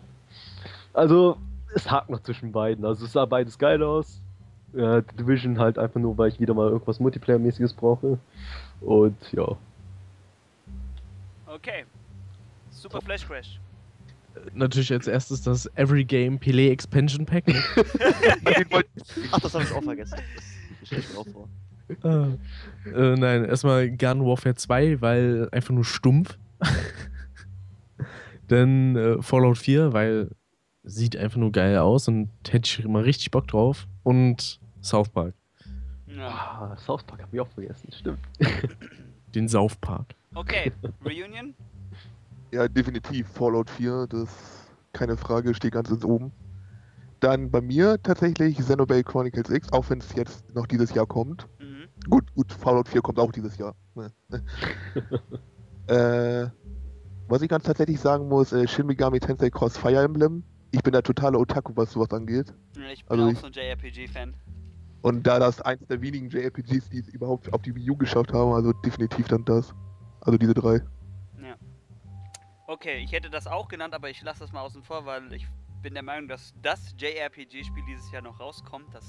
Also, 0.94 1.38
es 1.74 1.90
hakt 1.90 2.10
noch 2.10 2.22
zwischen 2.22 2.52
beiden. 2.52 2.86
Also, 2.86 3.06
es 3.06 3.14
sah 3.14 3.26
beides 3.26 3.58
geil 3.58 3.82
aus. 3.84 4.22
Äh, 4.74 5.02
The 5.10 5.18
Division 5.18 5.60
halt 5.60 5.78
einfach 5.78 6.00
nur, 6.00 6.18
weil 6.18 6.30
ich 6.30 6.40
wieder 6.40 6.54
mal 6.54 6.70
irgendwas 6.70 7.00
Multiplayer-mäßiges 7.00 7.76
brauche. 7.76 8.18
Und 8.82 9.18
ja. 9.32 9.56
Okay. 11.48 11.86
Super 12.72 13.02
Flash 13.02 13.28
Crash. 13.28 13.60
Natürlich 14.54 14.92
als 14.92 15.08
erstes 15.08 15.42
das 15.42 15.66
Every 15.76 16.04
Game 16.06 16.38
Pelé 16.38 16.70
Expansion 16.72 17.26
Pack. 17.26 17.48
Ne? 17.48 17.62
Ach, 19.32 19.40
das 19.40 19.54
habe 19.54 19.64
ich 19.64 19.72
auch 19.72 19.84
vergessen. 19.84 20.18
Das 20.80 20.88
stelle 20.88 21.02
ich 21.02 21.14
mir 21.14 21.20
auch 21.20 21.28
vor. 21.28 21.50
äh, 22.86 22.90
äh, 22.90 23.16
nein, 23.18 23.46
erstmal 23.46 23.90
Garden 23.92 24.26
Warfare 24.26 24.56
2, 24.56 25.02
weil 25.02 25.50
einfach 25.52 25.74
nur 25.74 25.86
stumpf. 25.86 26.38
Dann 28.48 28.96
äh, 28.96 29.22
Fallout 29.22 29.58
4, 29.58 29.94
weil 29.94 30.30
sieht 30.84 31.16
einfach 31.16 31.38
nur 31.38 31.52
geil 31.52 31.78
aus 31.78 32.08
und 32.08 32.30
hätte 32.50 32.66
ich 32.66 32.84
immer 32.84 33.04
richtig 33.06 33.32
Bock 33.32 33.48
drauf. 33.48 33.88
Und 34.04 34.60
South 34.82 35.10
Park, 35.10 35.34
Ja. 36.08 36.28
Ah, 36.28 36.76
South 36.78 37.04
Park 37.04 37.22
hab 37.22 37.34
ich 37.34 37.40
auch 37.40 37.48
vergessen, 37.48 37.90
stimmt. 37.98 38.20
den 39.34 39.48
South 39.48 39.78
Park. 39.78 40.08
Okay. 40.36 40.72
Reunion? 41.06 41.54
Ja, 42.54 42.68
definitiv 42.68 43.28
Fallout 43.30 43.70
4, 43.70 44.06
das 44.08 44.30
keine 44.94 45.18
Frage, 45.18 45.56
steht 45.56 45.74
ganz 45.74 45.90
ins 45.90 46.06
oben. 46.06 46.32
dann 47.20 47.50
bei 47.50 47.62
mir 47.62 47.98
tatsächlich 48.04 48.58
Xenoblade 48.58 49.04
Chronicles 49.04 49.50
X, 49.50 49.72
auch 49.72 49.90
wenn 49.90 50.00
es 50.00 50.14
jetzt 50.14 50.54
noch 50.54 50.68
dieses 50.68 50.94
Jahr 50.94 51.08
kommt. 51.08 51.48
Mhm. 51.60 51.88
Gut, 52.10 52.32
gut, 52.36 52.52
Fallout 52.52 52.90
4 52.90 53.02
kommt 53.02 53.18
auch 53.18 53.32
dieses 53.32 53.58
Jahr. 53.58 53.76
Ne. 53.96 54.12
äh, 55.88 56.50
was 57.30 57.42
ich 57.42 57.50
ganz 57.50 57.64
tatsächlich 57.64 58.00
sagen 58.00 58.28
muss, 58.28 58.52
äh, 58.52 58.68
Shin 58.68 58.86
Megami 58.86 59.20
Tensei 59.20 59.50
Cross 59.50 59.78
Fire 59.78 60.04
Emblem. 60.04 60.44
Ich 60.72 60.82
bin 60.84 60.92
der 60.94 61.04
totale 61.04 61.38
Otaku, 61.40 61.72
was 61.76 61.92
sowas 61.94 62.12
angeht. 62.12 62.54
Ich 62.94 63.06
bin 63.06 63.20
Also 63.20 63.24
auch 63.26 63.32
ich- 63.32 63.40
so 63.40 63.48
ein 63.48 63.54
JRPG-Fan. 63.54 64.34
Und 65.02 65.26
da 65.28 65.40
das 65.40 65.60
eins 65.62 65.86
der 65.88 66.02
wenigen 66.02 66.30
JRPGs, 66.30 66.90
die 66.90 67.00
es 67.00 67.08
überhaupt 67.10 67.52
auf 67.54 67.62
die 67.62 67.76
Wii 67.76 67.90
U 67.92 67.98
geschafft 67.98 68.32
haben, 68.34 68.54
also 68.54 68.72
definitiv 68.74 69.28
dann 69.28 69.44
das. 69.46 69.74
Also 70.22 70.38
diese 70.38 70.54
drei. 70.54 70.82
Okay, 72.74 73.04
ich 73.04 73.12
hätte 73.12 73.30
das 73.30 73.46
auch 73.46 73.68
genannt, 73.68 73.94
aber 73.94 74.10
ich 74.10 74.24
lasse 74.24 74.40
das 74.40 74.52
mal 74.52 74.62
außen 74.62 74.82
vor, 74.82 75.06
weil 75.06 75.32
ich 75.32 75.46
bin 75.84 75.94
der 75.94 76.02
Meinung, 76.02 76.28
dass 76.28 76.56
das 76.64 76.96
JRPG-Spiel 76.98 77.84
dieses 77.88 78.12
Jahr 78.12 78.24
noch 78.24 78.40
rauskommt. 78.40 78.92
Das 78.96 79.06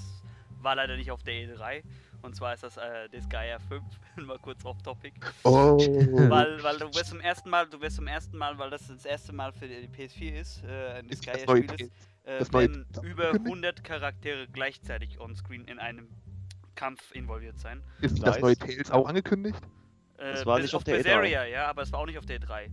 war 0.61 0.75
leider 0.75 0.99
nicht 0.99 1.11
auf 1.11 1.23
der 1.23 1.33
E3. 1.33 1.83
Und 2.21 2.37
zwar 2.37 2.53
ist 2.53 2.63
das 2.63 2.77
äh, 2.77 3.09
Disgaea 3.09 3.59
5. 3.59 3.83
mal 4.27 4.39
kurz 4.39 4.63
off 4.67 4.83
topic. 4.83 5.15
Oh. 5.45 5.79
weil, 5.79 6.63
weil 6.63 6.77
du 6.77 6.93
wirst 6.95 7.07
zum 7.07 7.21
ersten 7.21 7.49
Mal, 7.49 7.67
du 7.67 7.81
wirst 7.81 7.97
zum 7.97 8.07
ersten 8.07 8.37
Mal, 8.37 8.59
weil 8.59 8.69
das 8.69 8.87
das 8.89 9.07
erste 9.07 9.33
Mal 9.33 9.51
für 9.55 9.67
die 9.67 9.89
PS4 9.89 10.35
ist, 10.35 10.63
äh, 10.65 10.99
ein 10.99 11.09
ist 11.09 11.27
das 11.27 11.47
neue 11.47 11.63
Disgaea-Spiel 11.63 11.87
ist, 11.87 11.93
äh, 12.25 12.39
das 12.41 12.53
werden 12.53 12.87
über 13.03 13.29
angekündigt? 13.29 13.47
100 13.47 13.85
Charaktere 13.85 14.47
gleichzeitig 14.49 15.19
on-screen 15.21 15.65
in 15.65 15.79
einem 15.79 16.11
Kampf 16.75 17.13
involviert 17.13 17.59
sein. 17.59 17.83
Ist 18.03 18.19
Nice. 18.19 18.25
das 18.35 18.41
neue 18.41 18.57
Tales 18.59 18.91
auch 18.91 19.09
angekündigt? 19.09 19.59
Äh, 20.19 20.33
Das 20.33 20.45
war 20.45 20.59
nicht 20.59 20.75
auf 20.75 20.85
der 20.85 20.97
E3. 21.01 21.03
Berseria, 21.03 21.45
ja, 21.47 21.67
aber 21.67 21.81
es 21.81 21.93
war 21.93 22.01
auch 22.01 22.07
nicht 22.07 22.19
auf 22.19 22.27
der 22.27 22.41
E3. 22.41 22.69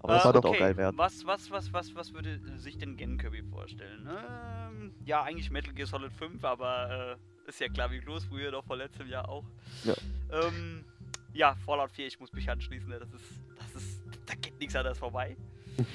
Aber 0.00 0.14
das 0.14 0.22
Äh, 0.22 0.26
wird 0.26 0.36
okay. 0.36 0.48
auch 0.48 0.58
geil 0.58 0.76
werden. 0.76 0.98
Was, 0.98 1.26
was, 1.26 1.50
was, 1.50 1.72
was, 1.72 1.94
was 1.94 2.12
würde 2.12 2.40
sich 2.58 2.78
denn 2.78 2.96
Gen 2.96 3.18
Kirby 3.18 3.42
vorstellen? 3.42 4.08
Ähm, 4.08 4.94
ja, 5.04 5.22
eigentlich 5.22 5.50
Metal 5.50 5.72
Gear 5.74 5.86
Solid 5.86 6.12
5, 6.12 6.44
aber 6.44 7.16
äh, 7.46 7.48
ist 7.48 7.60
ja 7.60 7.68
klar 7.68 7.90
wie 7.90 8.00
los, 8.00 8.24
früher 8.24 8.50
doch 8.50 8.64
vor 8.64 8.76
letztem 8.76 9.08
Jahr 9.08 9.28
auch. 9.28 9.44
Ja. 9.84 9.94
Ähm, 10.30 10.84
ja, 11.32 11.54
Fallout 11.66 11.90
4, 11.92 12.06
ich 12.06 12.20
muss 12.20 12.32
mich 12.32 12.48
anschließen, 12.48 12.88
ne? 12.88 12.98
das 12.98 13.12
ist, 13.12 13.24
das 13.58 13.82
ist, 13.82 14.00
da 14.26 14.34
geht 14.34 14.58
nichts 14.58 14.76
anderes 14.76 14.98
vorbei. 14.98 15.36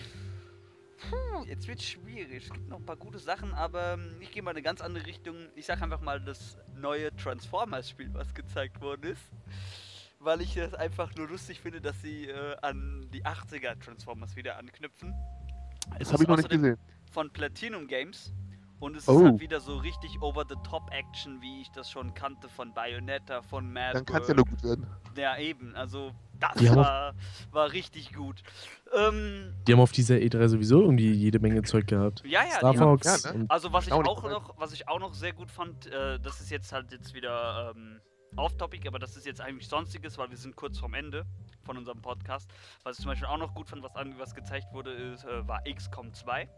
Puh, 1.09 1.43
jetzt 1.45 1.67
wird 1.67 1.81
schwierig. 1.81 2.43
Es 2.45 2.49
gibt 2.53 2.69
noch 2.69 2.79
ein 2.79 2.85
paar 2.85 2.95
gute 2.95 3.19
Sachen, 3.19 3.53
aber 3.53 3.93
ähm, 3.93 4.15
ich 4.21 4.31
gehe 4.31 4.41
mal 4.41 4.51
in 4.51 4.57
eine 4.57 4.63
ganz 4.63 4.79
andere 4.79 5.05
Richtung. 5.05 5.35
Ich 5.55 5.65
sag 5.65 5.81
einfach 5.81 5.99
mal 6.01 6.21
das 6.21 6.57
neue 6.77 7.13
Transformers-Spiel, 7.17 8.13
was 8.13 8.33
gezeigt 8.33 8.79
worden 8.79 9.11
ist. 9.11 9.21
Weil 10.23 10.41
ich 10.41 10.55
das 10.55 10.73
einfach 10.73 11.13
nur 11.15 11.27
lustig 11.27 11.59
finde, 11.59 11.81
dass 11.81 12.01
sie 12.01 12.27
äh, 12.29 12.55
an 12.61 13.07
die 13.13 13.25
80er 13.25 13.77
Transformers 13.79 14.35
wieder 14.35 14.57
anknüpfen. 14.57 15.13
Es 15.99 15.99
Das 16.09 16.13
habe 16.13 16.23
ich 16.23 16.29
noch 16.29 16.37
nicht 16.37 16.49
gesehen. 16.49 16.77
von 17.11 17.29
Platinum 17.31 17.87
Games. 17.87 18.33
Und 18.79 18.97
es 18.97 19.07
Oh. 19.07 19.17
ist 19.19 19.23
halt 19.25 19.39
wieder 19.39 19.61
so 19.61 19.77
richtig 19.77 20.21
over-the-top-Action, 20.21 21.41
wie 21.41 21.61
ich 21.61 21.71
das 21.71 21.89
schon 21.89 22.13
kannte 22.13 22.49
von 22.49 22.73
Bayonetta, 22.73 23.41
von 23.41 23.71
Mad 23.71 23.93
Dann 23.93 24.05
kann 24.05 24.21
es 24.21 24.27
ja 24.27 24.33
nur 24.33 24.43
gut 24.45 24.61
werden. 24.63 24.85
Ja, 25.15 25.37
eben. 25.37 25.73
Also, 25.75 26.11
das 26.39 26.53
Die 26.55 26.69
haben 26.69 26.79
auch- 26.79 26.83
war, 26.83 27.13
war 27.51 27.71
richtig 27.71 28.13
gut. 28.13 28.43
Ähm, 28.93 29.53
Die 29.67 29.71
haben 29.73 29.79
auf 29.79 29.93
dieser 29.93 30.15
E3 30.15 30.47
sowieso 30.49 30.81
irgendwie 30.81 31.13
jede 31.13 31.39
Menge 31.39 31.61
Zeug 31.63 31.87
gehabt. 31.87 32.23
ja, 32.25 32.43
ja, 32.43 32.49
Star 32.57 32.73
die 32.73 32.79
haben, 32.79 32.97
Fox 32.99 33.23
ja, 33.23 33.31
ne? 33.33 33.45
Also 33.47 33.71
was 33.71 33.87
ich 33.87 33.93
Auch 33.93 34.03
noch, 34.03 34.57
was 34.59 34.73
ich 34.73 34.87
auch 34.89 34.99
noch 34.99 35.13
sehr 35.13 35.31
gut 35.33 35.49
fand, 35.49 35.85
äh, 35.87 36.19
das 36.19 36.41
ist 36.41 36.49
jetzt 36.49 36.73
halt 36.73 36.91
jetzt 36.91 37.13
wieder 37.13 37.73
ähm, 37.75 38.01
off-topic, 38.37 38.87
aber 38.87 38.99
das 38.99 39.15
ist 39.17 39.25
jetzt 39.25 39.41
eigentlich 39.41 39.67
sonstiges, 39.67 40.17
weil 40.17 40.29
wir 40.29 40.37
sind 40.37 40.55
kurz 40.55 40.79
vorm 40.79 40.93
Ende 40.93 41.25
von 41.63 41.77
unserem 41.77 42.01
Podcast. 42.01 42.49
Was 42.83 42.97
ich 42.97 43.03
zum 43.03 43.11
Beispiel 43.11 43.27
auch 43.27 43.37
noch 43.37 43.53
gut 43.53 43.67
fand, 43.69 43.83
was, 43.83 43.95
an- 43.95 44.17
was 44.17 44.33
gezeigt 44.35 44.67
wurde, 44.73 44.91
ist, 44.91 45.23
äh, 45.25 45.47
war 45.47 45.61
XCOM 45.63 46.13
2. 46.13 46.49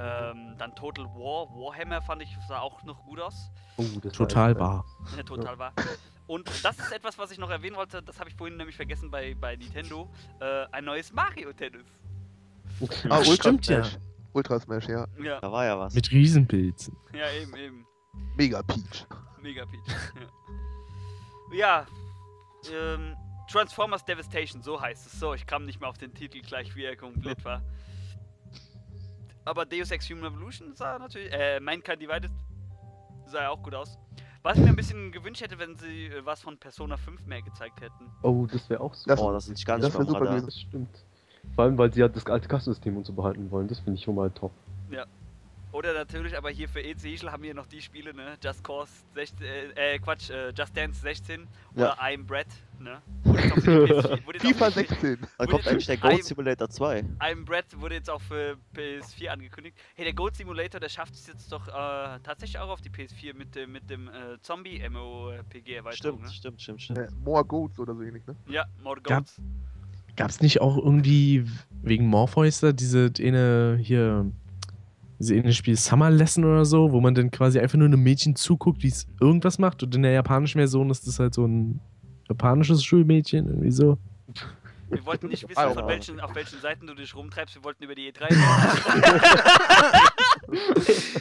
Ähm, 0.00 0.54
dann 0.58 0.74
Total 0.76 1.06
War, 1.06 1.48
Warhammer 1.50 2.00
fand 2.02 2.22
ich 2.22 2.28
sah 2.46 2.60
auch 2.60 2.82
noch 2.84 3.02
gut 3.04 3.18
aus. 3.20 3.34
Oh, 3.78 3.84
das 4.00 4.12
total 4.12 4.56
war. 4.58 4.84
Ja, 5.16 5.24
total 5.24 5.58
wahr. 5.58 5.72
Und 6.28 6.48
das 6.64 6.78
ist 6.78 6.92
etwas, 6.92 7.18
was 7.18 7.32
ich 7.32 7.38
noch 7.38 7.50
erwähnen 7.50 7.74
wollte, 7.74 8.00
das 8.02 8.20
habe 8.20 8.30
ich 8.30 8.36
vorhin 8.36 8.56
nämlich 8.56 8.76
vergessen 8.76 9.10
bei, 9.10 9.34
bei 9.34 9.56
Nintendo. 9.56 10.08
Äh, 10.40 10.66
ein 10.70 10.84
neues 10.84 11.12
Mario 11.12 11.52
Tennis. 11.52 11.84
Ah, 13.08 13.18
Ultra 13.18 13.34
Stimmt 13.34 13.66
ja. 13.66 13.82
Smash. 13.82 13.98
Ultra 14.34 14.60
Smash, 14.60 14.86
ja. 14.88 15.06
Ja, 15.20 15.40
Da 15.40 15.50
war 15.50 15.64
ja 15.64 15.76
was. 15.76 15.94
Mit 15.94 16.08
Riesenpilzen. 16.12 16.96
ja, 17.12 17.28
eben, 17.32 17.56
eben. 17.56 17.86
Mega 18.36 18.62
Peach. 18.62 19.06
Mega 19.42 19.64
Peach. 19.66 19.86
ja. 21.52 21.86
ja 21.86 21.86
ähm, 22.72 23.16
Transformers 23.50 24.04
Devastation, 24.04 24.62
so 24.62 24.80
heißt 24.80 25.06
es. 25.06 25.18
So, 25.18 25.34
ich 25.34 25.46
kam 25.46 25.64
nicht 25.64 25.80
mehr 25.80 25.88
auf 25.88 25.98
den 25.98 26.12
Titel 26.14 26.40
gleich, 26.42 26.74
wie 26.76 26.84
er 26.84 26.96
komplett 26.96 27.44
war. 27.44 27.62
Aber 29.44 29.64
Deus 29.64 29.90
Ex 29.90 30.08
Human 30.10 30.32
Evolution 30.32 30.74
sah 30.74 30.98
natürlich. 30.98 31.32
Äh, 31.32 31.58
Mankind 31.60 32.02
Divided 32.02 32.30
sah 33.26 33.42
ja 33.42 33.50
auch 33.50 33.62
gut 33.62 33.74
aus. 33.74 33.98
Was 34.42 34.56
ich 34.58 34.62
mir 34.64 34.68
ein 34.70 34.76
bisschen 34.76 35.10
gewünscht 35.10 35.40
hätte, 35.40 35.58
wenn 35.58 35.76
sie 35.76 36.06
äh, 36.06 36.24
was 36.24 36.42
von 36.42 36.58
Persona 36.58 36.96
5 36.96 37.24
mehr 37.26 37.40
gezeigt 37.42 37.80
hätten. 37.80 38.10
Oh, 38.22 38.46
das 38.50 38.68
wäre 38.68 38.80
auch 38.80 38.94
super. 38.94 39.16
Das- 39.16 39.20
oh, 39.24 39.32
das 39.32 39.48
ist 39.48 39.64
gar 39.64 39.78
das 39.78 39.86
nicht 39.86 39.94
wär 39.94 40.04
mehr 40.04 40.08
super 40.14 40.26
gewesen. 40.26 40.46
Das 40.46 40.60
stimmt. 40.60 41.04
Vor 41.54 41.64
allem, 41.64 41.78
weil 41.78 41.92
sie 41.92 42.00
ja 42.00 42.08
das 42.08 42.26
alte 42.26 42.46
Kassensystem 42.46 42.96
und 42.96 43.06
so 43.06 43.12
behalten 43.14 43.50
wollen. 43.50 43.68
Das 43.68 43.78
finde 43.80 43.94
ich 43.98 44.04
schon 44.04 44.14
mal 44.14 44.30
top. 44.30 44.52
Oder 45.72 45.92
natürlich, 45.92 46.36
aber 46.36 46.48
hier 46.50 46.68
für 46.68 46.82
EC 46.82 47.04
Ischl 47.12 47.30
haben 47.30 47.42
wir 47.42 47.52
noch 47.54 47.66
die 47.66 47.82
Spiele, 47.82 48.14
ne? 48.14 48.36
Just 48.42 48.64
Cause 48.64 48.90
16, 49.14 49.46
äh, 49.46 49.94
äh, 49.94 49.98
Quatsch, 49.98 50.30
äh, 50.30 50.50
Just 50.56 50.74
Dance 50.76 51.00
16 51.00 51.46
Ja. 51.76 51.92
oder 51.92 52.02
I'm 52.02 52.24
Brett, 52.24 52.46
ne? 52.78 53.02
Wurde 53.24 53.42
jetzt 53.42 53.52
auch 53.52 53.60
für 53.60 54.16
die 54.16 54.18
PS4 54.18 54.26
wurde 54.26 54.38
jetzt 54.38 54.46
auch 54.46 54.48
FIFA 54.48 54.70
für 54.70 54.80
die- 54.80 54.88
16. 54.88 55.18
Dann 55.36 55.48
kommt 55.48 55.68
eigentlich 55.68 55.86
der 55.86 55.96
Goat 55.98 56.24
Simulator 56.24 56.70
2. 56.70 57.00
I'm 57.20 57.44
Brett 57.44 57.66
wurde 57.80 57.94
jetzt 57.96 58.08
auch 58.08 58.20
für 58.22 58.56
PS4 58.74 59.28
angekündigt. 59.28 59.76
Hey, 59.94 60.04
der 60.06 60.14
Goat 60.14 60.36
Simulator, 60.36 60.80
der 60.80 60.88
schafft 60.88 61.14
es 61.14 61.26
jetzt 61.26 61.52
doch 61.52 61.68
äh, 61.68 61.72
tatsächlich 62.22 62.58
auch 62.58 62.70
auf 62.70 62.80
die 62.80 62.88
PS4 62.90 63.34
mit 63.34 63.54
dem, 63.54 63.70
mit 63.72 63.90
dem 63.90 64.08
äh, 64.08 64.40
Zombie-MOPG-Erweiterung, 64.40 65.92
Stimmt, 65.92 66.22
ne? 66.22 66.30
stimmt, 66.32 66.62
stimmt, 66.62 66.82
stimmt. 66.82 66.98
Äh, 66.98 67.08
More 67.22 67.44
Goats 67.44 67.78
oder 67.78 67.94
so 67.94 68.02
ähnlich, 68.02 68.26
ne? 68.26 68.34
Ja, 68.48 68.64
More 68.82 69.00
Gab- 69.02 69.18
Goats. 69.24 69.40
Gab's 70.16 70.40
nicht 70.40 70.60
auch 70.60 70.76
irgendwie 70.78 71.44
wegen 71.82 72.06
Morpheus 72.08 72.60
da 72.60 72.72
diese 72.72 73.12
eine 73.20 73.78
hier 73.80 74.30
diese 75.18 75.34
eine 75.34 75.52
Spiel 75.52 75.76
Summer 75.76 76.10
Lesson 76.10 76.44
oder 76.44 76.64
so, 76.64 76.92
wo 76.92 77.00
man 77.00 77.14
dann 77.14 77.30
quasi 77.30 77.58
einfach 77.58 77.76
nur 77.76 77.86
einem 77.86 78.02
Mädchen 78.02 78.36
zuguckt, 78.36 78.82
wie 78.82 78.88
es 78.88 79.06
irgendwas 79.20 79.58
macht 79.58 79.82
und 79.82 79.94
in 79.94 80.02
der 80.02 80.12
japanischen 80.12 80.58
Version 80.58 80.90
ist 80.90 81.06
das 81.06 81.18
halt 81.18 81.34
so 81.34 81.44
ein 81.44 81.80
japanisches 82.28 82.84
Schulmädchen 82.84 83.48
irgendwie 83.48 83.70
so. 83.70 83.98
Wir 84.90 85.04
wollten 85.04 85.28
nicht 85.28 85.46
wissen, 85.48 85.58
Alter. 85.58 85.80
von 85.80 85.88
welchen, 85.88 86.20
auf 86.20 86.34
welchen 86.34 86.60
Seiten 86.60 86.86
du 86.86 86.94
dich 86.94 87.14
rumtreibst. 87.14 87.56
Wir 87.56 87.64
wollten 87.64 87.84
über 87.84 87.94
die 87.94 88.10
E3 88.10 88.30
reden. 88.30 88.40
Muss 90.48 90.88
ich 90.88 91.14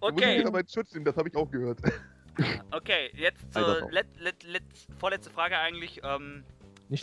okay. 0.00 0.40
wieder 0.40 0.50
meinen 0.50 0.68
Schutz 0.68 0.92
nehmen, 0.94 1.04
das 1.04 1.16
habe 1.16 1.28
ich 1.28 1.36
auch 1.36 1.50
gehört. 1.50 1.80
Okay, 2.70 3.10
jetzt 3.14 3.52
zur 3.52 3.90
let, 3.90 4.06
let, 4.18 4.42
let, 4.44 4.62
vorletzte 4.98 5.30
Frage 5.30 5.58
eigentlich. 5.58 6.00
Ähm, 6.04 6.44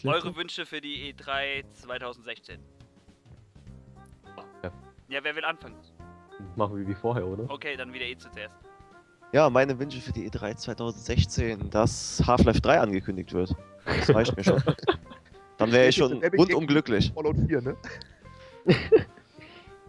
eure 0.06 0.36
Wünsche 0.36 0.66
für 0.66 0.82
die 0.82 1.14
E3 1.14 1.64
2016. 1.74 2.60
Ja. 5.08 5.20
Wer 5.24 5.36
will 5.36 5.46
anfangen? 5.46 5.76
Machen 6.56 6.78
wir 6.78 6.88
wie 6.88 6.96
vorher, 6.96 7.26
oder? 7.28 7.50
Okay, 7.50 7.76
dann 7.78 7.94
wieder 7.94 8.06
E 8.06 8.18
zuerst. 8.18 8.54
Ja, 9.32 9.50
meine 9.50 9.78
Wünsche 9.78 10.00
für 10.00 10.12
die 10.12 10.30
E3 10.30 10.56
2016, 10.56 11.70
dass 11.70 12.22
Half-Life 12.26 12.62
3 12.62 12.80
angekündigt 12.80 13.34
wird. 13.34 13.54
Das 13.86 14.14
reicht 14.14 14.36
mir 14.38 14.44
schon. 14.44 14.62
Dann 15.58 15.72
wäre 15.72 15.88
ich 15.88 15.96
schon 15.96 16.22
rundum 16.38 16.68
glücklich. 16.68 17.12
Fallout 17.14 17.38
4, 17.48 17.62
ne? 17.62 17.78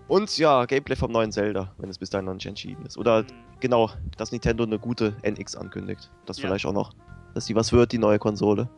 Und 0.08 0.38
ja, 0.38 0.64
Gameplay 0.64 0.94
vom 0.94 1.10
neuen 1.10 1.32
Zelda, 1.32 1.74
wenn 1.78 1.90
es 1.90 1.98
bis 1.98 2.10
dahin 2.10 2.26
noch 2.26 2.34
nicht 2.34 2.46
entschieden 2.46 2.86
ist. 2.86 2.96
Oder 2.96 3.20
Hm, 3.20 3.26
genau, 3.58 3.90
dass 4.16 4.30
Nintendo 4.30 4.62
eine 4.64 4.78
gute 4.78 5.16
NX 5.22 5.56
ankündigt. 5.56 6.08
Das 6.24 6.38
Ja. 6.38 6.46
vielleicht 6.46 6.66
auch 6.66 6.72
noch. 6.72 6.92
Dass 7.34 7.46
die 7.46 7.56
was 7.56 7.72
wird, 7.72 7.90
die 7.92 7.98
neue 7.98 8.18
Konsole. 8.20 8.68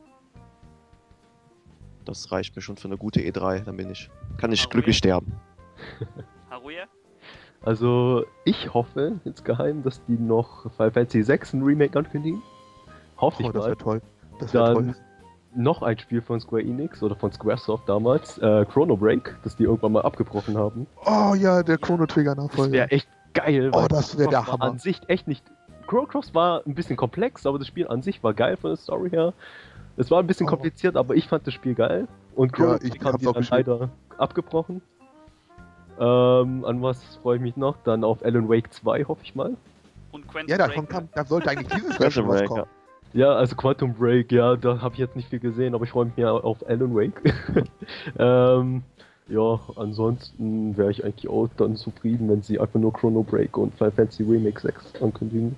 Das 2.06 2.32
reicht 2.32 2.56
mir 2.56 2.62
schon 2.62 2.76
für 2.78 2.88
eine 2.88 2.96
gute 2.96 3.20
E3, 3.20 3.60
dann 3.64 3.76
bin 3.76 3.90
ich. 3.90 4.08
Kann 4.38 4.52
ich 4.52 4.62
Okay. 4.64 4.72
glücklich 4.72 4.96
sterben. 4.96 5.32
Haruya? 6.50 6.84
Also, 7.62 8.24
ich 8.44 8.72
hoffe 8.72 9.20
insgeheim, 9.24 9.82
dass 9.82 10.04
die 10.06 10.16
noch 10.18 10.70
Final 10.72 10.92
Fantasy 10.92 11.22
6 11.22 11.54
ein 11.54 11.62
Remake 11.62 11.98
ankündigen. 11.98 12.40
Hoffe 13.16 13.42
Oh, 13.42 13.46
ich 13.46 13.52
das 13.52 13.62
mal. 13.62 13.66
wäre 13.68 13.76
toll. 13.76 14.02
Das 14.38 14.54
wäre 14.54 14.74
Dann 14.74 14.74
toll. 14.92 14.94
noch 15.56 15.82
ein 15.82 15.98
Spiel 15.98 16.22
von 16.22 16.38
Square 16.40 16.62
Enix 16.62 17.02
oder 17.02 17.16
von 17.16 17.32
Squaresoft 17.32 17.88
damals, 17.88 18.38
äh, 18.38 18.64
Chrono 18.66 18.96
Break, 18.96 19.34
das 19.42 19.56
die 19.56 19.64
irgendwann 19.64 19.92
mal 19.92 20.02
abgebrochen 20.02 20.56
haben. 20.56 20.86
Oh 21.04 21.34
ja, 21.34 21.62
der. 21.64 21.78
Chrono 21.78 22.06
Trigger 22.06 22.36
Das 22.36 22.44
Nachfolger. 22.44 22.72
wäre 22.72 22.90
echt 22.92 23.08
geil. 23.34 23.70
Oh, 23.74 23.86
das 23.88 24.16
wäre 24.16 24.30
der 24.30 24.46
Hammer. 24.46 24.62
An 24.64 24.78
sich 24.78 25.00
echt 25.08 25.26
nicht. 25.26 25.44
Chrono 25.88 26.06
Cross 26.06 26.34
war 26.34 26.62
ein 26.64 26.74
bisschen 26.74 26.96
komplex, 26.96 27.44
aber 27.46 27.58
das 27.58 27.66
Spiel 27.66 27.88
an 27.88 28.02
sich 28.02 28.22
war 28.22 28.34
geil 28.34 28.56
von 28.56 28.70
der 28.70 28.76
Story 28.76 29.10
her. 29.10 29.32
Es 29.96 30.10
war 30.12 30.20
ein 30.20 30.26
bisschen 30.28 30.46
Oh. 30.46 30.50
kompliziert, 30.50 30.96
aber 30.96 31.16
ich 31.16 31.26
fand 31.26 31.44
das 31.46 31.54
Spiel 31.54 31.74
geil. 31.74 32.06
Und 32.36 32.52
Chrono 32.52 32.74
Ja, 32.74 32.78
ich 32.82 32.90
Break 32.90 33.04
haben 33.04 33.18
die 33.18 33.24
dann 33.24 33.46
leider 33.50 33.88
abgebrochen. 34.16 34.80
Ähm, 36.00 36.64
an 36.64 36.82
was 36.82 37.02
freue 37.22 37.36
ich 37.36 37.42
mich 37.42 37.56
noch? 37.56 37.76
Dann 37.84 38.04
auf 38.04 38.24
Alan 38.24 38.48
Wake 38.48 38.72
2, 38.72 39.04
hoffe 39.04 39.22
ich 39.24 39.34
mal. 39.34 39.56
Und 40.12 40.26
Quentin 40.28 40.50
Ja, 40.50 40.56
Break, 40.56 40.68
davon 40.68 40.84
ne? 40.84 40.88
kam, 40.90 41.08
da 41.14 41.24
sollte 41.24 41.50
eigentlich 41.50 41.68
dieses 41.68 41.90
Jahr 41.98 41.98
Quantum 41.98 42.12
schon 42.12 42.28
was 42.28 42.38
Break, 42.38 42.48
kommen. 42.48 42.64
Ja, 43.14 43.32
also 43.34 43.56
Quantum 43.56 43.94
Break, 43.94 44.30
ja, 44.32 44.56
da 44.56 44.80
habe 44.80 44.94
ich 44.94 44.98
jetzt 45.00 45.16
nicht 45.16 45.28
viel 45.28 45.40
gesehen, 45.40 45.74
aber 45.74 45.84
ich 45.84 45.90
freue 45.90 46.06
mich 46.06 46.16
mehr 46.16 46.32
auf 46.32 46.58
Alan 46.68 46.94
Wake. 46.94 47.20
ähm, 48.18 48.82
Ja, 49.28 49.60
ansonsten 49.76 50.76
wäre 50.76 50.90
ich 50.90 51.04
eigentlich 51.04 51.28
auch 51.28 51.48
dann 51.56 51.76
zufrieden, 51.76 52.28
wenn 52.30 52.42
sie 52.42 52.58
einfach 52.58 52.80
nur 52.80 52.92
Chrono 52.92 53.22
Break 53.22 53.56
und 53.58 53.74
Final 53.74 53.92
Fantasy 53.92 54.22
Remake 54.22 54.60
6 54.60 55.02
ankündigen. 55.02 55.54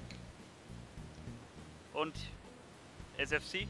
Und 1.93 2.13
SFC? 3.19 3.67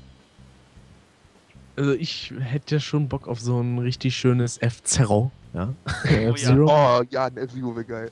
Also 1.77 1.93
ich 1.95 2.33
hätte 2.39 2.77
ja 2.77 2.81
schon 2.81 3.09
Bock 3.09 3.27
auf 3.29 3.41
so 3.41 3.61
ein 3.61 3.79
richtig 3.79 4.17
schönes 4.17 4.59
F-Zero, 4.59 5.31
ja. 5.55 5.75
ja. 6.05 6.11
F-Zero. 6.31 6.67
Oh, 6.67 7.03
ja, 7.11 7.27
ein 7.27 7.37
F-Zero 7.37 7.75
wäre 7.75 7.85
geil. 7.85 8.11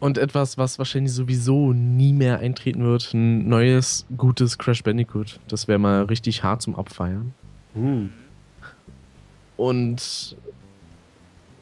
Und 0.00 0.18
etwas, 0.18 0.58
was 0.58 0.78
wahrscheinlich 0.78 1.12
sowieso 1.12 1.72
nie 1.72 2.12
mehr 2.12 2.40
eintreten 2.40 2.84
wird, 2.84 3.14
ein 3.14 3.48
neues, 3.48 4.04
gutes 4.16 4.58
Crash 4.58 4.82
Bandicoot. 4.82 5.40
Das 5.48 5.66
wäre 5.66 5.78
mal 5.78 6.02
richtig 6.02 6.42
hart 6.42 6.62
zum 6.62 6.76
Abfeiern. 6.76 7.32
Hm. 7.74 8.10
Und 9.56 10.36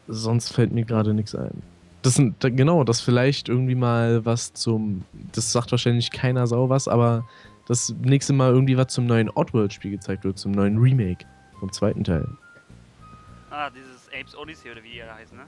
sonst 0.09 0.53
fällt 0.53 0.73
mir 0.73 0.85
gerade 0.85 1.15
nichts 1.15 1.35
ein. 1.35 1.63
Das 2.03 2.15
sind, 2.15 2.41
genau, 2.41 2.83
das 2.83 3.01
vielleicht 3.01 3.49
irgendwie 3.49 3.77
mal 3.77 4.25
was 4.25 4.53
zum, 4.55 5.05
das 5.33 5.53
sagt 5.53 5.71
wahrscheinlich 5.71 6.11
keiner 6.11 6.47
Sau 6.49 6.69
was, 6.69 6.89
aber 6.89 7.25
das 7.69 7.95
nächste 8.03 8.33
Mal 8.33 8.53
irgendwie 8.53 8.77
was 8.77 8.89
zum 8.89 9.07
neuen 9.07 9.31
Oddworld-Spiel 9.31 9.93
gezeigt 9.93 10.25
wird, 10.25 10.37
zum 10.37 10.51
neuen 10.51 10.79
Remake 10.79 11.25
vom 11.61 11.71
zweiten 11.71 12.03
Teil. 12.03 12.27
Ah, 13.51 13.71
dieses 13.71 13.92
Apes 14.13 14.37
Odyssey 14.37 14.71
oder 14.71 14.83
wie 14.83 14.91
die 14.91 14.97
ja 14.99 15.15
heißen, 15.15 15.37
ne? 15.37 15.45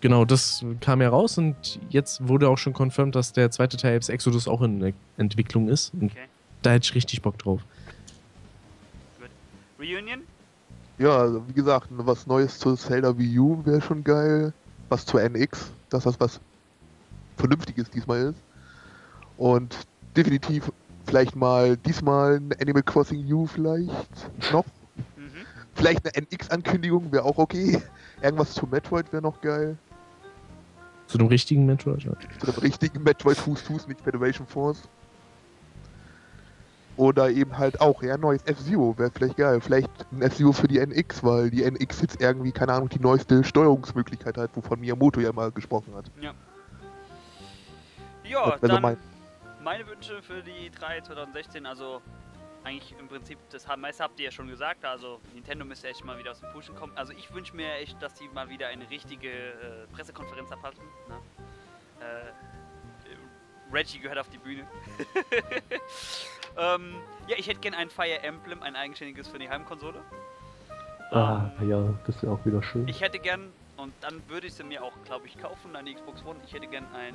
Genau, 0.00 0.24
das 0.24 0.64
kam 0.80 1.00
ja 1.00 1.08
raus 1.08 1.38
und 1.38 1.80
jetzt 1.88 2.28
wurde 2.28 2.48
auch 2.48 2.58
schon 2.58 2.74
confirmed, 2.74 3.14
dass 3.14 3.32
der 3.32 3.50
zweite 3.50 3.76
Teil 3.76 3.96
Apes 3.96 4.08
Exodus 4.10 4.46
auch 4.46 4.60
in 4.62 4.94
Entwicklung 5.16 5.68
ist. 5.68 5.94
Und 5.94 6.12
Okay. 6.12 6.26
da 6.62 6.72
hätte 6.72 6.84
ich 6.84 6.94
richtig 6.94 7.22
Bock 7.22 7.38
drauf. 7.38 7.62
Reunion? 9.78 10.22
Ja, 10.98 11.18
also 11.18 11.46
wie 11.48 11.52
gesagt, 11.52 11.88
was 11.90 12.26
Neues 12.26 12.58
zur 12.58 12.76
Zelda 12.76 13.16
Wii 13.16 13.38
U 13.38 13.64
wäre 13.64 13.80
schon 13.80 14.04
geil. 14.04 14.52
Was 14.88 15.04
zur 15.06 15.22
NX, 15.22 15.72
dass 15.90 16.04
das 16.04 16.20
was 16.20 16.40
Vernünftiges 17.36 17.90
diesmal 17.90 18.20
ist. 18.28 18.38
Und 19.36 19.76
definitiv 20.16 20.70
vielleicht 21.06 21.34
mal 21.34 21.76
diesmal 21.76 22.36
ein 22.36 22.52
Animal 22.60 22.82
Crossing 22.82 23.24
U 23.32 23.46
vielleicht 23.46 23.90
noch. 24.52 24.64
Vielleicht 25.74 26.04
eine 26.06 26.26
NX-Ankündigung 26.26 27.10
wäre 27.12 27.24
auch 27.24 27.38
okay. 27.38 27.82
Irgendwas 28.22 28.52
zu 28.54 28.66
Metroid 28.66 29.12
wäre 29.12 29.22
noch 29.22 29.40
geil. 29.40 29.76
Zu 31.06 31.18
dem 31.18 31.26
richtigen 31.26 31.66
Metroid. 31.66 32.04
Ja. 32.04 32.12
Zu 32.38 32.46
dem 32.52 32.60
richtigen 32.62 33.02
Metroid 33.02 33.36
Fuß 33.36 33.60
Fuß, 33.62 33.88
nicht 33.88 34.00
Federation 34.00 34.46
Force. 34.46 34.82
Oder 36.96 37.28
eben 37.30 37.58
halt 37.58 37.80
auch, 37.80 38.02
ja, 38.04 38.16
neues 38.16 38.42
F-Zero 38.46 38.96
wäre 38.96 39.10
vielleicht 39.10 39.36
geil. 39.36 39.60
Vielleicht 39.60 39.90
ein 40.12 40.22
F-Zero 40.22 40.52
für 40.52 40.68
die 40.68 40.78
NX, 40.78 41.24
weil 41.24 41.50
die 41.50 41.64
NX 41.64 42.02
jetzt 42.02 42.20
irgendwie, 42.20 42.52
keine 42.52 42.72
Ahnung, 42.72 42.88
die 42.88 43.00
neueste 43.00 43.42
Steuerungsmöglichkeit 43.42 44.36
hat, 44.38 44.50
wovon 44.54 44.78
Miyamoto 44.78 45.18
ja 45.20 45.32
mal 45.32 45.50
gesprochen 45.50 45.92
hat. 45.96 46.04
Ja, 46.20 46.32
Das 48.22 48.62
wär 48.62 48.68
so 48.68 48.68
dann 48.68 48.82
mein- 48.82 48.96
meine 49.64 49.86
Wünsche 49.88 50.22
für 50.22 50.40
die 50.42 50.70
3 50.70 51.00
2016, 51.00 51.66
also 51.66 52.00
eigentlich 52.64 52.94
im 52.98 53.08
Prinzip, 53.08 53.38
das 53.50 53.66
meiste 53.76 54.02
habt 54.02 54.18
ihr 54.18 54.26
ja 54.26 54.30
schon 54.30 54.48
gesagt, 54.48 54.84
also 54.84 55.20
Nintendo 55.34 55.64
müsste 55.64 55.88
echt 55.88 56.04
mal 56.04 56.18
wieder 56.18 56.30
aus 56.30 56.40
dem 56.40 56.50
Pushen 56.52 56.74
kommen. 56.74 56.92
Also 56.96 57.12
ich 57.12 57.32
wünsche 57.32 57.54
mir 57.54 57.74
echt, 57.74 58.00
dass 58.02 58.14
die 58.14 58.28
mal 58.28 58.48
wieder 58.48 58.68
eine 58.68 58.88
richtige 58.90 59.28
äh, 59.28 59.86
Pressekonferenz 59.92 60.50
abhalten. 60.50 60.82
Ne? 61.08 61.16
Äh, 62.00 62.32
Reggie 63.72 63.98
gehört 63.98 64.18
auf 64.18 64.28
die 64.28 64.38
Bühne. 64.38 64.66
ähm, 66.56 66.94
ja, 67.26 67.36
ich 67.36 67.48
hätte 67.48 67.60
gern 67.60 67.74
ein 67.74 67.90
Fire 67.90 68.22
Emblem, 68.22 68.62
ein 68.62 68.76
eigenständiges 68.76 69.28
für 69.28 69.38
die 69.38 69.48
Heimkonsole. 69.48 70.00
Ah, 71.10 71.50
Ähm, 71.60 71.68
ja, 71.68 71.94
das 72.06 72.22
wäre 72.22 72.32
auch 72.32 72.44
wieder 72.46 72.62
schön. 72.62 72.86
ich 72.88 73.00
hätte 73.00 73.18
gern, 73.18 73.52
und 73.76 73.92
dann 74.00 74.22
würde 74.28 74.46
ich 74.46 74.54
sie 74.54 74.64
mir 74.64 74.82
auch, 74.82 74.92
glaube 75.04 75.26
ich, 75.26 75.36
kaufen, 75.38 75.74
eine 75.76 75.92
Xbox 75.92 76.24
One. 76.24 76.38
Ich 76.46 76.54
hätte 76.54 76.66
gern 76.66 76.86
ein 76.94 77.14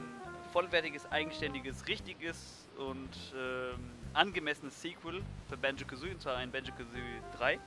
vollwertiges, 0.52 1.10
eigenständiges, 1.12 1.88
richtiges 1.88 2.68
und 2.78 3.10
ähm, 3.36 3.92
angemessenes 4.14 4.82
Sequel 4.82 5.22
für 5.50 5.58
Banjo-Kazooie, 5.58 6.12
und 6.12 6.22
zwar 6.22 6.38
ein 6.38 6.52
Banjo-Kazooie 6.52 7.22
3. 7.38 7.60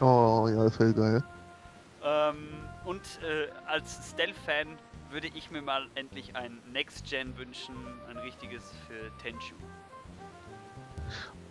Oh, 0.00 0.48
ja, 0.48 0.64
das 0.64 0.78
wäre 0.78 0.94
geil. 0.94 1.24
Ähm, 2.02 2.48
und 2.84 3.02
äh, 3.22 3.48
als 3.66 4.10
Stealth-Fan 4.10 4.68
würde 5.10 5.28
ich 5.28 5.50
mir 5.50 5.62
mal 5.62 5.86
endlich 5.94 6.36
ein 6.36 6.60
Next-Gen 6.72 7.36
wünschen, 7.38 7.74
ein 8.08 8.18
richtiges 8.18 8.72
für 8.86 9.10
Tenchu. 9.22 9.54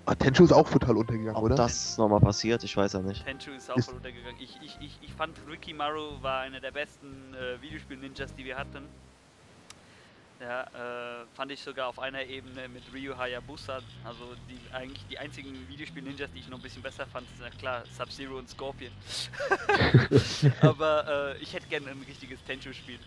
Ah, 0.06 0.16
Tenchu 0.16 0.46
ist 0.46 0.54
auch 0.54 0.70
total 0.70 0.96
untergegangen, 0.96 1.36
Ob 1.36 1.44
oder? 1.44 1.56
das 1.56 1.98
nochmal 1.98 2.22
passiert, 2.22 2.64
ich 2.64 2.78
weiß 2.78 2.94
ja 2.94 3.02
nicht. 3.02 3.26
Tenchu 3.26 3.52
ist 3.52 3.70
auch 3.70 3.76
Ist- 3.76 3.88
voll 3.88 3.96
untergegangen. 3.96 4.38
Ich, 4.40 4.58
ich, 4.62 4.78
ich, 4.80 4.98
ich 5.02 5.12
fand 5.14 5.38
Ricky 5.50 5.74
Maru 5.74 6.22
war 6.22 6.42
einer 6.42 6.62
der 6.62 6.72
besten 6.72 7.34
äh, 7.34 7.62
Videospiel-Ninjas, 7.62 8.34
die 8.36 8.46
wir 8.46 8.58
hatten. 8.58 8.88
Ja, 10.40 10.64
äh, 10.64 11.26
fand 11.34 11.52
ich 11.52 11.60
sogar 11.62 11.88
auf 11.88 11.98
einer 11.98 12.24
Ebene 12.24 12.68
mit 12.68 12.84
Ryu 12.94 13.18
Hayabusa. 13.18 13.80
Also 14.04 14.36
die 14.48 14.74
eigentlich 14.74 15.04
die 15.10 15.18
einzigen 15.18 15.68
Videospiel-Ninjas, 15.68 16.30
die 16.32 16.40
ich 16.40 16.48
noch 16.48 16.60
ein 16.60 16.62
bisschen 16.62 16.84
besser 16.84 17.08
fand, 17.08 17.28
sind 17.30 17.44
ja 17.44 17.50
klar 17.50 17.84
Sub-Zero 17.98 18.38
und 18.38 18.48
Scorpion. 18.48 18.92
Aber 20.62 21.36
äh, 21.36 21.42
ich 21.42 21.54
hätte 21.54 21.68
gerne 21.68 21.90
ein 21.90 22.04
richtiges 22.08 22.44
Tenchu-Spiel. 22.44 23.00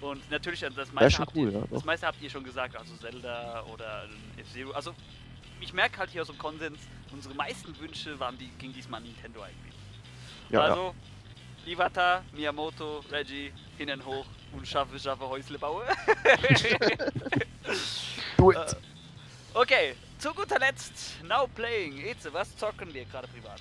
Und 0.00 0.28
natürlich, 0.30 0.64
also 0.64 0.76
das 0.76 0.92
meiste, 0.92 1.20
habt 1.20 1.36
cool, 1.36 1.52
ihr, 1.52 1.60
ja. 1.60 1.64
das 1.70 1.84
meiste 1.84 2.06
habt 2.06 2.20
ihr 2.20 2.28
schon 2.28 2.42
gesagt, 2.42 2.76
also 2.76 2.96
Zelda 2.96 3.62
oder 3.72 4.08
F-Zero. 4.36 4.72
Also 4.72 4.94
ich 5.60 5.72
merke 5.72 5.98
halt 5.98 6.10
hier 6.10 6.22
aus 6.22 6.28
dem 6.28 6.38
Konsens, 6.38 6.78
unsere 7.12 7.34
meisten 7.34 7.78
Wünsche 7.78 8.18
waren 8.18 8.36
die, 8.36 8.48
gingen 8.58 8.74
diesmal 8.74 9.00
an 9.00 9.06
Nintendo 9.06 9.42
eigentlich. 9.42 9.74
Ja, 10.50 10.60
ja. 10.60 10.70
also, 10.70 10.94
Iwata, 11.66 12.22
Miyamoto, 12.32 12.98
Reggie, 13.10 13.52
Hintern 13.78 14.04
hoch 14.04 14.26
und 14.56 14.66
schaffe, 14.66 14.98
schaffe 14.98 15.28
Häusle 15.28 15.58
baue. 15.58 15.84
Do 18.36 18.52
it! 18.52 18.76
okay, 19.54 19.94
zu 20.18 20.32
guter 20.32 20.58
Letzt, 20.58 21.22
Now 21.24 21.46
Playing. 21.54 21.98
Eze, 22.04 22.32
was 22.32 22.56
zocken 22.56 22.92
wir 22.92 23.04
gerade 23.06 23.28
privat? 23.28 23.60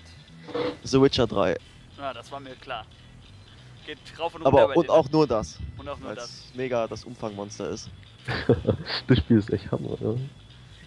The 0.84 1.02
Witcher 1.02 1.28
3. 1.28 1.58
Ah, 2.00 2.14
das 2.14 2.32
war 2.32 2.40
mir 2.40 2.56
klar. 2.56 2.86
Geht 3.86 3.98
rauf 4.18 4.34
und 4.36 4.44
runter 4.44 4.64
Aber 4.64 4.78
und 4.78 4.90
auch 4.90 5.10
nur 5.10 5.28
das, 5.28 5.60
und 5.78 5.88
auch 5.90 5.98
nur 6.00 6.10
weil 6.10 6.16
das. 6.16 6.46
mega 6.54 6.88
das 6.88 7.04
Umfangmonster 7.04 7.70
ist. 7.70 7.90
das 9.08 9.18
Spiel 9.18 9.38
ist 9.38 9.52
echt 9.52 9.70
Hammer, 9.72 9.98
ja. 10.00 10.16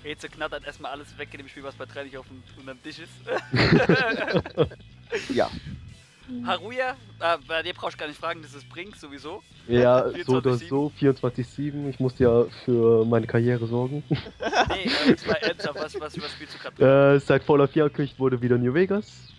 Eze 0.05 0.28
knattert 0.28 0.65
erstmal 0.65 0.93
alles 0.93 1.16
weg 1.19 1.28
in 1.33 1.39
dem 1.39 1.49
Spiel, 1.49 1.65
was 1.65 1.74
bei 1.74 1.85
drei 1.85 2.05
nicht 2.05 2.16
auf 2.16 2.27
dem, 2.28 2.43
unterm 2.59 2.83
Tisch 2.83 3.01
ist. 3.01 3.12
Ja. 5.28 5.51
Haruya, 6.44 6.97
äh, 7.20 7.39
bei 7.47 7.62
dir 7.62 7.74
brauchst 7.74 7.94
du 7.94 8.01
gar 8.01 8.09
nicht 8.09 8.19
fragen, 8.19 8.43
das 8.43 8.55
ist 8.55 8.69
Brink 8.69 8.97
sowieso. 8.97 9.43
Ja, 9.69 10.09
so 10.24 10.36
oder 10.36 10.53
24/7. 10.53 10.69
so, 10.69 10.93
24-7. 10.98 11.89
Ich 11.89 12.01
muss 12.01 12.19
ja 12.19 12.44
für 12.65 13.05
meine 13.05 13.27
Karriere 13.27 13.66
sorgen. 13.66 14.03
Nee, 14.09 14.15
äh, 14.85 15.11
jetzt 15.11 15.27
mal 15.27 15.35
ernsthaft, 15.35 15.77
was, 15.77 16.01
was, 16.01 16.20
was 16.20 16.32
spielst 16.32 16.55
du 16.55 16.59
gerade? 16.59 17.15
Äh, 17.16 17.20
seit 17.20 17.44
Fallout 17.44 17.70
4 17.70 17.85
angekündigt 17.85 18.19
wurde 18.19 18.43
wieder 18.43 18.59
New 18.59 18.74
Vegas. 18.74 19.32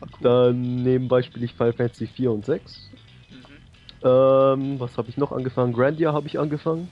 Ah, 0.00 0.06
cool. 0.12 0.18
Dann 0.22 0.82
nebenbei 0.82 1.22
spiele 1.22 1.44
ich 1.44 1.52
Final 1.54 1.72
Fantasy 1.72 2.06
4 2.06 2.30
und 2.30 2.46
6. 2.46 2.90
Mhm. 3.30 4.08
Ähm, 4.08 4.80
was 4.80 4.96
habe 4.96 5.08
ich 5.08 5.16
noch 5.16 5.32
angefangen? 5.32 5.72
Grandia 5.72 6.12
habe 6.12 6.26
ich 6.26 6.38
angefangen. 6.38 6.90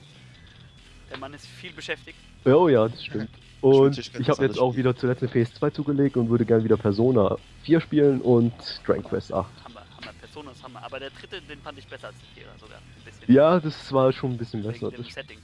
Der 1.09 1.17
Mann 1.17 1.33
ist 1.33 1.47
viel 1.47 1.71
beschäftigt. 1.73 2.17
Oh 2.45 2.67
ja, 2.67 2.87
das 2.87 3.03
stimmt. 3.03 3.29
Und 3.61 3.97
ich 3.97 4.29
habe 4.29 4.45
jetzt 4.45 4.57
auch 4.59 4.75
wieder 4.75 4.95
zuletzt 4.95 5.21
eine 5.21 5.31
PS2 5.31 5.73
zugelegt 5.73 6.15
und 6.17 6.29
würde 6.29 6.45
gerne 6.45 6.63
wieder 6.63 6.77
Persona 6.77 7.37
4 7.63 7.81
spielen 7.81 8.21
und 8.21 8.53
Dragon 8.85 9.03
Quest 9.03 9.33
8. 9.33 9.45
Hammer, 9.65 9.81
Hammer, 9.97 10.13
Persona 10.21 10.51
ist 10.51 10.63
Hammer. 10.63 10.81
Aber 10.83 10.99
der 10.99 11.09
dritte, 11.09 11.41
den 11.41 11.59
fand 11.61 11.77
ich 11.77 11.85
besser 11.87 12.07
als 12.07 12.15
der 12.19 12.43
Vierer 12.43 12.57
sogar. 12.59 12.77
Ein 12.77 13.03
bisschen. 13.03 13.33
Ja, 13.33 13.59
das 13.59 13.91
war 13.91 14.13
schon 14.13 14.31
ein 14.31 14.37
bisschen 14.37 14.63
Wegen 14.63 14.71
besser. 14.71 14.91
dem 14.91 15.03
Das, 15.03 15.13
Setting. 15.13 15.39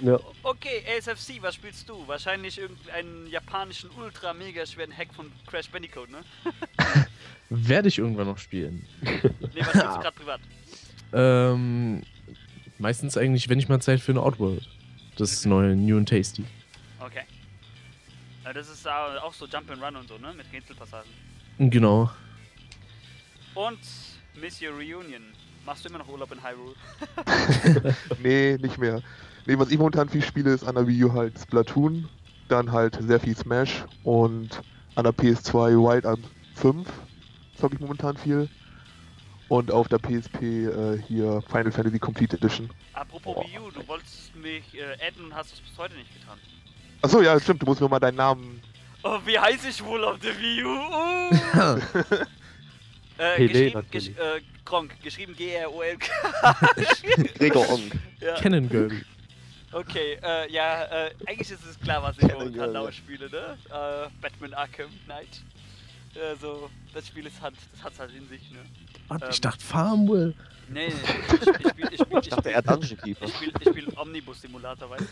ja. 0.00 0.18
Okay, 0.42 0.82
ASFC, 0.96 1.42
was 1.42 1.54
spielst 1.54 1.86
du? 1.88 1.94
Wahrscheinlich 2.06 2.58
irgendeinen 2.58 3.26
japanischen 3.26 3.90
ultra 4.02 4.32
mega 4.32 4.64
schweren 4.64 4.96
Hack 4.96 5.12
von 5.14 5.30
Crash 5.46 5.68
Bandicoot, 5.68 6.10
ne? 6.10 6.18
Werde 7.50 7.88
ich 7.88 7.98
irgendwann 7.98 8.26
noch 8.26 8.38
spielen. 8.38 8.86
Ne, 9.02 9.20
was 9.22 9.68
spielst 9.68 9.76
du 9.76 10.00
gerade 10.00 10.12
privat? 10.16 10.40
Ähm, 11.12 12.02
meistens 12.78 13.16
eigentlich, 13.18 13.48
wenn 13.48 13.58
ich 13.58 13.68
mal 13.68 13.80
Zeit 13.82 14.00
für 14.00 14.12
eine 14.12 14.22
Outworld. 14.22 14.66
Das 15.16 15.44
neue 15.44 15.74
New 15.76 15.98
and 15.98 16.08
Tasty. 16.08 16.44
Okay. 17.00 17.22
Das 18.52 18.68
ist 18.68 18.86
au- 18.86 19.18
auch 19.22 19.32
so 19.34 19.46
Jump 19.46 19.70
and 19.70 19.82
Run 19.82 19.96
und 19.96 20.08
so, 20.08 20.18
ne? 20.18 20.32
Mit 20.34 20.46
Rätselpassagen. 20.52 21.10
Genau. 21.58 22.10
Und 23.54 23.78
Miss 24.40 24.60
Your 24.62 24.72
Reunion. 24.72 25.22
Machst 25.66 25.84
du 25.84 25.88
immer 25.88 25.98
noch 25.98 26.08
Urlaub 26.08 26.32
in 26.32 26.42
Hyrule? 26.42 26.74
Nee, 28.22 28.56
nicht 28.60 28.78
mehr. 28.78 29.02
Nee, 29.46 29.58
was 29.58 29.70
ich 29.70 29.78
momentan 29.78 30.08
viel 30.08 30.22
spiele, 30.22 30.52
ist 30.52 30.64
an 30.64 30.74
der 30.74 30.86
Wii 30.86 31.04
U 31.04 31.12
halt 31.12 31.38
Splatoon, 31.38 32.08
dann 32.48 32.72
halt 32.72 32.98
sehr 33.02 33.20
viel 33.20 33.36
Smash 33.36 33.84
und 34.04 34.62
an 34.94 35.04
der 35.04 35.12
PS2 35.12 35.76
Wild 35.76 36.06
Arms 36.06 36.26
5 36.54 36.88
zocke 37.56 37.74
ich 37.74 37.80
momentan 37.80 38.16
viel. 38.16 38.48
Und 39.48 39.70
auf 39.72 39.88
der 39.88 39.98
PSP 39.98 40.42
äh, 40.42 41.02
hier 41.08 41.42
Final 41.48 41.72
Fantasy 41.72 41.98
Complete 41.98 42.36
Edition. 42.36 42.70
Apropos 42.92 43.34
Boah. 43.34 43.44
Wii 43.44 43.58
U, 43.58 43.70
du 43.70 43.86
wolltest 43.88 44.34
mich 44.36 44.62
äh, 44.74 44.96
adden 45.06 45.24
und 45.26 45.34
hast 45.34 45.52
es 45.52 45.60
bis 45.60 45.76
heute 45.76 45.94
nicht 45.96 46.12
getan. 46.14 46.38
Achso, 47.02 47.20
ja, 47.22 47.38
stimmt, 47.40 47.62
du 47.62 47.66
musst 47.66 47.80
mir 47.80 47.88
mal 47.88 47.98
deinen 47.98 48.16
Namen. 48.16 48.62
Oh, 49.02 49.18
wie 49.24 49.38
heiß 49.38 49.64
ich 49.64 49.82
wohl 49.82 50.04
auf 50.04 50.18
der 50.18 50.38
Wii 50.38 50.64
U? 50.64 50.76
Äh, 53.20 53.36
Pelé 53.36 53.48
geschrieben, 53.48 53.86
gesch 53.90 54.08
äh, 54.08 54.40
Gronk, 54.64 55.02
geschrieben 55.02 55.36
G-R-O-L-K. 55.36 56.10
Gregor 57.38 57.68
Ong. 57.68 57.82
ja. 58.20 58.34
Okay, 59.72 60.18
äh, 60.22 60.50
ja, 60.50 60.84
äh, 60.84 61.10
eigentlich 61.26 61.50
ist 61.50 61.66
es 61.66 61.78
klar, 61.78 62.02
was 62.02 62.16
ich 62.16 62.32
momentan 62.32 62.72
laut 62.72 62.94
spiele, 62.94 63.28
ne? 63.28 63.58
Äh, 63.68 64.08
Batman 64.22 64.54
Arkham 64.54 64.88
Knight. 65.04 65.42
Also, 66.18 66.70
das 66.94 67.06
Spiel 67.08 67.26
ist 67.26 67.40
halt, 67.42 67.56
das 67.74 67.84
hat's 67.84 67.98
halt 67.98 68.10
in 68.14 68.26
sich, 68.26 68.40
ne? 68.52 68.60
Warte, 69.08 69.26
ich 69.30 69.36
Ähm. 69.36 69.42
dachte 69.42 69.64
Farmville. 69.64 70.34
Nee, 70.68 70.88
nee, 70.88 70.94
nee. 70.94 71.36
Ich, 71.36 71.46
ich 71.46 71.68
spiel, 71.68 71.88
ich 71.92 72.00
spiel, 72.00 72.18
Ich 72.22 72.28
dachte, 72.30 72.52
er 72.52 72.62
Dungeon 72.62 73.00
Keeper. 73.00 73.24
Ich 73.26 73.34
spiele 73.34 73.52
ich 73.60 73.68
spiel 73.68 73.88
Omnibus-Simulator, 73.96 74.88
weißt 74.88 75.02
du? 75.02 75.06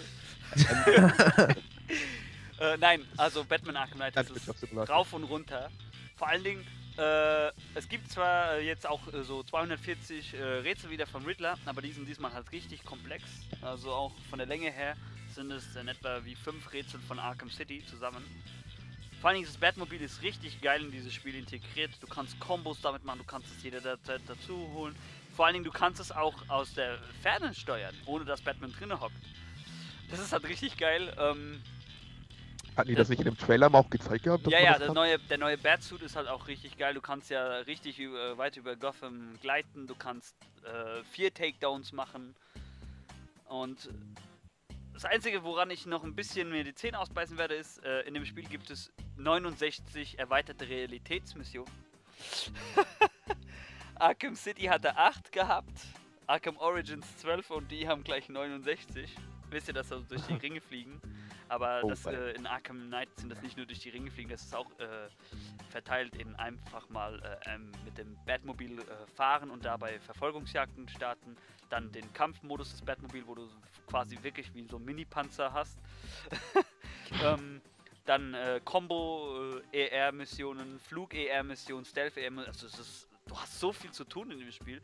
Äh, 2.61 2.77
nein, 2.79 3.05
also 3.17 3.45
Batman 3.45 3.77
Arkham 3.77 3.99
Knight 3.99 4.17
das 4.17 4.31
ist 4.31 4.49
rauf 4.89 5.13
und 5.13 5.25
runter. 5.25 5.71
Vor 6.17 6.29
allen 6.29 6.45
Dingen, 6.45 6.67
äh, 6.97 7.53
es 7.75 7.89
gibt 7.89 8.11
zwar 8.11 8.55
äh, 8.55 8.67
jetzt 8.67 8.87
auch 8.87 9.01
äh, 9.13 9.23
so 9.23 9.43
240 9.43 10.35
äh, 10.35 10.43
Rätsel 10.43 10.91
wieder 10.91 11.07
vom 11.07 11.25
Riddler, 11.25 11.57
aber 11.65 11.81
die 11.81 11.93
sind 11.93 12.09
diesmal 12.09 12.33
halt 12.33 12.51
richtig 12.51 12.85
komplex. 12.85 13.25
Also 13.63 13.93
auch 13.93 14.13
von 14.31 14.39
der 14.39 14.49
Länge 14.49 14.71
her 14.71 14.97
sind 15.35 15.53
es 15.53 15.77
in 15.77 15.89
etwa 15.89 16.25
wie 16.25 16.35
fünf 16.35 16.73
Rätsel 16.73 17.01
von 17.01 17.19
Arkham 17.19 17.51
City 17.51 17.85
zusammen. 17.87 18.25
Vor 19.21 19.31
allen 19.31 19.37
Dingen 19.37 19.49
das 19.49 19.59
Batmobil 19.59 20.01
ist 20.01 20.23
richtig 20.23 20.61
geil 20.61 20.85
in 20.85 20.91
dieses 20.91 21.13
Spiel 21.13 21.35
integriert. 21.35 21.91
Du 22.01 22.07
kannst 22.07 22.39
Kombos 22.41 22.81
damit 22.81 23.05
machen, 23.05 23.19
du 23.19 23.25
kannst 23.25 23.49
es 23.57 23.63
jederzeit 23.63 24.21
dazu 24.27 24.57
holen. 24.75 24.95
Vor 25.37 25.47
allen 25.47 25.55
Dingen, 25.55 25.65
du 25.65 25.71
kannst 25.71 26.01
es 26.01 26.11
auch 26.11 26.35
aus 26.49 26.75
der 26.75 26.99
Ferne 27.23 27.55
steuern, 27.55 27.95
ohne 28.07 28.25
dass 28.25 28.41
Batman 28.41 28.73
drinne 28.73 29.01
hockt. 29.01 29.15
Das 30.11 30.21
ist 30.21 30.33
halt 30.33 30.49
richtig 30.49 30.77
geil. 30.77 31.15
Ähm, 31.19 31.61
Hatten 32.77 32.89
die 32.89 32.95
das 32.95 33.09
nicht 33.09 33.19
in 33.19 33.25
dem 33.25 33.37
Trailer 33.37 33.69
mal 33.69 33.81
auch 33.81 33.91
gezeigt 33.91 34.25
gehabt? 34.25 34.47
ja, 34.47 34.61
ja, 34.61 34.73
das 34.73 34.85
der 34.85 34.93
neue, 34.93 35.19
der 35.19 35.39
neue 35.39 35.59
Batsuit 35.59 36.03
ist 36.03 36.17
halt 36.17 36.29
auch 36.29 36.47
richtig 36.47 36.79
geil. 36.79 36.95
Du 36.95 37.01
kannst 37.01 37.29
ja 37.31 37.57
richtig 37.59 37.99
über, 37.99 38.39
weit 38.39 38.57
über 38.57 38.77
Gotham 38.77 39.39
gleiten. 39.41 39.87
Du 39.87 39.95
kannst 39.95 40.37
äh, 40.65 41.03
vier 41.11 41.35
Takedowns 41.35 41.93
machen. 41.93 42.35
Und 43.47 43.89
das 44.93 45.05
Einzige, 45.05 45.45
woran 45.45 45.71
ich 45.71 45.87
noch 45.87 46.05
ein 46.05 46.15
bisschen 46.15 46.51
mir 46.51 46.65
die 46.65 46.75
Zähne 46.75 46.99
ausbeißen 46.99 47.39
werde, 47.39 47.55
ist, 47.55 47.83
äh, 47.85 48.01
in 48.03 48.15
dem 48.15 48.25
Spiel 48.25 48.45
gibt 48.45 48.71
es 48.71 48.93
69 49.17 50.19
erweiterte 50.19 50.69
Realitätsmissionen. 50.69 51.73
Arkham 53.95 54.35
City 54.35 54.65
hatte 54.65 54.97
8 54.97 55.33
gehabt, 55.33 55.87
Arkham 56.27 56.57
Origins 56.57 57.17
12 57.19 57.51
und 57.51 57.71
die 57.71 57.89
haben 57.89 58.05
gleich 58.05 58.29
69. 58.29 59.15
Wisst 59.51 59.69
ihr, 59.69 59.75
dass 59.75 59.89
sie 59.89 60.03
durch 60.09 60.23
die 60.23 60.35
Ringe 60.35 60.61
fliegen? 60.61 61.01
Aber 61.49 61.81
Oh, 61.83 61.89
das, 61.89 62.05
äh, 62.07 62.31
in 62.33 62.47
Arkham 62.47 62.89
Knight 62.89 63.09
sind 63.17 63.31
das 63.31 63.41
nicht 63.43 63.57
nur 63.57 63.67
durch 63.67 63.81
die 63.81 63.89
Ringe 63.89 64.11
fliegen, 64.11 64.29
das 64.29 64.43
ist 64.43 64.55
auch 64.55 64.71
äh, 64.79 65.09
verteilt 65.71 66.15
in 66.17 66.35
einfach 66.37 66.89
mal 66.91 67.21
äh, 67.23 67.55
ähm, 67.55 67.73
mit 67.85 67.97
dem 67.97 68.17
Batmobil 68.27 68.79
äh, 68.79 68.85
fahren 69.15 69.51
und 69.51 69.65
dabei 69.65 69.99
Verfolgungsjagden 70.01 70.87
starten. 70.89 71.37
Dann 71.71 71.91
den 71.93 72.13
Kampfmodus 72.13 72.73
des 72.73 72.83
Batmobil, 72.83 73.27
wo 73.27 73.35
du 73.35 73.49
quasi 73.87 74.19
wirklich 74.23 74.53
wie 74.55 74.67
so 74.67 74.77
einen 74.77 74.85
Mini-Panzer 74.85 75.53
hast. 75.53 75.79
ähm, 77.23 77.63
dann 78.05 78.35
äh, 78.35 78.61
Combo-ER-Missionen, 78.65 80.79
Flug-ER-Missionen, 80.81 81.85
Stealth-ER-Missionen. 81.85 82.49
Also 82.49 82.67
ist, 82.67 83.07
du 83.27 83.39
hast 83.39 83.61
so 83.61 83.73
viel 83.73 83.91
zu 83.91 84.05
tun 84.05 84.31
in 84.31 84.39
dem 84.39 84.51
Spiel. 84.51 84.81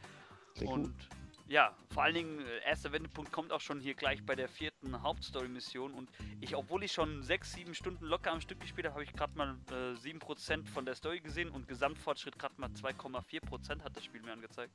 Klingt 0.55 0.73
gut. 0.73 1.09
Ja, 1.47 1.75
vor 1.91 2.03
allen 2.05 2.15
Dingen, 2.15 2.41
äh, 2.41 2.61
erster 2.65 2.91
Wendepunkt 2.93 3.31
kommt 3.31 3.53
auch 3.53 3.61
schon 3.61 3.79
hier 3.79 3.95
gleich 3.95 4.25
bei 4.25 4.35
der 4.35 4.49
vierten 4.49 5.03
Hauptstory-Mission. 5.03 5.93
Und 5.93 6.09
ich, 6.41 6.57
obwohl 6.57 6.83
ich 6.83 6.93
schon 6.93 7.23
sechs, 7.23 7.53
sieben 7.53 7.75
Stunden 7.75 8.07
locker 8.07 8.33
am 8.33 8.41
Stück 8.41 8.61
gespielt 8.61 8.87
habe, 8.87 8.95
habe 8.95 9.05
ich 9.05 9.13
gerade 9.13 9.37
mal 9.37 9.57
äh, 9.71 9.95
7% 9.95 10.67
von 10.67 10.87
der 10.87 10.95
Story 10.95 11.21
gesehen 11.21 11.51
und 11.51 11.69
Gesamtfortschritt 11.69 12.39
gerade 12.39 12.55
mal 12.57 12.71
2,4% 12.71 13.83
hat 13.83 13.95
das 13.95 14.05
Spiel 14.05 14.23
mir 14.23 14.33
angezeigt. 14.33 14.73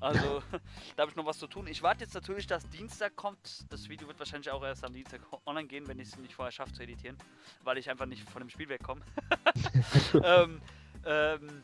Also, 0.00 0.42
da 0.96 1.02
habe 1.02 1.10
ich 1.12 1.16
noch 1.16 1.26
was 1.26 1.38
zu 1.38 1.46
tun. 1.46 1.68
Ich 1.68 1.82
warte 1.82 2.02
jetzt 2.02 2.14
natürlich, 2.14 2.48
dass 2.48 2.68
Dienstag 2.70 3.14
kommt. 3.14 3.72
Das 3.72 3.88
Video 3.88 4.08
wird 4.08 4.18
wahrscheinlich 4.18 4.50
auch 4.50 4.64
erst 4.64 4.84
am 4.84 4.92
Dienstag 4.92 5.20
online 5.46 5.68
gehen, 5.68 5.86
wenn 5.86 6.00
ich 6.00 6.08
es 6.08 6.18
nicht 6.18 6.34
vorher 6.34 6.50
schaffe 6.50 6.72
zu 6.72 6.82
editieren, 6.82 7.16
weil 7.62 7.78
ich 7.78 7.88
einfach 7.88 8.06
nicht 8.06 8.28
von 8.28 8.42
dem 8.42 8.50
Spiel 8.50 8.68
wegkomme. 8.68 9.02
ähm, 10.24 10.60
ähm, 11.04 11.62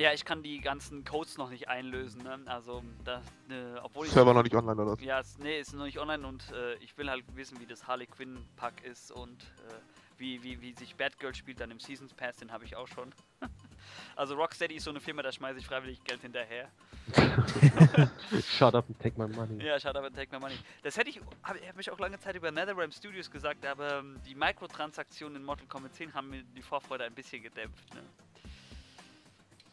ja, 0.00 0.12
ich 0.14 0.24
kann 0.24 0.42
die 0.42 0.60
ganzen 0.60 1.04
Codes 1.04 1.36
noch 1.36 1.50
nicht 1.50 1.68
einlösen. 1.68 2.22
Ne? 2.22 2.40
Also, 2.46 2.82
da, 3.04 3.22
äh, 3.50 3.78
obwohl 3.82 4.06
ich. 4.06 4.12
Server 4.12 4.32
noch 4.32 4.42
nicht 4.42 4.54
online 4.54 4.80
oder 4.80 4.92
was? 4.92 5.00
Ja, 5.00 5.20
es, 5.20 5.38
nee, 5.38 5.60
ist 5.60 5.74
noch 5.74 5.84
nicht 5.84 5.98
online 5.98 6.26
und 6.26 6.50
äh, 6.52 6.74
ich 6.76 6.96
will 6.96 7.10
halt 7.10 7.24
wissen, 7.36 7.60
wie 7.60 7.66
das 7.66 7.86
Harley 7.86 8.06
Quinn 8.06 8.38
Pack 8.56 8.82
ist 8.82 9.12
und 9.12 9.42
äh, 9.42 9.74
wie, 10.16 10.42
wie, 10.42 10.60
wie 10.60 10.72
sich 10.72 10.96
Batgirl 10.96 11.34
spielt 11.34 11.60
dann 11.60 11.70
im 11.70 11.80
Seasons 11.80 12.14
Pass, 12.14 12.36
den 12.36 12.50
habe 12.50 12.64
ich 12.64 12.76
auch 12.76 12.88
schon. 12.88 13.12
also 14.16 14.34
Rocksteady 14.34 14.76
ist 14.76 14.84
so 14.84 14.90
eine 14.90 15.00
Firma, 15.00 15.22
da 15.22 15.32
schmeiße 15.32 15.58
ich 15.58 15.66
freiwillig 15.66 16.02
Geld 16.04 16.20
hinterher. 16.22 16.68
Shut 18.46 18.74
up 18.74 18.86
and 18.88 18.98
take 19.00 19.18
my 19.18 19.26
money. 19.26 19.64
Ja, 19.64 19.80
schade, 19.80 19.98
aber 19.98 20.12
take 20.12 20.32
my 20.32 20.38
money. 20.38 20.54
Das 20.82 20.96
hätte 20.96 21.10
ich, 21.10 21.20
habe 21.42 21.58
hab 21.66 21.78
ich 21.78 21.90
auch 21.90 21.98
lange 21.98 22.18
Zeit 22.18 22.36
über 22.36 22.50
NetherRealm 22.50 22.92
Studios 22.92 23.30
gesagt, 23.30 23.66
aber 23.66 23.98
ähm, 23.98 24.20
die 24.26 24.34
Mikrotransaktionen 24.34 25.36
in 25.36 25.44
Mortal 25.44 25.66
Kombat 25.66 25.94
10 25.94 26.14
haben 26.14 26.30
mir 26.30 26.42
die 26.42 26.62
Vorfreude 26.62 27.04
ein 27.04 27.14
bisschen 27.14 27.42
gedämpft. 27.42 27.94
Ne? 27.94 28.02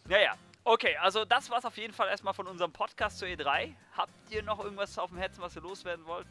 Naja, 0.10 0.34
okay, 0.64 0.96
also 1.02 1.26
das 1.26 1.50
war's 1.50 1.66
auf 1.66 1.78
jeden 1.78 1.94
Fall 1.94 2.08
erstmal 2.08 2.34
von 2.34 2.48
unserem 2.48 2.72
Podcast 2.72 3.20
zur 3.20 3.28
E3. 3.28 3.74
Habt 3.96 4.12
ihr 4.30 4.42
noch 4.44 4.64
irgendwas 4.64 4.98
auf 4.98 5.10
dem 5.10 5.18
Herzen, 5.18 5.42
was 5.42 5.56
ihr 5.56 5.62
loswerden 5.62 6.06
wollt? 6.06 6.28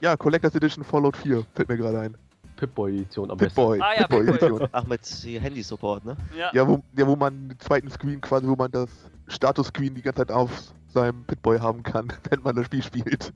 Ja, 0.00 0.16
Collectors 0.16 0.54
Edition 0.54 0.84
Fallout 0.84 1.16
4 1.16 1.44
fällt 1.54 1.68
mir 1.68 1.76
gerade 1.76 2.00
ein. 2.00 2.16
Pip-Boy-Edition 2.56 3.30
am 3.30 3.38
besten. 3.38 3.54
Pip-Boy, 3.54 3.80
Ah 3.80 3.94
ja, 3.94 4.06
Pip-Boy 4.08 4.26
Pip-Boy. 4.26 4.48
Edition. 4.48 4.68
Ach, 4.72 4.84
mit 4.84 5.06
Handy-Support, 5.06 6.04
ne? 6.04 6.16
Ja, 6.36 6.50
Ja, 6.52 6.66
wo, 6.66 6.82
ja, 6.96 7.06
wo 7.06 7.14
man 7.16 7.50
den 7.50 7.60
zweiten 7.60 7.88
Screen 7.90 8.20
quasi, 8.20 8.46
wo 8.48 8.56
man 8.56 8.70
das 8.70 8.90
Status-Screen 9.28 9.94
die 9.94 10.02
ganze 10.02 10.26
Zeit 10.26 10.32
auf 10.32 10.50
seinem 10.88 11.24
Pip-Boy 11.24 11.60
haben 11.60 11.82
kann, 11.82 12.12
wenn 12.30 12.42
man 12.42 12.56
das 12.56 12.66
Spiel 12.66 12.82
spielt. 12.82 13.32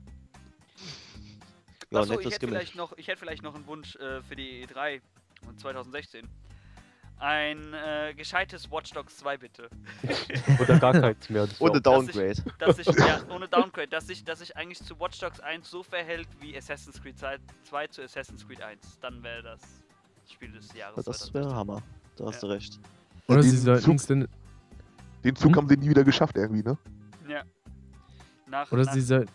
Ja, 1.89 2.01
Achso, 2.01 2.19
ich 2.19 2.25
hätte, 2.25 2.47
vielleicht 2.47 2.75
noch, 2.75 2.97
ich 2.97 3.07
hätte 3.07 3.19
vielleicht 3.19 3.43
noch 3.43 3.55
einen 3.55 3.65
Wunsch 3.67 3.95
äh, 3.95 4.21
für 4.23 4.35
die 4.35 4.65
E3 4.65 4.99
von 5.45 5.57
2016. 5.57 6.27
Ein 7.19 7.73
äh, 7.73 8.13
gescheites 8.15 8.69
Watch 8.69 8.91
Dogs 8.91 9.17
2 9.17 9.37
bitte. 9.37 9.69
Oder 10.61 10.77
gar 10.79 10.91
keins 10.93 11.29
mehr. 11.29 11.47
Ohne 11.59 11.79
Downgrade. 11.79 12.43
Dass 12.59 12.75
sich, 12.77 12.87
ja, 12.87 13.21
ohne 13.29 13.47
Downgrade, 13.47 13.87
dass 13.87 14.07
sich, 14.07 14.23
dass 14.25 14.39
sich 14.39 14.57
eigentlich 14.57 14.83
zu 14.83 14.99
Watch 14.99 15.19
Dogs 15.19 15.39
1 15.39 15.69
so 15.69 15.83
verhält 15.83 16.27
wie 16.41 16.57
Assassin's 16.57 17.01
Creed 17.01 17.15
2 17.17 17.87
zu 17.87 18.01
Assassin's 18.03 18.45
Creed 18.45 18.61
1. 18.61 18.99
Dann 18.99 19.23
wäre 19.23 19.41
das 19.43 19.61
Spiel 20.29 20.51
des 20.51 20.73
Jahres. 20.73 20.95
Das 21.05 21.19
2016. 21.19 21.33
wäre 21.33 21.55
Hammer. 21.55 21.81
Da 22.17 22.25
hast 22.25 22.43
du 22.43 22.47
recht. 22.47 22.79
Oder 23.27 23.41
sie 23.43 23.51
Den 23.51 23.59
sollten 23.59 23.95
es 23.95 24.05
denn. 24.07 24.27
Den 25.23 25.35
Zug 25.37 25.51
Hm? 25.51 25.55
haben 25.55 25.69
sie 25.69 25.77
nie 25.77 25.89
wieder 25.89 26.03
geschafft 26.03 26.35
irgendwie, 26.35 26.63
ne? 26.63 26.77
Ja. 27.29 27.43
Nach, 28.47 28.69
Oder 28.71 28.83
nach 28.83 28.93
sie 28.93 29.01
sollten. 29.01 29.31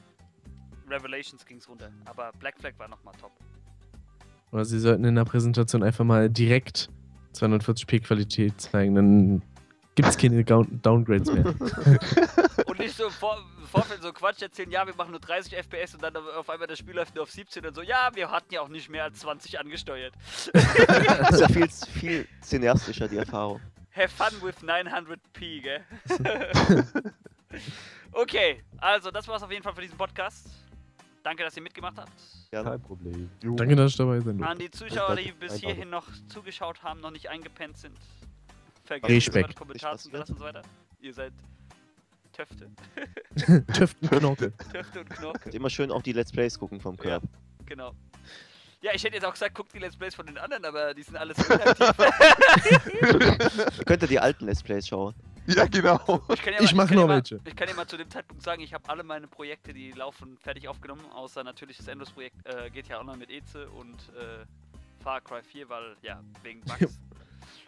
Revelations 0.91 1.45
ging 1.47 1.57
es 1.59 1.69
runter. 1.69 1.91
Aber 2.05 2.33
Black 2.39 2.59
Flag 2.59 2.73
war 2.77 2.89
nochmal 2.89 3.15
top. 3.19 3.33
Oder 4.53 4.65
sie 4.65 4.79
sollten 4.79 5.05
in 5.05 5.15
der 5.15 5.25
Präsentation 5.25 5.83
einfach 5.83 6.05
mal 6.05 6.29
direkt 6.29 6.91
240p 7.35 8.01
Qualität 8.01 8.61
zeigen, 8.61 8.95
dann 8.95 9.43
gibt 9.95 10.09
es 10.09 10.17
keine 10.17 10.45
Down 10.45 10.81
Downgrades 10.83 11.33
mehr. 11.33 11.45
Und 12.67 12.79
nicht 12.79 12.97
so 12.97 13.11
vor, 13.11 13.39
Vorfeld 13.71 14.03
so 14.03 14.13
Quatsch 14.13 14.43
erzählen, 14.43 14.71
ja, 14.71 14.87
wir 14.87 14.95
machen 14.95 15.11
nur 15.11 15.21
30 15.21 15.55
FPS 15.55 15.95
und 15.95 16.03
dann 16.03 16.17
auf 16.17 16.49
einmal 16.49 16.67
das 16.67 16.79
Spiel 16.79 16.95
läuft 16.95 17.15
nur 17.15 17.25
auf 17.25 17.31
17 17.31 17.67
und 17.67 17.75
so, 17.75 17.83
ja, 17.83 18.11
wir 18.15 18.31
hatten 18.31 18.53
ja 18.53 18.61
auch 18.61 18.69
nicht 18.69 18.89
mehr 18.89 19.05
als 19.05 19.21
20 19.21 19.59
angesteuert. 19.59 20.15
Das 20.53 21.31
ist 21.33 21.41
ja 21.41 21.49
viel, 21.49 21.69
viel 22.01 22.29
cineastischer, 22.43 23.09
die 23.09 23.19
Erfahrung. 23.19 23.61
Have 23.95 24.09
fun 24.09 24.43
with 24.43 24.57
900p, 24.63 25.63
gell? 25.63 25.85
okay, 28.13 28.63
also 28.79 29.11
das 29.11 29.27
war's 29.29 29.43
auf 29.43 29.51
jeden 29.51 29.63
Fall 29.63 29.75
für 29.75 29.83
diesen 29.83 29.99
Podcast. 29.99 30.47
Danke, 31.23 31.43
dass 31.45 31.57
ihr 31.57 31.63
mitgemacht 31.63 31.97
habt. 31.99 32.13
Ja, 32.53 32.63
Kein 32.63 32.81
Problem. 32.81 33.29
Danke, 33.43 33.77
dass 33.77 33.91
ich 33.93 33.97
dabei 33.97 34.21
durfte. 34.21 34.47
An 34.47 34.59
die 34.59 34.71
Zuschauer, 34.71 35.17
die 35.17 35.33
bis 35.33 35.55
hierhin 35.57 35.91
noch 35.91 36.07
zugeschaut 36.29 36.83
haben, 36.83 37.01
noch 37.01 37.11
nicht 37.11 37.29
eingepennt 37.29 37.77
sind. 37.77 37.97
Respekt. 38.91 39.07
Vergesst 39.07 39.35
nicht, 39.35 39.57
Kommentar 39.57 39.93
Nicht 39.93 40.05
zu 40.05 40.11
lassen 40.11 40.33
und 40.33 40.39
so 40.39 40.45
weiter. 40.45 40.63
Ihr 41.01 41.13
seid 41.13 41.33
Töfte. 42.33 42.71
Töfte 43.73 43.97
und 44.01 45.11
Knorke. 45.11 45.45
Und 45.45 45.55
immer 45.55 45.69
schön 45.71 45.91
auch 45.91 46.03
die 46.03 46.13
Let's 46.13 46.33
Plays 46.33 46.59
gucken 46.59 46.81
vom 46.81 46.95
Ja. 46.97 47.03
Curb. 47.03 47.25
Genau. 47.67 47.93
Ja, 48.81 48.93
ich 48.95 49.03
hätte 49.03 49.15
jetzt 49.17 49.25
auch 49.25 49.33
gesagt, 49.33 49.55
guckt 49.57 49.75
die 49.75 49.79
Let's 49.81 49.97
Plays 49.97 50.15
von 50.15 50.25
den 50.27 50.39
anderen, 50.39 50.65
aber 50.65 50.95
die 50.95 51.03
sind 51.03 51.17
alles 51.17 51.37
inaktiv. 51.49 51.95
Ihr 53.79 53.85
könnt 53.85 54.03
ihr 54.03 54.09
die 54.09 54.21
alten 54.21 54.47
Let's 54.47 54.63
Plays 54.63 54.87
schauen. 54.87 55.15
Ja, 55.57 55.65
genau. 55.67 55.99
Ich, 56.29 56.43
kann 56.43 56.53
ja 56.53 56.61
Ich 56.61 56.75
mal, 56.75 56.83
mach 56.85 56.89
kann 56.91 56.99
noch 56.99 57.09
welche. 57.09 57.41
Ich 57.47 57.57
kann 57.57 57.69
ja 57.69 57.75
mal 57.75 57.87
zu 57.87 57.97
dem 57.97 58.11
Zeitpunkt 58.11 58.43
sagen, 58.43 58.61
ich 58.61 58.75
habe 58.75 58.87
alle 58.89 59.03
meine 59.03 59.27
Projekte, 59.27 59.73
die 59.73 59.93
laufen, 59.93 60.37
fertig 60.37 60.69
aufgenommen, 60.69 61.01
außer 61.13 61.43
natürlich 61.43 61.79
das 61.79 61.89
Endless-Projekt 61.89 62.37
äh, 62.47 62.69
geht 62.71 62.89
ja 62.89 62.99
auch 63.01 63.05
noch 63.05 63.17
mit 63.17 63.31
Eze 63.31 63.67
und 63.71 63.97
äh, 64.11 64.45
Far 65.03 65.23
Cry 65.23 65.43
4, 65.43 65.69
weil, 65.71 65.97
ja, 66.03 66.21
wegen 66.43 66.61
Bugs. 66.61 66.99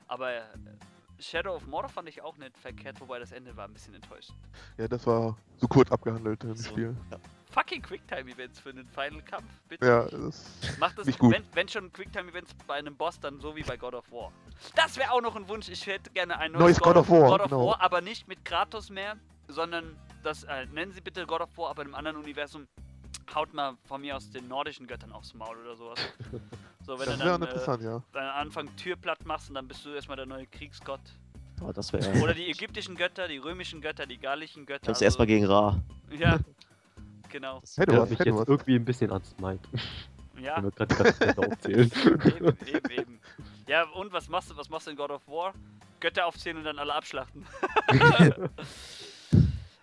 Aber 0.08 0.30
äh, 0.34 0.42
Shadow 1.20 1.54
of 1.54 1.66
Mordor 1.66 1.88
fand 1.88 2.08
ich 2.10 2.20
auch 2.20 2.36
nicht 2.36 2.56
verkehrt, 2.58 3.00
wobei 3.00 3.18
das 3.18 3.32
Ende 3.32 3.56
war 3.56 3.66
ein 3.66 3.72
bisschen 3.72 3.94
enttäuscht. 3.94 4.30
Ja, 4.76 4.86
das 4.86 5.06
war 5.06 5.36
so 5.58 5.66
kurz 5.68 5.90
abgehandelt 5.90 6.44
im 6.44 6.56
So, 6.56 6.70
Spiel. 6.70 6.94
ja. 7.10 7.16
Fucking 7.50 7.82
Quicktime-Events 7.82 8.60
für 8.60 8.70
einen 8.70 8.86
Final-Kampf. 8.88 9.46
Bitte. 9.68 9.86
Ja, 9.86 10.04
das 10.04 10.44
Macht 10.78 10.98
es, 10.98 11.06
nicht 11.06 11.18
gut. 11.18 11.32
wenn, 11.34 11.44
wenn 11.54 11.68
schon 11.68 11.92
Quicktime-Events 11.92 12.54
bei 12.66 12.74
einem 12.74 12.96
Boss, 12.96 13.18
dann 13.20 13.40
so 13.40 13.54
wie 13.56 13.62
bei 13.62 13.76
God 13.76 13.94
of 13.94 14.10
War. 14.12 14.32
Das 14.76 14.96
wäre 14.96 15.10
auch 15.12 15.20
noch 15.20 15.36
ein 15.36 15.48
Wunsch. 15.48 15.68
Ich 15.68 15.86
hätte 15.86 16.10
gerne 16.10 16.38
ein 16.38 16.52
neues, 16.52 16.62
Neues 16.62 16.80
God 16.80 16.96
of 16.96 17.10
War, 17.10 17.28
God 17.28 17.40
of 17.40 17.50
genau. 17.50 17.66
War, 17.68 17.80
aber 17.80 18.00
nicht 18.00 18.28
mit 18.28 18.44
Kratos 18.44 18.90
mehr, 18.90 19.16
sondern 19.48 19.96
das, 20.22 20.44
äh, 20.44 20.66
nennen 20.66 20.92
Sie 20.92 21.00
bitte 21.00 21.26
God 21.26 21.40
of 21.40 21.56
War, 21.56 21.70
aber 21.70 21.82
in 21.82 21.88
einem 21.88 21.94
anderen 21.94 22.16
Universum. 22.18 22.66
Haut 23.34 23.54
mal 23.54 23.76
von 23.84 24.00
mir 24.00 24.16
aus 24.16 24.28
den 24.30 24.48
nordischen 24.48 24.88
Göttern 24.88 25.12
aufs 25.12 25.34
Maul 25.34 25.56
oder 25.58 25.76
sowas. 25.76 25.98
So, 26.82 26.98
wenn 26.98 27.06
das 27.06 27.18
du 27.18 27.24
wäre 27.24 27.38
dann 27.38 27.42
äh, 27.42 27.44
interessant, 27.44 27.82
ja. 27.82 28.02
deinen 28.12 28.30
Anfang 28.30 28.74
Tür 28.76 28.96
platt 28.96 29.24
machst 29.26 29.50
und 29.50 29.54
dann 29.54 29.68
bist 29.68 29.84
du 29.84 29.90
erstmal 29.90 30.16
der 30.16 30.24
neue 30.26 30.46
Kriegsgott. 30.46 31.00
Ja, 31.60 31.72
das 31.72 31.92
wäre. 31.92 32.20
Oder 32.22 32.32
die 32.32 32.48
ägyptischen 32.50 32.96
Götter, 32.96 33.28
die 33.28 33.36
römischen 33.36 33.80
Götter, 33.82 34.06
die 34.06 34.16
gallischen 34.18 34.64
Götter. 34.64 34.88
Hab's 34.88 34.96
also- 34.96 35.04
erstmal 35.04 35.26
gegen 35.26 35.44
Ra. 35.46 35.78
Ja, 36.10 36.38
genau. 37.30 37.60
Das 37.60 37.76
Hätte 37.76 37.92
mich 38.00 38.10
hätte 38.10 38.28
jetzt 38.30 38.38
was. 38.38 38.48
irgendwie 38.48 38.74
ein 38.76 38.84
bisschen 38.84 39.10
ans 39.12 39.34
Mike, 39.38 39.66
Ja, 40.40 40.56
wenn 40.56 40.64
wir 40.64 40.70
gerade 40.72 41.38
aufzählen. 41.50 41.90
eben, 42.24 42.56
eben, 42.66 42.90
eben. 42.90 43.20
Ja, 43.66 43.84
und 43.90 44.12
was 44.12 44.28
machst 44.28 44.50
du, 44.50 44.56
was 44.56 44.68
machst 44.70 44.86
du 44.86 44.90
in 44.92 44.96
God 44.96 45.10
of 45.10 45.26
War? 45.28 45.52
Götter 46.00 46.24
aufzählen 46.26 46.56
und 46.56 46.64
dann 46.64 46.78
alle 46.78 46.94
abschlachten. 46.94 47.46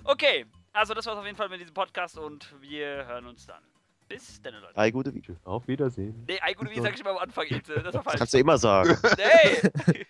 okay, 0.03 0.45
also 0.74 0.94
das 0.94 1.06
war's 1.06 1.18
auf 1.18 1.26
jeden 1.26 1.38
Fall 1.38 1.49
mit 1.49 1.60
diesem 1.61 1.74
Podcast 1.74 2.18
und 2.18 2.53
wir 2.61 3.06
hören 3.06 3.28
uns 3.28 3.45
dann. 3.45 3.61
Bis 4.07 4.41
dann, 4.41 4.53
Leute. 4.56 4.74
Drei 4.74 4.90
gute 4.90 5.14
Videos. 5.14 5.38
Auf 5.45 5.68
Wiedersehen. 5.68 6.24
Nee, 6.28 6.40
ein 6.40 6.56
gute, 6.56 6.72
wie 6.72 6.80
sag 6.82 6.94
ich 6.94 7.02
immer 7.02 7.11
am 7.11 7.18
Anfang, 7.18 7.45
Ete. 7.48 7.74
Das 7.76 7.84
war 7.84 7.91
Das 7.91 8.03
falsch. 8.03 8.18
kannst 8.19 8.34
du 8.34 8.38
immer 8.40 8.57
sagen. 8.57 8.98
Nee! 9.18 10.06